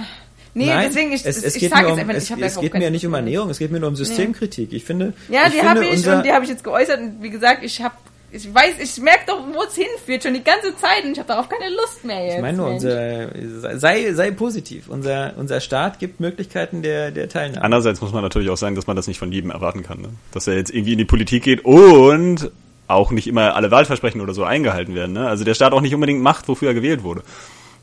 Nee, 0.53 0.67
Nein, 0.67 0.89
deswegen, 0.89 1.13
ich, 1.13 1.25
es, 1.25 1.45
es 1.45 1.55
ich 1.55 1.69
sage 1.69 1.87
um, 1.93 1.97
einfach, 1.97 2.13
es, 2.13 2.25
ich 2.25 2.33
habe 2.33 2.45
es 2.45 2.59
geht 2.59 2.75
mir 2.75 2.83
ja 2.83 2.91
nicht 2.91 3.07
um 3.07 3.15
Ernährung, 3.15 3.51
es 3.51 3.59
geht 3.61 3.71
mir 3.71 3.79
nur 3.79 3.89
um 3.89 3.95
Systemkritik. 3.95 4.73
Ich 4.73 4.83
finde, 4.85 5.13
Ja, 5.29 5.49
die 5.49 5.63
habe 5.63 5.85
ich 5.87 6.05
und 6.09 6.25
die 6.25 6.33
habe 6.33 6.43
ich 6.45 6.51
jetzt 6.51 6.65
geäußert 6.65 6.99
und 6.99 7.23
wie 7.23 7.31
gesagt, 7.31 7.63
ich 7.63 7.81
habe 7.83 7.95
ich 8.33 8.55
weiß, 8.55 8.75
ich 8.79 9.03
merke 9.03 9.25
doch, 9.27 9.43
wo 9.53 9.63
es 9.63 9.75
hinführt, 9.75 10.23
schon 10.23 10.35
die 10.35 10.45
ganze 10.45 10.77
Zeit 10.77 11.05
und 11.05 11.13
ich 11.13 11.19
habe 11.19 11.29
darauf 11.29 11.49
keine 11.49 11.75
Lust 11.75 12.05
mehr 12.05 12.25
jetzt. 12.25 12.35
ich 12.37 12.41
meine 12.41 12.57
nur, 12.57 12.69
unser, 12.69 13.79
sei, 13.79 14.13
sei 14.13 14.31
positiv. 14.31 14.89
Unser, 14.89 15.35
unser 15.37 15.61
Staat 15.61 15.99
gibt 15.99 16.21
Möglichkeiten 16.21 16.83
der, 16.83 17.11
der 17.11 17.29
Teilnahme. 17.29 17.65
Andererseits 17.65 18.01
muss 18.01 18.13
man 18.13 18.23
natürlich 18.23 18.51
auch 18.51 18.57
sagen, 18.57 18.77
dass 18.77 18.87
man 18.87 18.97
das 18.97 19.09
nicht 19.09 19.19
von 19.19 19.33
jedem 19.33 19.51
erwarten 19.51 19.83
kann. 19.83 20.01
Ne? 20.01 20.09
Dass 20.33 20.47
er 20.47 20.55
jetzt 20.55 20.71
irgendwie 20.71 20.93
in 20.93 20.99
die 20.99 21.05
Politik 21.05 21.43
geht 21.43 21.65
und 21.65 22.51
auch 22.87 23.11
nicht 23.11 23.27
immer 23.27 23.55
alle 23.55 23.71
Wahlversprechen 23.71 24.21
oder 24.21 24.35
so 24.35 24.45
eingehalten 24.45 24.95
werden. 24.95 25.13
Ne? 25.13 25.29
Also 25.29 25.45
der 25.45 25.55
Staat 25.55 25.73
auch 25.73 25.81
nicht 25.81 25.95
unbedingt 25.95 26.23
macht, 26.23 26.49
wofür 26.49 26.69
er 26.69 26.75
gewählt 26.75 27.03
wurde. 27.03 27.23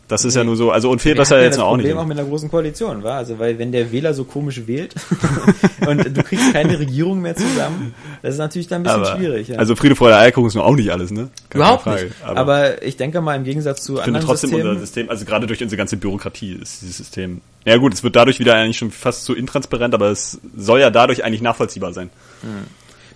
Das 0.08 0.24
ist 0.24 0.36
ja 0.36 0.44
nur 0.46 0.56
so, 0.56 0.72
also 0.72 0.90
und 0.90 1.04
besser 1.04 1.20
hatten 1.20 1.34
ja 1.34 1.42
jetzt 1.42 1.56
das 1.58 1.64
auch 1.64 1.72
Problem 1.72 1.88
nicht. 1.88 1.98
auch 1.98 2.06
mit 2.06 2.18
einer 2.18 2.28
großen 2.28 2.50
Koalition, 2.50 3.04
war 3.04 3.18
also 3.18 3.40
weil 3.40 3.60
wenn 3.60 3.74
der 3.74 3.92
Wähler 3.92 4.14
so 4.14 4.24
komisch 4.24 4.66
wählt 4.66 4.96
und 5.88 6.16
du 6.16 6.24
kriegst 6.24 6.54
keine 6.54 6.80
Regierung 6.80 7.22
mehr 7.22 7.36
zusammen, 7.36 7.94
das 8.22 8.36
ist 8.36 8.40
natürlich 8.40 8.68
dann 8.68 8.82
ein 8.82 8.84
bisschen 8.84 9.04
aber, 9.04 9.18
schwierig. 9.18 9.50
Ja. 9.50 9.58
Also 9.58 9.76
Friede, 9.76 9.98
Freude, 9.98 10.16
Eierkuchen 10.16 10.48
ist 10.48 10.56
nur 10.56 10.66
auch 10.66 10.76
nicht 10.76 10.92
alles, 10.92 11.12
ne? 11.12 11.30
Keine 11.50 11.64
Überhaupt 11.64 11.84
Frage. 11.84 12.04
nicht. 12.06 12.16
Aber, 12.24 12.82
ich 12.84 12.96
denke 12.96 13.20
mal 13.20 13.36
im 13.36 13.44
Gegensatz 13.44 13.84
zu 13.84 13.96
ich 13.96 14.04
finde 14.04 14.20
anderen 14.20 14.28
trotzdem 14.28 14.50
Systemen, 14.52 14.70
unser 14.70 14.80
System, 14.80 15.10
also 15.10 15.26
gerade 15.26 15.46
durch 15.46 15.62
unsere 15.62 15.78
ganze 15.78 15.98
Bürokratie 15.98 16.54
ist 16.54 16.82
dieses 16.82 16.98
System. 16.98 17.42
Ja 17.66 17.76
gut, 17.76 17.94
es 17.94 18.02
wird 18.02 18.16
dadurch 18.16 18.40
wieder 18.40 18.56
eigentlich 18.56 18.78
schon 18.78 18.92
fast 18.92 19.26
zu 19.26 19.36
intransparent, 19.36 19.94
aber 19.94 20.10
es 20.10 20.40
soll 20.56 20.80
ja 20.80 20.90
dadurch 20.90 21.26
eigentlich 21.26 21.42
nachvollziehbar 21.42 21.92
sein. 21.92 22.10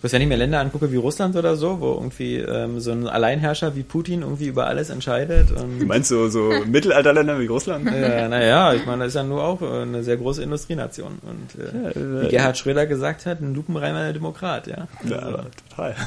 Bloß 0.02 0.14
wenn 0.14 0.22
ich 0.23 0.28
mir 0.28 0.36
Länder 0.36 0.60
angucke 0.60 0.91
wie 0.91 0.98
Russland 0.98 1.36
oder 1.36 1.56
so, 1.56 1.80
wo 1.80 1.94
irgendwie 1.94 2.38
ähm, 2.38 2.80
so 2.80 2.91
ein 2.91 3.07
Alleinherrscher 3.07 3.76
wie 3.76 3.84
Putin 3.84 4.23
irgendwie 4.23 4.48
über 4.48 4.65
alles 4.65 4.90
entscheidet 4.90 5.52
und 5.52 5.80
Du 5.80 5.86
meinst 5.86 6.10
so, 6.10 6.28
so 6.28 6.52
Mittelalterländer 6.65 7.40
wie 7.40 7.45
Russland? 7.45 7.86
Ja, 7.86 8.28
naja, 8.28 8.73
ich 8.73 8.86
meine, 8.88 9.03
das 9.03 9.10
ist 9.10 9.15
ja 9.15 9.23
nur 9.23 9.44
auch 9.44 9.61
äh, 9.61 9.84
eine 9.84 10.03
sehr 10.03 10.18
große 10.18 10.41
Industrienation. 10.41 11.19
Und 11.22 11.64
äh, 11.64 12.23
wie 12.23 12.30
Gerhard 12.30 12.57
Schröder 12.57 12.88
gesagt 12.88 13.28
hat, 13.28 13.41
ein 13.41 13.53
lupenreiner 13.53 14.11
Demokrat, 14.11 14.65
ja. 14.65 14.88
Ja, 15.07 15.22
aber 15.22 15.45
total. 15.69 15.95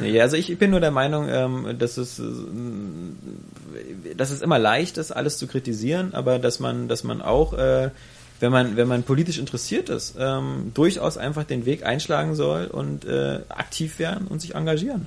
Nee, 0.00 0.20
also 0.20 0.36
ich 0.36 0.58
bin 0.58 0.70
nur 0.70 0.80
der 0.80 0.90
Meinung, 0.90 1.28
ähm, 1.30 1.76
dass 1.78 1.96
es 1.96 2.18
äh, 2.18 2.24
dass 4.16 4.30
es 4.30 4.42
immer 4.42 4.58
leicht 4.58 4.98
ist, 4.98 5.12
alles 5.12 5.38
zu 5.38 5.46
kritisieren, 5.46 6.14
aber 6.14 6.38
dass 6.38 6.60
man, 6.60 6.88
dass 6.88 7.04
man 7.04 7.22
auch, 7.22 7.52
äh, 7.54 7.90
wenn 8.42 8.50
man, 8.50 8.76
wenn 8.76 8.88
man 8.88 9.04
politisch 9.04 9.38
interessiert 9.38 9.88
ist, 9.88 10.16
ähm, 10.18 10.72
durchaus 10.74 11.16
einfach 11.16 11.44
den 11.44 11.64
Weg 11.64 11.86
einschlagen 11.86 12.34
soll 12.34 12.66
und 12.66 13.04
äh, 13.04 13.38
aktiv 13.48 14.00
werden 14.00 14.26
und 14.26 14.40
sich 14.40 14.56
engagieren. 14.56 15.06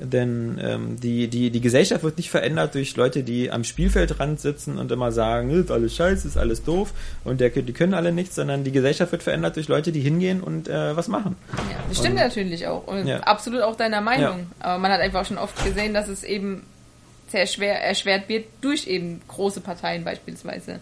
Denn 0.00 0.60
ähm, 0.62 1.00
die, 1.00 1.28
die, 1.28 1.50
die 1.50 1.60
Gesellschaft 1.62 2.02
wird 2.02 2.18
nicht 2.18 2.28
verändert 2.28 2.74
durch 2.74 2.94
Leute, 2.96 3.22
die 3.22 3.50
am 3.50 3.64
Spielfeldrand 3.64 4.38
sitzen 4.38 4.76
und 4.76 4.92
immer 4.92 5.12
sagen, 5.12 5.50
ist 5.50 5.70
alles 5.70 5.96
scheiße, 5.96 6.28
ist 6.28 6.36
alles 6.36 6.62
doof 6.62 6.92
und 7.24 7.40
der, 7.40 7.48
die 7.50 7.72
können 7.72 7.94
alle 7.94 8.12
nichts, 8.12 8.34
sondern 8.34 8.64
die 8.64 8.72
Gesellschaft 8.72 9.12
wird 9.12 9.22
verändert 9.22 9.56
durch 9.56 9.68
Leute, 9.68 9.90
die 9.90 10.00
hingehen 10.00 10.42
und 10.42 10.68
äh, 10.68 10.94
was 10.94 11.08
machen. 11.08 11.36
Ja, 11.52 11.76
das 11.88 11.98
stimmt 11.98 12.16
natürlich 12.16 12.66
auch. 12.66 12.86
Und 12.86 13.06
Ja. 13.06 13.20
absolut 13.20 13.62
auch 13.62 13.76
deiner 13.76 14.02
Meinung. 14.02 14.48
Aber 14.60 14.78
man 14.78 14.92
hat 14.92 15.00
einfach 15.00 15.24
schon 15.24 15.38
oft 15.38 15.64
gesehen, 15.64 15.94
dass 15.94 16.08
es 16.08 16.22
eben 16.22 16.64
sehr 17.28 17.46
schwer 17.46 17.82
erschwert 17.82 18.28
wird 18.28 18.44
durch 18.60 18.88
eben 18.88 19.22
große 19.28 19.62
Parteien 19.62 20.04
beispielsweise. 20.04 20.80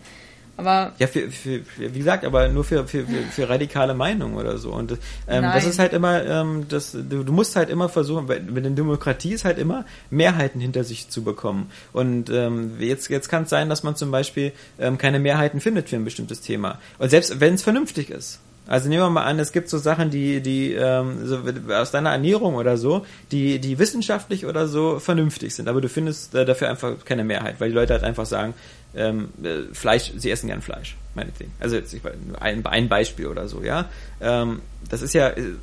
Aber 0.56 0.92
Ja, 0.98 1.06
für, 1.06 1.30
für, 1.30 1.62
wie 1.78 1.98
gesagt, 1.98 2.24
aber 2.24 2.48
nur 2.48 2.64
für, 2.64 2.86
für, 2.86 3.04
für, 3.04 3.48
radikale 3.48 3.94
Meinungen 3.94 4.36
oder 4.36 4.58
so. 4.58 4.70
Und 4.70 4.92
ähm, 5.26 5.42
das 5.42 5.64
ist 5.64 5.78
halt 5.78 5.92
immer, 5.92 6.24
ähm, 6.24 6.66
das, 6.68 6.92
du, 6.92 7.24
du 7.24 7.32
musst 7.32 7.56
halt 7.56 7.70
immer 7.70 7.88
versuchen, 7.88 8.28
weil 8.28 8.40
mit 8.40 8.64
der 8.64 8.72
Demokratie 8.72 9.32
ist 9.32 9.44
halt 9.44 9.58
immer, 9.58 9.84
Mehrheiten 10.10 10.60
hinter 10.60 10.84
sich 10.84 11.08
zu 11.08 11.24
bekommen. 11.24 11.70
Und 11.92 12.28
ähm, 12.30 12.72
jetzt, 12.78 13.08
jetzt 13.08 13.28
kann 13.28 13.44
es 13.44 13.50
sein, 13.50 13.68
dass 13.68 13.82
man 13.82 13.96
zum 13.96 14.10
Beispiel 14.10 14.52
ähm, 14.78 14.98
keine 14.98 15.18
Mehrheiten 15.18 15.60
findet 15.60 15.88
für 15.88 15.96
ein 15.96 16.04
bestimmtes 16.04 16.40
Thema. 16.42 16.78
Und 16.98 17.08
selbst 17.08 17.40
wenn 17.40 17.54
es 17.54 17.62
vernünftig 17.62 18.10
ist. 18.10 18.40
Also 18.68 18.88
nehmen 18.88 19.02
wir 19.02 19.10
mal 19.10 19.24
an, 19.24 19.40
es 19.40 19.50
gibt 19.50 19.68
so 19.68 19.76
Sachen, 19.78 20.10
die, 20.10 20.40
die 20.40 20.72
ähm, 20.72 21.26
so 21.26 21.40
aus 21.74 21.90
deiner 21.90 22.10
Ernährung 22.10 22.54
oder 22.54 22.76
so, 22.76 23.04
die, 23.32 23.58
die 23.58 23.78
wissenschaftlich 23.78 24.46
oder 24.46 24.68
so 24.68 25.00
vernünftig 25.00 25.54
sind, 25.54 25.68
aber 25.68 25.80
du 25.80 25.88
findest 25.88 26.34
äh, 26.36 26.44
dafür 26.44 26.70
einfach 26.70 27.04
keine 27.04 27.24
Mehrheit, 27.24 27.56
weil 27.58 27.70
die 27.70 27.74
Leute 27.74 27.92
halt 27.92 28.04
einfach 28.04 28.24
sagen, 28.24 28.54
ähm, 28.94 29.28
äh, 29.42 29.74
Fleisch, 29.74 30.12
sie 30.16 30.30
essen 30.30 30.48
gern 30.48 30.62
Fleisch, 30.62 30.96
meinetwegen. 31.14 31.52
Also 31.60 31.76
jetzt 31.76 31.94
ein, 32.40 32.64
ein 32.66 32.88
Beispiel 32.88 33.26
oder 33.26 33.48
so, 33.48 33.62
ja. 33.62 33.88
Ähm, 34.20 34.60
das 34.88 35.02
ist 35.02 35.14
ja 35.14 35.28
äh, 35.30 35.54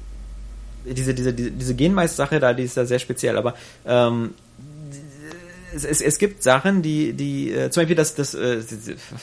diese, 0.86 1.14
diese, 1.14 1.34
diese, 1.34 1.52
diese 1.52 1.76
Genmais-Sache 1.76 2.40
da, 2.40 2.54
die 2.54 2.64
ist 2.64 2.78
da 2.78 2.86
sehr 2.86 3.00
speziell, 3.00 3.38
aber 3.38 3.56
ähm, 3.86 4.32
es, 5.74 5.86
es, 5.86 6.02
es 6.02 6.18
gibt 6.18 6.44
Sachen, 6.44 6.82
die, 6.82 7.14
die, 7.14 7.52
äh, 7.52 7.70
zum 7.70 7.82
Beispiel 7.82 7.96
das, 7.96 8.16
das, 8.16 8.34
äh, 8.34 8.62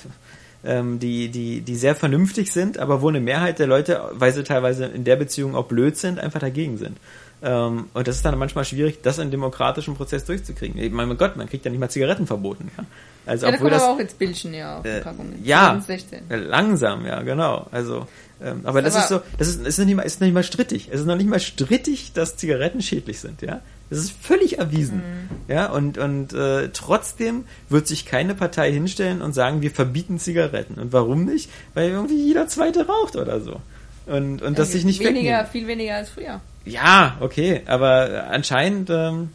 ähm, 0.64 0.98
die, 0.98 1.28
die, 1.28 1.60
die 1.60 1.76
sehr 1.76 1.94
vernünftig 1.94 2.52
sind, 2.52 2.78
aber 2.78 3.02
wo 3.02 3.08
eine 3.08 3.20
Mehrheit 3.20 3.58
der 3.58 3.66
Leute, 3.66 4.02
weil 4.12 4.32
sie 4.32 4.44
teilweise 4.44 4.86
in 4.86 5.04
der 5.04 5.16
Beziehung 5.16 5.54
auch 5.54 5.66
blöd 5.66 5.96
sind, 5.96 6.18
einfach 6.18 6.40
dagegen 6.40 6.76
sind. 6.78 6.98
Ähm, 7.48 7.84
und 7.94 8.08
das 8.08 8.16
ist 8.16 8.24
dann 8.24 8.36
manchmal 8.38 8.64
schwierig, 8.64 9.02
das 9.02 9.18
im 9.18 9.30
demokratischen 9.30 9.94
Prozess 9.94 10.24
durchzukriegen. 10.24 10.80
Ich 10.82 10.90
meine, 10.90 11.06
mein 11.06 11.16
Gott, 11.16 11.36
man 11.36 11.48
kriegt 11.48 11.64
ja 11.64 11.70
nicht 11.70 11.78
mal 11.78 11.88
Zigaretten 11.88 12.26
verboten. 12.26 12.72
Ja? 12.76 12.84
Also 13.24 13.46
ja, 13.46 13.52
da 13.52 13.58
obwohl 13.58 13.70
das 13.70 13.82
auch 13.82 13.98
jetzt 14.00 14.18
Bildchen 14.18 14.52
ja 14.52 14.78
auf 14.78 14.84
äh, 14.84 15.00
Packung. 15.00 15.32
ja, 15.44 15.80
2016. 15.84 16.22
ja, 16.28 16.36
langsam, 16.36 17.06
ja, 17.06 17.22
genau. 17.22 17.66
Also, 17.70 18.08
ähm, 18.42 18.62
aber 18.64 18.82
das 18.82 18.94
Aber- 18.94 19.02
ist 19.04 19.08
so, 19.10 19.20
das 19.38 19.46
ist, 19.48 19.64
ist 19.66 19.78
noch 19.78 19.84
nicht 19.86 19.94
mal, 19.94 20.02
ist 20.02 20.20
nicht 20.20 20.34
mal 20.34 20.42
strittig. 20.42 20.88
Es 20.90 21.00
ist 21.00 21.06
noch 21.06 21.14
nicht 21.16 21.28
mal 21.28 21.38
strittig, 21.40 22.12
dass 22.14 22.36
Zigaretten 22.36 22.82
schädlich 22.82 23.20
sind, 23.20 23.42
ja. 23.42 23.60
Das 23.90 24.00
ist 24.00 24.10
völlig 24.20 24.58
erwiesen, 24.58 24.96
Mhm. 24.96 25.52
ja. 25.52 25.66
Und 25.70 25.98
und 25.98 26.32
äh, 26.32 26.70
trotzdem 26.72 27.44
wird 27.68 27.86
sich 27.86 28.06
keine 28.06 28.34
Partei 28.34 28.72
hinstellen 28.72 29.22
und 29.22 29.34
sagen, 29.34 29.62
wir 29.62 29.70
verbieten 29.70 30.18
Zigaretten. 30.18 30.74
Und 30.80 30.92
warum 30.92 31.24
nicht? 31.24 31.48
Weil 31.74 31.90
irgendwie 31.90 32.20
jeder 32.20 32.48
Zweite 32.48 32.86
raucht 32.88 33.14
oder 33.14 33.40
so. 33.40 33.60
Und 34.06 34.42
und 34.42 34.58
das 34.58 34.72
sich 34.72 34.84
nicht 34.84 34.98
weniger, 34.98 35.14
wegnehmen. 35.30 35.46
viel 35.52 35.66
weniger 35.68 35.94
als 35.96 36.08
früher. 36.10 36.40
Ja, 36.66 37.16
okay, 37.20 37.62
aber 37.66 38.26
anscheinend, 38.28 38.90
ähm, 38.90 39.30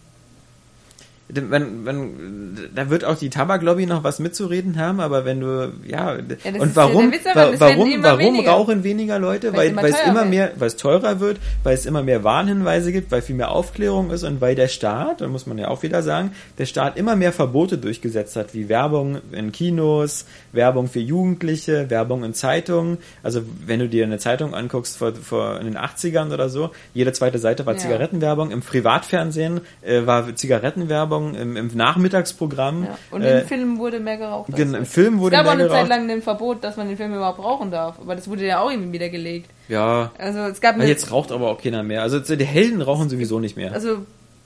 wenn, 1.33 1.85
wenn, 1.85 2.69
da 2.75 2.89
wird 2.89 3.05
auch 3.05 3.15
die 3.17 3.29
Tabaklobby 3.29 3.85
noch 3.85 4.03
was 4.03 4.19
mitzureden 4.19 4.77
haben, 4.77 4.99
aber 4.99 5.23
wenn 5.25 5.39
du, 5.39 5.71
ja, 5.87 6.17
das 6.17 6.37
und 6.45 6.69
ja 6.69 6.75
warum, 6.75 7.11
Witz 7.11 7.25
wa- 7.25 7.51
warum, 7.57 8.03
warum 8.03 8.19
weniger. 8.19 8.51
rauchen 8.51 8.83
weniger 8.83 9.19
Leute? 9.19 9.53
Weil 9.53 9.61
Weil, 9.61 9.65
es 9.65 9.71
immer 9.71 9.81
weil 9.83 9.91
es 9.91 10.07
immer 10.07 10.25
mehr, 10.25 10.51
weil 10.57 10.67
es 10.67 10.75
teurer 10.77 11.19
wird, 11.19 11.37
weil 11.63 11.73
es 11.75 11.85
immer 11.85 12.03
mehr 12.03 12.23
Warnhinweise 12.23 12.91
gibt, 12.91 13.11
weil 13.11 13.21
viel 13.21 13.35
mehr 13.35 13.51
Aufklärung 13.51 14.11
ist 14.11 14.23
und 14.23 14.41
weil 14.41 14.55
der 14.55 14.67
Staat, 14.67 15.21
da 15.21 15.27
muss 15.27 15.45
man 15.45 15.57
ja 15.57 15.67
auch 15.69 15.83
wieder 15.83 16.03
sagen, 16.03 16.31
der 16.57 16.65
Staat 16.65 16.97
immer 16.97 17.15
mehr 17.15 17.31
Verbote 17.33 17.77
durchgesetzt 17.77 18.35
hat, 18.35 18.53
wie 18.53 18.67
Werbung 18.69 19.19
in 19.31 19.51
Kinos, 19.51 20.25
Werbung 20.51 20.87
für 20.87 20.99
Jugendliche, 20.99 21.89
Werbung 21.89 22.23
in 22.23 22.33
Zeitungen. 22.33 22.97
Also 23.23 23.41
wenn 23.65 23.79
du 23.79 23.87
dir 23.87 24.03
eine 24.05 24.17
Zeitung 24.17 24.53
anguckst 24.53 24.97
vor, 24.97 25.13
vor 25.15 25.59
in 25.59 25.65
den 25.65 25.77
80ern 25.77 26.33
oder 26.33 26.49
so, 26.49 26.71
jede 26.93 27.13
zweite 27.13 27.37
Seite 27.39 27.65
war 27.65 27.73
Ja. 27.73 27.79
Zigarettenwerbung, 27.79 28.51
im 28.51 28.61
Privatfernsehen 28.61 29.61
äh, 29.81 30.05
war 30.05 30.35
Zigarettenwerbung, 30.35 31.20
im, 31.35 31.55
im 31.57 31.67
Nachmittagsprogramm. 31.75 32.83
Ja. 32.85 32.97
Und 33.11 33.21
äh, 33.23 33.41
im 33.41 33.47
Film 33.47 33.77
wurde 33.79 33.99
mehr 33.99 34.17
geraucht. 34.17 34.49
als 34.49 34.57
gen- 34.57 34.73
im. 34.73 34.85
Film 34.85 35.19
wurde 35.19 35.35
es 35.35 35.41
gab 35.43 35.51
auch 35.51 35.55
mehr 35.57 35.65
eine 35.65 35.73
Zeit 35.73 35.87
lang 35.89 36.09
ein 36.09 36.21
Verbot, 36.21 36.63
dass 36.63 36.77
man 36.77 36.87
den 36.87 36.97
Film 36.97 37.13
überhaupt 37.13 37.39
rauchen 37.39 37.71
darf. 37.71 37.99
Aber 37.99 38.15
das 38.15 38.27
wurde 38.27 38.45
ja 38.45 38.59
auch 38.59 38.69
irgendwie 38.71 38.93
wieder 38.93 39.09
gelegt. 39.09 39.49
Ja, 39.67 40.11
Also 40.17 40.39
es 40.39 40.59
gab 40.61 40.75
Also 40.75 40.87
jetzt 40.87 41.11
raucht 41.11 41.31
aber 41.31 41.49
auch 41.49 41.61
keiner 41.61 41.83
mehr. 41.83 42.01
Also 42.01 42.19
die 42.19 42.43
Helden 42.45 42.81
rauchen 42.81 43.09
sowieso 43.09 43.39
nicht 43.39 43.55
mehr. 43.57 43.71
also 43.73 43.99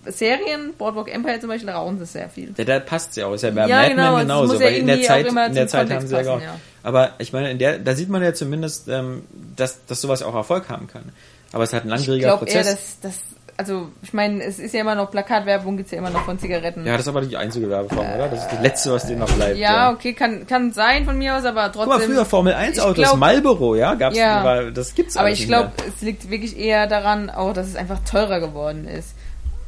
Serien, 0.07 0.73
Boardwalk 0.77 1.11
Empire 1.11 1.39
zum 1.39 1.49
Beispiel, 1.49 1.69
rauchen 1.71 1.97
sie 1.97 2.05
sehr 2.05 2.29
viel. 2.29 2.53
Ja, 2.57 2.63
da 2.63 2.79
passt 2.79 3.17
ja 3.17 3.25
auch. 3.25 3.33
Ist 3.33 3.41
ja 3.41 3.49
bei 3.49 3.67
Ja, 3.67 3.77
Mad 3.77 3.89
genau, 3.89 4.11
Men 4.17 4.21
genauso. 4.21 4.53
ja 4.53 4.59
weil 4.59 4.75
in 4.75 4.85
der 4.87 5.01
Zeit, 5.01 5.25
auch 5.27 5.47
in 5.47 5.55
der 5.55 5.67
Zeit 5.67 5.89
haben 5.89 6.05
sie 6.07 6.13
ja 6.15 6.21
geraucht. 6.21 6.43
ja. 6.43 6.55
Aber 6.83 7.13
ich 7.17 7.33
meine, 7.33 7.49
in 7.49 7.57
der, 7.57 7.79
da 7.79 7.95
sieht 7.95 8.09
man 8.09 8.21
ja 8.21 8.31
zumindest, 8.33 8.87
ähm, 8.87 9.23
dass, 9.55 9.83
dass 9.87 10.01
sowas 10.01 10.21
auch 10.21 10.35
Erfolg 10.35 10.69
haben 10.69 10.85
kann. 10.87 11.05
Aber 11.51 11.63
es 11.63 11.73
hat 11.73 11.83
ein 11.85 11.87
Ich 11.87 11.91
langwieriger 11.91 12.27
glaube 12.37 12.45
eher, 12.45 12.61
Prozess. 12.61 12.97
dass 13.01 13.15
das, 13.15 13.15
also 13.57 13.87
ich 14.01 14.11
meine, 14.13 14.43
es 14.43 14.59
ist 14.59 14.73
ja 14.73 14.81
immer 14.81 14.95
noch 14.95 15.11
Plakatwerbung, 15.11 15.77
gibt's 15.77 15.91
ja 15.91 15.97
immer 15.99 16.09
noch 16.09 16.25
von 16.25 16.37
Zigaretten. 16.37 16.85
ja, 16.85 16.93
das 16.93 17.01
ist 17.03 17.07
aber 17.07 17.21
nicht 17.21 17.31
die 17.31 17.37
einzige 17.37 17.69
Werbeform, 17.69 18.05
oder? 18.15 18.27
Das 18.27 18.41
ist 18.41 18.49
die 18.51 18.61
letzte, 18.63 18.91
was 18.91 19.07
denen 19.07 19.19
noch 19.19 19.31
bleibt. 19.31 19.57
Ja, 19.57 19.91
okay, 19.91 20.13
kann, 20.13 20.45
kann 20.45 20.73
sein 20.73 21.05
von 21.05 21.17
mir 21.17 21.35
aus, 21.37 21.45
aber 21.45 21.63
Guck 21.69 21.73
trotzdem. 21.85 21.87
mal, 21.87 22.01
früher 22.01 22.25
Formel 22.25 22.53
1 22.53 22.77
ich 22.77 22.81
Autos, 22.83 22.95
glaub- 22.95 23.17
Marlboro, 23.17 23.75
ja, 23.75 23.93
gab's, 23.93 24.17
Ja. 24.17 24.43
war, 24.43 24.63
das 24.71 24.93
gibt's 24.95 25.15
Aber 25.15 25.29
ich 25.29 25.47
glaube, 25.47 25.71
es 25.87 26.01
liegt 26.01 26.29
wirklich 26.29 26.57
eher 26.59 26.87
daran, 26.87 27.29
auch, 27.29 27.53
dass 27.53 27.67
es 27.67 27.75
einfach 27.75 27.99
teurer 28.09 28.39
geworden 28.41 28.87
ist. 28.87 29.15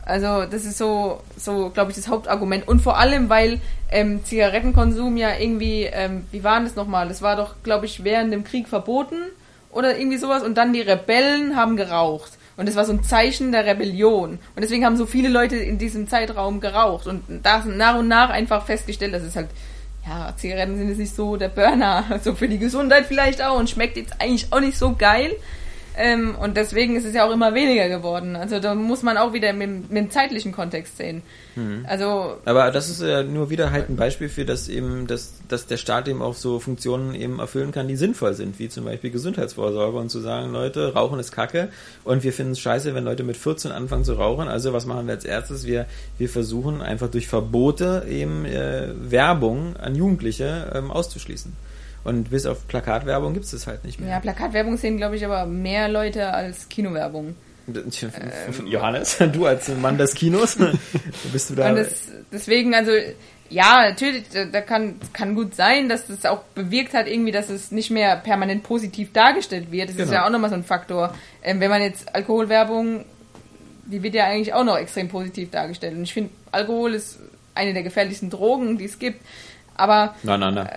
Also 0.03 0.45
das 0.45 0.63
ist 0.63 0.77
so, 0.77 1.19
so 1.37 1.69
glaube 1.69 1.91
ich, 1.91 1.97
das 1.97 2.07
Hauptargument. 2.07 2.65
Und 2.67 2.81
vor 2.81 2.97
allem, 2.97 3.29
weil 3.29 3.59
ähm, 3.91 4.23
Zigarettenkonsum 4.23 5.17
ja 5.17 5.31
irgendwie, 5.37 5.83
ähm, 5.83 6.25
wie 6.31 6.43
war 6.45 6.55
denn 6.55 6.65
das 6.65 6.75
nochmal? 6.75 7.09
Das 7.09 7.21
war 7.21 7.35
doch, 7.35 7.55
glaube 7.63 7.85
ich, 7.87 8.05
während 8.05 8.31
dem 8.31 8.45
Krieg 8.45 8.69
verboten 8.69 9.17
oder 9.69 9.97
irgendwie 9.97 10.17
sowas. 10.17 10.43
Und 10.43 10.57
dann 10.57 10.71
die 10.71 10.79
Rebellen 10.81 11.57
haben 11.57 11.75
geraucht. 11.75 12.31
Und 12.57 12.67
das 12.67 12.75
war 12.75 12.85
so 12.85 12.91
ein 12.91 13.03
Zeichen 13.03 13.51
der 13.51 13.65
Rebellion. 13.65 14.39
Und 14.55 14.61
deswegen 14.61 14.83
haben 14.83 14.97
so 14.97 15.05
viele 15.05 15.29
Leute 15.29 15.55
in 15.55 15.77
diesem 15.77 16.07
Zeitraum 16.07 16.59
geraucht. 16.59 17.05
Und 17.05 17.23
da 17.43 17.61
sind 17.61 17.77
nach 17.77 17.97
und 17.97 18.07
nach 18.07 18.31
einfach 18.31 18.65
festgestellt, 18.65 19.13
dass 19.13 19.23
es 19.23 19.35
halt, 19.35 19.47
ja, 20.07 20.33
Zigaretten 20.35 20.77
sind 20.77 20.89
jetzt 20.89 20.97
nicht 20.97 21.15
so 21.15 21.37
der 21.37 21.49
Burner. 21.49 22.03
So 22.23 22.33
für 22.33 22.49
die 22.49 22.57
Gesundheit 22.57 23.05
vielleicht 23.05 23.43
auch 23.43 23.59
und 23.59 23.69
schmeckt 23.69 23.95
jetzt 23.95 24.19
eigentlich 24.19 24.51
auch 24.51 24.59
nicht 24.59 24.77
so 24.77 24.95
geil. 24.95 25.31
Ähm, 25.97 26.35
und 26.35 26.57
deswegen 26.57 26.95
ist 26.95 27.05
es 27.05 27.13
ja 27.13 27.27
auch 27.27 27.31
immer 27.31 27.53
weniger 27.53 27.89
geworden. 27.89 28.35
Also 28.35 28.59
da 28.59 28.75
muss 28.75 29.03
man 29.03 29.17
auch 29.17 29.33
wieder 29.33 29.53
mit, 29.53 29.89
mit 29.89 29.97
dem 29.97 30.11
zeitlichen 30.11 30.51
Kontext 30.51 30.97
sehen. 30.97 31.23
Also 31.87 32.37
Aber 32.45 32.71
das 32.71 32.89
ist 32.89 33.01
ja 33.01 33.23
nur 33.23 33.49
wieder 33.49 33.71
halt 33.71 33.89
ein 33.89 33.95
Beispiel 33.95 34.29
für, 34.29 34.45
dass 34.45 34.69
eben, 34.69 35.07
dass, 35.07 35.33
dass 35.47 35.65
der 35.65 35.77
Staat 35.77 36.07
eben 36.07 36.21
auch 36.21 36.35
so 36.35 36.59
Funktionen 36.59 37.15
eben 37.15 37.39
erfüllen 37.39 37.71
kann, 37.71 37.87
die 37.87 37.95
sinnvoll 37.95 38.33
sind, 38.33 38.59
wie 38.59 38.69
zum 38.69 38.85
Beispiel 38.85 39.09
Gesundheitsvorsorge 39.09 39.97
und 39.97 40.09
zu 40.09 40.19
sagen, 40.19 40.51
Leute, 40.51 40.93
Rauchen 40.93 41.19
ist 41.19 41.31
Kacke 41.31 41.69
und 42.03 42.23
wir 42.23 42.31
finden 42.31 42.51
es 42.51 42.59
scheiße, 42.59 42.93
wenn 42.93 43.03
Leute 43.03 43.23
mit 43.23 43.37
14 43.37 43.71
anfangen 43.71 44.03
zu 44.03 44.13
rauchen. 44.13 44.47
Also 44.47 44.71
was 44.73 44.85
machen 44.85 45.07
wir 45.07 45.13
als 45.13 45.25
erstes? 45.25 45.65
Wir, 45.65 45.87
wir 46.19 46.29
versuchen 46.29 46.81
einfach 46.81 47.09
durch 47.09 47.27
Verbote 47.27 48.05
eben 48.07 48.45
äh, 48.45 48.89
Werbung 49.09 49.75
an 49.77 49.95
Jugendliche 49.95 50.71
ähm, 50.75 50.91
auszuschließen. 50.91 51.53
Und 52.07 52.29
bis 52.29 52.45
auf 52.45 52.65
Plakatwerbung 52.69 53.33
gibt 53.33 53.43
es 53.43 53.51
das 53.51 53.67
halt 53.67 53.83
nicht 53.83 53.99
ja, 53.99 54.05
mehr. 54.05 54.19
Plakatwerbung 54.21 54.77
sehen, 54.77 54.95
glaube 54.95 55.17
ich, 55.17 55.25
aber 55.25 55.45
mehr 55.45 55.89
Leute 55.89 56.33
als 56.33 56.69
Kinowerbung. 56.69 57.35
Johannes, 58.65 59.17
du 59.33 59.45
als 59.45 59.67
Mann 59.67 59.97
des 59.97 60.13
Kinos, 60.13 60.57
bist 61.33 61.49
du 61.49 61.55
da. 61.55 61.67
Und 61.69 61.75
das, 61.75 62.07
deswegen, 62.31 62.73
also 62.73 62.91
Ja, 63.49 63.89
natürlich, 63.89 64.23
da, 64.29 64.61
kann, 64.61 64.95
kann 65.11 65.35
gut 65.35 65.53
sein, 65.53 65.89
dass 65.89 66.07
das 66.07 66.25
auch 66.25 66.43
bewirkt 66.55 66.93
hat, 66.93 67.07
irgendwie, 67.07 67.33
dass 67.33 67.49
es 67.49 67.71
nicht 67.71 67.91
mehr 67.91 68.15
permanent 68.15 68.63
positiv 68.63 69.11
dargestellt 69.11 69.69
wird. 69.69 69.89
Das 69.89 69.97
ist 69.97 70.03
Genau. 70.03 70.13
ja 70.13 70.25
auch 70.25 70.29
nochmal 70.29 70.49
so 70.49 70.55
ein 70.55 70.63
Faktor. 70.63 71.13
Ähm, 71.43 71.59
wenn 71.59 71.69
man 71.69 71.81
jetzt 71.81 72.15
Alkoholwerbung, 72.15 73.03
die 73.85 74.01
wird 74.01 74.15
ja 74.15 74.27
eigentlich 74.27 74.53
auch 74.53 74.63
noch 74.63 74.77
extrem 74.77 75.09
positiv 75.09 75.51
dargestellt. 75.51 75.97
Und 75.97 76.03
ich 76.03 76.13
finde, 76.13 76.29
Alkohol 76.53 76.93
ist 76.93 77.19
eine 77.53 77.73
der 77.73 77.83
gefährlichsten 77.83 78.29
Drogen, 78.29 78.77
die 78.77 78.85
es 78.85 78.97
gibt. 78.97 79.19
Aber 79.77 80.15
Na, 80.23 80.37
na, 80.37 80.51
na. 80.51 80.69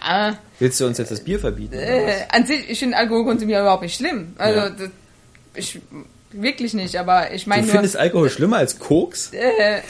ah, 0.00 0.32
Willst 0.58 0.78
du 0.80 0.86
uns 0.86 0.98
jetzt 0.98 1.10
das 1.10 1.20
Bier 1.24 1.38
verbieten? 1.40 1.74
äh, 1.74 2.12
an 2.30 2.46
sich, 2.46 2.68
ich 2.70 2.78
finde 2.78 2.96
Alkoholkonsum 2.96 3.48
ja 3.48 3.60
überhaupt 3.62 3.82
nicht 3.82 3.96
schlimm. 3.96 4.34
Also, 4.38 4.60
Ja. 4.60 4.70
das, 4.70 4.90
ich, 5.54 5.80
wirklich 6.30 6.72
nicht, 6.74 6.96
aber 6.96 7.32
ich 7.32 7.44
Du 7.44 7.50
meine 7.50 7.62
nur, 7.62 7.72
findest 7.72 7.96
Alkohol 7.96 8.30
schlimmer 8.30 8.58
als 8.58 8.78
Koks? 8.78 9.32
äh, 9.32 9.80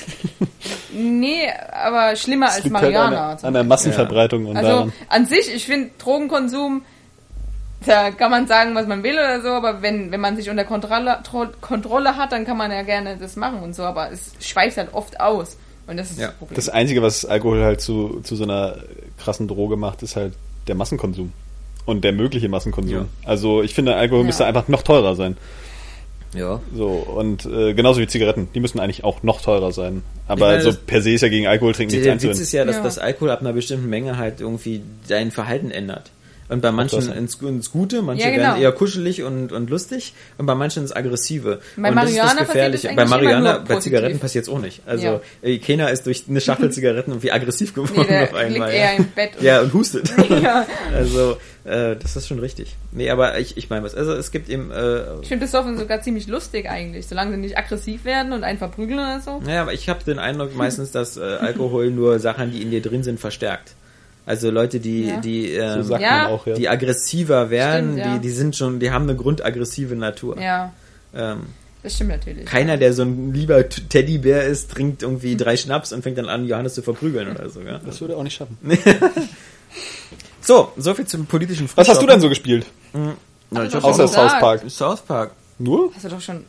nee, 0.92 1.48
aber 1.72 2.16
schlimmer 2.16 2.46
als 2.46 2.64
liegt 2.64 2.74
halt 2.76 2.82
Marihuana. 2.94 3.32
an, 3.32 3.38
zum 3.38 3.46
an 3.48 3.54
der 3.54 3.64
Massenverbreitung 3.64 4.46
und 4.46 4.56
Also 4.56 4.68
daran. 4.68 4.92
an 5.08 5.26
sich, 5.26 5.54
ich 5.54 5.66
finde 5.66 5.90
Drogenkonsum, 5.98 6.84
da 7.86 8.10
kann 8.12 8.30
man 8.30 8.46
sagen, 8.46 8.74
was 8.74 8.86
man 8.86 9.02
will 9.02 9.14
oder 9.14 9.40
so, 9.40 9.48
aber 9.50 9.82
wenn, 9.82 10.12
wenn 10.12 10.20
man 10.20 10.36
sich 10.36 10.48
unter 10.50 10.64
Kontrolle, 10.64 11.18
Tro 11.24 11.46
Kontrolle 11.60 12.16
hat, 12.16 12.30
dann 12.32 12.44
kann 12.44 12.56
man 12.56 12.70
ja 12.70 12.82
gerne 12.82 13.16
das 13.16 13.36
machen 13.36 13.60
und 13.62 13.74
so, 13.74 13.82
aber 13.82 14.10
es 14.12 14.32
schweift 14.40 14.76
halt 14.76 14.94
oft 14.94 15.20
aus. 15.20 15.56
Und 15.92 15.96
das 15.98 16.10
ist 16.10 16.18
Ja, 16.18 16.28
das 16.28 16.36
Problem. 16.36 16.56
Das 16.56 16.68
Einzige, 16.68 17.02
was 17.02 17.24
Alkohol 17.24 17.62
halt 17.62 17.80
zu, 17.80 18.20
zu 18.24 18.34
so 18.36 18.44
einer 18.44 18.76
krassen 19.18 19.46
Droge 19.46 19.76
macht, 19.76 20.02
ist 20.02 20.16
halt 20.16 20.32
der 20.66 20.74
Massenkonsum. 20.74 21.32
Und 21.84 22.02
der 22.04 22.12
mögliche 22.12 22.48
Massenkonsum. 22.48 22.94
Ja. 22.94 23.04
Also 23.24 23.62
ich 23.62 23.74
finde, 23.74 23.94
Alkohol 23.94 24.20
Ja. 24.22 24.26
müsste 24.26 24.44
einfach 24.46 24.68
noch 24.68 24.82
teurer 24.82 25.14
sein. 25.16 25.36
Ja. 26.34 26.60
So, 26.74 26.86
und 26.88 27.44
äh, 27.44 27.74
genauso 27.74 28.00
wie 28.00 28.06
Zigaretten, 28.06 28.48
die 28.54 28.60
müssen 28.60 28.80
eigentlich 28.80 29.04
auch 29.04 29.22
noch 29.22 29.42
teurer 29.42 29.70
sein. 29.72 30.02
Aber 30.28 30.46
meine, 30.48 30.62
so 30.62 30.70
das- 30.70 30.78
per 30.80 31.02
se 31.02 31.10
ist 31.10 31.20
ja 31.20 31.28
gegen 31.28 31.46
Alkohol 31.46 31.74
trinken 31.74 31.92
nichts 31.92 32.04
der 32.04 32.14
Witz 32.14 32.22
einzuwenden. 32.22 32.42
ist 32.42 32.52
ja, 32.52 32.64
dass 32.64 32.76
Ja. 32.76 32.82
das 32.82 32.98
Alkohol 32.98 33.30
ab 33.30 33.40
einer 33.42 33.52
bestimmten 33.52 33.88
Menge 33.90 34.16
halt 34.16 34.40
irgendwie 34.40 34.82
dein 35.08 35.30
Verhalten 35.30 35.70
ändert. 35.70 36.10
Und 36.52 36.60
bei 36.60 36.70
manchen 36.70 37.10
ins, 37.12 37.34
ins 37.36 37.70
Gute, 37.72 38.02
manche 38.02 38.24
Ja, 38.24 38.30
genau. 38.30 38.42
werden 38.50 38.62
eher 38.62 38.72
kuschelig 38.72 39.22
und, 39.22 39.52
und 39.52 39.70
lustig 39.70 40.12
und 40.38 40.46
bei 40.46 40.54
manchen 40.54 40.82
ins 40.82 40.92
Aggressive. 40.94 41.60
Bei 41.76 41.88
und 41.90 41.96
das 41.96 42.10
ist 42.10 42.18
das 42.18 42.36
Gefährliche. 42.36 42.88
das 42.94 43.10
Bei 43.10 43.20
nur 43.20 43.58
bei. 43.66 43.76
Zigaretten 43.76 44.18
passiert 44.18 44.44
es 44.44 44.48
auch 44.50 44.60
nicht. 44.60 44.82
Also 44.86 45.04
Ja. 45.06 45.20
äh, 45.42 45.58
keiner 45.58 45.90
ist 45.90 46.06
durch 46.06 46.24
eine 46.28 46.40
Schachtel 46.40 46.70
Zigaretten 46.72 47.10
irgendwie 47.12 47.32
aggressiv 47.32 47.74
geworden 47.74 47.94
Nee, 47.96 48.06
der 48.08 48.22
auf 48.24 48.34
einmal. 48.34 48.68
liegt 48.70 48.78
eher 48.80 48.92
ja. 48.92 48.96
im 48.98 49.04
Bett 49.14 49.30
und- 49.36 49.42
ja, 49.44 49.60
und 49.60 49.72
hustet. 49.74 50.12
ja. 50.28 50.66
Also, 50.94 51.36
äh, 51.64 51.96
das 51.96 52.16
ist 52.16 52.28
schon 52.28 52.38
richtig. 52.38 52.76
Nee, 52.90 53.08
aber 53.10 53.38
ich, 53.38 53.56
ich 53.56 53.70
meine 53.70 53.84
was. 53.84 53.94
Also 53.94 54.12
es 54.12 54.30
gibt 54.30 54.48
eben, 54.48 54.70
äh, 54.70 55.20
Ich 55.22 55.28
finde 55.28 55.46
Besoffen 55.46 55.78
sogar 55.78 56.02
ziemlich 56.02 56.26
lustig 56.26 56.68
eigentlich, 56.68 57.06
solange 57.06 57.32
sie 57.32 57.38
nicht 57.38 57.56
aggressiv 57.56 58.04
werden 58.04 58.32
und 58.32 58.44
einen 58.44 58.58
verprügeln 58.58 58.98
oder 58.98 59.20
so. 59.20 59.40
Naja, 59.40 59.62
aber 59.62 59.72
ich 59.72 59.88
habe 59.88 60.04
den 60.04 60.18
Eindruck 60.18 60.54
meistens, 60.54 60.90
dass 60.90 61.16
äh, 61.16 61.20
Alkohol 61.22 61.90
nur 61.90 62.18
Sachen, 62.18 62.50
die 62.52 62.62
in 62.62 62.70
dir 62.70 62.82
drin 62.82 63.02
sind, 63.02 63.20
verstärkt. 63.20 63.74
Also 64.24 64.50
Leute, 64.50 64.78
die, 64.80 65.06
Ja. 65.08 65.20
die, 65.20 65.50
ähm, 65.52 65.82
So 65.82 65.88
sagt 65.90 66.02
Ja. 66.02 66.10
man 66.22 66.26
auch, 66.28 66.46
ja. 66.46 66.54
die 66.54 66.68
aggressiver 66.68 67.50
werden, 67.50 67.92
Stimmt, 67.94 67.98
ja. 68.06 68.14
die, 68.14 68.20
die 68.20 68.30
sind 68.30 68.54
schon, 68.56 68.78
die 68.80 68.90
haben 68.90 69.04
eine 69.04 69.16
grundaggressive 69.16 69.96
Natur. 69.96 70.40
Ja, 70.40 70.72
Ähm, 71.14 71.40
das 71.82 71.94
stimmt 71.96 72.10
natürlich. 72.10 72.46
keiner, 72.46 72.76
der 72.76 72.92
so 72.94 73.02
ein 73.02 73.34
lieber 73.34 73.68
Teddybär 73.68 74.44
ist, 74.44 74.70
trinkt 74.70 75.02
irgendwie 75.02 75.36
drei 75.36 75.56
Schnaps 75.56 75.92
und 75.92 76.02
fängt 76.02 76.16
dann 76.18 76.28
an, 76.28 76.46
Johannes 76.46 76.74
zu 76.74 76.82
verprügeln 76.82 77.28
oder 77.30 77.50
so. 77.50 77.60
Ja? 77.60 77.80
Das 77.84 78.00
würde 78.00 78.14
er 78.14 78.18
auch 78.18 78.22
nicht 78.22 78.36
schaffen. 78.36 78.56
So, 80.44 80.72
soviel 80.76 81.06
zum 81.06 81.26
politischen 81.26 81.68
Was 81.76 81.88
hast 81.88 82.02
du 82.02 82.06
denn 82.06 82.20
so 82.20 82.28
gespielt? 82.28 82.66
Na, 83.50 83.64
ich 83.64 83.74
Außer 83.74 84.08
South 84.08 84.32
Park. 84.40 84.62
South 84.68 85.00
Park. 85.02 85.30
Nur? 85.58 85.92
Hast 85.94 86.04
du 86.04 86.08
doch 86.08 86.20
schon 86.20 86.44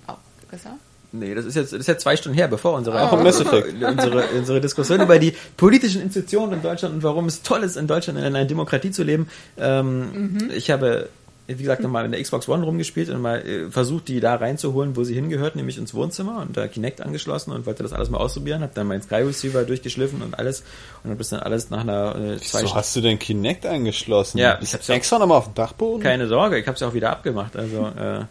gesagt? 0.50 0.76
Nee, 1.16 1.36
das 1.36 1.46
ist 1.46 1.56
jetzt, 1.56 1.72
das 1.72 1.82
ist 1.82 1.88
jetzt 1.88 2.02
zwei 2.02 2.18
Stunden 2.18 2.36
her, 2.36 2.48
bevor 2.48 2.74
unsere, 2.74 2.98
Effect. 2.98 3.84
unsere, 3.88 4.26
unsere 4.36 4.60
Diskussion 4.62 5.00
über 5.00 5.20
die 5.20 5.36
politischen 5.56 6.02
Institutionen 6.02 6.54
in 6.54 6.62
Deutschland 6.64 6.96
und 6.96 7.04
warum 7.04 7.28
es 7.28 7.44
toll 7.44 7.62
ist, 7.62 7.78
in 7.78 7.86
Deutschland 7.86 8.18
in 8.18 8.26
einer 8.26 8.46
Demokratie 8.46 8.90
zu 8.90 9.04
leben. 9.04 9.30
Ähm, 9.60 10.50
Ich 10.56 10.72
habe, 10.72 11.10
wie 11.46 11.54
gesagt, 11.54 11.84
nochmal 11.84 12.06
in 12.06 12.12
der 12.14 12.20
Xbox 12.20 12.50
One 12.50 12.64
rumgespielt 12.64 13.12
und 13.12 13.22
mal 13.22 13.46
äh, 13.46 13.70
versucht, 13.70 14.08
die 14.08 14.22
da 14.22 14.34
reinzuholen, 14.34 14.96
wo 14.96 15.04
sie 15.04 15.14
hingehört, 15.14 15.56
nämlich 15.56 15.78
ins 15.78 15.94
Wohnzimmer 15.94 16.42
und 16.42 16.58
da 16.58 16.68
Kinect 16.68 17.00
angeschlossen 17.00 17.52
und 17.52 17.68
wollte 17.68 17.84
das 17.84 17.94
alles 17.94 18.10
mal 18.10 18.18
ausprobieren, 18.18 18.64
habe 18.64 18.72
dann 18.74 18.88
meinen 18.88 19.04
Sky 19.04 19.18
Receiver 19.18 19.64
durchgeschliffen 19.66 20.24
und 20.24 20.40
alles 20.40 20.64
und 21.04 21.12
habe 21.12 21.20
das 21.20 21.30
dann 21.30 21.42
alles 21.42 21.70
nach 21.70 21.82
einer 21.82 22.16
äh, 22.16 22.38
zwei 22.38 22.62
So 22.62 22.74
hast 22.74 22.96
du 22.96 23.02
den 23.02 23.20
Kinect 23.20 23.68
angeschlossen? 23.68 24.40
Ja, 24.40 24.58
ich 24.64 24.74
hab's 24.74 24.90
extra 24.90 25.20
nochmal 25.20 25.38
auf 25.38 25.46
dem 25.46 25.54
Dachboden? 25.54 26.02
keine 26.02 26.28
Sorge, 26.28 26.58
ich 26.58 26.66
habe 26.66 26.74
es 26.74 26.82
ja 26.82 26.88
auch 26.88 26.96
wieder 26.96 27.12
abgemacht. 27.12 27.56
Also 27.56 27.86
äh, 27.96 28.26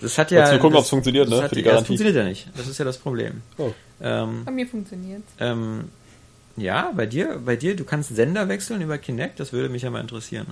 das 0.00 0.18
hat 0.18 0.30
ja. 0.30 0.48
Nur 0.50 0.58
gucken, 0.58 0.72
das- 0.72 0.80
ob's 0.80 0.90
funktioniert, 0.90 1.26
das 1.26 1.34
ne, 1.38 1.42
hat- 1.42 1.48
für 1.50 1.54
die 1.54 1.60
ja, 1.60 1.64
das 1.64 1.72
Garantie. 1.72 1.86
funktioniert 1.88 2.16
ja 2.16 2.24
nicht. 2.24 2.48
Das 2.56 2.66
ist 2.66 2.78
ja 2.78 2.84
das 2.84 2.98
Problem. 2.98 3.42
Oh. 3.58 3.70
Ähm, 4.00 4.42
Bei 4.44 4.50
mir 4.52 4.66
funktioniert 4.66 5.22
ähm, 5.38 5.84
ja, 6.56 6.90
bei 6.94 7.06
dir, 7.06 7.40
bei 7.44 7.56
dir, 7.56 7.76
du 7.76 7.84
kannst 7.84 8.14
Sender 8.14 8.48
wechseln 8.48 8.80
über 8.82 8.98
Kinect, 8.98 9.38
das 9.40 9.52
würde 9.52 9.68
mich 9.68 9.82
ja 9.82 9.90
mal 9.90 10.00
interessieren. 10.00 10.46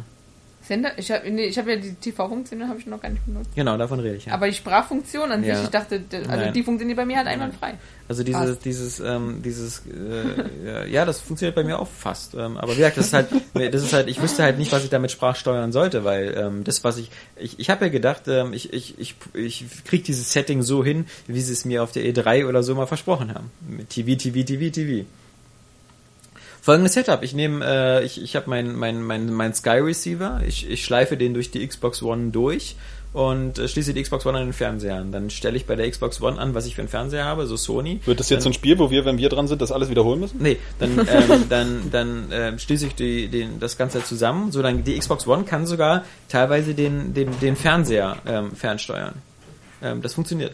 Sender? 0.69 0.91
Ich 0.99 1.11
habe 1.11 1.31
nee, 1.31 1.47
ich 1.47 1.59
hab 1.59 1.67
ja 1.67 1.77
die 1.77 1.95
TV-Funktion, 1.95 2.69
habe 2.69 2.79
ich 2.79 2.87
noch 2.87 3.01
gar 3.01 3.09
nicht 3.09 3.25
benutzt. 3.25 3.49
Genau, 3.55 3.79
davon 3.79 4.01
rede 4.01 4.17
ich 4.17 4.27
ja. 4.27 4.35
Aber 4.35 4.47
die 4.47 4.53
Sprachfunktion 4.53 5.33
an 5.33 5.43
Ja. 5.43 5.55
sich, 5.57 5.65
ich 5.65 5.71
dachte, 5.71 6.03
also 6.13 6.29
Nein. 6.29 6.53
die 6.53 6.63
funktioniert 6.63 6.99
bei 6.99 7.07
mir 7.07 7.17
halt 7.17 7.27
einwandfrei. 7.27 7.75
also 8.07 8.23
dieses, 8.23 8.59
dieses, 8.59 9.01
ähm, 9.01 9.41
dieses, 9.43 9.83
äh, 9.87 10.91
ja, 10.93 11.07
das 11.07 11.21
funktioniert 11.21 11.55
bei 11.57 11.65
mir 11.65 11.79
auch 11.79 11.89
fast. 11.89 12.35
Ähm, 12.35 12.59
aber 12.59 12.73
wie 12.73 12.77
gesagt, 12.77 12.99
das 12.99 13.07
ist 13.07 13.13
halt, 13.15 13.29
das 13.55 13.83
ist 13.83 13.93
halt, 13.95 14.09
ich 14.09 14.21
wüsste 14.21 14.43
halt 14.43 14.59
nicht, 14.59 14.71
was 14.71 14.85
ich 14.85 14.91
damit 14.91 15.11
Sprach 15.11 15.37
steuern 15.37 15.73
sollte, 15.73 16.05
weil 16.05 16.35
ähm, 16.37 16.65
das, 16.65 16.85
was 16.85 16.99
ich, 16.99 17.11
ich, 17.37 17.59
ich 17.59 17.71
habe 17.71 17.87
ja 17.87 17.91
gedacht, 17.91 18.29
ähm, 18.29 18.53
ich, 18.53 18.71
ich, 18.75 18.99
ich, 18.99 19.15
ich 19.33 19.65
krieg 19.85 20.05
dieses 20.05 20.33
Setting 20.35 20.61
so 20.61 20.85
hin, 20.85 21.07
wie 21.27 21.41
sie 21.41 21.55
es 21.55 21.65
mir 21.65 21.83
auf 21.83 21.93
der 21.93 22.05
E3 22.05 22.47
oder 22.47 22.63
so 22.63 22.75
mal 22.75 22.87
versprochen 22.87 23.33
haben. 23.35 23.51
Mit 23.67 23.89
TV, 23.89 24.17
TV, 24.17 24.45
TV, 24.45 24.71
TV. 24.71 25.07
Folgendes 26.69 26.93
Setup. 26.93 27.23
Ich 27.23 27.33
nehme, 27.33 27.65
äh, 27.65 28.05
ich, 28.05 28.23
ich 28.23 28.37
habe 28.37 28.51
mein, 28.51 28.77
mein, 28.77 29.03
mein, 29.03 29.33
mein 29.33 29.55
Sky 29.55 29.79
Receiver, 29.79 30.43
ich, 30.47 30.69
ich 30.69 30.85
schleife 30.85 31.17
den 31.17 31.33
durch 31.33 31.51
die 31.51 31.67
Xbox 31.67 32.03
One 32.03 32.31
durch 32.31 32.77
und 33.15 33.59
äh, 33.59 33.69
schließe 33.69 33.95
die 33.95 34.03
Xbox 34.03 34.27
One 34.27 34.37
an 34.37 34.49
den 34.49 34.53
Fernseher 34.53 34.97
an. 34.97 35.11
Dann 35.11 35.31
stelle 35.31 35.57
ich 35.57 35.65
bei 35.65 35.77
der 35.77 35.91
Xbox 35.91 36.21
One 36.21 36.39
an, 36.39 36.53
was 36.53 36.67
ich 36.67 36.75
für 36.75 36.83
einen 36.83 36.91
Fernseher 36.91 37.25
habe, 37.25 37.47
so 37.47 37.57
Sony. 37.57 38.03
Wird 38.05 38.21
das 38.21 38.29
jetzt 38.29 38.43
so 38.43 38.51
ein 38.51 38.53
Spiel, 38.53 38.79
wo 38.79 38.91
wir, 38.91 39.07
wenn 39.07 39.17
wir 39.17 39.31
dran 39.31 39.49
sind, 39.49 39.63
das 39.63 39.73
alles 39.73 39.89
wiederholen 39.89 40.21
müssen? 40.21 40.43
Nee, 40.43 40.59
dann, 40.79 40.91
ähm, 41.11 41.45
dann, 41.49 41.91
dann 41.91 42.29
ähm, 42.33 42.59
schließe 42.59 42.89
ich 42.89 42.95
die, 42.95 43.29
den, 43.29 43.61
das 43.61 43.79
Ganze 43.79 44.05
zusammen. 44.05 44.53
So 44.53 44.61
dann 44.61 44.85
die 44.85 44.99
Xbox 44.99 45.27
One 45.27 45.45
kann 45.45 45.65
sogar 45.67 46.05
teilweise 46.29 46.75
den, 46.75 47.15
den, 47.15 47.31
den 47.41 47.57
Fernseher 47.57 48.19
ähm, 48.27 48.53
fernsteuern. 48.55 49.15
Ähm, 49.83 50.03
das 50.03 50.13
funktioniert. 50.13 50.53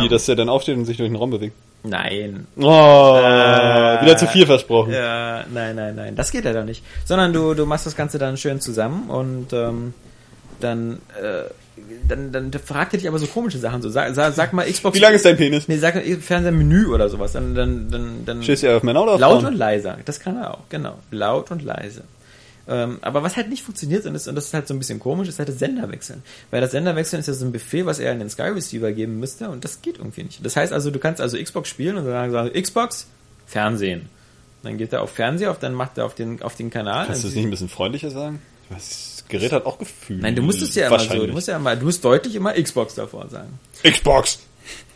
Wie, 0.00 0.08
dass 0.08 0.26
der 0.26 0.34
dann 0.34 0.48
aufsteht 0.48 0.76
und 0.76 0.84
sich 0.84 0.96
durch 0.96 1.08
den 1.08 1.14
Raum 1.14 1.30
bewegt. 1.30 1.54
Nein. 1.82 2.46
Oh, 2.56 2.62
wieder 2.62 4.16
zu 4.16 4.26
viel 4.26 4.46
versprochen. 4.46 4.92
Ja, 4.92 5.44
nein, 5.52 5.76
nein, 5.76 5.94
nein. 5.94 6.16
Das 6.16 6.32
geht 6.32 6.44
leider 6.44 6.64
nicht. 6.64 6.84
Sondern 7.04 7.32
du, 7.32 7.54
du 7.54 7.64
machst 7.66 7.86
das 7.86 7.94
Ganze 7.96 8.18
dann 8.18 8.36
schön 8.36 8.60
zusammen 8.60 9.08
und 9.08 9.52
ähm, 9.52 9.94
dann, 10.60 11.00
äh, 11.20 11.44
dann, 12.08 12.32
dann 12.32 12.52
fragt 12.52 12.94
er 12.94 12.98
dich 12.98 13.08
aber 13.08 13.18
so 13.18 13.26
komische 13.26 13.58
Sachen. 13.58 13.82
So, 13.82 13.88
sag, 13.88 14.14
sag, 14.14 14.34
sag 14.34 14.52
mal 14.52 14.70
Xbox. 14.70 14.96
Wie 14.96 15.02
lang 15.02 15.14
ist 15.14 15.24
dein 15.24 15.36
Penis? 15.36 15.68
Nee, 15.68 15.76
sag 15.76 15.94
mal 15.94 16.02
Fernsehermenü 16.02 16.86
oder 16.86 17.08
sowas. 17.08 17.32
Dann, 17.32 17.54
dann, 17.54 17.90
dann, 17.90 18.24
dann 18.24 18.40
du 18.40 18.52
eher 18.52 18.76
auf 18.76 18.82
oder 18.82 19.00
auf 19.00 19.20
laut 19.20 19.42
Frauen? 19.42 19.52
und 19.52 19.58
leiser. 19.58 19.98
Das 20.04 20.18
kann 20.18 20.36
er 20.36 20.54
auch, 20.54 20.68
genau. 20.68 20.96
Laut 21.10 21.50
und 21.50 21.62
leise. 21.62 22.02
Ähm, 22.68 22.98
aber 23.00 23.22
was 23.22 23.36
halt 23.36 23.48
nicht 23.48 23.62
funktioniert, 23.62 24.06
und 24.06 24.14
das, 24.14 24.26
und 24.26 24.34
das 24.34 24.46
ist 24.46 24.54
halt 24.54 24.66
so 24.66 24.74
ein 24.74 24.78
bisschen 24.78 24.98
komisch, 24.98 25.28
ist 25.28 25.38
halt 25.38 25.48
das 25.48 25.58
Senderwechseln. 25.58 26.22
Weil 26.50 26.60
das 26.60 26.72
Senderwechseln 26.72 27.20
ist 27.20 27.28
ja 27.28 27.34
so 27.34 27.44
ein 27.44 27.52
Befehl, 27.52 27.86
was 27.86 27.98
er 27.98 28.12
in 28.12 28.18
den 28.18 28.28
Sky 28.28 28.42
Receiver 28.48 28.90
geben 28.92 29.20
müsste, 29.20 29.48
und 29.48 29.64
das 29.64 29.82
geht 29.82 29.98
irgendwie 29.98 30.24
nicht. 30.24 30.44
Das 30.44 30.56
heißt 30.56 30.72
also, 30.72 30.90
du 30.90 30.98
kannst 30.98 31.20
also 31.20 31.36
Xbox 31.40 31.68
spielen 31.68 31.96
und 31.96 32.06
dann 32.06 32.30
sagen, 32.32 32.50
Xbox, 32.60 33.06
Fernsehen. 33.46 34.08
Dann 34.62 34.78
geht 34.78 34.92
er 34.92 35.02
auf 35.02 35.10
Fernseher, 35.10 35.52
auf, 35.52 35.60
dann 35.60 35.74
macht 35.74 35.96
er 35.96 36.06
auf 36.06 36.14
den, 36.14 36.42
auf 36.42 36.56
den 36.56 36.70
Kanal. 36.70 37.06
Kannst 37.06 37.22
du 37.22 37.28
das 37.28 37.36
nicht 37.36 37.44
ein 37.44 37.50
bisschen 37.50 37.68
freundlicher 37.68 38.10
sagen? 38.10 38.40
Das 38.68 39.24
Gerät 39.28 39.52
hat 39.52 39.64
auch 39.64 39.78
Gefühl. 39.78 40.18
Nein, 40.18 40.34
du 40.34 40.42
musst 40.42 40.60
es 40.60 40.74
ja 40.74 40.88
immer 40.88 40.98
so, 40.98 41.26
du 41.26 41.32
musst 41.32 41.48
ja 41.48 41.56
immer, 41.56 41.76
du 41.76 41.84
musst 41.84 42.04
deutlich 42.04 42.34
immer 42.34 42.52
Xbox 42.52 42.94
davor 42.94 43.28
sagen. 43.28 43.60
Xbox! 43.84 44.40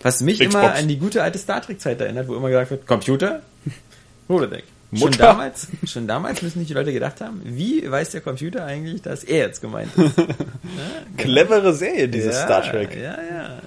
Was 0.03 0.21
mich 0.21 0.41
Xbox. 0.41 0.55
immer 0.55 0.75
an 0.75 0.89
die 0.89 0.99
gute 0.99 1.23
alte 1.23 1.39
Star 1.39 1.63
Trek 1.63 1.81
Zeit 1.81 2.01
erinnert, 2.01 2.27
wo 2.27 2.35
immer 2.35 2.49
gesagt 2.49 2.71
wird, 2.73 2.87
Computer, 2.87 3.43
Holodeck. 4.29 4.65
Schon 4.93 5.11
Mutter. 5.11 5.23
damals, 5.23 5.69
schon 5.85 6.09
damals 6.09 6.43
müssen 6.43 6.59
sich 6.59 6.69
die 6.69 6.75
Leute 6.75 6.93
gedacht 6.93 7.21
haben, 7.21 7.41
wie 7.45 7.89
weiß 7.89 8.11
der 8.11 8.21
Computer 8.23 8.65
eigentlich, 8.65 9.03
dass 9.03 9.23
er 9.23 9.47
jetzt 9.47 9.61
gemeint 9.61 9.91
ist? 9.97 10.15
Clevere 11.17 11.73
Serie, 11.73 12.09
dieses 12.09 12.35
ja, 12.35 12.45
Star 12.45 12.63
Trek. 12.63 12.97
Ja, 12.97 13.13
ja. 13.23 13.61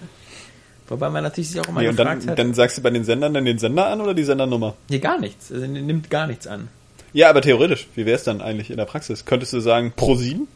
Wobei 0.90 1.10
man 1.10 1.24
natürlich 1.24 1.52
sich 1.52 1.62
auch 1.62 1.68
immer 1.70 1.82
Nee, 1.82 1.88
und 1.88 1.96
gefragt 1.96 2.24
dann, 2.24 2.32
hat, 2.32 2.40
dann 2.40 2.54
sagst 2.54 2.78
du 2.78 2.82
bei 2.82 2.90
den 2.90 3.06
Sendern 3.06 3.34
dann 3.34 3.46
den 3.46 3.58
Sender 3.58 3.88
an 3.88 4.02
oder 4.02 4.14
die 4.14 4.24
Sendernummer? 4.24 4.76
hier 4.90 5.00
gar 5.00 5.18
nichts, 5.18 5.50
also 5.50 5.66
nimmt 5.66 6.10
gar 6.10 6.28
nichts 6.28 6.46
an. 6.46 6.68
Ja, 7.14 7.30
aber 7.30 7.42
theoretisch, 7.42 7.88
wie 7.96 8.06
wäre 8.06 8.18
es 8.18 8.24
dann 8.24 8.42
eigentlich 8.42 8.70
in 8.70 8.78
der 8.78 8.86
Praxis? 8.86 9.24
Könntest 9.24 9.54
du 9.54 9.62
sagen 9.62 9.94
Pro 9.96 10.16
7 10.16 10.48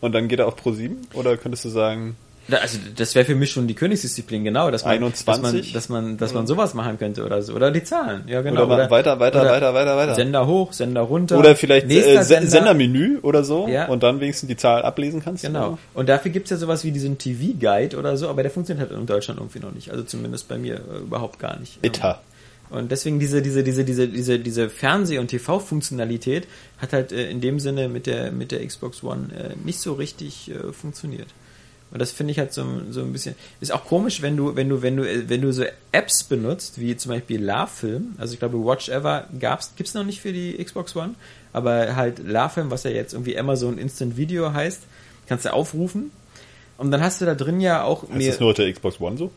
und 0.00 0.12
dann 0.12 0.28
geht 0.28 0.40
er 0.40 0.48
auf 0.48 0.56
Pro 0.56 0.72
7? 0.72 0.98
Oder 1.14 1.38
könntest 1.38 1.64
du 1.64 1.70
sagen, 1.70 2.16
Also 2.58 2.78
das 2.96 3.14
wäre 3.14 3.24
für 3.24 3.34
mich 3.34 3.50
schon 3.50 3.66
die 3.66 3.74
Königsdisziplin, 3.74 4.44
genau, 4.44 4.70
dass 4.70 4.84
man, 4.84 4.94
21? 4.94 5.24
dass 5.24 5.40
man, 5.42 5.72
dass 5.72 5.88
man, 5.88 6.16
dass 6.18 6.34
man 6.34 6.46
sowas 6.46 6.74
machen 6.74 6.98
könnte 6.98 7.24
oder 7.24 7.42
so. 7.42 7.54
Oder 7.54 7.70
die 7.70 7.82
Zahlen, 7.84 8.24
ja 8.26 8.40
genau. 8.42 8.64
oder, 8.66 8.90
weiter, 8.90 9.18
weiter, 9.20 9.42
oder 9.42 9.50
weiter, 9.52 9.74
weiter, 9.74 9.96
weiter? 9.96 10.14
Sender 10.14 10.46
hoch, 10.46 10.72
Sender 10.72 11.02
runter. 11.02 11.38
oder 11.38 11.54
vielleicht 11.56 11.90
äh, 11.90 12.00
Se- 12.18 12.24
Sender. 12.24 12.50
Sendermenü 12.50 13.18
oder 13.22 13.44
so 13.44 13.68
Ja. 13.68 13.86
und 13.88 14.02
dann 14.02 14.20
wenigstens 14.20 14.48
die 14.48 14.56
Zahl 14.56 14.82
ablesen 14.82 15.22
kannst? 15.22 15.44
Genau. 15.44 15.78
Und 15.94 16.08
dafür 16.08 16.30
gibt's 16.30 16.50
ja 16.50 16.56
sowas 16.56 16.84
wie 16.84 16.90
diesen 16.92 17.18
TV-Guide 17.18 17.96
oder 17.96 18.16
so, 18.16 18.28
aber 18.28 18.42
der 18.42 18.50
funktioniert 18.50 18.88
halt 18.90 18.98
in 18.98 19.06
Deutschland 19.06 19.40
irgendwie 19.40 19.60
noch 19.60 19.72
nicht. 19.72 19.90
Also 19.90 20.02
zumindest 20.04 20.48
bei 20.48 20.58
mir 20.58 20.76
äh, 20.76 20.98
überhaupt 21.00 21.38
gar 21.38 21.58
nicht. 21.58 21.80
Bitter. 21.82 22.20
Und 22.70 22.92
deswegen 22.92 23.18
diese, 23.18 23.42
diese, 23.42 23.64
diese, 23.64 23.84
diese, 23.84 24.06
diese, 24.06 24.38
diese 24.38 24.68
Fernseh- 24.70 25.18
und 25.18 25.26
TV-Funktionalität 25.28 26.46
hat 26.78 26.92
halt 26.92 27.12
äh, 27.12 27.28
in 27.28 27.40
dem 27.40 27.58
Sinne 27.60 27.88
mit 27.88 28.06
der, 28.06 28.30
mit 28.32 28.52
der 28.52 28.64
Xbox 28.66 29.02
One 29.02 29.28
äh, 29.34 29.54
nicht 29.64 29.80
so 29.80 29.94
richtig 29.94 30.50
äh, 30.50 30.72
funktioniert. 30.72 31.26
Und 31.92 32.00
das 32.00 32.12
finde 32.12 32.30
ich 32.30 32.38
halt 32.38 32.52
so, 32.52 32.64
so 32.90 33.00
ein 33.00 33.12
bisschen, 33.12 33.34
ist 33.60 33.72
auch 33.72 33.84
komisch, 33.84 34.22
wenn 34.22 34.36
du, 34.36 34.54
wenn 34.54 34.68
du, 34.68 34.82
wenn 34.82 34.96
du, 34.96 35.28
wenn 35.28 35.40
du 35.40 35.52
so 35.52 35.64
Apps 35.90 36.22
benutzt, 36.24 36.80
wie 36.80 36.96
zum 36.96 37.10
Beispiel 37.10 37.42
LaFilm, 37.42 38.14
also 38.18 38.32
ich 38.32 38.38
glaube 38.38 38.64
Watch 38.64 38.88
Ever 38.88 39.26
gab's, 39.38 39.72
gibt's 39.76 39.94
noch 39.94 40.04
nicht 40.04 40.20
für 40.20 40.32
die 40.32 40.62
Xbox 40.62 40.94
One, 40.94 41.14
aber 41.52 41.96
halt 41.96 42.20
LaFilm, 42.20 42.70
was 42.70 42.84
ja 42.84 42.90
jetzt 42.90 43.12
irgendwie 43.12 43.36
Amazon 43.36 43.76
Instant 43.76 44.16
Video 44.16 44.52
heißt, 44.52 44.82
kannst 45.28 45.44
du 45.44 45.52
aufrufen. 45.52 46.12
Und 46.78 46.92
dann 46.92 47.02
hast 47.02 47.20
du 47.20 47.26
da 47.26 47.34
drin 47.34 47.60
ja 47.60 47.82
auch 47.82 48.04
Ist 48.04 48.28
das 48.28 48.40
nur 48.40 48.54
der 48.54 48.72
Xbox 48.72 49.00
One 49.00 49.18
so? 49.18 49.30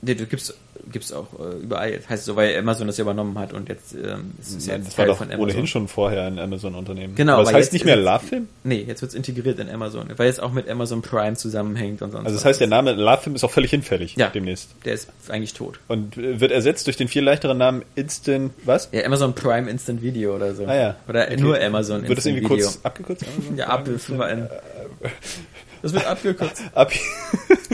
Nee, 0.00 0.14
du 0.14 0.26
gibt's, 0.26 0.54
gibt's 0.92 1.12
auch 1.12 1.26
äh, 1.40 1.56
überall. 1.60 1.90
Das 1.96 2.08
heißt 2.08 2.24
so, 2.24 2.36
weil 2.36 2.56
Amazon 2.56 2.86
das 2.86 2.98
ja 2.98 3.02
übernommen 3.02 3.36
hat 3.36 3.52
und 3.52 3.68
jetzt 3.68 3.94
ähm, 3.94 4.32
ist 4.40 4.56
es 4.56 4.66
ja 4.66 4.76
jetzt 4.76 4.86
das 4.86 4.96
war 4.98 5.04
Teil 5.04 5.10
doch 5.12 5.18
von 5.18 5.26
Amazon. 5.26 5.42
ohnehin 5.50 5.66
schon 5.66 5.88
vorher 5.88 6.22
ein 6.26 6.38
Amazon-Unternehmen. 6.38 7.16
Genau, 7.16 7.32
aber 7.34 7.42
das 7.44 7.52
heißt 7.54 7.66
jetzt 7.66 7.72
nicht 7.72 7.84
mehr 7.84 7.96
LaFilm? 7.96 8.46
Nee, 8.62 8.84
jetzt 8.86 9.02
wird's 9.02 9.14
integriert 9.14 9.58
in 9.58 9.68
Amazon, 9.68 10.08
weil 10.16 10.28
es 10.30 10.38
auch 10.38 10.52
mit 10.52 10.68
Amazon 10.68 11.02
Prime 11.02 11.34
zusammenhängt 11.36 12.00
und 12.02 12.12
sonst 12.12 12.26
Also 12.26 12.36
das 12.36 12.44
heißt, 12.44 12.60
der 12.60 12.68
Name 12.68 12.92
LaFilm 12.92 13.34
ist 13.34 13.42
auch 13.42 13.50
völlig 13.50 13.70
hinfällig 13.72 14.14
Ja. 14.16 14.28
demnächst. 14.28 14.70
Der 14.84 14.94
ist 14.94 15.08
eigentlich 15.28 15.52
tot. 15.54 15.80
Und 15.88 16.16
äh, 16.16 16.38
wird 16.40 16.52
ersetzt 16.52 16.86
durch 16.86 16.96
den 16.96 17.08
viel 17.08 17.24
leichteren 17.24 17.58
Namen 17.58 17.82
Instant, 17.96 18.52
was? 18.64 18.88
Ja, 18.92 19.04
Amazon 19.04 19.34
Prime 19.34 19.68
Instant 19.68 20.00
Video 20.00 20.36
oder 20.36 20.54
so. 20.54 20.64
Ah 20.66 20.76
ja. 20.76 20.96
Oder 21.08 21.24
Okay. 21.24 21.36
nur 21.40 21.60
Amazon 21.60 22.02
Wird 22.06 22.16
das 22.18 22.24
Instant 22.24 22.36
irgendwie 22.36 22.54
Video. 22.54 22.66
kurz 22.66 22.80
abgekürzt? 22.84 23.24
Amazon 23.36 23.56
Ja, 23.56 23.66
ab, 23.66 23.88
Instant-. 23.88 24.48
Das 25.82 25.92
wird 25.92 26.06
abgekürzt. 26.06 26.62
Api. 26.74 26.98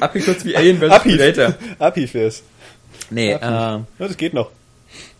Abgekürzt 0.00 0.44
wie 0.44 0.56
Alien 0.56 0.78
vs. 0.78 0.90
Api. 0.90 1.16
Predator. 1.16 1.54
Api 1.78 2.06
fährst. 2.06 2.42
Nee, 3.10 3.34
Api. 3.34 3.44
äh, 3.44 3.48
Ja, 3.48 3.84
das 3.98 4.16
geht 4.16 4.34
noch. 4.34 4.50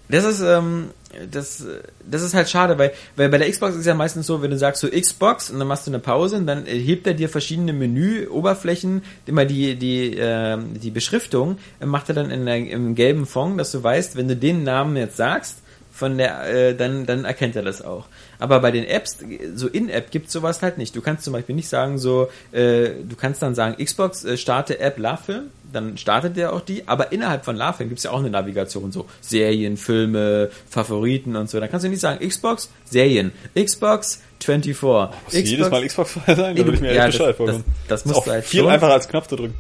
Das 0.09 0.25
ist, 0.25 0.41
ähm, 0.43 0.91
das, 1.31 1.65
das 2.09 2.23
ist 2.23 2.35
halt 2.35 2.49
schade, 2.51 2.77
weil, 2.77 2.93
weil 3.17 3.31
bei 3.31 3.39
der 3.39 3.51
Xbox 3.51 3.73
ist 3.75 3.81
es 3.81 3.87
ja 3.87 3.95
meistens 3.95 4.27
so, 4.27 4.43
wenn 4.43 4.51
du 4.51 4.59
sagst 4.59 4.83
so 4.83 4.89
Xbox 4.89 5.49
und 5.49 5.59
dann 5.59 5.67
machst 5.69 5.87
du 5.87 5.91
eine 5.91 5.99
Pause 5.99 6.37
und 6.37 6.47
dann 6.47 6.67
hebt 6.67 7.07
er 7.07 7.15
dir 7.15 7.29
verschiedene 7.31 7.73
Menüoberflächen, 7.73 9.03
immer 9.27 9.45
die, 9.47 9.77
die, 9.77 10.15
ähm, 10.19 10.79
die 10.79 10.91
Beschriftung, 10.91 11.59
äh, 11.81 11.87
macht 11.87 12.09
er 12.11 12.15
dann 12.15 12.31
in 12.31 12.45
der, 12.45 12.57
im 12.57 12.95
gelben 12.95 13.27
Fond, 13.27 13.59
dass 13.59 13.73
du 13.73 13.83
weißt, 13.83 14.17
wenn 14.17 14.29
du 14.29 14.37
den 14.37 14.63
Namen 14.63 14.97
jetzt 14.97 15.17
sagst, 15.17 15.59
von 15.95 16.19
der, 16.19 16.43
äh, 16.53 16.75
dann, 16.75 17.07
dann 17.07 17.25
erkennt 17.25 17.55
er 17.57 17.63
das 17.63 17.81
auch. 17.81 18.07
Aber 18.41 18.59
bei 18.61 18.71
den 18.73 18.85
Apps, 18.85 19.19
so 19.55 19.69
In-App 19.69 20.11
gibt's 20.11 20.33
sowas 20.33 20.61
halt 20.61 20.77
nicht. 20.77 20.97
Du 20.97 21.01
kannst 21.01 21.23
zum 21.25 21.33
Beispiel 21.33 21.55
nicht 21.55 21.69
sagen 21.69 21.99
so, 21.99 22.29
äh, 22.53 22.91
du 23.09 23.15
kannst 23.17 23.41
dann 23.43 23.55
sagen, 23.55 23.83
Xbox 23.83 24.25
äh, 24.25 24.37
starte 24.37 24.81
App 24.81 24.99
LaFilm, 24.99 25.45
dann 25.73 25.97
startet 25.97 26.37
der 26.37 26.53
auch 26.53 26.61
die, 26.61 26.87
aber 26.89 27.13
innerhalb 27.13 27.45
von 27.45 27.55
LaFilm 27.57 27.89
gibt's 27.91 28.05
ja 28.05 28.11
auch 28.11 28.19
eine 28.19 28.31
Navigation, 28.31 28.91
so 28.93 29.07
Serien, 29.21 29.77
Filme, 29.77 30.51
Favoriten 30.69 31.37
und 31.37 31.49
so. 31.49 31.61
Da 31.61 31.69
kannst 31.69 31.85
du 31.85 31.89
nicht 31.91 32.01
sagen, 32.01 32.27
Xbox, 32.29 32.71
Serien, 32.85 33.31
Xbox 33.57 34.21
24. 34.41 34.81
Muss 35.25 35.51
jedes 35.51 35.71
Mal 35.71 35.87
Xbox 35.87 36.13
vorher 36.13 36.37
sein? 36.37 36.57
Da 36.57 36.65
würde 36.65 36.75
ich 36.77 36.81
mir 36.81 36.93
ja, 36.93 37.07
echt 37.07 37.15
das- 37.15 37.19
bescheuert 37.19 37.37
vorkommen. 37.37 37.65
das- 37.67 37.89
das 37.89 38.01
ist 38.01 38.07
musst 38.07 38.19
auch 38.19 38.25
du 38.25 38.31
halt 38.33 38.45
viel 38.45 38.61
schon. 38.61 38.71
einfacher 38.71 38.93
als 38.93 39.09
Knopf 39.09 39.27
zu 39.29 39.37
drücken. 39.37 39.55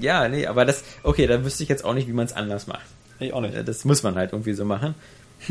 Ja, 0.00 0.28
nee, 0.28 0.46
aber 0.46 0.64
das, 0.64 0.84
okay, 1.02 1.26
da 1.26 1.42
wüsste 1.44 1.62
ich 1.62 1.68
jetzt 1.68 1.84
auch 1.84 1.94
nicht, 1.94 2.06
wie 2.08 2.12
man 2.12 2.26
es 2.26 2.32
anders 2.34 2.66
macht. 2.66 2.84
Ich 3.20 3.32
auch 3.32 3.40
nicht. 3.40 3.54
Äh, 3.54 3.64
Das 3.64 3.84
muss 3.84 4.02
man 4.02 4.16
halt 4.16 4.32
irgendwie 4.32 4.52
so 4.54 4.64
machen. 4.64 4.94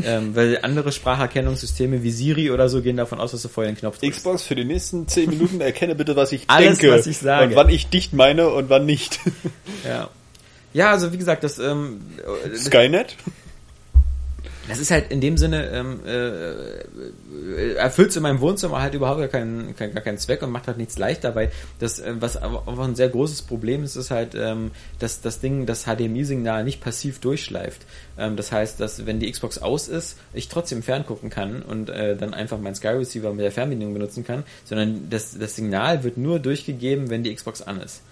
Ähm, 0.02 0.34
weil 0.34 0.58
andere 0.62 0.92
Spracherkennungssysteme 0.92 2.02
wie 2.02 2.10
Siri 2.10 2.50
oder 2.50 2.68
so 2.68 2.82
gehen 2.82 2.96
davon 2.96 3.20
aus, 3.20 3.32
dass 3.32 3.42
du 3.42 3.48
vorher 3.48 3.72
den 3.72 3.78
Knopf 3.78 3.98
drückst. 3.98 4.18
Xbox 4.18 4.42
für 4.42 4.54
die 4.54 4.64
nächsten 4.64 5.06
10 5.06 5.30
Minuten 5.30 5.60
erkenne 5.60 5.94
bitte, 5.94 6.16
was 6.16 6.32
ich 6.32 6.44
Alles, 6.48 6.78
denke. 6.78 6.96
was 6.96 7.06
ich 7.06 7.18
sage. 7.18 7.48
Und 7.48 7.56
wann 7.56 7.68
ich 7.68 7.88
dicht 7.88 8.12
meine 8.12 8.48
und 8.48 8.70
wann 8.70 8.86
nicht. 8.86 9.20
Ja. 9.86 10.08
Ja, 10.72 10.90
also 10.90 11.12
wie 11.12 11.18
gesagt, 11.18 11.44
das, 11.44 11.58
ähm, 11.58 12.00
das, 12.50 12.64
Skynet? 12.64 13.16
Das 14.68 14.78
ist 14.78 14.90
halt 14.90 15.10
in 15.10 15.20
dem 15.20 15.36
Sinne, 15.36 15.70
ähm, 15.70 16.00
äh, 16.06 17.74
erfüllt 17.74 18.14
in 18.16 18.22
meinem 18.22 18.40
Wohnzimmer 18.40 18.80
halt 18.80 18.94
überhaupt 18.94 19.20
gar 19.20 19.28
keinen, 19.28 19.76
keinen, 19.76 19.94
gar 19.94 20.02
keinen 20.02 20.18
Zweck 20.18 20.42
und 20.42 20.50
macht 20.50 20.66
halt 20.66 20.78
nichts 20.78 20.98
leichter, 20.98 21.34
weil 21.34 21.50
das, 21.78 22.00
äh, 22.00 22.14
was 22.18 22.40
auch 22.40 22.78
ein 22.78 22.94
sehr 22.94 23.08
großes 23.08 23.42
Problem 23.42 23.84
ist, 23.84 23.96
ist 23.96 24.10
halt, 24.10 24.34
ähm, 24.34 24.70
dass 24.98 25.20
das 25.20 25.40
Ding, 25.40 25.66
das 25.66 25.84
HDMI-Signal 25.84 26.64
nicht 26.64 26.80
passiv 26.80 27.20
durchschleift. 27.20 27.82
Ähm, 28.18 28.36
das 28.36 28.52
heißt, 28.52 28.80
dass 28.80 29.06
wenn 29.06 29.20
die 29.20 29.30
Xbox 29.30 29.58
aus 29.58 29.88
ist, 29.88 30.16
ich 30.32 30.48
trotzdem 30.48 30.82
ferngucken 30.82 31.30
kann 31.30 31.62
und 31.62 31.90
äh, 31.90 32.16
dann 32.16 32.32
einfach 32.32 32.58
meinen 32.58 32.74
Sky 32.74 32.88
Receiver 32.88 33.32
mit 33.32 33.44
der 33.44 33.52
Fernbedienung 33.52 33.92
benutzen 33.92 34.24
kann, 34.24 34.44
sondern 34.64 35.08
das, 35.10 35.38
das 35.38 35.56
Signal 35.56 36.04
wird 36.04 36.16
nur 36.16 36.38
durchgegeben, 36.38 37.10
wenn 37.10 37.22
die 37.22 37.34
Xbox 37.34 37.60
an 37.62 37.80
ist. 37.80 38.02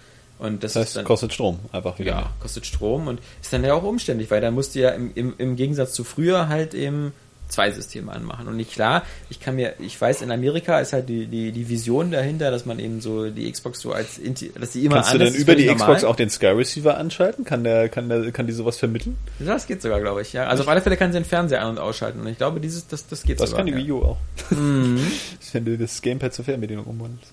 Und 0.43 0.65
das, 0.65 0.73
Das 0.73 0.87
heißt, 0.87 0.97
dann, 0.97 1.05
kostet 1.05 1.33
Strom 1.33 1.59
einfach 1.71 1.99
wieder. 1.99 2.11
ja, 2.13 2.31
kostet 2.41 2.67
Strom 2.67 3.07
und 3.07 3.21
ist 3.41 3.53
dann 3.53 3.65
ja 3.65 3.75
auch 3.75 3.85
umständlich, 3.85 4.31
weil 4.31 4.41
da 4.41 4.51
musst 4.51 4.75
du 4.75 4.81
ja 4.81 4.91
im, 4.91 5.13
im, 5.15 5.35
im 5.39 5.57
Gegensatz 5.57 5.93
zu 5.93 6.03
früher 6.05 6.49
halt 6.49 6.75
eben 6.75 7.13
zwei 7.49 7.71
Systeme 7.71 8.11
anmachen. 8.11 8.49
Und 8.49 8.57
nicht 8.57 8.73
klar, 8.73 9.03
ich 9.29 9.39
kann 9.39 9.57
mir, 9.57 9.75
ich 9.79 10.01
weiß, 10.01 10.23
in 10.23 10.33
Amerika 10.33 10.81
ist 10.81 10.95
halt 10.95 11.09
die, 11.11 11.27
die, 11.27 11.53
die 11.53 11.69
Vision 11.69 12.11
dahinter, 12.11 12.51
dass 12.51 12.65
man 12.65 12.79
eben 12.79 13.01
so 13.03 13.29
die 13.31 13.51
Xbox 13.53 13.79
so 13.81 13.93
als, 13.93 14.19
dass 14.59 14.71
die 14.71 14.85
immer 14.87 14.97
Kannst 14.97 15.13
du 15.15 15.19
denn 15.19 15.29
ist 15.29 15.35
über 15.39 15.55
die 15.55 15.65
völlig 15.67 15.77
Xbox 15.79 16.01
normal. 16.03 16.13
auch 16.13 16.17
den 16.17 16.31
Sky 16.31 16.47
Receiver 16.47 16.97
anschalten? 16.97 17.45
Kann 17.45 17.63
der, 17.63 17.91
kann 17.91 18.09
der, 18.09 18.33
kann 18.33 18.47
die 18.47 18.53
sowas 18.55 18.79
vermitteln? 18.79 19.19
Das 19.39 19.67
geht 19.67 19.83
sogar, 19.83 20.01
glaube 20.01 20.23
ich, 20.23 20.33
ja. 20.33 20.47
Also 20.47 20.63
auf 20.63 20.69
alle 20.71 20.81
Fälle 20.81 20.97
kann 20.97 21.13
sie 21.13 21.19
den 21.21 21.27
Fernseher 21.27 21.61
an- 21.63 21.73
und 21.73 21.79
ausschalten. 21.79 22.21
Und 22.21 22.27
ich 22.29 22.39
glaube, 22.39 22.59
dieses, 22.59 22.87
das, 22.89 23.07
das 23.07 23.23
geht 23.23 23.39
Das 23.39 23.51
sogar. 23.51 23.65
kann 23.65 23.73
die 23.73 23.79
ja. 23.79 23.87
Wii 23.87 23.93
U 23.93 24.03
auch. 24.03 24.19
Mhm. 24.51 24.99
Wenn 25.53 25.65
du 25.67 25.77
das 25.79 26.01
Gamepad 26.01 26.33
zur 26.33 26.45
Fernbedienung 26.47 26.87
umwandelst. 26.87 27.33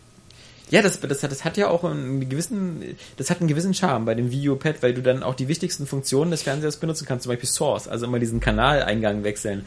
Ja, 0.71 0.81
das, 0.81 0.99
das, 0.99 1.23
hat, 1.23 1.31
das 1.31 1.43
hat 1.45 1.57
ja 1.57 1.67
auch 1.67 1.83
einen 1.83 2.29
gewissen, 2.29 2.83
das 3.17 3.29
hat 3.29 3.39
einen 3.39 3.47
gewissen 3.47 3.73
Charme 3.73 4.05
bei 4.05 4.13
dem 4.15 4.29
Video-Pad, 4.31 4.81
weil 4.83 4.93
du 4.93 5.01
dann 5.01 5.23
auch 5.23 5.33
die 5.35 5.47
wichtigsten 5.47 5.87
Funktionen 5.87 6.29
des 6.31 6.43
Fernsehers 6.43 6.77
benutzen 6.77 7.05
kannst, 7.07 7.23
zum 7.23 7.31
Beispiel 7.31 7.49
Source, 7.49 7.87
also 7.87 8.05
immer 8.05 8.19
diesen 8.19 8.39
Kanaleingang 8.39 9.23
wechseln. 9.23 9.65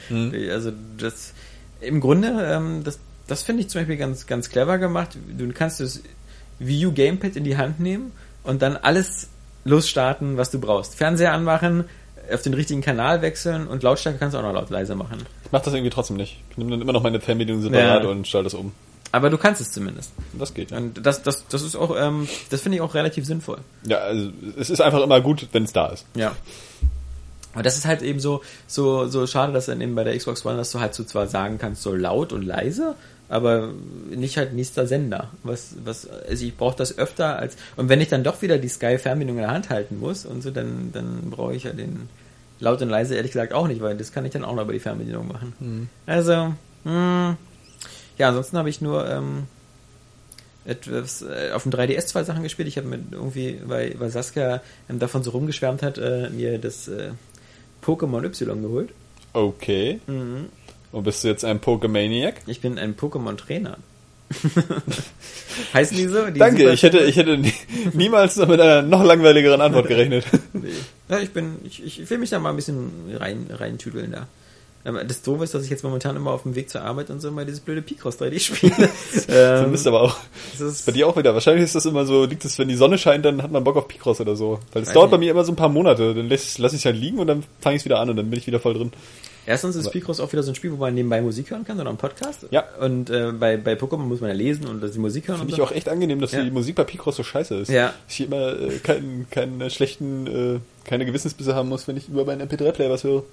Also 0.50 0.72
das, 0.98 1.32
im 1.80 2.00
Grunde, 2.00 2.28
ähm, 2.48 2.82
das, 2.84 2.98
das 3.26 3.42
finde 3.42 3.62
ich 3.62 3.68
zum 3.68 3.80
Beispiel 3.80 3.96
ganz, 3.96 4.26
ganz 4.26 4.48
clever 4.48 4.78
gemacht. 4.78 5.16
Du 5.36 5.48
kannst 5.52 5.80
das 5.80 6.00
Wii 6.60 6.86
U 6.86 6.92
Gamepad 6.92 7.34
in 7.36 7.44
die 7.44 7.56
Hand 7.56 7.80
nehmen 7.80 8.12
und 8.44 8.62
dann 8.62 8.76
alles 8.76 9.28
losstarten, 9.64 10.36
was 10.36 10.50
du 10.50 10.60
brauchst. 10.60 10.94
Fernseher 10.94 11.32
anmachen, 11.32 11.84
auf 12.32 12.42
den 12.42 12.54
richtigen 12.54 12.80
Kanal 12.80 13.20
wechseln 13.22 13.66
und 13.66 13.82
Lautstärke 13.82 14.18
kannst 14.18 14.34
du 14.34 14.38
auch 14.38 14.42
noch 14.44 14.52
laut 14.52 14.70
leiser 14.70 14.94
machen. 14.94 15.18
Ich 15.44 15.50
mach 15.52 15.60
das 15.62 15.74
irgendwie 15.74 15.90
trotzdem 15.90 16.16
nicht. 16.16 16.40
Ich 16.50 16.56
nehme 16.58 16.70
dann 16.70 16.80
immer 16.80 16.92
noch 16.92 17.02
meine 17.02 17.20
Fernbedienung 17.20 17.62
separat 17.62 18.04
Ja. 18.04 18.08
und 18.08 18.26
schalte 18.28 18.44
das 18.44 18.54
um. 18.54 18.72
Aber 19.12 19.28
du 19.28 19.36
kannst 19.36 19.60
es 19.60 19.70
zumindest. 19.70 20.10
Das 20.38 20.54
geht. 20.54 20.70
Ja. 20.70 20.78
Und 20.78 21.04
das, 21.04 21.22
das, 21.22 21.46
das 21.46 21.62
ist 21.62 21.76
auch, 21.76 21.94
ähm, 21.96 22.26
das 22.50 22.62
finde 22.62 22.76
ich 22.76 22.82
auch 22.82 22.94
relativ 22.94 23.26
sinnvoll. 23.26 23.58
ja, 23.84 23.98
also 23.98 24.30
es 24.58 24.70
ist 24.70 24.80
einfach 24.80 25.02
immer 25.02 25.20
gut, 25.20 25.46
wenn 25.52 25.64
es 25.64 25.72
da 25.72 25.88
ist. 25.88 26.06
Ja. 26.14 26.34
Und 27.54 27.66
das 27.66 27.76
ist 27.76 27.84
halt 27.84 28.00
eben 28.00 28.18
so, 28.18 28.40
so, 28.66 29.06
so 29.08 29.26
schade, 29.26 29.52
dass 29.52 29.66
dann 29.66 29.80
eben 29.82 29.94
bei 29.94 30.04
der 30.04 30.16
Xbox 30.16 30.44
One, 30.46 30.56
dass 30.56 30.72
du 30.72 30.80
halt 30.80 30.94
so 30.94 31.04
zwar 31.04 31.26
sagen 31.26 31.58
kannst, 31.58 31.82
so 31.82 31.94
laut 31.94 32.32
und 32.32 32.42
leise, 32.42 32.94
aber 33.28 33.72
nicht 34.10 34.38
halt 34.38 34.54
nächster 34.54 34.86
Sender. 34.86 35.28
Was, 35.42 35.74
was, 35.84 36.08
also 36.08 36.44
ich 36.46 36.56
brauche 36.56 36.76
das 36.76 36.96
öfter 36.96 37.38
als, 37.38 37.56
und 37.76 37.90
wenn 37.90 38.00
ich 38.00 38.08
dann 38.08 38.24
doch 38.24 38.40
wieder 38.40 38.56
die 38.56 38.68
Sky-Fernbedienung 38.68 39.36
in 39.36 39.42
der 39.42 39.52
Hand 39.52 39.68
halten 39.68 40.00
muss 40.00 40.24
und 40.24 40.42
so, 40.42 40.50
dann, 40.50 40.90
dann 40.92 41.30
brauche 41.30 41.54
ich 41.54 41.64
ja 41.64 41.72
den 41.72 42.08
laut 42.60 42.80
und 42.80 42.88
leise 42.88 43.16
ehrlich 43.16 43.32
gesagt 43.32 43.52
auch 43.52 43.68
nicht, 43.68 43.82
weil 43.82 43.96
das 43.96 44.12
kann 44.12 44.24
ich 44.24 44.32
dann 44.32 44.44
auch 44.44 44.54
noch 44.54 44.62
über 44.62 44.72
die 44.72 44.78
Fernbedienung 44.78 45.28
machen. 45.28 45.90
Also, 46.06 46.54
mh, 46.84 47.36
ja, 48.22 48.28
ansonsten 48.28 48.56
habe 48.56 48.70
ich 48.70 48.80
nur, 48.80 49.08
ähm, 49.10 49.42
etwas 50.64 51.22
äh, 51.22 51.50
auf 51.52 51.64
dem 51.64 51.72
3DS 51.72 52.06
zwei 52.06 52.22
Sachen 52.22 52.44
gespielt. 52.44 52.68
Ich 52.68 52.76
habe 52.76 52.86
mit 52.86 53.00
irgendwie, 53.10 53.58
weil, 53.64 53.98
weil 53.98 54.10
Saskia 54.10 54.62
ähm, 54.88 55.00
davon 55.00 55.24
so 55.24 55.32
rumgeschwärmt 55.32 55.82
hat, 55.82 55.98
äh, 55.98 56.30
mir 56.30 56.56
das 56.58 56.86
äh, 56.86 57.10
Pokémon 57.84 58.24
Y 58.24 58.62
geholt. 58.62 58.90
Okay. 59.32 59.98
Mhm. 60.06 60.46
Und 60.92 61.02
bist 61.02 61.24
du 61.24 61.28
jetzt 61.28 61.44
ein 61.44 61.60
Pokémaniac? 61.60 62.34
Ich 62.46 62.60
bin 62.60 62.78
ein 62.78 62.94
Pokémon-Trainer. 62.96 63.76
Heißen 65.74 65.96
die 65.96 66.06
so? 66.06 66.26
Die 66.30 66.38
Danke, 66.38 66.70
ich 66.70 66.82
hätte, 66.84 66.98
ich 67.00 67.16
hätte 67.16 67.36
nie- 67.38 67.52
niemals 67.92 68.36
mit 68.36 68.60
einer 68.60 68.82
noch 68.82 69.02
langweiligeren 69.02 69.60
Antwort 69.60 69.88
gerechnet. 69.88 70.24
Nee. 70.52 70.68
Ja, 71.08 71.18
ich 71.18 71.30
bin, 71.32 71.56
ich, 71.64 71.84
ich 71.84 72.08
will 72.08 72.18
mich 72.18 72.30
da 72.30 72.38
mal 72.38 72.50
ein 72.50 72.56
bisschen 72.56 72.90
rein, 73.18 73.46
reintüdeln 73.50 74.12
da. 74.12 74.28
Aber 74.84 75.04
das 75.04 75.22
Doofe 75.22 75.44
ist, 75.44 75.54
dass 75.54 75.62
ich 75.64 75.70
jetzt 75.70 75.84
momentan 75.84 76.16
immer 76.16 76.32
auf 76.32 76.42
dem 76.42 76.54
Weg 76.56 76.68
zur 76.68 76.82
Arbeit 76.82 77.10
und 77.10 77.20
so 77.20 77.30
mal 77.30 77.46
dieses 77.46 77.60
blöde 77.60 77.82
Picross 77.82 78.20
3D 78.20 78.38
spiele. 78.40 78.72
Ähm, 79.28 79.70
bist 79.72 79.86
aber 79.86 80.02
auch, 80.02 80.16
das 80.52 80.60
ist 80.60 80.86
bei 80.86 80.92
dir 80.92 81.06
auch 81.06 81.16
wieder. 81.16 81.32
Wahrscheinlich 81.34 81.64
ist 81.64 81.74
das 81.74 81.86
immer 81.86 82.04
so, 82.04 82.24
liegt 82.24 82.44
es, 82.44 82.58
wenn 82.58 82.68
die 82.68 82.74
Sonne 82.74 82.98
scheint, 82.98 83.24
dann 83.24 83.42
hat 83.42 83.50
man 83.52 83.62
Bock 83.62 83.76
auf 83.76 83.86
Picross 83.88 84.20
oder 84.20 84.34
so. 84.36 84.58
Weil 84.72 84.82
es 84.82 84.92
dauert 84.92 85.10
bei 85.10 85.16
nicht. 85.16 85.26
mir 85.26 85.30
immer 85.32 85.44
so 85.44 85.52
ein 85.52 85.56
paar 85.56 85.68
Monate. 85.68 86.14
Dann 86.14 86.28
lasse 86.28 86.60
lass 86.60 86.72
ich 86.72 86.80
es 86.80 86.84
halt 86.84 86.96
liegen 86.96 87.18
und 87.18 87.26
dann 87.28 87.44
fange 87.60 87.76
ich 87.76 87.82
es 87.82 87.84
wieder 87.84 88.00
an 88.00 88.10
und 88.10 88.16
dann 88.16 88.28
bin 88.30 88.38
ich 88.38 88.46
wieder 88.46 88.58
voll 88.60 88.74
drin. 88.74 88.92
Erstens 89.44 89.74
ist 89.74 89.90
Picross 89.90 90.20
auch 90.20 90.30
wieder 90.32 90.42
so 90.44 90.52
ein 90.52 90.54
Spiel, 90.54 90.70
wo 90.72 90.76
man 90.76 90.94
nebenbei 90.94 91.20
Musik 91.20 91.50
hören 91.50 91.64
kann, 91.64 91.76
sondern 91.76 91.92
einen 91.92 91.98
Podcast. 91.98 92.46
Ja. 92.50 92.64
Und 92.80 93.10
äh, 93.10 93.32
bei, 93.32 93.56
bei 93.56 93.74
Pokémon 93.74 93.98
muss 94.04 94.20
man 94.20 94.30
ja 94.30 94.36
lesen 94.36 94.66
und 94.66 94.82
die 94.82 94.98
Musik 95.00 95.26
hören. 95.28 95.38
Finde 95.38 95.52
ich 95.52 95.56
so. 95.56 95.64
auch 95.64 95.72
echt 95.72 95.88
angenehm, 95.88 96.20
dass 96.20 96.30
Ja. 96.32 96.44
die 96.44 96.50
Musik 96.52 96.76
bei 96.76 96.84
Picross 96.84 97.16
so 97.16 97.22
scheiße 97.24 97.56
ist. 97.56 97.68
Ja. 97.70 97.92
Ich 98.08 98.20
immer 98.20 98.52
äh, 98.60 98.78
keinen, 98.78 99.26
keinen 99.30 99.68
schlechten, 99.70 100.26
äh, 100.26 100.60
keine 100.88 101.06
Gewissensbisse 101.06 101.54
haben 101.56 101.68
muss, 101.68 101.88
wenn 101.88 101.96
ich 101.96 102.08
über 102.08 102.24
meinen 102.24 102.48
MP3-Player 102.48 102.90
was 102.90 103.02
höre. 103.04 103.24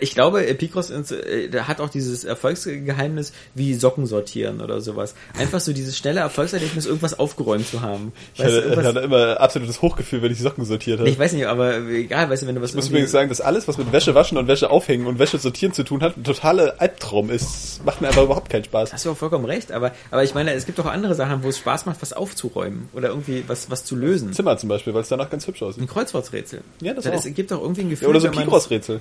Ich 0.00 0.14
glaube, 0.14 0.42
Picross 0.54 0.90
äh, 0.90 1.50
hat 1.62 1.80
auch 1.80 1.88
dieses 1.88 2.24
Erfolgsgeheimnis 2.24 3.32
wie 3.54 3.74
Socken 3.74 4.06
sortieren 4.06 4.60
oder 4.60 4.80
sowas. 4.80 5.14
Einfach 5.38 5.60
so 5.60 5.72
dieses 5.72 5.98
schnelle 5.98 6.20
Erfolgserlebnis, 6.20 6.86
irgendwas 6.86 7.18
aufgeräumt 7.18 7.66
zu 7.66 7.80
haben. 7.82 8.12
Ich 8.34 8.40
Weißt 8.40 8.48
hatte, 8.48 8.58
ich 8.58 8.64
irgendwas- 8.64 8.86
hatte 8.86 9.00
immer 9.00 9.40
absolutes 9.40 9.82
Hochgefühl, 9.82 10.22
wenn 10.22 10.32
ich 10.32 10.38
Socken 10.40 10.64
sortiert 10.64 11.00
habe. 11.00 11.08
ich 11.08 11.18
weiß 11.18 11.32
nicht, 11.32 11.46
aber 11.46 11.78
egal, 11.88 12.30
weißt 12.30 12.42
du, 12.42 12.46
wenn 12.46 12.54
du 12.54 12.62
was 12.62 12.70
Ich 12.70 12.76
muss 12.76 12.84
irgendwie- 12.84 12.98
übrigens 12.98 13.10
sagen, 13.12 13.28
dass 13.28 13.40
alles, 13.40 13.66
was 13.68 13.78
mit 13.78 13.90
Wäsche 13.92 14.14
waschen 14.14 14.38
und 14.38 14.46
Wäsche 14.48 14.70
aufhängen 14.70 15.06
und 15.06 15.18
Wäsche 15.18 15.38
sortieren 15.38 15.72
zu 15.72 15.82
tun 15.82 16.02
hat, 16.02 16.16
ein 16.16 16.24
totaler 16.24 16.74
Albtraum 16.78 17.30
ist. 17.30 17.84
Macht 17.84 18.00
mir 18.00 18.08
einfach 18.08 18.22
überhaupt 18.24 18.50
keinen 18.50 18.64
Spaß. 18.64 18.92
Hast 18.92 19.04
du 19.04 19.10
auch 19.10 19.16
vollkommen 19.16 19.44
recht, 19.44 19.72
aber, 19.72 19.92
aber 20.10 20.22
ich 20.22 20.34
meine, 20.34 20.52
es 20.52 20.66
gibt 20.66 20.78
auch 20.80 20.86
andere 20.86 21.14
Sachen, 21.14 21.42
wo 21.42 21.48
es 21.48 21.58
Spaß 21.58 21.86
macht, 21.86 22.00
was 22.02 22.12
aufzuräumen 22.12 22.88
oder 22.92 23.08
irgendwie 23.08 23.44
was, 23.46 23.70
was 23.70 23.84
zu 23.84 23.96
lösen. 23.96 24.32
Zimmer 24.32 24.56
zum 24.56 24.68
Beispiel, 24.68 24.94
weil 24.94 25.02
es 25.02 25.08
danach 25.08 25.30
ganz 25.30 25.46
hübsch 25.46 25.62
aussieht. 25.62 25.82
Ein 25.82 25.86
Kreuzworträtsel. 25.88 26.62
Ja, 26.80 26.94
das 26.94 27.04
das 27.04 27.26
auch. 27.26 27.34
gibt 27.34 27.52
auch 27.52 27.60
irgendwie 27.62 27.82
ein 27.82 27.90
Gefühl, 27.90 28.04
Ja, 28.06 28.10
oder 28.10 28.20
so 28.20 28.28
man- 28.28 28.36
Picross-Rätsel. 28.44 29.00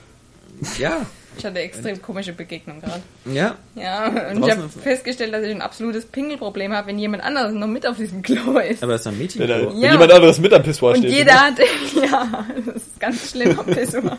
Ja, 0.77 1.05
Ich 1.37 1.45
hatte 1.45 1.59
extrem 1.59 2.01
komische 2.01 2.33
Begegnungen 2.33 2.81
gerade. 2.81 3.01
ja. 3.25 3.55
Ja, 3.75 4.05
und 4.05 4.13
Draußen 4.15 4.43
ich 4.43 4.51
habe 4.51 4.69
festgestellt, 4.69 5.33
dass 5.33 5.43
ich 5.43 5.51
ein 5.51 5.61
absolutes 5.61 6.05
Pingelproblem 6.05 6.73
habe, 6.73 6.87
wenn 6.89 6.99
jemand 6.99 7.23
anderes 7.23 7.53
noch 7.53 7.67
mit 7.67 7.87
auf 7.87 7.97
diesem 7.97 8.21
Klo 8.21 8.57
ist. 8.59 8.83
Aber 8.83 8.91
das 8.93 9.01
ist 9.01 9.07
ein 9.07 9.17
Mädchen. 9.17 9.41
Wenn, 9.41 9.47
da- 9.49 9.59
wenn 9.71 9.79
Ja. 9.79 9.91
jemand 9.93 10.11
anderes 10.11 10.39
mit 10.39 10.53
am 10.53 10.61
Pissoir 10.61 10.91
Und 10.91 10.97
steht. 10.99 11.11
jeder 11.13 11.33
hat, 11.33 11.53
ja, 11.95 12.45
das 12.65 12.75
ist 12.75 12.99
ganz 12.99 13.31
schlimm 13.31 13.57
am 13.59 13.65
Pissoir. 13.65 14.17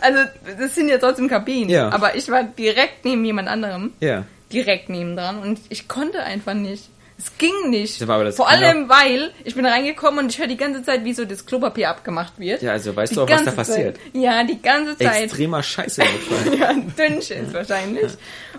Also, 0.00 0.18
das 0.58 0.74
sind 0.74 0.88
ja 0.88 0.96
trotzdem 0.98 1.28
Kabinen. 1.28 1.68
Ja. 1.68 1.90
Aber 1.90 2.14
ich 2.14 2.28
war 2.30 2.44
direkt 2.44 3.04
neben 3.04 3.24
jemand 3.24 3.48
anderem. 3.48 3.92
Ja. 4.00 4.24
Direkt 4.52 4.88
neben 4.88 5.16
dran. 5.16 5.38
Und 5.40 5.60
ich 5.68 5.86
konnte 5.88 6.22
einfach 6.22 6.54
nicht. 6.54 6.88
Es 7.22 7.36
ging 7.36 7.68
nicht. 7.68 8.02
Vor 8.02 8.48
allem, 8.48 8.88
weil 8.88 9.32
ich 9.44 9.54
bin 9.54 9.66
reingekommen 9.66 10.24
und 10.24 10.30
ich 10.32 10.38
höre 10.38 10.46
die 10.46 10.56
ganze 10.56 10.82
Zeit, 10.82 11.04
wie 11.04 11.12
so 11.12 11.26
das 11.26 11.44
Klopapier 11.44 11.90
abgemacht 11.90 12.38
wird. 12.38 12.62
Ja, 12.62 12.72
also 12.72 12.96
weißt 12.96 13.12
Die 13.12 13.16
du 13.16 13.22
auch, 13.22 13.28
was 13.30 13.44
da 13.44 13.50
passiert. 13.50 13.96
Zeit. 13.96 14.14
Ja, 14.14 14.42
die 14.42 14.60
ganze 14.60 14.96
Zeit. 14.96 15.24
Extremer 15.24 15.62
Scheiße. 15.62 16.02
Ja, 16.58 16.72
Dünnschiss 16.72 17.52
wahrscheinlich. 17.52 18.12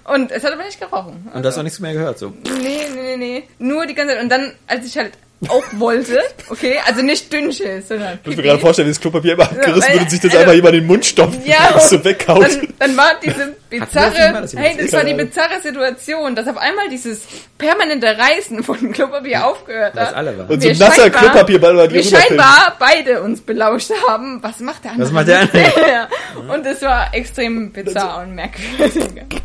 Und 0.03 0.31
es 0.31 0.43
hat 0.43 0.53
aber 0.53 0.63
nicht 0.63 0.79
gerochen. 0.79 1.27
Und 1.33 1.41
du 1.43 1.47
hast 1.49 1.57
auch 1.57 1.63
nichts 1.63 1.79
mehr 1.79 1.93
gehört, 1.93 2.19
so. 2.19 2.33
Nee, 2.43 2.81
nee, 2.93 3.01
nee, 3.01 3.17
nee. 3.17 3.43
Nur 3.57 3.85
die 3.88 3.93
ganze 3.95 4.13
Zeit. 4.13 4.23
Und 4.23 4.29
dann, 4.29 4.53
als 4.67 4.85
ich 4.85 4.97
halt 4.97 5.13
auch 5.49 5.63
wollte, 5.73 6.19
okay, 6.49 6.76
also 6.85 7.01
nicht 7.01 7.34
Dünnschiss, 7.34 7.88
sondern 7.88 8.19
Ich 8.22 8.27
muss 8.27 8.35
mir 8.35 8.43
gerade 8.43 8.59
vorstellen, 8.59 8.88
wie 8.88 8.91
das 8.91 9.01
Klopapier 9.01 9.34
immer 9.34 9.43
abgerissen 9.45 9.91
wird 9.93 10.01
und 10.03 10.09
sich 10.11 10.19
das 10.19 10.30
also- 10.31 10.39
einfach 10.41 10.53
jemand 10.53 10.76
in 10.76 10.81
den 10.81 10.88
Mund 10.88 11.03
stopft 11.05 11.39
Ja, 11.47 11.69
und 11.73 11.77
es 11.77 11.89
so 11.89 12.03
weghaut. 12.05 12.43
Dann, 12.43 12.68
dann 12.77 12.97
war 12.97 13.11
diese 13.23 13.35
das 13.38 13.49
bizarre, 13.69 14.34
dass 14.41 14.55
hey, 14.55 14.77
das 14.80 14.93
war 14.93 15.03
die 15.03 15.13
bizarre 15.15 15.59
Situation, 15.63 16.35
dass 16.35 16.47
auf 16.47 16.57
einmal 16.57 16.89
dieses 16.89 17.22
permanente 17.57 18.07
Reißen 18.07 18.63
von 18.63 18.91
Klopapier 18.91 19.47
aufgehört 19.47 19.95
Was 19.95 20.09
hat. 20.09 20.15
alle 20.15 20.38
waren. 20.38 20.47
Und 20.47 20.61
so 20.61 20.69
ein 20.69 20.77
nasser 20.77 21.01
scheinbar- 21.03 21.22
Klopapierball 21.22 21.77
war 21.77 21.88
die 21.88 21.95
Wir 21.95 22.03
scheinbar 22.03 22.76
beide 22.77 23.22
uns 23.22 23.41
belauscht 23.41 23.91
haben. 24.07 24.43
Was 24.43 24.59
macht 24.59 24.84
der 24.84 24.91
andere? 24.91 25.07
Was 25.07 25.13
macht 25.13 25.27
der 25.27 25.39
andere? 25.39 25.63
ja. 25.89 26.07
Und 26.53 26.65
es 26.68 26.81
war 26.84 27.13
extrem 27.15 27.72
bizarr 27.72 28.22
und 28.23 28.35
merkwürdig. 28.35 29.03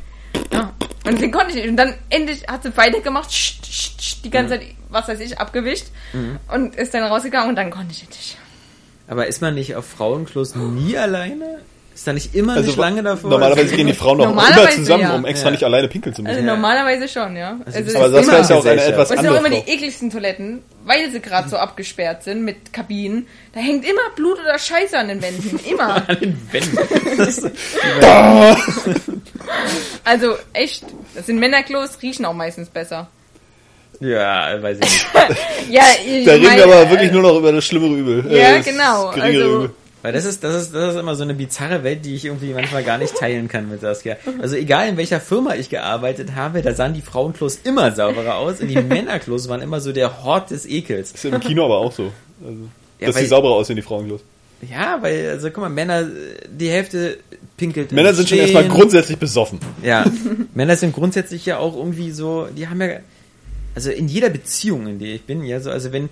Ja. 0.52 0.73
Und 1.07 1.15
deswegen 1.15 1.33
konnte 1.33 1.51
ich 1.51 1.55
nicht. 1.57 1.69
Und 1.69 1.77
dann 1.77 1.95
endlich 2.11 2.47
hat 2.49 2.62
sie 2.62 2.77
weitergemacht, 2.77 3.33
sch, 3.33 3.59
sch, 3.65 3.93
sch, 4.01 4.23
die 4.23 4.31
ganze 4.31 4.59
Zeit, 4.59 4.66
was 4.91 5.09
weiß 5.09 5.20
ich, 5.20 5.39
abgewischt. 5.39 5.87
Und 6.53 6.74
ist 6.74 6.95
dann 6.95 7.05
rausgegangen 7.05 7.51
und 7.51 7.57
dann 7.57 7.70
konnte 7.70 7.93
ich 7.93 8.07
nicht. 8.09 8.37
Aber 9.09 9.27
ist 9.27 9.41
man 9.41 9.55
nicht 9.55 9.77
auf 9.77 9.87
Frauenklos 9.87 10.57
nie 10.57 10.99
alleine? 10.99 11.61
Ist 11.97 12.06
da 12.06 12.12
nicht 12.12 12.35
immer 12.35 12.52
eine 12.52 12.60
Also 12.60 12.73
Schlange 12.73 13.02
davor? 13.02 13.31
normalerweise 13.31 13.74
gehen 13.74 13.86
die 13.86 13.94
Frauen 14.02 14.18
noch 14.18 14.31
immer 14.31 14.70
zusammen, 14.70 15.02
ja. 15.02 15.14
um 15.14 15.24
extra 15.24 15.47
Ja. 15.47 15.52
nicht 15.52 15.64
alleine 15.64 15.89
pinkeln 15.89 16.14
zu 16.14 16.20
Also 16.23 16.35
müssen. 16.35 16.44
normalerweise 16.44 17.09
schon, 17.09 17.35
ja. 17.36 17.56
Also, 17.64 17.78
es 17.78 17.94
Aber 17.97 18.06
immer- 18.20 18.39
ist 18.39 18.51
ja 18.51 18.56
auch 18.56 18.66
eine 18.66 18.82
etwas 18.85 19.10
Und 19.10 19.16
es 19.16 19.23
sind 19.23 19.31
auch 19.31 19.36
andere 19.39 19.55
immer 19.55 19.62
die 19.64 19.73
ekligsten 19.73 20.10
Toiletten, 20.10 20.62
weil 20.85 21.10
sie 21.10 21.20
gerade 21.20 21.48
so 21.48 21.56
abgesperrt 21.56 22.23
sind 22.23 22.43
mit 22.44 22.70
Kabinen. 22.74 23.27
Da 23.55 23.60
hängt 23.60 23.82
immer 23.89 24.02
Blut 24.14 24.39
oder 24.39 24.59
Scheiße 24.59 24.98
an 24.98 25.09
den 25.09 25.23
Wänden. 25.23 25.59
Immer. 25.70 26.06
an 26.06 26.20
den 26.20 26.39
Wänden. 26.52 26.78
Das 27.16 27.43
Also 30.05 30.35
echt, 30.52 30.85
das 31.14 31.24
sind 31.27 31.39
Männerklos, 31.39 31.98
riechen 32.02 32.27
auch 32.27 32.35
meistens 32.35 32.68
besser. 32.68 33.09
ja, 34.01 34.62
weiß 34.62 34.77
ich 34.77 34.82
nicht. 34.85 35.06
Ja, 35.70 35.82
ich 36.06 36.24
Da 36.27 36.32
reden 36.32 36.44
meine, 36.44 36.56
wir 36.59 36.64
aber 36.64 36.82
äh, 36.82 36.90
wirklich 36.90 37.10
nur 37.12 37.23
noch 37.23 37.39
über 37.39 37.52
das 37.52 37.64
schlimmere 37.64 37.94
Übel. 37.94 38.24
Ja, 38.31 38.51
Äh, 38.51 38.56
das 38.59 38.66
genau, 38.66 39.10
geringere 39.12 39.43
also- 39.44 39.56
Übel. 39.56 39.70
Weil 40.07 40.12
das 40.12 40.24
ist, 40.24 40.45
das 40.45 40.55
ist, 40.55 40.73
das 40.73 40.95
ist 40.95 41.01
immer 41.01 41.16
so 41.16 41.24
eine 41.24 41.35
bizarre 41.35 41.83
Welt, 41.83 42.05
die 42.05 42.15
ich 42.15 42.27
irgendwie 42.27 42.55
manchmal 42.55 42.85
gar 42.85 42.97
nicht 42.97 43.16
teilen 43.16 43.49
kann 43.49 43.69
mit 43.69 43.81
Saskia. 43.81 44.15
Also 44.41 44.55
egal 44.55 44.89
in 44.89 44.97
welcher 44.97 45.19
Firma 45.19 45.57
ich 45.57 45.69
gearbeitet 45.69 46.37
habe, 46.37 46.62
da 46.62 46.74
sahen 46.74 46.95
die 46.95 47.01
Frauenklos 47.01 47.59
immer 47.65 47.91
sauberer 47.91 48.37
aus 48.37 48.61
und 48.61 48.69
die 48.69 48.77
Männerklos 48.81 49.49
waren 49.49 49.61
immer 49.62 49.81
so 49.81 49.91
der 49.91 50.23
Hort 50.23 50.53
des 50.53 50.65
Ekels. 50.65 51.11
Ist 51.11 51.24
im 51.24 51.41
Kino 51.41 51.65
aber 51.65 51.78
auch 51.78 51.91
so. 51.91 52.12
Also, 52.41 52.57
Ja, 53.01 53.09
dass 53.09 53.16
die 53.16 53.27
sauberer 53.27 53.55
aussehen, 53.55 53.74
die 53.74 53.83
Frauenklos. 53.83 54.20
Ja, 54.70 54.99
weil, 55.01 55.28
also 55.28 55.51
guck 55.51 55.59
mal, 55.59 55.70
Männer, 55.70 56.07
die 56.51 56.69
Hälfte 56.69 57.19
pinkelt. 57.57 57.91
Männer 57.91 58.15
sind 58.15 58.28
schon 58.28 58.39
Stehen. 58.39 58.55
erstmal 58.55 58.69
grundsätzlich 58.69 59.19
besoffen. 59.19 59.59
Ja, 59.83 60.05
Männer 60.55 60.77
sind 60.77 60.95
grundsätzlich 60.95 61.45
ja 61.47 61.59
auch 61.59 61.77
irgendwie 61.77 62.12
so, 62.12 62.47
die 62.57 62.69
haben 62.69 62.81
ja, 62.81 63.01
also 63.77 63.90
in 63.90 64.09
jeder 64.09 64.31
Beziehung, 64.31 64.86
in 64.86 64.98
der 64.98 65.15
ich 65.15 65.24
bin, 65.24 65.44
ja, 65.44 65.61
so, 65.61 65.70
also 65.70 65.93
wenn, 65.93 66.09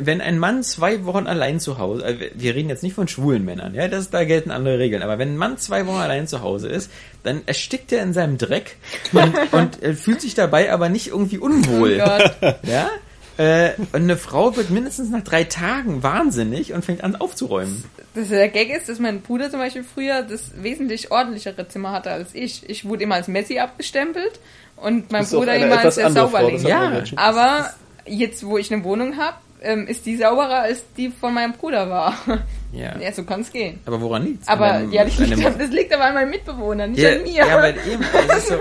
wenn 0.00 0.20
ein 0.20 0.36
Mann 0.36 0.64
zwei 0.64 1.04
Wochen 1.04 1.28
allein 1.28 1.60
zu 1.60 1.78
Hause, 1.78 2.04
also 2.04 2.20
wir 2.34 2.54
reden 2.56 2.68
jetzt 2.68 2.82
nicht 2.82 2.94
von 2.94 3.06
schwulen 3.06 3.44
Männern, 3.44 3.72
ja, 3.72 3.86
das, 3.86 4.10
da 4.10 4.24
gelten 4.24 4.50
andere 4.50 4.80
Regeln, 4.80 5.00
aber 5.00 5.16
wenn 5.18 5.34
ein 5.34 5.36
Mann 5.36 5.56
zwei 5.56 5.86
Wochen 5.86 5.98
allein 5.98 6.26
zu 6.26 6.42
Hause 6.42 6.68
ist, 6.68 6.90
dann 7.22 7.42
erstickt 7.46 7.92
er 7.92 8.02
in 8.02 8.12
seinem 8.12 8.36
Dreck 8.36 8.76
und, 9.12 9.32
und 9.52 9.82
äh, 9.82 9.94
fühlt 9.94 10.20
sich 10.20 10.34
dabei 10.34 10.72
aber 10.72 10.88
nicht 10.88 11.06
irgendwie 11.06 11.38
unwohl, 11.38 12.02
Oh 12.04 12.52
ja. 12.66 12.90
Äh, 13.36 13.72
und 13.92 13.94
eine 13.94 14.16
Frau 14.16 14.56
wird 14.56 14.70
mindestens 14.70 15.10
nach 15.10 15.22
drei 15.22 15.44
Tagen 15.44 16.02
wahnsinnig 16.02 16.72
und 16.72 16.84
fängt 16.84 17.02
an 17.02 17.16
aufzuräumen. 17.16 17.84
Das 18.14 18.28
der 18.28 18.48
Gag 18.48 18.70
ist, 18.70 18.88
dass 18.88 19.00
mein 19.00 19.22
Bruder 19.22 19.50
zum 19.50 19.58
Beispiel 19.58 19.82
früher 19.82 20.22
das 20.22 20.52
wesentlich 20.62 21.10
ordentlichere 21.10 21.66
Zimmer 21.66 21.90
hatte 21.90 22.10
als 22.10 22.34
ich. 22.34 22.68
Ich 22.68 22.84
wurde 22.84 23.02
immer 23.02 23.16
als 23.16 23.26
Messi 23.26 23.58
abgestempelt 23.58 24.38
und 24.84 25.10
mein 25.10 25.24
Bruder 25.26 25.52
als 25.52 25.94
der 25.96 26.10
Sauberling. 26.10 26.64
Ja. 26.66 27.02
Aber 27.16 27.70
jetzt, 28.06 28.44
wo 28.46 28.58
ich 28.58 28.72
eine 28.72 28.84
Wohnung 28.84 29.16
habe, 29.16 29.36
ähm, 29.62 29.86
ist 29.86 30.04
die 30.06 30.16
sauberer 30.16 30.60
als 30.62 30.84
die 30.96 31.08
von 31.10 31.34
meinem 31.34 31.52
Bruder 31.54 31.88
war. 31.90 32.14
Ja. 32.74 32.98
Ja, 32.98 33.12
so 33.12 33.22
kann's 33.22 33.52
gehen. 33.52 33.78
Aber 33.86 34.00
woran 34.00 34.24
liegt's? 34.24 34.48
Aber 34.48 34.64
An 34.64 34.74
einem- 34.74 34.92
ja, 34.92 35.04
das 35.04 35.16
liegt, 35.16 35.60
das 35.60 35.70
liegt 35.70 35.94
aber 35.94 36.06
an 36.06 36.14
meinen 36.14 36.30
Mitbewohnern, 36.30 36.90
nicht 36.90 37.00
Ja, 37.00 37.10
an 37.12 37.22
mir. 37.22 37.32
ja 37.46 37.62
weil, 37.62 37.76
eben, 37.88 38.02
so, 38.40 38.54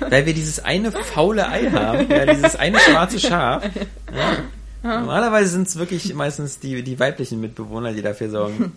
weil 0.10 0.24
wir 0.24 0.32
dieses 0.32 0.64
eine 0.64 0.90
faule 0.90 1.46
Ei 1.46 1.70
haben, 1.70 2.10
ja, 2.10 2.24
dieses 2.24 2.56
eine 2.56 2.78
schwarze 2.78 3.20
Schaf. 3.20 3.62
Ja. 4.16 4.38
Normalerweise 5.00 5.50
sind 5.50 5.68
es 5.68 5.76
wirklich 5.78 6.14
meistens 6.14 6.60
die, 6.60 6.82
die 6.82 6.98
weiblichen 6.98 7.42
Mitbewohner, 7.42 7.92
die 7.92 8.00
dafür 8.00 8.30
sorgen. 8.30 8.72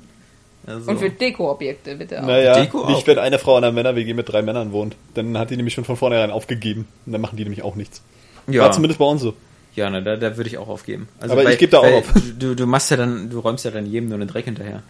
Also, 0.68 0.92
Und 0.92 1.00
für 1.00 1.10
Dekoobjekte, 1.10 1.96
bitte 1.96 2.22
auch. 2.22 2.28
Naja, 2.28 2.60
Deko 2.60 2.86
nicht 2.88 2.98
auch. 3.04 3.08
wenn 3.08 3.18
eine 3.20 3.40
Frau 3.40 3.58
in 3.58 3.64
einer 3.64 3.74
Männer-WG 3.74 4.14
mit 4.14 4.30
drei 4.32 4.42
Männern 4.42 4.72
wohnt. 4.72 4.96
Dann 5.16 5.38
hat 5.38 5.50
die 5.50 5.58
nämlich 5.58 5.74
schon 5.74 5.86
von 5.86 5.96
vornherein 5.98 6.30
aufgegeben. 6.32 6.88
Und 7.06 7.12
dann 7.14 7.22
machen 7.22 7.36
die 7.38 7.44
nämlich 7.44 7.64
auch 7.64 7.76
nichts. 7.76 8.02
ja, 8.48 8.62
War 8.64 8.72
zumindest 8.72 9.00
bei 9.00 9.06
uns 9.06 9.22
so. 9.22 9.34
ja 9.76 9.90
na, 9.90 10.02
da, 10.02 10.18
da 10.18 10.38
würde 10.38 10.50
ich 10.50 10.58
auch 10.60 10.68
aufgeben. 10.68 11.08
Also, 11.20 11.34
Aber 11.34 11.42
ich 11.44 11.50
weil- 11.50 11.58
geb 11.58 11.72
da 11.72 11.80
auch 11.80 11.92
auf. 11.94 12.06
Du, 12.38 12.56
du 12.56 12.66
machst 12.68 12.92
ja 12.92 12.98
dann, 12.98 13.30
du 13.30 13.40
räumst 13.40 13.66
ja 13.66 13.72
dann 13.72 13.86
jedem 13.88 14.10
nur 14.10 14.20
den 14.20 14.28
Dreck 14.28 14.46
hinterher. 14.46 14.84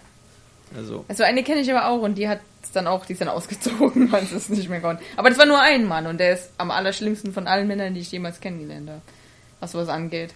Also, 0.78 1.04
Also 1.08 1.24
eine 1.24 1.44
kenne 1.44 1.62
ich 1.62 1.70
aber 1.72 1.88
auch 1.90 2.02
und 2.02 2.18
die 2.18 2.28
hat 2.30 2.40
dann 2.74 2.88
auch, 2.88 3.06
die 3.06 3.14
ist 3.14 3.22
dann 3.22 3.28
ausgezogen, 3.28 4.10
weil 4.12 4.24
sie 4.26 4.36
es 4.36 4.48
nicht 4.50 4.70
mehr 4.70 4.80
konnte. 4.82 5.04
Aber 5.18 5.30
das 5.30 5.38
war 5.38 5.46
nur 5.46 5.60
ein 5.60 5.86
Mann 5.86 6.08
und 6.08 6.18
der 6.20 6.34
ist 6.34 6.52
am 6.58 6.72
allerschlimmsten 6.72 7.34
von 7.34 7.48
allen 7.48 7.68
Männern, 7.68 7.94
die 7.94 8.00
ich 8.02 8.12
jemals 8.12 8.40
kennengelernt 8.40 8.90
habe. 8.90 9.02
Was 9.60 9.74
sowas 9.74 9.90
angeht. 9.90 10.34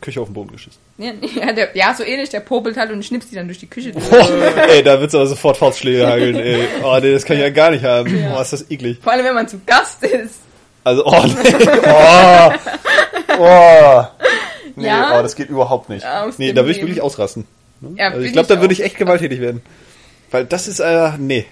Küche 0.00 0.20
auf 0.20 0.28
den 0.28 0.34
Boden 0.34 0.52
geschissen. 0.52 0.80
Ja, 0.98 1.12
ja, 1.34 1.52
der, 1.52 1.76
ja, 1.76 1.92
so 1.94 2.04
ähnlich, 2.04 2.28
der 2.30 2.40
popelt 2.40 2.76
halt 2.76 2.90
und 2.92 3.04
schnipst 3.04 3.30
die 3.30 3.34
dann 3.34 3.46
durch 3.46 3.58
die 3.58 3.66
Küche. 3.66 3.92
durch. 3.92 4.04
Ey, 4.68 4.82
da 4.82 5.00
wird's 5.00 5.14
aber 5.14 5.26
sofort 5.26 5.56
Faustschläge 5.56 6.06
hageln, 6.06 6.36
ey. 6.36 6.62
Oh, 6.84 6.96
nee, 7.02 7.12
das 7.12 7.24
kann 7.24 7.36
ich 7.36 7.42
ja 7.42 7.50
gar 7.50 7.70
nicht 7.70 7.84
haben. 7.84 8.16
Ja. 8.16 8.36
Oh, 8.38 8.40
ist 8.42 8.52
das 8.52 8.70
eklig. 8.70 8.98
Vor 9.02 9.12
allem, 9.12 9.24
wenn 9.24 9.34
man 9.34 9.48
zu 9.48 9.60
Gast 9.66 10.02
ist. 10.04 10.36
Also, 10.84 11.04
oh, 11.04 11.24
nee. 11.26 11.34
Oh, 11.86 12.52
oh. 13.38 14.04
Nee, 14.76 14.86
Ja? 14.86 15.18
oh, 15.18 15.22
das 15.22 15.34
geht 15.36 15.48
überhaupt 15.50 15.88
nicht. 15.88 16.06
Aus 16.06 16.38
Nee, 16.38 16.48
dem 16.48 16.56
da 16.56 16.62
würde 16.62 16.72
ich 16.72 16.80
wirklich 16.80 17.00
ausrasten. 17.02 17.46
Ja, 17.96 18.08
Also 18.10 18.20
ich 18.22 18.32
glaube, 18.32 18.48
da 18.48 18.60
würde 18.60 18.72
ich 18.72 18.82
echt 18.82 18.96
gewalttätig 18.96 19.40
werden. 19.40 19.62
Weil 20.30 20.44
das 20.46 20.68
ist, 20.68 20.80
äh, 20.80 21.10
nee. 21.18 21.44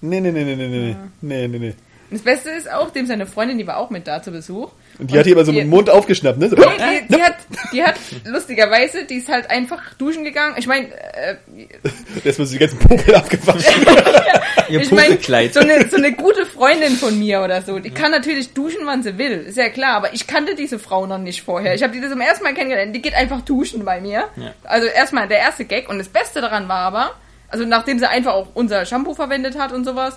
Nee, 0.00 0.20
nee, 0.20 0.30
nee, 0.30 0.44
nee, 0.44 0.54
nee, 0.56 0.66
nee, 0.68 0.96
nee, 1.20 1.48
nee, 1.48 1.58
nee. 1.58 1.74
Das 2.10 2.22
Beste 2.22 2.50
ist 2.50 2.70
auch, 2.70 2.90
dem 2.90 3.06
seine 3.06 3.26
Freundin, 3.26 3.58
die 3.58 3.66
war 3.66 3.78
auch 3.78 3.90
mit 3.90 4.06
da 4.06 4.22
zu 4.22 4.30
Besuch. 4.30 4.70
Und 5.02 5.10
die 5.10 5.18
hat 5.18 5.24
hier 5.24 5.34
immer 5.34 5.44
so 5.44 5.50
mit 5.50 5.62
dem 5.62 5.70
Mund 5.70 5.90
aufgeschnappt, 5.90 6.38
ne? 6.38 6.48
So, 6.48 6.54
Nee, 6.54 6.62
die, 7.08 7.16
die, 7.16 7.22
hat, 7.22 7.34
die 7.72 7.82
hat, 7.82 7.96
lustigerweise, 8.24 9.04
die 9.04 9.16
ist 9.16 9.28
halt 9.28 9.50
einfach 9.50 9.94
duschen 9.94 10.22
gegangen. 10.22 10.54
Ich 10.56 10.68
meine, 10.68 10.86
äh, 10.94 11.36
Erstmal 12.24 12.46
so 12.46 12.52
die 12.52 12.60
ganzen 12.60 12.78
Popel 12.78 13.12
abgewaschen. 13.12 13.82
ihr 14.68 14.80
ich 14.80 14.92
meine, 14.92 15.16
Pupelkleid. 15.16 15.54
so 15.54 15.60
eine, 15.60 15.88
so 15.88 15.96
eine 15.96 16.12
gute 16.12 16.46
Freundin 16.46 16.92
von 16.92 17.18
mir 17.18 17.42
oder 17.42 17.62
so, 17.62 17.80
die 17.80 17.90
kann 17.90 18.12
natürlich 18.12 18.54
duschen, 18.54 18.82
wann 18.84 19.02
sie 19.02 19.18
will, 19.18 19.40
ist 19.48 19.56
ja 19.56 19.70
klar, 19.70 19.96
aber 19.96 20.14
ich 20.14 20.28
kannte 20.28 20.54
diese 20.54 20.78
Frau 20.78 21.06
noch 21.06 21.18
nicht 21.18 21.42
vorher. 21.42 21.74
Ich 21.74 21.82
habe 21.82 21.92
die 21.92 22.00
das 22.00 22.10
zum 22.10 22.20
ersten 22.20 22.44
Mal 22.44 22.54
kennengelernt, 22.54 22.94
die 22.94 23.02
geht 23.02 23.14
einfach 23.14 23.40
duschen 23.40 23.84
bei 23.84 24.00
mir. 24.00 24.28
Ja. 24.36 24.54
Also 24.62 24.86
erstmal 24.86 25.26
der 25.26 25.38
erste 25.38 25.64
Gag 25.64 25.88
und 25.88 25.98
das 25.98 26.08
Beste 26.08 26.40
daran 26.40 26.68
war 26.68 26.78
aber, 26.78 27.10
also 27.48 27.64
nachdem 27.64 27.98
sie 27.98 28.08
einfach 28.08 28.34
auch 28.34 28.48
unser 28.54 28.86
Shampoo 28.86 29.14
verwendet 29.14 29.58
hat 29.58 29.72
und 29.72 29.84
sowas, 29.84 30.16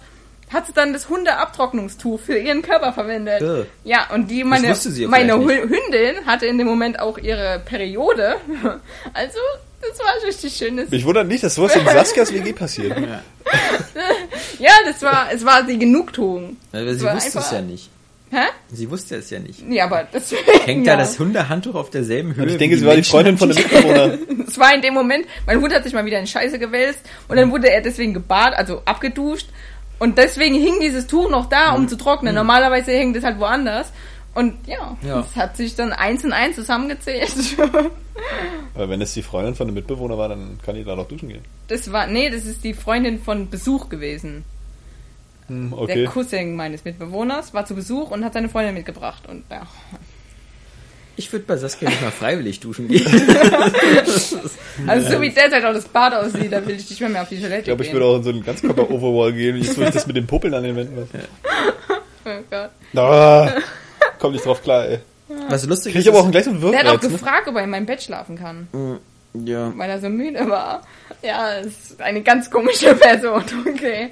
hat 0.56 0.66
sie 0.68 0.74
dann 0.74 0.94
das 0.94 1.10
Hundeabtrocknungstuch 1.10 2.20
für 2.20 2.38
ihren 2.38 2.62
Körper 2.62 2.94
verwendet. 2.94 3.42
Ugh. 3.42 3.66
Ja, 3.84 4.08
und 4.14 4.32
die 4.32 4.44
meine, 4.44 4.68
ja 4.68 5.08
meine 5.08 5.36
Hündin 5.36 6.26
hatte 6.26 6.48
in 6.48 6.58
dem 6.58 6.66
Moment 6.66 7.00
auch 7.00 7.18
ihre 7.18 7.62
Periode. 7.64 8.36
Also, 9.14 9.40
das 9.82 10.00
war 10.00 10.28
richtig 10.28 10.56
schönes. 10.56 10.90
Mich 10.90 11.06
wundert 11.06 11.28
nicht, 11.28 11.44
dass 11.44 11.56
sowas 11.56 11.76
in 11.76 11.86
Saskias 11.86 12.34
WG 12.34 12.54
passiert. 12.54 12.98
Ja, 14.60 14.72
das 14.86 15.02
war, 15.02 15.28
es 15.32 15.46
war 15.46 15.64
die 15.64 15.78
Genugtuung. 15.78 16.58
Aber 16.72 16.94
sie 16.96 17.06
wusste 17.06 17.40
es 17.40 17.52
ja 17.52 17.62
nicht. 17.62 17.90
Hä? 18.32 18.48
Sie 18.72 18.90
wusste 18.90 19.18
es 19.18 19.30
ja 19.30 19.40
nicht. 19.40 19.64
Ja, 19.70 19.86
aber 19.86 20.08
das 20.12 20.34
Hängt 20.66 20.88
da 20.88 20.98
das 20.98 21.20
Hundehandtuch 21.20 21.76
auf 21.76 21.90
derselben 21.90 22.36
Höhe? 22.36 22.44
Und 22.44 22.50
ich 22.50 22.58
denke, 22.58 22.78
sie 22.78 22.86
war 22.86 22.96
die 22.96 23.04
Freundin 23.04 23.38
von 23.38 23.50
dem 23.50 23.58
Mitbewohner. 23.58 24.18
Es 24.48 24.58
war 24.60 24.74
in 24.74 24.82
dem 24.82 24.94
Moment, 24.94 25.26
mein 25.46 25.62
Hund 25.62 25.74
hat 25.74 25.84
sich 25.84 25.94
mal 25.94 26.06
wieder 26.06 26.20
in 26.20 26.28
Scheiße 26.28 26.58
gewälzt 26.60 27.00
und 27.28 27.38
dann 27.38 27.52
wurde 27.52 27.70
er 27.70 27.82
deswegen 27.82 28.14
gebadet, 28.14 28.58
also 28.58 28.82
abgeduscht. 28.86 29.48
Und 30.00 30.18
deswegen 30.18 30.56
hing 30.56 30.80
dieses 30.82 31.08
Tuch 31.08 31.30
noch 31.30 31.48
da, 31.48 31.74
um 31.74 31.88
zu 31.88 31.98
trocknen. 31.98 32.36
Normalerweise 32.36 32.92
hängt 32.92 33.16
es 33.16 33.24
halt 33.24 33.40
woanders. 33.40 33.92
Und 34.34 34.68
ja, 34.68 34.98
Ja. 35.02 35.22
es 35.22 35.36
hat 35.38 35.56
sich 35.56 35.76
dann 35.76 35.94
eins 35.94 36.26
und 36.26 36.34
eins 36.34 36.56
zusammengezählt. 36.58 37.34
Aber 38.76 38.90
wenn 38.90 39.02
es 39.02 39.14
die 39.14 39.22
Freundin 39.22 39.56
von 39.56 39.68
dem 39.68 39.74
Mitbewohner 39.76 40.18
war, 40.18 40.28
dann 40.30 40.60
kann 40.66 40.76
die 40.76 40.84
da 40.84 40.96
doch 40.96 41.08
duschen 41.08 41.30
gehen. 41.30 41.44
Das 41.70 41.92
war, 41.92 42.08
nee, 42.08 42.30
das 42.30 42.46
ist 42.46 42.64
die 42.64 42.74
Freundin 42.74 43.20
von 43.22 43.50
Besuch 43.50 43.88
gewesen. 43.88 44.44
Hm, 45.48 45.70
Der 45.72 45.80
okay. 45.80 46.06
Cousin 46.06 46.56
meines 46.56 46.84
Mitbewohners 46.84 47.54
war 47.54 47.66
zu 47.66 47.76
Besuch 47.76 48.12
und 48.12 48.26
hat 48.26 48.34
seine 48.34 48.50
Freundin 48.50 48.74
mitgebracht. 48.74 49.24
Und 49.30 49.44
ja. 49.50 49.66
Ich 51.18 51.32
würde 51.32 51.46
bei 51.48 51.56
Saskia 51.56 51.90
nicht 51.90 52.02
mal 52.02 52.12
freiwillig 52.12 52.60
duschen 52.60 52.88
gehen. 52.88 53.06
Also 54.88 55.10
so 55.10 55.22
wie 55.22 55.30
derzeit 55.30 55.64
auch 55.64 55.72
das 55.74 55.86
Bad 55.88 56.14
aussieht, 56.14 56.52
da 56.52 56.66
will 56.68 56.76
ich 56.76 56.90
nicht 56.90 57.00
mehr, 57.00 57.10
mehr 57.10 57.22
auf 57.22 57.30
die 57.30 57.38
Toilette 57.40 57.60
Ich 57.60 57.66
glaube, 57.66 57.84
ich 57.86 57.94
würde 57.94 58.06
auch 58.06 58.18
in 58.18 58.24
so 58.24 58.30
einen 58.32 58.44
Ganzkörper-Overall 58.44 59.32
gehen, 59.32 59.56
jetzt 59.56 59.78
wo 59.78 59.84
ich 59.84 59.90
das 59.92 60.06
mit 60.06 60.18
den 60.18 60.28
Puppeln 60.28 60.54
an 60.54 60.64
den 60.64 60.76
Wänden 60.76 60.98
was. 60.98 61.08
Oh 62.28 62.42
Gott. 62.50 62.72
Ah, 63.02 63.50
komm 64.20 64.34
nicht 64.34 64.44
drauf 64.46 64.62
klar, 64.64 64.86
ey. 64.88 65.00
Was 65.48 65.66
lustig 65.66 65.94
Krieg 65.94 66.00
ist, 66.02 66.08
ich 66.08 66.12
aber 66.12 66.20
auch 66.22 66.26
ist- 66.26 66.32
gleich 66.32 66.44
so 66.46 66.50
einen 66.50 66.60
Der 66.60 66.80
hat 66.80 66.88
auch 66.88 66.92
Wirkreiz, 66.94 67.04
ne? 67.12 67.18
gefragt, 67.18 67.48
ob 67.48 67.56
er 67.56 67.64
in 67.64 67.70
meinem 67.70 67.86
Bett 67.86 68.02
schlafen 68.04 68.36
kann, 68.38 68.68
ja. 69.46 69.72
weil 69.78 69.90
er 69.90 70.02
so 70.02 70.10
müde 70.10 70.50
war. 70.50 70.82
Ja, 71.22 71.52
ist 71.60 72.02
eine 72.02 72.22
ganz 72.24 72.50
komische 72.52 72.96
Person, 73.00 73.44
okay. 73.68 74.10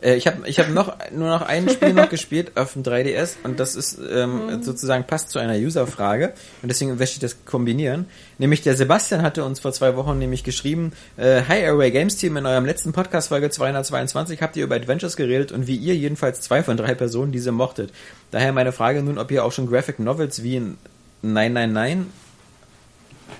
Äh, 0.00 0.14
ich 0.14 0.26
habe 0.26 0.48
ich 0.48 0.58
hab 0.58 0.68
noch 0.70 0.96
nur 1.10 1.28
noch 1.28 1.42
ein 1.42 1.68
Spiel 1.68 1.92
noch 1.92 2.08
gespielt 2.08 2.52
auf 2.56 2.74
dem 2.74 2.82
3DS 2.82 3.36
und 3.42 3.58
das 3.60 3.74
ist 3.74 3.98
ähm, 4.10 4.62
sozusagen 4.62 5.04
passt 5.04 5.30
zu 5.30 5.38
einer 5.38 5.54
User-Frage 5.54 6.32
und 6.62 6.68
deswegen 6.68 6.96
möchte 6.96 7.14
ich 7.14 7.18
das 7.20 7.44
kombinieren. 7.44 8.06
Nämlich 8.38 8.62
der 8.62 8.76
Sebastian 8.76 9.22
hatte 9.22 9.44
uns 9.44 9.60
vor 9.60 9.72
zwei 9.72 9.96
Wochen 9.96 10.18
nämlich 10.18 10.44
geschrieben, 10.44 10.92
äh, 11.16 11.42
Hi 11.48 11.60
Airway 11.60 11.90
Games 11.90 12.16
Team, 12.16 12.36
in 12.36 12.46
eurem 12.46 12.64
letzten 12.64 12.92
Podcast 12.92 13.28
Folge 13.28 13.50
222 13.50 14.40
habt 14.42 14.56
ihr 14.56 14.64
über 14.64 14.76
Adventures 14.76 15.16
geredet 15.16 15.52
und 15.52 15.66
wie 15.66 15.76
ihr 15.76 15.96
jedenfalls 15.96 16.40
zwei 16.40 16.62
von 16.62 16.76
drei 16.76 16.94
Personen 16.94 17.32
diese 17.32 17.52
mochtet. 17.52 17.92
Daher 18.30 18.52
meine 18.52 18.72
Frage 18.72 19.02
nun, 19.02 19.18
ob 19.18 19.30
ihr 19.30 19.44
auch 19.44 19.52
schon 19.52 19.68
Graphic 19.68 19.98
Novels 19.98 20.42
wie 20.42 20.56
in 20.56 20.78
999 21.22 22.06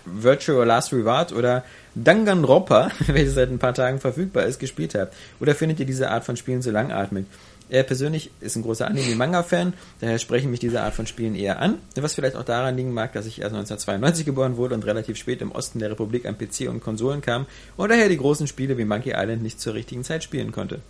Virtual 0.05 0.67
Last 0.67 0.93
Reward 0.93 1.33
oder 1.33 1.65
Danganronpa, 2.05 2.91
welches 3.07 3.35
seit 3.35 3.51
ein 3.51 3.59
paar 3.59 3.75
Tagen 3.75 4.01
verfügbar 4.01 4.45
ist, 4.45 4.59
gespielt 4.59 4.95
habt? 4.95 5.15
Oder 5.41 5.55
findet 5.55 5.81
ihr 5.81 5.87
diese 5.87 6.11
Art 6.11 6.25
von 6.25 6.37
Spielen 6.37 6.63
zu 6.63 6.71
langatmig? 6.71 7.27
Er 7.71 7.83
persönlich 7.83 8.31
ist 8.41 8.57
ein 8.57 8.63
großer 8.63 8.87
Anime-Manga-Fan, 8.87 9.75
daher 10.01 10.19
sprechen 10.19 10.51
mich 10.51 10.61
diese 10.61 10.81
Art 10.81 10.95
von 10.95 11.07
Spielen 11.07 11.35
eher 11.35 11.61
an, 11.61 11.75
was 11.97 12.15
vielleicht 12.15 12.37
auch 12.37 12.45
daran 12.45 12.77
liegen 12.77 12.95
mag, 12.95 13.13
dass 13.13 13.27
ich 13.27 13.43
erst 13.43 13.55
1992 13.55 14.25
geboren 14.25 14.57
wurde 14.57 14.75
und 14.75 14.87
relativ 14.87 15.19
spät 15.19 15.43
im 15.43 15.53
Osten 15.53 15.79
der 15.79 15.91
Republik 15.91 16.25
an 16.25 16.39
PC 16.39 16.71
und 16.71 16.81
Konsolen 16.81 17.21
kam 17.21 17.45
und 17.77 17.91
daher 17.91 18.09
die 18.09 18.17
großen 18.17 18.47
Spiele 18.47 18.79
wie 18.79 18.87
Monkey 18.87 19.13
Island 19.15 19.43
nicht 19.43 19.61
zur 19.61 19.75
richtigen 19.75 20.03
Zeit 20.03 20.25
spielen 20.25 20.51
konnte. 20.51 20.81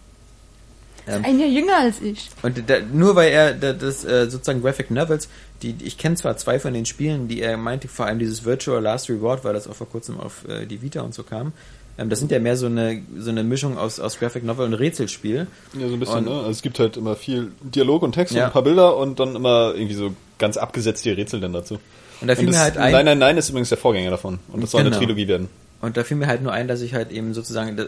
Ähm, 1.09 1.25
Ein 1.25 1.39
Jahr 1.41 1.49
jünger 1.49 1.77
als 1.79 2.01
ich. 2.03 2.29
und 2.43 2.63
da, 2.69 2.77
nur 2.93 3.17
weil 3.17 3.31
er 3.31 3.55
da, 3.55 3.73
das 3.73 4.05
äh, 4.05 4.29
sozusagen 4.31 4.61
Graphic 4.63 4.91
Novels, 4.91 5.29
die 5.63 5.75
ich 5.83 5.97
kenne 5.99 6.17
zwar 6.17 6.37
zwei 6.37 6.59
von 6.61 6.75
den 6.75 6.87
Spielen, 6.87 7.29
die 7.29 7.41
er 7.41 7.57
meinte, 7.57 7.89
vor 7.89 8.07
allem 8.07 8.19
dieses 8.19 8.45
Virtual 8.45 8.83
Last 8.83 9.09
Reward, 9.09 9.45
weil 9.45 9.55
das 9.55 9.67
auch 9.69 9.75
vor 9.75 9.89
kurzem 9.89 10.21
auf 10.21 10.47
äh, 10.49 10.67
die 10.67 10.83
Vita 10.83 11.01
und 11.01 11.15
so 11.15 11.23
kam. 11.23 11.53
Ähm, 11.99 12.11
das 12.11 12.19
sind 12.21 12.31
ja 12.31 12.39
mehr 12.39 12.57
so 12.57 12.67
eine 12.67 13.03
so 13.19 13.31
eine 13.31 13.43
Mischung 13.43 13.77
aus 13.79 13.99
aus 14.01 14.19
Graphic 14.19 14.45
Novel 14.45 14.67
und 14.67 14.75
Rätselspiel. 14.75 15.47
Ja, 15.79 15.89
so 15.89 15.95
ein 15.95 16.01
bisschen, 16.01 16.19
Und- 16.19 16.25
ne? 16.27 16.31
Also 16.39 16.51
es 16.51 16.63
gibt 16.63 16.79
halt 16.79 16.97
immer 16.97 17.17
viel 17.17 17.53
Dialog 17.63 18.03
und 18.03 18.13
Text 18.13 18.35
Ja. 18.35 18.43
und 18.43 18.47
ein 18.49 18.53
paar 18.53 18.63
Bilder 18.63 18.97
und 18.97 19.19
dann 19.19 19.35
immer 19.35 19.73
irgendwie 19.75 19.95
so 19.95 20.15
ganz 20.39 20.57
abgesetzte 20.57 21.17
Rätsel 21.17 21.41
dann 21.41 21.53
dazu. 21.53 21.79
Und 22.21 22.29
da 22.29 22.35
fiel 22.35 22.45
Und 22.47 22.51
mir 22.51 22.57
das, 22.57 22.63
halt 22.65 22.77
ein, 22.79 22.93
Nein, 22.93 23.05
nein, 23.05 23.19
nein 23.19 23.37
ist 23.37 23.49
übrigens 23.49 23.69
der 23.71 23.79
Vorgänger 23.79 24.11
davon. 24.11 24.39
Und 24.53 24.61
das 24.63 24.71
soll 24.73 24.83
Genau. 24.83 24.97
eine 24.97 25.05
Trilogie 25.05 25.27
werden. 25.29 25.49
Und 25.81 25.97
da 25.97 26.03
fiel 26.03 26.17
mir 26.17 26.27
halt 26.27 26.43
nur 26.43 26.53
ein, 26.53 26.67
dass 26.67 26.81
ich 26.81 26.95
halt 26.95 27.13
eben 27.13 27.35
sozusagen 27.35 27.79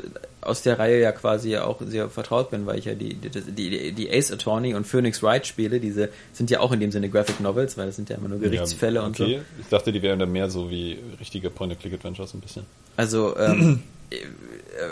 aus 0.41 0.63
der 0.63 0.79
Reihe 0.79 1.01
ja 1.01 1.11
quasi 1.11 1.51
ja 1.51 1.65
auch 1.65 1.81
sehr 1.81 2.09
vertraut 2.09 2.51
bin, 2.51 2.65
weil 2.65 2.79
ich 2.79 2.85
ja 2.85 2.95
die, 2.95 3.15
die, 3.15 3.31
die, 3.31 3.93
die 3.93 4.11
Ace 4.13 4.31
Attorney 4.31 4.75
und 4.75 4.87
Phoenix 4.87 5.23
Wright 5.25 5.45
spiele, 5.45 5.81
diese 5.81 6.09
sind 6.33 6.51
ja 6.51 6.61
auch 6.61 6.71
in 6.71 6.79
dem 6.79 6.93
Sinne 6.93 7.09
Graphic 7.09 7.41
Novels, 7.41 7.77
weil 7.77 7.87
das 7.87 7.97
sind 7.97 8.09
ja 8.09 8.17
immer 8.17 8.29
nur 8.29 8.39
Gerichtsfälle 8.39 9.01
ja, 9.01 9.07
und 9.07 9.17
so. 9.17 9.25
okay. 9.25 9.41
Ich 9.61 9.67
dachte, 9.67 9.91
die 9.91 10.03
wären 10.03 10.21
dann 10.21 10.31
mehr 10.31 10.49
so 10.49 10.71
wie 10.71 10.99
richtige 11.19 11.51
Point-and-Click-Adventures 11.51 12.33
ein 12.35 12.41
bisschen. 12.41 12.65
Also, 12.97 13.37
ähm, 13.37 13.83
äh, 14.11 14.17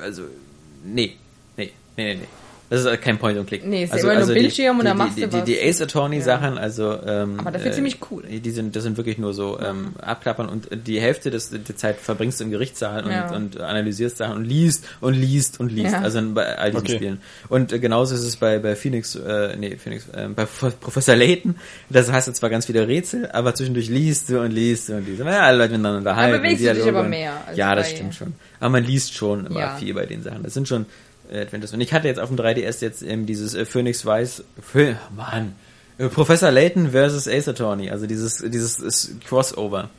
also, 0.02 0.22
nee, 0.84 1.14
nee, 1.56 1.70
nee, 1.96 2.04
nee, 2.04 2.14
nee. 2.16 2.28
Das 2.70 2.84
ist 2.84 3.00
kein 3.00 3.18
Point 3.18 3.38
and 3.38 3.46
Click. 3.46 3.64
Nee, 3.66 3.84
es 3.84 3.88
ist 3.88 3.92
also, 3.94 4.06
immer 4.08 4.14
nur 4.14 4.20
also 4.24 4.34
die- 4.34 4.40
Bildschirm 4.40 4.76
und 4.78 4.84
die, 4.84 4.88
dann 4.88 4.98
machst 4.98 5.16
die, 5.16 5.22
du 5.22 5.28
die, 5.28 5.36
was. 5.38 5.44
die 5.44 5.58
Ace 5.62 5.80
Attorney 5.80 6.20
Sachen, 6.20 6.58
also 6.58 6.98
ähm, 7.06 7.40
Aber 7.40 7.50
dafür 7.52 7.72
ziemlich 7.72 7.96
cool. 8.10 8.24
Die 8.24 8.50
sind, 8.50 8.76
das 8.76 8.82
sind 8.82 8.98
wirklich 8.98 9.16
nur 9.16 9.32
so 9.32 9.58
ähm, 9.58 9.92
abklappern 10.02 10.48
und 10.50 10.68
die 10.86 11.00
Hälfte 11.00 11.30
des, 11.30 11.48
der 11.50 11.76
Zeit 11.76 11.96
verbringst 11.98 12.40
du 12.40 12.44
im 12.44 12.50
Gerichtssaal 12.50 13.04
und, 13.04 13.10
Ja. 13.10 13.34
und 13.34 13.58
analysierst 13.58 14.18
Sachen 14.18 14.36
und 14.36 14.44
liest 14.44 14.84
und 15.00 15.14
liest 15.14 15.60
und 15.60 15.72
liest. 15.72 15.92
Ja. 15.92 16.00
Also 16.02 16.20
bei 16.34 16.58
all 16.58 16.70
diesen 16.72 16.84
Okay. 16.86 16.96
Spielen. 16.96 17.20
Und 17.48 17.72
äh, 17.72 17.78
genauso 17.78 18.14
ist 18.14 18.24
es 18.24 18.36
bei 18.36 18.58
bei 18.58 18.76
Phoenix, 18.76 19.14
äh, 19.14 19.56
nee 19.56 19.76
Phoenix, 19.76 20.06
äh, 20.12 20.28
bei 20.28 20.44
Pro- 20.44 20.70
Professor 20.78 21.16
Layton. 21.16 21.54
Das 21.88 22.12
heißt 22.12 22.34
zwar 22.36 22.50
ganz 22.50 22.66
viele 22.66 22.86
Rätsel, 22.86 23.30
aber 23.30 23.54
zwischendurch 23.54 23.88
liest 23.88 24.28
du 24.28 24.40
und 24.40 24.50
liest 24.50 24.90
du 24.90 24.96
und 24.96 25.06
liest. 25.06 25.20
Ja, 25.20 25.40
alle 25.40 25.56
Leute 25.56 25.70
miteinander 25.72 25.98
unterhalten. 26.00 26.42
bewegst 26.42 26.64
du 26.66 26.74
dich 26.74 26.86
aber 26.86 27.00
und- 27.00 27.08
mehr 27.10 27.32
Ja, 27.54 27.74
das 27.74 27.88
stimmt 27.90 28.14
schon. 28.14 28.34
Aber 28.60 28.70
man 28.70 28.84
liest 28.84 29.14
schon 29.14 29.46
immer 29.46 29.60
Ja. 29.60 29.76
viel 29.76 29.94
bei 29.94 30.04
den 30.04 30.22
Sachen. 30.22 30.42
Das 30.42 30.52
sind 30.52 30.68
schon 30.68 30.82
äh, 30.82 30.86
Adventures. 31.30 31.72
Und 31.72 31.80
ich 31.80 31.92
hatte 31.92 32.08
jetzt 32.08 32.20
auf 32.20 32.28
dem 32.28 32.38
3DS 32.38 32.82
jetzt 32.82 33.02
eben 33.02 33.26
dieses 33.26 33.54
äh, 33.54 33.64
Phoenix 33.64 34.04
Weiß, 34.04 34.44
Phö- 34.72 34.96
Mann, 35.16 35.54
äh, 35.98 36.08
Professor 36.08 36.50
Layton 36.50 36.90
versus 36.90 37.28
Ace 37.28 37.48
Attorney, 37.48 37.90
also 37.90 38.06
dieses 38.06 38.38
dieses 38.38 38.78
ist 38.80 39.20
Crossover. 39.26 39.90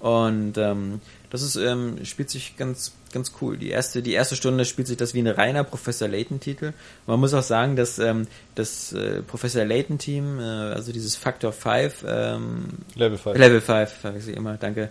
Und 0.00 0.58
ähm, 0.58 1.00
das 1.30 1.42
ist 1.42 1.54
ähm, 1.56 2.04
spielt 2.04 2.28
sich 2.28 2.56
ganz 2.56 2.92
ganz 3.12 3.32
cool. 3.40 3.56
Die 3.56 3.70
erste 3.70 4.02
die 4.02 4.12
erste 4.14 4.34
Stunde 4.34 4.64
spielt 4.64 4.88
sich 4.88 4.96
das 4.96 5.14
wie 5.14 5.20
ein 5.20 5.28
reiner 5.28 5.62
Professor 5.62 6.08
Layton 6.08 6.40
Titel. 6.40 6.72
Man 7.06 7.20
muss 7.20 7.34
auch 7.34 7.42
sagen, 7.42 7.76
dass 7.76 8.00
ähm, 8.00 8.26
das 8.56 8.92
äh, 8.92 9.22
Professor 9.22 9.64
Layton 9.64 9.98
Team, 9.98 10.40
äh, 10.40 10.42
also 10.42 10.92
dieses 10.92 11.14
Factor 11.14 11.52
5 11.52 12.04
ähm, 12.06 12.64
Level 12.96 13.16
5. 13.16 13.38
Level 13.38 13.60
5, 13.60 13.90
verwechsel 13.90 14.30
ich 14.32 14.36
immer, 14.36 14.56
danke. 14.56 14.90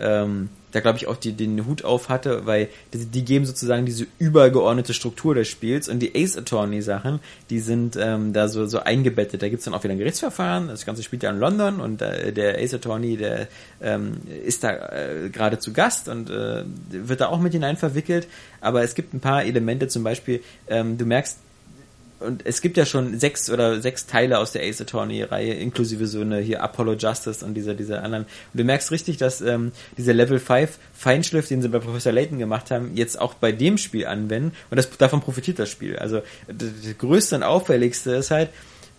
Ähm, 0.00 0.48
da 0.72 0.80
glaube 0.80 0.98
ich 0.98 1.06
auch 1.06 1.16
die, 1.16 1.32
den 1.32 1.66
Hut 1.66 1.84
auf 1.84 2.08
hatte, 2.08 2.46
weil 2.46 2.68
die, 2.92 3.06
die 3.06 3.24
geben 3.24 3.46
sozusagen 3.46 3.86
diese 3.86 4.06
übergeordnete 4.18 4.92
Struktur 4.92 5.34
des 5.34 5.48
Spiels 5.48 5.88
und 5.88 6.00
die 6.00 6.14
Ace 6.14 6.36
Attorney 6.36 6.82
Sachen, 6.82 7.20
die 7.50 7.60
sind 7.60 7.96
ähm, 8.00 8.32
da 8.32 8.48
so, 8.48 8.66
so 8.66 8.80
eingebettet. 8.80 9.42
Da 9.42 9.48
gibt's 9.48 9.64
dann 9.64 9.74
auch 9.74 9.82
wieder 9.82 9.94
ein 9.94 9.98
Gerichtsverfahren, 9.98 10.68
das 10.68 10.84
Ganze 10.84 11.02
spielt 11.02 11.22
ja 11.22 11.30
in 11.30 11.38
London 11.38 11.80
und 11.80 12.02
äh, 12.02 12.32
der 12.32 12.58
Ace 12.58 12.74
Attorney, 12.74 13.16
der 13.16 13.48
ähm, 13.80 14.18
ist 14.44 14.62
da 14.62 14.70
äh, 14.70 15.30
gerade 15.30 15.58
zu 15.58 15.72
Gast 15.72 16.08
und 16.08 16.28
äh, 16.28 16.64
wird 16.90 17.20
da 17.20 17.28
auch 17.28 17.40
mit 17.40 17.52
hinein 17.52 17.76
verwickelt, 17.76 18.28
aber 18.60 18.82
es 18.82 18.94
gibt 18.94 19.14
ein 19.14 19.20
paar 19.20 19.44
Elemente, 19.44 19.88
zum 19.88 20.04
Beispiel, 20.04 20.42
ähm, 20.68 20.98
du 20.98 21.06
merkst, 21.06 21.38
und 22.20 22.44
es 22.44 22.60
gibt 22.60 22.76
ja 22.76 22.84
schon 22.84 23.18
sechs 23.18 23.48
oder 23.48 23.80
sechs 23.80 24.06
Teile 24.06 24.38
aus 24.38 24.52
der 24.52 24.62
Ace 24.62 24.80
Attorney 24.80 25.22
Reihe, 25.22 25.54
inklusive 25.54 26.06
so 26.06 26.20
eine 26.20 26.38
hier 26.38 26.62
Apollo 26.62 26.94
Justice 26.94 27.44
und 27.44 27.54
diese, 27.54 27.74
diese 27.74 28.00
anderen. 28.02 28.24
Und 28.24 28.60
du 28.60 28.64
merkst 28.64 28.90
richtig, 28.90 29.18
dass 29.18 29.40
ähm, 29.40 29.72
dieser 29.96 30.14
Level 30.14 30.40
5 30.40 30.78
Feinschliff, 30.92 31.46
den 31.46 31.62
sie 31.62 31.68
bei 31.68 31.78
Professor 31.78 32.12
Layton 32.12 32.38
gemacht 32.38 32.70
haben, 32.70 32.96
jetzt 32.96 33.20
auch 33.20 33.34
bei 33.34 33.52
dem 33.52 33.78
Spiel 33.78 34.06
anwenden. 34.06 34.52
Und 34.70 34.76
das, 34.76 34.90
davon 34.98 35.20
profitiert 35.20 35.58
das 35.58 35.70
Spiel. 35.70 35.96
Also 35.96 36.22
das, 36.48 36.70
das 36.84 36.98
größte 36.98 37.36
und 37.36 37.42
auffälligste 37.44 38.12
ist 38.12 38.30
halt, 38.32 38.50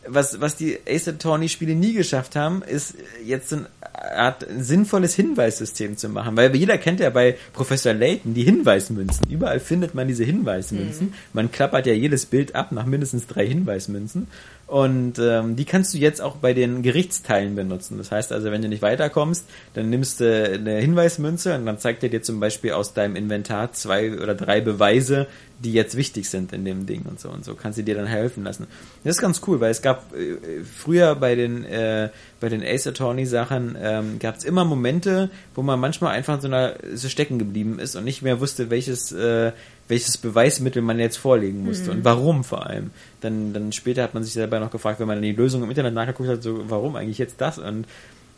was, 0.09 0.41
was 0.41 0.55
die 0.55 0.77
Ace 0.87 1.07
Attorney 1.07 1.49
Spiele 1.49 1.75
nie 1.75 1.93
geschafft 1.93 2.35
haben, 2.35 2.61
ist 2.63 2.95
jetzt 3.25 3.53
eine 3.53 3.67
Art 3.93 4.45
sinnvolles 4.57 5.15
Hinweissystem 5.15 5.97
zu 5.97 6.09
machen. 6.09 6.35
Weil 6.35 6.55
jeder 6.55 6.77
kennt 6.77 6.99
ja 6.99 7.09
bei 7.09 7.37
Professor 7.53 7.93
Layton 7.93 8.33
die 8.33 8.43
Hinweismünzen. 8.43 9.29
Überall 9.29 9.59
findet 9.59 9.95
man 9.95 10.07
diese 10.07 10.23
Hinweismünzen. 10.23 11.13
Man 11.33 11.51
klappert 11.51 11.85
ja 11.85 11.93
jedes 11.93 12.25
Bild 12.25 12.55
ab 12.55 12.71
nach 12.71 12.85
mindestens 12.85 13.27
drei 13.27 13.47
Hinweismünzen. 13.47 14.27
Und 14.69 15.17
ähm, 15.17 15.55
die 15.55 15.65
kannst 15.65 15.95
du 15.95 15.97
jetzt 15.97 16.21
auch 16.21 16.35
bei 16.35 16.53
den 16.53 16.83
Gerichtsteilen 16.83 17.55
benutzen. 17.55 17.97
Das 17.97 18.11
heißt 18.11 18.31
also, 18.31 18.51
wenn 18.51 18.61
du 18.61 18.67
nicht 18.67 18.83
weiterkommst, 18.83 19.45
dann 19.73 19.89
nimmst 19.89 20.19
du 20.19 20.53
eine 20.53 20.75
Hinweismünze 20.75 21.55
und 21.55 21.65
dann 21.65 21.79
zeigt 21.79 22.03
er 22.03 22.09
dir 22.09 22.21
zum 22.21 22.39
Beispiel 22.39 22.73
aus 22.73 22.93
deinem 22.93 23.15
Inventar 23.15 23.73
zwei 23.73 24.13
oder 24.13 24.35
drei 24.35 24.61
Beweise, 24.61 25.25
die 25.57 25.73
jetzt 25.73 25.97
wichtig 25.97 26.29
sind 26.29 26.53
in 26.53 26.65
dem 26.65 26.85
Ding 26.85 27.01
und 27.09 27.19
so 27.19 27.29
und 27.29 27.43
so 27.43 27.55
kannst 27.55 27.79
du 27.79 27.83
dir 27.83 27.95
dann 27.95 28.05
helfen 28.05 28.43
lassen. 28.43 28.67
Das 29.03 29.15
ist 29.15 29.21
ganz 29.21 29.41
cool, 29.47 29.59
weil 29.59 29.71
es 29.71 29.81
gab 29.81 30.15
äh, 30.15 30.37
früher 30.63 31.15
bei 31.15 31.33
den 31.33 31.65
äh, 31.65 32.09
bei 32.39 32.47
den 32.49 32.63
Ace 32.63 32.87
Attorney 32.87 33.25
Sachen 33.25 33.75
ähm, 33.81 34.19
gab 34.19 34.37
es 34.37 34.43
immer 34.43 34.65
Momente, 34.65 35.31
wo 35.55 35.63
man 35.63 35.79
manchmal 35.79 36.13
einfach 36.13 36.39
so, 36.41 36.47
einer, 36.47 36.75
so 36.93 37.09
stecken 37.09 37.39
geblieben 37.39 37.79
ist 37.79 37.95
und 37.95 38.03
nicht 38.03 38.21
mehr 38.21 38.39
wusste, 38.39 38.69
welches 38.69 39.11
äh, 39.11 39.51
welches 39.89 40.17
Beweismittel 40.17 40.81
man 40.81 40.97
jetzt 40.99 41.17
vorlegen 41.17 41.65
musste 41.65 41.91
und 41.91 42.05
warum 42.05 42.43
vor 42.45 42.65
allem. 42.67 42.91
Dann 43.21 43.51
dann 43.53 43.71
später 43.73 44.03
hat 44.03 44.13
man 44.13 44.23
sich 44.23 44.31
selber 44.33 44.59
noch 44.61 44.71
gefragt, 44.71 44.99
wenn 45.01 45.07
man 45.07 45.21
die 45.21 45.33
Lösung 45.33 45.63
im 45.63 45.69
Internet 45.69 45.93
nachgeguckt 45.93 46.29
hat, 46.29 46.41
so 46.43 46.63
warum 46.69 46.95
eigentlich 46.95 47.17
jetzt 47.17 47.35
das 47.41 47.57
und 47.57 47.85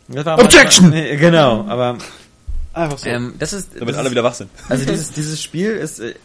das 0.07 0.25
war 0.25 0.39
Objection! 0.39 0.89
manchmal- 0.89 1.17
genau, 1.17 1.65
aber 1.67 1.97
Einfach 2.73 2.97
so. 2.97 3.09
ähm, 3.09 3.33
das 3.37 3.53
ist 3.53 3.69
damit 3.75 3.89
das 3.89 3.97
alle 3.97 4.07
ist, 4.07 4.11
wieder 4.11 4.23
wach 4.23 4.33
sind. 4.33 4.49
also 4.69 4.85
dieses, 4.85 5.11
dieses 5.11 5.43
Spiel 5.43 5.71
ist, 5.71 5.99
äh, 5.99 6.15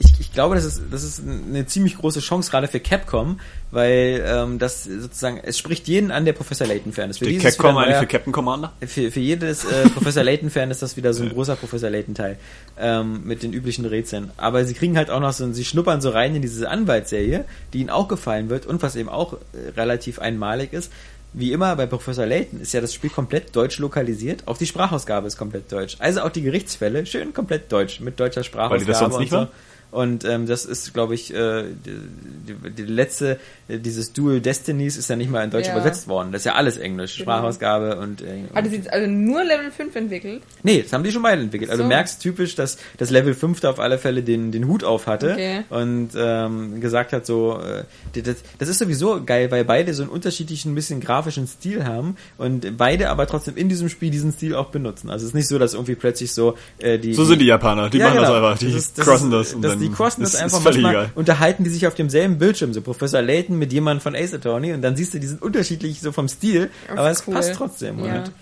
ich, 0.00 0.18
ich 0.18 0.32
glaube, 0.32 0.54
das 0.54 0.64
ist, 0.64 0.82
das 0.90 1.04
ist 1.04 1.22
eine 1.22 1.66
ziemlich 1.66 1.98
große 1.98 2.20
Chance 2.20 2.50
gerade 2.50 2.68
für 2.68 2.80
Capcom, 2.80 3.38
weil 3.70 4.24
ähm, 4.26 4.58
das 4.58 4.84
sozusagen, 4.84 5.38
es 5.42 5.58
spricht 5.58 5.88
jeden 5.88 6.10
an, 6.10 6.24
der 6.24 6.32
Professor 6.32 6.66
Layton-Fan 6.66 7.10
ist. 7.10 7.18
Für 7.18 7.32
Capcom 7.34 7.76
eigentlich 7.76 7.98
für 7.98 8.06
Captain 8.06 8.32
Commander? 8.32 8.72
für, 8.80 9.10
für 9.10 9.20
jedes 9.20 9.64
äh, 9.64 9.88
Professor 9.90 10.24
Layton-Fan 10.24 10.70
ist 10.70 10.80
das 10.80 10.96
wieder 10.96 11.12
so 11.12 11.22
ein 11.22 11.28
großer 11.28 11.54
Professor 11.54 11.90
Layton-Teil 11.90 12.38
ähm, 12.78 13.22
mit 13.24 13.42
den 13.42 13.52
üblichen 13.52 13.84
Rätseln. 13.84 14.30
Aber 14.38 14.64
sie 14.64 14.72
kriegen 14.72 14.96
halt 14.96 15.10
auch 15.10 15.20
noch 15.20 15.34
so, 15.34 15.52
sie 15.52 15.64
schnuppern 15.64 16.00
so 16.00 16.08
rein 16.08 16.34
in 16.34 16.40
diese 16.40 16.70
Anwaltsserie, 16.70 17.44
die 17.74 17.80
ihnen 17.80 17.90
auch 17.90 18.08
gefallen 18.08 18.48
wird 18.48 18.64
und 18.64 18.82
was 18.82 18.96
eben 18.96 19.10
auch 19.10 19.34
äh, 19.34 19.70
relativ 19.76 20.18
einmalig 20.18 20.72
ist. 20.72 20.90
Wie 21.32 21.52
immer 21.52 21.76
bei 21.76 21.86
Professor 21.86 22.26
Layton 22.26 22.60
ist 22.60 22.72
ja 22.72 22.80
das 22.80 22.92
Spiel 22.92 23.10
komplett 23.10 23.54
deutsch 23.54 23.78
lokalisiert. 23.78 24.48
Auch 24.48 24.58
die 24.58 24.66
Sprachausgabe 24.66 25.28
ist 25.28 25.36
komplett 25.36 25.70
deutsch. 25.70 25.96
Also 26.00 26.22
auch 26.22 26.30
die 26.30 26.42
Gerichtsfälle 26.42 27.06
schön 27.06 27.32
komplett 27.32 27.70
deutsch 27.70 28.00
mit 28.00 28.18
deutscher 28.18 28.42
Sprachausgabe. 28.42 28.80
Weil 28.80 28.84
die 28.84 28.90
das 28.90 28.98
sonst 28.98 29.14
und 29.14 29.20
nicht 29.20 29.30
so. 29.30 29.36
waren? 29.36 29.48
Und 29.90 30.24
ähm, 30.24 30.46
das 30.46 30.64
ist, 30.66 30.94
glaube 30.94 31.14
ich, 31.14 31.34
äh, 31.34 31.64
die, 31.84 32.54
die, 32.64 32.70
die 32.70 32.82
letzte, 32.84 33.38
äh, 33.68 33.78
dieses 33.78 34.12
Dual 34.12 34.40
Destinies 34.40 34.96
ist 34.96 35.10
ja 35.10 35.16
nicht 35.16 35.30
mal 35.30 35.42
in 35.42 35.50
Deutsch 35.50 35.66
Ja. 35.66 35.72
übersetzt 35.72 36.06
worden. 36.06 36.30
Das 36.32 36.42
ist 36.42 36.46
ja 36.46 36.54
alles 36.54 36.76
Englisch, 36.76 37.16
Genau. 37.18 37.24
Sprachausgabe 37.32 37.96
und, 37.98 38.22
äh, 38.22 38.44
Hat 38.54 38.64
und 38.64 38.66
es 38.66 38.72
jetzt 38.72 38.92
also 38.92 39.08
nur 39.10 39.42
Level 39.42 39.70
5 39.70 39.96
entwickelt? 39.96 40.42
Nee, 40.62 40.82
das 40.82 40.92
haben 40.92 41.02
die 41.02 41.10
schon 41.10 41.22
beide 41.22 41.42
entwickelt. 41.42 41.70
Also 41.70 41.82
So. 41.82 41.88
du 41.88 41.94
merkst 41.94 42.20
typisch, 42.22 42.54
dass 42.54 42.78
das 42.98 43.10
Level 43.10 43.34
5 43.34 43.58
da 43.60 43.70
auf 43.70 43.80
alle 43.80 43.98
Fälle 43.98 44.22
den, 44.22 44.52
den 44.52 44.68
Hut 44.68 44.84
auf 44.84 45.06
hatte 45.08 45.32
Okay. 45.32 45.64
und 45.70 46.10
ähm, 46.16 46.80
gesagt 46.80 47.12
hat 47.12 47.26
so, 47.26 47.58
äh, 47.60 47.84
das, 48.22 48.36
das 48.58 48.68
ist 48.68 48.78
sowieso 48.78 49.24
geil, 49.24 49.50
weil 49.50 49.64
beide 49.64 49.92
so 49.94 50.02
einen 50.04 50.12
unterschiedlichen, 50.12 50.74
bisschen 50.74 51.00
grafischen 51.00 51.46
Stil 51.48 51.84
haben 51.84 52.16
und 52.38 52.76
beide 52.76 53.10
aber 53.10 53.26
trotzdem 53.26 53.56
in 53.56 53.68
diesem 53.68 53.88
Spiel 53.88 54.10
diesen 54.10 54.32
Stil 54.32 54.54
auch 54.54 54.68
benutzen. 54.70 55.10
Also 55.10 55.24
es 55.24 55.30
ist 55.30 55.34
nicht 55.34 55.48
so, 55.48 55.58
dass 55.58 55.74
irgendwie 55.74 55.96
plötzlich 55.96 56.32
so 56.32 56.56
äh, 56.78 56.98
die... 56.98 57.12
So 57.14 57.24
sind 57.24 57.40
die 57.40 57.46
Japaner, 57.46 57.90
die 57.90 57.98
Ja, 57.98 58.06
machen 58.08 58.18
das 58.20 58.28
genau. 58.28 58.36
einfach, 58.46 58.58
die 58.58 58.72
ist- 58.72 58.96
crossen 58.96 59.32
ist- 59.32 59.34
das 59.50 59.54
und 59.54 59.62
das, 59.62 59.72
dann 59.72 59.79
die 59.80 59.90
crossen 59.90 60.22
das 60.22 60.34
ist- 60.34 60.40
einfach 60.42 60.62
manchmal, 60.62 60.92
egal. 60.92 61.10
unterhalten 61.14 61.64
die 61.64 61.70
sich 61.70 61.86
auf 61.86 61.94
demselben 61.94 62.38
Bildschirm, 62.38 62.72
so 62.72 62.80
Professor 62.82 63.22
Layton 63.22 63.58
mit 63.58 63.72
jemandem 63.72 64.00
von 64.02 64.14
Ace 64.14 64.34
Attorney 64.34 64.72
und 64.72 64.82
dann 64.82 64.96
siehst 64.96 65.14
du, 65.14 65.18
die 65.20 65.26
sind 65.26 65.42
unterschiedlich 65.42 66.00
so 66.00 66.12
vom 66.12 66.28
Stil, 66.28 66.70
Das 66.88 66.98
aber 66.98 67.10
es 67.10 67.24
cool. 67.26 67.34
passt 67.34 67.54
trotzdem. 67.54 68.04
Ja. 68.04 68.20
Und 68.20 68.32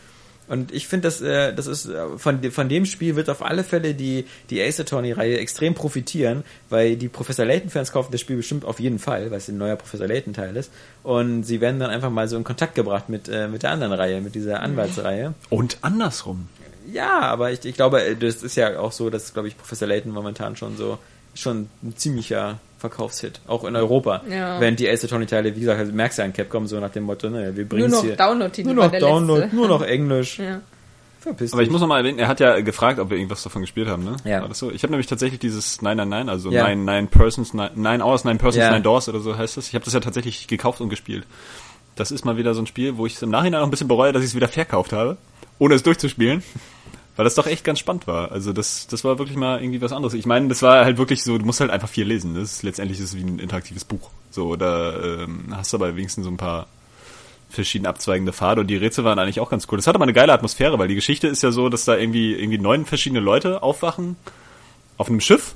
und 0.51 0.73
ich 0.73 0.89
finde, 0.89 1.09
das, 1.09 1.21
äh, 1.21 1.53
das 1.55 1.67
ist 1.67 1.85
äh, 1.85 2.17
von, 2.17 2.43
von 2.51 2.71
dem 2.71 2.87
Spiel 2.87 3.17
wird 3.17 3.29
auf 3.29 3.45
alle 3.45 3.63
Fälle 3.65 3.93
die, 3.93 4.25
die 4.49 4.63
Ace 4.63 4.81
Attorney-Reihe 4.81 5.37
extrem 5.39 5.75
profitieren, 5.75 6.43
weil 6.71 6.97
die 6.97 7.09
Professor 7.09 7.45
Layton-Fans 7.45 7.93
kaufen 7.93 8.13
das 8.13 8.23
Spiel 8.23 8.37
bestimmt 8.37 8.65
auf 8.65 8.81
jeden 8.81 8.99
Fall, 8.99 9.31
weil 9.31 9.37
es 9.37 9.49
ein 9.49 9.59
neuer 9.59 9.77
Professor 9.77 10.07
Layton-Teil 10.07 10.57
ist. 10.57 10.71
Und 11.03 11.43
sie 11.43 11.61
werden 11.61 11.79
dann 11.79 11.91
einfach 11.91 12.09
mal 12.09 12.29
so 12.29 12.39
in 12.39 12.45
Kontakt 12.45 12.75
gebracht 12.77 13.11
mit, 13.11 13.29
äh, 13.29 13.47
mit 13.47 13.63
der 13.63 13.73
anderen 13.73 13.93
Reihe, 13.93 14.23
mit 14.23 14.35
dieser 14.35 14.63
Anwaltsreihe. 14.63 15.35
Und 15.51 15.77
andersrum. 15.83 16.49
Ja, 16.91 17.21
aber 17.21 17.53
ich, 17.53 17.67
ich 17.67 17.75
glaube, 17.75 18.03
äh, 18.03 18.17
das 18.17 18.43
ist 18.43 18.57
ja 18.57 18.79
auch 18.79 18.93
so, 18.93 19.11
dass, 19.11 19.35
glaube 19.35 19.49
ich, 19.49 19.59
Professor 19.59 19.87
Layton 19.87 20.13
momentan 20.13 20.57
schon 20.57 20.79
so 20.79 20.97
schon 21.41 21.69
ein 21.83 21.95
ziemlicher 21.97 22.59
Verkaufshit, 22.79 23.41
auch 23.47 23.65
in 23.65 23.75
Europa. 23.77 24.23
Ja. 24.29 24.61
Während 24.61 24.79
die 24.79 24.89
Ace 24.89 25.05
Attorney-Teile, 25.05 25.55
wie 25.57 25.61
gesagt, 25.61 25.81
also 25.81 25.93
merkst 25.93 26.19
du 26.19 26.23
ja 26.23 26.27
an 26.27 26.33
Capcom 26.33 26.67
so 26.67 26.79
nach 26.79 26.91
dem 26.91 27.05
Motto, 27.05 27.29
ne, 27.29 27.57
wir 27.57 27.65
Nur 27.65 27.69
bringen 27.69 27.91
noch 27.91 28.03
hier 28.03 28.17
Download-Titel 28.17 28.69
nur 28.69 28.85
noch 28.85 28.91
der 28.91 29.01
Download, 29.01 29.41
letzte. 29.41 29.57
nur 29.57 29.69
noch 29.69 29.83
Englisch. 29.83 30.39
Ja. 30.39 30.61
Verpiss 31.21 31.53
Aber 31.53 31.63
ich 31.63 31.71
muss 31.71 31.81
noch 31.81 31.89
mal 31.89 31.99
erwähnen, 31.99 32.21
er 32.21 32.29
hat 32.29 32.39
ja 32.39 32.61
gefragt, 32.61 33.01
ob 33.01 33.11
wir 33.11 33.17
irgendwas 33.17 33.43
davon 33.43 33.63
gespielt 33.63 33.89
haben, 33.89 34.05
ne? 34.05 34.17
Ja. 34.25 34.41
War 34.43 34.49
das 34.49 34.61
so? 34.61 34.71
Ich 34.71 34.85
habe 34.85 34.93
nämlich 34.93 35.09
tatsächlich 35.09 35.41
dieses 35.41 35.83
999, 35.83 36.31
also 36.31 36.51
Ja. 36.53 36.63
9, 36.69 36.85
9 36.85 37.09
Persons, 37.09 37.55
9, 37.55 37.71
9 37.75 38.03
Hours, 38.03 38.23
9 38.25 38.39
Persons, 38.39 38.63
Ja. 38.63 38.71
9 38.71 38.83
Doors 38.85 39.09
oder 39.09 39.19
so 39.19 39.37
heißt 39.37 39.57
das. 39.57 39.67
Ich 39.67 39.75
habe 39.75 39.85
das 39.85 39.95
ja 39.95 40.01
tatsächlich 40.01 40.47
gekauft 40.47 40.81
und 40.81 40.89
gespielt. 40.89 41.25
Das 41.97 42.13
ist 42.13 42.25
mal 42.25 42.37
wieder 42.37 42.55
so 42.55 42.63
ein 42.63 42.67
Spiel, 42.69 42.97
wo 42.97 43.07
ich 43.07 43.15
es 43.17 43.23
im 43.23 43.31
Nachhinein 43.31 43.61
auch 43.61 43.65
ein 43.67 43.71
bisschen 43.73 43.89
bereue, 43.89 44.13
dass 44.13 44.23
ich 44.23 44.29
es 44.29 44.37
wieder 44.37 44.47
verkauft 44.47 44.93
habe, 44.93 45.17
ohne 45.59 45.75
es 45.75 45.83
durchzuspielen. 45.83 46.45
Weil 47.19 47.25
das 47.25 47.35
doch 47.35 47.49
echt 47.49 47.65
ganz 47.65 47.81
spannend 47.81 48.07
war. 48.07 48.31
Also 48.31 48.53
das, 48.53 48.87
das 48.87 49.03
war 49.03 49.19
wirklich 49.19 49.37
mal 49.37 49.61
irgendwie 49.61 49.81
was 49.81 49.91
anderes. 49.91 50.15
Ich 50.15 50.25
meine, 50.25 50.47
das 50.47 50.63
war 50.63 50.85
halt 50.85 50.99
wirklich 50.99 51.25
so, 51.25 51.37
du 51.37 51.45
musst 51.45 51.59
halt 51.59 51.73
einfach 51.73 51.89
viel 51.89 52.07
lesen. 52.07 52.37
Das 52.37 52.45
ist 52.45 52.63
letztendlich 52.63 53.01
ist 53.01 53.07
es 53.07 53.17
wie 53.17 53.25
ein 53.25 53.41
interaktives 53.41 53.85
Buch. 53.85 54.11
So, 54.31 54.55
da 54.55 54.95
ähm, 55.03 55.47
hast 55.51 55.73
du 55.73 55.79
aber 55.79 55.97
wenigstens 55.97 56.27
so 56.27 56.31
ein 56.31 56.37
paar 56.37 56.69
verschiedene 57.51 57.89
abzweigende 57.89 58.33
Pfade 58.33 58.61
und 58.61 58.69
die 58.69 58.77
Rätsel 58.77 59.03
waren 59.03 59.19
eigentlich 59.19 59.41
auch 59.41 59.51
ganz 59.51 59.67
cool. 59.69 59.79
Das 59.79 59.89
hat 59.89 59.97
aber 59.97 60.05
eine 60.05 60.13
geile 60.13 60.33
Atmosphäre, 60.33 60.79
weil 60.79 60.87
die 60.87 60.95
Geschichte 60.95 61.27
ist 61.27 61.43
ja 61.43 61.51
so, 61.51 61.69
dass 61.69 61.85
da 61.85 61.97
irgendwie 61.97 62.35
irgendwie 62.35 62.59
neun 62.59 62.87
verschiedene 62.87 63.19
Leute 63.21 63.65
aufwachen 63.65 64.15
auf 64.97 65.09
einem 65.09 65.21
Schiff 65.21 65.55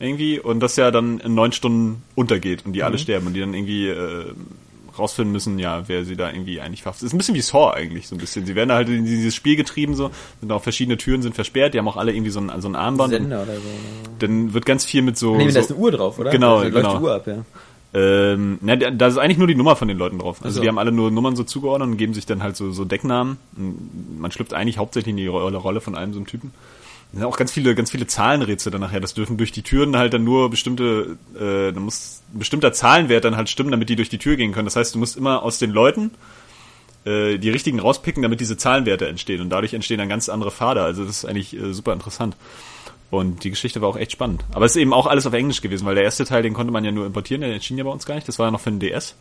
irgendwie 0.00 0.40
und 0.40 0.58
das 0.58 0.74
ja 0.74 0.90
dann 0.90 1.20
in 1.20 1.32
neun 1.32 1.52
Stunden 1.52 2.02
untergeht 2.16 2.66
und 2.66 2.72
die 2.72 2.82
alle 2.82 2.98
sterben 2.98 3.28
und 3.28 3.34
die 3.34 3.40
dann 3.40 3.54
irgendwie 3.54 3.86
äh, 3.86 4.32
rausfinden 4.98 5.32
müssen, 5.32 5.58
ja, 5.58 5.88
wer 5.88 6.04
sie 6.04 6.16
da 6.16 6.30
irgendwie 6.30 6.60
eigentlich 6.60 6.82
verhaftet. 6.82 7.06
Ist 7.06 7.12
ein 7.14 7.18
bisschen 7.18 7.34
wie 7.34 7.40
Saw 7.40 7.72
eigentlich 7.72 8.08
so 8.08 8.14
ein 8.14 8.18
bisschen. 8.18 8.46
Sie 8.46 8.54
werden 8.54 8.72
halt 8.72 8.88
in 8.88 9.04
dieses 9.04 9.34
Spiel 9.34 9.56
getrieben 9.56 9.94
so, 9.94 10.10
sind 10.40 10.52
auch 10.52 10.62
verschiedene 10.62 10.96
Türen 10.96 11.22
sind 11.22 11.34
versperrt, 11.34 11.74
die 11.74 11.78
haben 11.78 11.88
auch 11.88 11.96
alle 11.96 12.12
irgendwie 12.12 12.30
so 12.30 12.40
ein 12.40 12.50
so 12.60 12.68
ein 12.68 12.74
Armband. 12.76 13.12
Sender 13.12 13.42
oder 13.42 13.54
so. 13.54 13.60
dann 14.18 14.54
wird 14.54 14.66
ganz 14.66 14.84
viel 14.84 15.02
mit 15.02 15.16
so, 15.18 15.36
Nee, 15.36 15.46
da 15.46 15.52
so 15.52 15.60
ist 15.60 15.70
eine 15.70 15.80
Uhr 15.80 15.90
drauf, 15.90 16.18
oder? 16.18 16.30
Genau, 16.30 16.58
da 16.58 16.62
läuft 16.64 16.74
genau. 16.74 16.98
die 16.98 17.04
Uhr 17.04 17.14
ab, 17.14 17.26
ja. 17.26 17.44
ähm, 17.94 18.58
na, 18.60 18.76
da 18.76 18.90
da 18.90 19.06
ist 19.06 19.18
eigentlich 19.18 19.38
nur 19.38 19.46
die 19.46 19.54
Nummer 19.54 19.76
von 19.76 19.88
den 19.88 19.98
Leuten 19.98 20.18
drauf. 20.18 20.38
Also 20.42 20.48
Ach 20.48 20.54
so. 20.56 20.60
die 20.62 20.68
haben 20.68 20.78
alle 20.78 20.92
nur 20.92 21.10
Nummern 21.10 21.36
so 21.36 21.44
zugeordnet 21.44 21.88
und 21.88 21.96
geben 21.96 22.14
sich 22.14 22.26
dann 22.26 22.42
halt 22.42 22.56
so, 22.56 22.70
so 22.72 22.84
Decknamen. 22.84 23.38
Man 24.18 24.30
schlüpft 24.30 24.54
eigentlich 24.54 24.78
hauptsächlich 24.78 25.10
in 25.10 25.16
die 25.16 25.26
Rolle, 25.26 25.56
Rolle 25.56 25.80
von 25.80 25.94
einem 25.94 26.12
so 26.12 26.18
einem 26.18 26.26
Typen. 26.26 26.52
Sind 27.12 27.24
auch 27.24 27.38
ganz 27.38 27.52
viele, 27.52 27.74
ganz 27.74 27.90
viele 27.90 28.06
Zahlenrätsel 28.06 28.70
dann 28.70 28.82
nachher. 28.82 29.00
Das 29.00 29.14
dürfen 29.14 29.38
durch 29.38 29.50
die 29.50 29.62
Türen 29.62 29.96
halt 29.96 30.12
dann 30.12 30.24
nur 30.24 30.50
bestimmte, 30.50 31.16
äh, 31.34 31.72
da 31.72 31.80
muss 31.80 32.22
ein 32.34 32.38
bestimmter 32.38 32.72
Zahlenwert 32.72 33.24
dann 33.24 33.36
halt 33.36 33.48
stimmen, 33.48 33.70
damit 33.70 33.88
die 33.88 33.96
durch 33.96 34.10
die 34.10 34.18
Tür 34.18 34.36
gehen 34.36 34.52
können. 34.52 34.66
Das 34.66 34.76
heißt, 34.76 34.94
du 34.94 34.98
musst 34.98 35.16
immer 35.16 35.42
aus 35.42 35.58
den 35.58 35.70
Leuten 35.70 36.10
äh, 37.06 37.38
die 37.38 37.48
richtigen 37.48 37.80
rauspicken, 37.80 38.22
damit 38.22 38.40
diese 38.40 38.58
Zahlenwerte 38.58 39.08
entstehen. 39.08 39.40
Und 39.40 39.48
dadurch 39.48 39.72
entstehen 39.72 39.98
dann 39.98 40.10
ganz 40.10 40.28
andere 40.28 40.50
Pfade. 40.50 40.82
Also 40.82 41.04
das 41.04 41.18
ist 41.18 41.24
eigentlich 41.24 41.58
äh, 41.58 41.72
super 41.72 41.94
interessant. 41.94 42.36
Und 43.10 43.42
die 43.42 43.50
Geschichte 43.50 43.80
war 43.80 43.88
auch 43.88 43.96
echt 43.96 44.12
spannend. 44.12 44.44
Aber 44.52 44.66
es 44.66 44.72
ist 44.72 44.82
eben 44.82 44.92
auch 44.92 45.06
alles 45.06 45.26
auf 45.26 45.32
Englisch 45.32 45.62
gewesen, 45.62 45.86
weil 45.86 45.94
der 45.94 46.04
erste 46.04 46.26
Teil, 46.26 46.42
den 46.42 46.52
konnte 46.52 46.72
man 46.72 46.84
ja 46.84 46.92
nur 46.92 47.06
importieren, 47.06 47.40
der 47.40 47.52
erschien 47.52 47.78
ja 47.78 47.84
bei 47.84 47.90
uns 47.90 48.04
gar 48.04 48.16
nicht. 48.16 48.28
Das 48.28 48.38
war 48.38 48.48
ja 48.48 48.50
noch 48.50 48.60
für 48.60 48.70
den 48.70 48.80
DS. 48.80 49.14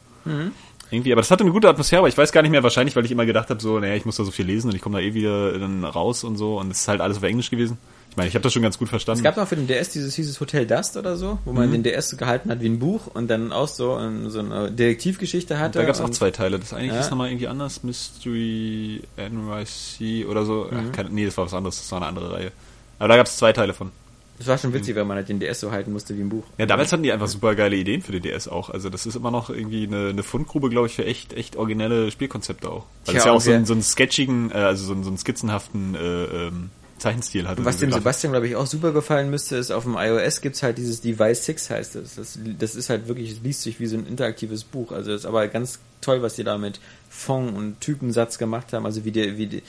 Irgendwie, 0.89 1.11
aber 1.11 1.21
das 1.21 1.29
hatte 1.31 1.43
eine 1.43 1.51
gute 1.51 1.67
Atmosphäre, 1.67 1.99
aber 1.99 2.07
ich 2.07 2.17
weiß 2.17 2.31
gar 2.31 2.41
nicht 2.41 2.51
mehr, 2.51 2.63
wahrscheinlich, 2.63 2.95
weil 2.95 3.03
ich 3.03 3.11
immer 3.11 3.25
gedacht 3.25 3.49
habe, 3.49 3.61
so, 3.61 3.77
naja, 3.79 3.95
ich 3.95 4.05
muss 4.05 4.15
da 4.15 4.23
so 4.23 4.31
viel 4.31 4.45
lesen 4.45 4.69
und 4.69 4.75
ich 4.75 4.81
komme 4.81 4.99
da 4.99 5.03
eh 5.03 5.13
wieder 5.13 5.57
dann 5.59 5.83
raus 5.83 6.23
und 6.23 6.37
so 6.37 6.57
und 6.59 6.71
es 6.71 6.81
ist 6.81 6.87
halt 6.87 7.01
alles 7.01 7.17
auf 7.17 7.23
Englisch 7.23 7.49
gewesen. 7.49 7.77
Ich 8.09 8.15
meine, 8.15 8.29
ich 8.29 8.35
habe 8.35 8.41
das 8.43 8.53
schon 8.53 8.61
ganz 8.63 8.79
gut 8.79 8.87
verstanden. 8.89 9.19
Es 9.19 9.23
gab 9.23 9.35
noch 9.37 9.47
für 9.47 9.57
den 9.57 9.67
DS 9.67 9.89
dieses 9.89 10.15
hieß 10.15 10.27
es 10.29 10.39
Hotel 10.39 10.65
Dust 10.65 10.95
oder 10.97 11.17
so, 11.17 11.37
wo 11.45 11.51
Mhm. 11.51 11.57
man 11.59 11.71
den 11.73 11.83
DS 11.83 12.09
so 12.09 12.17
gehalten 12.17 12.49
hat 12.49 12.61
wie 12.61 12.69
ein 12.69 12.79
Buch 12.79 13.07
und 13.13 13.27
dann 13.29 13.51
auch 13.51 13.67
so, 13.67 13.97
ähm, 13.99 14.29
so 14.29 14.39
eine 14.39 14.71
Detektivgeschichte 14.71 15.59
hatte. 15.59 15.79
da 15.79 15.85
gab 15.85 15.93
es 15.93 16.01
auch 16.01 16.05
und- 16.05 16.13
zwei 16.13 16.31
Teile. 16.31 16.57
Das 16.57 16.73
eine 16.73 16.87
Ja. 16.87 16.97
hieß 16.97 17.09
nochmal 17.11 17.29
irgendwie 17.29 17.47
anders, 17.47 17.83
Mystery 17.83 19.01
NYC 19.17 20.25
oder 20.25 20.45
so. 20.45 20.67
Mhm. 20.71 20.77
Ach, 20.89 20.91
keine, 20.95 21.09
nee, 21.09 21.25
das 21.25 21.37
war 21.37 21.45
was 21.45 21.53
anderes, 21.53 21.77
das 21.77 21.91
war 21.91 21.97
eine 21.99 22.07
andere 22.07 22.31
Reihe. 22.31 22.51
Aber 22.99 23.09
da 23.09 23.17
gab 23.17 23.27
es 23.27 23.37
zwei 23.37 23.53
Teile 23.53 23.73
von. 23.73 23.91
Das 24.37 24.47
war 24.47 24.57
schon 24.57 24.73
witzig, 24.73 24.95
weil 24.95 25.05
man 25.05 25.17
halt 25.17 25.29
den 25.29 25.39
DS 25.39 25.59
so 25.59 25.71
halten 25.71 25.91
musste 25.91 26.15
wie 26.15 26.21
ein 26.21 26.29
Buch. 26.29 26.43
Ja, 26.57 26.65
damals 26.65 26.91
hatten 26.91 27.03
die 27.03 27.11
einfach 27.11 27.27
super 27.27 27.55
geile 27.55 27.75
Ideen 27.75 28.01
für 28.01 28.11
den 28.11 28.21
DS 28.21 28.47
auch. 28.47 28.69
Also 28.69 28.89
das 28.89 29.05
ist 29.05 29.15
immer 29.15 29.31
noch 29.31 29.49
irgendwie 29.49 29.87
eine, 29.87 30.09
eine 30.09 30.23
Fundgrube, 30.23 30.69
glaube 30.69 30.87
ich, 30.87 30.95
für 30.95 31.05
echt, 31.05 31.33
echt 31.33 31.55
originelle 31.55 32.11
Spielkonzepte 32.11 32.69
auch. 32.69 32.85
Weil 33.05 33.15
es 33.15 33.25
ja 33.25 33.31
auch 33.31 33.35
und 33.35 33.41
so 33.41 33.51
einen, 33.51 33.65
so 33.65 33.73
einen 33.73 33.81
sketchigen, 33.81 34.51
äh, 34.51 34.55
also 34.55 34.85
so 34.85 34.93
einen, 34.93 35.03
so 35.03 35.09
einen 35.09 35.17
skizzenhaften 35.17 35.95
äh, 35.95 36.23
ähm, 36.47 36.69
Zeichenstil 36.99 37.47
hatte. 37.47 37.63
Was 37.63 37.75
diese 37.75 37.85
dem 37.85 37.89
Grafik. 37.91 38.03
Sebastian, 38.03 38.33
glaube 38.33 38.47
ich, 38.47 38.55
auch 38.55 38.65
super 38.65 38.91
gefallen 38.91 39.29
müsste, 39.29 39.55
ist 39.55 39.71
auf 39.71 39.83
dem 39.83 39.95
iOS 39.97 40.41
gibt's 40.41 40.63
halt 40.63 40.77
dieses 40.77 41.01
Device 41.01 41.45
6 41.45 41.69
heißt 41.69 41.95
es. 41.95 42.15
Das, 42.15 42.39
das 42.59 42.75
ist 42.75 42.89
halt 42.89 43.07
wirklich, 43.07 43.31
es 43.31 43.41
liest 43.41 43.61
sich 43.61 43.79
wie 43.79 43.87
so 43.87 43.97
ein 43.97 44.05
interaktives 44.05 44.63
Buch. 44.63 44.91
Also 44.91 45.11
das 45.11 45.21
ist 45.21 45.25
aber 45.25 45.47
ganz 45.47 45.79
toll, 46.01 46.21
was 46.21 46.35
die 46.35 46.43
da 46.43 46.57
mit 46.57 46.79
Font 47.17 47.55
und 47.57 47.81
Typensatz 47.81 48.37
gemacht 48.37 48.73
haben. 48.73 48.85
Also 48.85 49.03
wie 49.03 49.11
die, 49.11 49.37
wie 49.37 49.47
die, 49.47 49.63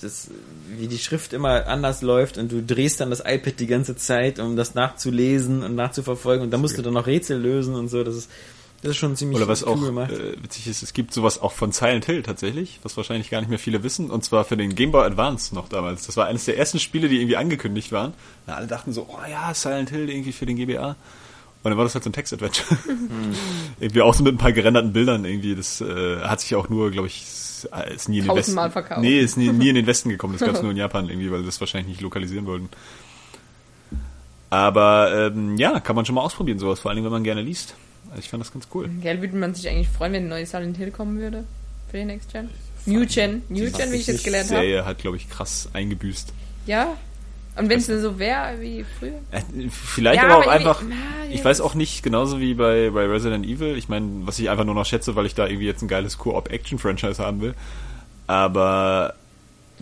das, 0.00 0.30
wie 0.76 0.88
die 0.88 0.98
Schrift 0.98 1.34
immer 1.34 1.66
anders 1.66 2.00
läuft 2.00 2.38
und 2.38 2.50
du 2.50 2.62
drehst 2.62 3.00
dann 3.00 3.10
das 3.10 3.20
iPad 3.20 3.60
die 3.60 3.66
ganze 3.66 3.96
Zeit, 3.96 4.38
um 4.38 4.56
das 4.56 4.74
nachzulesen 4.74 5.62
und 5.62 5.74
nachzuverfolgen 5.74 6.44
und 6.44 6.50
dann 6.50 6.62
musst 6.62 6.78
du 6.78 6.82
dann 6.82 6.94
noch 6.94 7.06
Rätsel 7.06 7.38
lösen 7.38 7.74
und 7.74 7.88
so. 7.88 8.02
Das 8.02 8.16
ist, 8.16 8.30
das 8.80 8.92
ist 8.92 8.96
schon 8.96 9.14
ziemlich 9.14 9.36
Oder 9.36 9.46
was 9.46 9.62
cool 9.62 9.72
auch 9.72 9.84
gemacht. 9.84 10.10
äh, 10.10 10.42
witzig 10.42 10.68
ist, 10.68 10.82
es 10.82 10.94
gibt 10.94 11.12
sowas 11.12 11.38
auch 11.38 11.52
von 11.52 11.70
Silent 11.70 12.06
Hill 12.06 12.22
tatsächlich, 12.22 12.80
was 12.82 12.96
wahrscheinlich 12.96 13.28
gar 13.28 13.40
nicht 13.40 13.50
mehr 13.50 13.58
viele 13.58 13.82
wissen, 13.82 14.10
und 14.10 14.24
zwar 14.24 14.44
für 14.46 14.56
den 14.56 14.74
Game 14.74 14.90
Boy 14.90 15.04
Advance 15.04 15.54
noch 15.54 15.68
damals. 15.68 16.06
Das 16.06 16.16
war 16.16 16.26
eines 16.26 16.46
der 16.46 16.56
ersten 16.56 16.78
Spiele, 16.80 17.10
die 17.10 17.16
irgendwie 17.16 17.36
angekündigt 17.36 17.92
waren. 17.92 18.14
Na, 18.46 18.54
alle 18.54 18.66
dachten 18.66 18.94
so, 18.94 19.06
oh 19.10 19.30
ja, 19.30 19.52
Silent 19.52 19.90
Hill 19.90 20.08
irgendwie 20.08 20.32
für 20.32 20.46
den 20.46 20.56
GBA. 20.56 20.96
Und 21.66 21.70
dann 21.70 21.78
war 21.78 21.84
das 21.84 21.94
halt 21.94 22.04
so 22.04 22.10
ein 22.10 22.12
Text-Adventure. 22.12 22.78
irgendwie 23.80 24.00
auch 24.00 24.14
so 24.14 24.22
mit 24.22 24.32
ein 24.32 24.38
paar 24.38 24.52
gerenderten 24.52 24.92
Bildern 24.92 25.24
irgendwie. 25.24 25.56
Das 25.56 25.80
äh, 25.80 26.20
hat 26.20 26.40
sich 26.40 26.54
auch 26.54 26.68
nur, 26.68 26.92
glaube 26.92 27.08
ich, 27.08 27.22
ist, 27.24 28.08
nie 28.08 28.18
in 28.20 28.24
den 28.24 28.36
Westen. 28.36 28.54
Verkauft. 28.70 29.00
Nee, 29.00 29.18
ist 29.18 29.36
nie, 29.36 29.48
nie 29.48 29.70
in 29.70 29.74
den 29.74 29.88
Westen 29.88 30.08
gekommen. 30.08 30.34
Das 30.34 30.46
gab 30.46 30.54
es 30.54 30.62
nur 30.62 30.70
in 30.70 30.76
Japan 30.76 31.08
irgendwie, 31.08 31.28
weil 31.32 31.40
sie 31.40 31.46
das 31.46 31.58
wahrscheinlich 31.58 31.88
nicht 31.88 32.02
lokalisieren 32.02 32.46
wollten. 32.46 32.68
Aber 34.48 35.32
ähm, 35.34 35.56
ja, 35.56 35.80
kann 35.80 35.96
man 35.96 36.06
schon 36.06 36.14
mal 36.14 36.20
ausprobieren, 36.20 36.60
sowas, 36.60 36.78
vor 36.78 36.92
allem 36.92 37.02
wenn 37.02 37.10
man 37.10 37.24
gerne 37.24 37.42
liest. 37.42 37.74
Also 38.10 38.20
ich 38.20 38.28
fand 38.28 38.42
das 38.42 38.52
ganz 38.52 38.68
cool. 38.72 38.88
Gell, 39.02 39.20
würde 39.20 39.36
man 39.36 39.52
sich 39.52 39.68
eigentlich 39.68 39.88
freuen, 39.88 40.12
wenn 40.12 40.26
ein 40.26 40.28
neues 40.28 40.52
Silent 40.52 40.76
Hill 40.76 40.92
kommen 40.92 41.18
würde? 41.18 41.42
Für 41.90 41.96
den 41.96 42.06
Next 42.06 42.32
Gen? 42.32 42.48
New 42.84 43.04
Gen. 43.06 43.42
New 43.48 43.68
Gen, 43.72 43.90
wie 43.90 43.96
ich 43.96 44.06
jetzt 44.06 44.22
gelernt 44.22 44.50
Die 44.50 44.54
habe. 44.54 44.64
Serie 44.64 44.84
hat, 44.84 44.98
glaube 44.98 45.16
ich, 45.16 45.28
krass 45.28 45.68
eingebüßt. 45.72 46.32
Ja. 46.66 46.96
Und 47.56 47.68
wenn 47.70 47.78
es 47.78 47.88
nur 47.88 48.00
so 48.00 48.18
wäre 48.18 48.60
wie 48.60 48.84
früher? 48.98 49.12
Äh, 49.30 49.40
Vielleicht 49.70 50.22
Ja, 50.22 50.28
aber 50.28 50.38
auch 50.38 50.46
einfach, 50.46 50.82
na, 50.86 50.94
ich 51.30 51.44
weiß 51.44 51.60
auch 51.62 51.74
nicht, 51.74 52.02
genauso 52.02 52.38
wie 52.38 52.54
bei, 52.54 52.90
bei 52.90 53.06
Resident 53.06 53.46
Evil, 53.46 53.76
ich 53.78 53.88
meine, 53.88 54.26
was 54.26 54.38
ich 54.38 54.50
einfach 54.50 54.64
nur 54.64 54.74
noch 54.74 54.84
schätze, 54.84 55.16
weil 55.16 55.24
ich 55.26 55.34
da 55.34 55.46
irgendwie 55.46 55.66
jetzt 55.66 55.82
ein 55.82 55.88
geiles 55.88 56.18
Co-op-Action-Franchise 56.18 57.22
haben 57.24 57.40
will, 57.40 57.54
aber 58.26 59.14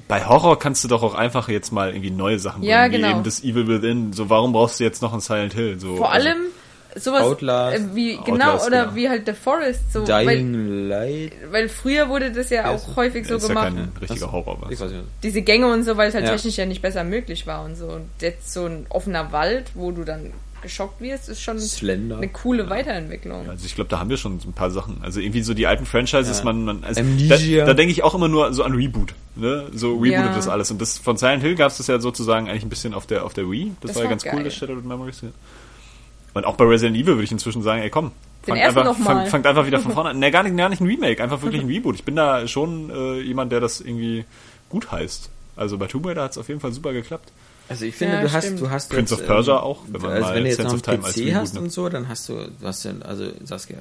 bei 0.09 0.25
Horror 0.25 0.59
kannst 0.59 0.83
du 0.85 0.89
doch 0.89 1.03
auch 1.03 1.15
einfach 1.15 1.49
jetzt 1.49 1.73
mal 1.73 1.91
irgendwie 1.91 2.11
neue 2.11 2.39
Sachen 2.39 2.61
bringen, 2.61 2.71
Ja, 2.71 2.87
wie 2.91 2.97
genau. 2.97 3.11
eben 3.11 3.23
das 3.25 3.43
Evil 3.45 3.69
Within. 3.69 4.13
So, 4.13 4.29
warum 4.31 4.53
brauchst 4.53 4.81
du 4.81 4.85
jetzt 4.85 5.03
noch 5.03 5.13
ein 5.13 5.21
Silent 5.21 5.55
Hill? 5.55 5.79
So, 5.79 5.97
Vor 5.97 6.13
also- 6.13 6.29
allem 6.29 6.39
sowas 6.97 7.23
Outlast. 7.23 7.77
äh, 7.79 7.95
wie 7.95 8.19
Outlast, 8.19 8.27
genau 8.27 8.67
oder 8.67 8.83
genau. 8.85 8.95
wie 8.97 9.09
halt 9.09 9.27
The 9.27 9.33
Forest 9.33 9.93
so 9.93 10.07
weil, 10.09 10.27
Dying 10.27 10.89
Light. 10.89 11.33
weil 11.51 11.69
früher 11.69 12.09
wurde 12.09 12.33
das 12.33 12.51
ja 12.51 12.71
auch 12.71 12.97
häufig 12.97 13.27
so 13.27 13.37
ist 13.37 13.43
ja 13.43 13.49
gemacht. 13.49 13.67
kein 13.75 13.93
richtiger 14.01 14.31
Horror. 14.33 14.59
Ich 14.71 14.79
Was. 14.81 14.87
weiß 14.87 14.93
nicht. 14.93 15.05
diese 15.23 15.43
Gänge 15.43 15.73
und 15.73 15.83
so, 15.85 15.97
weil 15.97 16.09
es 16.09 16.15
halt 16.15 16.25
Ja. 16.25 16.33
technisch 16.33 16.57
ja 16.57 16.67
nicht 16.67 16.83
besser 16.83 17.05
möglich 17.05 17.47
war 17.47 17.65
und 17.65 17.77
so. 17.77 17.87
Und 17.89 18.09
jetzt 18.21 18.53
so 18.53 18.67
ein 18.67 18.87
offener 18.91 19.33
Wald, 19.33 19.71
wo 19.75 19.91
du 19.91 20.05
dann 20.05 20.33
geschockt 20.63 21.03
wirst, 21.03 21.29
ist 21.29 21.43
schon 21.43 21.59
Slender. 21.59 22.17
eine 22.17 22.29
coole 22.29 22.71
Weiterentwicklung. 22.71 23.51
Also 23.51 23.67
ich 23.67 23.75
glaube, 23.75 23.91
da 23.91 23.99
haben 23.99 24.09
wir 24.09 24.17
schon 24.17 24.41
so 24.41 24.49
ein 24.49 24.55
paar 24.55 24.71
Sachen. 24.71 24.97
Also 25.03 25.21
irgendwie 25.21 25.43
so 25.43 25.53
die 25.53 25.67
alten 25.67 25.85
Franchises, 25.85 26.39
Ja. 26.39 26.45
man, 26.45 26.65
man 26.65 26.85
also 26.85 27.01
Amnesia. 27.03 27.61
da, 27.61 27.73
da 27.73 27.75
denke 27.75 27.93
ich 27.93 28.03
auch 28.03 28.15
immer 28.15 28.29
nur 28.29 28.55
so 28.55 28.63
an 28.63 28.73
Reboot. 28.75 29.13
Ne? 29.37 29.67
So 29.75 29.93
rebootet 29.97 30.13
Ja. 30.13 30.35
das 30.35 30.49
alles. 30.49 30.71
Und 30.71 30.81
das 30.81 30.97
von 30.97 31.19
Silent 31.19 31.43
Hill 31.43 31.55
gab 31.55 31.71
es 31.71 31.77
das 31.77 31.89
ja 31.89 31.99
sozusagen 32.01 32.49
eigentlich 32.49 32.63
ein 32.63 32.71
bisschen 32.71 32.95
auf 32.95 33.05
der 33.07 33.27
auf 33.27 33.35
der 33.35 33.51
Wii. 33.51 33.73
Das, 33.83 33.89
Das 33.91 33.97
war 33.97 34.05
ja 34.05 34.09
ganz 34.11 34.25
cool, 34.25 34.31
geil. 34.33 34.45
das 34.45 34.55
Shattered 34.55 34.85
Memories. 34.87 35.23
Und 36.35 36.45
auch 36.45 36.57
bei 36.57 36.65
Resident 36.65 36.97
Evil 36.97 37.15
würde 37.15 37.25
ich 37.25 37.33
inzwischen 37.33 37.63
sagen, 37.63 37.83
ey 37.83 37.91
komm, 37.91 38.13
fangt 38.43 38.61
einfach, 38.61 38.85
noch 38.85 38.99
mal. 38.99 39.05
fangt, 39.05 39.29
fangt 39.29 39.47
einfach 39.47 39.67
wieder 39.67 39.81
von 39.81 39.93
vorne 39.95 40.11
an. 40.11 40.19
Ne, 40.19 40.31
gar 40.31 40.43
nicht, 40.43 40.57
gar 40.57 40.69
nicht 40.69 40.81
ein 40.81 40.87
Remake, 40.87 41.23
einfach 41.23 41.41
wirklich 41.43 41.63
ein 41.63 41.69
Reboot. 41.71 41.95
Ich 41.95 42.05
bin 42.05 42.17
da 42.17 42.47
schon 42.47 42.91
äh, 42.91 43.21
jemand, 43.21 43.53
der 43.53 43.61
das 43.61 43.81
irgendwie 43.81 44.25
gut 44.69 44.91
heißt. 44.91 45.31
Also 45.57 45.79
bei 45.79 45.87
Tomb 45.87 46.07
Raider 46.07 46.25
hat 46.25 46.33
es 46.33 46.39
auf 46.39 46.49
jeden 46.49 46.61
Fall 46.61 46.73
super 46.73 46.93
geklappt. 46.93 47.31
Also 47.69 47.87
ich 47.87 47.95
finde, 47.95 48.17
Ja, 48.17 48.23
du 48.23 48.33
hast, 48.33 48.61
du 48.61 48.71
hast 48.71 48.91
Prince 48.91 49.15
jetzt, 49.15 49.23
of 49.23 49.27
Persia 49.27 49.55
ähm, 49.55 49.61
auch, 49.63 49.83
wenn 49.89 50.03
man 50.03 50.11
also 50.11 50.23
mal 50.27 50.35
wenn 50.35 50.43
du 50.43 50.49
jetzt 50.49 50.57
Sense 50.57 50.77
noch 50.77 50.83
of 50.83 50.89
einen 50.89 50.97
Time 51.01 51.07
als 51.07 51.15
PC 51.15 51.21
Reboot 51.21 51.35
hast 51.37 51.55
nimmt. 51.55 51.65
und 51.65 51.71
so, 51.73 51.89
dann 51.89 52.09
hast 52.09 52.29
du, 52.29 52.35
du 52.35 52.67
hast 52.67 52.85
ja, 52.85 52.93
also 53.01 53.31
Saskia, 53.43 53.79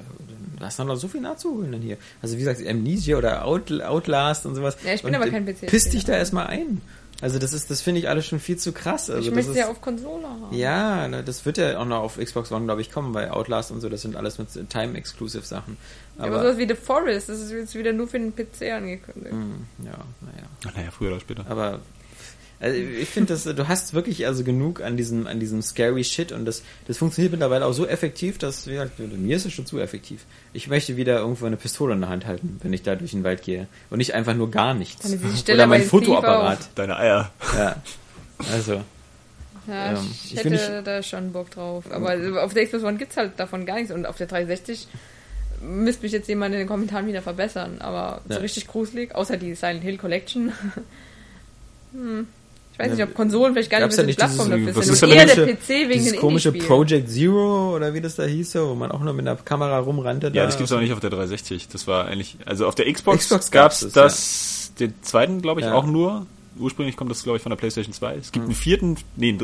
du 0.58 0.64
hast 0.64 0.78
dann 0.78 0.86
noch 0.86 0.96
so 0.96 1.08
viel 1.08 1.20
nachzuholen 1.20 1.72
dann 1.72 1.82
hier. 1.82 1.98
Also 2.22 2.36
wie 2.36 2.38
gesagt, 2.38 2.66
Amnesia 2.66 3.18
oder 3.18 3.44
Out, 3.44 3.70
Outlast 3.82 4.46
und 4.46 4.54
sowas. 4.54 4.78
Ja, 4.86 4.94
ich 4.94 5.02
bin 5.02 5.14
und 5.14 5.20
aber 5.20 5.30
kein 5.30 5.44
PC-Spieler. 5.44 5.70
Piss 5.70 5.90
dich 5.90 6.04
da 6.04 6.14
erstmal 6.14 6.46
ein. 6.46 6.80
Also 7.20 7.38
das 7.38 7.52
ist, 7.52 7.70
das 7.70 7.80
finde 7.80 8.00
ich 8.00 8.08
alles 8.08 8.26
schon 8.26 8.40
viel 8.40 8.56
zu 8.56 8.72
krass. 8.72 9.08
Also 9.08 9.20
ich 9.20 9.26
das 9.26 9.34
möchte 9.34 9.50
ist, 9.52 9.56
ja 9.56 9.68
auf 9.68 9.80
Konsole 9.80 10.26
haben. 10.28 10.54
Ja, 10.54 11.08
ne, 11.08 11.22
das 11.22 11.46
wird 11.46 11.58
ja 11.58 11.78
auch 11.78 11.84
noch 11.84 12.00
auf 12.00 12.18
Xbox 12.18 12.50
One, 12.52 12.64
glaube 12.64 12.80
ich, 12.80 12.90
kommen, 12.90 13.12
bei 13.12 13.30
Outlast 13.30 13.70
und 13.70 13.80
so, 13.80 13.88
das 13.88 14.02
sind 14.02 14.16
alles 14.16 14.38
mit 14.38 14.48
Time-Exclusive 14.68 15.44
Sachen. 15.44 15.76
Aber, 16.18 16.26
aber 16.26 16.42
sowas 16.42 16.58
wie 16.58 16.68
The 16.68 16.74
Forest, 16.74 17.28
das 17.28 17.40
ist 17.40 17.52
jetzt 17.52 17.74
wieder 17.74 17.92
nur 17.92 18.08
für 18.08 18.18
den 18.18 18.34
PC 18.34 18.72
angekündigt. 18.72 19.32
hm, 19.32 19.66
ja, 19.84 19.92
naja. 19.92 20.48
Ach, 20.66 20.74
naja, 20.76 20.90
früher 20.90 21.12
oder 21.12 21.20
später. 21.20 21.44
Aber 21.48 21.80
also 22.64 22.76
ich 22.78 23.08
finde, 23.08 23.34
dass 23.34 23.44
du 23.44 23.68
hast 23.68 23.92
wirklich 23.92 24.26
also 24.26 24.42
genug 24.42 24.80
an 24.82 24.96
diesem 24.96 25.26
an 25.26 25.38
diesem 25.38 25.60
scary 25.60 26.02
Shit 26.02 26.32
und 26.32 26.46
das 26.46 26.62
das 26.86 26.96
funktioniert 26.96 27.32
mittlerweile 27.32 27.66
auch 27.66 27.72
so 27.72 27.86
effektiv, 27.86 28.38
dass 28.38 28.66
wie 28.66 28.72
gesagt, 28.72 28.98
mir 28.98 29.36
ist 29.36 29.44
es 29.44 29.52
schon 29.52 29.66
zu 29.66 29.78
effektiv. 29.78 30.24
Ich 30.54 30.68
möchte 30.68 30.96
wieder 30.96 31.18
irgendwo 31.18 31.44
eine 31.44 31.56
Pistole 31.58 31.92
in 31.94 32.00
der 32.00 32.08
Hand 32.08 32.24
halten, 32.24 32.58
wenn 32.62 32.72
ich 32.72 32.82
da 32.82 32.94
durch 32.94 33.10
den 33.10 33.22
Wald 33.22 33.42
gehe 33.42 33.66
und 33.90 33.98
nicht 33.98 34.14
einfach 34.14 34.34
nur 34.34 34.50
gar 34.50 34.72
nichts. 34.72 35.12
Ich 35.12 35.48
Oder 35.52 35.66
mein 35.66 35.82
Fotoapparat. 35.82 36.70
Deine 36.74 36.96
Eier. 36.96 37.30
Ja. 37.54 37.82
Also 38.52 38.80
Ja, 39.66 39.92
Ähm, 39.92 39.98
ich 40.12 40.32
ich 40.32 40.38
hätte 40.38 40.58
finde, 40.58 40.82
da 40.82 41.02
schon 41.02 41.32
Bock 41.32 41.50
drauf. 41.50 41.84
Aber 41.90 42.16
auf 42.42 42.54
der 42.54 42.64
Xbox 42.64 42.82
One 42.84 42.96
gibt's 42.96 43.16
halt 43.16 43.32
davon 43.38 43.66
gar 43.66 43.76
nichts. 43.76 43.92
Und 43.92 44.06
auf 44.06 44.16
der 44.16 44.26
360 44.26 44.88
müsste 45.60 46.02
mich 46.02 46.12
jetzt 46.12 46.28
jemand 46.28 46.54
in 46.54 46.60
den 46.60 46.68
Kommentaren 46.68 47.06
wieder 47.06 47.22
verbessern. 47.22 47.76
Aber 47.80 48.20
Ja. 48.28 48.36
so 48.36 48.40
richtig 48.40 48.66
gruselig, 48.66 49.14
außer 49.14 49.36
die 49.36 49.54
Silent 49.54 49.82
Hill 49.82 49.98
Collection. 49.98 50.52
hm. 51.92 52.26
Ich 52.74 52.78
weiß 52.80 52.88
Ja, 52.88 52.94
nicht, 52.96 53.04
ob 53.04 53.14
Konsolen 53.14 53.52
vielleicht 53.52 53.70
gar 53.70 53.78
nicht 53.78 53.96
gab's 53.96 53.96
mehr 53.96 54.04
ja 54.04 54.04
so 54.04 54.06
nicht 54.06 54.18
die 54.18 54.24
Plattform 54.24 54.50
dieses- 54.50 54.74
dafür 54.74 54.82
sind. 54.82 54.92
ist 54.94 55.02
Und 55.04 55.08
denn 55.10 55.18
eher 55.18 55.26
das 55.26 55.34
der 55.36 55.44
komische- 55.46 55.62
PC 55.62 55.88
wegen 55.88 56.04
dieses 56.04 56.18
komische. 56.20 56.52
Project 56.52 57.08
Zero 57.08 57.76
oder 57.76 57.94
wie 57.94 58.00
das 58.00 58.16
da 58.16 58.24
hieß, 58.24 58.54
wo 58.56 58.74
man 58.74 58.90
auch 58.90 59.00
nur 59.00 59.12
mit 59.14 59.26
einer 59.28 59.36
Kamera 59.36 59.78
rumrannte. 59.78 60.26
Ja, 60.28 60.32
da. 60.32 60.46
das 60.46 60.56
gibt's 60.58 60.72
auch 60.72 60.80
nicht 60.80 60.92
auf 60.92 60.98
der 61.00 61.10
360. 61.10 61.68
Das 61.68 61.86
war 61.86 62.06
eigentlich, 62.08 62.36
also 62.46 62.66
auf 62.66 62.74
der 62.74 62.92
Xbox, 62.92 63.20
Xbox 63.26 63.50
gab's 63.52 63.80
gab's 63.82 63.92
das, 63.92 64.72
den 64.80 64.92
zweiten, 65.02 65.40
glaube 65.40 65.60
ich, 65.60 65.66
Ja. 65.66 65.74
auch 65.74 65.86
nur. 65.86 66.26
Ursprünglich 66.58 66.96
kommt 66.96 67.10
das, 67.12 67.22
glaube 67.22 67.36
ich, 67.36 67.42
von 67.42 67.50
der 67.50 67.56
PlayStation 67.56 67.92
2. 67.92 68.14
Es 68.16 68.30
gibt 68.32 68.44
einen 68.46 68.54
vierten, 68.54 68.96
nee, 69.16 69.38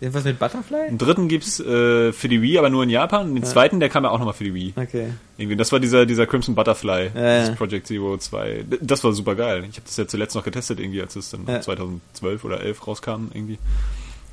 Irgendwas 0.00 0.24
mit 0.24 0.38
Butterfly? 0.38 0.88
einen 0.88 0.98
dritten 0.98 1.28
gibt's 1.28 1.60
äh, 1.60 2.12
für 2.12 2.28
die 2.28 2.42
Wii, 2.42 2.58
aber 2.58 2.68
nur 2.68 2.82
in 2.82 2.90
Japan. 2.90 3.28
Und 3.28 3.34
den 3.36 3.44
zweiten, 3.44 3.80
der 3.80 3.88
kam 3.88 4.04
ja 4.04 4.10
auch 4.10 4.18
nochmal 4.18 4.34
für 4.34 4.44
die 4.44 4.52
Wii. 4.54 4.74
Okay. 4.76 5.08
Irgendwie, 5.38 5.56
das 5.56 5.72
war 5.72 5.80
dieser, 5.80 6.04
dieser 6.04 6.26
Crimson 6.26 6.54
Butterfly, 6.54 7.10
Ja, 7.14 7.44
ja. 7.46 7.50
Project 7.54 7.86
Zero 7.86 8.16
2. 8.18 8.64
D- 8.70 8.78
Das 8.82 9.02
war 9.04 9.12
super 9.12 9.34
geil. 9.34 9.60
Ich 9.70 9.76
habe 9.76 9.86
das 9.86 9.96
ja 9.96 10.06
zuletzt 10.06 10.34
noch 10.34 10.44
getestet, 10.44 10.80
irgendwie, 10.80 11.00
als 11.00 11.16
es 11.16 11.30
dann 11.30 11.44
Ja. 11.46 11.60
2012 11.60 12.44
oder 12.44 12.60
11 12.60 12.86
rauskam, 12.86 13.28
irgendwie. 13.32 13.58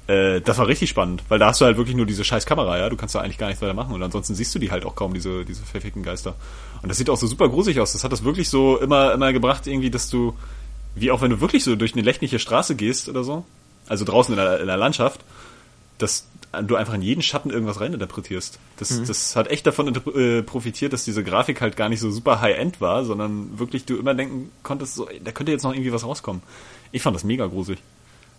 Äh, 0.08 0.42
das 0.42 0.58
war 0.58 0.68
richtig 0.68 0.90
spannend, 0.90 1.24
weil 1.30 1.38
da 1.40 1.48
hast 1.48 1.62
du 1.62 1.66
halt 1.66 1.78
wirklich 1.78 1.96
nur 1.96 2.06
diese 2.08 2.24
scheiß 2.24 2.46
Kamera, 2.46 2.78
ja. 2.78 2.90
Du 2.90 2.98
kannst 2.98 3.14
da 3.16 3.22
eigentlich 3.22 3.38
gar 3.38 3.48
nichts 3.48 3.62
weiter 3.62 3.76
machen 3.76 3.94
und 3.94 4.02
ansonsten 4.04 4.34
siehst 4.36 4.54
du 4.56 4.60
die 4.60 4.72
halt 4.72 4.84
auch 4.86 4.96
kaum, 4.96 5.14
diese, 5.14 5.46
diese 5.46 5.64
verfickten 5.64 6.02
Geister. 6.04 6.36
Und 6.82 6.90
das 6.90 6.98
sieht 6.98 7.10
auch 7.10 7.18
so 7.18 7.28
super 7.28 7.48
gruselig 7.50 7.80
aus. 7.80 7.94
Das 7.94 8.04
hat 8.04 8.12
das 8.12 8.24
wirklich 8.24 8.50
so 8.50 8.78
immer, 8.80 9.14
immer 9.14 9.32
gebracht, 9.32 9.68
irgendwie, 9.68 9.92
dass 9.92 10.10
du, 10.10 10.34
wie 10.96 11.12
auch 11.12 11.22
wenn 11.22 11.30
du 11.30 11.40
wirklich 11.40 11.64
so 11.64 11.76
durch 11.76 11.94
eine 11.94 12.02
nächtliche 12.04 12.40
Straße 12.40 12.76
gehst 12.76 13.08
oder 13.10 13.24
so, 13.24 13.46
also 13.88 14.04
draußen 14.04 14.34
in 14.34 14.38
der, 14.44 14.60
in 14.60 14.68
der 14.68 14.78
Landschaft, 14.78 15.22
dass 16.02 16.28
du 16.64 16.76
einfach 16.76 16.94
in 16.94 17.02
jeden 17.02 17.22
Schatten 17.22 17.50
irgendwas 17.50 17.80
reininterpretierst. 17.80 18.60
Das, 18.78 18.92
Mhm. 18.92 19.06
das 19.08 19.36
hat 19.36 19.48
echt 19.50 19.66
davon 19.66 19.96
äh, 20.16 20.44
profitiert, 20.44 20.92
dass 20.92 21.06
diese 21.06 21.24
Grafik 21.24 21.62
halt 21.62 21.78
gar 21.78 21.88
nicht 21.88 22.00
so 22.02 22.12
super 22.12 22.42
high-end 22.42 22.82
war, 22.82 23.06
sondern 23.06 23.58
wirklich 23.60 23.86
du 23.86 23.98
immer 23.98 24.14
denken 24.14 24.52
konntest, 24.64 24.96
so, 24.96 25.08
da 25.24 25.32
könnte 25.32 25.52
jetzt 25.52 25.64
noch 25.64 25.74
irgendwie 25.74 25.94
was 25.94 26.04
rauskommen. 26.04 26.42
Ich 26.92 27.02
fand 27.02 27.16
das 27.16 27.24
mega 27.24 27.46
gruselig. 27.48 27.80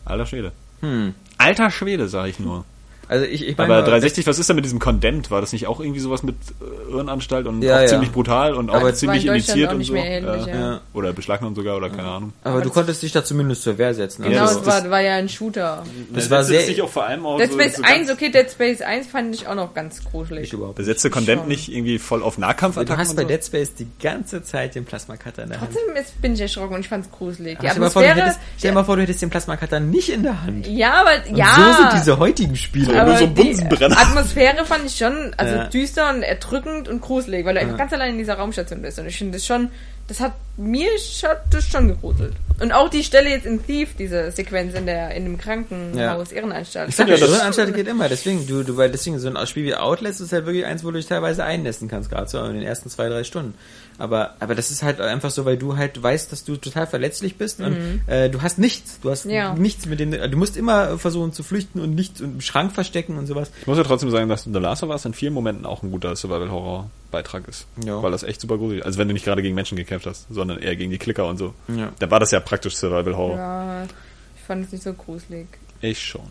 Alter 0.05 0.27
Schwede. 0.27 0.53
Hm. 0.81 1.15
Alter 1.39 1.71
Schwede, 1.71 2.09
sag 2.09 2.27
ich 2.29 2.39
nur. 2.39 2.65
Also 3.13 3.27
ich, 3.27 3.47
ich 3.47 3.59
meine, 3.59 3.75
Aber 3.75 3.83
360, 3.83 4.27
was 4.27 4.39
ist 4.39 4.49
denn 4.49 4.57
mit 4.57 4.65
diesem 4.65 4.79
Condemned? 4.79 5.31
War 5.31 5.41
das 5.43 5.53
nicht 5.53 5.67
auch 5.67 5.81
irgendwie 5.81 6.01
sowas 6.01 6.23
mit 6.23 6.35
äh, 6.61 6.91
Irrenanstalt 6.93 7.47
und 7.47 7.63
Ja, 7.63 7.77
auch 7.77 7.81
ja. 7.83 7.87
ziemlich 7.87 8.11
brutal 8.11 8.55
und 8.55 8.71
Aber 8.71 8.89
auch 8.89 8.93
ziemlich 8.93 9.27
in 9.27 9.33
Deutschland 9.35 9.49
indiziert 9.49 9.69
auch 9.69 9.73
und 9.73 9.79
nicht 9.79 9.87
so? 9.89 9.93
mehr 9.93 10.05
erhältlich, 10.07 10.47
ja. 10.47 10.61
Ja. 10.73 10.81
Oder 10.95 11.13
beschlagnahmt 11.13 11.57
sogar 11.57 11.77
oder 11.77 11.91
keine 11.91 12.09
Ahnung. 12.09 12.33
aber 12.43 12.63
du 12.63 12.71
konntest 12.71 13.03
dich 13.03 13.13
da 13.13 13.23
zumindest 13.25 13.63
zur 13.63 13.77
Wehr 13.79 13.93
setzen. 13.95 14.23
Genau, 14.25 14.43
Also, 14.43 14.61
es 14.61 14.67
war, 14.67 14.91
war 14.91 15.01
ja 15.01 15.15
ein 15.17 15.29
Shooter. 15.29 15.83
das 16.11 16.31
war 16.31 16.43
sehr 16.45 16.63
sich 16.63 16.81
auch 16.81 16.89
vor 16.89 17.05
allem 17.05 17.27
auch 17.27 17.39
Dead 17.39 17.51
so, 17.53 17.59
Space 17.61 17.77
so 17.77 17.83
1, 17.83 18.07
ganz- 18.09 18.11
okay, 18.11 18.31
Dead 18.31 18.51
Space 18.51 18.81
1 18.81 19.07
fand 19.09 19.35
ich 19.35 19.47
auch 19.47 19.55
noch 19.55 19.75
ganz 19.75 20.03
gruselig. 20.03 20.45
ich 20.45 20.53
überhaupt. 20.55 20.77
Besetzte 20.77 21.11
Condemned 21.11 21.43
Schon. 21.43 21.49
nicht 21.49 21.69
irgendwie 21.73 21.99
voll 21.99 22.23
auf 22.23 22.37
Du 22.37 22.41
Nahkampfattacken 22.41 22.99
hast 23.01 23.15
bei 23.15 23.23
so? 23.23 23.29
Dead 23.29 23.45
Space 23.45 23.75
die 23.75 23.87
ganze 24.03 24.43
Zeit 24.43 24.75
den 24.75 24.85
Plasma-Cutter 24.85 25.43
in 25.43 25.51
der 25.51 25.61
Hand. 25.61 25.71
Trotzdem 25.73 25.97
ist, 25.97 26.21
bin 26.23 26.35
ich 26.35 26.41
erschrocken 26.41 26.75
und 26.75 26.81
ich 26.81 26.89
fand's 26.89 27.11
gruselig. 27.11 27.59
Die 27.61 27.69
Aber 27.69 27.71
stell, 27.71 27.75
dir 27.75 27.81
mal 27.81 27.91
vor, 27.91 28.03
du 28.03 28.09
Atmosphäre, 28.09 28.27
hättest, 28.31 28.41
stell 28.59 28.71
dir 28.71 28.75
mal 28.75 28.85
vor, 28.85 28.97
du 28.97 29.03
hättest 29.03 29.23
den 29.23 29.31
Plasma-Cutter 29.31 29.81
nicht 29.81 30.09
in 30.09 30.23
der 30.23 30.43
Hand. 30.43 30.67
ja, 30.67 30.93
aber, 31.03 31.11
Und 31.29 31.37
ja. 31.37 31.47
so 31.57 31.83
sind 31.83 31.93
diese 32.01 32.19
heutigen 32.19 32.57
Spiele. 32.57 33.02
Nur 33.05 33.15
aber 33.17 33.19
so 33.27 33.27
Bunsenbrenner. 33.29 33.99
Atmosphäre 33.99 34.65
fand 34.65 34.87
ich 34.87 34.97
schon, 34.97 35.35
also 35.37 35.55
Ja. 35.55 35.67
düster 35.67 36.11
und 36.11 36.23
erdrückend 36.23 36.89
und 36.89 37.01
gruselig, 37.01 37.45
weil 37.45 37.55
du 37.55 37.61
einfach 37.61 37.77
ganz 37.79 37.93
allein 37.93 38.11
in 38.13 38.19
dieser 38.19 38.35
Raumstation 38.35 38.83
bist. 38.83 38.99
Und 38.99 39.07
ich 39.07 39.17
finde 39.17 39.35
das 39.39 39.47
schon, 39.47 39.71
das 40.09 40.21
hat 40.21 40.33
mir 40.57 40.89
schon, 40.99 41.31
das 41.51 41.65
schon 41.67 41.89
gegruselt. 41.89 42.35
Und 42.61 42.73
auch 42.73 42.89
die 42.89 43.03
Stelle 43.05 43.31
jetzt 43.31 43.47
in 43.47 43.65
Thief, 43.65 43.95
diese 43.97 44.31
Sequenz 44.31 44.75
in 44.75 44.85
der, 44.87 45.13
in 45.13 45.25
dem 45.25 45.39
Krankenhaus, 45.39 46.33
Irrenanstalt. 46.33 46.91
Ich 46.91 46.97
finde, 46.97 47.13
Das 47.13 47.21
ja, 47.21 47.27
ist 47.27 47.31
das 47.33 47.39
schon- 47.39 47.47
Anstalt 47.47 47.75
geht 47.75 47.89
immer. 47.89 48.09
Deswegen, 48.09 48.47
du, 48.47 48.63
du, 48.63 48.77
weil 48.77 48.91
deswegen 48.91 49.19
so 49.19 49.33
ein 49.35 49.47
Spiel 49.47 49.65
wie 49.65 49.75
Outlast 49.75 50.21
ist 50.21 50.33
halt 50.33 50.45
wirklich 50.47 50.67
eins, 50.67 50.85
wo 50.85 50.91
du 50.91 50.99
dich 50.99 51.07
teilweise 51.07 51.45
einnässen 51.45 51.89
kannst, 51.89 52.11
gerade 52.11 52.29
so 52.29 52.43
in 52.45 52.55
den 52.55 52.63
ersten 52.63 52.91
zwei, 52.91 53.09
drei 53.09 53.25
Stunden. 53.25 53.55
Aber, 53.99 54.35
aber 54.41 54.55
das 54.55 54.71
ist 54.71 54.83
halt 54.83 55.01
einfach 55.01 55.31
so, 55.31 55.45
weil 55.45 55.57
du 55.57 55.77
halt 55.77 56.03
weißt, 56.03 56.33
dass 56.33 56.45
du 56.45 56.57
total 56.57 56.87
verletzlich 56.87 57.37
bist 57.37 57.61
und 57.61 58.01
äh, 58.09 58.29
du 58.31 58.43
hast 58.43 58.59
nichts. 58.59 58.99
Du 59.01 59.11
hast 59.11 59.27
Mhm. 59.27 59.31
Ja. 59.31 59.55
nichts 59.55 59.87
mit 59.87 60.01
dem. 60.01 60.11
Du 60.11 60.37
musst 60.37 60.57
immer 60.57 60.99
versuchen 60.99 61.33
zu 61.33 61.43
flüchten 61.43 61.81
und 61.81 61.95
nichts 61.95 62.21
im 62.21 62.41
Schrank 62.41 62.73
verstecken 62.73 63.19
und 63.19 63.27
sowas. 63.27 63.51
Ich 63.61 63.67
muss 63.67 63.79
ja 63.79 63.85
trotzdem 63.85 64.11
sagen, 64.11 64.29
dass 64.29 64.45
The 64.45 64.51
Last 64.59 64.83
of 64.83 64.91
Us 64.91 65.05
in 65.05 65.15
vielen 65.15 65.35
Momenten 65.35 65.67
auch 65.67 65.83
ein 65.83 65.91
guter 65.91 66.17
Survival-Horror-Beitrag 66.17 67.47
ist. 67.49 67.67
Ja. 67.85 68.03
Weil 68.03 68.11
das 68.11 68.23
echt 68.23 68.41
super 68.41 68.57
gruselig 68.59 68.81
ist. 68.81 68.87
Also 68.87 68.99
wenn 68.99 69.09
du 69.09 69.15
nicht 69.15 69.25
gerade 69.25 69.43
gegen 69.43 69.55
Menschen 69.55 69.77
gekämpft 69.77 70.07
hast, 70.07 70.27
sondern 70.31 70.59
eher 70.59 70.75
gegen 70.77 70.91
die 70.91 70.99
Klicker 70.99 71.29
und 71.29 71.37
so. 71.39 71.55
Ja. 71.69 71.93
Da 71.99 72.11
war 72.11 72.19
das 72.19 72.31
ja 72.33 72.41
praktisch 72.41 72.75
Survival-Horror. 72.77 73.37
Ja, 73.37 73.83
ich 73.85 74.43
fand 74.47 74.67
es 74.67 74.73
nicht 74.73 74.83
so 74.85 74.93
gruselig. 74.95 75.47
Ich 75.81 76.03
schon. 76.03 76.27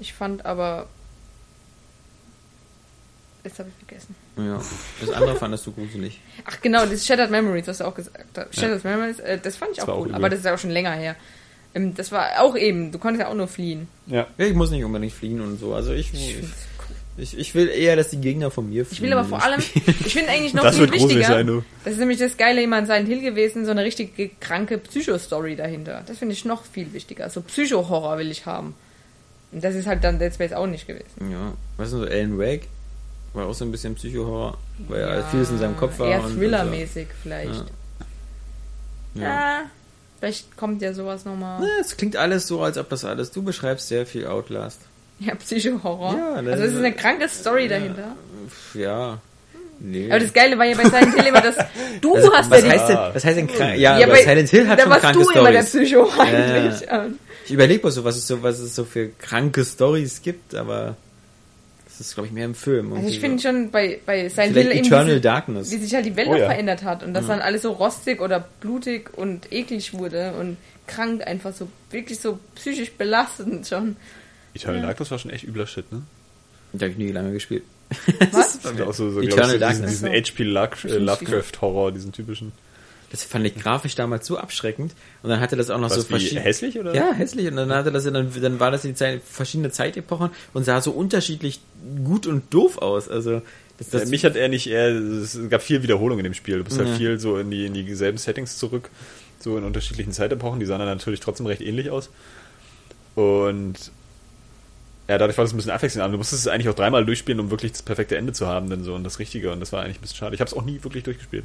Ich 0.00 0.12
fand 0.12 0.44
aber. 0.44 0.86
Jetzt 3.44 3.58
habe 3.58 3.68
ich 3.68 3.86
vergessen. 3.86 4.14
Ja. 4.36 4.60
Das 5.00 5.10
andere 5.10 5.36
fandest 5.36 5.66
du 5.66 5.72
gruselig. 5.72 6.20
Ach 6.46 6.58
genau, 6.62 6.86
das 6.86 7.06
Shattered 7.06 7.30
Memories, 7.30 7.66
was 7.66 7.78
du 7.78 7.84
auch 7.86 7.94
gesagt 7.94 8.18
hast. 8.36 8.54
Shattered 8.54 8.82
Memories, 8.84 9.18
äh, 9.20 9.38
das 9.42 9.56
fand 9.56 9.72
ich 9.72 9.76
Das 9.78 9.88
auch 9.88 9.92
auch 9.94 9.98
cool, 10.00 10.06
übel. 10.08 10.14
aber 10.16 10.30
das 10.30 10.38
ist 10.38 10.44
ja 10.46 10.54
auch 10.54 10.58
schon 10.58 10.70
länger 10.70 10.92
her. 10.92 11.16
Ähm, 11.74 11.94
das 11.94 12.12
war 12.12 12.40
auch 12.40 12.56
eben, 12.56 12.92
du 12.92 12.98
konntest 12.98 13.20
ja 13.22 13.28
auch 13.28 13.34
nur 13.34 13.48
fliehen. 13.48 13.88
Ja. 14.06 14.26
Ja, 14.38 14.46
ich 14.46 14.54
muss 14.54 14.70
nicht 14.70 14.84
unbedingt 14.84 15.12
fliehen 15.12 15.40
und 15.42 15.58
so. 15.60 15.74
Also 15.74 15.92
ich, 15.92 16.12
ich, 17.18 17.36
ich 17.36 17.54
will 17.54 17.68
eher, 17.68 17.94
dass 17.96 18.08
die 18.08 18.16
Gegner 18.22 18.50
von 18.50 18.68
mir 18.70 18.86
fliehen. 18.86 18.94
Ich 18.96 19.02
will 19.02 19.12
aber 19.12 19.24
vor 19.26 19.42
allem, 19.44 19.60
ich 20.04 20.12
finde 20.14 20.30
eigentlich 20.30 20.54
noch 20.54 20.62
Das 20.62 20.76
viel 20.76 20.82
wird 20.82 20.92
gruselig 20.92 21.16
wichtiger, 21.18 21.36
sein, 21.36 21.46
du. 21.46 21.62
das 21.84 21.92
ist 21.94 21.98
nämlich 21.98 22.18
das 22.18 22.36
Geile 22.38 22.60
jemand 22.62 22.86
Silent 22.86 23.08
Hill 23.08 23.20
gewesen, 23.20 23.64
so 23.66 23.70
eine 23.70 23.84
richtige 23.84 24.30
kranke 24.40 24.78
Psycho-Story 24.78 25.56
dahinter. 25.56 26.02
Das 26.06 26.18
finde 26.18 26.32
ich 26.34 26.44
noch 26.46 26.64
viel 26.64 26.92
wichtiger. 26.94 27.28
So 27.28 27.42
Psycho-Horror 27.42 28.16
will 28.18 28.30
ich 28.30 28.46
haben. 28.46 28.74
Und 29.52 29.62
das 29.62 29.74
ist 29.74 29.86
halt 29.86 30.02
dann 30.04 30.18
Dead 30.18 30.32
Space 30.32 30.52
auch 30.54 30.66
nicht 30.66 30.86
gewesen. 30.86 31.30
Ja, 31.30 31.52
was 31.76 31.88
ist 31.88 31.94
denn 31.98 32.00
so, 32.00 32.06
Alan 32.10 32.38
Wake? 32.38 32.68
War 33.34 33.46
auch 33.46 33.54
so 33.54 33.64
ein 33.64 33.70
bisschen 33.72 33.94
Psycho-Horror, 33.94 34.58
weil 34.88 35.00
ja. 35.00 35.22
vieles 35.30 35.50
in 35.50 35.58
seinem 35.58 35.76
Kopf 35.76 35.98
war. 35.98 36.08
Eher 36.08 36.20
Thriller-mäßig 36.22 37.06
vielleicht. 37.22 37.64
Ja. 39.14 39.22
Ja. 39.22 39.60
Vielleicht 40.18 40.56
kommt 40.56 40.82
ja 40.82 40.92
sowas 40.92 41.24
nochmal. 41.24 41.62
Es 41.80 41.96
klingt 41.96 42.16
alles 42.16 42.46
so, 42.46 42.62
als 42.62 42.78
ob 42.78 42.88
das 42.90 43.04
alles. 43.04 43.30
Du 43.32 43.42
beschreibst 43.42 43.88
sehr 43.88 44.06
viel 44.06 44.26
Outlast. 44.26 44.80
Ja, 45.18 45.34
Psycho-Horror. 45.34 46.14
Ja, 46.16 46.42
das 46.42 46.52
also 46.52 46.64
es 46.64 46.70
ist 46.70 46.72
ist- 46.74 46.84
eine 46.84 46.94
kranke 46.94 47.28
Story 47.28 47.68
dahinter. 47.68 48.16
Ja. 48.74 49.18
Nee. 49.84 50.08
Aber 50.10 50.20
das 50.20 50.32
Geile 50.32 50.56
war 50.58 50.64
ja 50.64 50.76
bei 50.76 50.84
Silent 50.84 51.14
Hill 51.16 51.26
immer, 51.26 51.40
dass 51.40 51.56
du 52.00 52.14
also, 52.14 52.32
hast 52.32 52.50
was 52.50 52.60
ja 52.62 52.64
die... 52.66 52.70
heißt 52.78 52.88
denn, 52.88 52.96
was 53.14 53.24
heißt 53.24 53.36
denn 53.36 53.46
krank? 53.48 53.78
Ja, 53.78 53.98
ja, 53.98 54.06
bei- 54.06 54.22
Silent 54.22 54.48
Hill 54.48 54.68
hat 54.68 54.78
da 54.78 54.82
schon 54.82 54.90
warst 54.92 55.14
du 55.16 55.30
immer 55.30 55.50
der. 55.52 55.62
Psycho 55.62 56.08
eigentlich. 56.18 56.80
Ja. 56.82 57.06
Ich 57.44 57.50
überlege 57.50 57.82
mal 57.82 57.90
so, 57.90 58.04
was 58.04 58.16
es 58.16 58.26
so, 58.28 58.42
was 58.44 58.60
es 58.60 58.76
so 58.76 58.84
für 58.84 59.08
kranke 59.08 59.64
Stories 59.64 60.22
gibt, 60.22 60.54
aber 60.54 60.96
das 61.98 62.08
ist, 62.08 62.14
glaube 62.14 62.28
ich, 62.28 62.32
mehr 62.32 62.46
im 62.46 62.54
Film. 62.54 62.92
Also 62.92 63.08
ich 63.08 63.20
finde 63.20 63.38
so. 63.38 63.48
schon 63.48 63.70
bei, 63.70 64.00
bei 64.04 64.28
Silent 64.28 64.56
Hill 64.56 64.72
eben 64.72 64.86
Eternal 64.86 65.06
diese, 65.06 65.20
Darkness. 65.20 65.70
wie 65.70 65.76
sich 65.76 65.94
halt 65.94 66.06
die 66.06 66.16
Welt 66.16 66.28
Oh 66.28 66.32
auch 66.32 66.38
ja. 66.38 66.46
verändert 66.46 66.82
hat 66.82 67.02
und 67.02 67.14
dass 67.14 67.26
dann 67.26 67.40
alles 67.40 67.62
so 67.62 67.72
rostig 67.72 68.20
oder 68.20 68.46
blutig 68.60 69.10
und 69.16 69.52
eklig 69.52 69.94
wurde 69.94 70.32
und 70.32 70.56
krank 70.86 71.26
einfach 71.26 71.52
so, 71.52 71.68
wirklich 71.90 72.18
so 72.18 72.38
psychisch 72.54 72.92
belastend 72.92 73.66
schon. 73.66 73.96
Eternal 74.54 74.82
Darkness 74.82 75.10
war 75.10 75.18
schon 75.18 75.30
echt 75.30 75.44
übler 75.44 75.66
Shit, 75.66 75.90
ne? 75.92 76.02
Da 76.72 76.84
habe 76.84 76.92
ich 76.92 76.98
nie 76.98 77.12
lange 77.12 77.32
gespielt. 77.32 77.62
Was? 78.30 78.60
Das 78.60 78.78
war 78.78 78.88
auch 78.88 78.94
so, 78.94 79.10
so 79.10 79.20
Eternal 79.20 79.46
ich, 79.46 79.52
so 79.52 79.58
Darkness. 79.58 79.90
diesen, 79.90 80.12
diesen 80.12 80.32
H.P. 80.34 80.88
Äh, 80.88 80.98
Lovecraft-Horror, 80.98 81.92
diesen 81.92 82.12
typischen. 82.12 82.52
Das 83.12 83.22
fand 83.24 83.46
ich 83.46 83.54
grafisch 83.54 83.94
damals 83.94 84.26
so 84.26 84.38
abschreckend. 84.38 84.94
Und 85.22 85.30
dann 85.30 85.38
hatte 85.38 85.54
das 85.54 85.68
auch 85.70 85.78
noch 85.78 85.90
Was, 85.90 85.96
so 85.96 86.02
verschiedene. 86.02 86.40
hässlich, 86.40 86.78
oder? 86.78 86.94
Ja, 86.94 87.12
hässlich. 87.12 87.46
Und 87.46 87.56
dann 87.56 87.70
hatte 87.72 87.92
das 87.92 88.04
dann, 88.04 88.32
dann 88.40 88.58
war 88.58 88.70
das 88.70 88.82
die 88.82 88.94
Zeit, 88.94 89.20
verschiedene 89.22 89.70
Zeitepochen 89.70 90.30
und 90.54 90.64
sah 90.64 90.80
so 90.80 90.92
unterschiedlich 90.92 91.60
gut 92.04 92.26
und 92.26 92.52
doof 92.54 92.78
aus. 92.78 93.08
Also 93.10 93.42
das, 93.78 93.90
das 93.90 94.02
Äh, 94.04 94.06
mich 94.06 94.24
hat 94.24 94.34
er 94.34 94.48
nicht 94.48 94.66
eher, 94.66 94.88
es 94.96 95.38
gab 95.50 95.62
viel 95.62 95.82
Wiederholung 95.82 96.18
in 96.18 96.24
dem 96.24 96.34
Spiel. 96.34 96.58
Du 96.58 96.64
bist 96.64 96.78
Ja. 96.78 96.86
halt 96.86 96.96
viel 96.96 97.20
so 97.20 97.36
in 97.36 97.50
die, 97.50 97.66
in 97.66 97.74
dieselben 97.74 98.16
Settings 98.18 98.56
zurück, 98.56 98.88
so 99.40 99.58
in 99.58 99.64
unterschiedlichen 99.64 100.12
Zeitepochen. 100.12 100.58
Die 100.58 100.66
sahen 100.66 100.78
dann 100.78 100.88
natürlich 100.88 101.20
trotzdem 101.20 101.44
recht 101.46 101.60
ähnlich 101.60 101.90
aus. 101.90 102.08
Und 103.14 103.74
ja, 105.08 105.18
dadurch 105.18 105.36
war 105.36 105.44
das 105.44 105.52
ein 105.52 105.56
bisschen 105.56 105.72
abwechselnd. 105.72 106.02
Aber 106.04 106.12
du 106.12 106.18
musstest 106.18 106.46
es 106.46 106.48
eigentlich 106.52 106.68
auch 106.68 106.74
dreimal 106.74 107.04
durchspielen, 107.04 107.40
um 107.40 107.50
wirklich 107.50 107.72
das 107.72 107.82
perfekte 107.82 108.16
Ende 108.16 108.32
zu 108.32 108.46
haben, 108.46 108.70
denn 108.70 108.84
so 108.84 108.94
und 108.94 109.04
das 109.04 109.18
Richtige. 109.18 109.50
Und 109.52 109.60
das 109.60 109.72
war 109.72 109.82
eigentlich 109.82 109.98
ein 109.98 110.02
bisschen 110.02 110.16
schade. 110.16 110.34
Ich 110.34 110.40
habe 110.40 110.48
es 110.48 110.54
auch 110.54 110.64
nie 110.64 110.82
wirklich 110.82 111.04
durchgespielt. 111.04 111.44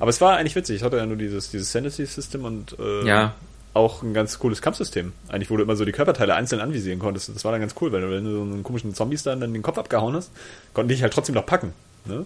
Aber 0.00 0.08
es 0.08 0.20
war 0.20 0.36
eigentlich 0.36 0.54
witzig. 0.56 0.76
Ich 0.76 0.82
hatte 0.82 0.96
ja 0.96 1.06
nur 1.06 1.16
dieses, 1.16 1.50
dieses 1.50 1.70
Sanity-System 1.72 2.44
und 2.44 2.76
äh, 2.78 3.06
Ja. 3.06 3.34
auch 3.74 4.02
ein 4.02 4.14
ganz 4.14 4.38
cooles 4.38 4.62
Kampfsystem. 4.62 5.12
Eigentlich, 5.28 5.50
wo 5.50 5.56
du 5.56 5.62
immer 5.64 5.76
so 5.76 5.84
die 5.84 5.92
Körperteile 5.92 6.34
einzeln 6.34 6.60
anvisieren 6.60 6.98
konntest. 6.98 7.28
Das 7.34 7.44
war 7.44 7.52
dann 7.52 7.60
ganz 7.60 7.74
cool, 7.80 7.92
weil 7.92 8.00
du, 8.00 8.10
wenn 8.10 8.24
du 8.24 8.30
so 8.36 8.42
einen 8.42 8.62
komischen 8.62 8.94
Zombies 8.94 9.22
dann 9.24 9.40
den 9.40 9.62
Kopf 9.62 9.78
abgehauen 9.78 10.14
hast, 10.14 10.30
konnten 10.72 10.88
die 10.88 10.94
dich 10.94 11.02
halt 11.02 11.12
trotzdem 11.12 11.34
noch 11.34 11.46
packen. 11.46 11.72
Ne? 12.06 12.24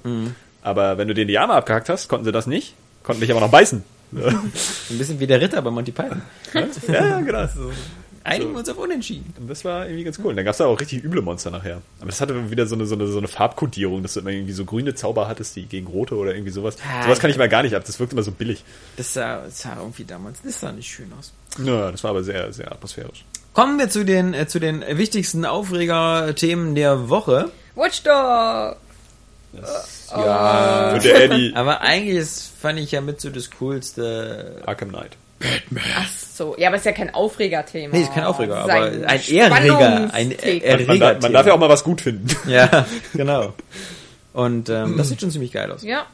Aber 0.63 0.99
wenn 0.99 1.09
du 1.09 1.15
denen 1.15 1.29
die 1.29 1.39
Arme 1.39 1.55
abgehackt 1.55 1.89
hast, 1.89 2.09
konnten 2.09 2.25
sie 2.25 2.33
das 2.33 2.47
nicht, 2.47 2.75
konnten 3.03 3.21
dich 3.23 3.31
aber 3.31 3.41
noch 3.41 3.51
beißen. 3.51 3.83
ein 4.13 4.53
bisschen 4.99 5.21
wie 5.21 5.27
der 5.27 5.41
Ritter 5.41 5.61
bei 5.63 5.71
Monty 5.71 5.93
Python. 5.93 6.23
ja, 6.89 7.07
ja, 7.07 7.21
genau. 7.21 7.47
So. 8.29 8.35
Einigen 8.35 8.53
wir 8.53 8.59
uns 8.61 8.69
auf 8.69 8.79
Unentschieden. 8.79 9.35
Und 9.39 9.49
das 9.49 9.65
war 9.65 9.87
irgendwie 9.87 10.05
ganz 10.05 10.19
cool. 10.19 10.27
Und 10.27 10.37
dann 10.37 10.45
gab 10.45 10.53
es 10.53 10.59
da 10.59 10.67
auch 10.67 10.79
richtig 10.81 11.03
üble 11.05 11.23
Monster 11.23 11.51
nachher. 11.51 11.81
Aber 12.01 12.07
das 12.11 12.21
hatte 12.21 12.51
wieder 12.51 12.67
so 12.67 12.75
eine, 12.75 12.87
so 12.87 12.95
eine, 12.95 13.07
so 13.07 13.19
eine 13.19 13.29
Farbkodierung, 13.29 14.03
dass 14.03 14.15
du 14.15 14.21
immer 14.21 14.31
irgendwie 14.31 14.53
so 14.53 14.65
grüne 14.65 14.95
Zauber 14.95 15.29
hattest, 15.29 15.57
die 15.57 15.67
gegen 15.67 15.87
rote 15.87 16.15
oder 16.17 16.33
irgendwie 16.35 16.53
sowas. 16.53 16.77
Ah, 16.89 17.05
sowas 17.05 17.19
kann 17.19 17.31
ich- 17.31 17.37
mal 17.39 17.49
gar 17.49 17.63
nicht 17.63 17.75
ab. 17.75 17.83
Das 17.87 17.99
wirkt 18.01 18.13
immer 18.13 18.23
so 18.23 18.31
billig. 18.33 18.63
Das 18.97 19.13
sah, 19.15 19.43
das 19.45 19.61
sah 19.61 19.77
irgendwie 19.79 20.05
damals, 20.05 20.41
das 20.43 20.61
sah 20.61 20.73
nicht 20.73 20.89
schön 20.91 21.11
aus. 21.19 21.33
Ja, 21.65 21.91
das 21.91 22.03
war 22.05 22.11
aber 22.11 22.23
sehr, 22.23 22.53
sehr 22.53 22.71
atmosphärisch. 22.71 23.25
Kommen 23.55 23.79
wir 23.79 23.89
zu 23.91 24.05
den, 24.05 24.35
äh, 24.35 24.47
zu 24.47 24.61
den 24.61 24.85
wichtigsten 24.89 25.45
Aufreger-Themen 25.45 26.75
der 26.75 27.09
Woche. 27.09 27.51
Watch 27.75 28.03
Dog! 28.03 28.77
Ja. 30.11 30.93
Und 30.95 31.05
der 31.05 31.25
Eddie 31.25 31.53
Aber 31.57 31.81
eigentlich 31.81 32.17
ist, 32.19 32.53
fand 32.61 32.79
ich 32.79 32.93
ja 32.93 33.01
mit 33.01 33.21
so 33.21 33.31
das 33.31 33.51
coolste. 33.59 34.63
Arkham 34.67 34.91
Knight. 34.91 35.17
Ach 35.97 36.09
so, 36.11 36.57
ja, 36.59 36.69
aber 36.69 36.77
ist 36.79 36.87
ja 36.87 36.93
kein 36.93 37.15
Aufregerthema. 37.15 37.95
Nee, 37.95 38.03
ist 38.03 38.13
kein 38.15 38.25
Aufreger, 38.25 38.59
aber 38.59 38.73
ein 38.73 39.05
Erreger. 39.05 40.13
Ein. 40.13 40.33
Erreger. 40.33 40.87
Man, 40.87 41.01
darf- 41.01 41.23
man 41.23 41.33
darf 41.33 41.47
ja 41.47 41.53
auch 41.55 41.59
mal 41.59 41.69
was 41.69 41.85
gut 41.85 42.01
finden. 42.01 42.29
Ja, 42.49 42.87
genau. 43.15 43.55
Und 44.33 44.69
ähm, 44.69 44.97
das 44.97 45.09
sieht 45.09 45.21
schon 45.21 45.31
ziemlich 45.31 45.53
geil 45.53 45.71
aus. 45.73 45.83
Ja, 45.83 46.07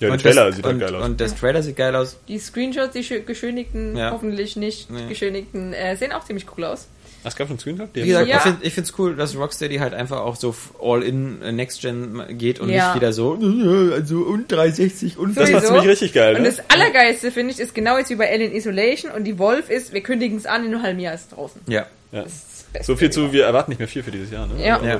Ja, 0.00 0.08
der 0.10 0.18
Trailer 0.18 0.46
das, 0.46 0.56
sieht 0.56 0.64
und, 0.66 0.72
halt 0.72 0.80
geil 0.90 0.94
aus. 0.94 1.04
Und 1.04 1.20
das 1.20 1.34
Trailer 1.36 1.62
sieht 1.62 1.76
geil 1.76 1.94
aus. 1.96 2.16
die 2.28 2.38
Screenshots, 2.38 2.92
die 2.92 3.00
schö- 3.04 3.20
geschönigten, 3.24 3.96
Ja. 3.96 4.10
hoffentlich 4.10 4.56
nicht 4.56 4.90
Nee. 4.90 5.06
geschönigten, 5.08 5.72
äh, 5.72 5.96
sehen 5.96 6.12
auch 6.12 6.24
ziemlich 6.24 6.46
cool 6.56 6.64
aus. 6.64 6.88
Es 7.28 7.36
gab 7.36 7.48
schon 7.48 7.58
Screenshot? 7.58 7.88
Die 7.94 8.02
Wie 8.04 8.06
gesagt, 8.08 8.28
Ja. 8.28 8.36
ich 8.36 8.42
finde 8.42 8.70
find's 8.70 8.92
cool, 8.98 9.16
dass 9.16 9.36
Rocksteady 9.36 9.76
halt 9.78 9.94
einfach 9.94 10.20
auch 10.20 10.36
so 10.36 10.54
all 10.80 11.02
in 11.02 11.42
äh, 11.42 11.52
Next 11.52 11.80
Gen 11.82 12.22
geht 12.38 12.60
und 12.60 12.68
Ja. 12.68 12.88
nicht 12.88 12.96
wieder 13.02 13.12
so, 13.12 13.32
also 13.92 14.18
und 14.20 14.50
360 14.50 15.18
und 15.18 15.36
Das 15.36 15.50
macht 15.50 15.62
Sowieso. 15.62 15.66
ziemlich 15.74 15.88
richtig 15.90 16.12
geil, 16.12 16.36
Und 16.36 16.42
ne? 16.42 16.48
das 16.48 16.60
Allergeilste, 16.70 17.30
finde 17.32 17.52
ich, 17.52 17.60
ist 17.60 17.74
genau 17.74 17.98
jetzt 17.98 18.10
wie 18.10 18.14
bei 18.16 18.30
Alien 18.32 18.52
Isolation 18.52 19.10
und 19.10 19.24
die 19.24 19.38
Wolf 19.38 19.70
ist, 19.70 19.92
wir 19.92 20.02
kündigen 20.02 20.38
es 20.38 20.46
an, 20.46 20.64
in 20.64 20.72
einem 20.74 20.82
halben 20.82 21.00
Jahr 21.00 21.14
ist 21.14 21.22
es 21.22 21.28
draußen. 21.30 21.60
Ja. 21.66 21.86
Ja. 22.12 22.22
Das 22.22 22.32
ist 22.32 22.44
das 22.52 22.55
Beste 22.72 22.92
So 22.92 22.96
viel 22.96 23.10
zu, 23.10 23.32
wir 23.32 23.44
erwarten 23.46 23.70
nicht 23.70 23.78
mehr 23.78 23.88
viel 23.88 24.02
für 24.02 24.10
dieses 24.10 24.30
Jahr, 24.30 24.46
ne? 24.46 24.54
Ja. 24.64 24.80
Ja. 24.82 24.98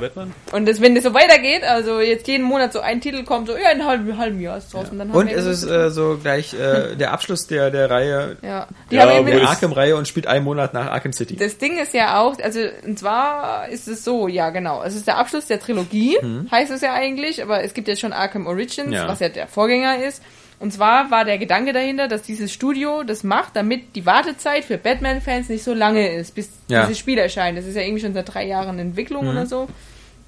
Und 0.52 0.66
das, 0.66 0.80
wenn 0.80 0.94
das 0.94 1.04
so 1.04 1.12
weitergeht, 1.14 1.62
also 1.64 2.00
jetzt 2.00 2.26
jeden 2.28 2.44
Monat 2.44 2.72
so 2.72 2.80
ein 2.80 3.00
Titel 3.00 3.24
kommt, 3.24 3.48
so, 3.48 3.54
ja, 3.54 3.70
in 3.70 3.80
einem 3.80 3.86
halben, 3.86 4.18
halben 4.18 4.40
Jahr 4.40 4.56
ist 4.58 4.64
es 4.66 4.70
draußen. 4.70 4.98
Dann 4.98 5.08
haben 5.10 5.18
Und 5.18 5.28
wir 5.30 5.36
es 5.36 5.44
ist 5.44 5.60
so- 5.62 5.70
äh, 5.72 5.90
so 5.90 6.18
gleich 6.22 6.54
äh, 6.54 6.94
der 6.96 7.12
Abschluss 7.12 7.46
der, 7.46 7.70
der 7.70 7.90
Reihe, 7.90 8.36
ja. 8.42 8.66
Die 8.90 8.96
Ja, 8.96 9.08
haben 9.12 9.26
der 9.26 9.48
Arkham-Reihe 9.48 9.96
und 9.96 10.06
spielt 10.08 10.26
einen 10.26 10.44
Monat 10.44 10.74
nach 10.74 10.90
Arkham 10.90 11.12
City. 11.12 11.36
Das 11.36 11.58
Ding 11.58 11.78
ist 11.78 11.92
ja 11.94 12.20
auch, 12.20 12.38
also 12.42 12.60
und 12.84 12.98
zwar 12.98 13.68
ist 13.68 13.88
es 13.88 14.04
so, 14.04 14.28
ja 14.28 14.50
genau, 14.50 14.82
es 14.82 14.94
ist 14.94 15.06
der 15.06 15.18
Abschluss 15.18 15.46
der 15.46 15.60
Trilogie, 15.60 16.16
heißt 16.50 16.70
es 16.70 16.80
ja 16.80 16.94
eigentlich, 16.94 17.42
aber 17.42 17.62
es 17.62 17.74
gibt 17.74 17.88
jetzt 17.88 18.00
schon 18.00 18.12
Arkham 18.12 18.46
Origins. 18.46 18.92
Ja. 18.92 19.08
was 19.08 19.20
ja 19.20 19.28
der 19.28 19.46
Vorgänger 19.48 20.02
ist. 20.04 20.22
Und 20.58 20.72
zwar 20.72 21.10
war 21.10 21.24
der 21.26 21.36
Gedanke 21.38 21.72
dahinter, 21.72 22.08
dass 22.08 22.22
dieses 22.22 22.52
Studio 22.52 23.02
das 23.02 23.22
macht, 23.24 23.54
damit 23.56 23.94
die 23.94 24.06
Wartezeit 24.06 24.64
für 24.64 24.78
Batman-Fans 24.78 25.48
nicht 25.50 25.62
so 25.64 25.74
lange 25.74 26.08
ist, 26.14 26.34
bis 26.34 26.48
Ja. 26.68 26.82
Mhm. 26.82 26.86
dieses 26.88 26.98
Spiel 26.98 27.18
erscheint. 27.18 27.58
Das 27.58 27.66
ist 27.66 27.74
ja 27.76 27.82
irgendwie 27.82 28.02
schon 28.02 28.14
seit 28.14 28.32
drei 28.32 28.46
Jahren 28.46 28.78
Entwicklung 28.78 29.28
oder 29.28 29.44
so. 29.46 29.68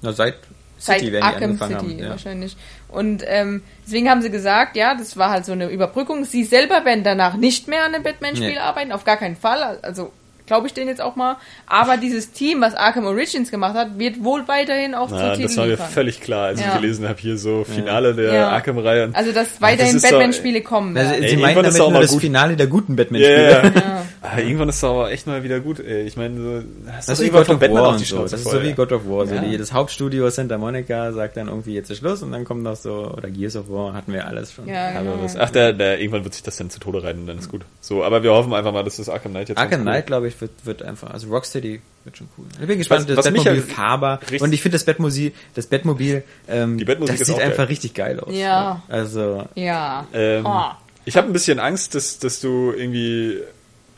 Na, 0.01 0.13
seit 0.13 0.35
Seit 0.81 0.99
City 0.99 1.11
werden 1.11 1.21
die 1.23 1.27
Arkham 1.27 1.43
angefangen 1.43 1.79
City 1.79 1.91
haben. 1.93 2.03
Ja. 2.03 2.09
wahrscheinlich. 2.11 2.57
Und 2.87 3.23
ähm, 3.27 3.63
deswegen 3.85 4.09
haben 4.09 4.21
sie 4.21 4.29
gesagt, 4.29 4.77
ja, 4.77 4.95
das 4.95 5.17
war 5.17 5.29
halt 5.29 5.43
so 5.45 5.51
eine 5.51 5.67
Überbrückung. 5.69 6.23
Sie 6.23 6.45
selber 6.45 6.85
werden 6.85 7.03
danach 7.03 7.35
nicht 7.35 7.67
mehr 7.67 7.83
an 7.83 7.93
einem 7.93 8.03
Batman-Spiel 8.03 8.47
Nee. 8.51 8.57
arbeiten, 8.59 8.93
auf 8.93 9.03
gar 9.03 9.17
keinen 9.17 9.35
Fall. 9.35 9.79
Also 9.81 10.13
glaube 10.49 10.67
ich 10.67 10.73
denen 10.73 10.89
jetzt 10.89 10.99
auch 11.01 11.15
mal. 11.15 11.37
Aber 11.67 11.95
dieses 11.97 12.31
Team, 12.31 12.59
was 12.61 12.73
Arkham 12.75 13.05
Origins 13.05 13.51
gemacht 13.51 13.75
hat, 13.75 13.97
wird 13.99 14.23
wohl 14.23 14.47
weiterhin 14.47 14.95
auch 14.95 15.09
Na, 15.11 15.33
zu 15.35 15.41
das 15.43 15.55
war 15.57 15.65
mir 15.65 15.71
liefern. 15.71 15.89
völlig 15.89 16.19
klar, 16.21 16.47
als 16.47 16.59
Ja. 16.59 16.67
ich 16.75 16.81
gelesen 16.81 17.07
habe, 17.07 17.19
hier 17.21 17.37
so 17.37 17.63
Finale 17.63 18.13
der 18.15 18.33
Ja. 18.33 18.49
Arkham-Reihe. 18.49 19.05
und- 19.05 19.15
Also 19.15 19.31
dass 19.31 19.49
das 19.51 19.61
weiterhin 19.61 20.01
Batman-Spiele 20.01 20.61
kommen 20.61 20.97
Also, 20.97 21.11
werden. 21.11 21.21
sie 21.21 21.27
Ey, 21.29 21.37
meinen 21.37 21.49
irgendwann 21.51 21.65
ist 21.65 21.77
damit 21.79 21.87
auch 21.87 21.91
nur 21.91 22.01
das 22.01 22.11
gut. 22.11 22.21
Finale 22.21 22.55
der 22.57 22.67
guten 22.67 22.93
Ja, 22.93 22.97
Batman-Spiele. 22.97 23.43
ja, 23.51 23.63
ja. 23.63 23.71
Ja. 23.75 24.05
Ah, 24.21 24.37
irgendwann 24.39 24.67
ist 24.69 24.75
es 24.75 24.83
aber 24.83 25.11
echt 25.11 25.27
mal 25.27 25.43
wieder 25.43 25.59
gut. 25.61 25.79
ey. 25.79 26.01
Ich 26.03 26.17
meine, 26.17 26.35
so, 26.41 26.63
hast 26.91 27.07
Das 27.07 27.19
ist 27.19 27.25
wie 27.25 27.29
God 27.29 27.47
of 27.49 27.59
Batman 27.59 27.73
War 27.81 27.87
auf 27.87 27.91
und 27.93 28.01
die 28.01 28.05
so. 28.05 28.15
Schnauze 28.17 28.31
Das 28.31 28.41
ist 28.41 28.51
so 28.51 28.61
wie 28.61 28.67
ja. 28.69 28.75
God 28.75 28.91
of 28.91 29.07
War. 29.07 29.27
So 29.27 29.35
Ja. 29.35 29.41
die, 29.41 29.57
das 29.57 29.71
Hauptstudio 29.71 30.29
Santa 30.29 30.57
Monica 30.57 31.11
sagt 31.13 31.37
dann 31.37 31.47
irgendwie 31.47 31.73
jetzt 31.75 31.89
ist 31.89 31.99
Schluss 31.99 32.21
und 32.21 32.31
dann 32.31 32.43
kommt 32.43 32.63
noch 32.63 32.75
so, 32.75 33.13
oder 33.15 33.29
Gears 33.29 33.55
of 33.55 33.69
War 33.69 33.93
hatten 33.93 34.11
wir 34.11 34.27
alles 34.27 34.51
schon. 34.53 34.67
Ja, 34.67 34.91
genau. 34.99 35.13
ach, 35.39 35.49
der, 35.51 35.73
der, 35.73 35.99
irgendwann 35.99 36.23
wird 36.25 36.33
sich 36.33 36.43
das 36.43 36.57
dann 36.57 36.69
zu 36.69 36.79
Tode 36.79 37.03
reiten, 37.03 37.27
dann 37.27 37.37
ist 37.39 37.49
gut. 37.49 37.61
So, 37.81 38.03
aber 38.03 38.21
wir 38.23 38.31
hoffen 38.33 38.53
einfach 38.53 38.73
mal, 38.73 38.83
dass 38.83 38.97
das 38.97 39.07
Arkham 39.09 39.31
Knight 39.31 39.49
jetzt 39.49 39.57
Arkham 39.57 39.81
Knight, 39.81 40.07
glaube 40.07 40.27
ich, 40.27 40.35
wird, 40.41 40.51
wird 40.65 40.83
einfach, 40.83 41.11
also 41.11 41.27
Rocksteady 41.29 41.81
wird 42.03 42.17
schon 42.17 42.27
cool. 42.37 42.45
Ich 42.61 42.67
bin 42.67 42.77
gespannt, 42.77 43.01
Was- 43.01 43.07
das 43.07 43.17
was 43.17 43.25
Batmobil 43.25 43.55
ja- 43.67 43.73
fahrbar. 43.75 44.19
Und 44.39 44.53
ich 44.53 44.61
finde 44.61 44.75
das 44.75 44.83
Batmobil, 44.85 45.31
das 45.55 45.67
Batmobil, 45.67 46.23
ähm, 46.47 46.77
Die 46.77 46.85
Batmusik 46.85 47.15
das 47.17 47.21
ist 47.21 47.27
sieht 47.35 47.41
einfach 47.43 47.57
geil. 47.57 47.65
richtig 47.67 47.93
geil 47.93 48.19
aus. 48.19 48.33
Ja. 48.35 48.81
Also, 48.87 49.47
Ja. 49.55 50.07
Ähm, 50.13 50.45
Oh. 50.45 50.71
Ich 51.05 51.17
habe 51.17 51.27
ein 51.27 51.33
bisschen 51.33 51.59
Angst, 51.59 51.95
dass, 51.95 52.19
dass 52.19 52.39
du 52.39 52.71
irgendwie 52.71 53.39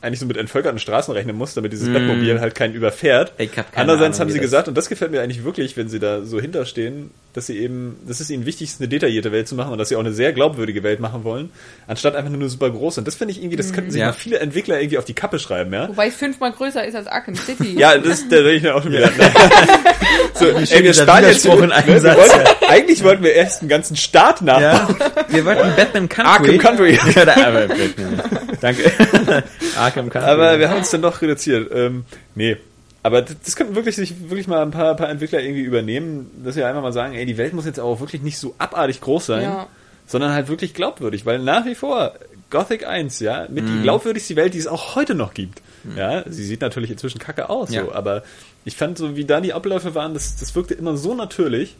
eigentlich 0.01 0.19
so 0.19 0.25
mit 0.25 0.37
entvölkerten 0.37 0.79
Straßen 0.79 1.13
rechnen 1.13 1.35
musst, 1.37 1.55
damit 1.57 1.71
dieses 1.73 1.91
Batmobil 1.91 2.39
halt 2.39 2.55
keinen 2.55 2.73
überfährt. 2.73 3.37
Mm. 3.37 3.41
Ich 3.43 3.57
hab 3.57 3.71
keine 3.71 3.81
Andererseits 3.91 4.17
Ahnung, 4.17 4.29
haben 4.29 4.33
sie 4.33 4.39
gesagt, 4.39 4.67
und 4.67 4.75
das 4.75 4.89
gefällt 4.89 5.11
mir 5.11 5.21
eigentlich 5.21 5.43
wirklich, 5.43 5.77
wenn 5.77 5.89
sie 5.89 5.99
da 5.99 6.23
so 6.23 6.39
hinterstehen, 6.41 7.11
dass 7.33 7.45
sie 7.47 7.59
eben, 7.59 7.97
das 8.07 8.19
ist 8.19 8.29
ihnen 8.29 8.45
wichtig, 8.45 8.71
eine 8.79 8.87
detaillierte 8.89 9.31
Welt 9.31 9.47
zu 9.47 9.55
machen 9.55 9.71
und 9.71 9.77
dass 9.77 9.89
sie 9.89 9.95
auch 9.95 10.01
eine 10.01 10.11
sehr 10.11 10.33
glaubwürdige 10.33 10.83
Welt 10.83 10.99
machen 10.99 11.23
wollen, 11.23 11.49
anstatt 11.87 12.15
einfach 12.15 12.31
nur 12.31 12.49
super 12.49 12.69
groß. 12.69 12.97
Und 12.97 13.07
das 13.07 13.15
finde 13.15 13.31
ich 13.33 13.39
irgendwie, 13.39 13.55
das 13.57 13.71
könnten 13.73 13.91
sich 13.91 13.99
Ja. 14.01 14.07
mal 14.07 14.13
viele 14.13 14.39
Entwickler 14.39 14.79
irgendwie 14.81 14.97
auf 14.97 15.05
die 15.05 15.13
Kappe 15.13 15.39
schreiben, 15.39 15.71
ja? 15.73 15.87
Wobei 15.87 16.07
es 16.07 16.15
fünfmal 16.15 16.51
größer 16.51 16.83
ist 16.85 16.95
als 16.95 17.07
Arkham 17.07 17.35
City. 17.35 17.77
Ja, 17.79 17.97
das, 17.97 18.27
da 18.27 18.37
denke 18.37 18.51
ich 18.53 18.63
mir 18.63 18.75
auch 18.75 18.83
schon 18.83 18.91
wieder. 18.91 19.09
so, 20.33 20.47
ey, 20.47 20.83
wir 20.83 20.93
sparen 20.93 21.23
jetzt 21.25 21.45
in 21.45 21.71
einem 21.71 21.87
wir 21.87 21.99
Satz. 22.01 22.17
wollten, 22.17 22.65
Eigentlich 22.67 23.03
wollten 23.03 23.23
wir 23.23 23.33
erst 23.33 23.61
einen 23.61 23.69
ganzen 23.69 23.95
Staat 23.95 24.41
nachbauen. 24.41 24.95
ja, 24.99 25.25
wir 25.29 25.45
wollten 25.45 25.75
Batman 25.75 26.09
Country. 26.09 26.31
Arkham 26.31 26.57
Country. 26.57 26.99
ja, 27.15 27.25
da, 27.25 27.31
aber 27.47 27.67
Batman. 27.67 28.21
Danke. 28.61 28.91
Arkham 29.77 29.90
Country. 30.09 30.29
Aber 30.29 30.59
wir 30.59 30.69
haben 30.69 30.77
uns 30.79 30.89
dann 30.91 31.01
doch 31.01 31.21
reduziert. 31.21 31.71
Ähm, 31.73 32.05
nee. 32.35 32.57
Aber 33.03 33.21
das, 33.21 33.35
das 33.43 33.55
könnten 33.55 33.75
wirklich 33.75 33.95
sich 33.95 34.29
wirklich 34.29 34.47
mal 34.47 34.61
ein 34.61 34.71
paar, 34.71 34.95
paar 34.95 35.09
Entwickler 35.09 35.41
irgendwie 35.41 35.61
übernehmen, 35.63 36.29
dass 36.43 36.55
sie 36.55 36.63
einfach 36.63 36.81
mal 36.83 36.93
sagen, 36.93 37.13
ey, 37.15 37.25
die 37.25 37.37
Welt 37.37 37.53
muss 37.53 37.65
jetzt 37.65 37.79
auch 37.79 37.99
wirklich 37.99 38.21
nicht 38.21 38.37
so 38.37 38.53
abartig 38.59 39.01
groß 39.01 39.25
sein, 39.25 39.43
Ja. 39.43 39.67
sondern 40.05 40.31
halt 40.33 40.49
wirklich 40.49 40.73
glaubwürdig, 40.73 41.25
weil 41.25 41.39
nach 41.39 41.65
wie 41.65 41.73
vor 41.75 42.13
Gothic 42.51 42.85
1, 42.85 43.19
ja, 43.21 43.47
mit 43.49 43.63
Mhm. 43.63 43.77
die 43.77 43.81
glaubwürdigste 43.83 44.35
Welt, 44.35 44.53
die 44.53 44.59
es 44.59 44.67
auch 44.67 44.95
heute 44.95 45.15
noch 45.15 45.33
gibt. 45.33 45.61
Ja, 45.97 46.23
sie 46.29 46.43
sieht 46.43 46.61
natürlich 46.61 46.91
inzwischen 46.91 47.17
kacke 47.17 47.49
aus, 47.49 47.71
Ja. 47.73 47.85
so, 47.85 47.91
aber 47.91 48.21
ich 48.65 48.75
fand 48.77 48.99
so, 48.99 49.15
wie 49.15 49.25
da 49.25 49.41
die 49.41 49.53
Abläufe 49.53 49.95
waren, 49.95 50.13
das, 50.13 50.35
das 50.35 50.53
wirkte 50.53 50.75
immer 50.75 50.95
so 50.95 51.15
natürlich. 51.15 51.75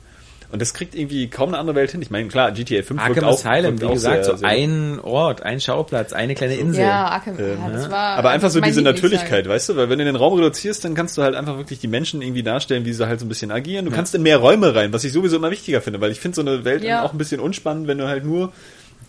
Und 0.52 0.62
das 0.62 0.74
kriegt 0.74 0.96
irgendwie 0.96 1.30
kaum 1.30 1.50
eine 1.50 1.58
andere 1.60 1.76
Welt 1.76 1.92
hin. 1.92 2.02
Ich 2.02 2.10
meine, 2.12 2.28
klar, 2.28 2.52
GTA 2.52 2.84
5 2.84 3.00
Arkham 3.00 3.16
wirkt 3.16 3.28
auch, 3.28 3.46
Asylum, 3.46 3.64
wirkt 3.72 3.82
wie 3.82 3.86
auch 3.86 3.94
gesagt, 3.94 4.26
sehr, 4.26 4.34
so 4.34 4.38
sehr- 4.40 4.50
ein 4.50 5.00
Ort, 5.02 5.44
ein 5.44 5.62
Schauplatz, 5.62 6.12
eine 6.14 6.36
kleine 6.36 6.56
Insel. 6.56 6.84
Ja, 6.84 7.06
Arkham, 7.08 7.40
Ähm, 7.40 7.58
ja, 7.66 7.70
das 7.72 7.90
war 7.90 8.18
aber 8.18 8.30
einfach 8.32 8.50
so 8.50 8.60
diese. 8.60 8.82
Natürlichkeit, 8.82 9.48
weißt 9.48 9.70
du, 9.70 9.76
weil 9.78 9.90
wenn 9.90 10.00
du 10.00 10.06
den 10.06 10.16
Raum 10.16 10.34
reduzierst, 10.34 10.84
dann 10.84 10.96
kannst 10.96 11.18
du 11.18 11.22
halt 11.24 11.36
einfach 11.36 11.58
wirklich 11.58 11.80
die 11.80 11.88
Menschen 11.88 12.22
irgendwie 12.22 12.44
darstellen, 12.44 12.84
wie 12.86 12.94
sie 12.94 13.08
halt 13.08 13.20
so 13.20 13.26
ein 13.26 13.30
bisschen 13.30 13.52
agieren. 13.52 13.86
Du 13.86 13.92
kannst 13.92 14.14
in 14.16 14.24
mehr 14.24 14.38
Räume 14.38 14.76
rein, 14.76 14.92
was 14.92 15.04
ich 15.04 15.14
sowieso 15.14 15.38
immer 15.38 15.52
wichtiger 15.52 15.82
finde, 15.82 16.02
weil 16.02 16.12
ich 16.12 16.20
finde 16.20 16.36
so 16.36 16.42
eine 16.42 16.66
Welt 16.66 16.84
Ja. 16.84 17.04
auch 17.04 17.12
ein 17.14 17.18
bisschen 17.18 17.40
unspannend, 17.40 17.88
wenn 17.88 17.98
du 17.98 18.08
halt 18.08 18.26
nur 18.26 18.52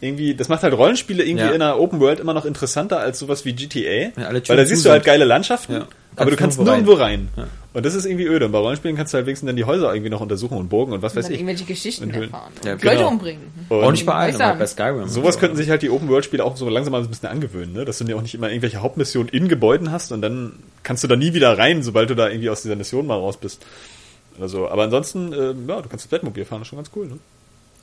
irgendwie, 0.00 0.34
das 0.34 0.48
macht 0.48 0.62
halt 0.62 0.74
Rollenspiele 0.74 1.22
irgendwie 1.24 1.44
Ja. 1.44 1.50
in 1.52 1.62
einer 1.62 1.78
Open 1.78 2.00
World 2.00 2.18
immer 2.20 2.34
noch 2.34 2.44
interessanter 2.44 2.98
als 2.98 3.18
sowas 3.18 3.44
wie 3.44 3.52
GTA, 3.52 4.10
alle 4.26 4.42
weil 4.48 4.56
da 4.56 4.66
siehst 4.66 4.84
du 4.84 4.90
halt 4.90 5.04
geile 5.04 5.24
Landschaften, 5.24 5.72
Ja. 5.74 5.86
aber 6.16 6.30
du 6.30 6.36
kannst 6.36 6.58
nirgendwo 6.58 6.92
nirgendwo 6.96 7.02
rein. 7.04 7.48
Und 7.74 7.86
das 7.86 7.94
ist 7.94 8.04
irgendwie 8.04 8.26
öde. 8.26 8.46
Und 8.46 8.52
bei 8.52 8.58
Rollenspielen 8.58 8.96
kannst 8.96 9.14
du 9.14 9.16
halt 9.16 9.26
wenigstens 9.26 9.46
dann 9.46 9.56
die 9.56 9.64
Häuser 9.64 9.94
irgendwie 9.94 10.10
noch 10.10 10.20
untersuchen 10.20 10.58
und 10.58 10.68
Burgen 10.68 10.92
und 10.92 11.00
was 11.02 11.12
Und 11.12 11.18
weiß 11.22 11.30
ich. 11.30 11.36
irgendwelche 11.38 11.64
Geschichten 11.64 12.10
erfahren. 12.10 12.52
Ja, 12.64 12.72
Leute 12.72 12.88
genau. 12.96 13.08
umbringen. 13.08 13.42
Und 13.70 13.82
Auch 13.84 13.90
nicht 13.92 14.04
bei 14.04 14.12
allen, 14.12 14.34
aber 14.34 14.44
halt 14.46 14.58
bei 14.58 14.66
Skyrim. 14.66 15.08
Sowas 15.08 15.38
könnten 15.38 15.56
sich 15.56 15.70
halt 15.70 15.80
die 15.82 15.88
Open-World-Spiele 15.88 16.44
auch 16.44 16.56
so 16.56 16.68
langsam 16.68 16.92
mal 16.92 17.00
ein 17.00 17.08
bisschen 17.08 17.28
angewöhnen, 17.30 17.72
ne? 17.72 17.84
dass 17.86 17.98
du 17.98 18.04
ja 18.04 18.16
auch 18.16 18.20
nicht 18.22 18.34
immer 18.34 18.48
irgendwelche 18.50 18.82
Hauptmissionen 18.82 19.28
in 19.30 19.48
Gebäuden 19.48 19.90
hast 19.90 20.12
und 20.12 20.20
dann 20.20 20.52
kannst 20.82 21.02
du 21.04 21.08
da 21.08 21.16
nie 21.16 21.32
wieder 21.32 21.56
rein, 21.56 21.82
sobald 21.82 22.10
du 22.10 22.14
da 22.14 22.28
irgendwie 22.28 22.50
aus 22.50 22.60
dieser 22.62 22.76
Mission 22.76 23.06
mal 23.06 23.14
raus 23.16 23.38
bist. 23.38 23.64
Also, 24.40 24.68
aber 24.68 24.82
ansonsten, 24.82 25.32
ähm, 25.32 25.64
ja, 25.68 25.80
du 25.80 25.88
kannst 25.88 26.04
das 26.04 26.08
Bettmobil 26.08 26.44
fahren, 26.44 26.60
das 26.60 26.66
ist 26.66 26.70
schon 26.70 26.78
ganz 26.78 26.90
cool. 26.96 27.06
Ne? 27.06 27.18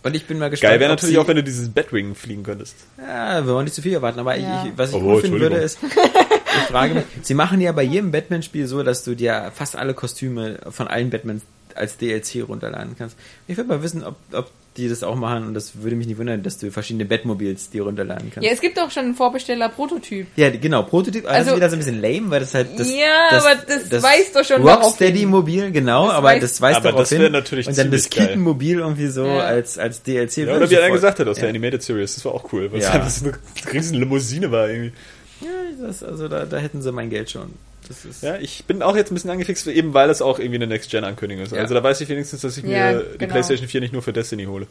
Und 0.02 0.16
ich 0.16 0.26
bin 0.28 0.40
mal 0.40 0.50
gespannt. 0.50 0.72
Geil 0.72 0.80
wäre 0.80 0.90
natürlich 0.92 1.16
sie- 1.16 1.20
auch, 1.20 1.28
wenn 1.28 1.36
du 1.36 1.44
dieses 1.44 1.68
Batwing 1.70 2.16
fliegen 2.16 2.44
könntest. 2.44 2.76
Ja, 2.98 3.46
wir 3.46 3.54
wollen 3.54 3.66
nicht 3.66 3.74
zu 3.74 3.82
viel 3.82 3.94
erwarten, 3.94 4.20
aber 4.20 4.36
Ja. 4.38 4.66
ich, 4.66 4.72
was 4.78 4.92
ich 4.92 4.96
Oh, 4.96 5.18
finden 5.20 5.40
würde, 5.40 5.58
ist, 5.58 5.78
ich 5.84 6.64
frage 6.72 6.94
mich, 6.96 7.04
sie 7.22 7.34
machen 7.34 7.60
ja 7.60 7.72
bei 7.74 7.84
jedem 7.84 8.12
Batman-Spiel 8.12 8.66
so, 8.68 8.82
dass 8.84 9.04
du 9.04 9.16
dir 9.16 9.52
fast 9.54 9.76
alle 9.76 9.94
Kostüme 9.94 10.60
von 10.70 10.88
allen 10.88 11.10
Batmans 11.10 11.44
als 11.76 11.98
DLC 11.98 12.44
runterladen 12.48 12.96
kannst. 12.98 13.18
Ich 13.48 13.58
würde 13.58 13.68
mal 13.70 13.84
wissen, 13.84 14.04
ob, 14.04 14.16
ob 14.32 14.50
die 14.78 14.88
das 14.88 15.04
auch 15.04 15.16
machen 15.16 15.48
und 15.48 15.54
das 15.56 15.82
würde 15.82 15.96
mich 15.96 16.08
nicht 16.08 16.18
wundern, 16.20 16.42
dass 16.44 16.58
du 16.58 16.72
verschiedene 16.72 17.04
Batmobils 17.06 17.70
dir 17.70 17.84
runterladen 17.84 18.32
kannst. 18.34 18.46
Ja, 18.48 18.54
es 18.54 18.62
gibt 18.62 18.80
auch 18.80 18.92
schon 18.92 19.06
einen 19.06 19.16
Vorbesteller-Prototyp. 19.16 20.28
Ja, 20.36 20.50
genau, 20.52 20.84
Prototyp, 20.84 21.26
also, 21.26 21.28
das 21.28 21.38
Also- 21.38 21.50
ist 21.52 21.56
wieder 21.58 21.70
so 21.70 21.76
ein 21.76 21.80
bisschen 21.80 22.02
lame, 22.02 22.30
weil 22.32 22.40
das 22.40 22.54
halt 22.54 22.68
das, 22.78 22.88
Ja, 22.94 23.30
aber 23.32 23.56
das 23.90 24.04
weist 24.04 24.36
doch 24.36 24.46
schon 24.46 24.62
Rocksteady-Mobil, 24.62 25.72
genau, 25.72 26.08
Das 26.08 26.16
aber 26.16 26.28
weist- 26.30 26.44
das 26.44 26.62
weist 26.62 26.78
Aber 26.78 26.84
darauf 26.92 27.02
das 27.02 27.10
hin. 27.10 27.32
natürlich 27.32 27.68
Und 27.68 27.78
dann 27.78 27.92
das. 27.92 28.10
Kitten-Mobil 28.10 28.80
irgendwie 28.80 29.08
so 29.08 29.26
Ja. 29.26 29.40
als, 29.40 29.78
als 29.78 30.04
DLC. 30.04 30.38
Ja, 30.48 30.56
oder 30.56 30.70
wie 30.70 30.78
einer 30.78 30.88
voll- 30.88 30.96
gesagt 30.98 31.20
hat 31.20 31.28
aus 31.28 31.36
der 31.38 31.46
ja. 31.46 31.50
Animated 31.50 31.84
Series, 31.84 32.16
das 32.16 32.26
war 32.26 32.34
auch 32.34 32.54
cool, 32.54 32.72
weil 32.72 32.80
es 32.80 32.86
Ja. 32.86 32.92
einfach 32.94 33.10
so 33.10 33.26
eine 33.26 33.74
riesen 33.74 33.98
Limousine 33.98 34.52
war 34.52 34.70
irgendwie. 34.70 34.94
Ja, 35.42 35.48
das, 35.88 36.04
also 36.04 36.28
da, 36.28 36.46
da 36.46 36.58
hätten 36.58 36.82
sie 36.82 36.92
mein 36.92 37.10
Geld 37.10 37.30
schon. 37.32 37.54
Das 37.90 38.06
ist, 38.06 38.24
Ja, 38.24 38.38
ich 38.38 38.64
bin 38.66 38.82
auch 38.82 38.96
jetzt 38.96 39.12
ein 39.12 39.16
bisschen 39.16 39.32
angefixt, 39.32 39.68
eben 39.68 39.94
weil 39.94 40.10
es 40.10 40.22
auch 40.22 40.40
irgendwie 40.40 40.56
eine 40.58 40.68
Next-Gen-Ankündigung 40.68 41.44
ist. 41.44 41.52
Ja. 41.54 41.60
Also 41.60 41.74
da 41.74 41.84
weiß 41.84 42.00
ich 42.02 42.08
wenigstens, 42.08 42.42
dass 42.42 42.56
ich 42.56 42.64
mir 42.64 42.72
Ja, 42.78 42.94
die 43.00 43.18
genau. 43.18 43.32
PlayStation 43.34 43.68
4 43.68 43.82
nicht 43.82 43.94
nur 43.94 44.02
für 44.04 44.14
Destiny 44.14 44.46
hole. 44.46 44.68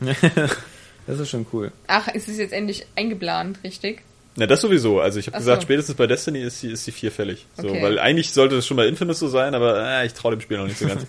das 1.06 1.18
ist 1.18 1.28
schon 1.28 1.44
cool. 1.52 1.72
Ach, 1.88 2.08
ist 2.08 2.28
es 2.28 2.38
jetzt 2.38 2.52
endlich 2.52 2.86
eingeplant, 2.96 3.58
richtig? 3.64 4.02
Na, 4.36 4.46
das 4.46 4.60
sowieso. 4.60 5.00
Also 5.00 5.18
ich 5.18 5.26
habe 5.26 5.36
gesagt, 5.36 5.62
so. 5.62 5.66
spätestens 5.66 5.96
bei 5.96 6.06
Destiny 6.06 6.40
ist 6.40 6.62
die, 6.62 6.70
ist 6.70 6.86
die 6.86 6.92
4 6.92 7.10
fällig. 7.10 7.44
So, 7.56 7.68
Okay. 7.68 7.82
weil 7.82 7.98
eigentlich 7.98 8.30
sollte 8.30 8.54
das 8.54 8.66
schon 8.66 8.76
bei 8.76 8.86
Infamous 8.86 9.18
so 9.18 9.26
sein, 9.28 9.54
aber 9.54 9.84
äh, 9.84 10.06
ich 10.06 10.14
traue 10.14 10.30
dem 10.30 10.40
Spiel 10.40 10.58
noch 10.58 10.66
nicht 10.66 10.78
so 10.78 10.86
ganz. 10.86 11.04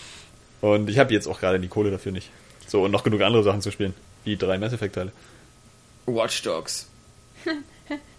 und 0.60 0.90
ich 0.90 0.98
habe 0.98 1.14
jetzt 1.14 1.28
auch 1.28 1.38
gerade 1.38 1.60
die 1.60 1.68
Kohle 1.68 1.92
dafür 1.92 2.10
nicht. 2.10 2.28
So, 2.66 2.82
und 2.84 2.90
noch 2.90 3.04
genug 3.04 3.22
andere 3.22 3.44
Sachen 3.44 3.60
zu 3.60 3.70
spielen. 3.70 3.94
Wie 4.24 4.36
drei 4.36 4.58
Mass 4.58 4.72
Effect-Teile. 4.72 5.12
Watch 6.06 6.42
Dogs. 6.42 6.88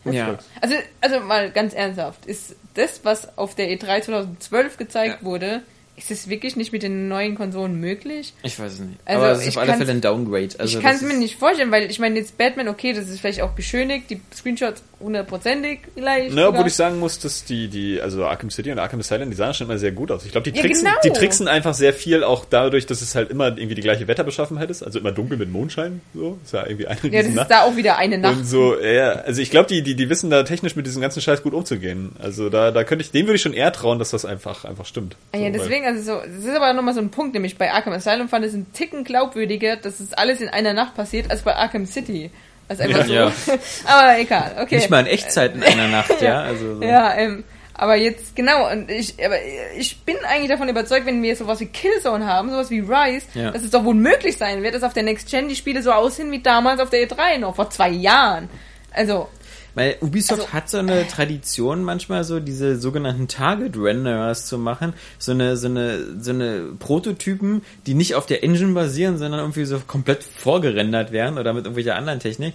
ja. 0.05 0.37
Also, 0.61 0.75
also 1.01 1.19
mal 1.21 1.51
ganz 1.51 1.73
ernsthaft, 1.73 2.25
ist 2.25 2.55
das, 2.73 3.03
was 3.03 3.37
auf 3.37 3.55
der 3.55 3.67
E3 3.69 4.01
2012 4.01 4.77
gezeigt 4.77 5.21
Ja. 5.21 5.25
wurde, 5.25 5.61
ist 5.95 6.09
es 6.09 6.27
wirklich 6.27 6.55
nicht 6.55 6.71
mit 6.73 6.81
den 6.81 7.07
neuen 7.07 7.35
Konsolen 7.35 7.79
möglich? 7.79 8.33
Ich 8.41 8.59
weiß 8.59 8.73
es 8.73 8.79
nicht. 8.79 8.97
Also, 9.05 9.21
Aber 9.21 9.31
es 9.33 9.39
ist 9.41 9.47
ich 9.49 9.57
auf 9.57 9.63
alle 9.63 9.73
Fälle 9.75 9.91
ein 9.91 10.01
Downgrade. 10.01 10.49
Also 10.57 10.77
ich 10.79 10.83
kann 10.83 10.95
es 10.95 11.01
mir 11.03 11.13
nicht 11.13 11.35
vorstellen, 11.37 11.71
weil 11.71 11.89
ich 11.91 11.99
meine, 11.99 12.17
jetzt 12.17 12.37
Batman, 12.37 12.67
okay, 12.67 12.93
das 12.93 13.07
ist 13.09 13.19
vielleicht 13.19 13.41
auch 13.41 13.51
beschönigt, 13.51 14.09
die 14.09 14.19
Screenshots 14.33 14.81
hundertprozentig 14.99 15.79
vielleicht. 15.93 16.33
Ne, 16.33 16.47
obwohl 16.47 16.65
ich 16.65 16.73
sagen 16.73 16.99
muss, 16.99 17.19
dass 17.19 17.45
die, 17.45 17.67
die, 17.67 18.01
also 18.01 18.25
Arkham 18.25 18.49
City 18.49 18.71
und 18.71 18.79
Arkham 18.79 18.99
Asylum, 19.01 19.29
die 19.29 19.35
sahen 19.35 19.53
schon 19.53 19.67
immer 19.67 19.77
sehr 19.77 19.91
gut 19.91 20.09
aus. 20.11 20.25
Ich 20.25 20.31
glaube, 20.31 20.49
die 20.49 20.57
Ja, 20.57 20.63
tricksen, 20.63 20.85
genau. 20.85 20.97
die 21.03 21.09
tricksen 21.11 21.47
einfach 21.47 21.73
sehr 21.75 21.93
viel 21.93 22.23
auch 22.23 22.45
dadurch, 22.49 22.85
dass 22.87 23.01
es 23.01 23.13
halt 23.13 23.29
immer 23.29 23.49
irgendwie 23.49 23.75
die 23.75 23.81
gleiche 23.81 24.07
Wetterbeschaffenheit 24.07 24.69
ist. 24.71 24.81
Also 24.81 24.99
immer 24.99 25.11
dunkel 25.11 25.37
mit 25.37 25.51
Mondschein, 25.51 26.01
so. 26.15 26.39
Ist 26.43 26.53
ja 26.53 26.65
irgendwie 26.65 26.87
eine 26.87 26.99
ja, 27.03 27.21
das 27.23 27.31
ist 27.31 27.47
da 27.51 27.63
auch 27.63 27.75
wieder 27.75 27.97
eine 27.97 28.17
Nacht. 28.17 28.37
Und 28.37 28.45
so, 28.45 28.79
ja, 28.79 29.11
also 29.11 29.41
ich 29.41 29.51
glaube, 29.51 29.67
die, 29.67 29.83
die, 29.83 29.95
die 29.95 30.09
wissen 30.09 30.29
da 30.29 30.43
technisch 30.43 30.75
mit 30.75 30.85
diesem 30.87 31.01
ganzen 31.01 31.21
Scheiß 31.21 31.43
gut 31.43 31.53
umzugehen. 31.53 32.13
Also 32.19 32.49
da, 32.49 32.71
da 32.71 32.83
könnte 32.83 33.03
ich, 33.05 33.11
dem 33.11 33.27
würde 33.27 33.35
ich 33.35 33.41
schon 33.41 33.53
eher 33.53 33.71
trauen, 33.71 33.99
dass 33.99 34.09
das 34.11 34.25
einfach, 34.25 34.65
einfach 34.65 34.85
stimmt. 34.85 35.15
Ah 35.33 35.37
Ja, 35.37 35.51
So, 35.53 35.59
weil- 35.59 35.69
deswegen, 35.83 35.97
also 35.97 36.13
so, 36.19 36.21
das 36.25 36.43
ist 36.45 36.55
aber 36.55 36.73
nochmal 36.73 36.93
so 36.93 36.99
ein 37.01 37.09
Punkt, 37.11 37.33
nämlich 37.33 37.57
bei 37.57 37.71
Arkham 37.71 37.93
Asylum 37.93 38.29
fand 38.29 38.45
es 38.45 38.53
einen 38.53 38.71
Ticken 38.73 39.03
glaubwürdiger, 39.03 39.75
dass 39.77 39.99
es 39.99 40.13
alles 40.13 40.41
in 40.41 40.49
einer 40.49 40.73
Nacht 40.73 40.95
passiert, 40.95 41.29
als 41.31 41.41
bei 41.41 41.55
Arkham 41.55 41.85
City. 41.85 42.31
Also 42.67 42.83
einfach 42.83 43.05
Ja. 43.07 43.29
so. 43.31 43.51
aber 43.87 44.19
egal, 44.19 44.55
okay. 44.61 44.77
Nicht 44.77 44.89
mal 44.89 45.01
in 45.01 45.07
Echtzeit 45.07 45.55
in 45.55 45.63
einer 45.63 45.87
Nacht, 45.87 46.13
ja. 46.21 46.41
Also 46.41 46.75
so. 46.77 46.81
Ja, 46.83 47.13
ähm, 47.15 47.43
aber 47.75 47.95
jetzt, 47.95 48.35
genau, 48.35 48.71
und 48.71 48.89
ich, 48.89 49.15
aber 49.23 49.35
ich 49.77 49.99
bin 50.03 50.15
eigentlich 50.29 50.49
davon 50.49 50.69
überzeugt, 50.69 51.05
wenn 51.05 51.21
wir 51.23 51.35
sowas 51.35 51.59
wie 51.59 51.65
Killzone 51.65 52.25
haben, 52.25 52.49
sowas 52.51 52.69
wie 52.69 52.79
Rise, 52.79 53.25
Ja. 53.33 53.51
dass 53.51 53.63
es 53.63 53.71
doch 53.71 53.83
wohl 53.83 53.95
möglich 53.95 54.37
sein 54.37 54.61
wird, 54.63 54.75
dass 54.75 54.83
auf 54.83 54.93
der 54.93 55.03
Next 55.03 55.29
Gen 55.29 55.49
die 55.49 55.55
Spiele 55.55 55.81
so 55.81 55.91
aussehen 55.91 56.31
wie 56.31 56.41
damals 56.41 56.79
auf 56.79 56.89
der 56.89 57.07
E3 57.07 57.39
noch, 57.39 57.55
vor 57.55 57.69
zwei 57.69 57.89
Jahren. 57.89 58.47
Also, 58.91 59.27
Weil 59.75 59.95
Ubisoft 60.01 60.41
Also- 60.41 60.53
hat 60.53 60.69
so 60.69 60.77
eine 60.77 61.07
Tradition 61.07 61.83
manchmal 61.83 62.23
so 62.23 62.39
diese 62.39 62.75
sogenannten 62.79 63.27
Target 63.27 63.75
Renderers 63.75 64.45
zu 64.45 64.57
machen, 64.59 64.93
so 65.17 65.31
eine 65.31 65.57
so 65.57 65.67
eine 65.67 66.21
so 66.21 66.29
eine 66.31 66.69
Prototypen, 66.79 67.63
die 67.87 67.95
nicht 67.95 68.13
auf 68.15 68.25
der 68.27 68.43
Engine 68.43 68.73
basieren, 68.73 69.17
sondern 69.17 69.39
irgendwie 69.39 69.65
so 69.65 69.79
komplett 69.85 70.23
vorgerendert 70.23 71.11
werden 71.11 71.37
oder 71.39 71.53
mit 71.53 71.65
irgendwelcher 71.65 71.95
anderen 71.95 72.19
Technik. 72.19 72.53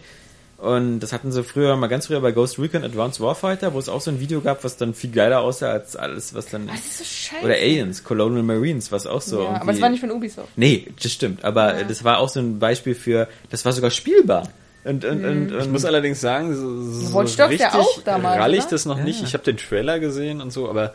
Und 0.59 0.99
das 1.01 1.13
hatten 1.13 1.31
sie 1.31 1.45
früher 1.45 1.77
mal 1.77 1.87
ganz 1.87 2.07
früher 2.09 2.21
bei 2.21 2.33
Ghost 2.33 2.59
Recon 2.59 2.83
Advanced 2.83 3.21
Warfighter, 3.21 3.75
wo 3.75 3.79
es 3.79 3.89
auch 3.89 4.01
so 4.01 4.11
ein 4.11 4.19
Video 4.19 4.41
gab, 4.41 4.65
was 4.65 4.77
dann 4.77 4.93
viel 4.93 5.11
geiler 5.13 5.39
aussah 5.41 5.71
als 5.71 5.95
alles, 5.95 6.35
was 6.35 6.47
dann 6.47 6.67
das 6.67 6.79
ist 6.81 6.99
so 6.99 7.05
scheiße. 7.05 7.45
oder 7.45 7.55
Aliens, 7.55 8.03
Colonial 8.03 8.43
Marines, 8.43 8.91
was 8.91 9.07
auch 9.07 9.21
so 9.23 9.43
ja, 9.45 9.61
aber 9.61 9.71
es 9.73 9.81
war 9.81 9.89
nicht 9.89 10.01
von 10.01 10.11
Ubisoft. 10.11 10.49
Nee, 10.57 10.89
das 11.01 11.13
stimmt, 11.13 11.45
aber 11.45 11.79
Ja. 11.79 11.85
das 11.85 12.03
war 12.03 12.19
auch 12.19 12.29
so 12.29 12.41
ein 12.41 12.59
Beispiel 12.59 12.97
für 12.97 13.29
das 13.51 13.65
war 13.65 13.73
sogar 13.73 13.91
spielbar. 13.93 14.49
Und 14.85 15.05
und 15.05 15.25
und, 15.25 15.53
und 15.53 15.61
Ich 15.61 15.69
muss 15.69 15.85
allerdings 15.85 16.21
sagen, 16.21 16.55
so, 16.55 17.19
richtig 17.19 17.61
ja 17.61 17.75
auch 17.75 18.03
damals, 18.05 18.41
rall 18.41 18.55
ich 18.55 18.65
das 18.65 18.87
noch 18.87 18.99
Ja. 18.99 19.05
nicht. 19.05 19.23
Ich 19.23 19.35
habe 19.35 19.45
den 19.45 19.57
Trailer 19.57 19.99
gesehen 19.99 20.41
und 20.41 20.53
so, 20.53 20.69
aber 20.71 20.95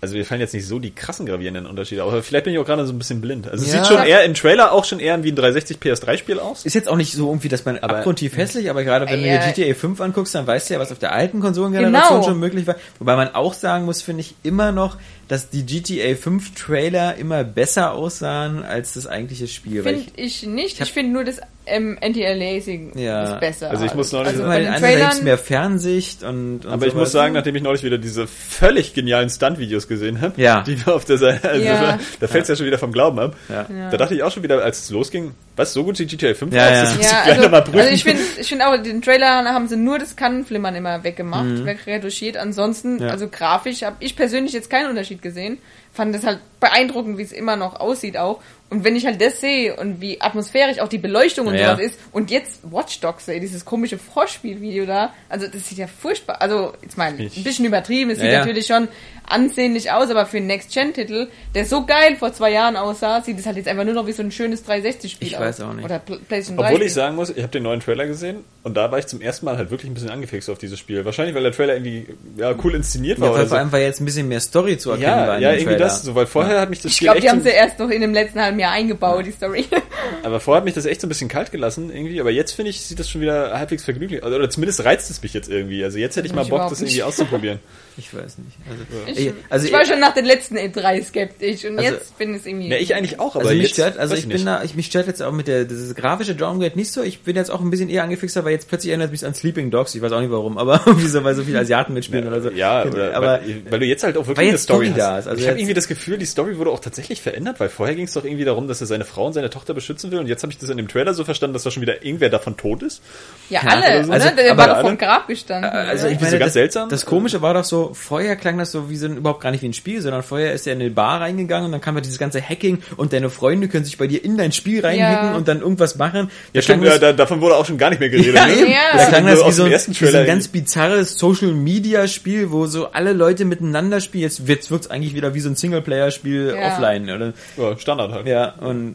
also 0.00 0.16
mir 0.16 0.24
fallen 0.24 0.40
jetzt 0.40 0.52
nicht 0.52 0.66
so 0.66 0.80
die 0.80 0.90
krassen 0.92 1.26
gravierenden 1.26 1.64
Unterschiede. 1.64 2.02
Aber 2.02 2.20
vielleicht 2.24 2.44
bin 2.44 2.52
ich 2.52 2.58
auch 2.58 2.64
gerade 2.66 2.84
so 2.84 2.92
ein 2.92 2.98
bisschen 2.98 3.20
blind. 3.20 3.46
Also 3.48 3.64
es 3.64 3.72
Ja. 3.72 3.84
sieht 3.84 3.94
schon 3.96 4.04
eher 4.04 4.24
im 4.24 4.34
Trailer 4.34 4.72
auch 4.72 4.84
schon 4.84 4.98
eher 4.98 5.22
wie 5.22 5.30
ein 5.30 5.36
360 5.36 5.76
PS3-Spiel 5.78 6.40
aus. 6.40 6.66
Ist 6.66 6.74
jetzt 6.74 6.88
auch 6.88 6.96
nicht 6.96 7.12
so 7.14 7.28
irgendwie, 7.28 7.48
dass 7.48 7.64
man 7.64 7.78
Aber- 7.78 7.98
abgrundtief 7.98 8.36
hässlich, 8.36 8.68
aber 8.68 8.82
gerade 8.82 9.06
wenn 9.06 9.24
Ja. 9.24 9.38
du 9.38 9.52
dir 9.52 9.64
GTA 9.66 9.74
5 9.78 10.00
anguckst, 10.00 10.34
dann 10.34 10.44
weißt 10.44 10.68
du 10.68 10.74
ja, 10.74 10.80
was 10.80 10.90
auf 10.90 10.98
der 10.98 11.12
alten 11.12 11.38
Konsolengeneration 11.38 12.16
Genau. 12.18 12.28
schon 12.30 12.40
möglich 12.40 12.66
war. 12.66 12.74
Wobei 12.98 13.14
man 13.14 13.32
auch 13.36 13.54
sagen 13.54 13.84
muss, 13.84 14.02
finde 14.02 14.22
ich 14.22 14.34
immer 14.42 14.72
noch, 14.72 14.96
dass 15.32 15.48
die 15.48 15.64
GTA 15.64 16.14
5 16.14 16.54
Trailer 16.54 17.16
immer 17.16 17.42
besser 17.42 17.92
aussahen 17.92 18.62
als 18.62 18.92
das 18.92 19.06
eigentliche 19.06 19.48
Spiel. 19.48 19.82
Finde 19.82 20.02
ich, 20.16 20.42
ich 20.42 20.46
nicht. 20.46 20.78
hab- 20.78 20.86
Ich 20.86 20.92
finde 20.92 21.12
nur 21.14 21.24
das 21.24 21.40
ähm, 21.64 21.96
Anti-Aliasing 22.02 22.98
Ja. 22.98 23.32
ist 23.34 23.40
besser. 23.40 23.70
Also 23.70 23.86
ich 23.86 23.94
muss 23.94 24.12
neulich- 24.12 24.28
also 24.28 24.42
Also 24.42 24.52
bei 24.52 24.60
den 24.62 24.74
Trailern, 24.74 25.24
mehr 25.24 25.38
Fernsicht 25.38 26.22
und, 26.22 26.66
und 26.66 26.70
Aber 26.70 26.84
ich 26.86 26.92
sowas. 26.92 27.04
muss 27.04 27.12
sagen, 27.12 27.32
nachdem 27.32 27.56
ich 27.56 27.62
neulich 27.62 27.82
wieder 27.82 27.96
diese 27.96 28.26
völlig 28.26 28.92
genialen 28.92 29.30
Stunt-Videos 29.30 29.88
gesehen 29.88 30.20
habe, 30.20 30.38
Ja. 30.38 30.60
die 30.62 30.76
da 30.76 30.92
auf 30.92 31.06
der 31.06 31.16
Seite, 31.16 31.48
also 31.48 31.64
Ja. 31.64 31.98
da 32.20 32.26
fällt 32.26 32.42
es 32.42 32.48
ja. 32.48 32.56
schon 32.56 32.66
wieder 32.66 32.78
vom 32.78 32.92
Glauben 32.92 33.18
ab. 33.18 33.34
Ja. 33.48 33.66
Ja. 33.74 33.90
Da 33.90 33.96
dachte 33.96 34.14
ich 34.14 34.22
auch 34.22 34.32
schon 34.32 34.42
wieder, 34.42 34.62
als 34.62 34.80
es 34.82 34.90
losging, 34.90 35.32
was, 35.56 35.72
so 35.72 35.84
gut 35.84 35.96
sieht 35.96 36.08
GTA 36.10 36.34
5 36.34 36.52
Ja, 36.54 36.64
aus? 36.64 36.70
ja. 36.70 36.82
Das 36.82 36.96
muss 36.96 37.04
ja, 37.04 37.10
ich 37.18 37.24
gleich 37.24 37.28
also, 37.36 37.42
nochmal 37.42 37.62
prüfen. 37.62 37.78
also 37.80 37.90
ich 37.92 38.04
finde 38.04 38.22
ich 38.40 38.48
find 38.48 38.62
auch, 38.62 38.76
den 38.82 39.02
Trailer 39.02 39.44
haben 39.44 39.68
sie 39.68 39.76
nur 39.76 39.98
das 39.98 40.16
Kannenflimmern 40.16 40.74
immer 40.74 41.04
weggemacht, 41.04 41.44
Mhm. 41.44 41.66
wegretuschiert. 41.66 42.36
Ansonsten, 42.36 43.00
Ja. 43.02 43.08
also 43.08 43.28
grafisch, 43.28 43.82
habe 43.82 43.96
ich 44.00 44.16
persönlich 44.16 44.52
jetzt 44.52 44.70
keinen 44.70 44.88
Unterschied 44.90 45.20
gesehen. 45.22 45.58
Fand 45.92 46.14
das 46.14 46.24
halt 46.24 46.38
beeindruckend, 46.60 47.18
wie 47.18 47.22
es 47.22 47.32
immer 47.32 47.56
noch 47.56 47.78
aussieht 47.78 48.16
auch. 48.16 48.40
Und 48.70 48.84
wenn 48.84 48.96
ich 48.96 49.04
halt 49.04 49.20
das 49.20 49.40
sehe 49.42 49.76
und 49.76 50.00
wie 50.00 50.18
atmosphärisch 50.22 50.78
auch 50.78 50.88
die 50.88 50.96
Beleuchtung 50.96 51.46
und 51.46 51.54
Ja. 51.56 51.72
sowas 51.76 51.84
ist 51.90 51.98
und 52.12 52.30
jetzt 52.30 52.60
Watch 52.72 53.00
Dogs 53.00 53.26
sehe, 53.26 53.38
dieses 53.38 53.66
komische 53.66 53.98
Vorspielvideo 53.98 54.86
da, 54.86 55.12
also 55.28 55.46
das 55.46 55.68
sieht 55.68 55.76
ja 55.76 55.86
furchtbar, 55.86 56.40
also 56.40 56.72
jetzt 56.80 56.96
mal 56.96 57.08
ein 57.08 57.20
Ich- 57.20 57.44
bisschen 57.44 57.66
übertrieben, 57.66 58.10
es 58.10 58.16
Ja, 58.18 58.24
sieht 58.24 58.32
ja. 58.32 58.38
natürlich 58.38 58.66
schon 58.66 58.88
ansehnlich 59.28 59.90
aus, 59.92 60.10
aber 60.10 60.24
für 60.26 60.38
einen 60.38 60.46
Next-Gen-Titel, 60.46 61.28
der 61.54 61.64
so 61.66 61.84
geil 61.86 62.16
vor 62.16 62.32
zwei 62.32 62.50
Jahren 62.50 62.76
aussah, 62.76 63.20
sieht 63.22 63.38
es 63.38 63.46
halt 63.46 63.56
jetzt 63.56 63.68
einfach 63.68 63.84
nur 63.84 63.94
noch 63.94 64.06
wie 64.06 64.12
so 64.12 64.22
ein 64.22 64.30
schönes 64.32 64.64
360-Spiel 64.66 65.28
Ich 65.28 65.36
aus. 65.36 65.42
weiß 65.42 65.60
auch 65.62 65.72
nicht. 65.74 65.84
Oder 65.84 65.96
Pl- 65.96 66.18
PlayStation 66.26 66.56
3 66.56 66.72
Obwohl 66.72 66.82
ich 66.86 66.92
sagen 66.94 67.14
muss, 67.16 67.30
ich 67.30 67.38
habe 67.42 67.52
den 67.52 67.62
neuen 67.62 67.80
Trailer 67.80 68.06
gesehen 68.06 68.38
und 68.62 68.74
da 68.76 68.90
war 68.90 68.98
ich 68.98 69.06
zum 69.06 69.20
ersten 69.20 69.44
Mal 69.46 69.56
halt 69.58 69.70
wirklich 69.70 69.90
ein 69.90 69.94
bisschen 69.94 70.10
angefixt 70.10 70.48
auf 70.50 70.58
dieses 70.58 70.78
Spiel. 70.78 71.04
Wahrscheinlich, 71.04 71.34
weil 71.34 71.42
der 71.42 71.52
Trailer 71.52 71.74
irgendwie 71.74 72.06
ja, 72.36 72.54
cool 72.64 72.74
inszeniert 72.74 73.20
war 73.20 73.28
Ja, 73.28 73.32
oder 73.32 73.40
weil 73.40 73.46
so. 73.46 73.50
vor 73.50 73.58
allem, 73.58 73.72
weil 73.72 73.82
jetzt 73.82 74.00
ein 74.00 74.04
bisschen 74.06 74.28
mehr 74.28 74.40
Story 74.40 74.78
zu 74.78 74.90
erkennen 74.92 75.10
war 75.12 75.26
Ja, 75.26 75.34
in 75.36 75.42
ja, 75.42 75.48
dem 75.50 75.54
irgendwie, 75.60 75.64
Trailer. 75.76 75.81
Das 75.82 76.02
so, 76.02 76.14
weil 76.14 76.26
vorher 76.26 76.60
hat 76.60 76.70
mich 76.70 76.80
das 76.80 76.92
Ich 76.92 76.96
Spiel 76.96 77.06
glaube, 77.06 77.18
echt 77.18 77.26
die 77.26 77.30
haben 77.30 77.40
so, 77.40 77.44
sie 77.44 77.54
erst 77.54 77.78
noch 77.78 77.90
in 77.90 78.00
dem 78.00 78.12
letzten 78.12 78.40
halben 78.40 78.58
Jahr 78.58 78.72
eingebaut, 78.72 79.26
die 79.26 79.32
Story. 79.32 79.66
aber 80.22 80.40
vorher 80.40 80.58
hat 80.58 80.64
mich 80.64 80.74
das 80.74 80.86
echt 80.86 81.00
so 81.00 81.06
ein 81.06 81.08
bisschen 81.08 81.28
kalt 81.28 81.52
gelassen 81.52 81.90
irgendwie, 81.92 82.20
aber 82.20 82.30
jetzt 82.30 82.52
finde 82.52 82.70
ich, 82.70 82.80
sieht 82.80 82.98
das 82.98 83.08
schon 83.08 83.20
wieder 83.20 83.58
halbwegs 83.58 83.84
vergnüglich, 83.84 84.22
oder, 84.22 84.36
oder 84.36 84.50
zumindest 84.50 84.84
reizt 84.84 85.10
es 85.10 85.22
mich 85.22 85.34
jetzt 85.34 85.48
irgendwie. 85.48 85.84
Also 85.84 85.98
jetzt 85.98 86.16
hätte 86.16 86.26
ich 86.26 86.34
mal 86.34 86.44
Bock, 86.44 86.68
das 86.68 86.80
irgendwie 86.80 87.02
auszuprobieren. 87.02 87.58
Ich 87.98 88.14
weiß 88.14 88.38
nicht. 88.38 88.56
Also, 88.70 88.82
Ich, 89.20 89.26
Ey, 89.28 89.34
also 89.50 89.66
ich 89.66 89.72
war 89.72 89.84
schon 89.84 90.00
nach 90.00 90.14
den 90.14 90.24
letzten 90.24 90.56
E3 90.56 91.02
skeptisch 91.04 91.64
und 91.66 91.78
Also- 91.78 91.92
jetzt 91.92 92.16
bin 92.18 92.34
ich 92.34 92.46
irgendwie. 92.46 92.68
Ja, 92.70 92.76
ich 92.78 92.94
eigentlich 92.94 93.20
auch, 93.20 93.34
aber 93.36 93.44
also 93.44 93.54
mich 93.54 93.62
jetzt, 93.64 93.72
stört, 93.74 93.98
also 93.98 94.14
ich, 94.14 94.26
nicht. 94.26 94.36
bin 94.36 94.46
da, 94.46 94.62
ich 94.62 94.74
mich 94.74 94.86
stört 94.86 95.06
jetzt 95.06 95.22
auch 95.22 95.32
mit 95.32 95.46
der 95.46 95.64
dieses 95.66 95.94
grafische 95.94 96.34
Downgrade 96.34 96.74
nicht 96.76 96.90
so. 96.90 97.02
Ich 97.02 97.20
bin 97.20 97.36
jetzt 97.36 97.50
auch 97.50 97.60
ein 97.60 97.68
bisschen 97.70 97.90
eher 97.90 98.02
angefixt, 98.02 98.42
weil 98.42 98.52
jetzt 98.52 98.68
plötzlich 98.68 98.90
erinnert 98.90 99.10
mich 99.12 99.24
an 99.26 99.34
Sleeping 99.34 99.70
Dogs. 99.70 99.94
Ich 99.94 100.00
weiß 100.00 100.10
auch 100.12 100.20
nicht 100.20 100.30
warum, 100.30 100.56
aber 100.58 100.80
irgendwie 100.86 101.06
so, 101.06 101.22
weil 101.22 101.34
so 101.34 101.42
viele 101.44 101.58
Asiaten 101.58 101.92
mitspielen 101.92 102.26
oder 102.26 102.40
so. 102.40 102.50
Ja, 102.50 102.84
oder 102.84 103.14
aber 103.14 103.40
weil, 103.44 103.62
weil 103.70 103.80
du 103.80 103.86
jetzt 103.86 104.04
halt 104.04 104.16
auch 104.16 104.26
wirklich 104.26 104.48
eine 104.48 104.58
Story 104.58 104.88
hast. 104.88 104.98
da 104.98 105.18
ist. 105.18 105.26
Also 105.28 105.42
ich 105.42 105.48
habe 105.48 105.58
irgendwie 105.58 105.74
das 105.74 105.86
Gefühl, 105.88 106.16
die 106.18 106.26
Story 106.26 106.56
wurde 106.58 106.70
auch 106.70 106.80
tatsächlich 106.80 107.20
verändert, 107.20 107.60
weil 107.60 107.68
vorher 107.68 107.94
ging 107.94 108.06
es 108.06 108.12
doch 108.14 108.24
irgendwie 108.24 108.44
darum, 108.44 108.68
dass 108.68 108.80
er 108.80 108.86
seine 108.86 109.04
Frau 109.04 109.26
und 109.26 109.34
seine 109.34 109.50
Tochter 109.50 109.74
beschützen 109.74 110.10
will 110.10 110.18
und 110.18 110.28
jetzt 110.28 110.42
habe 110.42 110.52
ich 110.52 110.58
das 110.58 110.70
in 110.70 110.78
dem 110.78 110.88
Trailer 110.88 111.12
so 111.14 111.24
verstanden, 111.24 111.52
dass 111.54 111.62
da 111.62 111.70
schon 111.70 111.82
wieder 111.82 112.02
irgendwer 112.04 112.30
davon 112.30 112.56
tot 112.56 112.82
ist. 112.82 113.02
ja, 113.50 113.60
Ja, 113.62 113.68
alle, 113.70 113.84
also- 113.84 114.10
oder? 114.12 114.22
also- 114.24 114.36
Der 114.36 114.52
aber 114.52 114.62
war 114.66 114.74
doch 114.76 114.80
vom 114.88 114.96
Grab 114.98 115.28
gestanden. 115.28 115.70
Also 115.70 116.06
ich 116.06 116.18
so 116.18 116.24
meine, 116.24 116.38
ganz 116.38 116.48
das, 116.48 116.52
seltsam. 116.54 116.88
das 116.88 117.04
Komische 117.04 117.42
war 117.42 117.54
doch 117.54 117.64
so, 117.64 117.81
vorher 117.92 118.36
klang 118.36 118.56
das 118.58 118.72
so 118.72 118.88
wie 118.88 118.96
so 118.96 119.06
ein, 119.06 119.16
überhaupt 119.16 119.40
gar 119.40 119.50
nicht 119.50 119.62
wie 119.62 119.68
ein 119.68 119.72
Spiel, 119.72 120.00
sondern 120.00 120.22
vorher 120.22 120.52
ist 120.52 120.66
er 120.66 120.72
in 120.74 120.80
eine 120.80 120.90
Bar 120.90 121.20
reingegangen 121.20 121.66
und 121.66 121.72
dann 121.72 121.80
kam 121.80 121.94
ja 121.96 122.00
dieses 122.00 122.18
ganze 122.18 122.40
Hacking 122.40 122.78
und 122.96 123.12
deine 123.12 123.28
Freunde 123.30 123.68
können 123.68 123.84
sich 123.84 123.98
bei 123.98 124.06
dir 124.06 124.24
in 124.24 124.36
dein 124.36 124.52
Spiel 124.52 124.80
reinhacken 124.84 125.30
Ja. 125.30 125.36
und 125.36 125.48
dann 125.48 125.60
irgendwas 125.60 125.96
machen. 125.96 126.28
Da 126.52 126.58
Ja, 126.58 126.62
stimmt, 126.62 126.82
klang 126.82 126.92
ja, 126.94 126.98
da, 126.98 127.12
davon 127.12 127.40
wurde 127.40 127.56
auch 127.56 127.66
schon 127.66 127.78
gar 127.78 127.90
nicht 127.90 127.98
mehr 128.00 128.08
geredet. 128.10 128.34
Ja, 128.34 128.46
ne? 128.46 128.70
Ja. 128.70 128.78
Da 128.92 128.98
Das 128.98 129.08
klang 129.08 129.26
ist 129.26 129.38
das 129.40 129.46
wie 129.48 129.52
so, 129.52 129.66
wie 130.06 130.10
so 130.10 130.18
ein 130.18 130.26
ganz 130.26 130.48
bizarres 130.48 131.18
Social 131.18 131.52
Media 131.52 132.06
Spiel, 132.08 132.50
wo 132.52 132.66
so 132.66 132.92
alle 132.92 133.12
Leute 133.12 133.44
miteinander 133.44 134.00
spielen. 134.00 134.22
Jetzt, 134.22 134.42
jetzt 134.46 134.70
wird's 134.70 134.88
eigentlich 134.90 135.14
wieder 135.14 135.34
wie 135.34 135.40
so 135.40 135.48
ein 135.48 135.56
Singleplayer-Spiel 135.56 136.54
Ja. 136.56 136.68
offline, 136.72 137.10
oder? 137.10 137.32
Ja, 137.56 137.78
Standard 137.78 138.12
halt. 138.12 138.26
Ja, 138.26 138.54
und 138.60 138.94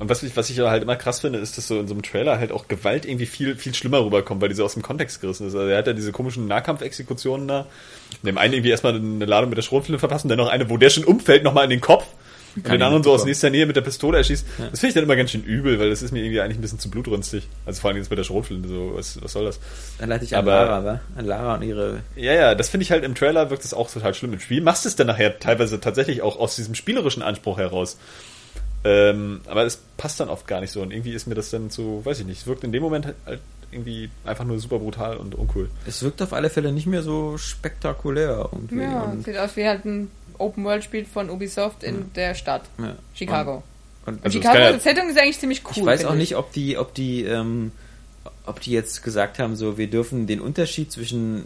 Und 0.00 0.08
was 0.08 0.22
ich, 0.22 0.34
was 0.34 0.48
ich 0.50 0.58
halt 0.58 0.82
immer 0.82 0.96
krass 0.96 1.20
finde, 1.20 1.38
ist, 1.38 1.58
dass 1.58 1.68
so 1.68 1.78
in 1.78 1.86
so 1.86 1.92
einem 1.94 2.02
Trailer 2.02 2.38
halt 2.38 2.52
auch 2.52 2.68
Gewalt 2.68 3.04
irgendwie 3.04 3.26
viel, 3.26 3.54
viel 3.54 3.74
schlimmer 3.74 4.02
rüberkommt, 4.02 4.40
weil 4.40 4.48
die 4.48 4.54
so 4.54 4.64
aus 4.64 4.72
dem 4.72 4.82
Kontext 4.82 5.20
gerissen 5.20 5.46
ist. 5.46 5.54
Also 5.54 5.68
er 5.68 5.76
hat 5.76 5.86
ja 5.86 5.92
diese 5.92 6.10
komischen 6.10 6.48
Nahkampfexekutionen 6.48 7.46
da. 7.46 7.66
Dem 8.22 8.38
einen 8.38 8.54
irgendwie 8.54 8.70
erstmal 8.70 8.94
eine 8.96 9.26
Ladung 9.26 9.50
mit 9.50 9.58
der 9.58 9.62
Schrotflinte 9.62 9.98
verpassen, 9.98 10.28
dann 10.28 10.38
noch 10.38 10.48
eine, 10.48 10.70
wo 10.70 10.78
der 10.78 10.88
schon 10.90 11.04
umfällt, 11.04 11.44
nochmal 11.44 11.64
in 11.64 11.70
den 11.70 11.80
Kopf. 11.82 12.06
Und 12.56 12.64
Kann 12.64 12.72
den 12.72 12.80
ich 12.80 12.84
anderen 12.86 13.04
so 13.04 13.12
aus 13.12 13.24
nächster 13.26 13.48
Nähe 13.50 13.64
mit 13.66 13.76
der 13.76 13.82
Pistole 13.82 14.18
erschießt. 14.18 14.44
Das 14.72 14.80
finde 14.80 14.88
ich 14.88 14.94
dann 14.94 15.04
immer 15.04 15.14
ganz 15.14 15.30
schön 15.30 15.44
übel, 15.44 15.78
weil 15.78 15.90
das 15.90 16.02
ist 16.02 16.10
mir 16.12 16.20
irgendwie 16.20 16.40
eigentlich 16.40 16.58
ein 16.58 16.62
bisschen 16.62 16.80
zu 16.80 16.90
blutrünstig. 16.90 17.46
Also 17.64 17.80
vor 17.82 17.90
allem 17.90 17.98
jetzt 17.98 18.10
mit 18.10 18.18
der 18.18 18.24
Schrotflinte, 18.24 18.68
so, 18.68 18.92
was, 18.96 19.22
was 19.22 19.32
soll 19.32 19.44
das? 19.44 19.60
dann 19.98 20.08
leite 20.08 20.24
ich 20.24 20.34
an 20.34 20.40
Aber- 20.40 20.50
Lara, 20.52 20.84
wa? 20.84 21.00
An 21.16 21.26
Lara 21.26 21.54
und 21.56 21.62
ihre 21.62 22.00
Ja, 22.16 22.32
ja, 22.32 22.54
das 22.56 22.70
finde 22.70 22.82
ich 22.84 22.90
halt 22.90 23.04
im 23.04 23.14
Trailer 23.14 23.50
wirkt 23.50 23.64
es 23.64 23.72
auch 23.74 23.88
total 23.88 24.14
schlimm. 24.14 24.32
Im 24.32 24.40
Spiel 24.40 24.62
machst 24.62 24.84
du 24.84 24.88
es 24.88 24.96
dann 24.96 25.06
nachher 25.06 25.38
teilweise 25.38 25.78
tatsächlich 25.78 26.22
auch 26.22 26.38
aus 26.40 26.56
diesem 26.56 26.74
spielerischen 26.74 27.22
Anspruch 27.22 27.58
heraus. 27.58 27.98
Ähm, 28.84 29.40
aber 29.46 29.64
es 29.64 29.78
passt 29.98 30.20
dann 30.20 30.28
oft 30.30 30.46
gar 30.46 30.60
nicht 30.60 30.70
so 30.70 30.80
und 30.80 30.90
irgendwie 30.90 31.12
ist 31.12 31.26
mir 31.26 31.34
das 31.34 31.50
dann 31.50 31.68
so, 31.70 32.02
weiß 32.04 32.20
ich 32.20 32.26
nicht, 32.26 32.40
es 32.40 32.46
wirkt 32.46 32.64
in 32.64 32.72
dem 32.72 32.82
Moment 32.82 33.04
halt- 33.06 33.16
halt 33.26 33.40
irgendwie 33.72 34.10
einfach 34.24 34.44
nur 34.44 34.58
super 34.58 34.78
brutal 34.78 35.16
und 35.18 35.34
uncool. 35.34 35.68
Es 35.86 36.02
wirkt 36.02 36.20
auf 36.22 36.32
alle 36.32 36.50
Fälle 36.50 36.72
nicht 36.72 36.86
mehr 36.86 37.02
so 37.02 37.36
spektakulär 37.38 38.48
irgendwie. 38.52 38.80
ja, 38.82 39.02
und, 39.02 39.24
sieht 39.24 39.36
aus 39.36 39.54
wie 39.56 39.66
halt 39.66 39.84
ein 39.84 40.10
Open-World-Spiel 40.38 41.04
von 41.04 41.28
Ubisoft 41.30 41.84
in 41.84 42.10
der 42.14 42.34
Stadt. 42.34 42.62
ja. 42.78 42.96
Chicago. 43.14 43.62
Und, 44.06 44.14
Und 44.14 44.24
Also 44.24 44.38
Chicago, 44.38 44.58
ja- 44.58 44.72
das 44.72 44.82
Setting 44.82 45.08
ist 45.10 45.18
eigentlich 45.20 45.38
ziemlich 45.38 45.62
cool. 45.66 45.72
ich 45.76 45.84
weiß 45.84 46.04
auch 46.06 46.14
nicht, 46.14 46.34
ob 46.36 46.52
die, 46.52 46.78
ob 46.78 46.94
die, 46.94 47.22
ähm, 47.24 47.70
ob 48.46 48.60
die 48.60 48.70
jetzt 48.72 49.02
gesagt 49.04 49.38
haben, 49.38 49.54
so 49.56 49.76
wir 49.78 49.88
dürfen 49.88 50.26
den 50.26 50.40
Unterschied 50.40 50.90
zwischen 50.90 51.44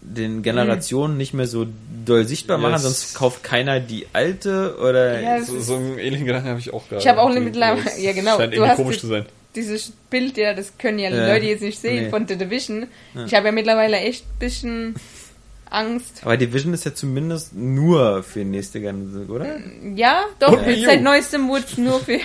den 0.00 0.42
Generationen 0.42 1.16
nicht 1.16 1.34
mehr 1.34 1.46
so 1.46 1.66
doll 2.04 2.24
sichtbar 2.24 2.56
machen, 2.58 2.74
Yes. 2.74 2.82
sonst 2.82 3.14
kauft 3.14 3.42
keiner 3.42 3.80
die 3.80 4.06
alte 4.12 4.76
oder 4.80 5.20
Ja, 5.20 5.42
So, 5.42 5.58
so 5.60 5.74
einen 5.76 5.98
ähnlichen 5.98 6.26
Gedanken 6.26 6.48
habe 6.48 6.60
ich 6.60 6.72
auch 6.72 6.88
gerade. 6.88 7.02
Ich 7.02 7.08
habe 7.08 7.20
auch 7.20 7.32
Die- 7.32 7.40
mittlerweile- 7.40 7.82
das 7.84 8.00
ja, 8.00 8.12
genau. 8.12 8.36
Scheint 8.36 8.52
Du 8.52 8.56
irgendwie 8.56 8.70
hast 8.70 8.76
komisch 8.76 8.96
die- 8.96 9.00
zu 9.02 9.06
sein. 9.08 9.26
Dieses 9.54 9.92
Bild, 10.10 10.36
ja, 10.36 10.54
das 10.54 10.76
können 10.78 10.98
ja 10.98 11.10
die 11.10 11.16
Ja. 11.16 11.26
Leute 11.34 11.46
jetzt 11.46 11.62
nicht 11.62 11.80
sehen 11.80 12.04
Nee. 12.04 12.10
von 12.10 12.28
The 12.28 12.36
Division. 12.36 12.86
Ich 13.26 13.34
habe 13.34 13.46
ja 13.46 13.52
mittlerweile 13.52 13.96
echt 13.98 14.24
ein 14.24 14.38
bisschen 14.38 14.94
Angst. 15.70 16.20
Aber 16.22 16.36
Division 16.36 16.72
ist 16.74 16.84
ja 16.84 16.94
zumindest 16.94 17.54
nur 17.54 18.22
für 18.22 18.40
nächste 18.44 18.80
Generation, 18.80 19.26
oder? 19.28 19.46
Ja, 19.96 20.24
doch, 20.38 20.52
Und 20.52 20.66
jetzt 20.66 20.82
U. 20.82 20.84
seit 20.86 21.02
neuestem 21.02 21.48
wurde 21.48 21.64
es 21.70 21.76
nur 21.78 21.98
für... 22.00 22.20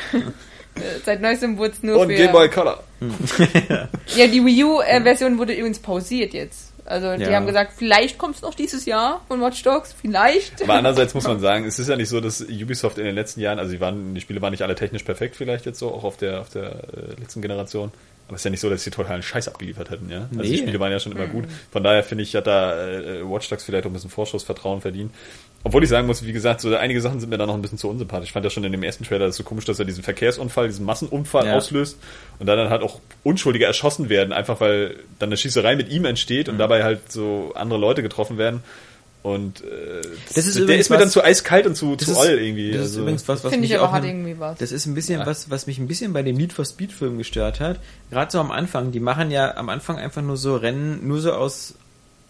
seit 1.05 1.21
neuestem 1.21 1.57
wurde 1.57 1.73
es 1.73 1.81
nur 1.83 1.97
Und 1.99 2.07
für... 2.09 2.15
Game 2.15 2.31
Boy 2.31 2.49
Color. 2.49 2.83
Ja, 4.15 4.27
die 4.27 4.45
Wii 4.45 4.63
U-Version 4.63 5.37
wurde 5.37 5.53
übrigens 5.53 5.79
pausiert 5.79 6.33
jetzt. 6.33 6.71
Also 6.85 7.15
die 7.15 7.23
Ja. 7.23 7.33
haben 7.33 7.45
gesagt, 7.45 7.73
vielleicht 7.77 8.17
kommt 8.17 8.35
es 8.35 8.41
noch 8.41 8.53
dieses 8.53 8.85
Jahr 8.85 9.21
von 9.27 9.39
Watch 9.41 9.63
Dogs, 9.63 9.93
vielleicht. 9.93 10.61
Aber 10.63 10.73
andererseits 10.73 11.13
muss 11.13 11.25
man 11.27 11.39
sagen, 11.39 11.65
es 11.65 11.79
ist 11.79 11.87
ja 11.89 11.95
nicht 11.95 12.09
so, 12.09 12.19
dass 12.19 12.41
Ubisoft 12.41 12.97
in 12.97 13.05
den 13.05 13.15
letzten 13.15 13.39
Jahren, 13.39 13.59
also 13.59 13.71
die, 13.71 13.79
waren, 13.79 14.13
die 14.15 14.21
Spiele 14.21 14.41
waren 14.41 14.51
nicht 14.51 14.63
alle 14.63 14.75
technisch 14.75 15.03
perfekt 15.03 15.35
vielleicht 15.35 15.65
jetzt 15.65 15.79
so, 15.79 15.91
auch 15.93 16.03
auf 16.03 16.17
der, 16.17 16.41
auf 16.41 16.49
der 16.49 16.65
äh, 16.93 17.19
letzten 17.19 17.41
Generation. 17.41 17.91
Aber 18.27 18.35
es 18.35 18.41
ist 18.41 18.45
ja 18.45 18.51
nicht 18.51 18.61
so, 18.61 18.69
dass 18.69 18.83
sie 18.83 18.89
totalen 18.89 19.21
Scheiß 19.21 19.49
abgeliefert 19.49 19.89
hätten, 19.89 20.09
ja. 20.09 20.27
Also 20.31 20.43
die 20.43 20.51
Nee. 20.51 20.57
Spiele 20.57 20.79
waren 20.79 20.91
ja 20.91 20.99
schon 20.99 21.11
immer 21.11 21.27
gut. 21.27 21.43
Von 21.71 21.83
daher 21.83 22.03
finde 22.03 22.23
ich, 22.23 22.33
hat 22.35 22.47
da 22.47 22.87
äh, 22.89 23.21
Watch 23.29 23.49
Dogs 23.49 23.63
vielleicht 23.65 23.85
auch 23.85 23.89
ein 23.89 23.93
bisschen 23.93 24.09
Vorschussvertrauen 24.09 24.79
verdient. 24.81 25.13
Obwohl 25.65 25.81
ich 25.83 25.89
sagen 25.89 26.07
muss, 26.07 26.25
wie 26.25 26.33
gesagt, 26.33 26.59
so 26.59 26.75
einige 26.75 26.99
Sachen 26.99 27.21
sind 27.21 27.29
mir 27.29 27.37
da 27.37 27.45
noch 27.45 27.53
ein 27.53 27.61
bisschen 27.61 27.77
zu 27.77 27.89
unsympathisch. 27.89 28.27
Ich 28.29 28.33
fand 28.33 28.43
ja 28.43 28.49
schon 28.49 28.65
in 28.65 28.73
dem 28.73 28.83
ersten 28.83 29.05
Trailer 29.05 29.27
das 29.27 29.37
so 29.37 29.43
komisch, 29.43 29.63
dass 29.63 29.79
er 29.79 29.85
diesen 29.85 30.03
Verkehrsunfall, 30.03 30.67
diesen 30.67 30.85
Massenunfall 30.85 31.45
Ja. 31.45 31.55
auslöst 31.55 31.97
und 32.39 32.47
dann, 32.47 32.57
dann 32.57 32.69
halt 32.69 32.81
auch 32.83 32.99
Unschuldige 33.23 33.63
erschossen 33.65 34.09
werden, 34.09 34.33
einfach 34.33 34.59
weil 34.59 34.97
dann 35.19 35.29
eine 35.29 35.37
Schießerei 35.37 35.77
mit 35.77 35.89
ihm 35.89 36.03
entsteht 36.03 36.47
Mhm. 36.47 36.53
und 36.53 36.59
dabei 36.59 36.83
halt 36.83 37.09
so 37.11 37.53
andere 37.55 37.79
Leute 37.79 38.01
getroffen 38.03 38.37
werden. 38.37 38.61
Und 39.21 39.61
äh, 39.63 40.01
Das 40.35 40.45
ist 40.47 40.59
der 40.67 40.77
ist 40.77 40.89
mir 40.89 40.97
dann 40.97 41.05
was- 41.05 41.13
zu 41.13 41.23
eiskalt 41.23 41.65
und 41.65 41.75
zu, 41.75 41.95
Das 41.95 42.07
zu 42.07 42.11
ist, 42.11 42.17
oll 42.17 42.27
irgendwie. 42.39 42.71
das 42.71 42.81
ist 42.81 42.87
also. 42.87 43.01
übrigens 43.03 43.25
was, 43.29 43.41
was 43.45 43.51
Finde 43.51 43.61
mich 43.61 43.71
ich 43.71 43.79
aber 43.79 43.89
hat 43.93 44.03
irgendwie 44.03 44.37
was. 44.37 44.57
Das 44.59 44.73
ist 44.73 44.85
ein 44.85 44.95
bisschen 44.95 45.25
was, 45.25 45.49
was 45.49 45.65
mich 45.65 45.77
ein 45.79 45.87
bisschen 45.87 46.11
bei 46.11 46.23
dem 46.23 46.35
Need 46.35 46.51
for 46.51 46.65
Speed 46.65 46.91
Film 46.91 47.17
gestört 47.17 47.61
hat. 47.61 47.79
Gerade 48.11 48.29
so 48.29 48.41
am 48.41 48.51
Anfang. 48.51 48.91
Die 48.91 48.99
machen 48.99 49.31
ja 49.31 49.55
am 49.55 49.69
Anfang 49.69 49.95
einfach 49.97 50.21
nur 50.21 50.35
so 50.35 50.57
Rennen, 50.57 51.07
nur 51.07 51.21
so 51.21 51.31
aus, 51.31 51.73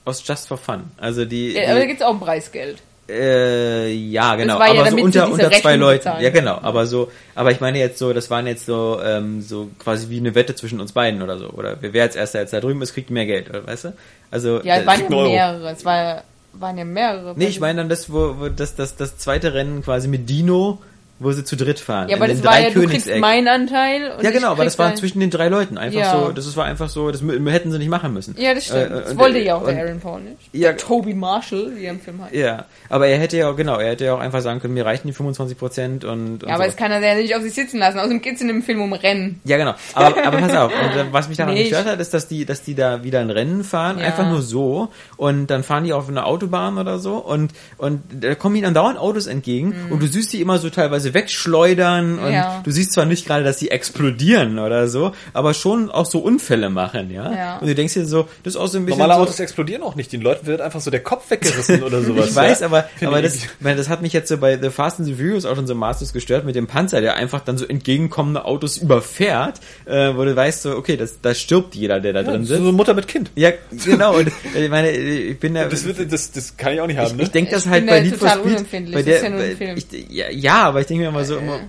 aus 0.06 0.22
just 0.28 0.48
for 0.48 0.58
fun. 0.60 0.84
Also 0.98 1.26
die, 1.26 1.54
Ja, 1.54 1.64
aber 1.64 1.74
da 1.74 1.80
die 1.82 1.88
gibt 1.88 2.02
es 2.02 2.06
auch 2.06 2.14
ein 2.14 2.20
Preisgeld. 2.20 2.78
Äh, 3.10 3.92
ja, 3.92 4.36
genau, 4.36 4.60
ja, 4.60 4.66
aber 4.66 4.90
so 4.90 4.98
unter, 4.98 5.30
unter 5.30 5.52
zwei 5.52 5.76
Leuten. 5.76 6.00
bezahlen 6.00 6.24
Ja, 6.24 6.30
genau, 6.30 6.58
aber 6.62 6.88
so, 6.88 7.12
aber 7.36 7.52
ich 7.52 7.60
meine 7.60 7.78
jetzt 7.78 7.98
so, 8.00 8.14
das 8.14 8.30
waren 8.30 8.48
jetzt 8.48 8.66
so, 8.66 9.00
ähm, 9.04 9.42
so 9.42 9.70
quasi 9.78 10.10
wie 10.10 10.18
eine 10.18 10.36
Wette 10.36 10.56
zwischen 10.56 10.80
uns 10.80 10.94
beiden 10.94 11.22
oder 11.22 11.38
so. 11.38 11.50
Oder 11.50 11.78
wer 11.82 12.04
als 12.04 12.16
erster 12.16 12.40
jetzt 12.40 12.54
da 12.54 12.62
drüben 12.62 12.82
ist, 12.82 12.94
kriegt 12.94 13.10
mehr 13.10 13.26
Geld, 13.26 13.50
oder, 13.50 13.68
weißt 13.68 13.86
du? 13.86 13.94
Also, 14.32 14.62
Ja, 14.64 14.76
äh, 14.76 14.80
es 14.82 14.88
waren 14.88 15.02
ja 15.02 15.10
mehrere. 15.10 15.70
Es 15.72 15.84
war, 15.84 16.24
waren 16.54 16.78
ja 16.78 16.86
mehrere. 16.86 17.34
Nee, 17.36 17.48
ich 17.48 17.60
meine 17.60 17.82
dann 17.82 17.90
das, 17.90 18.12
wo, 18.12 18.36
wo 18.40 18.50
das, 18.50 18.76
das, 18.76 18.96
das 18.96 19.18
zweite 19.18 19.54
Rennen 19.54 19.84
quasi 19.84 20.08
mit 20.08 20.30
Dino, 20.30 20.80
wo 21.20 21.32
sie 21.32 21.44
zu 21.44 21.56
dritt 21.56 21.80
fahren. 21.80 22.10
Ja, 22.10 22.18
aber 22.18 22.28
das 22.28 22.44
war 22.44 22.60
ja, 22.60 22.70
du 22.70 22.86
kriegst 22.86 23.10
meinen 23.18 23.48
Anteil. 23.48 24.12
Ja, 24.22 24.32
genau, 24.32 24.52
aber 24.52 24.64
das 24.66 24.78
war 24.80 24.94
zwischen 24.96 25.20
den 25.20 25.30
drei 25.30 25.48
Leuten. 25.48 25.78
Einfach 25.78 26.00
Ja. 26.00 26.12
so, 26.26 26.32
das 26.32 26.56
war 26.58 26.66
einfach 26.66 26.90
so, 26.90 27.12
das 27.12 27.22
hätten 27.22 27.72
sie 27.72 27.78
nicht 27.78 27.90
machen 27.90 28.14
müssen. 28.14 28.36
Ja, 28.38 28.54
das 28.54 28.66
stimmt. 28.66 28.86
Äh, 28.86 28.90
das 28.90 29.18
wollte 29.18 29.40
ja 29.40 29.56
auch 29.56 29.66
der 29.66 29.78
Aaron 29.84 30.00
Paul 30.00 30.22
nicht. 30.22 30.38
Ja. 30.52 30.74
Toby 30.74 31.14
Marshall, 31.14 31.72
wie 31.76 31.86
er 31.86 31.92
im 31.92 32.00
Film 32.02 32.22
heißt. 32.24 32.34
Ja, 32.36 32.66
aber 32.90 33.08
er 33.08 33.18
hätte 33.20 33.38
ja 33.38 33.50
auch, 33.50 33.56
genau, 33.56 33.78
er 33.78 33.92
hätte 33.92 34.06
ja 34.06 34.16
auch 34.16 34.20
einfach 34.20 34.42
sagen 34.42 34.60
können, 34.60 34.74
mir 34.74 34.86
reichen 34.86 35.08
die 35.08 35.14
25 35.14 35.58
Prozent 35.58 36.04
und, 36.04 36.44
und 36.44 36.50
Ja, 36.50 36.56
aber 36.56 36.64
so. 36.66 36.70
das 36.72 36.78
kann 36.78 36.92
er 36.92 37.00
ja 37.00 37.16
nicht 37.16 37.36
auf 37.36 37.42
sich 37.44 37.54
sitzen 37.54 37.78
lassen. 37.80 38.00
Außerdem 38.00 38.22
geht's 38.22 38.42
in 38.42 38.48
dem 38.48 38.64
Film 38.64 38.82
um 38.82 38.94
Rennen. 38.94 39.40
Ja, 39.46 39.58
genau. 39.58 39.76
Aber, 39.94 40.26
aber 40.26 40.38
pass 40.40 40.56
auf, 40.56 40.72
äh, 40.74 41.06
was 41.12 41.30
mich 41.30 41.38
daran 41.38 41.54
Nee, 41.54 41.64
gestört 41.70 41.86
hat, 41.86 42.00
ist, 42.00 42.14
dass 42.14 42.28
die, 42.28 42.46
dass 42.46 42.64
die 42.64 42.76
da 42.76 43.04
wieder 43.04 43.20
ein 43.22 43.30
Rennen 43.30 43.64
fahren, 43.64 44.00
Ja. 44.00 44.06
einfach 44.08 44.28
nur 44.30 44.42
so, 44.42 44.90
und 45.18 45.48
dann 45.48 45.64
fahren 45.64 45.84
die 45.86 45.94
auf 45.94 46.10
eine 46.10 46.26
Autobahn 46.26 46.78
oder 46.78 47.00
so, 47.00 47.18
und, 47.18 47.54
und 47.78 48.02
da 48.20 48.36
kommen 48.36 48.56
ihnen 48.56 48.66
andauernd 48.66 48.98
Autos 49.00 49.28
entgegen, 49.28 49.76
und 49.90 50.02
du 50.02 50.08
siehst 50.08 50.34
die 50.34 50.42
immer 50.42 50.58
so 50.58 50.70
teilweise 50.70 51.13
wegschleudern, 51.14 52.20
und. 52.20 52.32
Ja. 52.34 52.62
du 52.64 52.72
siehst 52.72 52.94
zwar 52.94 53.06
nicht 53.06 53.26
gerade, 53.26 53.44
dass 53.44 53.60
sie 53.60 53.70
explodieren 53.72 54.60
oder 54.60 54.88
so, 54.88 55.12
aber 55.34 55.54
schon 55.54 55.90
auch 55.92 56.06
so 56.06 56.20
Unfälle 56.20 56.70
machen, 56.70 57.10
ja? 57.12 57.32
Ja. 57.34 57.58
Und 57.60 57.68
du 57.68 57.76
denkst 57.76 57.94
dir 57.94 58.06
so, 58.06 58.28
das 58.44 58.56
ist 58.56 58.60
auch 58.60 58.68
so 58.68 58.78
ein 58.78 58.86
bisschen 58.86 59.00
Normale 59.00 59.18
so, 59.20 59.24
Autos 59.24 59.40
explodieren 59.40 59.84
auch 59.84 59.96
nicht. 59.96 60.12
Den 60.12 60.22
Leuten 60.22 60.46
wird 60.46 60.62
einfach 60.62 60.82
so 60.82 60.92
der 60.92 61.02
Kopf 61.02 61.30
weggerissen 61.30 61.84
oder 61.84 62.02
sowas. 62.04 62.30
Ich 62.30 62.36
weiß, 62.36 62.62
ja? 62.62 62.66
aber, 62.68 62.84
Finde 62.96 63.08
aber 63.16 63.20
ich 63.26 63.34
das, 63.34 63.48
meine, 63.60 63.76
das 63.78 63.90
hat 63.90 64.02
mich 64.02 64.14
jetzt 64.14 64.30
so 64.30 64.38
bei 64.38 64.58
The 64.62 64.70
Fast 64.70 65.00
and 65.00 65.08
the 65.08 65.14
Furious 65.16 65.46
auch 65.46 65.56
schon 65.56 65.68
so 65.68 65.76
maßlos 65.76 66.14
gestört 66.14 66.46
mit 66.46 66.56
dem 66.56 66.68
Panzer, 66.68 67.02
der 67.02 67.16
einfach 67.16 67.42
dann 67.42 67.58
so 67.58 67.66
entgegenkommende 67.66 68.46
Autos 68.46 68.78
überfährt, 68.78 69.60
äh, 69.86 70.16
wo 70.16 70.24
du 70.26 70.36
weißt 70.36 70.62
so, 70.64 70.76
okay, 70.76 70.98
das, 70.98 71.20
da 71.22 71.34
stirbt 71.34 71.76
jeder, 71.76 72.00
der 72.00 72.14
da 72.14 72.24
drin 72.24 72.42
so 72.46 72.54
sitzt. 72.54 72.62
eine 72.62 72.72
Mutter 72.72 72.94
mit 72.94 73.08
Kind. 73.08 73.32
Ja, 73.36 73.52
genau. 73.86 74.16
Und 74.18 74.32
ich 74.56 74.70
meine, 74.70 74.92
ich 74.92 75.40
bin 75.40 75.54
da. 75.54 75.66
Das, 75.66 75.84
wird, 75.86 76.12
das, 76.12 76.32
das 76.32 76.58
kann 76.58 76.74
ich 76.74 76.82
auch 76.82 76.88
nicht 76.88 76.98
haben, 76.98 77.08
ich, 77.12 77.16
ne? 77.18 77.24
ich 77.24 77.32
denke 77.32 77.52
das 77.52 77.66
Ich 77.66 77.70
halt 77.72 77.86
bin 77.86 77.90
bei 77.94 78.00
Need 78.02 78.16
for 78.16 78.20
total 78.28 78.38
Speed. 78.40 78.52
unempfindlich, 78.54 78.94
Bei 78.96 79.04
das 79.04 79.14
ist 79.16 79.22
der, 79.22 79.30
ja 79.30 79.36
nur 79.36 79.44
ein 79.44 79.50
bei- 79.50 79.56
Film. 79.56 79.78
Ich, 79.78 80.10
ja, 80.12 80.26
ja, 80.32 80.64
aber 80.64 80.82
ich 80.82 80.88
denke 80.88 80.93
mir 80.98 81.10
immer 81.10 81.24
so 81.26 81.38
immer. 81.38 81.60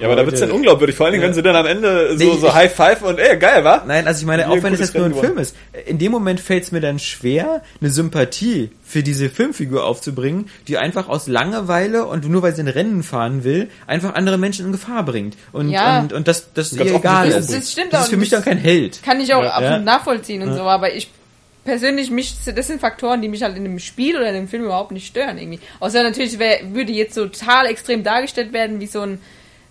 ja, 0.00 0.06
aber 0.06 0.16
da 0.16 0.26
wird's 0.26 0.40
dann 0.40 0.50
unglaubwürdig. 0.50 0.96
Vor 0.96 1.06
allen 1.06 1.12
Dingen, 1.14 1.24
wenn 1.24 1.34
sie 1.34 1.42
dann 1.42 1.56
am 1.56 1.66
Ende 1.66 2.16
so, 2.16 2.24
Nee, 2.24 2.38
so 2.40 2.46
ich- 2.48 2.54
High 2.54 2.72
Five 2.74 3.02
und 3.02 3.18
ey, 3.18 3.36
geil, 3.38 3.64
wa? 3.64 3.82
Nein, 3.86 4.06
also 4.06 4.20
ich 4.20 4.26
meine, 4.26 4.48
auch 4.50 4.62
wenn 4.62 4.74
es 4.74 4.80
jetzt 4.80 4.94
nur 4.94 5.06
ein 5.06 5.14
Film 5.14 5.38
ist, 5.38 5.54
in 5.86 5.98
dem 5.98 6.12
Moment 6.12 6.40
fällt 6.40 6.64
es 6.64 6.72
mir 6.72 6.80
dann 6.80 6.98
schwer, 6.98 7.62
eine 7.80 7.90
Sympathie 7.90 8.70
für 8.84 9.02
diese 9.02 9.28
Filmfigur 9.30 9.84
aufzubringen, 9.84 10.48
die 10.66 10.78
einfach 10.78 11.08
aus 11.08 11.26
Langeweile 11.26 12.06
und 12.06 12.26
nur 12.28 12.42
weil 12.42 12.54
sie 12.54 12.62
ein 12.62 12.68
Rennen 12.68 13.02
fahren 13.02 13.44
will, 13.44 13.68
einfach 13.86 14.14
andere 14.14 14.38
Menschen 14.38 14.66
in 14.66 14.72
Gefahr 14.72 15.04
bringt. 15.04 15.36
Und, 15.52 15.68
Ja. 15.70 16.00
und, 16.00 16.12
und 16.12 16.26
das, 16.28 16.52
das 16.54 16.74
Ganz 16.76 16.90
ihr 16.90 16.96
egal 16.96 17.28
ist. 17.28 17.36
Das- 17.36 17.46
das 17.58 17.72
stimmt 17.72 17.92
das 17.92 18.04
ist 18.04 18.08
für 18.10 18.16
mich 18.16 18.30
dann 18.30 18.42
kein 18.44 18.58
Held. 18.58 19.02
Kann 19.02 19.20
ich 19.20 19.32
auch 19.34 19.42
Ja. 19.42 19.78
nachvollziehen 19.78 20.42
und 20.42 20.54
so, 20.54 20.62
aber 20.62 20.94
ich 20.94 21.10
persönlich 21.68 22.10
mich, 22.10 22.34
das 22.46 22.66
sind 22.66 22.80
Faktoren, 22.80 23.20
die 23.20 23.28
mich 23.28 23.42
halt 23.42 23.56
in 23.56 23.64
dem 23.64 23.78
Spiel 23.78 24.16
oder 24.16 24.28
in 24.28 24.34
dem 24.34 24.48
Film 24.48 24.64
überhaupt 24.64 24.90
nicht 24.90 25.06
stören 25.06 25.36
irgendwie. 25.36 25.60
Außer 25.80 26.02
natürlich 26.02 26.38
wär, 26.38 26.60
würde 26.74 26.92
jetzt 26.92 27.14
so 27.14 27.26
total 27.28 27.66
extrem 27.66 28.02
dargestellt 28.02 28.54
werden, 28.54 28.80
wie 28.80 28.86
so 28.86 29.02
ein, 29.02 29.20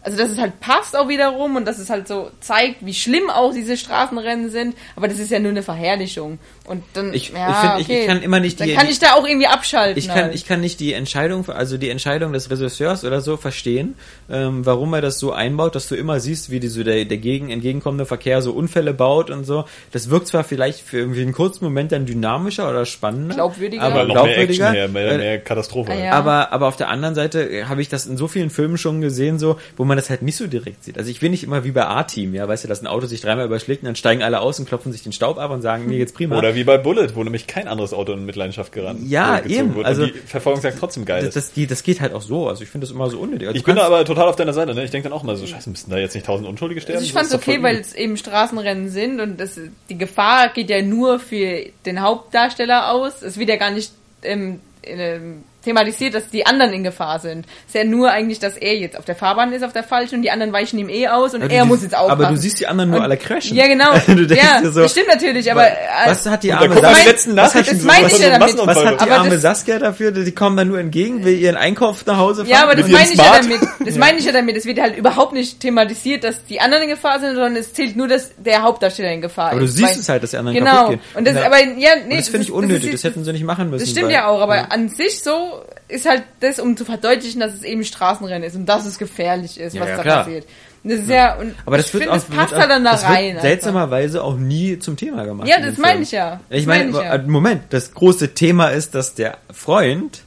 also 0.03 0.15
dass 0.15 0.29
es 0.29 0.37
halt 0.37 0.59
passt 0.59 0.95
auch 0.95 1.09
wiederum 1.09 1.55
und 1.55 1.65
dass 1.65 1.79
es 1.79 1.89
halt 1.89 2.07
so 2.07 2.29
zeigt, 2.39 2.85
wie 2.85 2.93
schlimm 2.93 3.31
auch 3.31 3.51
diese 3.51 3.77
Straßenrennen 3.77 4.51
sind, 4.51 4.77
aber 4.95 5.07
das 5.07 5.17
ist 5.17 5.31
ja 5.31 5.39
nur 5.39 5.49
eine 5.49 5.63
Verherrlichung. 5.63 6.37
Und 6.67 6.83
dann, 6.93 7.13
Ich- 7.13 7.29
ja, 7.29 7.49
ich 7.49 7.55
find, 7.55 7.79
ich- 7.79 7.85
okay. 7.87 8.01
ich 8.01 8.07
kann 8.07 8.21
immer 8.21 8.39
nicht 8.39 8.59
Dann 8.59 8.67
die- 8.67 8.73
kann 8.75 8.87
ich 8.89 8.99
da 8.99 9.13
auch 9.13 9.25
irgendwie 9.25 9.47
abschalten. 9.47 9.97
Ich 9.97 10.07
kann, 10.07 10.15
halt. 10.25 10.35
ich 10.35 10.45
kann 10.45 10.59
nicht 10.61 10.79
die 10.81 10.91
Entscheidung, 10.93 11.47
also 11.49 11.77
die 11.77 11.89
Entscheidung 11.89 12.33
des 12.33 12.51
Regisseurs 12.51 13.05
oder 13.05 13.21
so 13.21 13.37
verstehen, 13.37 13.95
ähm, 14.29 14.65
warum 14.65 14.93
er 14.93 15.01
das 15.01 15.17
so 15.17 15.31
einbaut, 15.31 15.75
dass 15.75 15.87
du 15.87 15.95
immer 15.95 16.19
siehst, 16.19 16.49
wie 16.51 16.59
die 16.59 16.67
so 16.67 16.83
der, 16.83 17.05
der 17.05 17.17
gegen, 17.17 17.49
entgegenkommende 17.49 18.05
Verkehr 18.05 18.41
so 18.41 18.51
Unfälle 18.51 18.93
baut 18.93 19.29
und 19.29 19.45
so. 19.45 19.63
Das 19.93 20.09
wirkt 20.09 20.27
zwar 20.27 20.43
vielleicht 20.43 20.81
für 20.81 20.97
irgendwie 20.97 21.21
einen 21.21 21.31
kurzen 21.31 21.63
Moment 21.63 21.91
dann 21.93 22.05
dynamischer 22.05 22.69
oder 22.69 22.85
spannender, 22.85 23.35
Glaubwürdiger. 23.35 23.83
aber 23.83 24.03
noch 24.03 24.13
mehr 24.15 24.23
glaubwürdiger. 24.35 24.65
Action 24.65 24.73
her, 24.75 24.87
mehr, 24.89 25.11
äh, 25.13 25.17
mehr 25.17 25.39
Katastrophe. 25.39 25.91
Ah, 25.93 25.95
ja. 25.95 26.11
Aber, 26.11 26.51
aber 26.51 26.67
auf 26.67 26.75
der 26.75 26.89
anderen 26.89 27.15
Seite 27.15 27.49
äh, 27.49 27.63
habe 27.63 27.81
ich 27.81 27.87
das 27.87 28.05
in 28.05 28.17
so 28.17 28.27
vielen 28.27 28.49
Filmen 28.49 28.77
schon 28.77 28.99
gesehen, 28.99 29.39
so, 29.39 29.57
wo 29.77 29.85
man 29.85 29.95
das 29.95 30.09
halt 30.09 30.21
nicht 30.21 30.35
so 30.35 30.47
direkt 30.47 30.83
sieht. 30.83 30.97
Also 30.97 31.09
ich 31.09 31.21
will 31.21 31.29
nicht 31.29 31.43
immer 31.45 31.63
wie 31.63 31.71
bei 31.71 31.85
A-Team, 31.85 32.33
ja, 32.33 32.45
weißt 32.45 32.65
du, 32.65 32.67
dass 32.67 32.81
ein 32.81 32.87
Auto 32.87 33.05
sich 33.07 33.21
dreimal 33.21 33.45
überschlägt 33.45 33.83
und 33.83 33.85
dann 33.87 33.95
steigen 33.95 34.21
alle 34.21 34.41
aus 34.41 34.59
und 34.59 34.67
klopfen 34.67 34.91
sich 34.91 35.03
den 35.03 35.13
Staub 35.13 35.37
ab 35.37 35.51
und 35.51 35.61
sagen, 35.61 35.85
mir 35.87 35.97
geht's 35.97 36.11
prima. 36.11 36.37
Oder 36.37 36.55
wie 36.57 36.63
bei 36.63 36.77
Bullet, 36.77 37.15
wo 37.15 37.23
nämlich 37.23 37.47
kein 37.47 37.67
anderes 37.67 37.93
Auto 37.93 38.11
in 38.11 38.25
Mitleidenschaft 38.25 38.71
gerannt 38.71 38.99
Ja, 39.07 39.37
äh, 39.37 39.47
eben, 39.47 39.75
Wird 39.75 39.85
also- 39.85 40.03
und 40.03 40.13
die 40.13 40.19
Verfolgungsjagd 40.19 40.77
trotzdem 40.79 41.05
geil 41.05 41.19
das, 41.19 41.35
ist. 41.35 41.35
das, 41.35 41.53
die, 41.53 41.67
das 41.67 41.83
geht 41.83 42.01
halt 42.01 42.13
auch 42.13 42.21
so. 42.21 42.47
Also 42.47 42.63
ich 42.63 42.69
finde 42.69 42.85
das 42.85 42.93
immer 42.93 43.09
so 43.09 43.19
unnötig. 43.19 43.47
Also 43.47 43.57
ich 43.57 43.63
bin 43.63 43.75
da 43.75 43.85
aber 43.85 44.03
total 44.03 44.27
auf 44.27 44.35
deiner 44.35 44.53
Seite, 44.53 44.73
ne? 44.73 44.83
Ich 44.83 44.91
denke 44.91 45.09
dann 45.09 45.17
auch 45.17 45.23
mal 45.23 45.35
so, 45.35 45.47
scheiße, 45.47 45.69
müssen 45.69 45.89
da 45.89 45.97
jetzt 45.97 46.13
nicht 46.15 46.25
tausend 46.25 46.47
Unschuldige 46.47 46.81
sterben? 46.81 46.97
Also 46.97 47.05
ich 47.05 47.13
fand's 47.13 47.29
voll 47.29 47.39
okay, 47.39 47.63
weil 47.63 47.77
es 47.77 47.93
eben 47.93 48.17
Straßenrennen 48.17 48.89
sind 48.89 49.21
und 49.21 49.39
das, 49.39 49.59
die 49.89 49.97
Gefahr 49.97 50.49
geht 50.49 50.69
ja 50.69 50.81
nur 50.81 51.19
für 51.19 51.65
den 51.85 52.01
Hauptdarsteller 52.01 52.91
aus. 52.91 53.21
Es 53.21 53.37
wird 53.37 53.49
ja 53.49 53.55
gar 53.55 53.71
nicht 53.71 53.91
ähm, 54.23 54.59
ähm, 54.83 55.43
thematisiert, 55.63 56.13
dass 56.13 56.29
die 56.29 56.45
anderen 56.45 56.71
in 56.71 56.83
Gefahr 56.83 57.19
sind. 57.19 57.45
Es 57.67 57.75
ist 57.75 57.75
ja 57.75 57.83
nur 57.83 58.09
eigentlich, 58.11 58.39
dass 58.39 58.55
er 58.55 58.75
jetzt 58.77 58.97
auf 58.97 59.03
der 59.05 59.15
Fahrbahn 59.15 59.51
ist, 59.51 59.63
auf 59.63 59.73
der 59.73 59.83
falschen 59.83 60.15
und 60.15 60.21
die 60.21 60.31
anderen 60.31 60.53
weichen 60.53 60.79
ihm 60.79 60.87
eh 60.87 61.07
aus 61.09 61.33
und 61.33 61.41
Ja, 61.41 61.47
du 61.47 61.53
er 61.55 61.61
siehst- 61.63 61.67
muss 61.67 61.83
jetzt 61.83 61.97
aufpassen. 61.97 62.21
Aber 62.23 62.33
du 62.33 62.37
siehst 62.39 62.59
die 62.59 62.67
anderen 62.67 62.89
nur 62.91 62.99
Und- 62.99 63.05
alle 63.05 63.17
crashen. 63.17 63.57
Ja, 63.57 63.67
genau. 63.67 63.91
du 64.07 64.25
denkst 64.27 64.43
ja, 64.43 64.61
dir 64.61 64.71
so, 64.71 64.81
das 64.83 64.91
stimmt 64.91 65.07
natürlich, 65.09 65.51
aber... 65.51 65.67
was 66.05 66.25
hat 66.25 66.43
die 66.43 66.53
arme 66.53 66.73
Saskia, 66.79 67.03
letzten 67.11 67.35
was 67.35 67.43
hat, 67.55 67.55
Nachrichten, 67.55 67.75
das 67.75 67.81
so, 67.81 67.87
meine 67.87 68.05
was 68.05 68.11
ich 68.11 68.17
so 68.17 68.23
ja 68.23 68.29
damit. 68.39 68.57
Was 68.57 68.77
hat 68.85 68.93
die 68.93 68.99
Aber 69.03 69.15
arme 69.17 69.29
das- 69.31 69.41
Saskia 69.41 69.79
dafür? 69.79 70.11
Die 70.11 70.31
kommen 70.31 70.55
da 70.57 70.63
nur 70.63 70.79
entgegen, 70.79 71.25
will 71.25 71.37
ihren 71.37 71.57
Einkauf 71.57 72.05
nach 72.05 72.17
Hause 72.17 72.45
fahren. 72.45 72.49
Ja, 72.51 72.63
aber 72.63 72.75
das 72.75 72.87
meine 72.87 73.11
ich 73.11 73.17
ja 73.17 73.39
damit. 73.41 73.59
Das 73.85 73.95
meine 73.97 74.17
ich 74.19 74.25
ja 74.25 74.31
damit. 74.31 74.55
Es 74.55 74.65
wird 74.65 74.79
halt 74.79 74.95
überhaupt 74.97 75.33
nicht 75.33 75.59
thematisiert, 75.59 76.23
dass 76.23 76.45
die 76.45 76.61
anderen 76.61 76.83
in 76.83 76.89
Gefahr 76.89 77.19
sind, 77.19 77.35
sondern 77.35 77.55
es 77.57 77.73
zählt 77.73 77.95
nur, 77.97 78.07
dass 78.07 78.31
der 78.37 78.61
Hauptdarsteller 78.61 79.11
in 79.11 79.21
Gefahr 79.21 79.51
Aber 79.51 79.59
du 79.59 79.65
ist. 79.65 79.75
siehst 79.75 79.91
Weil- 79.93 79.99
es 79.99 80.09
halt, 80.09 80.23
dass 80.23 80.31
die 80.31 80.37
anderen 80.37 80.57
Genau. 80.57 80.71
kaputt 80.71 80.89
gehen. 80.91 80.99
Und 81.15 81.27
das, 81.27 81.35
Ja. 81.35 81.45
aber 81.45 81.57
ja, 81.59 81.89
nee, 82.07 82.13
Und 82.13 82.19
das 82.19 82.29
finde 82.29 82.43
ich 82.45 82.51
unnötig, 82.51 82.91
das, 82.91 83.03
hätten 83.03 83.23
sie 83.25 83.33
nicht 83.33 83.43
machen 83.43 83.69
müssen. 83.69 83.83
Das 83.83 83.91
stimmt 83.91 84.11
ja 84.11 84.27
auch, 84.27 84.39
aber 84.41 84.71
an 84.71 84.89
sich 84.89 85.21
so 85.23 85.56
ist 85.87 86.07
halt 86.07 86.23
das, 86.39 86.59
um 86.59 86.75
zu 86.77 86.85
verdeutlichen, 86.85 87.39
dass 87.39 87.53
es 87.53 87.63
eben 87.63 87.83
Straßenrennen 87.83 88.43
ist 88.43 88.55
und 88.55 88.65
dass 88.65 88.85
es 88.85 88.97
gefährlich 88.97 89.59
ist, 89.59 89.73
Ja, 89.73 89.81
was 89.81 89.89
ja, 89.89 89.95
da 89.97 90.01
klar. 90.03 90.23
passiert. 90.23 90.45
Das 90.83 90.99
ist 90.99 91.09
ja, 91.09 91.35
und 91.35 91.53
Aber 91.65 91.77
das 91.77 91.93
wird 91.93 92.03
finde, 92.03 92.17
auch, 92.17 92.23
das 92.23 92.35
passt 92.35 92.51
wird 92.51 92.61
halt 92.61 92.71
dann 92.71 92.83
da 92.85 92.91
das 92.91 93.01
wird 93.03 93.11
rein. 93.11 93.29
einfach. 93.31 93.41
seltsamerweise 93.41 94.23
auch 94.23 94.35
nie 94.37 94.79
zum 94.79 94.95
Thema 94.95 95.25
gemacht. 95.25 95.47
Ja, 95.47 95.59
das 95.59 95.77
meine 95.77 96.01
ich 96.03 96.11
ja. 96.11 96.39
Ich 96.49 96.59
Das 96.59 96.65
meine, 96.67 96.89
ich 96.91 96.95
ja. 96.95 97.15
äh, 97.15 97.23
Moment, 97.23 97.63
das 97.71 97.93
große 97.93 98.33
Thema 98.33 98.69
ist, 98.69 98.95
dass 98.95 99.13
der 99.15 99.37
Freund 99.51 100.21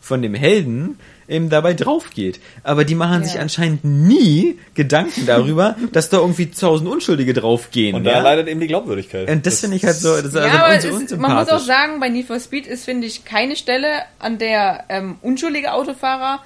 von 0.00 0.22
dem 0.22 0.34
Helden 0.34 0.98
eben 1.28 1.48
dabei 1.50 1.74
drauf 1.74 2.10
geht. 2.14 2.40
Aber 2.62 2.84
die 2.84 2.94
machen 2.94 3.24
sich 3.24 3.34
Ja. 3.34 3.40
anscheinend 3.40 3.84
nie 3.84 4.58
Gedanken 4.74 5.26
darüber, 5.26 5.76
dass 5.92 6.08
da 6.08 6.18
irgendwie 6.18 6.50
tausend 6.50 6.88
Unschuldige 6.88 7.32
draufgehen. 7.34 7.94
Und 7.96 8.04
da 8.04 8.12
ja? 8.12 8.20
leidet 8.20 8.48
eben 8.48 8.60
die 8.60 8.66
Glaubwürdigkeit. 8.66 9.28
Und 9.28 9.46
das 9.46 9.60
finde 9.60 9.76
ich 9.76 9.84
halt 9.84 9.96
so, 9.96 10.14
das 10.16 10.26
ist 10.26 10.34
Ja, 10.34 10.64
also 10.64 10.88
aber 10.88 11.02
ist, 11.02 11.16
man 11.18 11.34
muss 11.34 11.48
auch 11.48 11.58
sagen, 11.60 12.00
bei 12.00 12.08
Need 12.08 12.26
for 12.26 12.40
Speed 12.40 12.66
ist, 12.66 12.84
finde 12.84 13.06
ich, 13.06 13.24
keine 13.24 13.56
Stelle, 13.56 13.88
an 14.18 14.38
der 14.38 14.84
ähm, 14.88 15.16
unschuldige 15.22 15.72
Autofahrer 15.72 16.40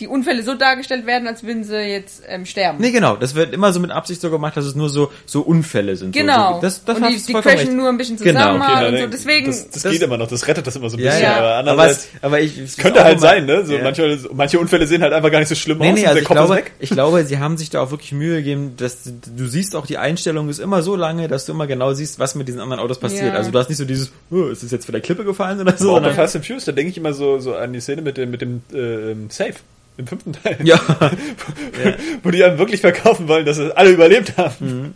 die 0.00 0.08
Unfälle 0.08 0.42
so 0.42 0.54
dargestellt 0.54 1.06
werden, 1.06 1.28
als 1.28 1.44
würden 1.44 1.62
sie 1.62 1.76
jetzt 1.76 2.24
ähm, 2.26 2.46
sterben. 2.46 2.78
Nee, 2.80 2.90
genau. 2.90 3.14
Das 3.14 3.36
wird 3.36 3.54
immer 3.54 3.72
so 3.72 3.78
mit 3.78 3.92
Absicht 3.92 4.20
so 4.20 4.28
gemacht, 4.28 4.56
dass 4.56 4.64
es 4.64 4.74
nur 4.74 4.88
so, 4.88 5.12
so 5.24 5.42
Unfälle 5.42 5.94
sind. 5.94 6.10
Genau. 6.12 6.54
So, 6.56 6.60
das, 6.62 6.84
das 6.84 6.96
und 6.98 7.08
die, 7.08 7.16
die 7.16 7.32
crashen 7.32 7.50
recht. 7.58 7.72
nur 7.72 7.88
ein 7.90 7.96
bisschen 7.96 8.16
Genau. 8.16 8.40
zusammen 8.40 8.60
Okay, 8.62 8.72
mal 8.72 8.82
Ja, 8.82 8.88
und 8.88 8.98
so. 8.98 9.06
Deswegen, 9.06 9.46
das, 9.46 9.70
das, 9.70 9.82
das- 9.82 9.92
geht 9.92 10.02
immer 10.02 10.16
noch, 10.16 10.26
das 10.26 10.48
rettet 10.48 10.66
das 10.66 10.74
immer 10.74 10.90
so 10.90 10.96
ein 10.96 11.00
Ja, 11.00 11.10
bisschen. 11.10 11.22
ja. 11.22 11.36
Aber 11.36 11.46
aber, 11.46 11.54
andererseits 11.70 12.08
es, 12.12 12.24
aber 12.24 12.40
ich, 12.40 12.58
es 12.58 12.76
könnte 12.76 13.04
halt 13.04 13.12
immer- 13.18 13.20
sein, 13.20 13.46
ne? 13.46 13.64
So 13.64 13.74
Ja. 13.74 13.82
manche, 13.84 14.18
manche 14.32 14.58
Unfälle 14.58 14.88
sehen 14.88 15.00
halt 15.00 15.12
einfach 15.12 15.30
gar 15.30 15.38
nicht 15.38 15.48
so 15.48 15.54
schlimm 15.54 15.78
Nee, 15.78 15.90
aus 15.92 15.94
nee, 15.94 16.06
also 16.06 16.14
der 16.14 16.22
ich 16.22 16.28
Kopf 16.28 16.36
glaube, 16.38 16.54
ist 16.54 16.58
weg. 16.64 16.72
ich 16.80 16.90
glaube, 16.90 17.24
sie 17.24 17.38
haben 17.38 17.56
sich 17.56 17.70
da 17.70 17.80
auch 17.80 17.92
wirklich 17.92 18.10
Mühe 18.10 18.38
gegeben, 18.38 18.74
dass 18.76 19.04
du, 19.04 19.46
siehst 19.46 19.76
auch, 19.76 19.86
die 19.86 19.98
Einstellung 19.98 20.48
ist 20.48 20.58
immer 20.58 20.82
so 20.82 20.96
lange, 20.96 21.28
dass 21.28 21.46
du 21.46 21.52
immer 21.52 21.68
genau 21.68 21.92
siehst, 21.94 22.18
was 22.18 22.34
mit 22.34 22.48
diesen 22.48 22.60
anderen 22.60 22.82
Autos 22.82 22.98
passiert. 22.98 23.26
Ja. 23.32 23.34
Also 23.34 23.52
du 23.52 23.58
hast 23.60 23.68
nicht 23.68 23.78
so 23.78 23.84
dieses, 23.84 24.10
oh, 24.32 24.46
ist 24.46 24.64
es 24.64 24.72
jetzt 24.72 24.86
von 24.86 24.92
der 24.92 25.02
Klippe 25.02 25.24
gefallen 25.24 25.60
oder 25.60 25.76
so. 25.76 25.96
Auch 25.96 26.02
bei 26.02 26.12
Fast 26.12 26.34
and 26.34 26.44
Furious, 26.44 26.64
da 26.64 26.72
denke 26.72 26.90
ich 26.90 26.96
immer 26.98 27.12
so, 27.12 27.38
so 27.38 27.54
an 27.54 27.72
die 27.72 27.80
Szene 27.80 28.02
mit 28.02 28.16
dem, 28.16 28.32
mit 28.32 28.40
dem 28.40 28.62
äh, 28.72 29.14
Safe. 29.32 29.54
Im 29.96 30.06
fünften 30.06 30.32
Teil. 30.32 30.58
ja. 30.64 30.78
Wo 32.22 32.30
die 32.30 32.42
einem 32.42 32.58
wirklich 32.58 32.80
verkaufen 32.80 33.28
wollen, 33.28 33.46
dass 33.46 33.56
sie 33.58 33.76
alle 33.76 33.90
überlebt 33.90 34.36
haben. 34.36 34.94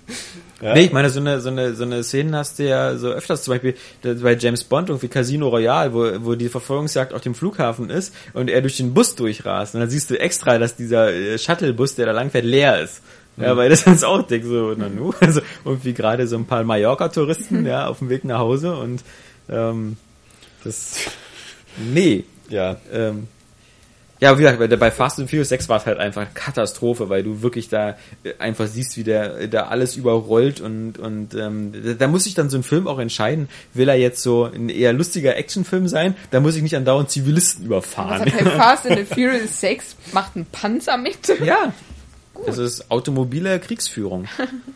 Ja. 0.60 0.74
Nee, 0.74 0.86
ich 0.86 0.92
meine, 0.92 1.08
so 1.08 1.20
eine, 1.20 1.40
so 1.40 1.50
eine, 1.50 1.74
so 1.74 1.84
eine 1.84 2.02
Szene 2.02 2.36
hast 2.36 2.58
du 2.58 2.66
ja 2.66 2.96
so 2.96 3.10
öfters, 3.10 3.44
zum 3.44 3.54
Beispiel 3.54 3.76
bei 4.02 4.36
James 4.36 4.64
Bond, 4.64 4.88
irgendwie 4.88 5.06
Casino 5.06 5.48
Royale, 5.48 5.94
wo, 5.94 6.26
wo 6.26 6.34
die 6.34 6.48
Verfolgungsjagd 6.48 7.14
auf 7.14 7.20
dem 7.20 7.36
Flughafen 7.36 7.90
ist 7.90 8.12
und 8.32 8.50
er 8.50 8.60
durch 8.60 8.76
den 8.76 8.92
Bus 8.92 9.14
durchrast. 9.14 9.74
Und 9.74 9.82
dann 9.82 9.90
siehst 9.90 10.10
du 10.10 10.18
extra, 10.18 10.58
dass 10.58 10.74
dieser 10.74 11.12
äh, 11.12 11.38
Shuttlebus, 11.38 11.94
der 11.94 12.06
da 12.06 12.12
langfährt, 12.12 12.44
leer 12.44 12.82
ist. 12.82 13.02
Ja, 13.36 13.56
weil 13.56 13.68
das 13.68 13.86
uns 13.86 14.02
auch 14.02 14.22
denkt, 14.22 14.46
so, 14.46 14.74
na 14.76 14.88
nu, 14.88 15.12
also 15.20 15.40
irgendwie 15.64 15.94
gerade 15.94 16.26
so 16.26 16.36
ein 16.36 16.46
paar 16.46 16.64
Mallorca-Touristen, 16.64 17.64
ja, 17.66 17.86
auf 17.86 18.00
dem 18.00 18.08
Weg 18.08 18.24
nach 18.24 18.38
Hause 18.40 18.74
und 18.74 19.04
ähm, 19.48 19.96
das 20.64 20.96
nee. 21.76 22.24
Ja. 22.48 22.78
Ähm, 22.92 23.28
ja, 24.20 24.36
wie 24.38 24.42
gesagt, 24.42 24.58
bei- 24.58 24.66
bei 24.76 24.90
Fast 24.90 25.18
and 25.20 25.30
Furious 25.30 25.48
6 25.50 25.68
war 25.68 25.78
es 25.78 25.86
halt 25.86 25.98
einfach 25.98 26.26
Katastrophe, 26.34 27.08
weil 27.08 27.22
du 27.22 27.42
wirklich 27.42 27.68
da 27.68 27.90
äh, 28.24 28.32
einfach 28.38 28.66
siehst, 28.66 28.96
wie 28.96 29.04
der 29.04 29.46
da 29.48 29.66
alles 29.68 29.96
überrollt 29.96 30.60
und 30.60 30.98
und 30.98 31.34
ähm, 31.34 31.72
da- 31.84 31.92
da 31.94 32.08
muss 32.08 32.24
sich 32.24 32.34
dann 32.34 32.50
so 32.50 32.56
ein 32.56 32.62
Film 32.62 32.86
auch 32.88 32.98
entscheiden, 32.98 33.48
will 33.74 33.88
er 33.88 33.96
jetzt 33.96 34.22
so 34.22 34.44
ein 34.44 34.68
eher 34.68 34.92
lustiger 34.92 35.36
Actionfilm 35.36 35.86
sein, 35.88 36.16
da 36.30 36.40
muss 36.40 36.56
ich 36.56 36.62
nicht 36.62 36.76
andauernd 36.76 37.10
Zivilisten 37.10 37.64
überfahren. 37.66 38.24
bei 38.24 38.44
Fast 38.56 38.86
and 38.86 38.98
the 38.98 39.04
Furious 39.04 39.60
6 39.60 39.96
macht 40.12 40.36
ein 40.36 40.46
Panzer 40.50 40.96
mit? 40.96 41.28
ja, 41.44 41.72
das 42.46 42.58
ist 42.58 42.90
automobile 42.90 43.58
Kriegsführung. 43.60 44.26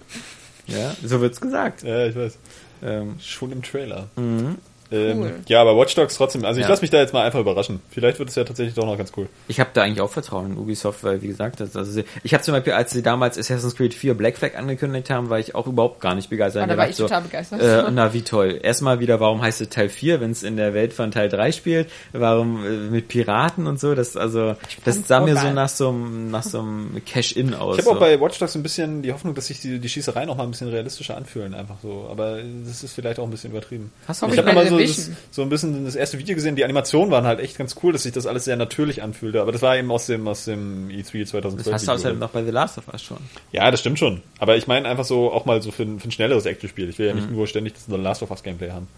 ja, 0.66 0.94
so 1.04 1.20
wird's 1.20 1.40
gesagt. 1.40 1.82
Ja, 1.82 2.06
ich 2.06 2.14
weiß. 2.16 2.38
Ähm, 2.84 3.16
Schon 3.20 3.52
im 3.52 3.62
Trailer. 3.62 4.08
Mhm. 4.16 4.56
Ähm, 4.92 5.20
Cool. 5.22 5.32
Ja, 5.48 5.60
aber 5.60 5.76
Watch 5.76 5.94
Dogs 5.94 6.16
trotzdem, 6.16 6.44
also 6.44 6.58
ich 6.60 6.64
Ja. 6.64 6.70
lasse 6.70 6.82
mich 6.82 6.90
da 6.90 6.98
jetzt 6.98 7.12
mal 7.12 7.24
einfach 7.24 7.40
überraschen. 7.40 7.80
Vielleicht 7.90 8.18
wird 8.18 8.28
es 8.28 8.34
ja 8.34 8.44
tatsächlich 8.44 8.74
doch 8.74 8.86
noch 8.86 8.96
ganz 8.98 9.12
cool. 9.16 9.28
Ich 9.48 9.60
habe 9.60 9.70
da 9.74 9.82
eigentlich 9.82 10.00
auch 10.00 10.10
Vertrauen 10.10 10.52
in 10.52 10.58
Ubisoft, 10.58 11.02
weil 11.04 11.22
wie 11.22 11.28
gesagt, 11.28 11.60
das, 11.60 11.76
also 11.76 11.90
sie- 11.90 12.04
ich 12.22 12.34
habe 12.34 12.42
zum 12.42 12.52
Beispiel, 12.54 12.72
als 12.74 12.90
sie 12.92 13.02
damals 13.02 13.38
Assassin's 13.38 13.74
Creed 13.76 13.94
4 13.94 14.14
Black 14.14 14.36
Flag 14.38 14.56
angekündigt 14.56 15.10
haben, 15.10 15.30
war 15.30 15.38
ich 15.38 15.54
auch 15.54 15.66
überhaupt 15.66 16.00
gar 16.00 16.14
nicht 16.14 16.30
begeistert. 16.30 16.62
Ah, 16.62 16.66
da 16.66 16.76
war 16.76 16.88
ich 16.88 16.96
total 16.96 17.22
begeistert. 17.22 17.60
Äh, 17.60 17.84
na, 17.92 18.12
wie 18.12 18.22
toll. 18.22 18.58
Erstmal 18.62 19.00
wieder, 19.00 19.20
warum 19.20 19.40
heißt 19.42 19.60
es 19.60 19.68
Teil 19.68 19.88
4, 19.88 20.20
wenn 20.20 20.30
es 20.30 20.42
in 20.42 20.56
der 20.56 20.74
Welt 20.74 20.92
von 20.92 21.10
Teil 21.10 21.28
3 21.28 21.52
spielt? 21.52 21.88
Warum 22.12 22.64
äh, 22.64 22.68
mit 22.90 23.08
Piraten 23.08 23.66
und 23.66 23.80
so? 23.80 23.94
Das 23.94 24.16
also, 24.16 24.56
das 24.84 25.00
sah 25.06 25.20
mir 25.20 25.36
so 25.36 25.50
nach 25.50 25.68
so 25.68 25.88
einem 25.88 26.30
nach 26.30 26.42
so 26.42 26.60
einem 26.60 27.00
Cash-In 27.04 27.54
aus. 27.54 27.76
Ich 27.78 27.84
habe 27.84 27.90
so. 27.90 27.96
auch 27.96 28.00
bei 28.00 28.20
Watch 28.20 28.38
Dogs 28.38 28.54
ein 28.54 28.62
bisschen 28.62 29.02
die 29.02 29.12
Hoffnung, 29.12 29.34
dass 29.34 29.46
sich 29.46 29.60
die, 29.60 29.78
die 29.78 29.88
Schießereien 29.88 30.28
auch 30.28 30.36
mal 30.36 30.44
ein 30.44 30.50
bisschen 30.50 30.68
realistischer 30.68 31.16
anfühlen, 31.16 31.54
einfach 31.54 31.76
so. 31.82 32.06
Aber 32.10 32.38
das 32.64 32.82
ist 32.84 32.92
vielleicht 32.94 33.18
auch 33.18 33.24
ein 33.24 33.30
bisschen 33.30 33.50
übertrieben. 33.50 33.92
Hast 34.06 34.22
du 34.22 34.26
Ich 34.28 34.38
habe 34.38 34.52
mal 34.52 34.66
so, 34.66 34.78
das, 34.89 35.11
so 35.31 35.43
ein 35.43 35.49
bisschen 35.49 35.85
das 35.85 35.94
erste 35.94 36.19
Video 36.19 36.35
gesehen. 36.35 36.57
Die 36.57 36.65
Animationen 36.65 37.11
waren 37.11 37.25
halt 37.25 37.41
echt 37.41 37.57
ganz 37.59 37.77
cool, 37.83 37.93
dass 37.93 38.02
sich 38.05 38.12
das 38.12 38.27
alles 38.27 38.44
sehr 38.44 38.57
natürlich 38.57 39.02
anfühlte. 39.02 39.41
Aber 39.41 39.52
das 39.52 39.62
war 39.62 39.77
eben 39.77 39.91
aus 39.91 40.07
dem 40.07 40.27
aus 40.28 40.44
dem 40.44 40.91
E 40.91 41.01
E3 41.02 41.27
2012. 41.27 41.65
das 41.65 41.73
hast 41.75 41.89
du 41.89 41.93
außerdem 41.93 42.19
noch 42.19 42.31
bei 42.31 42.43
The 42.44 42.51
Last 42.51 42.78
of 42.78 42.89
Us 42.93 43.02
schon. 43.02 43.19
Ja, 43.52 43.70
das 43.70 43.81
stimmt 43.81 43.99
schon. 43.99 44.23
Aber 44.39 44.57
ich 44.57 44.67
meine 44.67 44.89
einfach 44.89 45.05
so 45.05 45.33
auch 45.33 45.44
mal 45.44 45.62
so 45.62 45.70
für, 45.73 45.83
ein- 45.85 46.01
für 46.01 46.09
ein 46.09 46.12
schnelleres 46.12 46.47
Actionspiel. 46.47 46.89
Ich 46.89 46.99
will 46.99 47.07
ja 47.07 47.15
nicht 47.15 47.28
Mhm. 47.31 47.36
nur 47.36 47.47
ständig 47.47 47.75
das 47.75 47.86
Last 47.89 48.23
of 48.23 48.31
Us 48.31 48.43
Gameplay 48.43 48.70
haben. 48.70 48.89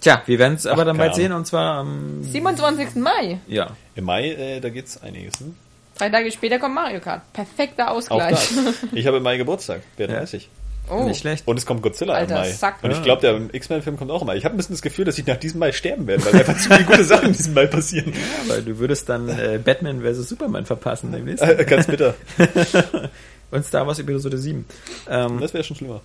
Tja, 0.00 0.22
wir 0.26 0.38
werden 0.38 0.54
es 0.54 0.66
aber 0.66 0.84
dann 0.84 0.98
bald 0.98 1.14
sehen 1.14 1.32
und 1.32 1.46
zwar 1.46 1.78
am 1.78 2.22
27. 2.22 2.96
Mai. 2.96 3.38
ja. 3.46 3.70
Im 3.96 4.04
Mai, 4.04 4.30
äh, 4.32 4.60
da 4.60 4.68
geht's 4.68 5.02
einiges. 5.02 5.40
Ne? 5.40 5.54
Drei 5.96 6.10
Tage 6.10 6.30
später 6.32 6.58
kommt 6.58 6.74
Mario 6.74 7.00
Kart. 7.00 7.22
Perfekter 7.32 7.90
Auch 7.90 7.96
Ausgleich. 7.96 8.32
das. 8.32 8.74
Ich 8.92 9.06
habe 9.06 9.18
im 9.18 9.22
Mai 9.22 9.36
Geburtstag, 9.38 9.80
werde 9.96 10.12
Ja. 10.12 10.18
30. 10.18 10.48
Oh. 10.90 11.04
Nicht 11.04 11.20
schlecht. 11.20 11.46
Und 11.48 11.56
es 11.58 11.64
kommt 11.64 11.82
Godzilla 11.82 12.14
Alter 12.14 12.36
im 12.36 12.40
Mai. 12.42 12.52
Sack. 12.52 12.82
Und 12.82 12.90
ich 12.90 13.02
glaube, 13.02 13.20
der 13.22 13.40
X-Men-Film 13.54 13.96
kommt 13.96 14.10
auch 14.10 14.20
im 14.20 14.26
Mai. 14.26 14.36
Ich 14.36 14.44
habe 14.44 14.54
ein 14.54 14.56
bisschen 14.58 14.74
das 14.74 14.82
Gefühl, 14.82 15.04
dass 15.06 15.18
ich 15.18 15.26
nach 15.26 15.36
diesem 15.38 15.60
Mai 15.60 15.72
sterben 15.72 16.06
werde, 16.06 16.24
weil 16.24 16.34
einfach 16.36 16.56
zu 16.58 16.68
viele 16.68 16.84
gute 16.84 17.04
Sachen 17.04 17.28
in 17.28 17.32
diesem 17.32 17.54
Mai 17.54 17.66
passieren. 17.66 18.12
Weil 18.48 18.62
du 18.62 18.78
würdest 18.78 19.08
dann 19.08 19.28
äh, 19.28 19.58
Batman 19.64 20.02
vs. 20.02 20.28
Superman 20.28 20.66
verpassen 20.66 21.10
demnächst. 21.12 21.42
Äh, 21.42 21.64
Ganz 21.64 21.86
bitter. 21.86 22.14
und 23.50 23.64
Star 23.64 23.86
Wars 23.86 23.98
Episode 23.98 24.36
7. 24.36 24.64
Ähm, 25.08 25.40
Das 25.40 25.54
wäre 25.54 25.64
schon 25.64 25.76
schlimmer. 25.76 26.00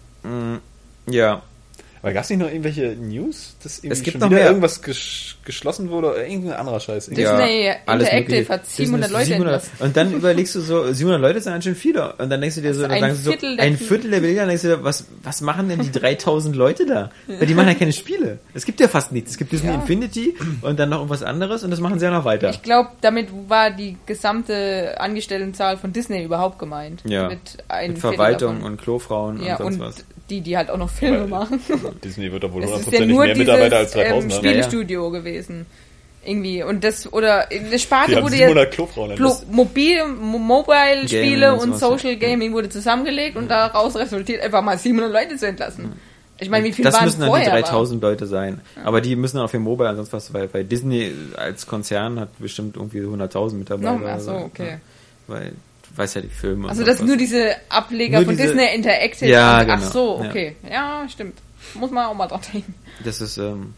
Ja. 1.07 1.41
Aber 2.01 2.13
gab 2.13 2.23
es 2.23 2.29
nicht 2.29 2.39
noch 2.39 2.47
irgendwelche 2.47 2.95
News, 2.95 3.55
dass 3.61 3.79
irgendwie 3.79 3.91
Es 3.91 4.03
gibt 4.03 4.13
schon 4.13 4.21
noch 4.21 4.29
wieder 4.29 4.39
mehr. 4.39 4.47
irgendwas 4.47 4.81
gesch 4.81 5.37
geschlossen 5.43 5.89
wurde 5.89 6.11
oder 6.11 6.27
irgendein 6.27 6.53
anderer 6.53 6.79
Scheiß? 6.79 7.07
Ja. 7.07 7.13
Disney 7.15 7.71
alles 7.85 8.03
Interactive 8.07 8.31
Mögliche. 8.35 8.53
hat 8.53 8.65
700 8.67 9.09
Disney 9.09 9.13
Leute 9.19 9.25
700. 9.25 9.53
entlassen. 9.63 9.85
Und 9.85 9.97
dann 9.97 10.13
überlegst 10.13 10.55
du 10.55 10.61
so, 10.61 10.93
700 10.93 11.21
Leute 11.21 11.41
sind 11.41 11.53
ganz 11.53 11.63
schön 11.63 11.75
viele. 11.75 12.13
Und 12.13 12.29
dann 12.29 12.39
denkst 12.41 12.55
du 12.55 12.61
dir 12.61 12.73
so, 12.73 12.81
dann 12.83 12.91
ein 12.91 13.01
denkst 13.01 13.17
du 13.19 13.23
so 13.25 13.31
Viertel 13.31 13.55
der 13.57 13.65
ein 13.65 13.77
Viertel 13.77 14.11
der 14.11 14.19
Berliner, 14.19 14.39
dann 14.41 14.49
denkst 14.49 14.61
du 14.63 14.67
dir, 14.69 14.83
was, 14.83 15.05
was 15.23 15.41
machen 15.41 15.67
denn 15.69 15.79
die 15.81 15.91
3000 15.99 16.55
Leute 16.55 16.85
da? 16.85 17.09
Weil 17.27 17.47
die 17.47 17.53
machen 17.55 17.67
ja 17.69 17.73
keine 17.73 17.91
Spiele. 17.93 18.39
Es 18.53 18.65
gibt 18.65 18.79
ja 18.79 18.87
fast 18.87 19.11
nichts. 19.11 19.31
Es 19.31 19.37
gibt 19.37 19.51
Disney 19.51 19.69
Ja. 19.69 19.75
Infinity 19.75 20.35
und 20.61 20.79
dann 20.79 20.89
noch 20.89 20.97
irgendwas 20.99 21.23
anderes 21.23 21.63
und 21.63 21.71
das 21.71 21.79
machen 21.79 21.99
sie 21.99 22.05
ja 22.05 22.11
noch 22.11 22.25
weiter. 22.25 22.49
Ich 22.51 22.61
glaube, 22.61 22.89
damit 23.01 23.27
war 23.49 23.71
die 23.71 23.97
gesamte 24.05 24.95
Angestelltenzahl 24.99 25.77
von 25.77 25.91
Disney 25.93 26.23
überhaupt 26.23 26.59
gemeint. 26.59 27.01
Ja. 27.05 27.27
Mit, 27.29 27.57
Mit 27.87 27.99
Verwaltung 27.99 28.57
davon. 28.57 28.71
und 28.73 28.81
Klofrauen 28.81 29.43
ja, 29.43 29.57
und 29.57 29.73
sonst 29.73 29.75
und 29.75 29.81
was. 29.81 30.05
die, 30.29 30.41
die 30.41 30.55
halt 30.55 30.69
auch 30.69 30.77
noch 30.77 30.89
Filme 30.89 31.25
machen. 31.27 31.59
Disney 32.03 32.31
wird 32.31 32.43
doch 32.43 32.51
wohl 32.53 32.61
ja 32.61 32.67
hundertprozentig 32.67 33.09
nur 33.09 33.25
mehr 33.25 33.33
dieses 33.33 33.47
Mitarbeiter 33.47 33.77
als 33.77 33.95
ähm, 33.95 34.01
3000 34.01 34.33
haben. 34.33 34.39
Spielestudio 34.45 35.09
gewesen. 35.11 35.65
Irgendwie. 36.25 36.63
Und 36.63 36.83
das, 36.83 37.11
oder 37.13 37.49
eine 37.49 37.69
Die 37.69 37.79
Sparte 37.79 38.21
wurde 38.21 38.33
ja 38.35 38.47
700 38.47 38.71
Klofrauen. 38.73 39.15
Plo 39.15 39.29
Das- 39.29 39.45
Mobil, 39.49 40.05
Mo- 40.05 40.37
Mobile-Spiele 40.37 41.39
Gaming 41.47 41.59
und 41.61 41.71
und 41.71 41.77
Social 41.79 42.11
ja. 42.11 42.15
Gaming 42.19 42.53
wurde 42.53 42.69
zusammengelegt 42.69 43.37
und 43.37 43.47
daraus 43.49 43.95
resultiert 43.95 44.41
einfach 44.41 44.61
mal 44.61 44.77
700 44.77 45.11
Leute 45.13 45.37
zu 45.37 45.47
entlassen. 45.47 45.93
Ich 46.41 46.49
meine, 46.49 46.65
wie 46.65 46.71
viel 46.71 46.85
das 46.85 46.93
waren 46.93 47.05
müssen 47.05 47.19
dann 47.21 47.29
die 47.29 47.43
vorher? 47.45 47.61
3000 47.61 48.01
Leute 48.01 48.25
sein. 48.25 48.61
Aber 48.83 49.01
die 49.01 49.15
müssen 49.17 49.37
dann 49.37 49.45
auf 49.45 49.51
dem 49.51 49.61
Mobile 49.63 49.89
und 49.89 49.95
sonst 49.97 50.13
was, 50.13 50.33
weil, 50.33 50.53
weil 50.53 50.63
Disney 50.63 51.11
als 51.35 51.67
Konzern 51.67 52.17
hat 52.19 52.29
bestimmt 52.39 52.77
irgendwie 52.77 52.99
100.000 53.01 53.53
Mitarbeiter. 53.55 53.99
Ach 54.15 54.19
so, 54.21 54.31
okay. 54.31 54.67
Ja. 54.71 54.77
Weil, 55.27 55.49
du 55.49 55.97
weißt 55.97 56.15
ja 56.15 56.21
die 56.21 56.29
Filme. 56.29 56.63
und 56.65 56.69
Also 56.69 56.83
das 56.85 56.97
sind 56.97 57.07
nur 57.07 57.17
diese 57.17 57.55
Ableger 57.67 58.19
Nur 58.19 58.25
von 58.27 58.37
diese- 58.37 58.47
Disney 58.53 58.73
Interactive. 58.73 59.29
Ja, 59.29 59.59
und, 59.61 59.69
Ach 59.69 59.75
genau. 59.79 59.89
so, 59.91 60.19
Ja. 60.23 60.29
okay. 60.29 60.55
Ja. 60.69 61.07
stimmt. 61.09 61.37
Muss 61.75 61.91
man 61.91 62.05
auch 62.05 62.13
mal 62.13 62.27
dran 62.27 62.41
denken. 62.53 62.75
Das 63.03 63.21
ist, 63.21 63.37
ähm, 63.37 63.73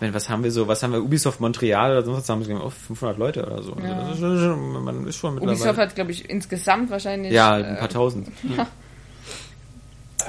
wenn, 0.00 0.12
was 0.12 0.28
haben 0.28 0.44
wir 0.44 0.50
so, 0.50 0.68
was 0.68 0.82
haben 0.82 0.92
wir, 0.92 1.02
Ubisoft 1.02 1.40
Montreal 1.40 1.92
oder 1.92 2.04
sonst 2.04 2.18
was 2.18 2.28
haben 2.28 2.46
wir, 2.46 2.64
oh, 2.64 2.70
500 2.70 3.18
Leute 3.18 3.46
oder 3.46 3.62
so. 3.62 3.76
Ja. 3.82 4.00
Also 4.00 4.32
ist 4.32 4.40
schon, 4.40 4.84
man 4.84 5.06
ist 5.06 5.16
schon 5.16 5.34
mittlerweile. 5.34 5.58
Ubisoft 5.58 5.78
hat, 5.78 5.94
glaube 5.94 6.10
ich, 6.10 6.28
insgesamt 6.28 6.90
wahrscheinlich... 6.90 7.32
ja, 7.32 7.54
ein 7.54 7.76
paar 7.76 7.90
äh, 7.90 7.92
tausend. 7.92 8.28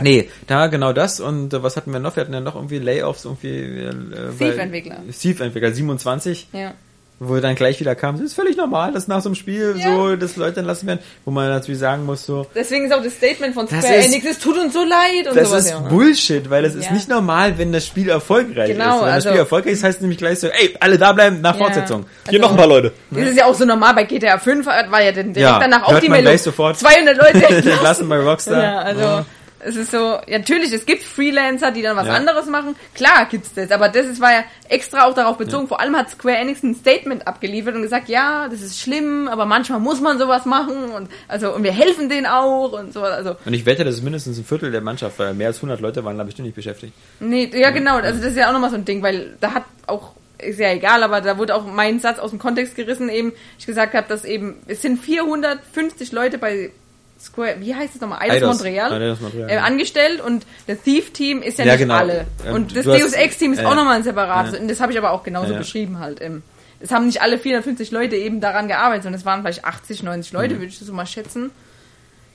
Nee, 0.01 0.30
da 0.48 0.67
genau 0.67 0.91
das 0.91 1.22
und 1.22 1.53
äh, 1.53 1.64
was 1.64 1.77
hatten 1.77 1.93
wir 1.93 1.99
noch? 1.99 2.17
Wir 2.17 2.22
hatten 2.22 2.33
ja 2.33 2.41
noch 2.41 2.56
irgendwie 2.56 2.80
Layoffs 2.80 3.24
irgendwie. 3.24 3.48
Äh, 3.48 4.32
Thief-Entwickler. 4.38 5.03
Thief-Entwickler, 5.09 5.72
27. 5.72 6.49
Ja. 6.51 6.74
Wo 7.19 7.38
dann 7.38 7.56
gleich 7.56 7.80
wieder 7.80 7.95
kam, 7.95 8.16
das 8.16 8.26
ist 8.26 8.34
völlig 8.34 8.58
normal, 8.58 8.92
dass 8.92 9.08
nach 9.08 9.22
so 9.22 9.30
einem 9.30 9.35
Spiel 9.35 9.76
Ja. 9.77 9.95
so, 9.95 10.16
dass 10.18 10.35
Leute 10.35 10.60
entlassen 10.60 10.85
werden, 10.88 11.00
wo 11.24 11.32
man 11.32 11.48
natürlich 11.48 11.80
sagen 11.80 12.06
muss, 12.06 12.26
so, 12.26 12.45
Deswegen 12.53 12.85
ist 12.85 12.92
auch 12.94 13.02
das 13.02 13.14
Statement 13.14 13.53
von 13.53 13.68
Das 13.68 13.80
Square 13.80 13.95
ist- 14.00 14.06
Enix, 14.08 14.26
es 14.32 14.40
tut 14.40 14.58
uns 14.58 14.74
so 14.74 14.84
leid 14.84 15.27
und 15.30 15.35
das 15.38 15.48
sowas. 15.50 15.66
ist 15.66 15.72
ja. 15.72 15.80
Bullshit, 15.80 16.50
weil 16.50 16.66
es 16.66 16.76
ist 16.76 16.88
Ja. 16.88 16.92
nicht 16.94 17.08
normal, 17.08 17.58
wenn 17.58 17.72
das 17.72 17.85
Spiel 17.85 18.10
erfolgreich 18.10 18.72
Genau, 18.72 18.98
ist. 18.98 19.02
Wenn 19.02 19.10
also- 19.10 19.14
das 19.16 19.24
Spiel 19.24 19.40
erfolgreich 19.40 19.74
ist, 19.74 19.84
heißt 19.84 19.95
es 19.98 20.02
nämlich 20.02 20.18
gleich 20.18 20.40
so, 20.40 20.48
ey, 20.48 20.76
alle 20.80 20.98
da 20.98 21.14
bleiben 21.14 21.40
nach 21.42 21.53
Ja. 21.56 21.58
Fortsetzung. 21.64 22.06
Hier 22.30 22.40
Also- 22.40 22.42
noch 22.42 22.52
ein 22.52 22.58
paar 22.58 22.68
Leute. 22.68 22.92
Das 23.11 23.30
ist 23.30 23.38
ja 23.38 23.45
auch 23.45 23.56
so 23.56 23.64
normal, 23.66 23.94
bei 23.94 24.03
GTA 24.03 24.38
5 24.38 24.66
war 24.66 25.02
ja 25.02 25.11
dann 25.14 25.32
direkt 25.34 25.38
Ja, 25.38 25.60
danach 25.60 25.84
auch 25.84 25.94
hört 25.94 26.03
die 26.03 26.10
man 26.10 26.22
Meldung. 26.24 26.38
sofort. 26.38 26.77
200 26.77 27.18
Leute 27.18 27.34
entlassen. 27.45 27.72
Entlassen 27.72 28.10
bei 28.10 28.19
Rockstar. 28.19 28.61
Ja, 28.64 28.77
also 28.80 29.26
es 29.66 29.76
ist 29.76 29.92
so, 29.92 29.98
ja, 30.27 30.38
natürlich, 30.38 30.72
es 30.72 30.85
gibt 30.85 31.03
Freelancer, 31.03 31.72
die 31.72 31.82
dann 31.82 31.98
was 31.98 32.08
Ja. 32.08 32.14
anderes 32.14 32.45
machen. 32.45 32.76
Klar 32.94 33.26
gibt's 33.30 33.53
das, 33.53 33.72
aber 33.72 33.90
das 33.90 34.06
ist, 34.06 34.22
war 34.22 34.32
ja 34.32 34.44
extra 34.69 35.06
auch 35.06 35.14
darauf 35.14 35.38
bezogen. 35.38 35.68
Vor 35.68 35.80
allem 35.80 35.95
hat 35.98 36.10
Square 36.11 36.38
Enix 36.38 36.64
ein 36.64 36.76
Statement 36.76 37.27
abgeliefert 37.27 37.76
und 37.76 37.82
gesagt, 37.82 38.08
ja, 38.10 38.48
das 38.48 38.61
ist 38.61 38.80
schlimm, 38.80 39.27
aber 39.27 39.45
manchmal 39.45 39.80
muss 39.80 40.00
man 40.02 40.19
sowas 40.19 40.45
machen 40.45 40.92
und 40.92 41.10
also 41.27 41.53
und 41.53 41.64
wir 41.64 41.72
helfen 41.72 42.10
denen 42.10 42.26
auch 42.27 42.72
und 42.72 42.94
so. 42.94 43.02
Also 43.02 43.35
Und 43.45 43.53
ich 43.53 43.66
wette, 43.66 43.84
das 43.84 43.95
ist 43.95 44.03
mindestens 44.03 44.38
ein 44.38 44.45
Viertel 44.45 44.72
der 44.72 44.82
Mannschaft, 44.82 45.18
weil 45.19 45.34
mehr 45.34 45.48
als 45.48 45.58
100 45.58 45.82
Leute 45.82 46.06
waren 46.06 46.18
da 46.18 46.24
bestimmt 46.24 46.45
nicht 46.48 46.56
beschäftigt. 46.56 46.94
nee, 47.19 47.50
ja 47.53 47.72
genau, 47.72 47.95
also 47.98 48.19
das 48.22 48.32
ist 48.32 48.38
ja 48.38 48.48
auch 48.50 48.53
nochmal 48.53 48.69
so 48.69 48.76
ein 48.76 48.85
Ding, 48.85 49.02
weil 49.02 49.35
da 49.40 49.53
hat 49.53 49.64
auch 49.88 50.11
ist 50.38 50.60
ja 50.60 50.69
egal, 50.74 51.02
aber 51.02 51.22
da 51.22 51.38
wurde 51.38 51.56
auch 51.56 51.66
mein 51.66 52.00
Satz 52.02 52.19
aus 52.19 52.30
dem 52.32 52.40
Kontext 52.40 52.76
gerissen, 52.76 53.08
eben, 53.08 53.32
ich 53.58 53.66
gesagt 53.66 53.94
habe, 53.94 54.06
dass 54.10 54.26
eben, 54.26 54.56
es 54.68 54.82
sind 54.82 55.00
450 55.02 56.11
Leute 56.11 56.38
bei 56.38 56.72
Square, 57.19 57.56
wie 57.60 57.74
heißt 57.74 57.95
es 57.95 58.02
nochmal? 58.02 58.19
Eidos, 58.22 58.35
Eidos. 58.38 58.50
Montreal, 58.50 58.94
Eidos 58.94 59.22
Montreal, 59.22 59.50
äh, 59.50 59.56
ja. 59.56 59.64
angestellt 59.64 60.22
und 60.22 60.45
das 60.68 60.82
Thief-Team 60.82 61.42
ist 61.42 61.58
ja, 61.58 61.66
Ja, 61.66 61.72
nicht 61.74 61.82
genau. 61.82 61.95
alle. 61.95 62.26
Ähm, 62.45 62.53
Und 62.56 62.76
das 62.76 62.84
du 62.85 62.94
hast- 62.94 63.02
Deus 63.02 63.14
Ex-Team 63.14 63.53
ist 63.53 63.60
ja, 63.61 63.66
auch 63.66 63.72
ja. 63.72 63.76
nochmal 63.77 63.95
ein 63.95 64.03
separates. 64.03 64.53
Ja. 64.53 64.60
Und 64.60 64.68
das 64.69 64.80
habe 64.82 64.92
ich 64.92 64.98
aber 64.98 65.11
auch 65.11 65.24
genauso 65.24 65.48
Ja, 65.48 65.53
ja. 65.53 65.58
beschrieben 65.60 66.00
halt. 66.00 66.22
Ähm, 66.22 66.44
es 66.80 66.92
haben 66.92 67.06
nicht 67.08 67.22
alle 67.22 67.38
450 67.40 67.90
Leute 67.92 68.16
eben 68.16 68.42
daran 68.42 68.68
gearbeitet, 68.68 69.03
sondern 69.03 69.19
es 69.19 69.26
waren 69.26 69.42
vielleicht 69.42 69.66
80, 69.66 70.03
90 70.03 70.34
Leute, 70.34 70.56
würde 70.56 70.66
ich 70.66 70.77
so 70.77 70.94
mal 70.94 71.06
schätzen. 71.08 71.52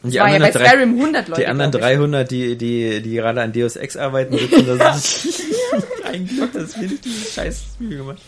Und 0.02 0.14
Es 0.14 0.18
war 0.18 0.30
ja 0.32 0.38
bei 0.38 0.50
drei- 0.50 0.66
Skyrim 0.66 0.94
100 0.98 1.28
Leute. 1.28 1.42
Die 1.42 1.46
anderen 1.46 1.70
glaub 1.72 1.82
ich. 1.82 1.88
300, 1.88 2.30
die, 2.30 2.56
die, 2.56 3.02
die 3.02 3.14
gerade 3.16 3.42
an 3.42 3.52
Deus 3.52 3.76
Ex 3.76 3.98
arbeiten, 3.98 4.36
sitzen 4.38 4.66
da 4.78 4.94
so. 4.96 5.28
Ein 6.04 6.26
Glück, 6.26 6.52
dass 6.54 6.80
wir 6.80 6.88
nicht 6.88 7.04
dieses 7.04 7.34
scheiß 7.34 7.62
Spiel 7.74 7.98
gemacht 7.98 8.18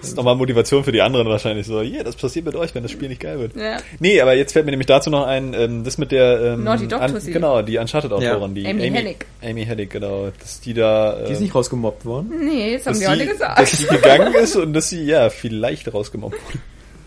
Das 0.00 0.08
ist 0.08 0.16
nochmal 0.16 0.34
Motivation 0.34 0.82
für 0.82 0.92
die 0.92 1.00
anderen 1.00 1.28
wahrscheinlich 1.28 1.66
so. 1.66 1.80
Yeah, 1.80 2.02
das 2.02 2.16
passiert 2.16 2.44
mit 2.44 2.56
euch, 2.56 2.74
wenn 2.74 2.82
das 2.82 2.90
Spiel 2.90 3.08
nicht 3.08 3.20
geil 3.20 3.38
wird. 3.38 3.56
Ja. 3.56 3.76
Nee, 4.00 4.20
aber 4.20 4.34
jetzt 4.34 4.52
fällt 4.52 4.64
mir 4.64 4.72
nämlich 4.72 4.86
dazu 4.86 5.10
noch 5.10 5.26
ein, 5.26 5.54
ähm, 5.54 5.84
das 5.84 5.98
mit 5.98 6.10
der 6.10 6.40
ähm, 6.40 6.64
Naughty 6.64 6.88
Dog 6.88 7.00
an. 7.00 7.18
Genau, 7.24 7.62
die 7.62 7.78
Uncharted-Autorin, 7.78 8.54
die 8.54 8.66
Amy 8.66 8.90
Hennig. 8.90 9.26
Amy 9.42 9.64
Hennig, 9.64 9.90
genau. 9.90 10.30
Dass 10.40 10.60
die 10.60 10.74
da 10.74 11.20
äh, 11.20 11.26
Die 11.26 11.32
ist 11.32 11.40
nicht 11.40 11.54
rausgemobbt 11.54 12.04
worden. 12.04 12.32
Nee, 12.40 12.76
das 12.76 12.86
haben 12.86 12.92
dass, 12.94 13.00
die 13.00 13.08
heute 13.08 13.20
sie, 13.20 13.26
gesagt. 13.28 13.58
dass 13.58 13.72
sie 13.72 13.86
gegangen 13.86 14.34
ist 14.34 14.56
und 14.56 14.72
dass 14.72 14.88
sie 14.88 15.04
ja 15.04 15.30
vielleicht 15.30 15.92
rausgemobbt 15.92 16.38
wurde. 16.46 16.58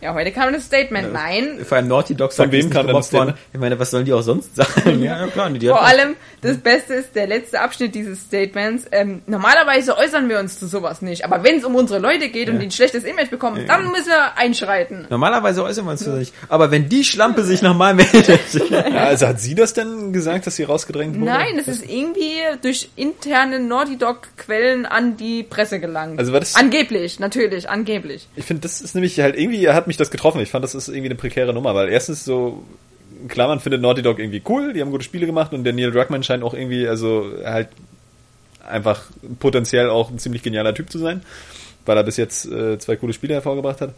Ja, 0.05 0.13
heute 0.13 0.31
kam 0.31 0.53
das 0.53 0.65
Statement. 0.65 1.13
Nein, 1.13 1.65
Vor 1.65 1.77
allem 1.77 1.87
Naughty 1.87 2.13
Dog 2.13 2.31
Von 2.31 2.43
sagt, 2.45 2.51
wem 2.51 2.69
kam 2.69 2.85
das 2.85 3.11
worden. 3.11 3.33
Ich 3.51 3.59
meine, 3.59 3.79
was 3.79 3.89
sollen 3.89 4.05
die 4.05 4.13
auch 4.13 4.21
sonst 4.21 4.55
sagen? 4.55 5.01
ja, 5.01 5.19
ja 5.19 5.25
klar. 5.25 5.49
Die 5.49 5.67
Vor 5.67 5.83
allem, 5.83 6.15
das 6.41 6.57
Beste 6.57 6.93
ist 6.93 7.15
der 7.15 7.25
letzte 7.25 7.59
Abschnitt 7.59 7.95
dieses 7.95 8.21
Statements. 8.21 8.85
Ähm, 8.91 9.23
normalerweise 9.25 9.97
äußern 9.97 10.29
wir 10.29 10.37
uns 10.39 10.59
zu 10.59 10.67
sowas 10.67 11.01
nicht, 11.01 11.25
aber 11.25 11.43
wenn 11.43 11.57
es 11.57 11.63
um 11.65 11.73
unsere 11.73 11.99
Leute 11.99 12.29
geht 12.29 12.51
und 12.51 12.59
die 12.59 12.67
ein 12.67 12.71
schlechtes 12.71 13.03
Image 13.03 13.31
bekommen, 13.31 13.65
dann 13.65 13.87
müssen 13.91 14.09
wir 14.09 14.37
einschreiten. 14.37 15.07
Normalerweise 15.09 15.63
äußern 15.63 15.85
wir 15.85 15.91
uns 15.93 16.03
das 16.03 16.13
nicht. 16.19 16.33
Aber 16.49 16.69
wenn 16.69 16.87
die 16.87 17.03
Schlampe 17.03 17.41
sich 17.43 17.63
nochmal 17.63 17.95
meldet. 17.95 18.41
Ja, 18.69 18.81
also 19.05 19.25
hat 19.25 19.39
sie 19.39 19.55
das 19.55 19.73
denn 19.73 20.13
gesagt, 20.13 20.45
dass 20.45 20.55
sie 20.55 20.63
rausgedrängt 20.65 21.15
wurde? 21.15 21.25
Nein, 21.25 21.57
es 21.57 21.67
ist 21.67 21.83
irgendwie 21.89 22.31
durch 22.61 22.89
interne 22.95 23.59
Naughty 23.59 23.97
Dog 23.97 24.27
Quellen 24.37 24.85
an 24.85 25.17
die 25.17 25.41
Presse 25.41 25.79
gelangt. 25.79 26.19
Also 26.19 26.31
war 26.31 26.41
das- 26.41 26.55
angeblich, 26.55 27.19
natürlich, 27.19 27.67
angeblich. 27.69 28.27
Ich 28.35 28.45
finde, 28.45 28.61
das 28.61 28.81
ist 28.81 28.93
nämlich 28.93 29.19
halt 29.19 29.35
irgendwie, 29.35 29.67
hat 29.69 29.87
mich 29.87 29.94
das 29.97 30.11
getroffen. 30.11 30.41
Ich 30.41 30.49
fand, 30.49 30.63
das 30.63 30.75
ist 30.75 30.87
irgendwie 30.87 31.07
eine 31.07 31.15
prekäre 31.15 31.53
Nummer, 31.53 31.75
weil 31.75 31.89
erstens 31.89 32.25
so, 32.25 32.63
klar, 33.27 33.47
man 33.47 33.59
findet 33.59 33.81
Naughty 33.81 34.01
Dog 34.01 34.19
irgendwie 34.19 34.41
cool, 34.47 34.73
die 34.73 34.81
haben 34.81 34.91
gute 34.91 35.03
Spiele 35.03 35.25
gemacht 35.25 35.53
und 35.53 35.63
der 35.63 35.73
Neil 35.73 35.91
Druckmann 35.91 36.23
scheint 36.23 36.43
auch 36.43 36.53
irgendwie, 36.53 36.87
also 36.87 37.31
halt 37.43 37.69
einfach 38.67 39.03
potenziell 39.39 39.89
auch 39.89 40.09
ein 40.09 40.19
ziemlich 40.19 40.43
genialer 40.43 40.73
Typ 40.73 40.89
zu 40.89 40.97
sein, 40.97 41.21
weil 41.85 41.97
er 41.97 42.03
bis 42.03 42.17
jetzt 42.17 42.45
äh, 42.45 42.77
zwei 42.79 42.95
coole 42.95 43.13
Spiele 43.13 43.33
hervorgebracht 43.33 43.81
hat. 43.81 43.93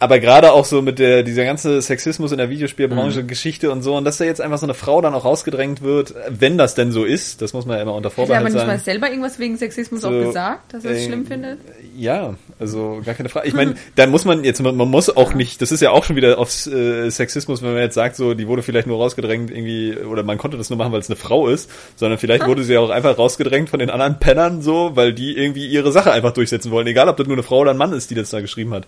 Aber 0.00 0.20
gerade 0.20 0.52
auch 0.52 0.64
so 0.64 0.80
mit 0.80 1.00
der, 1.00 1.24
dieser 1.24 1.44
ganze 1.44 1.82
Sexismus 1.82 2.30
in 2.30 2.38
der 2.38 2.50
Videospielbranche, 2.50 3.24
Geschichte 3.24 3.72
und 3.72 3.82
so, 3.82 3.96
und 3.96 4.04
dass 4.04 4.18
da 4.18 4.24
jetzt 4.24 4.40
einfach 4.40 4.58
so 4.58 4.66
eine 4.66 4.74
Frau 4.74 5.00
dann 5.00 5.12
auch 5.12 5.24
rausgedrängt 5.24 5.82
wird, 5.82 6.14
wenn 6.28 6.56
das 6.56 6.76
denn 6.76 6.92
so 6.92 7.04
ist, 7.04 7.42
das 7.42 7.52
muss 7.52 7.66
man 7.66 7.76
ja 7.78 7.82
immer 7.82 7.94
unter 7.94 8.10
Hat 8.10 8.16
er 8.18 8.22
aber 8.22 8.26
Vorbehalt 8.26 8.54
nicht 8.54 8.54
mal 8.54 8.66
sagen. 8.66 8.84
selber 8.84 9.08
irgendwas 9.08 9.40
wegen 9.40 9.56
Sexismus 9.56 10.02
So, 10.02 10.08
auch 10.08 10.12
gesagt, 10.12 10.72
dass 10.72 10.84
er 10.84 10.92
es 10.92 10.98
ähm, 10.98 11.06
schlimm 11.06 11.26
findet? 11.26 11.58
Ja, 11.96 12.36
also 12.60 13.00
gar 13.04 13.16
keine 13.16 13.28
Frage. 13.28 13.48
Ich 13.48 13.54
meine, 13.54 13.74
dann 13.96 14.10
muss 14.10 14.24
man 14.24 14.44
jetzt, 14.44 14.62
man, 14.62 14.76
man 14.76 14.88
muss 14.88 15.14
auch 15.16 15.34
nicht, 15.34 15.60
das 15.62 15.72
ist 15.72 15.80
ja 15.80 15.90
auch 15.90 16.04
schon 16.04 16.14
wieder 16.14 16.38
auf 16.38 16.66
äh, 16.66 17.10
Sexismus, 17.10 17.62
wenn 17.62 17.72
man 17.72 17.82
jetzt 17.82 17.94
sagt, 17.94 18.14
so, 18.14 18.34
die 18.34 18.46
wurde 18.46 18.62
vielleicht 18.62 18.86
nur 18.86 18.98
rausgedrängt 18.98 19.50
irgendwie, 19.50 19.96
oder 19.96 20.22
man 20.22 20.38
konnte 20.38 20.56
das 20.56 20.70
nur 20.70 20.76
machen, 20.76 20.92
weil 20.92 21.00
es 21.00 21.10
eine 21.10 21.16
Frau 21.16 21.48
ist, 21.48 21.68
sondern 21.96 22.20
vielleicht 22.20 22.46
wurde 22.46 22.62
sie 22.62 22.78
auch 22.78 22.90
einfach 22.90 23.18
rausgedrängt 23.18 23.68
von 23.68 23.80
den 23.80 23.90
anderen 23.90 24.20
Pennern 24.20 24.62
so, 24.62 24.92
weil 24.94 25.12
die 25.12 25.36
irgendwie 25.36 25.66
ihre 25.66 25.90
Sache 25.90 26.12
einfach 26.12 26.32
durchsetzen 26.32 26.70
wollen, 26.70 26.86
egal 26.86 27.08
ob 27.08 27.16
das 27.16 27.26
nur 27.26 27.34
eine 27.34 27.42
Frau 27.42 27.58
oder 27.58 27.72
ein 27.72 27.76
Mann 27.76 27.92
ist, 27.92 28.10
die 28.10 28.14
das 28.14 28.30
da 28.30 28.40
geschrieben 28.40 28.72
hat. 28.74 28.86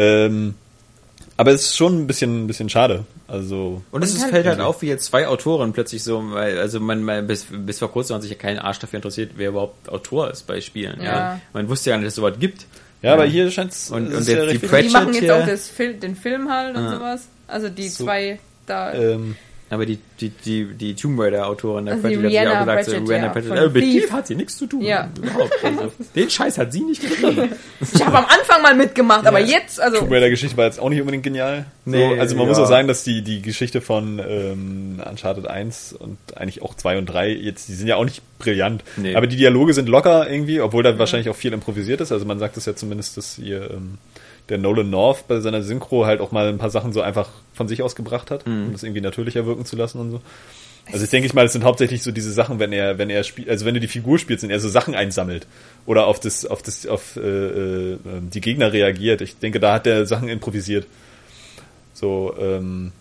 Ähm, 0.00 0.54
aber 1.36 1.52
es 1.52 1.62
ist 1.62 1.76
schon 1.76 2.00
ein 2.02 2.06
bisschen, 2.06 2.44
ein 2.44 2.46
bisschen 2.46 2.68
schade. 2.68 3.04
Also, 3.28 3.82
Und 3.92 4.02
es 4.02 4.14
ist, 4.14 4.22
halt- 4.22 4.32
fällt 4.32 4.46
halt 4.46 4.60
auf, 4.60 4.82
wie 4.82 4.86
jetzt 4.88 5.04
zwei 5.04 5.26
Autoren 5.28 5.72
plötzlich 5.72 6.02
so, 6.02 6.22
weil, 6.32 6.58
also 6.58 6.80
man, 6.80 7.02
man 7.02 7.26
bis, 7.26 7.46
bis 7.48 7.78
vor 7.78 7.90
kurzem 7.92 8.16
hat 8.16 8.22
sich 8.22 8.30
ja 8.32 8.36
kein 8.36 8.58
Arsch 8.58 8.78
dafür 8.80 8.96
interessiert, 8.98 9.32
wer 9.36 9.50
überhaupt 9.50 9.88
Autor 9.88 10.30
ist 10.30 10.46
bei 10.46 10.60
Spielen. 10.60 10.98
Ja. 11.00 11.04
Ja. 11.34 11.40
Man 11.52 11.68
wusste 11.68 11.90
ja 11.90 11.96
nicht, 11.96 12.06
dass 12.06 12.12
es 12.12 12.16
sowas 12.16 12.34
gibt. 12.40 12.66
ja, 13.02 13.12
aber 13.14 13.24
hier 13.24 13.50
scheint 13.50 13.72
es 13.72 13.90
Und- 13.90 14.08
und 14.08 14.12
ist 14.14 14.28
der- 14.28 14.44
ja 14.46 14.52
die 14.52 14.58
Die 14.58 14.88
machen 14.90 15.08
jetzt 15.14 15.20
hier- 15.20 15.36
auch 15.36 15.46
das 15.46 15.68
Fil 15.68 15.94
den 15.94 16.16
Film 16.16 16.50
halt 16.52 16.76
und 16.76 16.82
Ah. 16.84 16.96
sowas. 16.96 17.28
Also 17.46 17.68
die 17.68 17.88
So. 17.88 18.04
zwei 18.04 18.38
da. 18.66 18.92
ähm, 18.92 19.36
Aber 19.72 19.86
die, 19.86 19.98
die, 20.20 20.30
die, 20.30 20.64
die 20.74 20.96
Tomb 20.96 21.20
Raider-Autorin, 21.20 21.86
der 21.86 21.94
Also 21.94 22.08
hat 22.08 22.12
ja 22.12 22.18
auch 22.18 22.58
gesagt, 22.60 22.84
so, 22.84 22.90
Pratchett, 22.90 23.08
Rihanna 23.08 23.26
ja, 23.26 23.32
Pratchett, 23.32 23.52
äh, 23.52 23.68
mit 23.68 23.74
Thief. 23.74 24.02
Thief 24.02 24.12
hat 24.12 24.26
sie 24.26 24.34
nichts 24.34 24.58
zu 24.58 24.66
tun. 24.66 24.82
Ja. 24.82 25.08
Überhaupt. 25.16 25.52
Also, 25.62 25.92
den 26.16 26.28
Scheiß 26.28 26.58
hat 26.58 26.72
sie 26.72 26.80
nicht 26.80 27.00
geschrieben. 27.00 27.52
Ich 27.94 28.04
habe 28.04 28.18
am 28.18 28.24
Anfang 28.26 28.62
mal 28.62 28.74
mitgemacht, 28.74 29.26
aber 29.26 29.38
jetzt, 29.38 29.80
also. 29.80 29.98
Tomb 29.98 30.10
Raider 30.10 30.28
Geschichte 30.28 30.56
war 30.56 30.64
jetzt 30.64 30.80
auch 30.80 30.88
nicht 30.88 31.00
unbedingt 31.00 31.22
genial. 31.22 31.66
Nee, 31.84 32.14
so, 32.14 32.20
also 32.20 32.34
man 32.34 32.44
ja. 32.44 32.48
muss 32.48 32.58
auch 32.58 32.66
sagen, 32.66 32.88
dass 32.88 33.04
die, 33.04 33.22
die 33.22 33.42
Geschichte 33.42 33.80
von 33.80 34.20
ähm, 34.26 35.00
Uncharted 35.08 35.46
1 35.46 35.92
und 35.92 36.18
eigentlich 36.36 36.62
auch 36.62 36.74
2 36.74 36.98
und 36.98 37.06
3 37.06 37.30
jetzt, 37.30 37.68
die 37.68 37.74
sind 37.74 37.86
ja 37.86 37.96
auch 37.96 38.04
nicht 38.04 38.22
brillant. 38.38 38.82
Nee. 38.96 39.14
Aber 39.14 39.28
die 39.28 39.36
Dialoge 39.36 39.72
sind 39.72 39.88
locker 39.88 40.28
irgendwie, 40.28 40.60
obwohl 40.60 40.82
da 40.82 40.98
wahrscheinlich 40.98 41.28
auch 41.28 41.36
viel 41.36 41.52
improvisiert 41.52 42.00
ist. 42.00 42.10
Also 42.10 42.26
man 42.26 42.40
sagt 42.40 42.56
es 42.56 42.66
ja 42.66 42.74
zumindest, 42.74 43.16
dass 43.16 43.38
ihr 43.38 43.70
ähm, 43.70 43.98
der 44.50 44.58
Nolan 44.58 44.90
North 44.90 45.26
bei 45.28 45.40
seiner 45.40 45.62
Synchro 45.62 46.04
halt 46.04 46.20
auch 46.20 46.32
mal 46.32 46.48
ein 46.48 46.58
paar 46.58 46.70
Sachen 46.70 46.92
so 46.92 47.00
einfach 47.00 47.30
von 47.54 47.68
sich 47.68 47.82
aus 47.82 47.96
gebracht 47.96 48.30
hat, 48.30 48.46
Mhm. 48.46 48.66
um 48.66 48.72
das 48.72 48.82
irgendwie 48.82 49.00
natürlicher 49.00 49.46
wirken 49.46 49.64
zu 49.64 49.76
lassen 49.76 49.98
und 50.00 50.10
so. 50.10 50.20
Also 50.92 51.04
ich 51.04 51.10
denke 51.10 51.26
ich 51.26 51.34
mal, 51.34 51.44
es 51.46 51.52
sind 51.52 51.62
hauptsächlich 51.62 52.02
so 52.02 52.10
diese 52.10 52.32
Sachen, 52.32 52.58
wenn 52.58 52.72
er, 52.72 52.98
wenn 52.98 53.10
er 53.10 53.22
spielt, 53.22 53.48
also 53.48 53.64
wenn 53.64 53.74
du 53.74 53.80
die 53.80 53.86
Figur 53.86 54.18
spielst 54.18 54.42
und 54.42 54.50
er 54.50 54.58
so 54.58 54.68
Sachen 54.68 54.94
einsammelt 54.96 55.46
oder 55.86 56.06
auf 56.06 56.18
das, 56.18 56.44
auf 56.44 56.62
das, 56.62 56.84
auf 56.86 57.16
äh, 57.16 57.20
äh, 57.92 57.98
die 58.32 58.40
Gegner 58.40 58.72
reagiert. 58.72 59.20
Ich 59.20 59.38
denke, 59.38 59.60
da 59.60 59.74
hat 59.74 59.86
er 59.86 60.04
Sachen 60.06 60.28
improvisiert. 60.28 60.86
So, 61.94 62.34
ähm, 62.40 62.92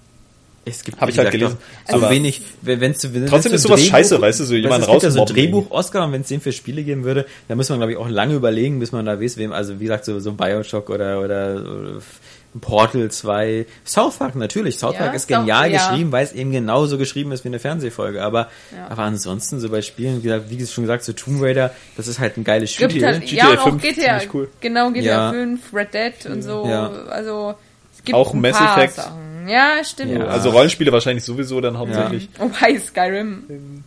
Es 0.65 0.83
gibt, 0.83 0.99
Hab 0.99 1.07
wie 1.07 1.11
ich 1.13 1.17
halt 1.17 1.31
gelesen. 1.31 1.57
So 1.87 1.95
Aber 1.95 2.09
wenig, 2.11 2.41
wenn 2.61 2.81
es 2.91 3.13
wenn 3.13 3.25
trotzdem 3.25 3.51
wenn's 3.51 3.61
ist 3.61 3.67
sowas 3.67 3.79
Drehbuch- 3.81 3.89
scheiße, 3.89 4.21
weißt 4.21 4.39
du, 4.41 4.43
so 4.43 4.55
jemanden 4.55 4.83
es 4.83 4.89
gibt 4.89 5.03
ja 5.03 5.09
so 5.09 5.19
rausmobben 5.21 5.35
Drehbuch-Oscar 5.35 6.05
und 6.05 6.11
wenn 6.11 6.21
es 6.21 6.27
den 6.27 6.41
für 6.41 6.51
Spiele 6.51 6.83
geben 6.83 7.03
würde, 7.05 7.25
dann 7.47 7.57
muss 7.57 7.69
man, 7.69 7.79
glaube 7.79 7.93
ich, 7.93 7.97
auch 7.97 8.09
lange 8.09 8.35
überlegen, 8.35 8.79
bis 8.79 8.91
man 8.91 9.05
da 9.05 9.19
weiß, 9.19 9.37
wem, 9.37 9.51
also 9.51 9.79
wie 9.79 9.85
gesagt, 9.85 10.05
so, 10.05 10.19
so 10.19 10.33
Bioshock 10.33 10.89
oder, 10.89 11.21
oder, 11.21 11.53
oder 11.63 12.01
Portal 12.61 13.09
2. 13.11 13.65
South 13.85 14.17
Park 14.17 14.35
natürlich. 14.35 14.77
South 14.79 14.95
Ja, 14.95 15.01
Park 15.03 15.15
ist 15.15 15.27
genial 15.27 15.71
ja. 15.71 15.77
geschrieben, 15.89 16.11
weil 16.11 16.23
es 16.25 16.33
eben 16.33 16.51
genauso 16.51 16.97
geschrieben 16.97 17.31
ist 17.31 17.43
wie 17.43 17.49
eine 17.49 17.59
Fernsehfolge. 17.59 18.21
Aber, 18.23 18.49
Ja. 18.75 18.87
aber 18.89 19.03
ansonsten 19.03 19.59
so 19.59 19.69
bei 19.69 19.81
Spielen, 19.81 20.19
wie, 20.23 20.27
gesagt, 20.27 20.49
wie 20.49 20.65
schon 20.65 20.83
gesagt, 20.83 21.03
so 21.03 21.13
Tomb 21.13 21.41
Raider, 21.41 21.71
das 21.95 22.07
ist 22.07 22.19
halt 22.19 22.37
ein 22.37 22.43
geiles 22.43 22.71
Spiel. 22.73 22.87
gibt 22.87 23.03
halt, 23.05 23.21
GTA 23.21 23.35
ja, 23.35 23.49
und 23.51 23.59
auch 23.59 23.63
5 23.69 23.81
GTA, 23.83 24.19
cool. 24.33 24.49
genau, 24.61 24.89
GTA 24.91 25.03
Ja. 25.05 25.31
5, 25.31 25.61
Red 25.73 25.93
Dead 25.93 26.25
und 26.31 26.41
so, 26.41 26.65
Ja. 26.67 26.89
also, 27.09 27.53
es 27.95 28.03
gibt 28.03 28.15
Auch 28.17 28.33
ein 28.33 28.41
Mass 28.41 28.57
paar 28.57 28.77
Effect. 28.77 28.95
Sachen. 28.95 29.28
Ja, 29.47 29.83
stimmt. 29.83 30.11
Ja. 30.17 30.25
Also 30.25 30.49
Rollenspiele 30.49 30.91
wahrscheinlich 30.91 31.23
sowieso 31.23 31.61
dann 31.61 31.77
hauptsächlich. 31.77 32.29
Wobei 32.37 32.77
Skyrim, 32.79 33.83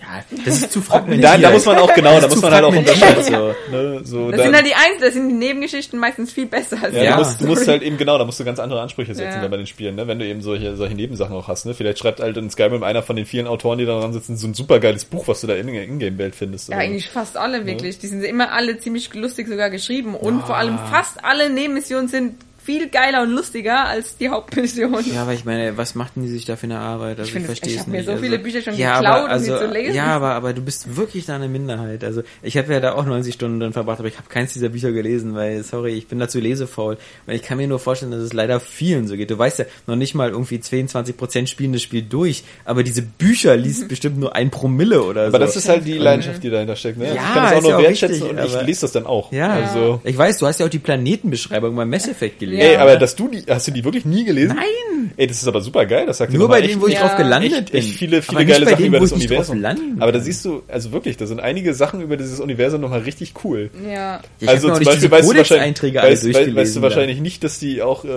ja, 0.00 0.24
das 0.44 0.62
ist 0.62 0.72
zu 0.72 0.80
fragmentiert. 0.82 1.24
Da, 1.32 1.38
da 1.38 1.50
muss 1.52 1.64
man 1.64 1.78
auch 1.78 1.94
genau, 1.94 2.18
da 2.20 2.26
muss 2.26 2.42
man 2.42 2.52
halt 2.52 2.64
auch 2.64 2.74
unterscheiden. 2.74 3.22
so. 3.22 3.54
Ne, 3.70 4.00
so, 4.02 4.30
das 4.32 4.38
da- 4.38 4.44
sind 4.46 4.56
halt 4.56 4.66
die 4.66 4.74
Einzel, 4.74 5.00
das 5.00 5.14
sind 5.14 5.28
die 5.28 5.34
Nebengeschichten 5.36 5.96
meistens 6.00 6.32
viel 6.32 6.46
besser 6.46 6.76
als 6.82 6.92
Ja, 6.96 7.02
Ja. 7.04 7.10
Du, 7.12 7.18
musst, 7.18 7.40
du 7.40 7.46
musst 7.46 7.68
halt 7.68 7.82
eben 7.82 7.96
genau, 7.98 8.18
da 8.18 8.24
musst 8.24 8.40
du 8.40 8.44
ganz 8.44 8.58
andere 8.58 8.80
Ansprüche 8.80 9.14
setzen 9.14 9.34
Ja. 9.36 9.40
dann 9.42 9.50
bei 9.52 9.58
den 9.58 9.68
Spielen, 9.68 9.94
ne? 9.94 10.08
wenn 10.08 10.18
du 10.18 10.26
eben 10.26 10.42
solche, 10.42 10.74
solche 10.74 10.96
Nebensachen 10.96 11.36
auch 11.36 11.46
hast. 11.46 11.66
Ne? 11.66 11.74
Vielleicht 11.74 12.00
schreibt 12.00 12.18
halt 12.18 12.36
in 12.36 12.50
Skyrim 12.50 12.82
einer 12.82 13.04
von 13.04 13.14
den 13.14 13.26
vielen 13.26 13.46
Autoren, 13.46 13.78
die 13.78 13.86
da 13.86 14.00
dran 14.00 14.12
sitzen, 14.12 14.36
so 14.36 14.48
ein 14.48 14.54
supergeiles 14.54 15.04
Buch, 15.04 15.28
was 15.28 15.40
du 15.40 15.46
da 15.46 15.54
in 15.54 15.68
der 15.68 15.84
Ingame-Welt 15.84 16.34
findest. 16.34 16.68
Ja, 16.68 16.76
oder? 16.78 16.84
eigentlich 16.84 17.08
fast 17.08 17.36
alle 17.36 17.64
wirklich. 17.64 18.00
Die 18.00 18.08
sind 18.08 18.24
immer 18.24 18.50
alle 18.50 18.78
ziemlich 18.80 19.14
lustig 19.14 19.46
sogar 19.46 19.70
geschrieben. 19.70 20.16
Und 20.16 20.42
vor 20.42 20.56
allem 20.56 20.78
fast 20.90 21.24
alle 21.24 21.48
Nebenmissionen 21.48 22.08
sind 22.08 22.34
viel 22.64 22.88
geiler 22.88 23.22
und 23.22 23.30
lustiger 23.30 23.86
als 23.86 24.16
die 24.16 24.28
Hauptmission. 24.28 25.04
Ja, 25.12 25.22
aber 25.22 25.32
ich 25.32 25.44
meine, 25.44 25.76
was 25.76 25.94
machten 25.94 26.22
die 26.22 26.28
sich 26.28 26.44
da 26.44 26.56
für 26.56 26.64
eine 26.64 26.78
Arbeit? 26.78 27.18
Also 27.18 27.28
ich, 27.28 27.32
finde, 27.32 27.46
verstehe 27.46 27.70
ich 27.70 27.76
es 27.76 27.80
hab 27.82 27.88
mir 27.88 27.98
nicht. 27.98 28.06
so 28.06 28.12
also, 28.12 28.22
viele 28.22 28.38
Bücher 28.38 28.62
schon 28.62 28.76
ja, 28.76 28.98
geklaut, 28.98 29.14
aber, 29.14 29.24
um 29.24 29.30
also, 29.30 29.44
sie 29.44 29.58
zu 29.58 29.72
lesen. 29.72 29.94
Ja, 29.94 30.06
aber, 30.06 30.32
aber 30.32 30.52
du 30.52 30.62
bist 30.62 30.96
wirklich 30.96 31.26
da 31.26 31.36
eine 31.36 31.48
Minderheit. 31.48 32.04
Also 32.04 32.22
ich 32.42 32.56
habe 32.56 32.72
ja 32.72 32.80
da 32.80 32.94
auch 32.94 33.04
90 33.04 33.34
Stunden 33.34 33.60
drin 33.60 33.72
verbracht, 33.72 33.98
aber 33.98 34.08
ich 34.08 34.16
habe 34.16 34.28
keins 34.28 34.52
dieser 34.52 34.68
Bücher 34.68 34.92
gelesen, 34.92 35.34
weil, 35.34 35.62
sorry, 35.62 35.92
ich 35.92 36.06
bin 36.06 36.18
dazu 36.18 36.38
lesefaul. 36.38 36.98
Und 37.26 37.34
ich 37.34 37.42
kann 37.42 37.58
mir 37.58 37.66
nur 37.66 37.78
vorstellen, 37.78 38.12
dass 38.12 38.20
es 38.20 38.32
leider 38.32 38.60
vielen 38.60 39.08
so 39.08 39.16
geht. 39.16 39.30
Du 39.30 39.38
weißt 39.38 39.58
ja 39.60 39.64
noch 39.86 39.96
nicht 39.96 40.14
mal 40.14 40.30
irgendwie 40.30 40.60
22 40.60 41.16
Prozent 41.16 41.48
spielen 41.48 41.72
das 41.72 41.82
Spiel 41.82 42.02
durch, 42.02 42.44
aber 42.64 42.82
diese 42.82 43.02
Bücher 43.02 43.56
liest 43.56 43.88
bestimmt 43.88 44.18
nur 44.18 44.34
ein 44.34 44.50
Promille 44.50 45.02
oder 45.02 45.22
so. 45.22 45.36
Aber 45.36 45.38
das 45.38 45.56
ist 45.56 45.68
halt 45.68 45.84
die 45.84 45.98
Leidenschaft, 45.98 46.42
die 46.42 46.50
dahinter 46.50 46.76
steckt. 46.76 46.98
Ne? 46.98 47.06
Ja, 47.06 47.14
ich 47.14 47.20
kann 47.20 47.34
das 47.34 47.52
auch 47.52 47.56
ist 47.56 47.62
nur 47.62 47.70
ja 47.70 47.76
auch 47.76 47.82
wertschätzen 47.82 48.16
wichtig, 48.16 48.30
und 48.30 48.38
aber- 48.38 48.60
ich 48.60 48.66
lese 48.66 48.80
das 48.82 48.92
dann 48.92 49.06
auch. 49.06 49.32
Ja. 49.32 49.50
Also, 49.50 50.00
ich 50.04 50.16
weiß, 50.16 50.38
du 50.38 50.46
hast 50.46 50.60
ja 50.60 50.66
auch 50.66 50.70
die 50.70 50.78
Planetenbeschreibung 50.78 51.74
beim 51.74 51.90
Mass 51.90 52.08
Effect 52.08 52.38
gelesen. 52.38 52.51
Ey, 52.58 52.72
Ja. 52.74 52.80
aber 52.80 52.96
dass 52.96 53.16
du 53.16 53.28
die, 53.28 53.42
hast 53.48 53.66
du 53.68 53.72
die 53.72 53.84
wirklich 53.84 54.04
nie 54.04 54.24
gelesen? 54.24 54.56
Nein! 54.56 55.12
Ey, 55.16 55.26
das 55.26 55.38
ist 55.42 55.48
aber 55.48 55.60
super 55.60 55.84
geil, 55.86 56.06
das 56.06 56.18
sagt 56.18 56.32
dir 56.32 56.38
Nur 56.38 56.48
bei 56.48 56.60
echt- 56.60 56.70
denen, 56.70 56.80
wo 56.82 56.86
ich 56.86 56.94
drauf 56.96 57.16
gelandet 57.16 57.52
echt, 57.52 57.72
bin. 57.72 57.80
echt 57.80 57.90
viele, 57.96 58.22
viele 58.22 58.46
geile 58.46 58.64
Sachen 58.66 58.76
denen, 58.78 58.88
über 58.88 59.00
das 59.00 59.12
Universum. 59.12 59.64
Aber 60.00 60.12
da 60.12 60.20
siehst 60.20 60.44
du, 60.44 60.62
also 60.68 60.92
wirklich, 60.92 61.16
da 61.16 61.26
sind 61.26 61.40
einige 61.40 61.74
Sachen 61.74 62.00
über 62.02 62.16
dieses 62.16 62.40
Universum 62.40 62.80
nochmal 62.80 63.00
richtig 63.00 63.34
cool. 63.44 63.70
Ja. 63.88 64.20
Ich 64.40 64.48
also 64.48 64.68
zum 64.68 64.78
nicht 64.78 64.86
Beispiel 64.86 65.10
weißt 65.10 65.30
du 65.32 65.36
wahrscheinlich, 65.36 65.82
weißt, 65.82 66.02
weißt, 66.04 66.24
durchgelesen. 66.24 66.56
weißt 66.56 66.76
du 66.76 66.82
wahrscheinlich 66.82 67.20
nicht, 67.20 67.44
dass 67.44 67.58
die 67.58 67.82
auch, 67.82 68.04
äh, 68.04 68.08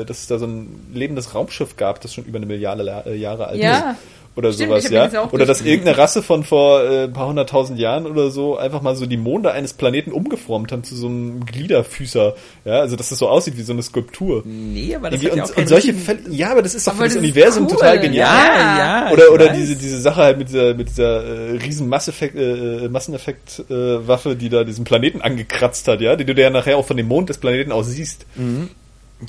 äh, 0.00 0.04
dass 0.04 0.20
es 0.20 0.26
da 0.26 0.38
so 0.38 0.46
ein 0.46 0.68
lebendes 0.94 1.34
Raumschiff 1.34 1.76
gab, 1.76 2.00
das 2.00 2.14
schon 2.14 2.24
über 2.24 2.36
eine 2.36 2.46
Milliarde 2.46 3.02
äh, 3.06 3.14
Jahre 3.16 3.48
alt 3.48 3.60
Ja. 3.60 3.78
ist. 3.92 3.98
Oder 4.36 4.52
Stimmt, 4.52 4.70
sowas, 4.70 4.84
das 4.84 5.12
ja. 5.12 5.28
Oder 5.30 5.46
dass 5.46 5.62
irgendeine 5.62 5.98
Rasse 5.98 6.22
von 6.22 6.44
vor 6.44 6.84
äh, 6.84 7.04
ein 7.04 7.12
paar 7.12 7.26
hunderttausend 7.26 7.78
Jahren 7.78 8.06
oder 8.06 8.30
so 8.30 8.56
einfach 8.56 8.82
mal 8.82 8.94
so 8.94 9.06
die 9.06 9.16
Monde 9.16 9.50
eines 9.50 9.72
Planeten 9.72 10.12
umgeformt 10.12 10.70
haben 10.70 10.84
zu 10.84 10.94
so 10.94 11.08
einem 11.08 11.44
Gliederfüßer. 11.44 12.34
Ja, 12.64 12.80
also 12.80 12.94
dass 12.94 13.08
das 13.08 13.18
so 13.18 13.28
aussieht 13.28 13.56
wie 13.56 13.62
so 13.62 13.72
eine 13.72 13.82
Skulptur. 13.82 14.42
Nee, 14.44 14.94
aber 14.94 15.10
das 15.10 15.24
hat 15.24 15.34
ja 15.34 15.44
auch 15.44 15.56
und 15.56 15.68
solche 15.68 15.92
Fälle, 15.94 16.20
ja, 16.30 16.52
aber 16.52 16.62
das 16.62 16.74
ist 16.74 16.86
doch 16.86 16.92
für 16.92 16.98
Aber 16.98 17.06
das 17.06 17.14
das 17.14 17.22
ist 17.22 17.28
Universum 17.28 17.64
cool. 17.64 17.70
total 17.70 17.98
genial. 17.98 18.28
Ja, 18.28 18.78
ja. 19.06 19.12
Oder, 19.12 19.32
oder 19.32 19.46
weiß. 19.46 19.56
diese, 19.56 19.76
diese 19.76 20.00
Sache 20.00 20.22
halt 20.22 20.38
mit 20.38 20.48
dieser, 20.48 20.74
mit 20.74 20.88
dieser 20.88 21.24
äh, 21.24 21.50
riesen 21.56 21.88
Masseffekt, 21.88 22.36
äh, 22.36 22.88
Masseneffekt-Waffe, 22.88 23.74
äh, 24.04 24.08
Waffe, 24.08 24.36
die 24.36 24.48
da 24.48 24.64
diesen 24.64 24.84
Planeten 24.84 25.20
angekratzt 25.20 25.88
hat, 25.88 26.00
ja, 26.00 26.16
die 26.16 26.24
du 26.24 26.40
ja 26.40 26.50
nachher 26.50 26.76
auch 26.76 26.86
von 26.86 26.96
dem 26.96 27.08
Mond 27.08 27.28
des 27.28 27.38
Planeten 27.38 27.72
aus 27.72 27.88
siehst. 27.88 28.26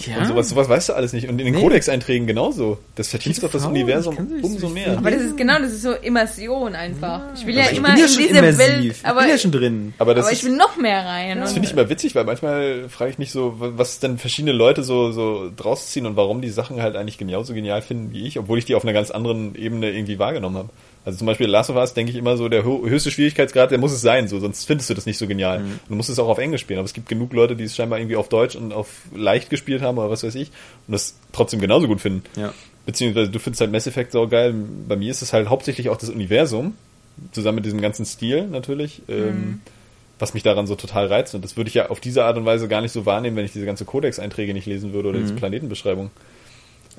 Ja. 0.05 0.19
Und 0.19 0.27
sowas, 0.27 0.49
sowas 0.49 0.69
weißt 0.69 0.89
du 0.89 0.93
alles 0.93 1.13
nicht. 1.13 1.27
Und 1.27 1.39
in 1.39 1.45
den 1.45 1.55
Nee. 1.55 1.61
Codex-Einträgen 1.61 2.27
genauso. 2.27 2.77
Das 2.95 3.07
vertieft 3.07 3.41
doch 3.41 3.49
das 3.49 3.65
Universum 3.65 4.15
ich 4.37 4.43
umso 4.43 4.69
mehr. 4.69 4.97
Aber 4.97 5.09
das 5.09 5.21
ist 5.23 5.37
genau, 5.37 5.57
das 5.59 5.73
ist 5.73 5.81
so 5.81 5.93
Immersion 5.93 6.75
einfach. 6.75 7.21
Ich 7.35 7.45
will 7.45 7.55
ja 7.55 7.61
Also 7.61 7.71
ich 7.73 7.77
immer 7.79 7.89
bin 7.89 7.97
ja 7.97 8.05
in 8.05 8.11
schon 8.11 8.21
diese 8.23 8.37
immersiv. 8.37 8.59
Welt, 8.59 8.85
ich 8.85 9.05
aber, 9.05 9.21
bin 9.21 9.29
ja 9.29 9.37
schon 9.39 9.51
drin. 9.51 9.93
Aber 9.97 10.13
das 10.13 10.25
aber 10.25 10.31
ist, 10.33 10.39
ich 10.39 10.45
will 10.45 10.55
noch 10.55 10.77
mehr 10.77 11.05
rein. 11.05 11.39
Das 11.39 11.53
finde 11.53 11.67
ich 11.67 11.73
immer 11.73 11.89
witzig, 11.89 12.13
weil 12.13 12.25
manchmal 12.25 12.87
frage 12.89 13.11
ich 13.11 13.17
mich 13.17 13.31
so, 13.31 13.55
was 13.57 13.99
denn 13.99 14.19
verschiedene 14.19 14.51
Leute 14.53 14.83
so, 14.83 15.11
so 15.11 15.49
draus 15.55 15.87
ziehen 15.87 16.05
und 16.05 16.15
warum 16.15 16.41
die 16.41 16.49
Sachen 16.49 16.81
halt 16.81 16.95
eigentlich 16.95 17.17
genauso 17.17 17.53
genial 17.55 17.81
finden 17.81 18.11
wie 18.13 18.27
ich, 18.27 18.37
obwohl 18.37 18.59
ich 18.59 18.65
die 18.65 18.75
auf 18.75 18.83
einer 18.83 18.93
ganz 18.93 19.09
anderen 19.09 19.55
Ebene 19.55 19.89
irgendwie 19.89 20.19
wahrgenommen 20.19 20.57
habe. 20.57 20.69
Also 21.05 21.17
zum 21.17 21.27
Beispiel 21.27 21.47
Last 21.47 21.69
of 21.69 21.75
Us 21.77 21.93
denke 21.93 22.11
ich 22.11 22.17
immer 22.17 22.37
so, 22.37 22.49
der 22.49 22.65
hö- 22.65 22.87
höchste 22.87 23.09
Schwierigkeitsgrad, 23.09 23.71
der 23.71 23.77
muss 23.77 23.91
es 23.91 24.01
sein, 24.01 24.27
so, 24.27 24.39
sonst 24.39 24.65
findest 24.65 24.89
du 24.89 24.93
das 24.93 25.05
nicht 25.05 25.17
so 25.17 25.27
genial. 25.27 25.59
Und 25.61 25.79
du 25.89 25.95
musst 25.95 26.09
es 26.09 26.19
auch 26.19 26.27
auf 26.27 26.37
Englisch 26.37 26.61
spielen, 26.61 26.79
aber 26.79 26.85
es 26.85 26.93
gibt 26.93 27.07
genug 27.09 27.33
Leute, 27.33 27.55
die 27.55 27.63
es 27.63 27.75
scheinbar 27.75 27.99
irgendwie 27.99 28.17
auf 28.17 28.29
Deutsch 28.29 28.55
und 28.55 28.73
auf 28.73 28.89
leicht 29.15 29.49
gespielt 29.49 29.81
haben 29.81 29.97
oder 29.97 30.09
was 30.09 30.23
weiß 30.23 30.35
ich 30.35 30.49
und 30.87 30.91
das 30.91 31.15
trotzdem 31.31 31.61
genauso 31.61 31.87
gut 31.87 32.01
finden. 32.01 32.23
Ja. 32.35 32.53
Beziehungsweise 32.85 33.31
du 33.31 33.39
findest 33.39 33.61
halt 33.61 33.71
Mass 33.71 33.87
Effect 33.87 34.11
so 34.11 34.27
geil. 34.27 34.53
Bei 34.87 34.95
mir 34.95 35.09
ist 35.09 35.21
es 35.21 35.31
halt 35.33 35.47
hauptsächlich 35.49 35.89
auch 35.89 35.97
das 35.97 36.09
Universum, 36.09 36.75
zusammen 37.31 37.55
mit 37.55 37.65
diesem 37.65 37.81
ganzen 37.81 38.05
Stil 38.05 38.47
natürlich, 38.47 39.01
ähm, 39.07 39.61
was 40.19 40.33
mich 40.33 40.43
daran 40.43 40.67
so 40.67 40.75
total 40.75 41.07
reizt. 41.07 41.33
Und 41.35 41.43
das 41.45 41.55
würde 41.55 41.69
ich 41.69 41.75
ja 41.75 41.89
auf 41.89 41.99
diese 41.99 42.25
Art 42.25 42.37
und 42.37 42.45
Weise 42.45 42.67
gar 42.67 42.81
nicht 42.81 42.91
so 42.91 43.05
wahrnehmen, 43.05 43.35
wenn 43.37 43.45
ich 43.45 43.53
diese 43.53 43.65
ganze 43.65 43.85
Codex-Einträge 43.85 44.53
nicht 44.53 44.65
lesen 44.65 44.91
würde 44.93 45.09
oder 45.09 45.19
diese 45.19 45.33
Planetenbeschreibung. 45.33 46.11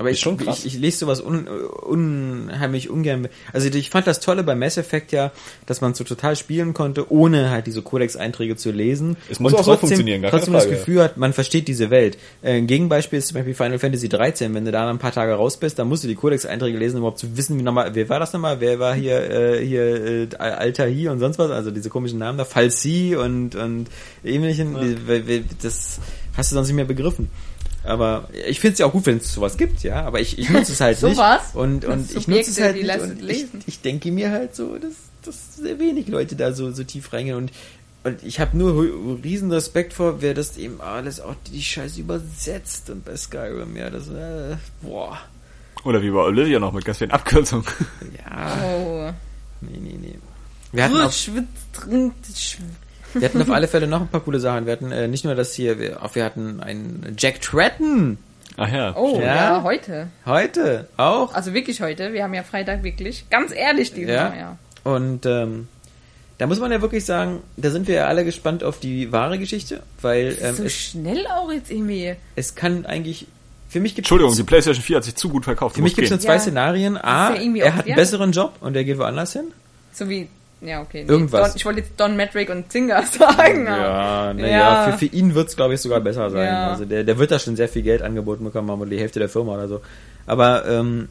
Aber 0.01 0.11
ich, 0.11 0.25
ich, 0.25 0.65
ich 0.67 0.79
lese 0.79 0.99
sowas 0.99 1.20
un, 1.20 1.47
unheimlich 1.47 2.89
ungern. 2.89 3.29
Also 3.53 3.69
ich 3.69 3.91
fand 3.91 4.07
das 4.07 4.20
Tolle 4.20 4.43
bei 4.43 4.55
Mass 4.55 4.79
Effect 4.79 5.12
ja, 5.12 5.31
dass 5.67 5.81
man 5.83 5.93
so 5.93 6.05
total 6.05 6.37
spielen 6.37 6.73
konnte, 6.75 7.12
ohne 7.12 7.51
halt 7.51 7.67
diese 7.67 7.83
Codex-Einträge 7.83 8.57
zu 8.57 8.70
lesen. 8.70 9.17
Es 9.29 9.41
muss 9.41 9.53
Und 9.53 9.59
auch 9.61 9.65
so 9.65 9.77
funktionieren, 9.77 10.23
gar 10.23 10.31
trotzdem 10.31 10.55
das. 10.55 10.69
Gefühl 10.70 11.03
hat, 11.03 11.17
man 11.19 11.33
versteht 11.35 11.69
diese 11.69 11.91
Welt. 11.91 12.17
Äh, 12.43 12.55
ein 12.59 12.67
Gegenbeispiel 12.67 13.19
ist 13.19 13.29
zum 13.29 13.35
Beispiel 13.35 13.53
Final 13.55 13.79
Fantasy 13.79 14.09
13. 14.09 14.55
Wenn 14.55 14.65
du 14.65 14.73
da 14.73 14.89
ein 14.89 14.99
paar 14.99 15.12
Tage 15.12 15.35
raus 15.35 15.59
bist, 15.59 15.79
dann 15.79 15.89
musst 15.89 16.03
du 16.05 16.09
die 16.09 16.15
Codex-Einträge 16.15 16.79
lesen, 16.79 16.97
um 16.97 17.03
überhaupt 17.03 17.19
zu 17.19 17.37
wissen, 17.37 17.59
wie 17.59 17.62
nochmal, 17.62 17.95
wer 17.95 18.09
war 18.09 18.19
das 18.20 18.33
nochmal? 18.33 18.61
Wer 18.61 18.79
war 18.79 18.95
hier, 18.95 19.31
äh, 19.31 19.65
hier, 19.67 20.29
äh, 20.33 20.37
Alter 20.39 20.87
hier 20.87 21.12
und 21.12 21.19
sonst 21.19 21.39
was? 21.39 21.51
Also 21.51 21.70
diese 21.70 21.91
komischen 21.91 22.19
Namen 22.19 22.39
da, 22.39 22.47
Falsi 22.47 23.17
und, 23.17 23.55
und 23.55 23.87
ähnlichen. 24.25 24.75
Weil- 24.75 25.45
Das 25.62 26.01
hast 26.37 26.53
du 26.53 26.55
sonst 26.55 26.69
nicht 26.69 26.77
mehr 26.77 26.85
begriffen. 26.87 27.29
Aber 27.84 28.28
ich 28.49 28.60
finde 28.60 28.75
es 28.75 28.78
ja 28.81 28.86
auch 28.86 28.92
gut, 28.92 29.07
wenn 29.07 29.17
es 29.18 29.33
sowas 29.33 29.57
gibt, 29.57 29.83
ja. 29.83 30.02
Aber 30.05 30.20
ich, 30.20 30.39
ich 30.39 30.50
nutze 30.50 30.73
es 30.73 30.81
halt 30.81 31.00
nicht. 31.02 31.17
Sowas? 31.17 31.41
Und, 31.55 31.84
und 31.84 32.10
ich 32.15 32.28
nutze 32.28 32.50
es 32.50 32.60
halt 32.60 32.76
die 32.76 32.83
nicht. 32.84 33.00
Und 33.00 33.28
ich, 33.31 33.47
ich 33.67 33.81
denke 33.81 34.12
mir 34.12 34.31
halt 34.31 34.55
so, 34.55 34.76
dass, 34.76 34.92
dass 35.25 35.57
sehr 35.57 35.78
wenig 35.78 36.09
Leute 36.09 36.36
da 36.36 36.52
so, 36.52 36.70
so 36.73 36.84
tief 36.84 37.12
reingehen. 37.12 37.36
Und, 37.36 37.52
und 38.05 38.23
ich 38.23 38.39
habe 38.41 38.57
nur 38.57 39.18
riesen 39.25 39.50
Respekt 39.52 39.92
vor, 39.94 40.20
wer 40.23 40.34
das 40.34 40.57
eben 40.59 40.81
alles 40.81 41.20
auch 41.20 41.34
die 41.52 41.62
Scheiße 41.62 42.00
übersetzt. 42.00 42.91
Und 42.91 43.05
bei 43.05 43.17
Skyrim, 43.17 43.76
ja, 43.76 43.89
das, 43.91 44.09
äh, 44.09 44.57
boah. 44.83 45.18
Oder 45.84 46.02
wie 46.02 46.10
bei 46.10 46.20
Olivia 46.20 46.59
noch 46.59 46.73
mit 46.73 46.84
ganz 46.84 46.99
vielen 46.99 47.10
Abkürzungen. 47.12 47.65
Ja, 48.18 48.62
Oh. 48.62 49.10
nee, 49.62 49.78
nee, 49.81 49.97
nee. 50.00 50.18
Wir 50.73 50.84
hatten, 50.84 50.99
auf, 51.00 51.15
Schwitz, 51.15 51.47
trinkt, 51.73 52.26
schw- 52.26 52.59
wir 53.14 53.28
hatten 53.28 53.42
auf 53.42 53.50
alle 53.50 53.68
Fälle 53.68 53.86
noch 53.86 54.00
ein 54.00 54.08
paar 54.08 54.20
coole 54.20 54.40
Sachen. 54.40 54.66
Wir 54.66 54.72
hatten 54.72 54.92
äh, 54.92 55.08
nicht 55.08 55.24
nur 55.24 55.34
das 55.34 55.52
hier, 55.55 55.78
wir, 55.78 56.02
auch 56.02 56.14
wir 56.14 56.24
hatten 56.24 56.60
einen 56.60 57.14
Jack 57.18 57.40
Tratton 57.40 58.18
Ach 58.56 58.70
ja. 58.70 58.94
Oh, 58.97 59.18
Ja? 59.20 59.34
ja. 59.34 59.62
heute. 59.62 60.08
heute 60.26 60.89
auch. 60.97 61.32
Also 61.34 61.55
wirklich 61.55 61.80
heute. 61.80 62.12
Wir 62.12 62.24
haben 62.24 62.34
ja 62.34 62.42
Freitag 62.42 62.82
wirklich. 62.82 63.24
Ganz 63.30 63.52
ehrlich 63.55 63.92
diesmal, 63.94 64.14
Ja. 64.14 64.34
ja. 64.36 64.58
Und 64.84 65.24
ähm, 65.24 65.68
da 66.39 66.47
muss 66.47 66.58
man 66.58 66.72
ja 66.72 66.80
wirklich 66.82 67.05
sagen, 67.05 67.40
da 67.56 67.70
sind 67.70 67.86
wir 67.86 67.94
ja 67.97 68.06
alle 68.06 68.24
gespannt 68.24 68.64
auf 68.64 68.80
die 68.80 69.12
wahre 69.12 69.39
Geschichte, 69.39 69.82
weil 70.02 70.36
ähm, 70.40 70.56
so 70.56 70.64
es, 70.64 70.74
schnell 70.74 71.26
auch 71.26 71.50
jetzt 71.52 71.70
irgendwie. 71.70 72.14
es 72.34 72.55
kann 72.55 72.86
eigentlich 72.86 73.26
für 73.68 73.78
mich 73.78 73.94
gibt 73.94 74.06
Entschuldigung, 74.06 74.34
die 74.34 74.42
PlayStation 74.42 74.82
4 74.82 74.97
hat 74.97 75.05
sich 75.05 75.14
zu 75.14 75.28
gut 75.28 75.44
verkauft. 75.44 75.76
für 75.76 75.82
mich 75.82 75.94
gibt 75.94 76.06
es 76.06 76.10
nur 76.10 76.18
zwei 76.18 76.34
Ja. 76.34 76.40
Szenarien. 76.40 76.97
A, 76.97 77.34
er 77.34 77.74
hat 77.76 77.86
einen 77.86 77.94
besseren 77.94 78.32
Job 78.32 78.55
und 78.60 78.74
er 78.74 78.84
geht 78.84 78.98
woanders 78.98 79.32
hin. 79.32 79.52
So 79.92 80.08
wie, 80.08 80.28
ja, 80.62 80.80
okay. 80.82 81.05
nee, 81.05 81.10
Irgendwas. 81.10 81.48
Don, 81.48 81.56
ich 81.56 81.64
wollte 81.64 81.80
jetzt 81.80 81.92
Don 81.98 82.16
Matrick 82.16 82.50
und 82.50 82.70
Zinger 82.70 83.02
sagen. 83.18 83.66
Ja, 83.66 84.32
naja, 84.34 84.48
Ja. 84.48 84.92
für, 84.92 84.98
für 84.98 85.06
ihn 85.14 85.34
wird 85.34 85.48
es, 85.48 85.56
glaube 85.56 85.74
ich, 85.74 85.80
sogar 85.80 86.00
besser 86.00 86.30
sein. 86.30 86.47
Ja. 86.47 86.70
Also 86.70 86.84
der, 86.84 87.05
der 87.05 87.18
wird 87.18 87.30
da 87.30 87.39
schon 87.39 87.56
sehr 87.56 87.68
viel 87.68 87.82
Geld 87.82 88.02
angeboten 88.02 88.44
bekommen 88.44 88.70
haben 88.70 88.80
und 88.80 88.90
die 88.90 88.98
Hälfte 88.98 89.18
der 89.18 89.28
Firma 89.28 89.55
oder 89.55 89.68
so. 89.68 89.80
Aber 90.26 90.66
ähm, 90.66 91.08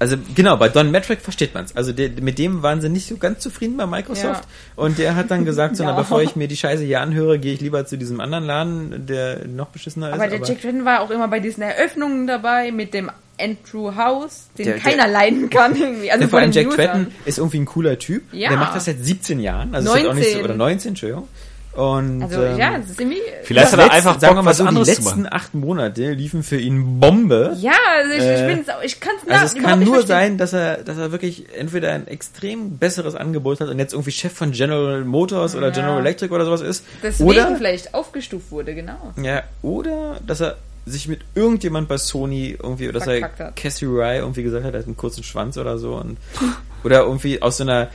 also 0.00 0.16
genau, 0.34 0.56
bei 0.56 0.70
Don 0.70 0.90
Metric 0.90 1.20
versteht 1.20 1.52
man's. 1.52 1.76
Also 1.76 1.92
der, 1.92 2.08
mit 2.22 2.38
dem 2.38 2.62
waren 2.62 2.80
sie 2.80 2.88
nicht 2.88 3.06
so 3.06 3.18
ganz 3.18 3.40
zufrieden 3.40 3.76
bei 3.76 3.84
Microsoft. 3.84 4.44
Ja. 4.44 4.82
Und 4.82 4.96
der 4.96 5.14
hat 5.14 5.30
dann 5.30 5.44
gesagt, 5.44 5.76
so, 5.76 5.84
na, 5.84 5.92
bevor 5.92 6.22
ich 6.22 6.36
mir 6.36 6.48
die 6.48 6.56
Scheiße 6.56 6.82
hier 6.82 7.02
anhöre, 7.02 7.38
gehe 7.38 7.52
ich 7.52 7.60
lieber 7.60 7.84
zu 7.84 7.98
diesem 7.98 8.18
anderen 8.18 8.44
Laden, 8.44 9.06
der 9.06 9.46
noch 9.46 9.66
beschissener 9.68 10.08
ist. 10.08 10.14
Aber 10.14 10.26
der 10.26 10.38
Jack 10.38 10.62
Tratton 10.62 10.86
war 10.86 11.00
auch 11.02 11.10
immer 11.10 11.28
bei 11.28 11.38
diesen 11.38 11.62
Eröffnungen 11.62 12.26
dabei 12.26 12.72
mit 12.72 12.94
dem 12.94 13.10
Andrew 13.40 13.94
House, 13.96 14.48
den 14.58 14.66
Der- 14.66 14.74
der- 14.74 14.82
keiner 14.82 15.08
leiden 15.08 15.50
kann 15.50 15.74
irgendwie. 15.74 16.10
Also 16.10 16.22
Ja, 16.24 16.28
vor 16.28 16.38
allem 16.40 16.52
Jack. 16.52 16.70
Tretton 16.70 17.06
ist 17.24 17.38
irgendwie 17.38 17.58
ein 17.60 17.66
cooler 17.66 17.98
Typ. 17.98 18.22
Ja. 18.32 18.48
Der 18.50 18.58
macht 18.58 18.76
das 18.76 18.84
seit 18.86 19.04
17 19.04 19.40
Jahren. 19.40 19.74
Also 19.74 19.88
ist 19.88 19.94
halt 19.94 20.06
auch 20.08 20.14
nicht 20.14 20.24
so, 20.28 20.38
19. 20.38 20.44
oder 20.44 20.54
19, 20.56 20.88
Entschuldigung. 20.90 21.28
Und, 21.72 22.20
Also 22.24 22.42
ähm, 22.42 22.58
ja, 22.58 22.76
das 22.78 22.90
ist 22.90 23.00
irgendwie... 23.00 23.20
Vielleicht 23.44 23.70
hat 23.70 23.78
er 23.78 23.92
einfach 23.92 24.18
sagen 24.18 24.34
Bock, 24.34 24.38
wir 24.38 24.42
mal 24.42 24.50
was 24.50 24.56
so, 24.56 24.66
die 24.66 24.90
letzten 24.90 25.26
acht 25.32 25.54
Monate 25.54 26.10
liefen 26.14 26.42
für 26.42 26.56
ihn 26.58 26.98
Bombe. 26.98 27.56
Ja, 27.60 27.70
also 27.96 28.12
ich, 28.12 28.20
Äh, 28.22 28.40
ich 28.50 28.56
bin 28.56 28.74
ich 28.82 29.00
kann 29.00 29.12
es 29.24 29.30
Also 29.32 29.56
es 29.56 29.62
kann 29.64 29.78
nur 29.84 30.04
sein, 30.04 30.36
dass 30.36 30.52
er, 30.52 30.78
dass 30.78 30.98
er 30.98 31.12
wirklich 31.12 31.46
entweder 31.56 31.92
ein 31.92 32.08
extrem 32.08 32.76
besseres 32.78 33.14
Angebot 33.14 33.60
hat 33.60 33.68
und 33.68 33.78
jetzt 33.78 33.92
irgendwie 33.92 34.10
Chef 34.10 34.32
von 34.32 34.50
General 34.50 35.04
Motors 35.04 35.54
oder 35.54 35.68
Ja. 35.68 35.72
General 35.72 36.00
Electric 36.00 36.34
oder 36.34 36.44
sowas 36.44 36.60
ist. 36.60 36.84
Deswegen 37.04 37.28
oder, 37.30 37.54
vielleicht 37.56 37.94
aufgestuft 37.94 38.50
wurde, 38.50 38.74
genau. 38.74 39.12
ja, 39.22 39.44
oder 39.62 40.16
dass 40.26 40.40
er 40.40 40.56
sich 40.90 41.08
mit 41.08 41.20
irgendjemand 41.34 41.88
bei 41.88 41.96
Sony 41.96 42.56
irgendwie, 42.60 42.88
oder 42.88 42.98
dass 42.98 43.08
er. 43.08 43.28
Cassie 43.56 43.86
Rye 43.86 44.18
irgendwie 44.18 44.42
gesagt 44.42 44.64
hat, 44.64 44.74
er 44.74 44.80
hat 44.80 44.86
einen 44.86 44.96
kurzen 44.96 45.24
Schwanz 45.24 45.56
oder 45.56 45.78
so 45.78 45.96
und 45.96 46.18
oder 46.84 47.02
irgendwie 47.02 47.40
aus 47.42 47.58
so 47.58 47.64
einer 47.64 47.88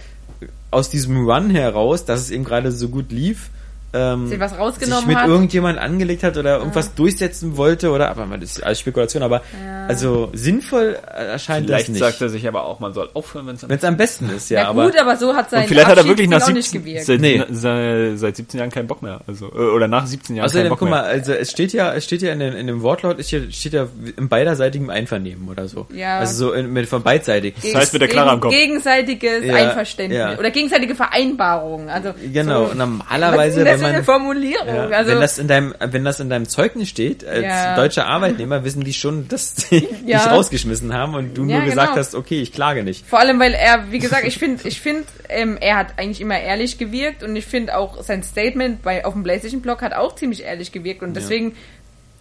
aus 0.72 0.90
diesem 0.90 1.26
Run 1.26 1.50
heraus, 1.50 2.06
dass 2.06 2.20
es 2.22 2.32
ihm 2.32 2.44
gerade 2.44 2.72
so 2.72 2.90
gut 2.90 3.12
lief, 3.12 3.50
ähm, 3.96 4.28
Sie 4.28 4.40
was 4.40 4.52
sich 4.52 4.60
rausgenommen 4.60 5.08
mit 5.08 5.18
hat. 5.18 5.28
irgendjemand 5.28 5.80
angelegt 5.80 6.24
hat 6.24 6.38
oder 6.38 6.58
irgendwas 6.60 6.94
durchsetzen 6.96 7.58
wollte 7.58 7.92
oder 7.92 8.10
aber 8.10 8.26
das 8.38 8.52
ist 8.58 8.64
alles 8.64 8.80
Spekulation, 8.80 9.24
aber 9.24 9.42
Ja. 9.64 9.86
also 9.88 10.30
sinnvoll 10.34 10.98
erscheint 11.16 11.68
Vielleicht 11.68 11.84
das 11.88 11.90
nicht. 11.90 12.00
sagt 12.00 12.22
er 12.22 12.30
sich 12.30 12.48
aber 12.48 12.66
auch, 12.66 12.80
man 12.80 12.94
soll 12.94 13.10
aufhören, 13.14 13.48
wenn 13.48 13.56
es 13.56 13.64
es 13.64 13.84
am 13.84 13.98
besten 13.98 14.30
ist, 14.30 14.50
ja, 14.50 14.62
Ja, 14.64 14.70
aber 14.70 14.86
gut, 14.86 15.00
aber 15.00 15.16
so 15.18 15.36
hat 15.36 15.50
sein 15.50 15.68
vielleicht 15.68 15.88
hat 15.88 15.98
er 15.98 16.06
wirklich 16.06 16.30
nach 16.30 16.42
auch 16.44 16.50
nicht 16.52 16.70
17, 16.70 16.84
gewirkt. 16.84 17.06
seit, 17.06 17.22
Nee. 17.22 17.44
seit, 17.52 18.20
seit 18.20 18.36
17 18.36 18.60
Jahren 18.60 18.70
keinen 18.72 18.88
Bock 18.88 19.02
mehr. 19.02 19.22
Also, 19.28 19.48
äh, 19.48 19.58
oder 19.58 19.88
nach 19.88 20.06
17 20.06 20.36
Jahren 20.36 20.44
keinen 20.48 20.52
Außerdem, 20.52 20.70
Bock 20.70 20.80
guck 20.80 20.90
mehr. 20.90 21.02
mal, 21.02 21.06
also 21.06 21.34
es 21.34 21.52
steht 21.52 21.74
ja, 21.74 21.94
es 21.94 22.04
steht 22.04 22.22
ja 22.22 22.32
in, 22.34 22.40
dem- 22.40 22.56
in 22.56 22.68
dem 22.68 22.82
Wortlaut, 22.82 23.20
ist 23.20 23.30
hier, 23.30 23.52
steht 23.52 23.74
ja 23.74 23.88
im 24.18 24.28
beiderseitigem 24.30 24.90
Einvernehmen 24.90 25.48
oder 25.50 25.68
so. 25.68 25.88
Ja. 25.94 26.20
Also 26.20 26.48
so 26.48 26.54
in, 26.54 26.72
mit, 26.74 26.88
von 26.88 27.02
beidseitig. 27.04 27.56
Das 27.62 27.76
heißt, 27.76 27.94
mit 27.94 28.02
der 28.02 28.10
Knarre 28.10 28.32
am 28.32 28.40
Kopf. 28.40 28.52
Gegenseitiges 28.52 29.44
Ja, 29.46 29.56
Einverständnis. 29.56 30.18
ja. 30.20 30.38
Oder 30.38 30.52
gegenseitige 30.52 30.96
Vereinbarung. 30.96 31.90
Also 31.90 32.14
Genau, 32.34 32.66
so, 32.66 32.72
und 32.72 32.78
normalerweise, 32.78 33.64
wenn 33.66 33.84
eine 33.84 33.85
man, 33.94 34.04
Formulierung? 34.04 34.68
ja, 34.68 34.88
also, 34.88 35.12
wenn 35.12 35.22
das 35.22 35.38
in 35.38 35.48
deinem, 35.48 35.74
wenn 35.80 36.04
das 36.04 36.20
in 36.20 36.30
deinem 36.30 36.48
Zeugnis 36.48 36.90
steht, 36.90 37.26
als 37.26 37.44
Ja. 37.44 37.76
deutscher 37.76 38.08
Arbeitnehmer, 38.08 38.64
wissen 38.64 38.84
die 38.84 38.94
schon, 38.94 39.28
dass 39.28 39.56
die 39.56 39.88
Ja. 40.06 40.20
dich 40.20 40.32
rausgeschmissen 40.32 40.94
haben 40.94 41.16
und 41.16 41.38
du 41.38 41.44
nur 41.46 41.62
gesagt 41.62 41.90
genau. 41.90 42.00
hast, 42.00 42.16
okay, 42.16 42.42
ich 42.42 42.52
klage 42.52 42.84
nicht. 42.84 43.06
Vor 43.06 43.20
allem, 43.20 43.40
weil 43.40 43.54
er, 43.54 43.92
wie 43.92 44.00
gesagt, 44.00 44.26
ich 44.26 44.38
finde, 44.38 44.68
ich 44.68 44.80
finde, 44.82 45.06
ähm, 45.30 45.58
er 45.60 45.78
hat 45.78 45.98
eigentlich 45.98 46.22
immer 46.22 46.40
ehrlich 46.40 46.78
gewirkt 46.78 47.24
und 47.24 47.36
ich 47.36 47.46
finde 47.46 47.78
auch 47.78 48.02
sein 48.04 48.24
Statement 48.24 48.82
bei 48.82 49.06
auf 49.06 49.14
dem 49.14 49.24
PlayStation 49.24 49.62
Blog 49.62 49.82
hat 49.82 49.94
auch 49.94 50.16
ziemlich 50.16 50.44
ehrlich 50.44 50.72
gewirkt 50.72 51.04
und 51.04 51.14
deswegen 51.16 51.56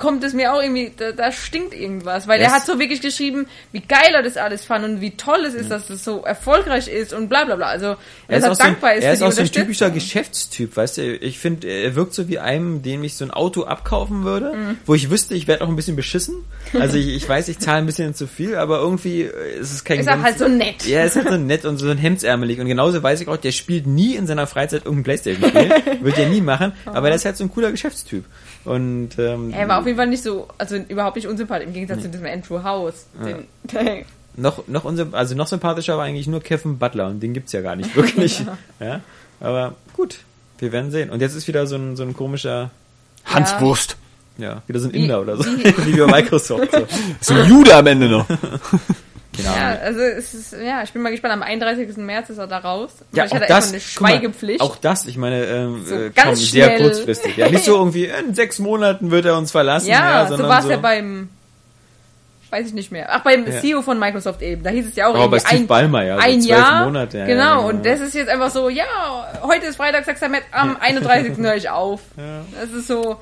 kommt 0.04 0.22
es 0.22 0.32
mir 0.34 0.52
auch 0.52 0.62
irgendwie, 0.62 0.92
da, 0.96 1.12
da 1.12 1.32
stinkt 1.32 1.74
irgendwas, 1.74 2.28
weil 2.28 2.38
Yes. 2.40 2.48
er 2.50 2.54
hat 2.56 2.66
so 2.66 2.78
wirklich 2.78 3.00
geschrieben, 3.00 3.46
wie 3.72 3.80
geil 3.80 4.12
er 4.14 4.22
das 4.22 4.36
alles 4.36 4.64
fand 4.64 4.84
und 4.84 5.00
wie 5.00 5.12
toll 5.12 5.44
es 5.46 5.54
ist, 5.54 5.70
dass 5.70 5.88
es 5.90 6.04
so 6.04 6.22
erfolgreich 6.22 6.86
ist 6.88 7.12
und 7.12 7.28
bla 7.28 7.44
bla 7.44 7.56
bla. 7.56 7.66
Also, 7.66 7.96
Er 8.28 8.38
ist 8.38 8.44
er 8.44 8.52
auch 8.52 8.54
so 8.54 8.62
ein, 8.62 8.68
dankbar 8.70 8.94
ist 8.94 9.04
er 9.04 9.12
ist 9.14 9.22
auch 9.22 9.32
so 9.32 9.40
ein 9.40 9.50
typischer 9.50 9.90
Geschäftstyp, 9.90 10.76
weißt 10.76 10.98
du? 10.98 11.16
Ich 11.16 11.38
finde, 11.38 11.66
er 11.68 11.94
wirkt 11.96 12.14
so 12.14 12.28
wie 12.28 12.38
einem, 12.38 12.82
dem 12.82 13.02
ich 13.02 13.14
so 13.16 13.24
ein 13.24 13.30
Auto 13.30 13.64
abkaufen 13.64 14.24
würde, 14.24 14.52
Mhm. 14.54 14.78
wo 14.86 14.94
ich 14.94 15.10
wüsste, 15.10 15.34
ich 15.34 15.48
werde 15.48 15.64
auch 15.64 15.68
ein 15.68 15.76
bisschen 15.76 15.96
beschissen. 15.96 16.36
Also 16.78 16.96
ich, 16.98 17.08
ich 17.08 17.28
weiß, 17.28 17.48
ich 17.48 17.58
zahle 17.58 17.78
ein 17.78 17.86
bisschen 17.86 18.14
zu 18.14 18.26
viel, 18.26 18.56
aber 18.56 18.78
irgendwie 18.80 19.22
ist 19.22 19.72
es 19.72 19.84
kein 19.84 20.00
Ist 20.00 20.06
er 20.06 20.22
halt 20.22 20.38
so 20.38 20.48
nett. 20.48 20.84
Ja, 20.86 20.98
er 21.00 21.06
ist 21.06 21.16
halt 21.16 21.28
so 21.28 21.36
nett 21.36 21.64
und 21.64 21.78
so 21.78 21.88
ein 21.88 21.98
hemdsärmelig. 21.98 22.60
Und 22.60 22.66
genauso 22.66 23.02
weiß 23.02 23.20
ich 23.20 23.28
auch, 23.28 23.36
der 23.36 23.52
spielt 23.52 23.86
nie 23.86 24.14
in 24.16 24.26
seiner 24.26 24.46
Freizeit 24.46 24.84
irgendein 24.84 25.04
Playstation-Spiel. 25.04 25.70
Wird 26.02 26.18
er 26.18 26.28
nie 26.28 26.40
machen. 26.40 26.72
Aber 26.86 27.06
der 27.08 27.16
ist 27.16 27.24
halt 27.24 27.36
so 27.36 27.44
ein 27.44 27.50
cooler 27.50 27.70
Geschäftstyp. 27.70 28.24
Und 28.64 29.10
ähm, 29.18 29.52
Er 29.52 29.68
war 29.68 29.78
auf 29.80 29.86
jeden 29.86 29.98
Fall 29.98 30.06
nicht 30.06 30.22
so, 30.22 30.48
also 30.58 30.76
überhaupt 30.76 31.16
nicht 31.16 31.26
unsympathisch, 31.26 31.66
im 31.66 31.74
Gegensatz 31.74 32.02
zu 32.02 32.08
diesem 32.08 32.26
Andrew 32.26 32.62
House. 32.62 33.06
Den, 33.24 33.44
noch, 34.36 34.66
noch, 34.68 34.84
also 35.12 35.34
noch 35.34 35.46
sympathischer 35.46 35.96
war 35.98 36.04
eigentlich 36.04 36.26
nur 36.26 36.40
Kevin 36.40 36.78
Butler 36.78 37.08
und 37.08 37.20
den 37.20 37.34
gibt's 37.34 37.52
ja 37.52 37.60
gar 37.60 37.76
nicht 37.76 37.94
wirklich. 37.96 38.42
ja. 38.80 39.00
Aber 39.40 39.74
gut, 39.92 40.18
wir 40.58 40.72
werden 40.72 40.90
sehen. 40.90 41.10
Und 41.10 41.20
jetzt 41.20 41.34
ist 41.34 41.46
wieder 41.48 41.66
so 41.66 41.76
ein, 41.76 41.96
so 41.96 42.02
ein 42.04 42.14
komischer, 42.14 42.70
Hans 43.26 43.58
Wurst. 43.60 43.96
ja, 44.38 44.62
wieder 44.66 44.80
so 44.80 44.88
ein 44.88 44.94
Wie- 44.94 45.02
Inder 45.02 45.20
oder 45.20 45.36
so. 45.36 45.44
wie- 45.44 45.64
Wie 45.92 45.98
bei 45.98 46.06
Microsoft. 46.06 46.70
So. 46.72 46.86
So 47.20 47.34
ein 47.34 47.48
Jude 47.48 47.74
am 47.74 47.86
Ende 47.86 48.08
noch. 48.08 48.26
Genau. 49.36 49.54
ja, 49.54 49.78
also 49.82 50.00
es 50.00 50.32
ist, 50.32 50.52
ja, 50.52 50.82
ich 50.84 50.92
bin 50.92 51.02
mal 51.02 51.10
gespannt, 51.10 51.34
am 51.34 51.42
31. 51.42 51.96
März 51.96 52.30
ist 52.30 52.38
er 52.38 52.46
da 52.46 52.58
raus. 52.58 52.90
Ja, 53.12 53.24
ich 53.24 53.34
hatte 53.34 53.46
das, 53.48 53.68
eine 53.72 53.78
guck 53.80 54.00
mal, 54.00 54.10
Schweigepflicht. 54.10 54.60
auch 54.60 54.76
das, 54.76 55.06
ich 55.06 55.16
meine, 55.16 55.44
ähm, 55.44 55.84
So 55.84 55.94
äh, 55.96 56.10
ganz 56.10 56.26
komm, 56.28 56.36
sehr 56.36 56.64
schnell. 56.66 56.80
kurzfristig. 56.82 57.36
Ja, 57.36 57.48
nicht 57.48 57.64
so 57.64 57.74
irgendwie, 57.76 58.04
in 58.06 58.34
sechs 58.34 58.58
Monaten 58.60 59.10
wird 59.10 59.24
er 59.24 59.36
uns 59.36 59.50
verlassen. 59.50 59.88
Ja, 59.88 60.22
ja 60.22 60.26
so 60.28 60.38
war 60.38 60.58
es 60.58 60.64
so, 60.66 60.70
ja 60.70 60.76
beim, 60.76 61.28
weiß 62.50 62.68
ich 62.68 62.74
nicht 62.74 62.92
mehr. 62.92 63.08
Ach, 63.10 63.22
beim 63.24 63.44
Ja. 63.50 63.60
CEO 63.60 63.82
von 63.82 63.98
Microsoft 63.98 64.40
eben. 64.42 64.62
Da 64.62 64.70
hieß 64.70 64.86
es 64.88 64.94
ja 64.94 65.08
auch 65.08 65.14
Oh, 65.14 65.18
irgendwie 65.22 65.40
Steve 65.40 65.62
ein, 65.62 65.66
Ballmer, 65.66 66.04
ja, 66.04 66.16
so 66.16 66.22
ein 66.22 66.40
zwölf 66.40 66.58
Jahr. 66.58 66.84
Monate, 66.84 67.18
ja, 67.18 67.26
genau, 67.26 67.40
ja, 67.42 67.54
genau. 67.56 67.68
und 67.68 67.84
das 67.86 68.00
ist 68.00 68.14
jetzt 68.14 68.28
einfach 68.28 68.50
so, 68.50 68.68
ja, 68.68 68.84
heute 69.42 69.66
ist 69.66 69.76
Freitag, 69.76 70.04
6. 70.04 70.20
März, 70.28 70.44
am 70.52 70.76
31. 70.80 71.36
höre 71.38 71.56
ich 71.56 71.68
auf. 71.70 72.00
Das 72.60 72.70
ist 72.70 72.86
so 72.86 73.16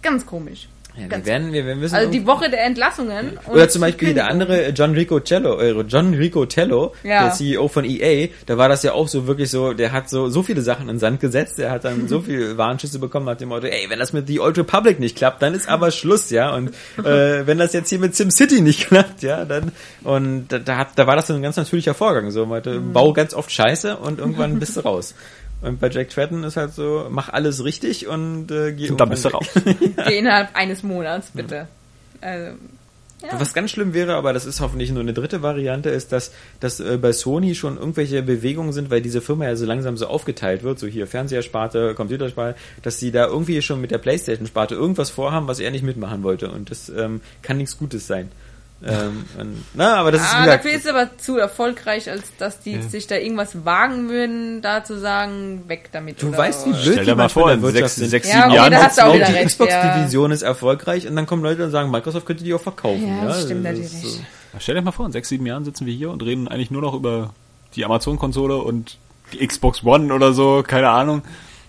ganz 0.00 0.24
komisch. 0.26 0.68
Ja, 0.96 1.10
wir 1.10 1.26
werden, 1.26 1.52
wir 1.52 1.66
werden 1.66 1.80
wissen. 1.80 1.96
Also 1.96 2.08
die 2.10 2.24
Woche 2.24 2.48
der 2.50 2.64
Entlassungen. 2.64 3.36
Oder 3.50 3.68
zum 3.68 3.80
Beispiel 3.80 4.14
der 4.14 4.28
andere, 4.28 4.66
äh, 4.66 4.70
John 4.70 4.92
Rico 4.92 5.18
Tello, 5.18 5.58
äh, 5.60 5.72
John 5.88 6.14
Rico 6.14 6.46
Tello, 6.46 6.92
Ja. 7.02 7.24
der 7.24 7.32
CEO 7.32 7.66
von 7.66 7.84
EA, 7.84 8.28
da 8.46 8.58
war 8.58 8.68
das 8.68 8.84
ja 8.84 8.92
auch 8.92 9.08
so 9.08 9.26
wirklich 9.26 9.50
so, 9.50 9.72
der 9.72 9.90
hat 9.90 10.08
so, 10.08 10.28
so 10.28 10.44
viele 10.44 10.60
Sachen 10.60 10.82
in 10.82 10.94
den 10.94 10.98
Sand 11.00 11.18
gesetzt, 11.20 11.58
der 11.58 11.72
hat 11.72 11.84
dann 11.84 12.06
so 12.06 12.20
viel 12.22 12.56
Warnschüsse 12.58 13.00
bekommen 13.00 13.26
nach 13.26 13.36
dem 13.36 13.48
Motto, 13.48 13.66
ey, 13.66 13.86
wenn 13.90 13.98
das 13.98 14.12
mit 14.12 14.28
The 14.28 14.38
Old 14.38 14.56
Republic 14.56 15.00
nicht 15.00 15.16
klappt, 15.16 15.42
dann 15.42 15.52
ist 15.54 15.68
aber 15.68 15.90
Schluss, 15.90 16.30
ja, 16.30 16.54
und 16.54 16.68
äh, 16.98 17.44
wenn 17.46 17.58
das 17.58 17.72
jetzt 17.72 17.88
hier 17.88 17.98
mit 17.98 18.14
SimCity 18.14 18.60
nicht 18.60 18.86
klappt, 18.86 19.22
ja, 19.24 19.44
dann, 19.44 19.72
und 20.04 20.46
da, 20.48 20.60
da, 20.60 20.76
hat, 20.76 20.90
da 20.94 21.08
war 21.08 21.16
das 21.16 21.26
so 21.26 21.34
ein 21.34 21.42
ganz 21.42 21.56
natürlicher 21.56 21.94
Vorgang, 21.94 22.30
so, 22.30 22.46
meinte, 22.46 22.78
Mhm. 22.78 22.92
bau 22.92 23.12
ganz 23.12 23.34
oft 23.34 23.50
Scheiße 23.50 23.96
und 23.96 24.20
irgendwann 24.20 24.60
bist 24.60 24.76
du 24.76 24.80
raus. 24.80 25.14
Und 25.64 25.80
bei 25.80 25.88
Jack 25.88 26.10
Tretton 26.10 26.44
ist 26.44 26.56
halt 26.56 26.74
so, 26.74 27.06
mach 27.10 27.30
alles 27.30 27.64
richtig 27.64 28.06
und 28.06 28.50
äh, 28.50 28.72
geh 28.72 28.90
Und 28.90 29.00
dann 29.00 29.08
bist 29.08 29.24
du 29.24 29.30
raus. 29.30 29.46
weg. 29.54 29.76
Geh 30.06 30.18
innerhalb 30.18 30.54
eines 30.54 30.82
Monats, 30.82 31.30
bitte. 31.32 31.68
Also, 32.20 32.56
ja. 33.22 33.40
Was 33.40 33.54
ganz 33.54 33.70
schlimm 33.70 33.94
wäre, 33.94 34.16
aber 34.16 34.34
das 34.34 34.44
ist 34.44 34.60
hoffentlich 34.60 34.90
nur 34.90 35.00
eine 35.00 35.14
dritte 35.14 35.40
Variante, 35.40 35.88
ist, 35.88 36.12
dass, 36.12 36.32
dass 36.60 36.80
äh, 36.80 36.98
bei 37.00 37.12
Sony 37.12 37.54
schon 37.54 37.78
irgendwelche 37.78 38.22
Bewegungen 38.22 38.72
sind, 38.72 38.90
weil 38.90 39.00
diese 39.00 39.22
Firma 39.22 39.46
ja 39.46 39.56
so 39.56 39.64
langsam 39.64 39.96
so 39.96 40.06
aufgeteilt 40.06 40.62
wird, 40.62 40.78
so 40.78 40.86
hier 40.86 41.06
Fernsehersparte, 41.06 41.94
Computersparte, 41.94 42.58
dass 42.82 42.98
sie 42.98 43.12
da 43.12 43.26
irgendwie 43.26 43.62
schon 43.62 43.80
mit 43.80 43.90
der 43.90 43.98
Playstation-Sparte 43.98 44.74
irgendwas 44.74 45.08
vorhaben, 45.08 45.48
was 45.48 45.60
er 45.60 45.70
nicht 45.70 45.84
mitmachen 45.84 46.22
wollte. 46.22 46.50
Und 46.50 46.70
das 46.70 46.90
ähm, 46.90 47.22
kann 47.40 47.56
nichts 47.56 47.78
Gutes 47.78 48.06
sein. 48.06 48.30
Ähm, 48.86 49.24
und, 49.38 49.64
na, 49.72 49.96
aber 49.96 50.12
das 50.12 50.20
ist 50.20 50.34
Ah, 50.34 50.44
dafür 50.44 50.72
ist 50.72 50.84
es 50.84 50.90
aber 50.90 51.16
zu 51.16 51.38
erfolgreich, 51.38 52.10
als 52.10 52.36
dass 52.36 52.60
die 52.60 52.82
sich 52.82 53.06
da 53.06 53.16
irgendwas 53.16 53.64
wagen 53.64 54.10
würden, 54.10 54.60
da 54.60 54.84
zu 54.84 54.98
sagen, 54.98 55.64
weg 55.68 55.88
damit. 55.92 56.20
Du 56.22 56.28
oder 56.28 56.38
weißt, 56.38 56.66
wie 56.66 56.70
blöd 56.70 56.82
Stell 56.82 56.96
die 56.98 57.04
dir 57.04 57.16
mal 57.16 57.28
vor, 57.30 57.50
in 57.50 57.62
sechs, 57.62 57.96
sind. 57.96 58.10
sechs 58.10 58.28
Ja, 58.28 58.34
sieben 58.34 58.46
okay, 58.46 58.56
Jahren 58.56 58.76
hast 58.76 58.98
du 58.98 59.02
auch 59.06 59.14
wieder 59.14 59.26
die 59.26 59.32
recht, 59.32 59.46
Xbox-Division 59.46 60.30
ist 60.32 60.42
erfolgreich 60.42 61.06
und 61.06 61.16
dann 61.16 61.26
kommen 61.26 61.42
Leute 61.42 61.64
und 61.64 61.70
sagen, 61.70 61.90
Microsoft 61.90 62.26
könnte 62.26 62.44
die 62.44 62.52
auch 62.52 62.60
verkaufen. 62.60 63.06
Ja, 63.06 63.24
das 63.24 63.44
stimmt 63.44 63.64
ist 63.66 63.72
natürlich. 63.94 64.12
so. 64.12 64.20
Stell 64.58 64.74
dir 64.74 64.82
mal 64.82 64.92
vor, 64.92 65.06
in 65.06 65.12
sechs, 65.12 65.30
sieben 65.30 65.46
Jahren 65.46 65.64
sitzen 65.64 65.86
wir 65.86 65.94
hier 65.94 66.10
und 66.10 66.22
reden 66.22 66.46
eigentlich 66.48 66.70
nur 66.70 66.82
noch 66.82 66.94
über 66.94 67.32
die 67.76 67.84
Amazon-Konsole 67.84 68.56
und 68.56 68.98
die 69.32 69.46
Xbox 69.46 69.82
One 69.82 70.12
oder 70.12 70.32
so, 70.34 70.62
keine 70.66 70.90
Ahnung. 70.90 71.22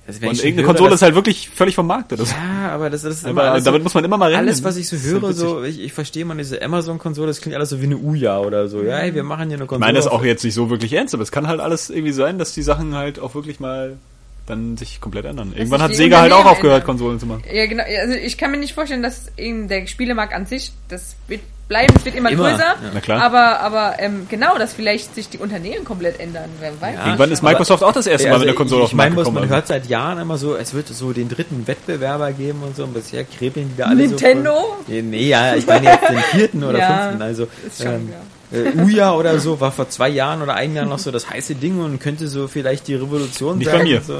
Also 0.07 0.19
Und 0.27 0.33
ich 0.33 0.39
irgendeine 0.43 0.67
höre, 0.67 0.73
Konsole 0.75 0.93
ist 0.93 1.01
halt 1.01 1.15
wirklich 1.15 1.49
völlig 1.49 1.73
vom 1.73 1.87
Markt. 1.87 2.13
Oder 2.13 2.25
so. 2.25 2.35
Ja, 2.35 2.69
aber 2.71 2.91
das, 2.91 3.01
das 3.01 3.15
ist 3.15 3.25
Aber 3.25 3.47
immer 3.47 3.61
damit 3.61 3.81
so, 3.81 3.83
muss 3.83 3.93
man 3.95 4.03
immer 4.05 4.17
mal 4.17 4.27
rechnen. 4.29 4.47
Alles, 4.47 4.63
was 4.63 4.77
ich 4.77 4.87
so 4.87 4.97
höre, 4.97 5.23
witzig. 5.29 5.37
so, 5.39 5.63
ich, 5.63 5.79
ich 5.79 5.93
verstehe 5.93 6.25
mal 6.25 6.37
diese 6.37 6.61
Amazon-Konsole, 6.61 7.27
das 7.27 7.41
klingt 7.41 7.55
alles 7.55 7.69
so 7.71 7.81
wie 7.81 7.85
eine 7.85 7.97
Uja 7.97 8.39
oder 8.39 8.67
so. 8.67 8.83
Ja, 8.83 8.97
hey, 8.97 9.15
wir 9.15 9.23
machen 9.23 9.47
hier 9.47 9.55
eine 9.57 9.63
Ich 9.63 9.67
Konsole. 9.69 9.79
meine 9.87 9.97
das 9.97 10.07
auch 10.07 10.23
jetzt 10.23 10.43
nicht 10.43 10.53
so 10.53 10.69
wirklich 10.69 10.93
ernst, 10.93 11.15
aber 11.15 11.23
es 11.23 11.31
kann 11.31 11.47
halt 11.47 11.59
alles 11.59 11.89
irgendwie 11.89 12.11
sein, 12.11 12.37
dass 12.37 12.53
die 12.53 12.61
Sachen 12.61 12.93
halt 12.93 13.19
auch 13.19 13.33
wirklich 13.33 13.59
mal 13.59 13.97
dann 14.45 14.77
sich 14.77 15.01
komplett 15.01 15.25
ändern. 15.25 15.53
Irgendwann 15.55 15.81
hat 15.81 15.95
Sega 15.95 16.21
halt 16.21 16.31
auch 16.31 16.45
aufgehört, 16.45 16.81
ändern. 16.81 16.85
Konsolen 16.97 17.19
zu 17.19 17.25
machen. 17.25 17.43
Ja, 17.51 17.65
genau. 17.65 17.83
Also 18.01 18.13
ich 18.15 18.37
kann 18.37 18.51
mir 18.51 18.57
nicht 18.57 18.73
vorstellen, 18.73 19.01
dass 19.03 19.31
eben 19.37 19.67
der 19.67 19.87
Spielemarkt 19.87 20.33
an 20.33 20.45
sich, 20.45 20.71
das 20.87 21.15
wird 21.27 21.41
bleiben, 21.67 21.91
es 21.97 22.05
wird 22.05 22.15
immer, 22.15 22.29
Immer, 22.29 22.51
größer. 22.51 22.59
ja. 22.63 22.75
Na 22.93 22.99
klar. 22.99 23.23
Aber, 23.23 23.59
aber 23.61 23.95
ähm, 23.97 24.27
genau, 24.29 24.55
dass 24.59 24.73
vielleicht 24.73 25.15
sich 25.15 25.29
die 25.29 25.39
Unternehmen 25.39 25.83
komplett 25.83 26.19
ändern. 26.19 26.47
Wer 26.59 26.79
weiß. 26.79 26.95
Ja, 26.95 27.05
Irgendwann 27.07 27.31
ist 27.31 27.39
aber- 27.39 27.49
Microsoft 27.49 27.83
auch 27.83 27.91
das 27.91 28.05
erste 28.05 28.27
Mal 28.27 28.33
also 28.35 28.45
mit 28.45 28.49
der 28.49 28.55
Konsole 28.55 28.81
ich, 28.81 28.83
auf 28.85 28.89
ich 28.89 28.91
den 28.91 28.97
Markt 28.97 29.09
meine, 29.09 29.21
gekommen. 29.21 29.33
man 29.33 29.43
also. 29.45 29.55
hört 29.55 29.67
seit 29.67 29.87
Jahren 29.87 30.19
immer 30.19 30.37
so, 30.37 30.55
es 30.55 30.75
wird 30.75 30.87
so 30.89 31.11
den 31.11 31.27
dritten 31.27 31.65
Wettbewerber 31.67 32.33
geben 32.33 32.61
und 32.61 32.75
so, 32.75 32.83
und 32.83 32.93
bisher 32.93 33.23
krepeln 33.23 33.71
die 33.73 33.77
da 33.81 33.85
alle 33.87 34.07
Nintendo? 34.07 34.53
so. 34.85 34.93
Nee, 34.93 35.01
nee, 35.01 35.27
ja, 35.27 35.55
ich 35.55 35.65
meine 35.65 35.85
jetzt 35.87 36.07
den 36.07 36.19
vierten 36.19 36.63
oder 36.63 36.77
Ja, 36.77 36.97
fünften, 37.05 37.21
also 37.23 37.47
ist 37.65 37.81
schon, 37.81 37.93
ähm, 37.93 38.09
äh, 38.51 38.71
Uja 38.81 39.13
oder 39.15 39.39
so 39.39 39.59
war 39.59 39.71
vor 39.71 39.89
zwei 39.89 40.09
Jahren 40.09 40.41
oder 40.41 40.53
ein 40.55 40.75
Jahr 40.75 40.85
noch 40.85 40.99
so 40.99 41.11
das 41.11 41.29
heiße 41.29 41.55
Ding 41.55 41.79
und 41.79 41.99
könnte 41.99 42.27
so 42.27 42.47
vielleicht 42.47 42.87
die 42.87 42.95
Revolution 42.95 43.57
Nicht 43.57 43.69
sein. 43.69 43.79
bei 43.79 43.83
mir. 43.85 44.01
So, 44.01 44.17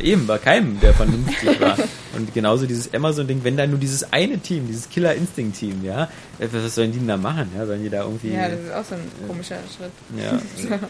eben, 0.00 0.26
bei 0.26 0.38
keinem, 0.38 0.78
der 0.80 0.94
vernünftig 0.94 1.60
war. 1.60 1.76
Und 2.16 2.32
genauso 2.32 2.66
dieses 2.66 2.92
Amazon-Ding, 2.94 3.40
wenn 3.42 3.56
da 3.56 3.66
nur 3.66 3.78
dieses 3.78 4.12
eine 4.12 4.38
Team, 4.38 4.66
dieses 4.68 4.88
Killer 4.88 5.14
Instinct-Team, 5.14 5.84
ja, 5.84 6.04
äh, 6.38 6.46
was 6.52 6.74
sollen 6.74 6.92
die 6.92 6.98
denn 6.98 7.08
da 7.08 7.16
machen? 7.16 7.50
Ja, 7.56 7.66
sollen 7.66 7.82
die 7.82 7.90
da 7.90 8.02
irgendwie, 8.02 8.32
Ja, 8.32 8.48
das 8.48 8.60
ist 8.60 8.72
auch 8.72 8.84
so 8.84 8.94
ein 8.94 9.28
komischer 9.28 9.56
Schritt. 9.76 9.90
ja, 10.70 10.78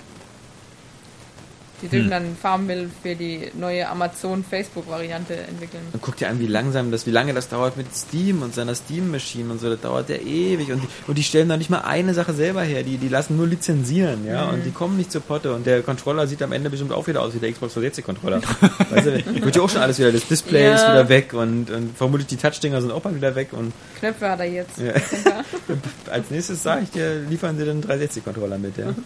Die 1.83 1.89
dürfen 1.89 2.11
dann 2.11 2.37
Farmville 2.41 2.89
für 3.03 3.15
die 3.15 3.51
neue 3.55 3.89
Amazon-Facebook-Variante 3.89 5.35
entwickeln. 5.37 5.83
Und 5.93 6.03
guck 6.03 6.17
dir 6.17 6.29
an, 6.29 6.39
wie 6.41 6.47
langsam 6.47 6.91
das, 6.91 7.07
wie 7.07 7.11
lange 7.11 7.35
das 7.35 7.49
dauert 7.49 7.77
mit 7.77 7.95
Steam 7.95 8.43
und 8.43 8.55
seiner 8.55 8.75
Steam-Machine 8.75 9.51
und 9.53 9.61
so, 9.61 9.69
das 9.71 9.81
dauert 9.81 10.09
ja 10.09 10.17
ewig 10.17 10.73
und 10.73 10.83
die, 10.83 10.89
und 11.07 11.19
die 11.19 11.23
stellen 11.23 11.49
da 11.49 11.57
nicht 11.57 11.71
mal 11.71 11.81
eine 11.81 12.15
Sache 12.15 12.33
selber 12.33 12.63
her, 12.63 12.83
die, 12.83 12.97
die 12.97 13.09
lassen 13.09 13.37
nur 13.37 13.47
lizenzieren, 13.47 14.27
ja, 14.27 14.49
und 14.51 14.65
die 14.65 14.71
kommen 14.71 14.97
nicht 14.97 15.13
zur 15.13 15.21
Potte 15.21 15.53
und 15.55 15.67
der 15.67 15.83
Controller 15.83 16.27
sieht 16.27 16.43
am 16.43 16.53
Ende 16.53 16.71
bestimmt 16.71 16.93
auch 16.93 17.07
wieder 17.07 17.23
aus 17.23 17.35
wie 17.35 17.39
der 17.39 17.53
Xbox 17.53 17.75
360 17.75 18.05
Controller. 18.05 18.41
weißt 18.91 19.07
du, 19.07 19.43
wird 19.45 19.57
ja 19.57 19.63
auch 19.63 19.71
schon 19.71 19.83
alles 19.83 19.99
wieder, 19.99 20.13
das 20.13 20.27
Display 20.27 20.65
Ja. 20.65 20.75
ist 20.75 20.83
wieder 20.89 21.09
weg 21.09 21.33
und, 21.35 21.71
und 21.71 21.97
vermutlich 21.97 22.29
die 22.29 22.37
Touchdinger 22.37 22.81
sind 22.81 22.91
auch 22.93 23.03
bald 23.03 23.17
wieder 23.17 23.35
weg 23.35 23.49
und 23.53 23.73
Knöpfe 23.99 24.31
hat 24.31 24.41
er 24.41 24.47
jetzt. 24.47 24.79
Ja. 24.79 24.93
als 26.11 26.31
nächstes 26.31 26.63
sage 26.63 26.83
ich 26.85 26.91
dir, 26.91 27.21
liefern 27.29 27.59
sie 27.59 27.65
den 27.65 27.83
360-Controller 27.83 28.59
mit, 28.59 28.77
ja. 28.77 28.87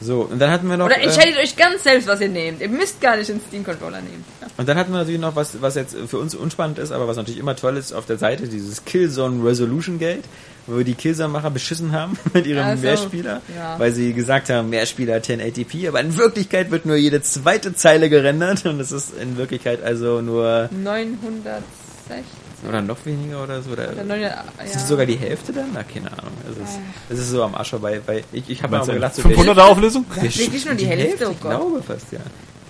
So, 0.00 0.22
und 0.22 0.38
dann 0.38 0.50
hatten 0.50 0.68
wir 0.68 0.76
noch. 0.76 0.86
Oder 0.86 0.98
äh, 0.98 1.04
entscheidet 1.04 1.38
euch 1.38 1.56
ganz 1.56 1.82
selbst, 1.82 2.06
was 2.06 2.20
ihr 2.20 2.28
nehmt. 2.28 2.60
Ihr 2.60 2.68
müsst 2.68 3.00
gar 3.00 3.16
nicht 3.16 3.28
den 3.28 3.40
Steam-Controller 3.40 4.02
nehmen. 4.02 4.24
Ja. 4.40 4.48
Und 4.58 4.68
dann 4.68 4.76
hatten 4.76 4.92
wir 4.92 4.98
natürlich 4.98 5.20
noch 5.20 5.36
was, 5.36 5.60
was 5.62 5.74
jetzt 5.74 5.96
für 6.06 6.18
uns 6.18 6.34
unspannend 6.34 6.78
ist, 6.78 6.92
aber 6.92 7.08
was 7.08 7.16
natürlich 7.16 7.40
immer 7.40 7.56
toll 7.56 7.76
ist 7.76 7.92
auf 7.92 8.04
der 8.04 8.18
Seite, 8.18 8.46
dieses 8.46 8.84
Killzone 8.84 9.42
Resolution 9.42 9.98
Gate, 9.98 10.24
wo 10.66 10.82
die 10.82 10.94
Killzone-Macher 10.94 11.50
beschissen 11.50 11.92
haben 11.92 12.18
mit 12.34 12.46
ihrem 12.46 12.64
Also, 12.64 12.82
Mehrspieler, 12.82 13.40
ja. 13.56 13.78
weil 13.78 13.92
sie 13.92 14.12
gesagt 14.12 14.50
haben, 14.50 14.68
Mehrspieler 14.68 15.16
1080p, 15.16 15.88
aber 15.88 16.00
in 16.00 16.16
Wirklichkeit 16.16 16.70
wird 16.70 16.84
nur 16.84 16.96
jede 16.96 17.22
zweite 17.22 17.74
Zeile 17.74 18.10
gerendert 18.10 18.66
und 18.66 18.80
es 18.80 18.92
ist 18.92 19.14
in 19.18 19.38
Wirklichkeit 19.38 19.82
also 19.82 20.20
nur, 20.20 20.68
960 20.72 22.24
oder 22.68 22.80
noch 22.82 23.04
weniger 23.04 23.42
oder 23.42 23.62
so, 23.62 23.70
oder, 23.70 23.92
oder 23.92 24.04
900, 24.04 24.32
ist 24.64 24.74
ja. 24.74 24.80
es 24.80 24.88
sogar 24.88 25.06
die 25.06 25.16
Hälfte 25.16 25.52
dann? 25.52 25.66
Na, 25.74 25.82
keine 25.82 26.10
Ahnung. 26.12 26.32
Es 26.50 26.56
ist, 26.56 26.78
es 27.10 27.18
ist 27.18 27.30
so 27.30 27.42
am 27.42 27.54
Arsch 27.54 27.70
vorbei, 27.70 28.00
weil 28.06 28.24
ich, 28.32 28.48
ich 28.48 28.62
habe 28.62 28.78
du 28.78 28.92
gedacht, 28.92 29.14
so, 29.14 29.22
500er 29.22 29.62
Auflösung? 29.62 30.04
Wirklich 30.14 30.64
nur 30.64 30.74
die 30.74 30.86
Hälfte, 30.86 31.28
oh 31.28 31.32
ich 31.32 31.40
Gott. 31.40 31.50
glaube 31.50 31.82
fast, 31.82 32.12
ja. 32.12 32.20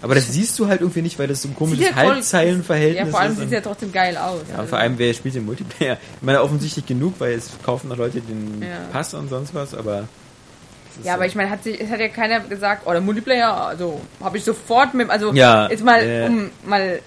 Aber 0.02 0.14
das 0.14 0.28
siehst 0.30 0.58
du 0.58 0.68
halt 0.68 0.82
irgendwie 0.82 1.02
nicht, 1.02 1.18
weil 1.18 1.26
das 1.26 1.42
so 1.42 1.48
ein 1.48 1.54
komisches 1.56 1.88
ja 1.88 1.94
Halbzeilenverhältnis 1.94 3.06
Ja, 3.06 3.10
vor 3.10 3.20
allem 3.20 3.32
ist. 3.32 3.38
sieht 3.38 3.46
es 3.46 3.52
ja 3.52 3.60
trotzdem 3.60 3.92
geil 3.92 4.16
aus. 4.16 4.40
Ja, 4.50 4.56
Also, 4.58 4.68
vor 4.68 4.78
allem, 4.78 4.98
wer 4.98 5.12
spielt 5.14 5.34
den 5.34 5.46
Multiplayer? 5.46 5.94
Ich 6.16 6.22
meine, 6.22 6.42
offensichtlich 6.42 6.84
genug, 6.86 7.14
weil 7.18 7.32
es 7.32 7.50
kaufen 7.64 7.88
noch 7.88 7.96
Leute 7.96 8.20
den 8.20 8.62
Ja. 8.62 8.68
Pass 8.92 9.14
und 9.14 9.28
sonst 9.28 9.54
was, 9.54 9.74
aber. 9.74 10.06
ist 10.98 11.06
Ja, 11.06 11.14
aber 11.14 11.26
ich 11.26 11.34
meine, 11.34 11.48
hat 11.50 11.62
sich, 11.64 11.80
es 11.80 11.90
hat 11.90 12.00
ja 12.00 12.08
keiner 12.08 12.40
gesagt, 12.40 12.82
oh, 12.86 12.92
der 12.92 13.00
Multiplayer, 13.00 13.52
also 13.68 14.00
habe 14.22 14.36
ich 14.38 14.44
sofort 14.44 14.92
mit, 14.94 15.08
also 15.10 15.32
Ja, 15.32 15.68
jetzt 15.70 15.82
mal, 15.84 16.02
äh, 16.02 16.26
um 16.26 16.50
mal 16.66 17.00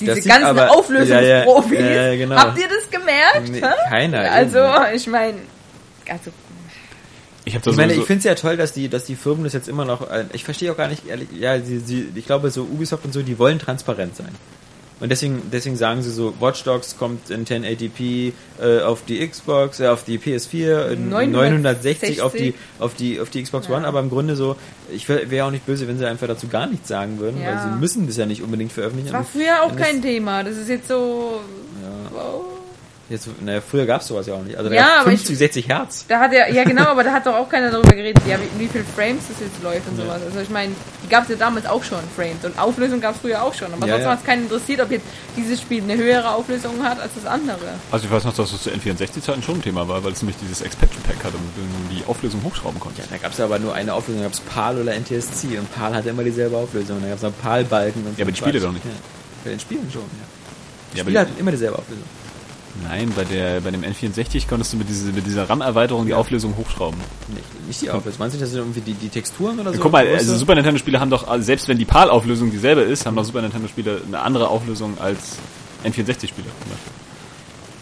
diese 0.00 0.14
das 0.16 0.24
ganzen 0.24 0.44
aber- 0.44 0.70
Auflösungsprofis, 0.70 1.78
ja, 1.78 1.86
ja, 1.86 2.02
ja, 2.12 2.16
genau. 2.16 2.36
habt 2.36 2.58
ihr 2.58 2.68
das 2.68 2.90
gemerkt? 2.90 3.48
Nee, 3.50 3.60
keiner, 3.88 4.30
Also, 4.30 4.58
eben. 4.58 4.96
ich 4.96 5.06
meine, 5.06 5.38
also, 6.08 6.30
Ich 7.44 7.54
Ich 7.56 7.76
meine, 7.76 7.92
ich 7.94 8.04
finde 8.04 8.18
es 8.18 8.24
ja 8.24 8.34
toll, 8.36 8.56
dass 8.56 8.72
die, 8.72 8.88
dass 8.88 9.04
die 9.04 9.16
Firmen 9.16 9.42
das 9.44 9.52
jetzt 9.52 9.68
immer 9.68 9.84
noch. 9.84 10.08
äh, 10.10 10.26
Ich 10.32 10.44
verstehe 10.44 10.70
auch 10.70 10.76
gar 10.76 10.86
nicht, 10.88 11.06
ehrlich, 11.08 11.28
ja, 11.32 11.60
sie, 11.60 11.78
sie, 11.80 12.08
ich 12.14 12.24
glaube, 12.26 12.50
so 12.50 12.62
Ubisoft 12.62 13.04
und 13.04 13.12
so, 13.12 13.22
die 13.22 13.36
wollen 13.38 13.58
transparent 13.58 14.16
sein. 14.16 14.28
Und 15.02 15.08
deswegen, 15.10 15.42
deswegen 15.52 15.74
sagen 15.76 16.00
sie 16.02 16.10
so, 16.12 16.32
Watch 16.38 16.62
Dogs 16.62 16.96
kommt 16.96 17.28
in 17.28 17.44
1080p 17.44 18.32
äh, 18.62 18.80
auf 18.82 19.04
die 19.04 19.26
Xbox, 19.28 19.80
äh, 19.80 19.88
auf 19.88 20.04
die 20.04 20.16
PS4, 20.18 20.90
in 20.92 21.08
960 21.10 22.22
auf 22.22 22.32
die, 22.32 22.54
auf 22.78 22.94
die, 22.94 23.18
auf 23.20 23.28
die 23.28 23.42
Xbox 23.42 23.66
Ja. 23.66 23.76
One, 23.76 23.86
aber 23.86 23.98
im 23.98 24.08
Grunde 24.10 24.36
so, 24.36 24.54
ich 24.92 25.08
wäre 25.08 25.44
auch 25.46 25.50
nicht 25.50 25.66
böse, 25.66 25.88
wenn 25.88 25.98
sie 25.98 26.06
einfach 26.06 26.28
dazu 26.28 26.46
gar 26.46 26.68
nichts 26.68 26.86
sagen 26.88 27.18
würden, 27.18 27.42
Ja. 27.42 27.48
weil 27.48 27.62
sie 27.72 27.78
müssen 27.80 28.06
das 28.06 28.16
ja 28.16 28.26
nicht 28.26 28.42
unbedingt 28.42 28.70
veröffentlichen. 28.72 29.12
war 29.12 29.24
früher 29.24 29.62
auch 29.64 29.72
das- 29.72 29.80
kein 29.88 30.00
Thema. 30.02 30.44
Das 30.44 30.56
ist 30.56 30.68
jetzt 30.68 30.86
so, 30.88 31.40
wow. 32.12 32.44
Jetzt, 33.12 33.28
naja, 33.42 33.60
früher 33.60 33.84
gab 33.84 34.00
es 34.00 34.06
sowas 34.06 34.26
ja 34.26 34.32
auch 34.34 34.42
nicht. 34.42 34.56
Also 34.56 34.70
da 34.70 34.74
Ja, 34.74 34.82
gab's 34.82 35.00
aber 35.02 35.10
50, 35.10 35.30
ich- 35.32 35.38
60 35.38 35.68
Hertz. 35.68 36.04
Da 36.08 36.18
hat 36.18 36.32
er, 36.32 36.50
ja 36.50 36.64
genau, 36.64 36.84
aber 36.84 37.04
da 37.04 37.12
hat 37.12 37.26
doch 37.26 37.34
auch 37.34 37.48
keiner 37.48 37.70
darüber 37.70 37.94
geredet, 37.94 38.22
ja, 38.26 38.38
wie, 38.40 38.64
wie 38.64 38.68
viel 38.68 38.82
Frames 38.96 39.24
das 39.28 39.36
jetzt 39.38 39.62
läuft 39.62 39.86
und 39.88 39.96
sowas. 39.98 40.20
Also 40.24 40.40
ich 40.40 40.48
meine, 40.48 40.72
die 41.04 41.08
gab 41.10 41.24
es 41.24 41.28
ja 41.28 41.36
damals 41.36 41.66
auch 41.66 41.84
schon, 41.84 41.98
Frames. 42.16 42.42
Und 42.42 42.58
Auflösung 42.58 43.02
gab 43.02 43.14
es 43.14 43.20
früher 43.20 43.42
auch 43.42 43.52
schon. 43.52 43.70
Aber 43.74 43.86
Ja, 43.86 43.94
sonst 43.96 44.04
ja. 44.04 44.10
hat 44.12 44.18
es 44.20 44.24
keinen 44.24 44.42
interessiert, 44.44 44.80
ob 44.80 44.90
jetzt 44.90 45.04
dieses 45.36 45.60
Spiel 45.60 45.82
eine 45.82 45.94
höhere 45.96 46.30
Auflösung 46.30 46.82
hat 46.82 46.98
als 47.00 47.12
das 47.14 47.26
andere. 47.26 47.58
Also 47.90 48.06
ich 48.06 48.10
weiß 48.10 48.24
noch, 48.24 48.34
dass 48.34 48.50
das 48.50 48.62
zu 48.62 48.70
N64-Zeiten 48.70 49.42
schon 49.42 49.56
ein 49.56 49.62
Thema 49.62 49.86
war, 49.86 50.02
weil 50.02 50.12
es 50.12 50.22
nämlich 50.22 50.38
dieses 50.40 50.62
Expansion 50.62 51.02
Pack 51.02 51.22
hatte, 51.22 51.34
du 51.36 51.94
die 51.94 52.02
Auflösung 52.06 52.42
hochschrauben 52.42 52.80
konntest. 52.80 53.12
Da 53.12 53.18
gab 53.18 53.32
es 53.32 53.40
aber 53.40 53.58
nur 53.58 53.74
eine 53.74 53.92
Auflösung, 53.92 54.22
da 54.22 54.28
gab 54.28 54.34
es 54.34 54.40
PAL 54.40 54.78
oder 54.80 54.94
NTSC 54.94 55.58
und 55.58 55.70
PAL 55.74 55.94
hatte 55.94 56.08
immer 56.08 56.24
dieselbe 56.24 56.56
Auflösung. 56.56 56.98
Da 57.02 57.08
gab 57.08 57.16
es 57.18 57.22
noch 57.22 57.32
PAL-Balken 57.42 58.06
und 58.06 58.18
Ja, 58.18 58.24
aber 58.24 58.32
die 58.32 58.38
Spiele 58.38 58.58
doch 58.58 58.72
nicht. 58.72 58.86
Ja. 58.86 58.90
Bei 59.44 59.50
den 59.50 59.60
Spielen 59.60 59.86
schon, 59.92 60.00
ja. 60.00 60.08
Die 60.94 60.96
Ja, 60.96 61.02
aber 61.02 61.10
Spiele 61.10 61.12
die- 61.12 61.30
hatten 61.30 61.38
immer 61.40 61.50
dieselbe 61.50 61.76
Auflösung. 61.78 62.04
Nein, 62.82 63.12
bei 63.14 63.24
der 63.24 63.60
bei 63.60 63.70
dem 63.70 63.82
N64 63.82 64.48
konntest 64.48 64.72
du 64.72 64.78
mit, 64.78 64.88
diese, 64.88 65.12
mit 65.12 65.26
dieser 65.26 65.48
RAM-Erweiterung 65.48 66.06
die 66.06 66.14
Auflösung 66.14 66.56
hochschrauben. 66.56 66.98
Nicht, 67.28 67.66
nicht 67.66 67.82
die 67.82 67.90
Auflösung. 67.90 68.18
Meinst 68.20 68.36
du, 68.36 68.40
das 68.40 68.50
sind 68.50 68.60
irgendwie 68.60 68.80
die, 68.80 68.94
die 68.94 69.10
Texturen 69.10 69.60
oder 69.60 69.74
so? 69.74 69.80
Guck 69.80 69.92
mal, 69.92 70.06
also 70.06 70.36
Super 70.36 70.54
Nintendo-Spiele 70.54 70.98
haben 70.98 71.10
doch, 71.10 71.28
also 71.28 71.44
selbst 71.44 71.68
wenn 71.68 71.76
die 71.76 71.84
PAL-Auflösung 71.84 72.50
dieselbe 72.50 72.80
ist, 72.80 73.04
haben 73.04 73.14
doch 73.14 73.24
Super 73.24 73.42
Nintendo-Spiele 73.42 74.02
eine 74.06 74.20
andere 74.20 74.48
Auflösung 74.48 74.98
als 74.98 75.36
N64-Spiele. 75.84 76.48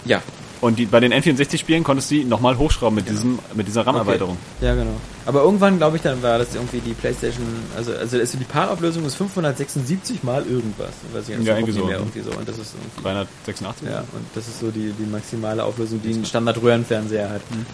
Ja. 0.07 0.23
Und 0.61 0.79
die, 0.79 0.85
bei 0.85 1.01
den 1.01 1.13
N64-Spielen 1.15 1.83
konntest 1.85 2.11
du 2.11 2.17
die 2.17 2.25
nochmal 2.25 2.59
hochschrauben 2.59 2.95
mit, 2.95 3.09
diesem, 3.09 3.39
mit 3.55 3.67
dieser 3.67 3.87
RAM-Erweiterung. 3.87 4.37
Okay. 4.59 4.67
Ja, 4.67 4.75
genau. 4.75 4.93
Aber 5.25 5.41
irgendwann, 5.43 5.79
glaube 5.79 5.97
ich, 5.97 6.03
dann 6.03 6.23
war 6.23 6.39
das 6.39 6.55
irgendwie 6.55 6.81
die 6.81 6.93
Playstation, 6.93 7.47
also, 7.77 7.93
also 7.95 8.19
also 8.19 8.37
die 8.37 8.45
PAL-Auflösung 8.45 9.07
ist 9.07 9.15
576 9.15 10.23
mal 10.23 10.45
irgendwas. 10.45 10.91
Weiß 11.15 11.29
ich 11.31 11.37
jetzt 11.37 11.47
Ja, 11.47 11.55
irgendwie 11.55 11.73
so. 11.73 11.87
mehr 11.87 11.97
irgendwie 11.99 12.21
so. 12.21 12.31
Und 12.33 12.47
das 12.47 12.59
ist 12.59 12.75
irgendwie 12.75 13.03
386? 13.03 13.89
Ja, 13.89 14.01
und 14.01 14.25
das 14.35 14.49
ist 14.49 14.61
so 14.61 14.71
die, 14.71 14.93
die 14.93 15.07
maximale 15.11 15.65
Auflösung, 15.65 16.03
die 16.03 16.11
ein 16.13 16.25
Standard-Röhrenfernseher 16.27 17.31
hat. 17.31 17.41
Hm. 17.51 17.65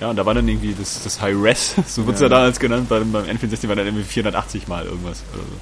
Ja, 0.00 0.10
und 0.10 0.16
da 0.16 0.26
war 0.26 0.34
dann 0.34 0.46
irgendwie 0.46 0.74
das, 0.78 1.02
das 1.02 1.20
High-Res, 1.20 1.74
so 1.86 2.02
wurde 2.04 2.14
es 2.14 2.20
Ja. 2.20 2.26
ja 2.26 2.28
damals 2.30 2.60
genannt, 2.60 2.88
beim, 2.90 3.10
beim 3.10 3.24
N64 3.24 3.68
war 3.68 3.74
dann 3.76 3.86
irgendwie 3.86 4.04
480 4.04 4.68
mal 4.68 4.84
irgendwas. 4.84 5.22
Oder 5.32 5.42
so. 5.42 5.56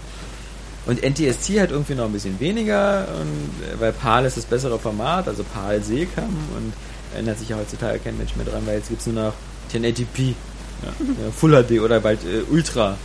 Und 0.86 1.02
NTSC 1.02 1.60
hat 1.60 1.70
irgendwie 1.72 1.94
noch 1.94 2.04
ein 2.04 2.12
bisschen 2.12 2.38
weniger, 2.38 3.08
und, 3.20 3.64
äh, 3.68 3.80
weil 3.80 3.92
PAL 3.92 4.24
ist 4.24 4.36
das 4.36 4.44
bessere 4.44 4.78
Format, 4.78 5.26
also 5.26 5.42
PAL 5.42 5.82
Seekam 5.82 6.24
und 6.56 6.72
erinnert 7.12 7.38
sich 7.38 7.48
ja 7.48 7.56
heutzutage 7.56 7.98
kein 7.98 8.16
Mensch 8.16 8.36
mehr 8.36 8.46
dran, 8.46 8.62
weil 8.66 8.76
jetzt 8.76 8.88
gibt's 8.88 9.06
nur 9.06 9.24
noch 9.24 9.32
1080p, 9.72 10.34
Ja. 10.82 10.88
ja, 11.24 11.32
Full 11.34 11.64
HD 11.64 11.80
oder 11.80 12.00
bald 12.00 12.20
äh, 12.24 12.42
Ultra. 12.50 12.96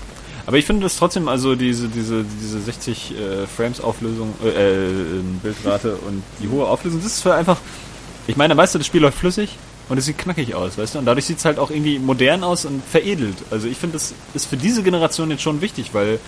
Aber 0.45 0.57
ich 0.57 0.65
finde 0.65 0.83
das 0.83 0.97
trotzdem, 0.97 1.27
also 1.27 1.55
diese, 1.55 1.87
diese, 1.87 2.23
diese 2.41 2.59
60 2.59 3.11
äh, 3.11 3.47
Frames 3.47 3.81
Auflösung, 3.81 4.33
äh, 4.43 4.49
äh, 4.49 5.23
Bildrate 5.41 5.95
und 6.07 6.23
die 6.41 6.49
hohe 6.49 6.67
Auflösung, 6.67 7.01
das 7.01 7.13
ist 7.13 7.21
für 7.21 7.33
einfach, 7.33 7.57
ich 8.27 8.35
meine, 8.35 8.55
weißt 8.55 8.75
du, 8.75 8.79
das 8.79 8.87
Spiel 8.87 9.01
läuft 9.01 9.17
flüssig 9.17 9.57
und 9.89 9.97
es 9.97 10.05
sieht 10.05 10.17
knackig 10.17 10.53
aus, 10.53 10.77
weißt 10.77 10.95
du, 10.95 10.99
und 10.99 11.05
dadurch 11.05 11.25
sieht 11.25 11.39
es 11.39 11.45
halt 11.45 11.57
auch 11.57 11.71
irgendwie 11.71 11.99
modern 11.99 12.43
aus 12.43 12.65
und 12.65 12.83
veredelt. 12.83 13.37
Also 13.49 13.67
ich 13.67 13.77
finde, 13.77 13.93
das 13.93 14.13
ist 14.33 14.45
für 14.45 14.57
diese 14.57 14.83
Generation 14.83 15.31
jetzt 15.31 15.41
schon 15.41 15.61
wichtig, 15.61 15.93
weil 15.93 16.19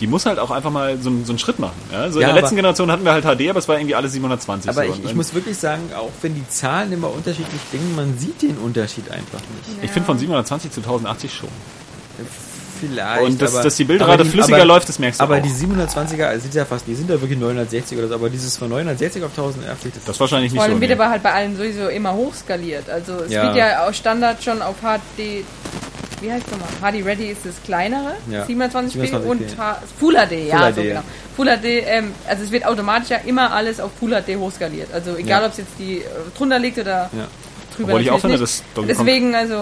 die 0.00 0.06
muss 0.06 0.26
halt 0.26 0.38
auch 0.38 0.50
einfach 0.50 0.70
mal 0.70 0.98
so, 1.00 1.10
einen- 1.10 1.24
so 1.24 1.32
einen 1.32 1.38
Schritt 1.38 1.58
machen. 1.58 1.76
Ja? 1.92 2.10
So 2.10 2.18
in 2.18 2.22
Ja, 2.22 2.28
der 2.28 2.30
aber- 2.30 2.40
letzten 2.40 2.56
Generation 2.56 2.90
hatten 2.90 3.04
wir 3.04 3.12
halt 3.12 3.24
HD, 3.24 3.50
aber 3.50 3.58
es 3.58 3.68
war 3.68 3.76
irgendwie 3.76 3.94
alles 3.94 4.12
720. 4.12 4.70
Aber 4.70 4.84
so. 4.86 4.92
ich, 4.94 5.04
ich 5.04 5.14
muss 5.14 5.34
wirklich 5.34 5.56
sagen, 5.58 5.90
auch 5.96 6.10
wenn 6.22 6.34
die 6.34 6.48
Zahlen 6.48 6.92
immer 6.92 7.10
unterschiedlich 7.12 7.60
klingen, 7.70 7.94
man 7.94 8.18
sieht 8.18 8.42
den 8.42 8.56
Unterschied 8.58 9.10
einfach 9.10 9.40
nicht. 9.40 9.82
ich 9.84 9.90
finde 9.90 10.06
von 10.06 10.18
720 10.18 10.70
zu 10.72 10.80
1080 10.80 11.32
schon. 11.32 11.48
Vielleicht. 12.80 13.22
Und 13.24 13.42
dass- 13.42 13.54
aber, 13.54 13.64
dass 13.64 13.76
die 13.76 13.84
Bildrate 13.84 14.24
flüssiger 14.24 14.56
aber, 14.56 14.64
läuft, 14.64 14.88
das 14.88 14.98
merkst 14.98 15.20
du 15.20 15.24
Aber 15.24 15.36
auch. 15.36 15.42
die 15.42 15.50
720er, 15.50 16.28
also 16.28 16.40
sind 16.44 16.54
ja 16.54 16.64
fast, 16.64 16.86
die 16.86 16.94
sind 16.94 17.10
ja 17.10 17.20
wirklich 17.20 17.38
960 17.38 17.98
oder 17.98 18.08
so, 18.08 18.14
aber 18.14 18.30
dieses 18.30 18.56
von 18.56 18.70
960 18.70 19.22
auf 19.22 19.32
1080, 19.36 19.92
das, 19.92 20.04
Das 20.04 20.16
ist 20.16 20.20
wahrscheinlich 20.20 20.52
nicht 20.52 20.58
Vor 20.58 20.64
allem 20.64 20.76
so. 20.76 20.80
wird 20.80 20.92
aber 20.92 21.10
halt 21.10 21.22
bei 21.22 21.30
allen 21.34 21.54
sowieso 21.58 21.88
immer 21.88 22.14
hochskaliert. 22.14 22.88
Also 22.88 23.16
es 23.26 23.32
Ja. 23.32 23.42
wird 23.42 23.56
ja 23.56 23.86
aus 23.86 23.98
Standard 23.98 24.42
schon 24.42 24.62
auf 24.62 24.76
HD, 24.80 25.44
wie 26.20 26.30
heißt 26.32 26.44
es 26.46 26.52
nochmal? 26.52 26.92
HD 26.92 27.04
Ready 27.04 27.26
ist 27.30 27.44
das 27.44 27.54
kleinere, 27.64 28.14
Ja. 28.30 28.44
27p 28.44 29.10
27p. 29.10 29.14
und 29.26 29.42
Full 29.98 30.14
HD, 30.14 30.32
ja, 30.48 30.58
Full 30.58 30.74
so 30.74 30.80
HD, 30.80 30.84
genau. 30.88 31.02
Full 31.36 31.46
HD, 31.46 31.64
ähm, 31.86 32.12
also 32.28 32.44
es 32.44 32.50
wird 32.50 32.64
automatisch 32.66 33.10
ja 33.10 33.18
immer 33.26 33.52
alles 33.52 33.80
auf 33.80 33.90
Full 33.98 34.10
HD 34.10 34.36
hochskaliert. 34.36 34.92
Also 34.92 35.16
egal, 35.16 35.40
Ja. 35.42 35.46
ob 35.46 35.52
es 35.52 35.58
jetzt 35.58 35.72
die 35.78 35.98
äh, 35.98 36.04
drunter 36.36 36.58
liegt 36.58 36.78
oder 36.78 37.10
ja. 37.12 37.26
drüber. 37.76 37.88
Obwohl 37.92 38.02
ich 38.02 38.10
auch 38.10 38.20
finde, 38.20 38.38
Kong- 38.74 38.86
Deswegen, 38.86 39.34
also 39.34 39.54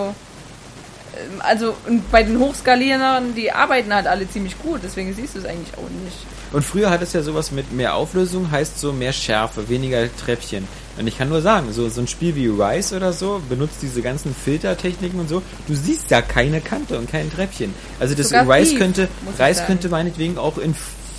ähm, 1.17 1.41
also 1.41 1.75
und 1.87 2.11
bei 2.11 2.23
den 2.23 2.39
Hochskalierern, 2.39 3.35
die 3.35 3.51
arbeiten 3.53 3.95
halt 3.95 4.07
alle 4.07 4.29
ziemlich 4.29 4.59
gut, 4.59 4.81
deswegen 4.83 5.15
siehst 5.15 5.35
du 5.35 5.41
es 5.41 5.45
eigentlich 5.45 5.73
auch 5.77 5.89
nicht. 6.05 6.17
Und 6.53 6.63
früher 6.65 6.91
hat 6.91 7.03
es 7.03 7.13
ja 7.13 7.23
sowas 7.23 7.51
mit 7.53 7.73
mehr 7.73 7.95
Auflösung, 7.95 8.51
heißt 8.51 8.81
so 8.81 8.93
mehr 8.93 9.13
Schärfe, 9.13 9.69
weniger 9.69 10.09
Treppchen. 10.17 10.67
Und 10.99 11.07
ich 11.07 11.17
kann 11.17 11.29
nur 11.29 11.41
sagen, 11.41 11.73
so, 11.73 11.89
so 11.89 12.01
ein 12.01 12.09
Spiel 12.09 12.35
wie 12.35 12.49
Rise 12.49 12.97
oder 12.97 13.13
so 13.13 13.41
benutzt 13.49 13.77
diese 13.83 14.03
ganzen 14.03 14.35
Filtertechniken 14.35 15.21
und 15.21 15.29
so. 15.29 15.43
Du 15.67 15.75
siehst 15.75 16.11
da 16.11 16.23
keine 16.23 16.61
Kante 16.61 16.99
und 16.99 17.11
kein 17.11 17.31
Treppchen. 17.31 17.73
Also 18.01 18.15
das 18.15 18.31
Sogar 18.31 18.49
Rise 18.49 18.71
tief, 18.71 18.79
könnte, 18.79 19.09
Rise 19.39 19.63
könnte 19.65 19.89
meinetwegen 19.89 20.39
auch 20.39 20.59
in 20.59 20.75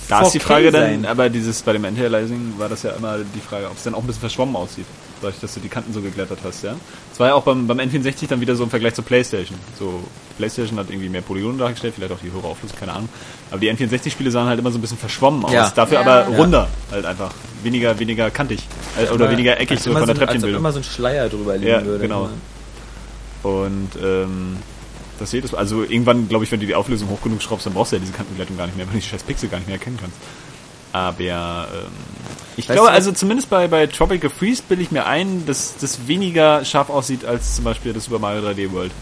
Da 0.08 0.22
ist 0.22 0.32
die 0.32 0.40
4K 0.40 0.42
Frage 0.42 0.70
dann, 0.70 1.06
aber 1.06 1.30
dieses 1.30 1.62
bei 1.62 1.72
dem 1.72 1.84
Anti-Aliasing 1.84 2.54
war 2.58 2.68
das 2.68 2.82
ja 2.82 2.90
immer 2.90 3.18
die 3.18 3.40
Frage, 3.40 3.66
ob 3.66 3.76
es 3.76 3.84
dann 3.84 3.94
auch 3.94 4.00
ein 4.00 4.06
bisschen 4.06 4.20
verschwommen 4.20 4.56
aussieht, 4.56 4.86
dadurch, 5.20 5.40
dass 5.40 5.54
du 5.54 5.60
die 5.60 5.68
Kanten 5.68 5.92
so 5.92 6.00
geglättert 6.00 6.38
hast, 6.44 6.62
ja. 6.64 6.74
Das 7.10 7.20
war 7.20 7.28
ja 7.28 7.34
auch 7.34 7.42
beim, 7.44 7.66
beim 7.66 7.78
N64 7.78 8.28
dann 8.28 8.40
wieder 8.40 8.54
so 8.56 8.64
im 8.64 8.70
Vergleich 8.70 8.94
zur 8.94 9.04
Playstation. 9.04 9.58
So, 9.78 10.02
Playstation 10.38 10.78
hat 10.78 10.88
irgendwie 10.90 11.08
mehr 11.08 11.22
Polygone 11.22 11.58
dargestellt, 11.58 11.94
vielleicht 11.96 12.12
auch 12.12 12.18
die 12.22 12.32
höhere 12.32 12.46
Auflösung, 12.46 12.78
keine 12.78 12.92
Ahnung. 12.92 13.08
Aber 13.50 13.60
die 13.60 13.70
N64-Spiele 13.70 14.30
sahen 14.30 14.48
halt 14.48 14.58
immer 14.58 14.70
so 14.70 14.78
ein 14.78 14.80
bisschen 14.80 14.98
verschwommen 14.98 15.44
aus. 15.44 15.52
Ja. 15.52 15.70
Dafür 15.74 15.94
Ja. 15.94 16.00
aber 16.00 16.30
Ja. 16.30 16.36
runder, 16.38 16.68
halt 16.90 17.04
einfach. 17.04 17.32
Weniger, 17.62 17.98
weniger 17.98 18.30
kantig. 18.30 18.60
Äh, 18.98 19.12
oder 19.12 19.30
weniger 19.30 19.60
eckig, 19.60 19.80
so 19.80 19.92
von 19.92 19.94
der 19.94 20.06
so, 20.06 20.10
als 20.10 20.10
ob 20.10 20.16
Treppchenbildung. 20.26 20.58
immer 20.60 20.72
so 20.72 20.78
ein 20.78 20.84
Schleier 20.84 21.28
drüber 21.28 21.56
liegen 21.56 21.70
Ja, 21.70 21.84
würde. 21.84 22.00
genau. 22.02 22.30
Und 23.42 23.90
ähm, 24.02 24.56
Das 25.18 25.32
jedes 25.32 25.52
Also 25.54 25.82
irgendwann, 25.82 26.28
glaube 26.28 26.44
ich, 26.44 26.50
wenn 26.52 26.60
du 26.60 26.66
die 26.66 26.74
Auflösung 26.74 27.10
hoch 27.10 27.20
genug 27.22 27.42
schraubst, 27.42 27.66
dann 27.66 27.74
brauchst 27.74 27.92
du 27.92 27.96
ja 27.96 28.00
diese 28.00 28.12
Kantenbegleitung 28.14 28.56
gar 28.56 28.64
nicht 28.66 28.76
mehr, 28.78 28.86
weil 28.86 28.94
du 28.94 29.00
die 29.00 29.06
scheiß 29.06 29.22
Pixel 29.22 29.50
gar 29.50 29.58
nicht 29.58 29.66
mehr 29.66 29.76
erkennen 29.76 29.98
kannst. 30.00 30.16
Aber 30.92 31.68
ähm, 31.72 31.90
ich 32.56 32.68
Weißt 32.68 32.76
glaube, 32.76 32.90
du, 32.90 32.94
also 32.94 33.12
zumindest 33.12 33.48
bei, 33.48 33.68
bei 33.68 33.86
Tropical 33.86 34.30
Freeze 34.30 34.62
bilde 34.68 34.82
ich 34.82 34.90
mir 34.90 35.06
ein, 35.06 35.46
dass 35.46 35.76
das 35.80 36.06
weniger 36.08 36.64
scharf 36.64 36.90
aussieht 36.90 37.24
als 37.24 37.56
zum 37.56 37.64
Beispiel 37.64 37.92
das 37.92 38.04
Super 38.04 38.18
Mario 38.18 38.42
3D 38.42 38.72
World. 38.72 38.92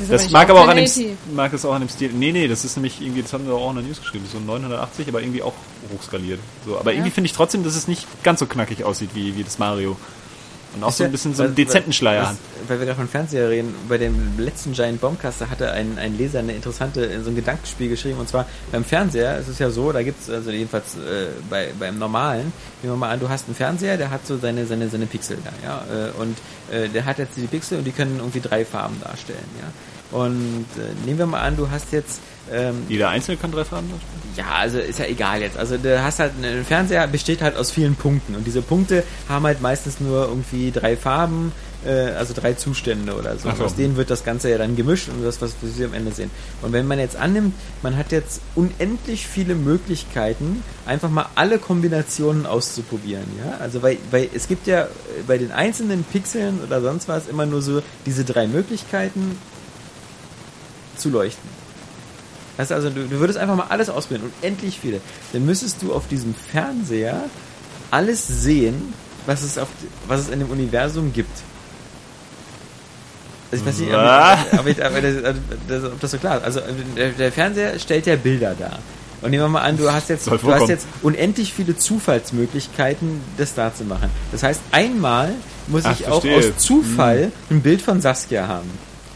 ist 0.00 0.10
Das 0.10 0.22
nicht 0.22 0.32
mag 0.32 0.50
aber 0.50 0.60
auch 0.60 0.68
an 0.68 0.76
dem, 0.76 0.86
1080. 0.86 1.34
mag 1.34 1.52
es 1.52 1.64
auch 1.64 1.74
an 1.74 1.82
dem 1.82 1.88
Stil. 1.88 2.10
Nee, 2.12 2.32
nee, 2.32 2.48
das 2.48 2.64
ist 2.64 2.76
nämlich 2.76 3.00
irgendwie, 3.00 3.22
das 3.22 3.32
haben 3.32 3.46
wir 3.46 3.54
auch 3.54 3.70
in 3.70 3.76
der 3.76 3.84
News 3.84 4.00
geschrieben, 4.00 4.26
so 4.30 4.38
980, 4.38 5.08
aber 5.08 5.20
irgendwie 5.20 5.42
auch 5.42 5.54
hochskaliert. 5.92 6.40
So, 6.66 6.78
aber 6.78 6.92
irgendwie 6.92 7.10
finde 7.10 7.26
ich 7.26 7.32
trotzdem, 7.32 7.64
dass 7.64 7.76
es 7.76 7.86
nicht 7.88 8.06
ganz 8.22 8.40
so 8.40 8.46
knackig 8.46 8.84
aussieht 8.84 9.10
wie, 9.14 9.36
wie 9.36 9.44
das 9.44 9.58
Mario. 9.58 9.96
Und 10.74 10.84
auch 10.84 10.92
so 10.92 11.04
ein 11.04 11.10
bisschen 11.10 11.34
so 11.34 11.42
einen 11.42 11.54
dezenten 11.54 11.92
Schleier 11.92 12.28
hat. 12.28 12.36
Weil 12.68 12.78
wir 12.78 12.86
gerade 12.86 12.98
von 12.98 13.08
Fernseher 13.08 13.48
reden, 13.48 13.74
bei 13.88 13.98
dem 13.98 14.38
letzten 14.38 14.72
Giant 14.72 15.00
Bombcaster 15.00 15.50
hatte 15.50 15.72
ein, 15.72 15.98
ein 15.98 16.16
Leser 16.16 16.38
eine 16.38 16.52
interessante, 16.52 17.22
so 17.22 17.30
ein 17.30 17.36
Gedankenspiel 17.36 17.88
geschrieben. 17.88 18.18
Und 18.18 18.28
zwar 18.28 18.46
beim 18.70 18.84
Fernseher 18.84 19.38
ist 19.38 19.48
es 19.48 19.58
ja 19.58 19.70
so, 19.70 19.90
da 19.90 20.02
gibt's 20.02 20.30
also 20.30 20.50
jedenfalls 20.50 20.94
äh, 20.94 21.28
bei, 21.48 21.72
beim 21.78 21.98
normalen, 21.98 22.52
nehmen 22.82 22.94
wir 22.94 22.96
mal 22.96 23.10
an, 23.10 23.20
du 23.20 23.28
hast 23.28 23.46
einen 23.46 23.56
Fernseher, 23.56 23.96
der 23.96 24.10
hat 24.10 24.26
so 24.26 24.38
seine, 24.38 24.66
seine, 24.66 24.88
seine 24.88 25.06
Pixel 25.06 25.38
da, 25.44 25.50
ja. 25.66 26.06
äh, 26.06 26.10
Und 26.20 26.38
äh, 26.70 26.88
der 26.88 27.04
hat 27.04 27.18
jetzt 27.18 27.36
die 27.36 27.46
Pixel 27.46 27.78
und 27.78 27.84
die 27.84 27.92
können 27.92 28.18
irgendwie 28.18 28.40
drei 28.40 28.64
Farben 28.64 29.00
darstellen, 29.02 29.38
ja. 29.60 30.16
Und 30.16 30.66
äh, 30.76 31.06
nehmen 31.06 31.18
wir 31.18 31.26
mal 31.26 31.40
an, 31.40 31.56
du 31.56 31.70
hast 31.70 31.92
jetzt 31.92 32.20
ähm, 32.52 32.82
Jeder 32.88 33.08
Einzelne 33.08 33.36
kann 33.36 33.52
drei 33.52 33.64
Farben 33.64 33.90
ja, 34.36 34.54
also 34.54 34.78
ist 34.78 34.98
ja 34.98 35.06
egal 35.06 35.40
jetzt. 35.42 35.56
Also 35.56 35.76
du 35.76 36.02
hast 36.02 36.18
halt, 36.18 36.32
ein 36.42 36.64
Fernseher 36.64 37.06
besteht 37.06 37.42
halt 37.42 37.56
aus 37.56 37.70
vielen 37.70 37.94
Punkten 37.96 38.34
und 38.34 38.46
diese 38.46 38.62
Punkte 38.62 39.04
haben 39.28 39.44
halt 39.44 39.60
meistens 39.60 40.00
nur 40.00 40.28
irgendwie 40.28 40.70
drei 40.70 40.96
Farben, 40.96 41.52
äh, 41.84 41.90
also 41.90 42.32
drei 42.34 42.54
Zustände 42.54 43.14
oder 43.16 43.36
so. 43.36 43.50
So. 43.50 43.64
Aus 43.64 43.74
denen 43.74 43.96
wird 43.96 44.10
das 44.10 44.24
Ganze 44.24 44.50
ja 44.50 44.58
dann 44.58 44.76
gemischt 44.76 45.08
und 45.08 45.22
das, 45.24 45.42
was 45.42 45.54
wir 45.62 45.86
am 45.86 45.94
Ende 45.94 46.12
sehen. 46.12 46.30
Und 46.62 46.72
wenn 46.72 46.86
man 46.86 46.98
jetzt 46.98 47.16
annimmt, 47.16 47.54
man 47.82 47.96
hat 47.96 48.12
jetzt 48.12 48.40
unendlich 48.54 49.26
viele 49.26 49.54
Möglichkeiten, 49.54 50.62
einfach 50.86 51.10
mal 51.10 51.26
alle 51.34 51.58
Kombinationen 51.58 52.46
auszuprobieren, 52.46 53.26
ja. 53.44 53.58
Also 53.58 53.82
weil, 53.82 53.98
weil 54.10 54.28
es 54.32 54.48
gibt 54.48 54.66
ja 54.66 54.88
bei 55.26 55.38
den 55.38 55.52
einzelnen 55.52 56.04
Pixeln 56.04 56.60
oder 56.64 56.80
sonst 56.80 57.08
was 57.08 57.26
immer 57.26 57.46
nur 57.46 57.62
so 57.62 57.82
diese 58.06 58.24
drei 58.24 58.46
Möglichkeiten 58.46 59.38
zu 60.96 61.10
leuchten. 61.10 61.59
Weißt 62.60 62.72
du, 62.72 62.74
also 62.74 62.90
du, 62.90 63.08
du 63.08 63.18
würdest 63.20 63.38
einfach 63.38 63.56
mal 63.56 63.68
alles 63.70 63.88
ausprobieren, 63.88 64.30
unendlich 64.42 64.78
viele. 64.78 65.00
Dann 65.32 65.46
müsstest 65.46 65.80
du 65.80 65.94
auf 65.94 66.08
diesem 66.08 66.34
Fernseher 66.34 67.24
alles 67.90 68.26
sehen, 68.28 68.92
was 69.24 69.42
es, 69.42 69.56
auf, 69.56 69.68
was 70.06 70.20
es 70.20 70.28
in 70.28 70.40
dem 70.40 70.50
Universum 70.50 71.10
gibt. 71.10 71.30
Also 73.50 73.64
ich 73.64 73.66
weiß 73.66 73.78
nicht, 73.78 73.94
aber, 73.94 74.38
aber, 74.52 74.84
aber 74.84 75.00
das, 75.00 75.36
das, 75.68 75.84
ob 75.84 76.00
das 76.00 76.10
so 76.10 76.18
klar 76.18 76.36
ist. 76.36 76.44
Also 76.44 76.60
der, 76.94 77.12
der 77.12 77.32
Fernseher 77.32 77.78
stellt 77.78 78.04
ja 78.04 78.16
Bilder 78.16 78.54
dar. 78.54 78.78
Und 79.22 79.30
nehmen 79.30 79.44
wir 79.44 79.48
mal 79.48 79.62
an, 79.62 79.78
du 79.78 79.90
hast 79.90 80.10
jetzt, 80.10 80.26
du 80.26 80.52
hast 80.52 80.68
jetzt 80.68 80.86
unendlich 81.00 81.54
viele 81.54 81.78
Zufallsmöglichkeiten, 81.78 83.22
das 83.38 83.54
da 83.54 83.74
zu 83.74 83.84
machen. 83.84 84.10
Das 84.32 84.42
heißt, 84.42 84.60
einmal 84.70 85.32
muss 85.66 85.86
Ach, 85.86 85.98
ich 85.98 86.06
auch 86.08 86.20
verstehe. 86.20 86.52
aus 86.52 86.58
Zufall 86.58 87.32
ein 87.48 87.62
Bild 87.62 87.80
von 87.80 88.02
Saskia 88.02 88.46
haben. 88.46 88.68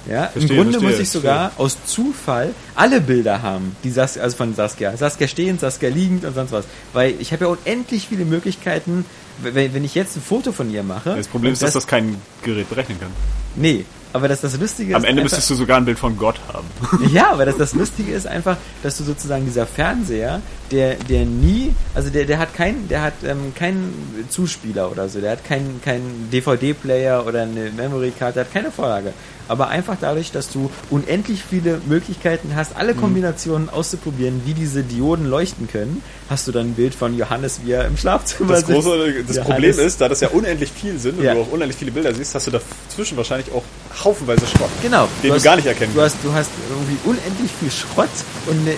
Ja, 0.08 0.26
im 0.26 0.32
Verstehe, 0.32 0.56
Grunde 0.56 0.72
verstehe, 0.72 0.90
muss 0.90 1.00
ich 1.00 1.10
sogar 1.10 1.52
aus 1.56 1.78
Zufall 1.86 2.54
alle 2.74 3.00
Bilder 3.00 3.42
haben, 3.42 3.76
die 3.84 3.90
Sas 3.90 4.18
also 4.18 4.36
von 4.36 4.54
Saskia. 4.54 4.96
Saskia 4.96 5.28
stehend, 5.28 5.60
Saskia 5.60 5.88
liegend 5.88 6.24
und 6.24 6.34
sonst 6.34 6.52
was. 6.52 6.64
Weil 6.92 7.14
ich 7.20 7.32
habe 7.32 7.44
ja 7.46 7.50
unendlich 7.50 8.08
viele 8.08 8.24
Möglichkeiten, 8.24 9.04
wenn, 9.42 9.74
wenn 9.74 9.84
ich 9.84 9.94
jetzt 9.94 10.16
ein 10.16 10.22
Foto 10.22 10.52
von 10.52 10.70
ihr 10.70 10.82
mache. 10.82 11.14
Das 11.16 11.28
Problem 11.28 11.52
ist, 11.52 11.62
dass 11.62 11.72
das 11.72 11.86
kein 11.86 12.16
Gerät 12.42 12.68
berechnen 12.68 13.00
kann. 13.00 13.10
Nee, 13.56 13.84
aber 14.14 14.28
das, 14.28 14.40
das 14.40 14.56
Lustige 14.56 14.94
Am 14.94 15.02
ist. 15.02 15.08
Ende 15.08 15.22
einfach, 15.22 15.32
müsstest 15.32 15.50
du 15.50 15.54
sogar 15.56 15.76
ein 15.76 15.84
Bild 15.84 15.98
von 15.98 16.16
Gott 16.16 16.38
haben. 16.52 16.68
Ja, 17.12 17.32
aber 17.32 17.44
das, 17.44 17.56
das 17.56 17.74
Lustige 17.74 18.12
ist 18.12 18.28
einfach, 18.28 18.56
dass 18.84 18.96
du 18.96 19.02
sozusagen 19.02 19.44
dieser 19.44 19.66
Fernseher, 19.66 20.40
der, 20.70 20.94
der 20.94 21.24
nie, 21.24 21.74
also 21.96 22.10
der, 22.10 22.24
der 22.24 22.38
hat 22.38 22.54
keinen, 22.54 22.86
der 22.88 23.02
hat 23.02 23.14
ähm, 23.24 23.52
keinen 23.56 24.26
Zuspieler 24.28 24.90
oder 24.90 25.08
so, 25.08 25.20
der 25.20 25.32
hat 25.32 25.44
keinen 25.44 25.80
keinen 25.82 26.28
DVD-Player 26.30 27.26
oder 27.26 27.42
eine 27.42 27.72
Memory-Card, 27.72 28.36
der 28.36 28.44
hat 28.44 28.52
keine 28.52 28.70
Vorlage. 28.70 29.12
Aber 29.46 29.68
einfach 29.68 29.96
dadurch, 30.00 30.32
dass 30.32 30.48
du 30.50 30.70
unendlich 30.90 31.42
viele 31.48 31.80
Möglichkeiten 31.86 32.52
hast, 32.56 32.76
alle 32.76 32.94
Kombinationen 32.94 33.68
auszuprobieren, 33.68 34.40
wie 34.46 34.54
diese 34.54 34.82
Dioden 34.82 35.26
leuchten 35.28 35.68
können, 35.68 36.02
hast 36.30 36.46
du 36.48 36.52
dann 36.52 36.68
ein 36.68 36.74
Bild 36.74 36.94
von 36.94 37.16
Johannes, 37.16 37.60
wie 37.64 37.72
er 37.72 37.86
im 37.86 37.96
Schlafzimmer 37.98 38.50
Das, 38.54 38.60
sitzt. 38.60 38.72
große, 38.72 38.88
das 39.26 39.36
Johannes- 39.36 39.38
Problem 39.44 39.78
ist, 39.78 40.00
da 40.00 40.08
das 40.08 40.20
ja 40.20 40.28
unendlich 40.28 40.72
viel 40.72 40.98
sind 40.98 41.18
und 41.18 41.24
Ja. 41.24 41.34
du 41.34 41.40
auch 41.42 41.52
unendlich 41.52 41.76
viele 41.78 41.90
Bilder 41.90 42.14
siehst, 42.14 42.34
hast 42.34 42.46
du 42.46 42.52
dazwischen 42.52 43.16
wahrscheinlich 43.18 43.52
auch 43.52 43.62
haufenweise 44.02 44.46
Schrott. 44.46 44.70
Genau. 44.82 45.08
Den 45.22 45.28
du 45.28 45.34
hast, 45.36 45.42
gar 45.42 45.56
nicht 45.56 45.66
erkennen 45.66 45.92
du 45.94 46.00
hast, 46.00 46.16
du 46.22 46.32
hast 46.32 46.50
irgendwie 46.70 46.96
unendlich 47.04 47.50
viel 47.60 47.70
Schrott 47.70 48.08
und 48.46 48.58
eine, 48.60 48.76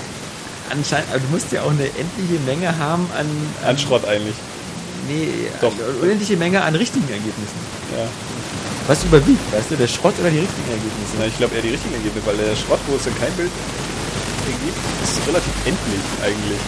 anscheinend, 0.70 1.12
also 1.12 1.24
du 1.26 1.32
musst 1.32 1.52
ja 1.52 1.62
auch 1.62 1.70
eine 1.70 1.84
endliche 1.84 2.40
Menge 2.44 2.76
haben 2.76 3.06
an, 3.16 3.26
An 3.64 3.78
Schrott 3.78 4.04
eigentlich. 4.04 4.34
nee, 5.08 5.28
Doch. 5.60 5.72
Eine 5.72 5.98
unendliche 6.02 6.36
Menge 6.36 6.62
an 6.62 6.74
richtigen 6.74 7.08
Ergebnissen. 7.08 7.60
Ja. 7.96 8.08
Was 8.86 9.02
überwiegt, 9.02 9.52
weißt 9.52 9.72
du, 9.72 9.76
der 9.76 9.88
Schrott 9.88 10.14
oder 10.20 10.30
die 10.30 10.38
richtigen 10.38 10.70
Ergebnisse? 10.70 11.16
Na, 11.18 11.26
ich 11.26 11.36
glaube 11.36 11.56
eher 11.56 11.62
die 11.62 11.70
richtigen 11.70 11.94
Ergebnisse, 11.94 12.24
weil 12.26 12.36
der 12.36 12.54
Schrott, 12.54 12.78
wo 12.86 12.94
es 12.94 13.02
dann 13.02 13.18
kein 13.18 13.32
Bild 13.32 13.50
gibt, 13.50 14.78
ist 15.02 15.26
relativ 15.26 15.52
endlich 15.66 16.06
eigentlich. 16.22 16.60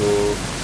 So. 0.00 0.63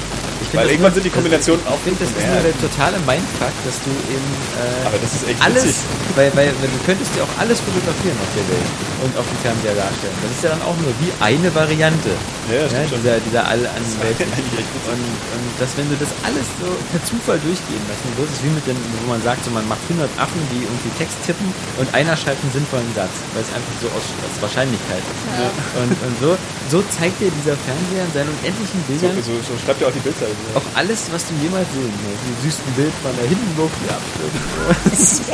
Weil 0.57 0.65
das 0.67 0.73
irgendwann 0.73 0.95
sind 0.95 1.05
die 1.07 1.15
Kombinationen 1.15 1.63
das, 1.65 1.73
auch 1.73 1.79
Ich 1.79 1.85
finde, 1.87 2.01
das 2.05 2.11
ist 2.11 2.27
nur 2.27 2.43
der 2.43 2.57
totale 2.59 2.97
Mindfuck, 3.07 3.55
dass 3.65 3.77
du 3.87 3.91
eben 4.11 4.29
äh, 4.59 4.87
Aber 4.91 4.99
das 4.99 5.11
ist 5.15 5.25
echt 5.31 5.41
alles, 5.43 5.65
witzig. 5.65 6.17
weil, 6.17 6.31
weil, 6.35 6.49
weil 6.59 6.71
du 6.71 6.81
könntest 6.87 7.11
dir 7.15 7.23
auch 7.23 7.35
alles 7.39 7.59
fotografieren 7.63 8.19
auf 8.19 8.31
der 8.35 8.47
Welt 8.51 8.71
und 9.07 9.13
auf 9.17 9.27
dem 9.31 9.39
Fernseher 9.45 9.77
darstellen. 9.79 10.17
Das 10.23 10.31
ist 10.35 10.43
ja 10.43 10.51
dann 10.55 10.63
auch 10.67 10.77
nur 10.83 10.93
wie 10.99 11.11
eine 11.23 11.49
Variante. 11.55 12.11
Ja, 12.51 12.65
Ja, 12.65 12.69
stimmt 12.69 12.91
schon. 12.91 12.99
dieser, 13.03 13.19
dieser 13.23 13.43
all 13.47 13.63
an 13.67 13.85
Welt. 14.03 14.19
Und, 14.91 14.99
und 14.99 15.47
dass 15.63 15.71
wenn 15.79 15.87
du 15.87 15.95
das 16.03 16.11
alles 16.27 16.43
so 16.59 16.67
per 16.91 16.99
Zufall 17.07 17.39
durchgehen 17.39 17.79
lassen 17.87 18.11
würdest, 18.19 18.43
ist 18.43 18.45
wie 18.45 18.51
mit 18.51 18.67
den, 18.67 18.75
wo 19.05 19.13
man 19.15 19.23
sagt, 19.23 19.45
so 19.47 19.51
man 19.55 19.63
macht 19.71 19.79
100 19.87 20.11
Affen, 20.19 20.41
die 20.51 20.67
irgendwie 20.67 20.91
Text 20.99 21.15
tippen 21.23 21.47
und 21.79 21.87
einer 21.95 22.17
schreibt 22.19 22.43
einen 22.43 22.51
sinnvollen 22.51 22.91
Satz, 22.99 23.13
weil 23.37 23.45
es 23.47 23.53
einfach 23.55 23.75
so 23.79 23.87
aus, 23.95 24.03
aus 24.03 24.35
Wahrscheinlichkeit 24.43 24.99
ist. 25.05 25.23
Und, 25.79 25.95
und 25.95 26.15
so, 26.19 26.31
so 26.73 26.79
zeigt 26.99 27.23
dir 27.23 27.31
dieser 27.31 27.55
Fernseher 27.55 28.03
in 28.03 28.13
seinen 28.17 28.33
unendlichen 28.35 28.81
So, 28.83 28.89
Bildern 28.91 29.15
so, 29.23 29.35
so 29.47 29.55
schreibt 29.63 29.79
ja 29.79 29.87
auch 29.87 29.95
die 29.95 30.03
Bildzeitung. 30.03 30.40
Auch 30.55 30.63
alles, 30.75 31.07
was 31.13 31.25
du 31.27 31.35
jemals 31.43 31.67
sehen 31.73 31.93
willst. 31.93 32.23
Du 32.27 32.33
siehst 32.43 32.59
ein 32.67 32.75
Bild 32.75 32.93
von 33.03 33.13
der 33.17 33.29
Hindenburg, 33.29 33.71
die 33.83 33.91
abstürzt. 33.91 35.23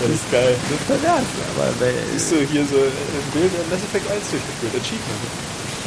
Das 0.00 0.10
ist 0.10 0.30
geil. 0.30 0.54
Das 0.70 0.78
ist 0.78 0.86
pervers, 0.86 1.26
aber 1.56 1.68
weil, 1.80 1.94
Siehst 2.16 2.30
du 2.32 2.36
hier 2.46 2.64
so 2.64 2.76
ein 2.76 3.32
Bild 3.32 3.50
in 3.52 3.70
Mass 3.70 3.80
Effect 3.82 4.06
1 4.10 4.22
durchgeführt, 4.30 4.74
Achievement. 4.80 5.22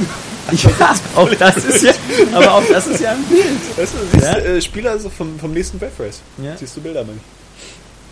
ja, 0.82 0.96
auch 1.16 1.30
das 1.36 1.64
ist 1.66 1.84
ja, 1.84 1.94
aber 2.34 2.54
auch 2.56 2.64
das 2.70 2.88
ist 2.88 3.00
ja 3.02 3.12
ein 3.12 3.24
Bild. 3.24 3.78
Weißt 3.78 3.94
du, 3.94 3.98
siehst 4.12 4.24
Ja. 4.26 4.38
äh, 4.38 4.62
Spieler 4.62 5.00
so 5.00 5.10
vom, 5.10 5.40
vom 5.40 5.54
nächsten 5.54 5.80
Breath 5.80 6.00
Race. 6.00 6.20
Ja. 6.44 6.58
Siehst 6.58 6.76
du 6.76 6.82
Bilder, 6.82 7.04
Mann. 7.04 7.20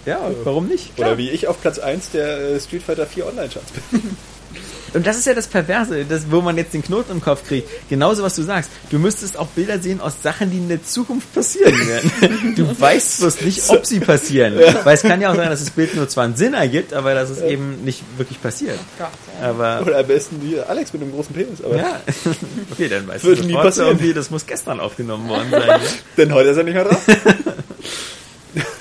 Ja, 0.06 0.20
warum 0.46 0.68
nicht? 0.68 0.96
Klar. 0.96 1.10
Oder 1.10 1.18
wie 1.18 1.30
ich 1.30 1.48
auf 1.48 1.60
Platz 1.62 1.78
1 1.80 2.12
der 2.12 2.40
äh, 2.56 2.60
Street 2.60 2.84
Fighter 2.84 3.06
4 3.06 3.28
Online-Charts 3.28 3.72
bin. 3.92 4.16
Und 4.94 5.06
das 5.08 5.18
ist 5.18 5.26
ja 5.26 5.34
das 5.34 5.48
Perverse, 5.48 6.06
das, 6.06 6.32
wo 6.32 6.42
man 6.42 6.58
jetzt 6.58 6.74
den 6.74 6.84
Knoten 6.84 7.12
im 7.12 7.22
Kopf 7.22 7.48
kriegt. 7.48 7.70
Genauso, 7.90 8.24
was 8.24 8.36
du 8.36 8.44
sagst. 8.44 8.70
Du 8.90 9.00
müsstest 9.00 9.38
auch 9.38 9.48
Bilder 9.48 9.80
sehen 9.80 10.02
aus 10.02 10.22
Sachen, 10.22 10.52
die 10.52 10.58
in 10.58 10.70
der 10.70 10.84
Zukunft 10.84 11.34
passieren 11.34 11.76
werden. 11.88 12.12
Du 12.56 12.80
weißt 12.80 13.20
bloß 13.20 13.42
nicht, 13.42 13.70
ob 13.70 13.86
sie 13.86 14.00
passieren. 14.00 14.56
Weil 14.84 14.96
es 14.96 15.02
kann 15.02 15.22
ja 15.22 15.32
auch 15.32 15.36
sein, 15.36 15.50
dass 15.50 15.60
das 15.60 15.70
Bild 15.70 15.96
nur 15.96 16.08
zwar 16.10 16.26
einen 16.26 16.36
Sinn 16.36 16.54
ergibt, 16.54 16.94
aber 16.94 17.14
dass 17.14 17.30
es 17.30 17.42
eben 17.42 17.84
nicht 17.84 18.04
wirklich 18.18 18.42
passiert. 18.42 18.78
Gott, 18.98 19.08
ja. 19.42 19.50
Aber, 19.50 19.82
Oder 19.82 20.00
am 20.00 20.08
besten 20.08 20.42
wie 20.42 20.60
Alex 20.60 20.94
mit 20.94 21.02
einem 21.02 21.12
großen 21.12 21.34
Penis. 21.34 21.64
Aber 21.64 21.76
ja. 21.76 22.02
Okay, 22.72 22.90
dann 22.90 23.08
weißt 23.08 23.24
du 23.24 23.32
nie 23.32 23.54
passieren. 23.54 23.90
irgendwie, 23.90 24.14
das 24.14 24.30
muss 24.30 24.46
gestern 24.46 24.80
aufgenommen 24.80 25.30
worden 25.30 25.50
sein. 25.52 25.68
Ja? 25.68 25.80
Denn 26.18 26.34
heute 26.34 26.50
ist 26.50 26.58
er 26.58 26.64
nicht 26.64 26.74
mehr 26.74 26.86
dran. 26.86 26.98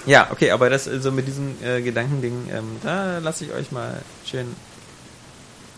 Ja, 0.07 0.29
okay, 0.31 0.51
aber 0.53 0.71
das 0.71 0.85
so 0.85 1.13
mit 1.13 1.27
diesem 1.29 1.55
äh, 1.63 1.83
Gedankending, 1.83 2.49
ähm, 2.51 2.65
da 2.83 3.19
lasse 3.19 3.45
ich 3.45 3.53
euch 3.53 3.71
mal 3.73 4.01
schön 4.25 4.47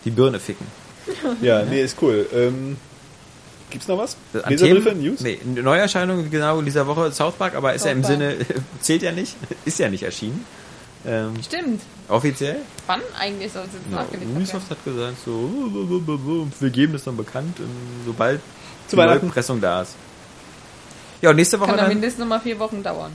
die 0.05 0.11
Birne 0.11 0.39
ficken. 0.39 0.65
ja, 1.41 1.63
nee, 1.63 1.81
ist 1.81 1.97
cool. 2.01 2.27
Ähm, 2.33 2.77
gibt's 3.69 3.87
noch 3.87 3.97
was? 3.97 4.15
An 4.43 4.49
Leserbriefe, 4.51 4.89
Themen- 4.89 5.03
News? 5.03 5.21
Nee, 5.21 5.39
Neuerscheinung 5.43 6.29
genau 6.29 6.59
in 6.59 6.65
dieser 6.65 6.85
Woche 6.87 7.11
South 7.11 7.35
Park, 7.35 7.55
aber 7.55 7.73
ist 7.73 7.85
ja 7.85 7.91
im 7.91 8.03
South 8.03 8.17
Park. 8.17 8.31
Sinne, 8.37 8.45
zählt 8.81 9.01
ja 9.01 9.11
nicht, 9.11 9.35
ist 9.65 9.79
ja 9.79 9.89
nicht 9.89 10.03
erschienen. 10.03 10.45
Ähm, 11.03 11.33
Stimmt. 11.43 11.81
offiziell. 12.09 12.57
Wann 12.85 13.01
eigentlich 13.19 13.51
soll 13.51 13.63
es 13.63 13.73
jetzt 13.73 13.85
Ja, 13.89 13.97
nachgeliefert 14.03 14.35
Ubisoft 14.35 14.69
werden? 14.69 14.77
hat 14.77 14.85
gesagt, 14.85 15.25
so, 15.25 16.51
wir 16.59 16.69
geben 16.69 16.93
das 16.93 17.03
dann 17.03 17.17
bekannt, 17.17 17.57
ähm, 17.59 17.65
sobald 18.05 18.39
Zu 18.87 18.95
die 18.95 19.01
Weihnachten. 19.01 19.29
Pressung 19.31 19.59
da 19.59 19.81
ist. 19.81 19.95
Ja, 21.23 21.31
und 21.31 21.37
nächste 21.37 21.59
Woche 21.59 21.69
Kann 21.69 21.77
dann, 21.77 21.89
mindestens 21.89 22.19
noch 22.19 22.27
mal 22.27 22.39
vier 22.39 22.59
Wochen 22.59 22.83
dauern. 22.83 23.11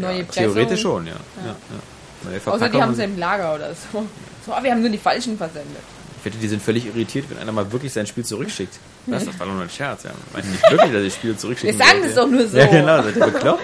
Neue 0.00 0.18
ja, 0.18 0.24
Pressung. 0.24 0.54
theoretisch 0.54 0.80
schon, 0.80 1.06
ja. 1.06 1.12
ja. 1.12 1.48
ja, 1.48 2.30
Neue 2.30 2.40
Außer 2.54 2.68
die 2.70 2.80
haben 2.80 2.94
sie 2.94 3.04
im 3.04 3.18
Lager 3.18 3.54
oder 3.54 3.74
so. 3.74 4.06
So, 4.46 4.52
wir 4.62 4.70
haben 4.70 4.80
nur 4.80 4.90
die 4.90 4.98
falschen 4.98 5.36
versendet. 5.36 5.82
Ich 6.24 6.32
wette, 6.32 6.38
die 6.38 6.48
sind 6.48 6.62
völlig 6.62 6.86
irritiert, 6.86 7.26
wenn 7.28 7.36
einer 7.36 7.52
mal 7.52 7.70
wirklich 7.70 7.92
sein 7.92 8.06
Spiel 8.06 8.24
zurückschickt. 8.24 8.72
Was? 9.06 9.26
Das 9.26 9.38
war 9.38 9.46
nur 9.46 9.60
ein 9.60 9.68
Scherz, 9.68 10.04
ja. 10.04 10.10
Meint 10.32 10.50
nicht 10.50 10.62
wirklich, 10.70 10.90
dass 10.92 11.02
ich 11.02 11.08
das 11.08 11.14
Spiel 11.16 11.36
zurückschicken 11.36 11.78
Wir 11.78 11.84
sagen 11.86 11.98
wollte. 12.00 12.14
das 12.14 12.24
doch 12.24 12.30
nur 12.30 12.48
so. 12.48 12.56
Ja, 12.56 12.66
genau, 12.66 13.02
seid 13.02 13.16
ihr 13.16 13.26
bekloppt? 13.26 13.62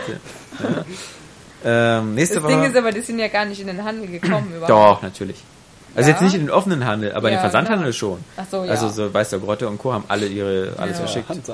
Ja. 1.64 1.98
Ähm, 1.98 2.14
nächste 2.14 2.34
Das 2.36 2.44
Woche. 2.44 2.52
Ding 2.52 2.64
ist 2.64 2.76
aber, 2.76 2.92
die 2.92 3.00
sind 3.00 3.18
ja 3.18 3.28
gar 3.28 3.44
nicht 3.47 3.60
in 3.60 3.66
den 3.66 3.82
Handel 3.82 4.06
gekommen 4.08 4.48
überhaupt. 4.56 4.70
Doch, 4.70 5.02
natürlich. 5.02 5.36
Also 5.94 6.08
Ja. 6.10 6.14
jetzt 6.16 6.22
nicht 6.22 6.34
in 6.34 6.40
den 6.42 6.50
offenen 6.50 6.84
Handel, 6.84 7.12
aber 7.12 7.28
in 7.28 7.34
Ja, 7.34 7.39
den 7.40 7.50
Versandhandel 7.50 7.92
klar. 7.92 7.98
schon. 7.98 8.24
Ach 8.36 8.44
so, 8.50 8.64
ja. 8.64 8.70
Also 8.72 8.89
so 8.90 9.12
Weiß 9.12 9.30
der 9.30 9.39
Grotte 9.39 9.66
und 9.66 9.78
Co. 9.78 9.92
haben 9.94 10.05
alle 10.08 10.26
ihre 10.26 10.74
alles 10.76 10.98
Ja. 10.98 11.06
verschickt. 11.06 11.30
Und, 11.30 11.48
äh, 11.48 11.52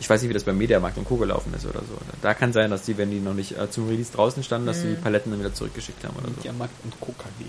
ich 0.00 0.08
weiß 0.08 0.20
nicht, 0.22 0.28
wie 0.28 0.34
das 0.34 0.44
beim 0.44 0.56
Mediamarkt 0.58 0.96
und 0.98 1.04
Co. 1.06 1.16
gelaufen 1.16 1.52
ist 1.56 1.64
oder 1.64 1.80
so. 1.80 1.96
Da 2.22 2.34
kann 2.34 2.52
sein, 2.52 2.70
dass 2.70 2.82
die, 2.82 2.96
wenn 2.98 3.10
die 3.10 3.20
noch 3.20 3.34
nicht 3.34 3.58
äh, 3.58 3.70
zum 3.70 3.88
Release 3.88 4.12
draußen 4.12 4.42
standen, 4.42 4.66
dass 4.66 4.78
Mhm. 4.84 4.88
die 4.90 4.94
Paletten 4.96 5.30
dann 5.32 5.40
wieder 5.40 5.54
zurückgeschickt 5.54 6.04
haben 6.04 6.14
oder 6.16 6.28
so. 6.28 6.34
Mediamarkt 6.36 6.74
und 6.84 6.94
KKG. 7.00 7.44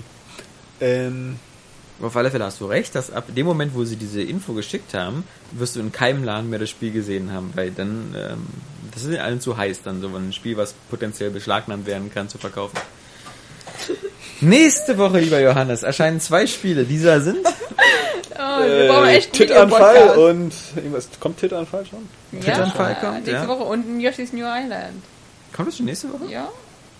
Ähm, 0.79 1.37
Aber 1.37 1.50
auf 2.03 2.15
alle 2.15 2.31
Fälle 2.31 2.45
hast 2.45 2.59
du 2.61 2.65
recht, 2.65 2.95
dass 2.95 3.11
ab 3.11 3.25
dem 3.35 3.45
Moment, 3.45 3.75
wo 3.75 3.83
sie 3.83 3.95
diese 3.95 4.21
Info 4.21 4.53
geschickt 4.53 4.93
haben, 4.93 5.23
wirst 5.51 5.75
du 5.75 5.79
in 5.79 5.91
keinem 5.91 6.23
Laden 6.23 6.49
mehr 6.49 6.59
das 6.59 6.69
Spiel 6.69 6.91
gesehen 6.91 7.31
haben, 7.31 7.51
weil 7.55 7.71
dann, 7.71 8.15
ähm, 8.17 8.47
das 8.93 9.03
ist 9.03 9.17
allen 9.17 9.41
zu 9.41 9.57
heiß, 9.57 9.81
dann 9.83 10.01
so 10.01 10.07
ein 10.07 10.33
Spiel, 10.33 10.57
was 10.57 10.73
potenziell 10.89 11.29
beschlagnahmt 11.29 11.85
werden 11.85 12.11
kann, 12.13 12.29
zu 12.29 12.37
verkaufen. 12.37 12.77
Nächste 14.41 14.97
Woche, 14.97 15.19
lieber 15.19 15.39
Johannes, 15.39 15.83
erscheinen 15.83 16.19
zwei 16.19 16.47
Spiele. 16.47 16.83
Dieser 16.85 17.21
sind 17.21 17.45
Oh, 18.41 18.63
wir 18.63 18.87
brauchen 18.87 19.07
äh, 19.07 19.17
echt 19.17 19.27
einen 19.27 19.47
Titanfall 19.47 20.17
und 20.17 20.53
irgendwas. 20.75 21.09
Kommt 21.19 21.39
Titanfall 21.39 21.85
schon? 21.85 22.07
ja, 22.31 22.39
Titanfall 22.39 22.95
kommt, 22.95 23.25
nächste 23.25 23.33
ja. 23.33 23.47
Woche 23.47 23.63
und 23.63 23.87
ein 23.87 23.99
Yoshi's 23.99 24.33
New 24.33 24.45
Island. 24.45 25.03
Kommt 25.53 25.67
das 25.67 25.77
schon 25.77 25.85
nächste 25.85 26.11
Woche? 26.11 26.31
Ja. 26.31 26.49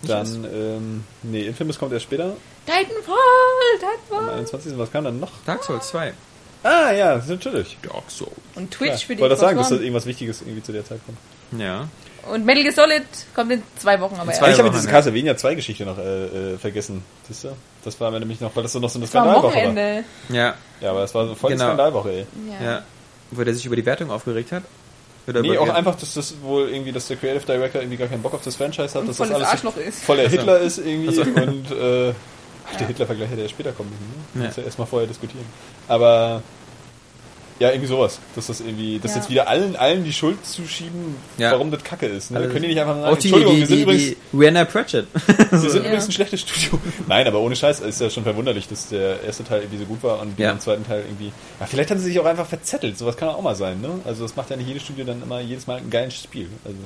Dann, 0.04 0.46
ähm, 0.54 1.04
nee, 1.24 1.46
Infamous 1.48 1.78
kommt 1.78 1.94
erst 1.94 2.06
später, 2.06 2.36
Titanfall, 2.66 3.16
am 3.16 3.80
Titanfall. 4.08 4.34
21. 4.36 4.78
Was 4.78 4.92
kam 4.92 5.04
dann 5.04 5.20
noch? 5.20 5.32
Dark 5.46 5.64
Souls 5.64 5.88
2. 5.90 6.14
Ah, 6.64 6.92
ja, 6.92 7.22
natürlich. 7.28 7.78
Dark 7.82 8.10
Souls. 8.10 8.32
Und. 8.56 8.72
Twitch 8.72 9.06
für 9.06 9.14
Ich 9.14 9.18
die 9.18 9.20
wollte 9.20 9.34
das 9.34 9.40
sagen, 9.40 9.58
dass 9.58 9.70
das 9.70 9.80
irgendwas 9.80 10.06
Wichtiges 10.06 10.42
irgendwie 10.42 10.62
zu 10.62 10.72
der 10.72 10.86
Zeit 10.86 11.00
kommt. 11.06 11.18
Ja. 11.60 11.88
Und 12.32 12.46
Metal 12.46 12.62
Gear 12.64 12.74
Solid 12.74 13.04
kommt 13.34 13.52
in 13.52 13.64
zwei 13.80 14.00
Wochen 14.00 14.16
aber 14.16 14.32
zwei 14.32 14.52
ich 14.52 14.60
habe 14.60 14.70
diese 14.70 14.86
ja. 14.86 14.92
Castlevania 14.92 15.36
2 15.36 15.56
Geschichte 15.56 15.86
noch 15.86 15.98
äh, 15.98 16.54
äh, 16.54 16.58
vergessen. 16.58 17.04
Siehst 17.28 17.46
du? 17.46 17.50
Das 17.84 18.00
war 18.00 18.12
mir 18.12 18.20
nämlich 18.20 18.40
noch, 18.42 18.56
weil 18.56 18.62
das 18.62 18.74
so 18.74 18.80
noch 18.80 18.92
so 18.92 19.00
eine 19.00 19.06
Das 19.06 19.14
war 19.16 19.24
am 19.24 19.30
Skandalwoche 19.30 19.56
war. 19.56 19.62
Wochenende. 19.64 20.04
Ja, 20.30 20.54
Ja, 20.82 20.92
aber 20.92 21.02
das 21.02 21.16
war 21.16 21.28
so 21.28 21.34
voll 21.36 21.52
Genau. 21.52 21.66
Skandalwoche, 21.66 22.12
ey. 22.12 22.26
Ja. 22.48 22.66
ja. 22.66 22.82
Wo 23.32 23.44
der 23.44 23.56
sich 23.56 23.66
über 23.66 23.76
die 23.76 23.86
Wertung 23.86 24.12
aufgeregt 24.12 24.52
hat? 24.52 24.64
Oder 25.27 25.41
Nee, 25.41 25.58
auch 25.58 25.69
einfach, 25.69 25.95
dass 25.95 26.14
das 26.16 26.33
wohl 26.41 26.69
irgendwie, 26.69 26.91
dass 26.91 27.08
der 27.08 27.17
Creative 27.17 27.45
Director 27.45 27.82
irgendwie 27.82 27.98
gar 27.98 28.08
keinen 28.08 28.22
Bock 28.24 28.33
auf 28.33 28.41
das 28.43 28.56
Franchise 28.56 28.93
hat, 28.95 29.01
Und 29.01 29.08
dass 29.09 29.17
das 29.17 29.32
alles 29.32 29.48
Arschloch 29.48 29.77
ist. 29.77 30.03
voll 30.03 30.17
der 30.17 30.25
Ach 30.27 30.32
so. 30.32 30.38
Hitler 30.38 30.59
ist 30.59 30.77
irgendwie 30.80 31.09
Ach 31.09 31.14
so. 31.25 31.41
und 31.41 31.72
äh, 31.72 32.14
ach, 32.72 32.77
der 32.77 32.88
Hitler-Vergleich 32.88 33.30
hätte 33.30 33.41
ja 33.41 33.50
später 33.50 33.72
kommen 33.72 33.90
müssen, 33.91 34.06
ne? 34.33 34.41
Ja. 34.41 34.48
Muss 34.48 34.58
ja 34.58 34.64
erstmal 34.64 34.88
vorher 34.88 35.08
diskutieren. 35.08 35.45
Aber 35.88 36.41
ja, 37.62 37.70
irgendwie 37.70 37.88
sowas. 37.88 38.20
Dass 38.36 38.48
das 38.48 38.60
irgendwie, 38.60 39.00
dass 39.00 39.12
Ja. 39.12 39.18
jetzt 39.22 39.30
wieder 39.30 39.48
allen, 39.48 39.76
allen 39.76 40.04
die 40.04 40.12
Schuld 40.14 40.46
zuschieben, 40.46 41.16
Ja. 41.38 41.52
warum 41.52 41.72
das 41.72 41.84
Kacke 41.84 42.08
ist. 42.08 42.32
Ne? 42.32 42.38
Also, 42.40 42.50
Können 42.50 42.64
die 42.64 42.68
nicht 42.70 42.80
einfach 42.82 42.96
sagen, 42.96 43.06
Auch 43.14 43.18
die, 43.18 43.28
Entschuldigung, 43.28 43.54
die, 43.56 43.60
wir 43.62 43.68
sind 43.68 43.78
die, 43.78 43.82
übrigens, 43.84 44.04
die 44.34 44.38
Rihanna 44.38 44.66
Pratchett. 44.66 45.08
wir 45.52 45.58
sind 45.60 45.74
Ja. 45.74 45.80
übrigens 45.80 46.06
ein 46.08 46.12
schlechtes 46.12 46.42
Studio. 46.42 46.80
Nein, 47.08 47.28
aber 47.28 47.40
ohne 47.40 47.56
Scheiß 47.56 47.80
ist 47.82 48.02
ja 48.02 48.10
schon 48.10 48.24
verwunderlich, 48.24 48.68
dass 48.68 48.90
der 48.90 49.22
erste 49.24 49.44
Teil 49.44 49.62
irgendwie 49.62 49.78
so 49.80 49.86
gut 49.86 50.04
war 50.04 50.20
und 50.22 50.38
Ja. 50.40 50.52
der 50.52 50.60
zweiten 50.60 50.86
Teil 50.86 51.04
irgendwie. 51.08 51.32
Ja, 51.60 51.66
vielleicht 51.68 51.92
haben 51.92 52.00
sie 52.00 52.06
sich 52.06 52.20
auch 52.20 52.26
einfach 52.26 52.48
verzettelt. 52.48 52.98
Sowas 52.98 53.16
kann 53.16 53.30
auch 53.30 53.42
mal 53.42 53.56
sein, 53.56 53.80
ne? 53.80 53.90
Also 54.06 54.24
das 54.24 54.36
macht 54.36 54.50
ja 54.50 54.58
nicht 54.58 54.68
jedes 54.68 54.84
Studio 54.84 55.06
dann 55.06 55.22
immer 55.22 55.40
jedes 55.40 55.68
Mal 55.68 55.78
ein 55.78 55.90
geiles 55.90 56.16
Spiel. 56.16 56.48
Also 56.66 56.78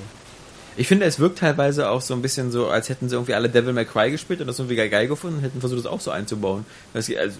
Ich 0.78 0.88
finde, 0.90 1.06
es 1.06 1.20
wirkt 1.20 1.40
teilweise 1.40 1.90
auch 1.90 2.02
so 2.02 2.14
ein 2.14 2.22
bisschen 2.22 2.52
so, 2.52 2.68
als 2.68 2.90
hätten 2.90 3.08
sie 3.08 3.16
irgendwie 3.16 3.34
alle 3.34 3.48
Devil 3.48 3.72
May 3.72 3.86
Cry 3.86 4.12
gespielt 4.12 4.42
und 4.42 4.48
das 4.48 4.60
irgendwie 4.60 4.76
geil, 4.76 4.90
geil 4.90 5.08
gefunden 5.08 5.38
und 5.38 5.44
hätten 5.44 5.62
versucht, 5.62 5.80
das 5.80 5.86
auch 5.90 6.02
so 6.02 6.12
einzubauen. 6.12 6.66
Das, 6.94 7.10
also, 7.16 7.38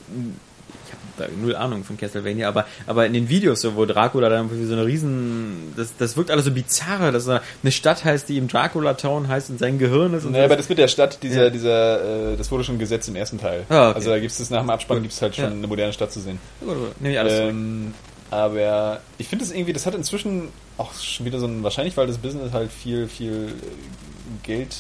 null 1.42 1.56
Ahnung 1.56 1.84
von 1.84 1.98
Castlevania, 1.98 2.48
aber, 2.48 2.66
aber 2.88 3.06
in 3.06 3.14
den 3.14 3.30
Videos, 3.30 3.62
so, 3.62 3.76
wo 3.76 3.86
Dracula 3.86 4.30
dann 4.30 4.48
irgendwie 4.48 4.66
so 4.66 4.74
eine 4.74 4.86
riesen, 4.86 5.74
das, 5.76 5.96
das 5.98 6.18
wirkt 6.18 6.32
alles 6.32 6.46
so 6.46 6.52
bizarre, 6.52 7.12
dass 7.12 7.28
er 7.28 7.42
eine 7.64 7.72
Stadt 7.72 8.04
heißt, 8.06 8.28
die 8.30 8.38
im 8.38 8.48
Dracula 8.48 8.94
Town 8.96 9.28
heißt 9.28 9.50
und 9.50 9.60
sein 9.60 9.78
Gehirn 9.80 10.14
ist 10.14 10.26
und 10.26 10.32
Naja, 10.34 10.44
so. 10.44 10.46
aber 10.46 10.58
das 10.58 10.70
mit 10.70 10.78
der 10.78 10.88
Stadt, 10.88 11.22
dieser, 11.24 11.46
Ja. 11.46 11.50
dieser, 11.50 12.32
äh, 12.34 12.38
das 12.38 12.52
wurde 12.52 12.64
schon 12.64 12.80
gesetzt 12.80 13.08
im 13.10 13.16
ersten 13.16 13.40
Teil. 13.40 13.64
Ah, 13.70 13.90
okay. 13.90 13.96
Also 13.96 14.10
da 14.10 14.20
gibt's 14.20 14.38
das 14.38 14.50
nach 14.50 14.62
dem 14.62 14.70
Abspann 14.70 14.98
Gut. 14.98 15.04
gibt's 15.04 15.22
halt 15.22 15.36
schon 15.36 15.46
Ja. 15.46 15.52
eine 15.52 15.68
moderne 15.68 15.94
Stadt 15.94 16.12
zu 16.12 16.20
sehen. 16.20 16.40
Gut, 16.60 16.70
gut, 16.76 17.02
nehme 17.02 17.14
ich 17.14 17.20
alles. 17.20 17.34
Ähm, 17.40 17.94
aber 18.32 19.00
ich 19.18 19.28
finde 19.28 19.46
es 19.46 19.52
irgendwie, 19.52 19.74
das 19.74 19.86
hat 19.86 19.96
inzwischen 19.96 20.50
auch 20.78 20.94
schon 20.96 21.26
wieder 21.26 21.40
so 21.40 21.46
ein, 21.48 21.64
wahrscheinlich 21.64 21.96
weil 21.96 22.08
das 22.08 22.18
Business 22.18 22.52
halt 22.52 22.72
viel, 22.72 23.08
viel 23.08 23.54
Geld 24.44 24.76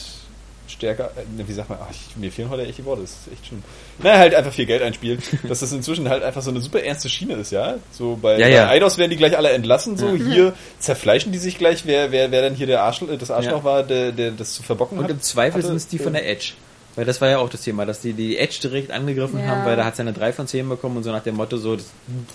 stärker, 0.67 1.11
äh, 1.15 1.47
wie 1.47 1.53
sagt 1.53 1.69
man, 1.69 1.77
ach, 1.81 1.93
mir 2.15 2.31
fehlen 2.31 2.49
heute 2.49 2.63
echt 2.65 2.77
die 2.77 2.85
Worte, 2.85 3.01
das 3.01 3.11
ist 3.11 3.33
echt 3.33 3.47
schön. 3.47 3.63
Naja, 3.99 4.17
halt 4.19 4.35
einfach 4.35 4.51
viel 4.53 4.65
Geld 4.65 4.81
einspielt, 4.81 5.21
dass 5.47 5.59
das 5.59 5.71
inzwischen 5.71 6.09
halt 6.09 6.23
einfach 6.23 6.41
so 6.41 6.51
eine 6.51 6.61
super 6.61 6.81
ernste 6.83 7.09
Schiene 7.09 7.35
ist, 7.35 7.51
ja. 7.51 7.75
So 7.91 8.17
bei, 8.21 8.37
Ja, 8.37 8.47
ja. 8.47 8.65
bei 8.65 8.71
Eidos 8.71 8.97
werden 8.97 9.11
die 9.11 9.17
gleich 9.17 9.37
alle 9.37 9.49
entlassen, 9.51 9.97
so 9.97 10.13
hier 10.15 10.53
zerfleischen 10.79 11.31
die 11.31 11.37
sich 11.39 11.57
gleich, 11.57 11.85
wer, 11.85 12.11
wer, 12.11 12.31
wer 12.31 12.41
dann 12.41 12.55
hier 12.55 12.67
der 12.67 12.83
Arschloch, 12.83 13.09
das 13.17 13.31
Arschloch 13.31 13.59
Ja. 13.59 13.63
war, 13.63 13.83
der, 13.83 14.11
der 14.11 14.31
das 14.31 14.53
zu 14.53 14.63
verbocken 14.63 14.97
Und 14.97 15.05
hat. 15.05 15.11
im 15.11 15.21
Zweifel 15.21 15.61
sind 15.61 15.75
es 15.75 15.87
die 15.87 15.99
von 15.99 16.13
der 16.13 16.27
Edge. 16.29 16.53
Weil 16.97 17.03
das 17.03 17.19
war 17.19 17.27
ja 17.27 17.39
auch 17.39 17.49
das 17.49 17.59
Thema, 17.61 17.85
dass 17.85 17.99
die 17.99 18.13
die 18.13 18.37
Edge 18.37 18.57
direkt 18.63 18.89
angegriffen 18.89 19.37
Ja. 19.41 19.47
haben, 19.47 19.65
weil 19.65 19.75
da 19.75 19.83
hat 19.83 19.97
sie 19.97 20.01
eine 20.01 20.13
3 20.13 20.31
von 20.31 20.47
10 20.47 20.69
bekommen 20.69 20.95
und 20.95 21.03
so 21.03 21.11
nach 21.11 21.23
dem 21.23 21.35
Motto 21.35 21.57
so, 21.57 21.75
das, 21.75 21.87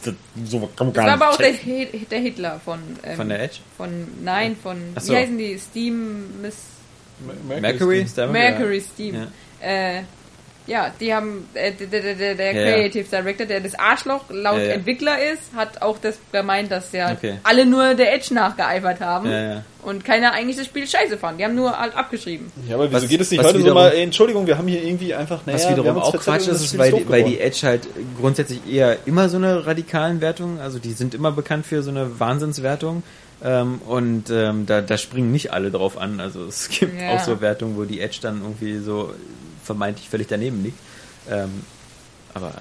das, 0.05 0.13
so 0.45 0.69
kann 0.77 0.93
Das 0.93 1.03
war 1.07 1.13
aber 1.15 1.31
auch 1.31 1.37
der, 1.39 1.53
der 2.11 2.19
Hitler 2.21 2.61
von... 2.63 2.79
Ähm, 3.03 3.17
Von 3.17 3.29
der 3.31 3.43
Edge? 3.43 3.57
Von, 3.79 4.09
nein, 4.23 4.57
von... 4.63 4.77
So. 5.01 5.15
Wie 5.15 5.17
heißen 5.17 5.39
die? 5.39 5.57
Steam... 5.59 6.43
Miss... 6.43 6.57
Mercury? 7.61 8.03
Ist 8.03 8.17
der- 8.19 8.27
Mercury 8.29 8.81
Steam. 8.81 9.15
Ja. 9.15 9.27
Äh, 9.67 10.03
ja, 10.67 10.93
die 11.01 11.13
haben, 11.13 11.49
äh, 11.55 11.73
der, 11.73 11.87
der, 12.01 12.15
der, 12.15 12.35
der 12.37 12.53
Ja, 12.55 12.61
ja. 12.61 12.73
Creative 12.75 13.05
Director, 13.05 13.47
der 13.47 13.61
das 13.61 13.75
Arschloch 13.77 14.25
laut 14.31 14.59
Ja, 14.59 14.65
ja. 14.67 14.73
Entwickler 14.75 15.17
ist, 15.33 15.43
hat 15.57 15.83
auch 15.83 15.99
das 15.99 16.17
gemeint, 16.31 16.71
dass 16.71 16.93
ja 16.93 17.11
Okay. 17.13 17.39
alle 17.43 17.67
nur 17.67 17.95
der 17.95 18.15
Edge 18.15 18.33
nachgeeifert 18.35 19.01
haben 19.01 19.29
Ja, 19.31 19.55
ja. 19.55 19.65
und 19.83 20.05
keiner 20.05 20.33
eigentlich 20.33 20.59
das 20.59 20.67
Spiel 20.67 20.87
scheiße 20.87 21.19
fand. 21.19 21.41
Die 21.41 21.45
haben 21.45 21.57
nur 21.57 21.77
halt 21.77 21.97
abgeschrieben. 21.97 22.53
Ja, 22.69 22.77
aber 22.77 22.85
wieso 22.89 23.03
Was- 23.03 23.09
geht 23.09 23.21
es 23.21 23.31
nicht 23.33 23.43
heute 23.43 23.55
so 23.55 23.59
wiederum- 23.65 23.83
mal, 23.83 23.91
ey, 23.93 24.03
Entschuldigung, 24.03 24.47
wir 24.47 24.59
haben 24.59 24.69
hier 24.69 24.85
irgendwie 24.85 25.13
einfach, 25.13 25.41
naja, 25.45 25.59
Was 25.59 25.71
wiederum 25.71 25.99
auch 25.99 26.13
Quatsch 26.17 26.47
ist, 26.47 26.61
ist 26.63 26.79
weil, 26.79 26.93
weil 27.09 27.25
die. 27.25 27.41
Edge 27.41 27.61
halt 27.67 27.89
grundsätzlich 28.21 28.61
eher 28.71 28.99
immer 29.07 29.29
so 29.29 29.39
eine 29.39 29.67
radikalen 29.67 30.21
Wertungen, 30.21 30.61
also 30.61 30.79
die 30.79 30.93
sind 30.93 31.15
immer 31.15 31.33
bekannt 31.33 31.67
für 31.67 31.83
so 31.83 31.91
eine 31.91 32.21
Wahnsinnswertung. 32.21 33.03
Ähm, 33.43 33.81
und 33.87 34.31
ähm, 34.31 34.67
da, 34.67 34.81
da 34.83 34.99
springen 34.99 35.33
nicht 35.33 35.53
alle 35.53 35.71
drauf 35.71 35.97
an. 35.97 36.21
Also 36.21 36.45
es 36.45 36.69
gibt 36.69 37.01
Ja. 37.01 37.09
auch 37.09 37.21
so 37.21 37.41
Wertungen, 37.41 37.77
wo 37.77 37.85
die 37.85 38.01
Edge 38.01 38.19
dann 38.21 38.43
irgendwie 38.43 38.79
so 38.79 39.15
vermeintlich 39.65 40.09
völlig 40.09 40.29
daneben 40.29 40.63
liegt. 40.63 40.79
Ähm, 41.31 41.63
aber 42.35 42.53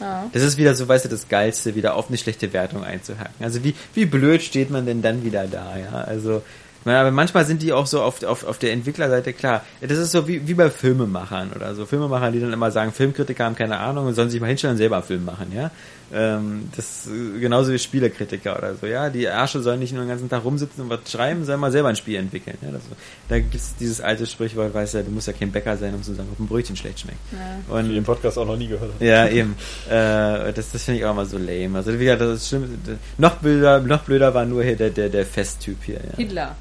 Ja. 0.00 0.28
das 0.32 0.42
ist 0.42 0.56
wieder 0.58 0.74
so, 0.74 0.86
weißt 0.88 1.06
du, 1.06 1.08
das 1.08 1.28
Geilste, 1.28 1.74
wieder 1.74 1.94
auf 1.94 2.08
eine 2.08 2.18
schlechte 2.18 2.52
Wertung 2.52 2.84
einzuhacken. 2.84 3.42
Also 3.42 3.64
wie, 3.64 3.74
wie 3.94 4.04
blöd 4.06 4.42
steht 4.42 4.70
man 4.70 4.84
denn 4.86 5.00
dann 5.02 5.24
wieder 5.24 5.46
da, 5.46 5.76
ja? 5.78 6.02
Also, 6.02 6.42
aber 6.84 7.10
manchmal 7.10 7.46
sind 7.46 7.62
die 7.62 7.72
auch 7.72 7.86
so 7.86 8.02
auf, 8.02 8.22
auf, 8.24 8.44
auf 8.44 8.58
der 8.58 8.72
Entwicklerseite 8.72 9.32
klar. 9.32 9.64
Das 9.80 9.96
ist 9.96 10.10
so 10.10 10.28
wie, 10.28 10.46
wie 10.46 10.52
bei 10.52 10.68
Filmemachern 10.68 11.52
oder 11.56 11.74
so. 11.74 11.86
Filmemacher, 11.86 12.30
die 12.30 12.40
dann 12.40 12.52
immer 12.52 12.70
sagen, 12.70 12.92
Filmkritiker 12.92 13.44
haben 13.44 13.54
keine 13.56 13.78
Ahnung 13.78 14.06
und 14.06 14.14
sollen 14.14 14.28
sich 14.28 14.38
mal 14.40 14.48
hinstellen 14.48 14.72
und 14.74 14.78
selber 14.78 14.96
einen 14.96 15.04
Film 15.06 15.24
machen, 15.24 15.50
ja? 15.54 15.70
Ähm, 16.12 16.68
das 16.76 17.06
äh, 17.06 17.40
genauso 17.40 17.72
wie 17.72 17.78
Spielerkritiker 17.78 18.56
oder 18.56 18.74
so, 18.74 18.86
ja? 18.86 19.10
Die 19.10 19.24
Ärsche 19.24 19.60
sollen 19.60 19.80
nicht 19.80 19.92
nur 19.92 20.02
den 20.04 20.08
ganzen 20.08 20.28
Tag 20.28 20.44
rumsitzen 20.44 20.84
und 20.84 20.90
was 20.90 21.10
schreiben, 21.10 21.44
sollen 21.44 21.60
mal 21.60 21.72
selber 21.72 21.88
ein 21.88 21.96
Spiel 21.96 22.16
entwickeln. 22.16 22.58
Ja? 22.62 22.70
Das, 22.70 22.82
da 23.28 23.38
gibt's 23.38 23.74
dieses 23.78 24.00
alte 24.00 24.26
Sprichwort, 24.26 24.74
weißt 24.74 24.94
du, 24.94 25.04
du 25.04 25.10
musst 25.10 25.26
ja 25.26 25.32
kein 25.32 25.50
Bäcker 25.50 25.76
sein, 25.76 25.94
um 25.94 26.02
zu 26.02 26.14
sagen, 26.14 26.28
ob 26.32 26.38
ein 26.38 26.46
Brötchen 26.46 26.76
schlecht 26.76 27.00
schmeckt. 27.00 27.18
Ja. 27.32 27.74
Und 27.74 27.88
Die 27.88 27.96
im 27.96 28.04
Podcast 28.04 28.38
auch 28.38 28.46
noch 28.46 28.56
nie 28.56 28.68
gehört 28.68 28.92
ja, 29.00 29.28
eben. 29.28 29.56
Äh, 29.88 30.52
das 30.52 30.72
das 30.72 30.84
finde 30.84 31.00
ich 31.00 31.06
auch 31.06 31.12
immer 31.12 31.26
so 31.26 31.38
lame. 31.38 31.78
Also 31.78 31.98
wie 31.98 32.04
gesagt, 32.04 32.20
das 32.20 32.42
ist 32.42 32.48
schlimm. 32.48 32.78
Noch 33.18 33.36
blöder, 33.36 33.80
noch 33.80 34.02
blöder 34.02 34.34
war 34.34 34.44
nur 34.44 34.62
hier 34.62 34.76
der, 34.76 34.90
der, 34.90 35.08
der 35.08 35.24
Festtyp 35.24 35.78
hier. 35.84 35.96
Ja. 35.96 36.16
Hitler. 36.16 36.56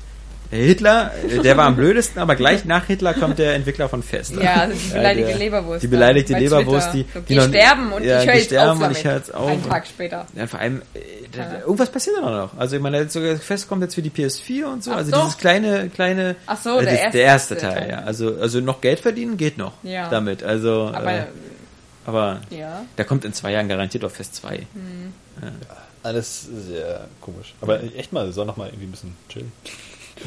Hitler, 0.55 1.11
äh, 1.29 1.39
der 1.39 1.57
war 1.57 1.65
am 1.65 1.75
blödsten, 1.75 2.21
aber 2.21 2.35
gleich 2.35 2.65
nach 2.65 2.85
Hitler 2.85 3.13
kommt 3.13 3.39
der 3.39 3.55
Entwickler 3.55 3.89
von 3.89 4.03
Fest. 4.03 4.33
Ja, 4.41 4.55
also 4.61 4.75
die 4.77 4.93
beleidigte 4.93 5.29
der- 5.31 5.37
Leberwurst. 5.39 5.83
Die 5.83 5.87
beleidigte 5.87 6.33
bei 6.33 6.39
Leberwurst, 6.39 6.93
die, 6.93 7.05
die, 7.27 7.35
noch- 7.35 7.47
sterben 7.47 7.91
und 7.93 8.03
ja, 8.03 8.19
ich 8.21 8.25
höre 8.27 8.33
die 8.33 8.39
jetzt 8.39 8.45
sterben 8.47 8.69
auf 8.69 8.75
und 8.75 8.81
damit. 8.83 8.97
ich 8.97 9.03
höre 9.05 9.15
jetzt 9.15 9.33
auf. 9.33 9.49
Einen 9.49 9.69
Tag 9.69 9.87
später. 9.87 10.27
Ja, 10.35 10.47
vor 10.47 10.59
allem, 10.59 10.81
äh, 10.93 10.99
da, 11.31 11.59
irgendwas 11.61 11.89
passiert 11.91 12.17
da 12.21 12.29
noch. 12.29 12.57
Also 12.57 12.75
ich 12.75 12.81
meine, 12.81 12.99
jetzt 12.99 13.13
sogar 13.13 13.35
Fest 13.37 13.67
kommt 13.67 13.81
jetzt 13.81 13.95
für 13.95 14.01
die 14.01 14.09
PS4 14.11 14.65
und 14.65 14.83
so. 14.83 14.91
Ach 14.91 14.97
also 14.97 15.11
doch. 15.11 15.21
dieses 15.23 15.37
kleine, 15.37 15.89
kleine. 15.89 16.35
Ach 16.45 16.57
so, 16.61 16.79
äh, 16.79 16.83
der 16.85 16.91
das, 16.93 17.01
erste 17.01 17.11
der 17.17 17.25
erste 17.25 17.57
Teil. 17.57 17.73
Teil, 17.73 17.89
ja. 17.89 17.99
Also, 17.99 18.35
also 18.39 18.59
noch 18.59 18.81
Geld 18.81 18.99
verdienen 18.99 19.37
geht 19.37 19.57
noch. 19.57 19.73
Ja. 19.83 20.09
Damit. 20.09 20.43
Also, 20.43 20.91
Aber, 20.93 21.11
äh, 21.11 21.23
aber 22.05 22.41
ja. 22.49 22.83
da 22.95 23.03
kommt 23.03 23.25
in 23.25 23.33
zwei 23.33 23.51
Jahren 23.51 23.67
garantiert 23.69 24.03
auf 24.05 24.13
Fest 24.13 24.35
2. 24.35 24.67
Alles 26.03 26.47
sehr 26.67 27.07
komisch. 27.21 27.53
Aber 27.61 27.79
echt 27.95 28.11
mal, 28.11 28.29
soll 28.33 28.45
noch 28.45 28.57
mal 28.57 28.67
irgendwie 28.67 28.87
ein 28.87 28.91
bisschen 28.91 29.15
chillen. 29.29 29.51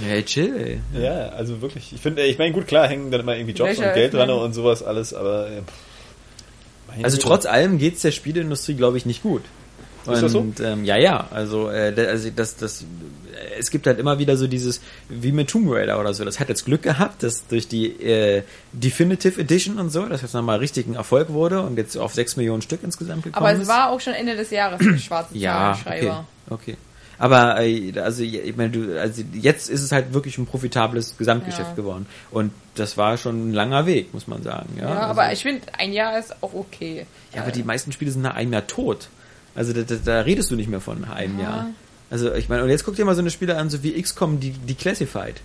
Hey, 0.04 0.22
chill, 0.24 0.80
ey. 0.94 1.02
Ja, 1.02 1.28
also 1.30 1.60
wirklich. 1.62 1.92
Ich 1.92 2.00
finde, 2.00 2.22
ich 2.24 2.38
meine, 2.38 2.52
gut, 2.52 2.66
klar, 2.66 2.88
hängen 2.88 3.10
dann 3.10 3.20
immer 3.20 3.36
irgendwie 3.36 3.54
Jobs 3.54 3.70
Welcher 3.78 3.88
und 3.88 3.94
Geld 3.94 4.14
dran 4.14 4.30
und 4.30 4.52
sowas 4.52 4.82
alles, 4.82 5.14
aber. 5.14 5.46
äh, 5.48 5.60
pff, 5.62 5.72
meine 6.88 7.04
Also 7.04 7.16
Güte. 7.16 7.28
trotz 7.28 7.46
allem 7.46 7.78
geht's 7.78 8.02
der 8.02 8.10
Spieleindustrie, 8.12 8.74
glaube 8.74 8.96
ich, 8.98 9.06
nicht 9.06 9.22
gut. 9.22 9.42
Ist 10.12 10.22
das 10.22 10.32
so? 10.32 10.38
Und, 10.38 10.60
ähm, 10.60 10.84
ja, 10.84 10.96
ja, 10.96 11.26
also, 11.32 11.68
äh, 11.68 11.92
also 12.08 12.30
das, 12.30 12.56
das, 12.56 12.82
äh, 12.82 13.58
es 13.58 13.72
gibt 13.72 13.88
halt 13.88 13.98
immer 13.98 14.20
wieder 14.20 14.36
so 14.36 14.46
dieses, 14.46 14.80
wie 15.08 15.32
mit 15.32 15.50
Tomb 15.50 15.68
Raider 15.68 15.98
oder 15.98 16.14
so. 16.14 16.24
Das 16.24 16.38
hat 16.38 16.48
jetzt 16.48 16.64
Glück 16.64 16.82
gehabt, 16.82 17.24
dass 17.24 17.44
durch 17.48 17.66
die 17.66 17.86
äh, 18.00 18.42
Definitive 18.72 19.40
Edition 19.40 19.78
und 19.80 19.90
so, 19.90 20.06
dass 20.06 20.22
jetzt 20.22 20.32
nochmal 20.34 20.58
richtig 20.60 20.86
ein 20.86 20.94
Erfolg 20.94 21.30
wurde 21.30 21.60
und 21.62 21.76
jetzt 21.76 21.96
auf 21.96 22.14
6 22.14 22.36
Millionen 22.36 22.62
Stück 22.62 22.80
insgesamt 22.84 23.24
gekommen 23.24 23.44
Aber 23.44 23.52
es 23.52 23.62
ist. 23.62 23.68
war 23.68 23.90
auch 23.90 24.00
schon 24.00 24.12
Ende 24.12 24.36
des 24.36 24.50
Jahres 24.50 24.78
der 24.80 24.96
schwarze 24.98 25.36
ja, 25.36 25.70
okay, 25.72 25.82
Zahlenschreiber. 25.82 26.26
okay. 26.50 26.76
Aber 27.18 27.60
äh, 27.62 27.92
also 27.98 28.22
ich 28.22 28.56
meine, 28.56 28.70
du, 28.70 29.00
also 29.00 29.22
jetzt 29.32 29.70
ist 29.70 29.82
es 29.82 29.92
halt 29.92 30.12
wirklich 30.12 30.36
ein 30.38 30.46
profitables 30.46 31.16
Gesamtgeschäft 31.16 31.70
Ja. 31.70 31.74
geworden. 31.74 32.06
Und 32.30 32.52
das 32.74 32.96
war 32.96 33.16
schon 33.16 33.50
ein 33.50 33.52
langer 33.52 33.86
Weg, 33.86 34.12
muss 34.12 34.26
man 34.26 34.42
sagen. 34.42 34.68
Ja, 34.76 34.82
Ja, 34.82 34.88
also, 35.00 35.20
aber 35.20 35.32
ich 35.32 35.42
finde, 35.42 35.62
ein 35.78 35.92
Jahr 35.92 36.18
ist 36.18 36.34
auch 36.42 36.52
okay. 36.54 37.06
ja, 37.34 37.42
aber 37.42 37.52
die 37.52 37.62
meisten 37.62 37.92
Spiele 37.92 38.10
sind 38.10 38.22
nach 38.22 38.34
einem 38.34 38.52
Jahr 38.52 38.66
tot. 38.66 39.08
Also 39.54 39.72
da, 39.72 39.82
da, 39.82 39.94
da 40.04 40.20
redest 40.20 40.50
du 40.50 40.56
nicht 40.56 40.68
mehr 40.68 40.80
von 40.82 41.04
einem 41.04 41.38
Ja. 41.38 41.44
Jahr. 41.44 41.66
Also 42.10 42.32
ich 42.34 42.48
meine, 42.48 42.62
und 42.62 42.68
jetzt 42.68 42.84
guck 42.84 42.94
dir 42.96 43.04
mal 43.04 43.14
so 43.14 43.20
eine 43.20 43.30
Spiele 43.30 43.56
an, 43.56 43.70
so 43.70 43.82
wie 43.82 44.00
XCOM, 44.00 44.38
die, 44.38 44.50
die 44.50 44.74
Classified. 44.74 45.40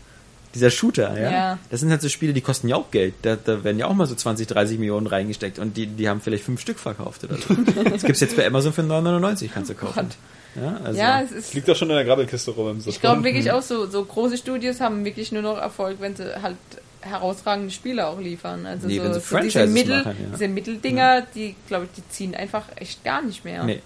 Dieser 0.54 0.70
Shooter, 0.70 1.18
ja? 1.20 1.32
Ja. 1.32 1.60
Das 1.70 1.80
sind 1.80 1.90
halt 1.92 2.02
so 2.02 2.10
Spiele, 2.10 2.34
die 2.34 2.42
kosten 2.42 2.68
ja 2.68 2.76
auch 2.76 2.92
Geld. 2.92 3.14
Da, 3.22 3.38
da 3.38 3.64
werden 3.64 3.80
ja 3.80 3.86
auch 3.88 3.94
mal 3.94 4.06
so 4.06 4.14
20, 4.16 4.46
30 4.48 4.78
Millionen 4.80 5.08
reingesteckt 5.08 5.58
und 5.60 5.78
die, 5.78 5.88
die 5.88 6.10
haben 6.10 6.20
vielleicht 6.20 6.44
fünf 6.44 6.60
Stück 6.60 6.78
verkauft 6.78 7.24
oder 7.24 7.38
so. 7.38 7.54
das 7.90 8.04
gibt's 8.04 8.20
jetzt 8.20 8.36
bei 8.36 8.46
Amazon 8.46 8.74
für 8.74 8.82
9,99 8.82 9.50
kannst 9.54 9.70
du 9.70 9.76
kaufen. 9.76 10.10
Ja, 10.56 10.80
also, 10.84 11.00
ja, 11.00 11.22
es 11.22 11.32
ist. 11.32 11.54
liegt 11.54 11.68
doch 11.68 11.76
schon 11.76 11.90
in 11.90 11.96
der 11.96 12.06
Grabbelkiste 12.06 12.52
rum 12.52 12.72
im 12.72 12.84
Ich 12.86 13.00
glaube 13.00 13.24
wirklich 13.24 13.52
auch 13.52 13.62
so, 13.62 13.86
so 13.86 14.04
große 14.04 14.38
Studios 14.38 14.82
haben 14.82 15.06
wirklich 15.06 15.32
nur 15.32 15.42
noch 15.42 15.58
Erfolg, 15.58 15.98
wenn 16.00 16.16
sie 16.16 16.42
halt 16.42 16.58
herausragende 17.02 17.72
Spiele 17.72 18.08
auch 18.08 18.20
liefern. 18.20 18.66
Also 18.66 18.88
Nee, 18.88 18.98
so, 18.98 19.04
wenn 19.04 19.14
sie 19.14 19.20
so 19.20 19.40
diese, 19.40 19.68
Mittel, 19.68 20.04
machen, 20.04 20.18
ja. 20.20 20.30
diese 20.34 20.48
Mitteldinger, 20.48 21.22
die, 21.34 21.56
glaube 21.68 21.86
ich, 21.86 21.92
die 21.92 22.10
ziehen 22.10 22.36
einfach 22.36 22.66
echt 22.76 23.04
gar 23.04 23.22
nicht 23.22 23.46
mehr. 23.46 23.64
nee. 23.64 23.82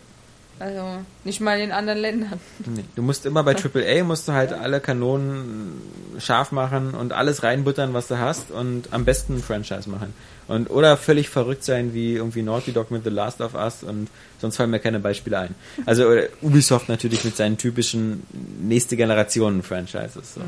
Also 0.57 0.99
nicht 1.25 1.41
mal 1.41 1.59
in 1.59 1.73
anderen 1.73 1.99
Ländern. 1.99 2.39
Nee, 2.65 2.85
du 2.95 3.01
musst 3.01 3.25
immer 3.25 3.43
bei 3.43 3.55
AAA 3.75 4.05
musst 4.05 4.29
du 4.29 4.31
halt 4.31 4.53
alle 4.53 4.79
Kanonen 4.79 5.81
scharf 6.17 6.53
machen 6.53 6.93
und 6.93 7.11
alles 7.11 7.43
reinbuttern, 7.43 7.93
was 7.93 8.07
du 8.07 8.17
hast 8.17 8.51
und 8.51 8.93
am 8.93 9.03
besten 9.03 9.35
ein 9.35 9.43
Franchise 9.43 9.89
machen. 9.89 10.13
Und 10.47 10.69
oder 10.69 10.95
völlig 10.97 11.29
verrückt 11.29 11.63
sein 11.63 11.93
wie 11.93 12.13
irgendwie 12.13 12.43
Naughty 12.43 12.71
Dog 12.71 12.91
mit 12.91 13.03
The 13.03 13.09
Last 13.09 13.41
of 13.41 13.55
Us 13.55 13.83
und 13.83 14.09
sonst 14.39 14.57
fallen 14.57 14.69
mir 14.69 14.79
keine 14.79 14.99
Beispiele 14.99 15.39
ein. 15.39 15.55
Also 15.85 16.11
Ubisoft 16.41 16.87
natürlich 16.87 17.23
mit 17.23 17.35
seinen 17.35 17.57
typischen 17.57 18.23
nächste 18.61 18.95
Generationen 18.95 19.63
Franchises. 19.63 20.35
So. 20.35 20.41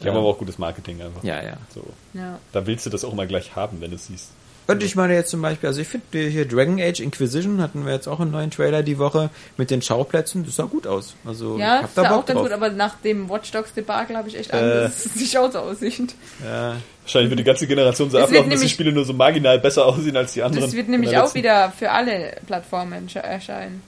Die 0.00 0.08
haben 0.08 0.16
aber 0.16 0.26
auch 0.26 0.38
gutes 0.38 0.58
Marketing 0.58 1.00
einfach. 1.00 1.24
Ja, 1.24 1.42
ja. 1.42 1.56
So. 1.74 1.86
Ja. 2.12 2.38
Da 2.52 2.66
willst 2.66 2.84
du 2.84 2.90
das 2.90 3.04
auch 3.04 3.12
immer 3.12 3.26
gleich 3.26 3.56
haben, 3.56 3.80
wenn 3.80 3.90
du 3.90 3.96
es 3.96 4.06
siehst. 4.06 4.30
Und 4.68 4.82
ich 4.82 4.94
meine 4.94 5.14
jetzt 5.14 5.30
zum 5.30 5.42
Beispiel, 5.42 5.68
also 5.68 5.80
ich 5.80 5.88
finde 5.88 6.18
hier 6.28 6.46
Dragon 6.46 6.80
Age 6.80 7.00
Inquisition 7.00 7.60
hatten 7.60 7.84
wir 7.84 7.92
jetzt 7.92 8.06
auch 8.06 8.20
einen 8.20 8.30
neuen 8.30 8.50
Trailer 8.50 8.82
die 8.82 8.98
Woche 8.98 9.28
mit 9.56 9.70
den 9.70 9.82
Schauplätzen, 9.82 10.44
das 10.46 10.56
sah 10.56 10.64
gut 10.64 10.86
aus. 10.86 11.14
Also 11.26 11.58
Ja, 11.58 11.78
ich 11.78 11.82
hab 11.82 11.94
da 11.96 12.02
ja 12.04 12.08
Bock 12.10 12.18
auch 12.20 12.26
ganz 12.26 12.36
drauf. 12.38 12.46
gut, 12.46 12.52
aber 12.52 12.68
nach 12.70 12.94
dem 13.00 13.28
Watch 13.28 13.50
Dogs 13.50 13.72
Debakel 13.74 14.16
habe 14.16 14.28
ich 14.28 14.38
echt 14.38 14.52
Äh. 14.52 14.56
Angst, 14.56 15.04
dass 15.04 15.06
es 15.06 15.16
nicht 15.16 15.36
aus 15.36 15.54
aussieht. 15.56 16.14
ja. 16.44 16.76
Wahrscheinlich 17.04 17.30
wird 17.30 17.40
die 17.40 17.44
ganze 17.44 17.66
Generation 17.66 18.10
so 18.10 18.16
Es 18.18 18.20
wird 18.22 18.28
ablaufen, 18.30 18.50
dass 18.50 18.60
die 18.60 18.64
nämlich- 18.66 18.72
Spiele 18.72 18.92
nur 18.92 19.04
so 19.04 19.12
marginal 19.12 19.58
besser 19.58 19.84
aussehen 19.86 20.16
als 20.16 20.32
die 20.34 20.42
anderen. 20.42 20.64
Das 20.64 20.72
wird 20.72 20.88
nämlich 20.88 21.16
auch 21.18 21.34
wieder 21.34 21.72
für 21.76 21.90
alle 21.90 22.36
Plattformen 22.46 23.08
ersche- 23.08 23.18
erscheinen. 23.18 23.82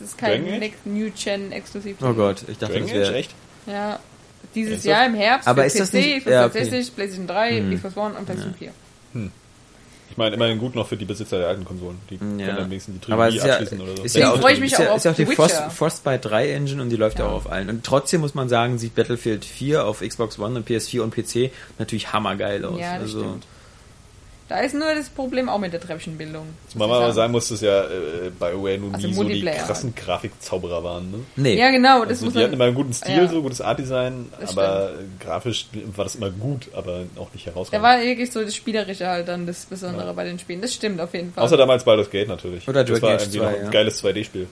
Das 0.00 0.08
ist 0.08 0.18
kein 0.18 0.44
New 0.84 1.10
Gen 1.16 1.52
exklusiv. 1.52 1.96
Oh 2.02 2.12
Gott, 2.12 2.42
ich 2.48 2.58
dachte, 2.58 2.72
Dragon 2.74 2.88
das 2.88 2.96
wäre 2.96 3.14
echt? 3.14 3.30
Ja. 3.66 4.00
Dieses 4.56 4.82
Jahr 4.82 5.06
im 5.06 5.14
Herbst 5.14 5.46
Aber 5.46 5.62
für 5.62 5.66
ist 5.68 5.78
das 5.78 5.90
PC, 5.90 5.94
nicht- 5.94 6.22
für 6.24 6.32
ja, 6.32 6.46
okay. 6.46 6.58
360, 6.58 6.96
PlayStation 6.96 7.26
3, 7.28 7.60
Xbox 7.76 7.96
One 7.96 8.14
und 8.18 8.24
PlayStation 8.26 8.54
4. 8.58 8.72
Ich 10.10 10.16
meine, 10.16 10.34
immerhin 10.34 10.58
gut 10.58 10.74
noch 10.74 10.88
für 10.88 10.96
die 10.96 11.04
Besitzer 11.04 11.38
der 11.38 11.48
alten 11.48 11.64
Konsolen. 11.64 11.96
Die 12.10 12.18
können 12.18 12.38
Ja. 12.40 12.48
dann 12.56 12.68
wenigstens 12.70 13.00
die 13.00 13.12
Aber 13.12 13.28
Trilogie 13.28 13.46
ja, 13.46 13.52
abschließen 13.54 13.80
oder 13.80 13.90
so. 13.96 14.02
ist 14.02 14.02
Deswegen 14.14 14.26
ja 14.26 14.32
auch, 14.32 14.40
freue 14.40 14.52
ich 14.54 14.60
mich 14.60 14.72
ist 14.72 14.78
ja, 14.78 14.90
auch 14.92 14.96
ist 14.96 15.04
ja 15.04 15.10
auch 15.12 15.18
auf 15.18 15.24
die 15.28 15.34
Frost. 15.34 15.62
Frostbite 15.76 16.28
3 16.28 16.50
Engine 16.52 16.82
und 16.82 16.90
die 16.90 16.96
läuft 16.96 17.18
ja. 17.18 17.24
Ja. 17.26 17.30
auch 17.30 17.36
auf 17.36 17.50
allen. 17.50 17.68
Und 17.70 17.84
trotzdem 17.84 18.20
muss 18.20 18.34
man 18.34 18.48
sagen, 18.48 18.78
sieht 18.78 18.94
Battlefield 18.96 19.44
4 19.44 19.86
auf 19.86 20.00
Xbox 20.00 20.38
One 20.38 20.56
und 20.56 20.68
PS4 20.68 21.00
und 21.02 21.14
PC 21.14 21.52
natürlich 21.78 22.12
hammergeil 22.12 22.64
aus. 22.64 22.80
Ja, 22.80 22.94
das 22.94 23.02
also, 23.02 23.20
stimmt. 23.20 23.46
Da 24.50 24.58
ist 24.58 24.74
nur 24.74 24.92
das 24.96 25.08
Problem 25.08 25.48
auch 25.48 25.60
mit 25.60 25.72
der 25.72 25.80
Treppchenbildung. 25.80 26.44
Zumal 26.66 26.88
man 26.88 26.98
mal 27.02 27.12
sagen 27.12 27.30
muss, 27.30 27.50
dass 27.50 27.60
ja 27.60 27.84
äh, 27.84 28.30
BioWare 28.36 28.78
nun 28.78 28.92
Also 28.92 29.06
nie 29.06 29.14
so 29.14 29.22
die 29.22 29.28
Multiplayer 29.28 29.64
krassen 29.64 29.94
Grafikzauberer 29.94 30.82
waren. 30.82 31.08
Ne? 31.12 31.18
Nee. 31.36 31.56
Ja, 31.56 31.70
genau, 31.70 32.00
das 32.00 32.14
Also 32.14 32.24
muss 32.24 32.34
die 32.34 32.40
hatten 32.40 32.50
man. 32.50 32.54
immer 32.54 32.64
einen 32.64 32.74
guten 32.74 32.92
Stil, 32.92 33.16
Ja. 33.16 33.28
so 33.28 33.42
gutes 33.42 33.60
Art-Design, 33.60 34.32
aber 34.48 34.94
grafisch 35.20 35.66
war 35.94 36.02
das 36.02 36.16
immer 36.16 36.30
gut, 36.30 36.66
aber 36.74 37.04
auch 37.14 37.32
nicht 37.32 37.46
Da 37.46 37.52
herausragend. 37.52 37.84
war 37.84 38.02
wirklich 38.02 38.32
so 38.32 38.42
das 38.42 38.56
Spielerische 38.56 39.06
halt 39.06 39.28
dann 39.28 39.46
das 39.46 39.66
Besondere 39.66 40.12
bei 40.14 40.24
den 40.24 40.40
Spielen. 40.40 40.60
Das 40.60 40.74
stimmt 40.74 41.00
auf 41.00 41.14
jeden 41.14 41.32
Fall. 41.32 41.44
Außer 41.44 41.56
damals 41.56 41.84
Baldur's 41.84 42.10
Gate 42.10 42.26
natürlich. 42.26 42.66
Oder 42.68 42.82
das 42.82 42.98
Dragon 42.98 43.02
war 43.14 43.20
irgendwie 43.20 43.38
2, 43.38 43.44
noch 43.44 43.56
ein 43.56 43.64
ja. 43.66 43.70
geiles 43.70 44.02
2D-Spiel. 44.02 44.48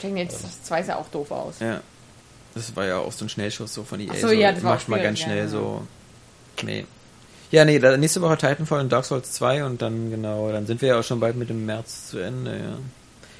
Dragon 0.00 0.16
Age 0.18 0.30
2 0.62 0.82
sah 0.82 0.96
auch 0.96 1.08
doof 1.08 1.30
aus. 1.30 1.60
Ja. 1.60 1.82
Das 2.54 2.74
war 2.74 2.86
ja 2.86 2.96
auch 2.96 3.12
so 3.12 3.26
ein 3.26 3.28
Schnellschuss 3.28 3.74
so 3.74 3.84
von 3.84 4.00
EA. 4.00 4.12
Ach 4.12 4.16
so, 4.16 4.30
ja, 4.30 4.50
das 4.52 4.62
war 4.62 4.80
mal 4.86 5.02
ganz 5.02 5.20
ja, 5.20 5.26
schnell 5.26 5.38
ja. 5.40 5.48
so. 5.48 5.82
Nee. 6.62 6.86
Ja, 7.52 7.64
nee, 7.64 7.78
nächste 7.98 8.20
Woche 8.22 8.36
Titanfall 8.36 8.80
und 8.80 8.90
Dark 8.90 9.04
Souls 9.04 9.30
2 9.32 9.64
und 9.64 9.80
dann 9.82 10.10
genau, 10.10 10.50
dann 10.50 10.66
sind 10.66 10.80
wir 10.82 10.88
ja 10.88 10.98
auch 10.98 11.04
schon 11.04 11.20
bald 11.20 11.36
mit 11.36 11.48
dem 11.50 11.64
März 11.66 12.08
zu 12.08 12.18
Ende, 12.18 12.50
ja. 12.50 12.78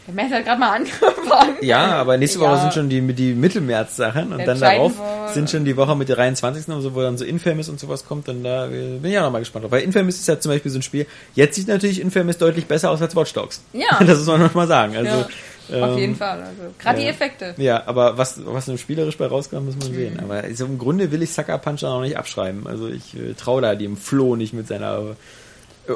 Der 0.09 0.15
März 0.15 0.33
hat 0.33 0.45
gerade 0.45 0.59
mal 0.61 0.71
angefangen. 0.77 1.57
Ja, 1.61 1.95
aber 1.95 2.17
nächste 2.17 2.41
Ja. 2.41 2.51
Woche 2.51 2.61
sind 2.61 2.75
schon 2.75 2.89
die, 2.89 3.01
die 3.15 3.35
Mittelmärz-Sachen 3.35 4.33
und 4.33 4.45
dann 4.45 4.59
darauf 4.61 4.93
sind 5.33 5.49
schon 5.49 5.65
die 5.65 5.77
Woche 5.77 5.95
mit 5.97 6.09
der 6.09 6.17
23. 6.17 6.69
und 6.75 6.83
so, 6.83 6.95
wo 6.97 7.01
dann 7.03 7.17
so 7.17 7.25
Infamous 7.25 7.69
und 7.69 7.79
sowas 7.79 8.05
kommt, 8.05 8.27
dann 8.27 8.43
da 8.43 8.67
bin 8.67 9.01
ich 9.05 9.17
auch 9.19 9.23
nochmal 9.23 9.41
gespannt 9.43 9.65
drauf. 9.65 9.71
Weil 9.73 9.83
Infamous 9.83 10.17
ist 10.17 10.27
ja 10.29 10.39
zum 10.41 10.51
Beispiel 10.53 10.73
so 10.73 10.79
ein 10.81 10.83
Spiel, 10.83 11.07
jetzt 11.35 11.55
sieht 11.55 11.69
natürlich 11.69 12.01
Infamous 12.01 12.37
deutlich 12.37 12.67
besser 12.67 12.91
aus 12.91 13.01
als 13.01 13.15
Watch 13.17 13.33
Dogs. 13.33 13.63
Ja. 13.73 13.99
Das 14.05 14.19
muss 14.19 14.27
man 14.27 14.41
noch 14.43 14.55
mal 14.55 14.67
sagen. 14.67 14.97
Also, 14.97 15.09
Ja, 15.11 15.29
auf 15.75 15.91
ähm, 15.93 15.99
jeden 15.99 16.17
Fall. 16.17 16.41
Also, 16.43 16.63
gerade 16.79 16.99
die 16.99 17.05
ja. 17.05 17.11
Effekte. 17.11 17.55
Ja, 17.59 17.83
aber 17.87 18.19
was, 18.19 18.41
was 18.45 18.69
im 18.69 18.79
spielerisch 18.79 19.17
bei 19.19 19.27
rauskommt, 19.27 19.67
muss 19.67 19.77
man 19.77 19.91
Mhm. 19.91 19.95
sehen. 19.95 20.21
Aber 20.21 20.43
so 20.55 20.65
im 20.67 20.79
Grunde 20.79 21.11
will 21.13 21.23
ich 21.23 21.33
Sucker 21.33 21.59
Punch 21.59 21.85
auch 21.85 21.95
noch 21.97 22.03
nicht 22.03 22.17
abschreiben. 22.17 22.67
Also 22.67 22.89
ich 22.89 23.17
äh, 23.17 23.35
traue 23.35 23.63
da 23.63 23.75
dem 23.75 23.97
Flo 23.97 24.37
nicht 24.37 24.53
mit 24.53 24.69
seiner 24.69 25.17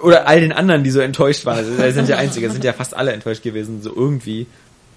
oder 0.02 0.26
all 0.26 0.40
den 0.40 0.52
anderen, 0.52 0.82
die 0.82 0.90
so 0.90 1.00
enttäuscht 1.00 1.44
waren. 1.46 1.58
Also, 1.58 1.76
das 1.76 1.94
sind 1.94 2.08
ja 2.08 2.16
einzige, 2.16 2.46
das 2.46 2.54
sind 2.54 2.64
ja 2.64 2.72
fast 2.72 2.94
alle 2.96 3.12
enttäuscht 3.12 3.42
gewesen, 3.42 3.82
so 3.82 3.94
irgendwie 3.94 4.46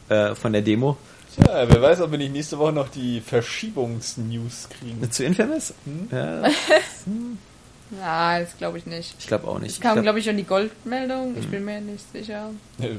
äh, 0.10 0.34
von 0.36 0.52
der 0.54 0.64
Demo. 0.64 0.98
Tja, 1.36 1.66
wer 1.70 1.80
weiß, 1.82 2.02
ob 2.02 2.10
wir 2.12 2.18
nicht 2.18 2.34
nächste 2.34 2.58
Woche 2.58 2.74
noch 2.74 2.90
die 2.90 3.22
Verschiebungs-News 3.22 4.68
kriegen. 4.70 5.12
Zu 5.12 5.24
Infamous? 5.26 5.74
Hm? 5.86 6.08
Ja, 6.12 6.44
Ja, 8.00 8.40
das 8.40 8.56
glaube 8.58 8.78
ich 8.78 8.86
nicht. 8.86 9.16
ich 9.20 9.28
glaube 9.28 9.48
auch 9.48 9.60
nicht. 9.60 9.72
Es 9.72 9.80
kam, 9.80 10.02
glaube 10.04 10.20
ich, 10.20 10.26
schon 10.26 10.38
die 10.38 10.44
Goldmeldung. 10.44 11.36
Ich 11.40 11.48
bin 11.48 11.66
mir 11.66 11.82
nicht 11.82 12.04
sicher. 12.12 12.52
Äh, 12.80 12.90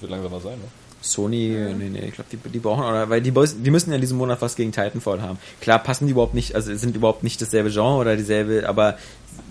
Wird 0.00 0.10
langsam 0.10 0.32
mal 0.32 0.40
sein, 0.40 0.54
ne? 0.58 0.64
Sony, 1.02 1.56
nee, 1.76 1.88
nee, 1.90 2.06
ich 2.06 2.14
glaube, 2.14 2.30
die, 2.32 2.36
die 2.48 2.58
brauchen, 2.60 2.84
oder, 2.84 3.10
weil 3.10 3.20
die, 3.20 3.30
Boys, 3.32 3.56
die 3.60 3.70
müssen 3.70 3.92
ja 3.92 3.98
diesen 3.98 4.16
Monat 4.16 4.40
was 4.40 4.56
gegen 4.56 4.72
Titanfall 4.72 5.20
haben. 5.20 5.38
Klar, 5.60 5.78
passen 5.80 6.06
die 6.06 6.12
überhaupt 6.12 6.34
nicht, 6.34 6.54
also 6.54 6.74
sind 6.74 6.96
überhaupt 6.96 7.22
nicht 7.22 7.40
dasselbe 7.42 7.70
Genre 7.70 7.96
oder 7.96 8.16
dieselbe, 8.16 8.68
aber 8.68 8.96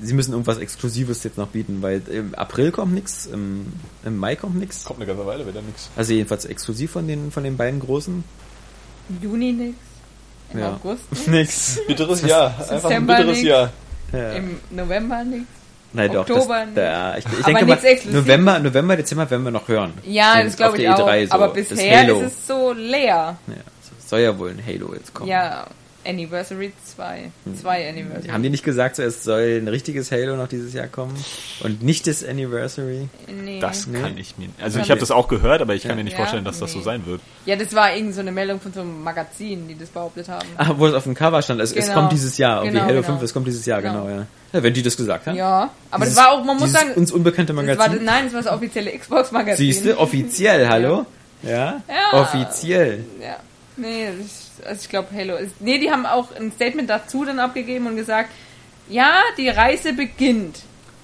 sie 0.02 0.14
müssen 0.14 0.32
irgendwas 0.32 0.58
Exklusives 0.58 1.24
jetzt 1.24 1.38
noch 1.38 1.48
bieten, 1.48 1.82
weil 1.82 2.02
im 2.10 2.34
April 2.36 2.72
kommt 2.72 2.94
nichts, 2.94 3.26
im, 3.26 3.68
im 4.04 4.18
Mai 4.18 4.36
kommt 4.36 4.56
nichts. 4.56 4.86
Kommt 4.86 5.00
eine 5.00 5.08
ganze 5.08 5.26
Weile 5.26 5.46
wieder 5.48 5.62
nichts. 5.62 5.90
Also 5.96 6.14
jedenfalls 6.14 6.46
exklusiv 6.46 6.92
von 6.92 7.08
den, 7.08 7.32
von 7.32 7.44
den 7.44 7.58
beiden 7.58 7.80
großen. 7.80 8.24
Im 9.10 9.22
Juni 9.22 9.52
nix. 9.52 9.76
Im 10.54 10.60
Ja. 10.60 10.74
August 10.74 11.04
nix. 11.28 11.28
Nix. 11.28 11.80
Bitteres 11.88 12.22
Jahr, 12.22 12.56
einfach 12.70 12.90
ein 12.90 13.06
bitteres 13.06 13.38
nix. 13.38 13.44
Jahr. 13.44 13.72
Ja. 14.14 14.32
Im 14.34 14.58
November 14.70 15.24
nix. 15.24 15.46
Nein, 15.94 16.12
doch, 16.12 16.22
Oktober 16.22 16.58
das, 16.60 16.66
nicht. 16.68 16.78
da, 16.78 17.18
ich, 17.18 17.26
ich 17.26 17.32
Aber 17.34 17.44
denke 17.46 17.66
mal, 17.66 17.66
nichts 17.74 17.84
Exklusives. 17.84 18.22
November, 18.26 18.60
November, 18.60 18.96
Dezember 18.98 19.30
werden 19.30 19.44
wir 19.44 19.52
noch 19.52 19.68
hören. 19.68 19.94
Ja, 20.04 20.40
In- 20.40 20.48
das 20.48 20.56
glaube 20.58 20.72
auf 20.74 20.78
ich 20.80 20.84
der 20.86 20.96
auch. 20.96 21.08
E3 21.10 21.28
so. 21.28 21.32
Aber 21.34 21.48
Das 21.50 21.68
bisher 21.68 22.10
ist 22.10 22.22
es 22.22 22.48
so 22.48 22.74
leer. 22.74 23.38
Ja, 23.48 23.54
so 23.82 23.92
soll 24.08 24.20
ja 24.22 24.38
wohl 24.40 24.50
ein 24.52 24.64
Halo 24.66 24.94
jetzt 24.94 25.14
kommen. 25.14 25.30
Ja, 25.30 25.68
Anniversary 26.04 26.74
2. 26.96 27.30
Zwei 27.62 27.88
Anniversary. 27.90 28.30
Haben 28.30 28.42
die 28.42 28.50
nicht 28.50 28.64
gesagt, 28.64 28.96
so, 28.96 29.04
es 29.04 29.24
soll 29.24 29.60
ein 29.62 29.68
richtiges 29.68 30.12
Halo 30.12 30.36
noch 30.36 30.48
dieses 30.48 30.74
Jahr 30.74 30.88
kommen? 30.88 31.14
Und 31.64 31.84
nicht 31.84 32.08
das 32.08 32.24
Anniversary? 32.24 33.08
Nee. 33.28 33.60
Das 33.60 33.86
Nee. 33.86 34.00
kann 34.00 34.18
ich 34.18 34.36
mir. 34.38 34.48
Also 34.60 34.80
Ja, 34.80 34.86
ich 34.86 34.90
habe 34.90 34.98
nee. 34.98 35.02
das 35.02 35.12
auch 35.12 35.28
gehört, 35.28 35.62
aber 35.62 35.76
ich 35.76 35.84
kann 35.84 35.92
Ja. 35.92 35.96
mir 35.98 36.04
nicht 36.06 36.14
Ja, 36.14 36.18
vorstellen, 36.20 36.44
dass 36.44 36.58
das 36.60 36.72
so 36.72 36.80
nee. 36.80 36.84
sein 36.86 37.06
wird. 37.06 37.22
Ja, 37.46 37.56
das 37.56 37.76
war 37.76 37.94
irgend 37.96 38.16
so 38.16 38.22
eine 38.22 38.32
Meldung 38.32 38.60
von 38.60 38.74
so 38.74 38.82
einem 38.82 39.04
Magazin, 39.04 39.68
die 39.68 39.78
das 39.78 39.90
behauptet 39.90 40.28
haben. 40.28 40.48
Ah, 40.58 40.72
wo 40.76 40.88
es 40.88 40.96
auf 40.96 41.04
dem 41.04 41.14
Cover 41.14 41.40
stand, 41.44 41.62
es, 41.62 41.72
es 41.72 41.86
Genau. 41.86 42.00
kommt 42.00 42.12
dieses 42.14 42.36
Jahr. 42.40 42.64
Genau, 42.64 42.82
Halo 42.82 42.94
genau. 43.02 43.04
5, 43.04 43.22
es 43.22 43.34
kommt 43.34 43.46
dieses 43.46 43.66
Jahr, 43.68 43.82
genau, 43.84 44.06
Genau. 44.06 44.16
ja. 44.22 44.26
Ja. 44.54 44.64
Wenn 44.64 44.74
die 44.74 44.82
das 44.84 44.98
gesagt 44.98 45.28
haben. 45.28 45.36
Ja, 45.36 45.70
aber 45.90 46.06
Dieses- 46.06 46.16
das 46.18 46.26
war 46.26 46.32
auch, 46.34 46.44
man 46.44 46.58
muss 46.58 46.72
sagen, 46.72 46.94
uns 46.96 47.12
unbekannte 47.12 47.54
das 47.54 47.58
war, 47.78 47.88
Magazin. 47.88 48.04
nein, 48.06 48.26
das 48.26 48.34
war 48.34 48.42
das 48.44 48.52
offizielle 48.52 48.92
Xbox-Magazin. 48.98 49.66
Siehst 49.66 49.86
du, 49.86 49.98
offiziell, 49.98 50.68
hallo? 50.68 51.06
Ja? 51.44 51.82
Ja. 51.88 52.22
Offiziell. 52.22 53.06
Ja. 53.22 53.38
Nee, 53.78 54.10
ist, 54.24 54.52
also 54.66 54.80
ich 54.84 54.90
glaube 54.90 55.08
Halo 55.16 55.38
ist. 55.38 55.60
Nee, 55.62 55.80
die 55.80 55.90
haben 55.90 56.06
auch 56.06 56.36
ein 56.36 56.52
Statement 56.52 56.90
dazu 56.90 57.26
dann 57.26 57.40
abgegeben 57.40 57.88
und 57.88 57.96
gesagt, 57.96 58.30
ja, 58.90 59.22
die 59.38 59.50
Reise 59.50 59.94
beginnt 59.94 60.60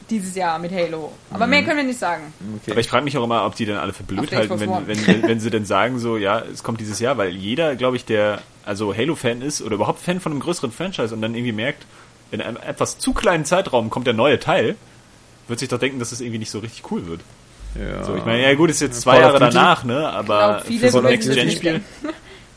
dieses 0.10 0.36
Jahr 0.36 0.60
mit 0.60 0.72
Halo. 0.72 1.12
Aber 1.32 1.46
Mhm. 1.46 1.50
mehr 1.50 1.64
können 1.64 1.78
wir 1.78 1.84
nicht 1.84 2.00
sagen. 2.00 2.34
Okay. 2.62 2.72
Aber 2.72 2.80
ich 2.80 2.88
frage 2.88 3.04
mich 3.04 3.18
auch 3.18 3.24
immer, 3.24 3.46
ob 3.46 3.56
die 3.56 3.66
dann 3.66 3.78
alle 3.78 3.94
für 3.94 4.04
blöd 4.04 4.34
halten, 4.34 4.60
wenn, 4.60 4.88
wenn, 4.88 5.08
wenn, 5.08 5.24
wenn 5.24 5.40
sie 5.40 5.50
denn 5.50 5.66
sagen, 5.66 6.00
so, 6.00 6.18
ja, 6.18 6.40
es 6.54 6.64
kommt 6.64 6.80
dieses 6.80 7.00
Jahr, 7.00 7.18
weil 7.18 7.32
jeder, 7.32 7.76
glaube 7.76 7.96
ich, 7.98 8.06
der 8.06 8.42
also 8.66 8.96
Halo-Fan 8.96 9.42
ist 9.42 9.62
oder 9.62 9.76
überhaupt 9.76 10.00
Fan 10.02 10.20
von 10.20 10.32
einem 10.34 10.42
größeren 10.42 10.72
Franchise 10.72 11.14
und 11.14 11.22
dann 11.22 11.36
irgendwie 11.36 11.52
merkt, 11.54 11.86
in 12.32 12.42
einem 12.42 12.58
etwas 12.58 12.98
zu 13.00 13.14
kleinen 13.14 13.46
Zeitraum 13.46 13.90
kommt 13.90 14.08
der 14.08 14.14
neue 14.14 14.40
Teil, 14.40 14.76
wird 15.48 15.60
sich 15.60 15.70
doch 15.70 15.80
denken, 15.80 16.00
dass 16.00 16.12
es 16.12 16.20
irgendwie 16.22 16.40
nicht 16.40 16.52
so 16.52 16.60
richtig 16.60 16.92
cool 16.92 17.06
wird. 17.08 17.22
ja. 17.76 18.04
So, 18.04 18.16
ich 18.16 18.26
meine, 18.26 18.44
ja 18.44 18.54
gut, 18.56 18.70
ist 18.70 18.82
jetzt 18.82 19.02
zwei 19.02 19.20
Jahre 19.20 19.40
danach, 19.40 19.84
ne? 19.84 20.10
Aber 20.10 20.56
glaub, 20.56 20.66
viele 20.68 20.80
für 20.88 20.90
so 20.92 20.98
ein 21.00 21.06
Next-Gen-Spiel. 21.06 21.82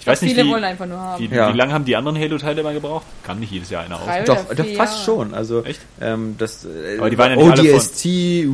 Ich 0.03 0.07
weiß 0.07 0.23
nicht, 0.23 0.33
Viele 0.33 0.47
wie, 0.47 0.51
wollen 0.53 0.65
einfach 0.65 0.87
nur 0.87 0.99
haben. 0.99 1.31
wie, 1.31 1.35
Ja. 1.37 1.53
wie 1.53 1.59
lange 1.59 1.75
haben 1.75 1.85
die 1.85 1.95
anderen 1.95 2.17
Halo-Teile 2.19 2.63
immer 2.63 2.73
gebraucht? 2.73 3.05
Kann 3.23 3.39
nicht 3.39 3.53
jedes 3.53 3.69
Jahr 3.69 3.85
einer 3.85 3.97
aus. 3.97 4.09
Doch, 4.25 4.45
doch 4.55 4.65
fast 4.75 4.95
Jahre. 4.95 5.05
schon. 5.05 5.35
Also 5.35 5.63
Echt? 5.63 5.83
Ähm, 6.01 6.37
das 6.39 6.65
äh, 6.65 6.97
Aber 6.97 7.11
die 7.11 7.19
waren 7.19 7.33
ja 7.33 7.37
nicht 7.37 7.59
alle 7.61 7.75
ODST, 7.75 8.05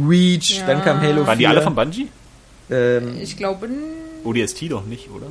Reach, 0.08 0.58
Ja. 0.58 0.66
dann 0.66 0.82
kam 0.82 1.00
Halo 1.00 1.24
Waren 1.24 1.38
die 1.38 1.44
4. 1.44 1.50
alle 1.50 1.62
von 1.62 1.76
Bungie? 1.76 2.08
ähm, 2.68 3.16
Ich 3.22 3.36
glaube, 3.36 3.68
ODST 4.24 4.62
doch 4.72 4.84
nicht, 4.86 5.08
oder? 5.08 5.26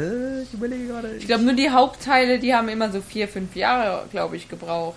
Äh, 0.00 0.42
ich 0.44 0.54
überlege 0.54 0.86
gerade. 0.86 1.16
Ich 1.18 1.26
glaube, 1.26 1.42
nur 1.42 1.54
die 1.54 1.68
Hauptteile, 1.70 2.38
die 2.38 2.54
haben 2.54 2.68
immer 2.68 2.92
so 2.92 3.00
vier, 3.00 3.26
fünf 3.26 3.56
Jahre, 3.56 4.04
glaube 4.12 4.36
ich, 4.36 4.48
gebraucht. 4.48 4.94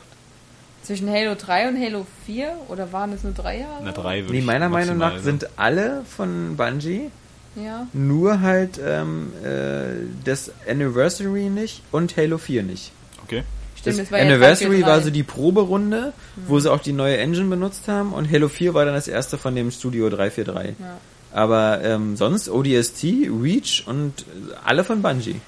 Zwischen 0.90 1.08
Halo 1.12 1.36
3 1.36 1.68
und 1.70 1.80
Halo 1.80 2.08
4? 2.26 2.52
Oder 2.68 2.92
waren 2.92 3.14
es 3.14 3.22
nur 3.24 3.34
drei 3.34 3.60
Jahre? 3.60 3.80
Na, 3.84 3.92
drei 3.92 4.22
würde 4.24 4.34
Nee, 4.34 4.40
ich 4.40 4.46
meiner 4.46 4.70
Meinung 4.70 4.98
nach 4.98 5.20
sind 5.20 5.48
alle 5.56 6.02
von 6.18 6.58
Bungie, 6.58 7.12
Ja. 7.56 7.86
nur 7.94 8.42
halt 8.42 8.80
ähm, 8.84 9.32
äh, 9.44 10.08
das 10.26 10.52
Anniversary 10.68 11.50
nicht 11.52 11.84
und 11.92 12.18
Halo 12.18 12.40
4 12.40 12.64
nicht. 12.64 12.92
Okay. 13.24 13.44
Stimmt, 13.76 14.00
das 14.00 14.06
das 14.06 14.12
war 14.12 14.20
Anniversary 14.20 14.82
war 14.82 14.98
3. 14.98 15.04
so 15.04 15.10
die 15.12 15.22
Proberunde, 15.22 16.12
wo 16.48 16.60
sie 16.60 16.72
auch 16.72 16.80
die 16.82 16.94
neue 16.94 17.18
Engine 17.18 17.50
benutzt 17.50 17.88
haben 17.88 18.12
und 18.12 18.28
Halo 18.32 18.50
4 18.50 18.74
war 18.74 18.84
dann 18.86 18.96
das 18.96 19.08
erste 19.08 19.38
von 19.38 19.54
dem 19.56 19.70
Studio 19.70 20.10
343. 20.10 20.74
Ja. 20.80 20.98
Aber 21.32 21.84
ähm, 21.84 22.16
sonst 22.18 22.50
ODST, 22.50 23.04
Reach 23.44 23.84
und 23.86 24.26
alle 24.66 24.84
von 24.84 25.04
Bungie. 25.04 25.40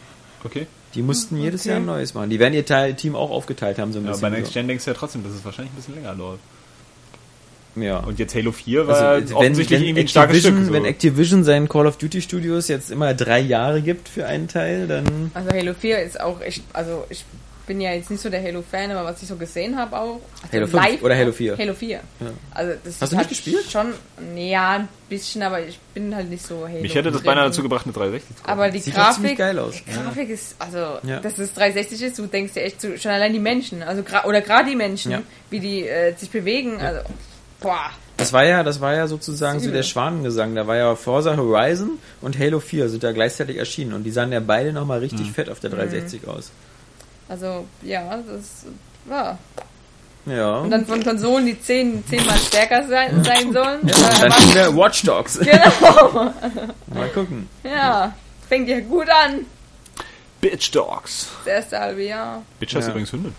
Okay. 0.44 0.68
Die 0.96 1.02
mussten 1.02 1.38
jedes 1.38 1.62
okay. 1.62 1.70
Jahr 1.70 1.78
ein 1.80 1.86
neues 1.86 2.14
machen. 2.14 2.30
Die 2.30 2.40
werden 2.40 2.54
ihr 2.54 2.66
Teil, 2.66 2.94
Team 2.96 3.16
auch 3.16 3.32
aufgeteilt 3.32 3.80
haben, 3.80 3.94
so 3.94 4.00
ein 4.00 4.06
Ja, 4.06 4.12
bisschen. 4.12 4.22
bei 4.22 4.30
Next 4.38 4.48
so. 4.54 4.60
Gen 4.60 4.68
denkst 4.68 4.86
du 4.86 4.92
ja 4.92 4.98
trotzdem, 4.98 5.24
dass 5.24 5.34
es 5.34 5.46
wahrscheinlich 5.46 5.72
ein 5.74 5.76
bisschen 5.78 5.96
länger 5.96 6.14
läuft. 6.16 6.40
Ja. 7.76 8.00
Und 8.00 8.20
jetzt 8.20 8.36
Halo 8.36 8.52
4 8.52 8.86
war 8.88 8.96
Also, 8.96 9.30
wenn, 9.30 9.36
offensichtlich 9.38 9.80
wenn, 9.80 9.88
irgendwie 9.88 10.02
ein 10.02 10.08
starkes 10.10 10.40
Stück. 10.40 10.52
Activision, 10.52 10.68
So. 10.68 10.74
wenn 10.74 10.86
Activision 10.90 11.44
seinen 11.46 11.70
Call 11.70 11.88
of 11.88 11.98
Duty 11.98 12.22
Studios 12.22 12.68
jetzt 12.68 12.92
immer 12.92 13.14
drei 13.14 13.40
Jahre 13.40 13.82
gibt 13.82 14.10
für 14.10 14.26
einen 14.26 14.48
Teil, 14.50 14.88
dann 14.88 15.32
Also 15.34 15.50
Halo 15.52 15.74
4 15.74 16.00
ist 16.04 16.20
auch 16.20 16.42
echt, 16.42 16.64
also 16.74 17.06
ich 17.10 17.24
bin 17.68 17.80
ja 17.82 17.92
jetzt 17.94 18.10
nicht 18.12 18.22
so 18.22 18.30
der 18.30 18.42
Halo-Fan, 18.44 18.92
aber 18.92 19.06
was 19.10 19.22
ich 19.22 19.28
so 19.28 19.36
gesehen 19.36 19.78
habe 19.78 19.98
auch. 19.98 20.20
Also 20.44 20.54
Halo 20.54 20.68
5 20.68 21.04
oder 21.04 21.16
Halo 21.18 21.32
4? 21.32 21.58
Halo 21.58 21.74
4. 21.74 22.00
Also 22.54 22.74
das 22.84 22.94
Hast 22.96 23.02
ist 23.04 23.12
du 23.14 23.18
halt 23.18 23.30
nicht 23.30 23.44
gespielt? 23.46 23.72
Schon, 23.72 23.94
ja, 24.38 24.72
ein 24.78 24.88
bisschen, 25.10 25.44
aber 25.44 25.62
ich 25.66 25.80
bin 25.94 26.16
halt 26.16 26.30
nicht 26.30 26.46
so 26.46 26.68
Halo. 26.68 26.82
Mich 26.82 26.96
hätte 26.96 27.12
das 27.12 27.22
beinahe 27.24 27.46
dazu 27.46 27.62
gebracht, 27.64 27.86
eine 27.86 27.94
360 27.94 28.36
zu 28.38 28.44
kaufen. 28.44 28.52
Aber 28.60 28.70
die 28.70 28.80
Sieht 28.80 28.94
Grafik, 28.96 29.38
geil 29.38 29.60
aus. 29.60 29.76
die 29.76 29.92
Grafik 29.92 30.30
ist, 30.30 30.56
also, 30.60 30.78
Ja. 31.04 31.20
dass 31.20 31.38
es 31.38 31.54
360 31.54 32.02
ist, 32.04 32.18
du 32.20 32.28
denkst 32.28 32.54
dir 32.54 32.64
echt 32.64 32.82
so, 32.82 32.96
schon 32.98 33.12
allein 33.12 33.34
die 33.34 33.40
Menschen, 33.40 33.84
also 33.84 34.04
gra 34.04 34.26
oder 34.26 34.42
gerade 34.42 34.70
die 34.70 34.76
Menschen, 34.76 35.12
Ja. 35.12 35.22
wie 35.50 35.60
die 35.60 35.88
äh, 35.88 36.16
sich 36.16 36.30
bewegen, 36.30 36.80
also, 36.82 37.02
boah. 37.60 37.92
Das 38.18 38.34
war 38.34 38.44
ja, 38.46 38.62
das 38.64 38.80
war 38.82 38.94
ja 38.96 39.08
sozusagen 39.08 39.60
so 39.60 39.72
der. 39.72 39.82
Schwanengesang. 39.82 40.54
Da 40.54 40.68
war 40.68 40.76
ja 40.78 40.96
Forza 40.96 41.36
Horizon 41.38 41.98
und 42.22 42.38
Halo 42.38 42.60
4 42.60 42.88
sind 42.88 43.02
da 43.04 43.14
gleichzeitig 43.14 43.58
erschienen 43.58 43.94
und 43.94 44.04
die 44.04 44.12
sahen 44.12 44.32
ja 44.32 44.40
beide 44.40 44.74
nochmal 44.74 45.00
richtig 45.00 45.28
Mhm. 45.30 45.34
fett 45.34 45.50
auf 45.50 45.60
der 45.60 45.72
360 45.72 46.28
aus. 46.28 46.52
Also, 47.32 47.66
ja, 47.82 48.18
das 48.18 48.66
war. 49.06 49.38
Ja. 50.26 50.58
Und 50.58 50.70
dann 50.72 50.86
von 50.86 51.02
Konsolen, 51.02 51.46
die 51.46 51.60
10, 51.60 52.04
10 52.06 52.26
mal 52.26 52.38
stärker 52.38 52.86
sein, 52.88 53.24
sein 53.24 53.54
sollen. 53.54 53.80
ja, 53.88 53.96
dann 54.20 54.32
schon 54.34 54.50
wieder 54.52 54.76
Watch 54.76 55.04
Dogs. 55.04 55.40
genau. 55.40 56.34
Mal 56.94 57.08
gucken. 57.14 57.48
Ja, 57.64 58.14
fängt 58.50 58.68
ja 58.68 58.82
gut 58.82 59.08
an. 59.10 59.46
Bitch 60.42 60.76
Dogs. 60.76 61.30
Das 61.46 61.54
erste 61.54 61.80
halbe 61.80 62.04
Jahr. 62.04 62.42
Bitch 62.60 62.76
heißt 62.76 62.88
Ja. 62.88 62.92
übrigens 62.92 63.14
Hunde. 63.14 63.32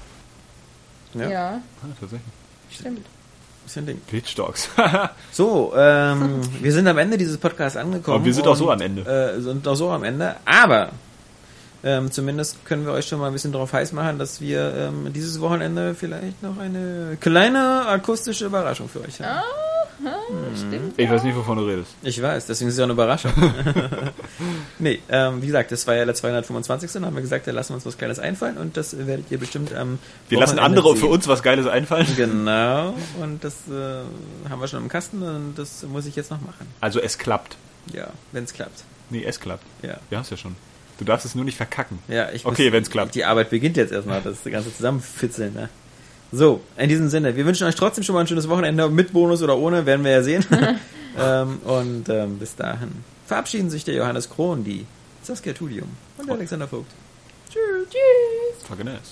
Ja. 1.14 1.28
Ja, 1.30 1.48
Ah, 1.82 1.86
tatsächlich. 2.00 2.22
stimmt. 2.70 3.06
Bisschen 3.64 3.86
Ding. 3.86 4.00
Bitch 4.10 4.34
Dogs. 4.38 4.68
So, 5.32 5.72
ähm, 5.76 6.40
wir 6.62 6.72
sind 6.72 6.88
am 6.88 6.96
Ende 6.98 7.18
dieses 7.18 7.36
Podcasts 7.38 7.76
angekommen. 7.76 8.18
Und 8.20 8.24
wir 8.24 8.32
sind 8.34 8.46
auch 8.48 8.56
so 8.56 8.70
am 8.70 8.80
Ende. 8.80 9.02
Äh, 9.02 9.40
sind 9.42 9.68
auch 9.68 9.74
so 9.76 9.90
am 9.90 10.02
Ende. 10.02 10.36
Aber 10.46 10.88
ähm, 11.84 12.10
zumindest 12.10 12.64
können 12.64 12.86
wir 12.86 12.92
euch 12.92 13.06
schon 13.06 13.18
mal 13.18 13.26
ein 13.26 13.32
bisschen 13.32 13.52
darauf 13.52 13.72
heiß 13.72 13.92
machen, 13.92 14.18
dass 14.18 14.40
wir 14.40 14.74
ähm, 14.74 15.12
dieses 15.12 15.40
Wochenende 15.40 15.94
vielleicht 15.94 16.42
noch 16.42 16.58
eine 16.58 17.16
kleine 17.20 17.86
akustische 17.86 18.46
Überraschung 18.46 18.88
für 18.88 19.00
euch 19.00 19.20
haben. 19.20 19.42
Stimmt. 20.56 20.94
Ich 20.96 21.10
weiß 21.10 21.22
nicht, 21.22 21.36
wovon 21.36 21.58
du 21.58 21.64
redest. 21.64 21.90
Ich 22.02 22.20
weiß, 22.20 22.46
deswegen 22.46 22.68
ist 22.68 22.74
es 22.74 22.78
ja 22.78 22.84
eine 22.84 22.92
Überraschung. 22.92 23.32
nee, 24.78 25.00
ähm, 25.08 25.42
wie 25.42 25.46
gesagt, 25.46 25.70
das 25.70 25.86
war 25.86 25.94
ja 25.94 26.04
der 26.04 26.14
225. 26.14 26.90
Dann 26.92 27.06
haben 27.06 27.14
wir 27.14 27.22
gesagt, 27.22 27.46
da 27.46 27.52
lassen 27.52 27.70
wir 27.70 27.76
uns 27.76 27.86
was 27.86 27.98
Kleines 27.98 28.18
einfallen 28.18 28.58
und 28.58 28.76
das 28.76 28.96
werdet 29.06 29.30
ihr 29.30 29.38
bestimmt 29.38 29.74
am 29.74 29.98
Wir 30.28 30.40
lassen 30.40 30.58
andere 30.58 30.90
sehen. 30.90 30.98
für 30.98 31.06
uns 31.06 31.28
was 31.28 31.42
Geiles 31.42 31.66
einfallen. 31.66 32.06
Genau, 32.16 32.94
und 33.20 33.44
das 33.44 33.54
äh, 33.68 34.50
haben 34.50 34.60
wir 34.60 34.68
schon 34.68 34.82
im 34.82 34.88
Kasten 34.88 35.22
und 35.22 35.54
das 35.56 35.82
muss 35.84 36.06
ich 36.06 36.16
jetzt 36.16 36.30
noch 36.30 36.40
machen. 36.40 36.66
Also 36.80 37.00
es 37.00 37.18
klappt. 37.18 37.56
Ja, 37.92 38.08
wenn 38.32 38.44
es 38.44 38.52
klappt. 38.52 38.84
Nee, 39.10 39.24
es 39.24 39.40
klappt. 39.40 39.64
Ja. 39.82 39.98
Wir 40.08 40.18
haben 40.18 40.22
es 40.22 40.30
ja 40.30 40.36
schon. 40.36 40.56
Du 41.02 41.06
darfst 41.06 41.26
es 41.26 41.34
nur 41.34 41.44
nicht 41.44 41.56
verkacken. 41.56 41.98
Ja, 42.06 42.30
ich 42.30 42.46
Okay, 42.46 42.66
muss- 42.66 42.72
wenn's 42.74 42.88
klappt. 42.90 43.16
Die 43.16 43.24
Arbeit 43.24 43.50
beginnt 43.50 43.76
jetzt 43.76 43.90
erstmal, 43.92 44.20
das 44.22 44.44
ganze 44.44 44.72
zusammenfitzeln. 44.72 45.52
Ne? 45.52 45.68
So, 46.30 46.60
in 46.76 46.88
diesem 46.88 47.08
Sinne, 47.08 47.34
wir 47.34 47.44
wünschen 47.44 47.66
euch 47.66 47.74
trotzdem 47.74 48.04
schon 48.04 48.14
mal 48.14 48.20
ein 48.20 48.28
schönes 48.28 48.48
Wochenende, 48.48 48.88
mit 48.88 49.12
Bonus 49.12 49.42
oder 49.42 49.58
ohne, 49.58 49.84
werden 49.84 50.04
wir 50.04 50.12
ja 50.12 50.22
sehen. 50.22 50.46
ähm, 51.18 51.58
und 51.64 52.08
ähm, 52.08 52.38
bis 52.38 52.54
dahin 52.54 52.92
verabschieden 53.26 53.68
sich 53.68 53.82
der 53.84 53.94
Johannes 53.94 54.30
Krohn, 54.30 54.62
die 54.62 54.86
Saskia 55.24 55.54
Tudium 55.54 55.88
und 56.18 56.28
der 56.28 56.36
Alexander 56.36 56.68
Vogt. 56.68 56.92
Tschüss. 57.50 57.88
Tschüss. 57.90 58.68
Fucking 58.68 58.88
ass. 58.88 59.10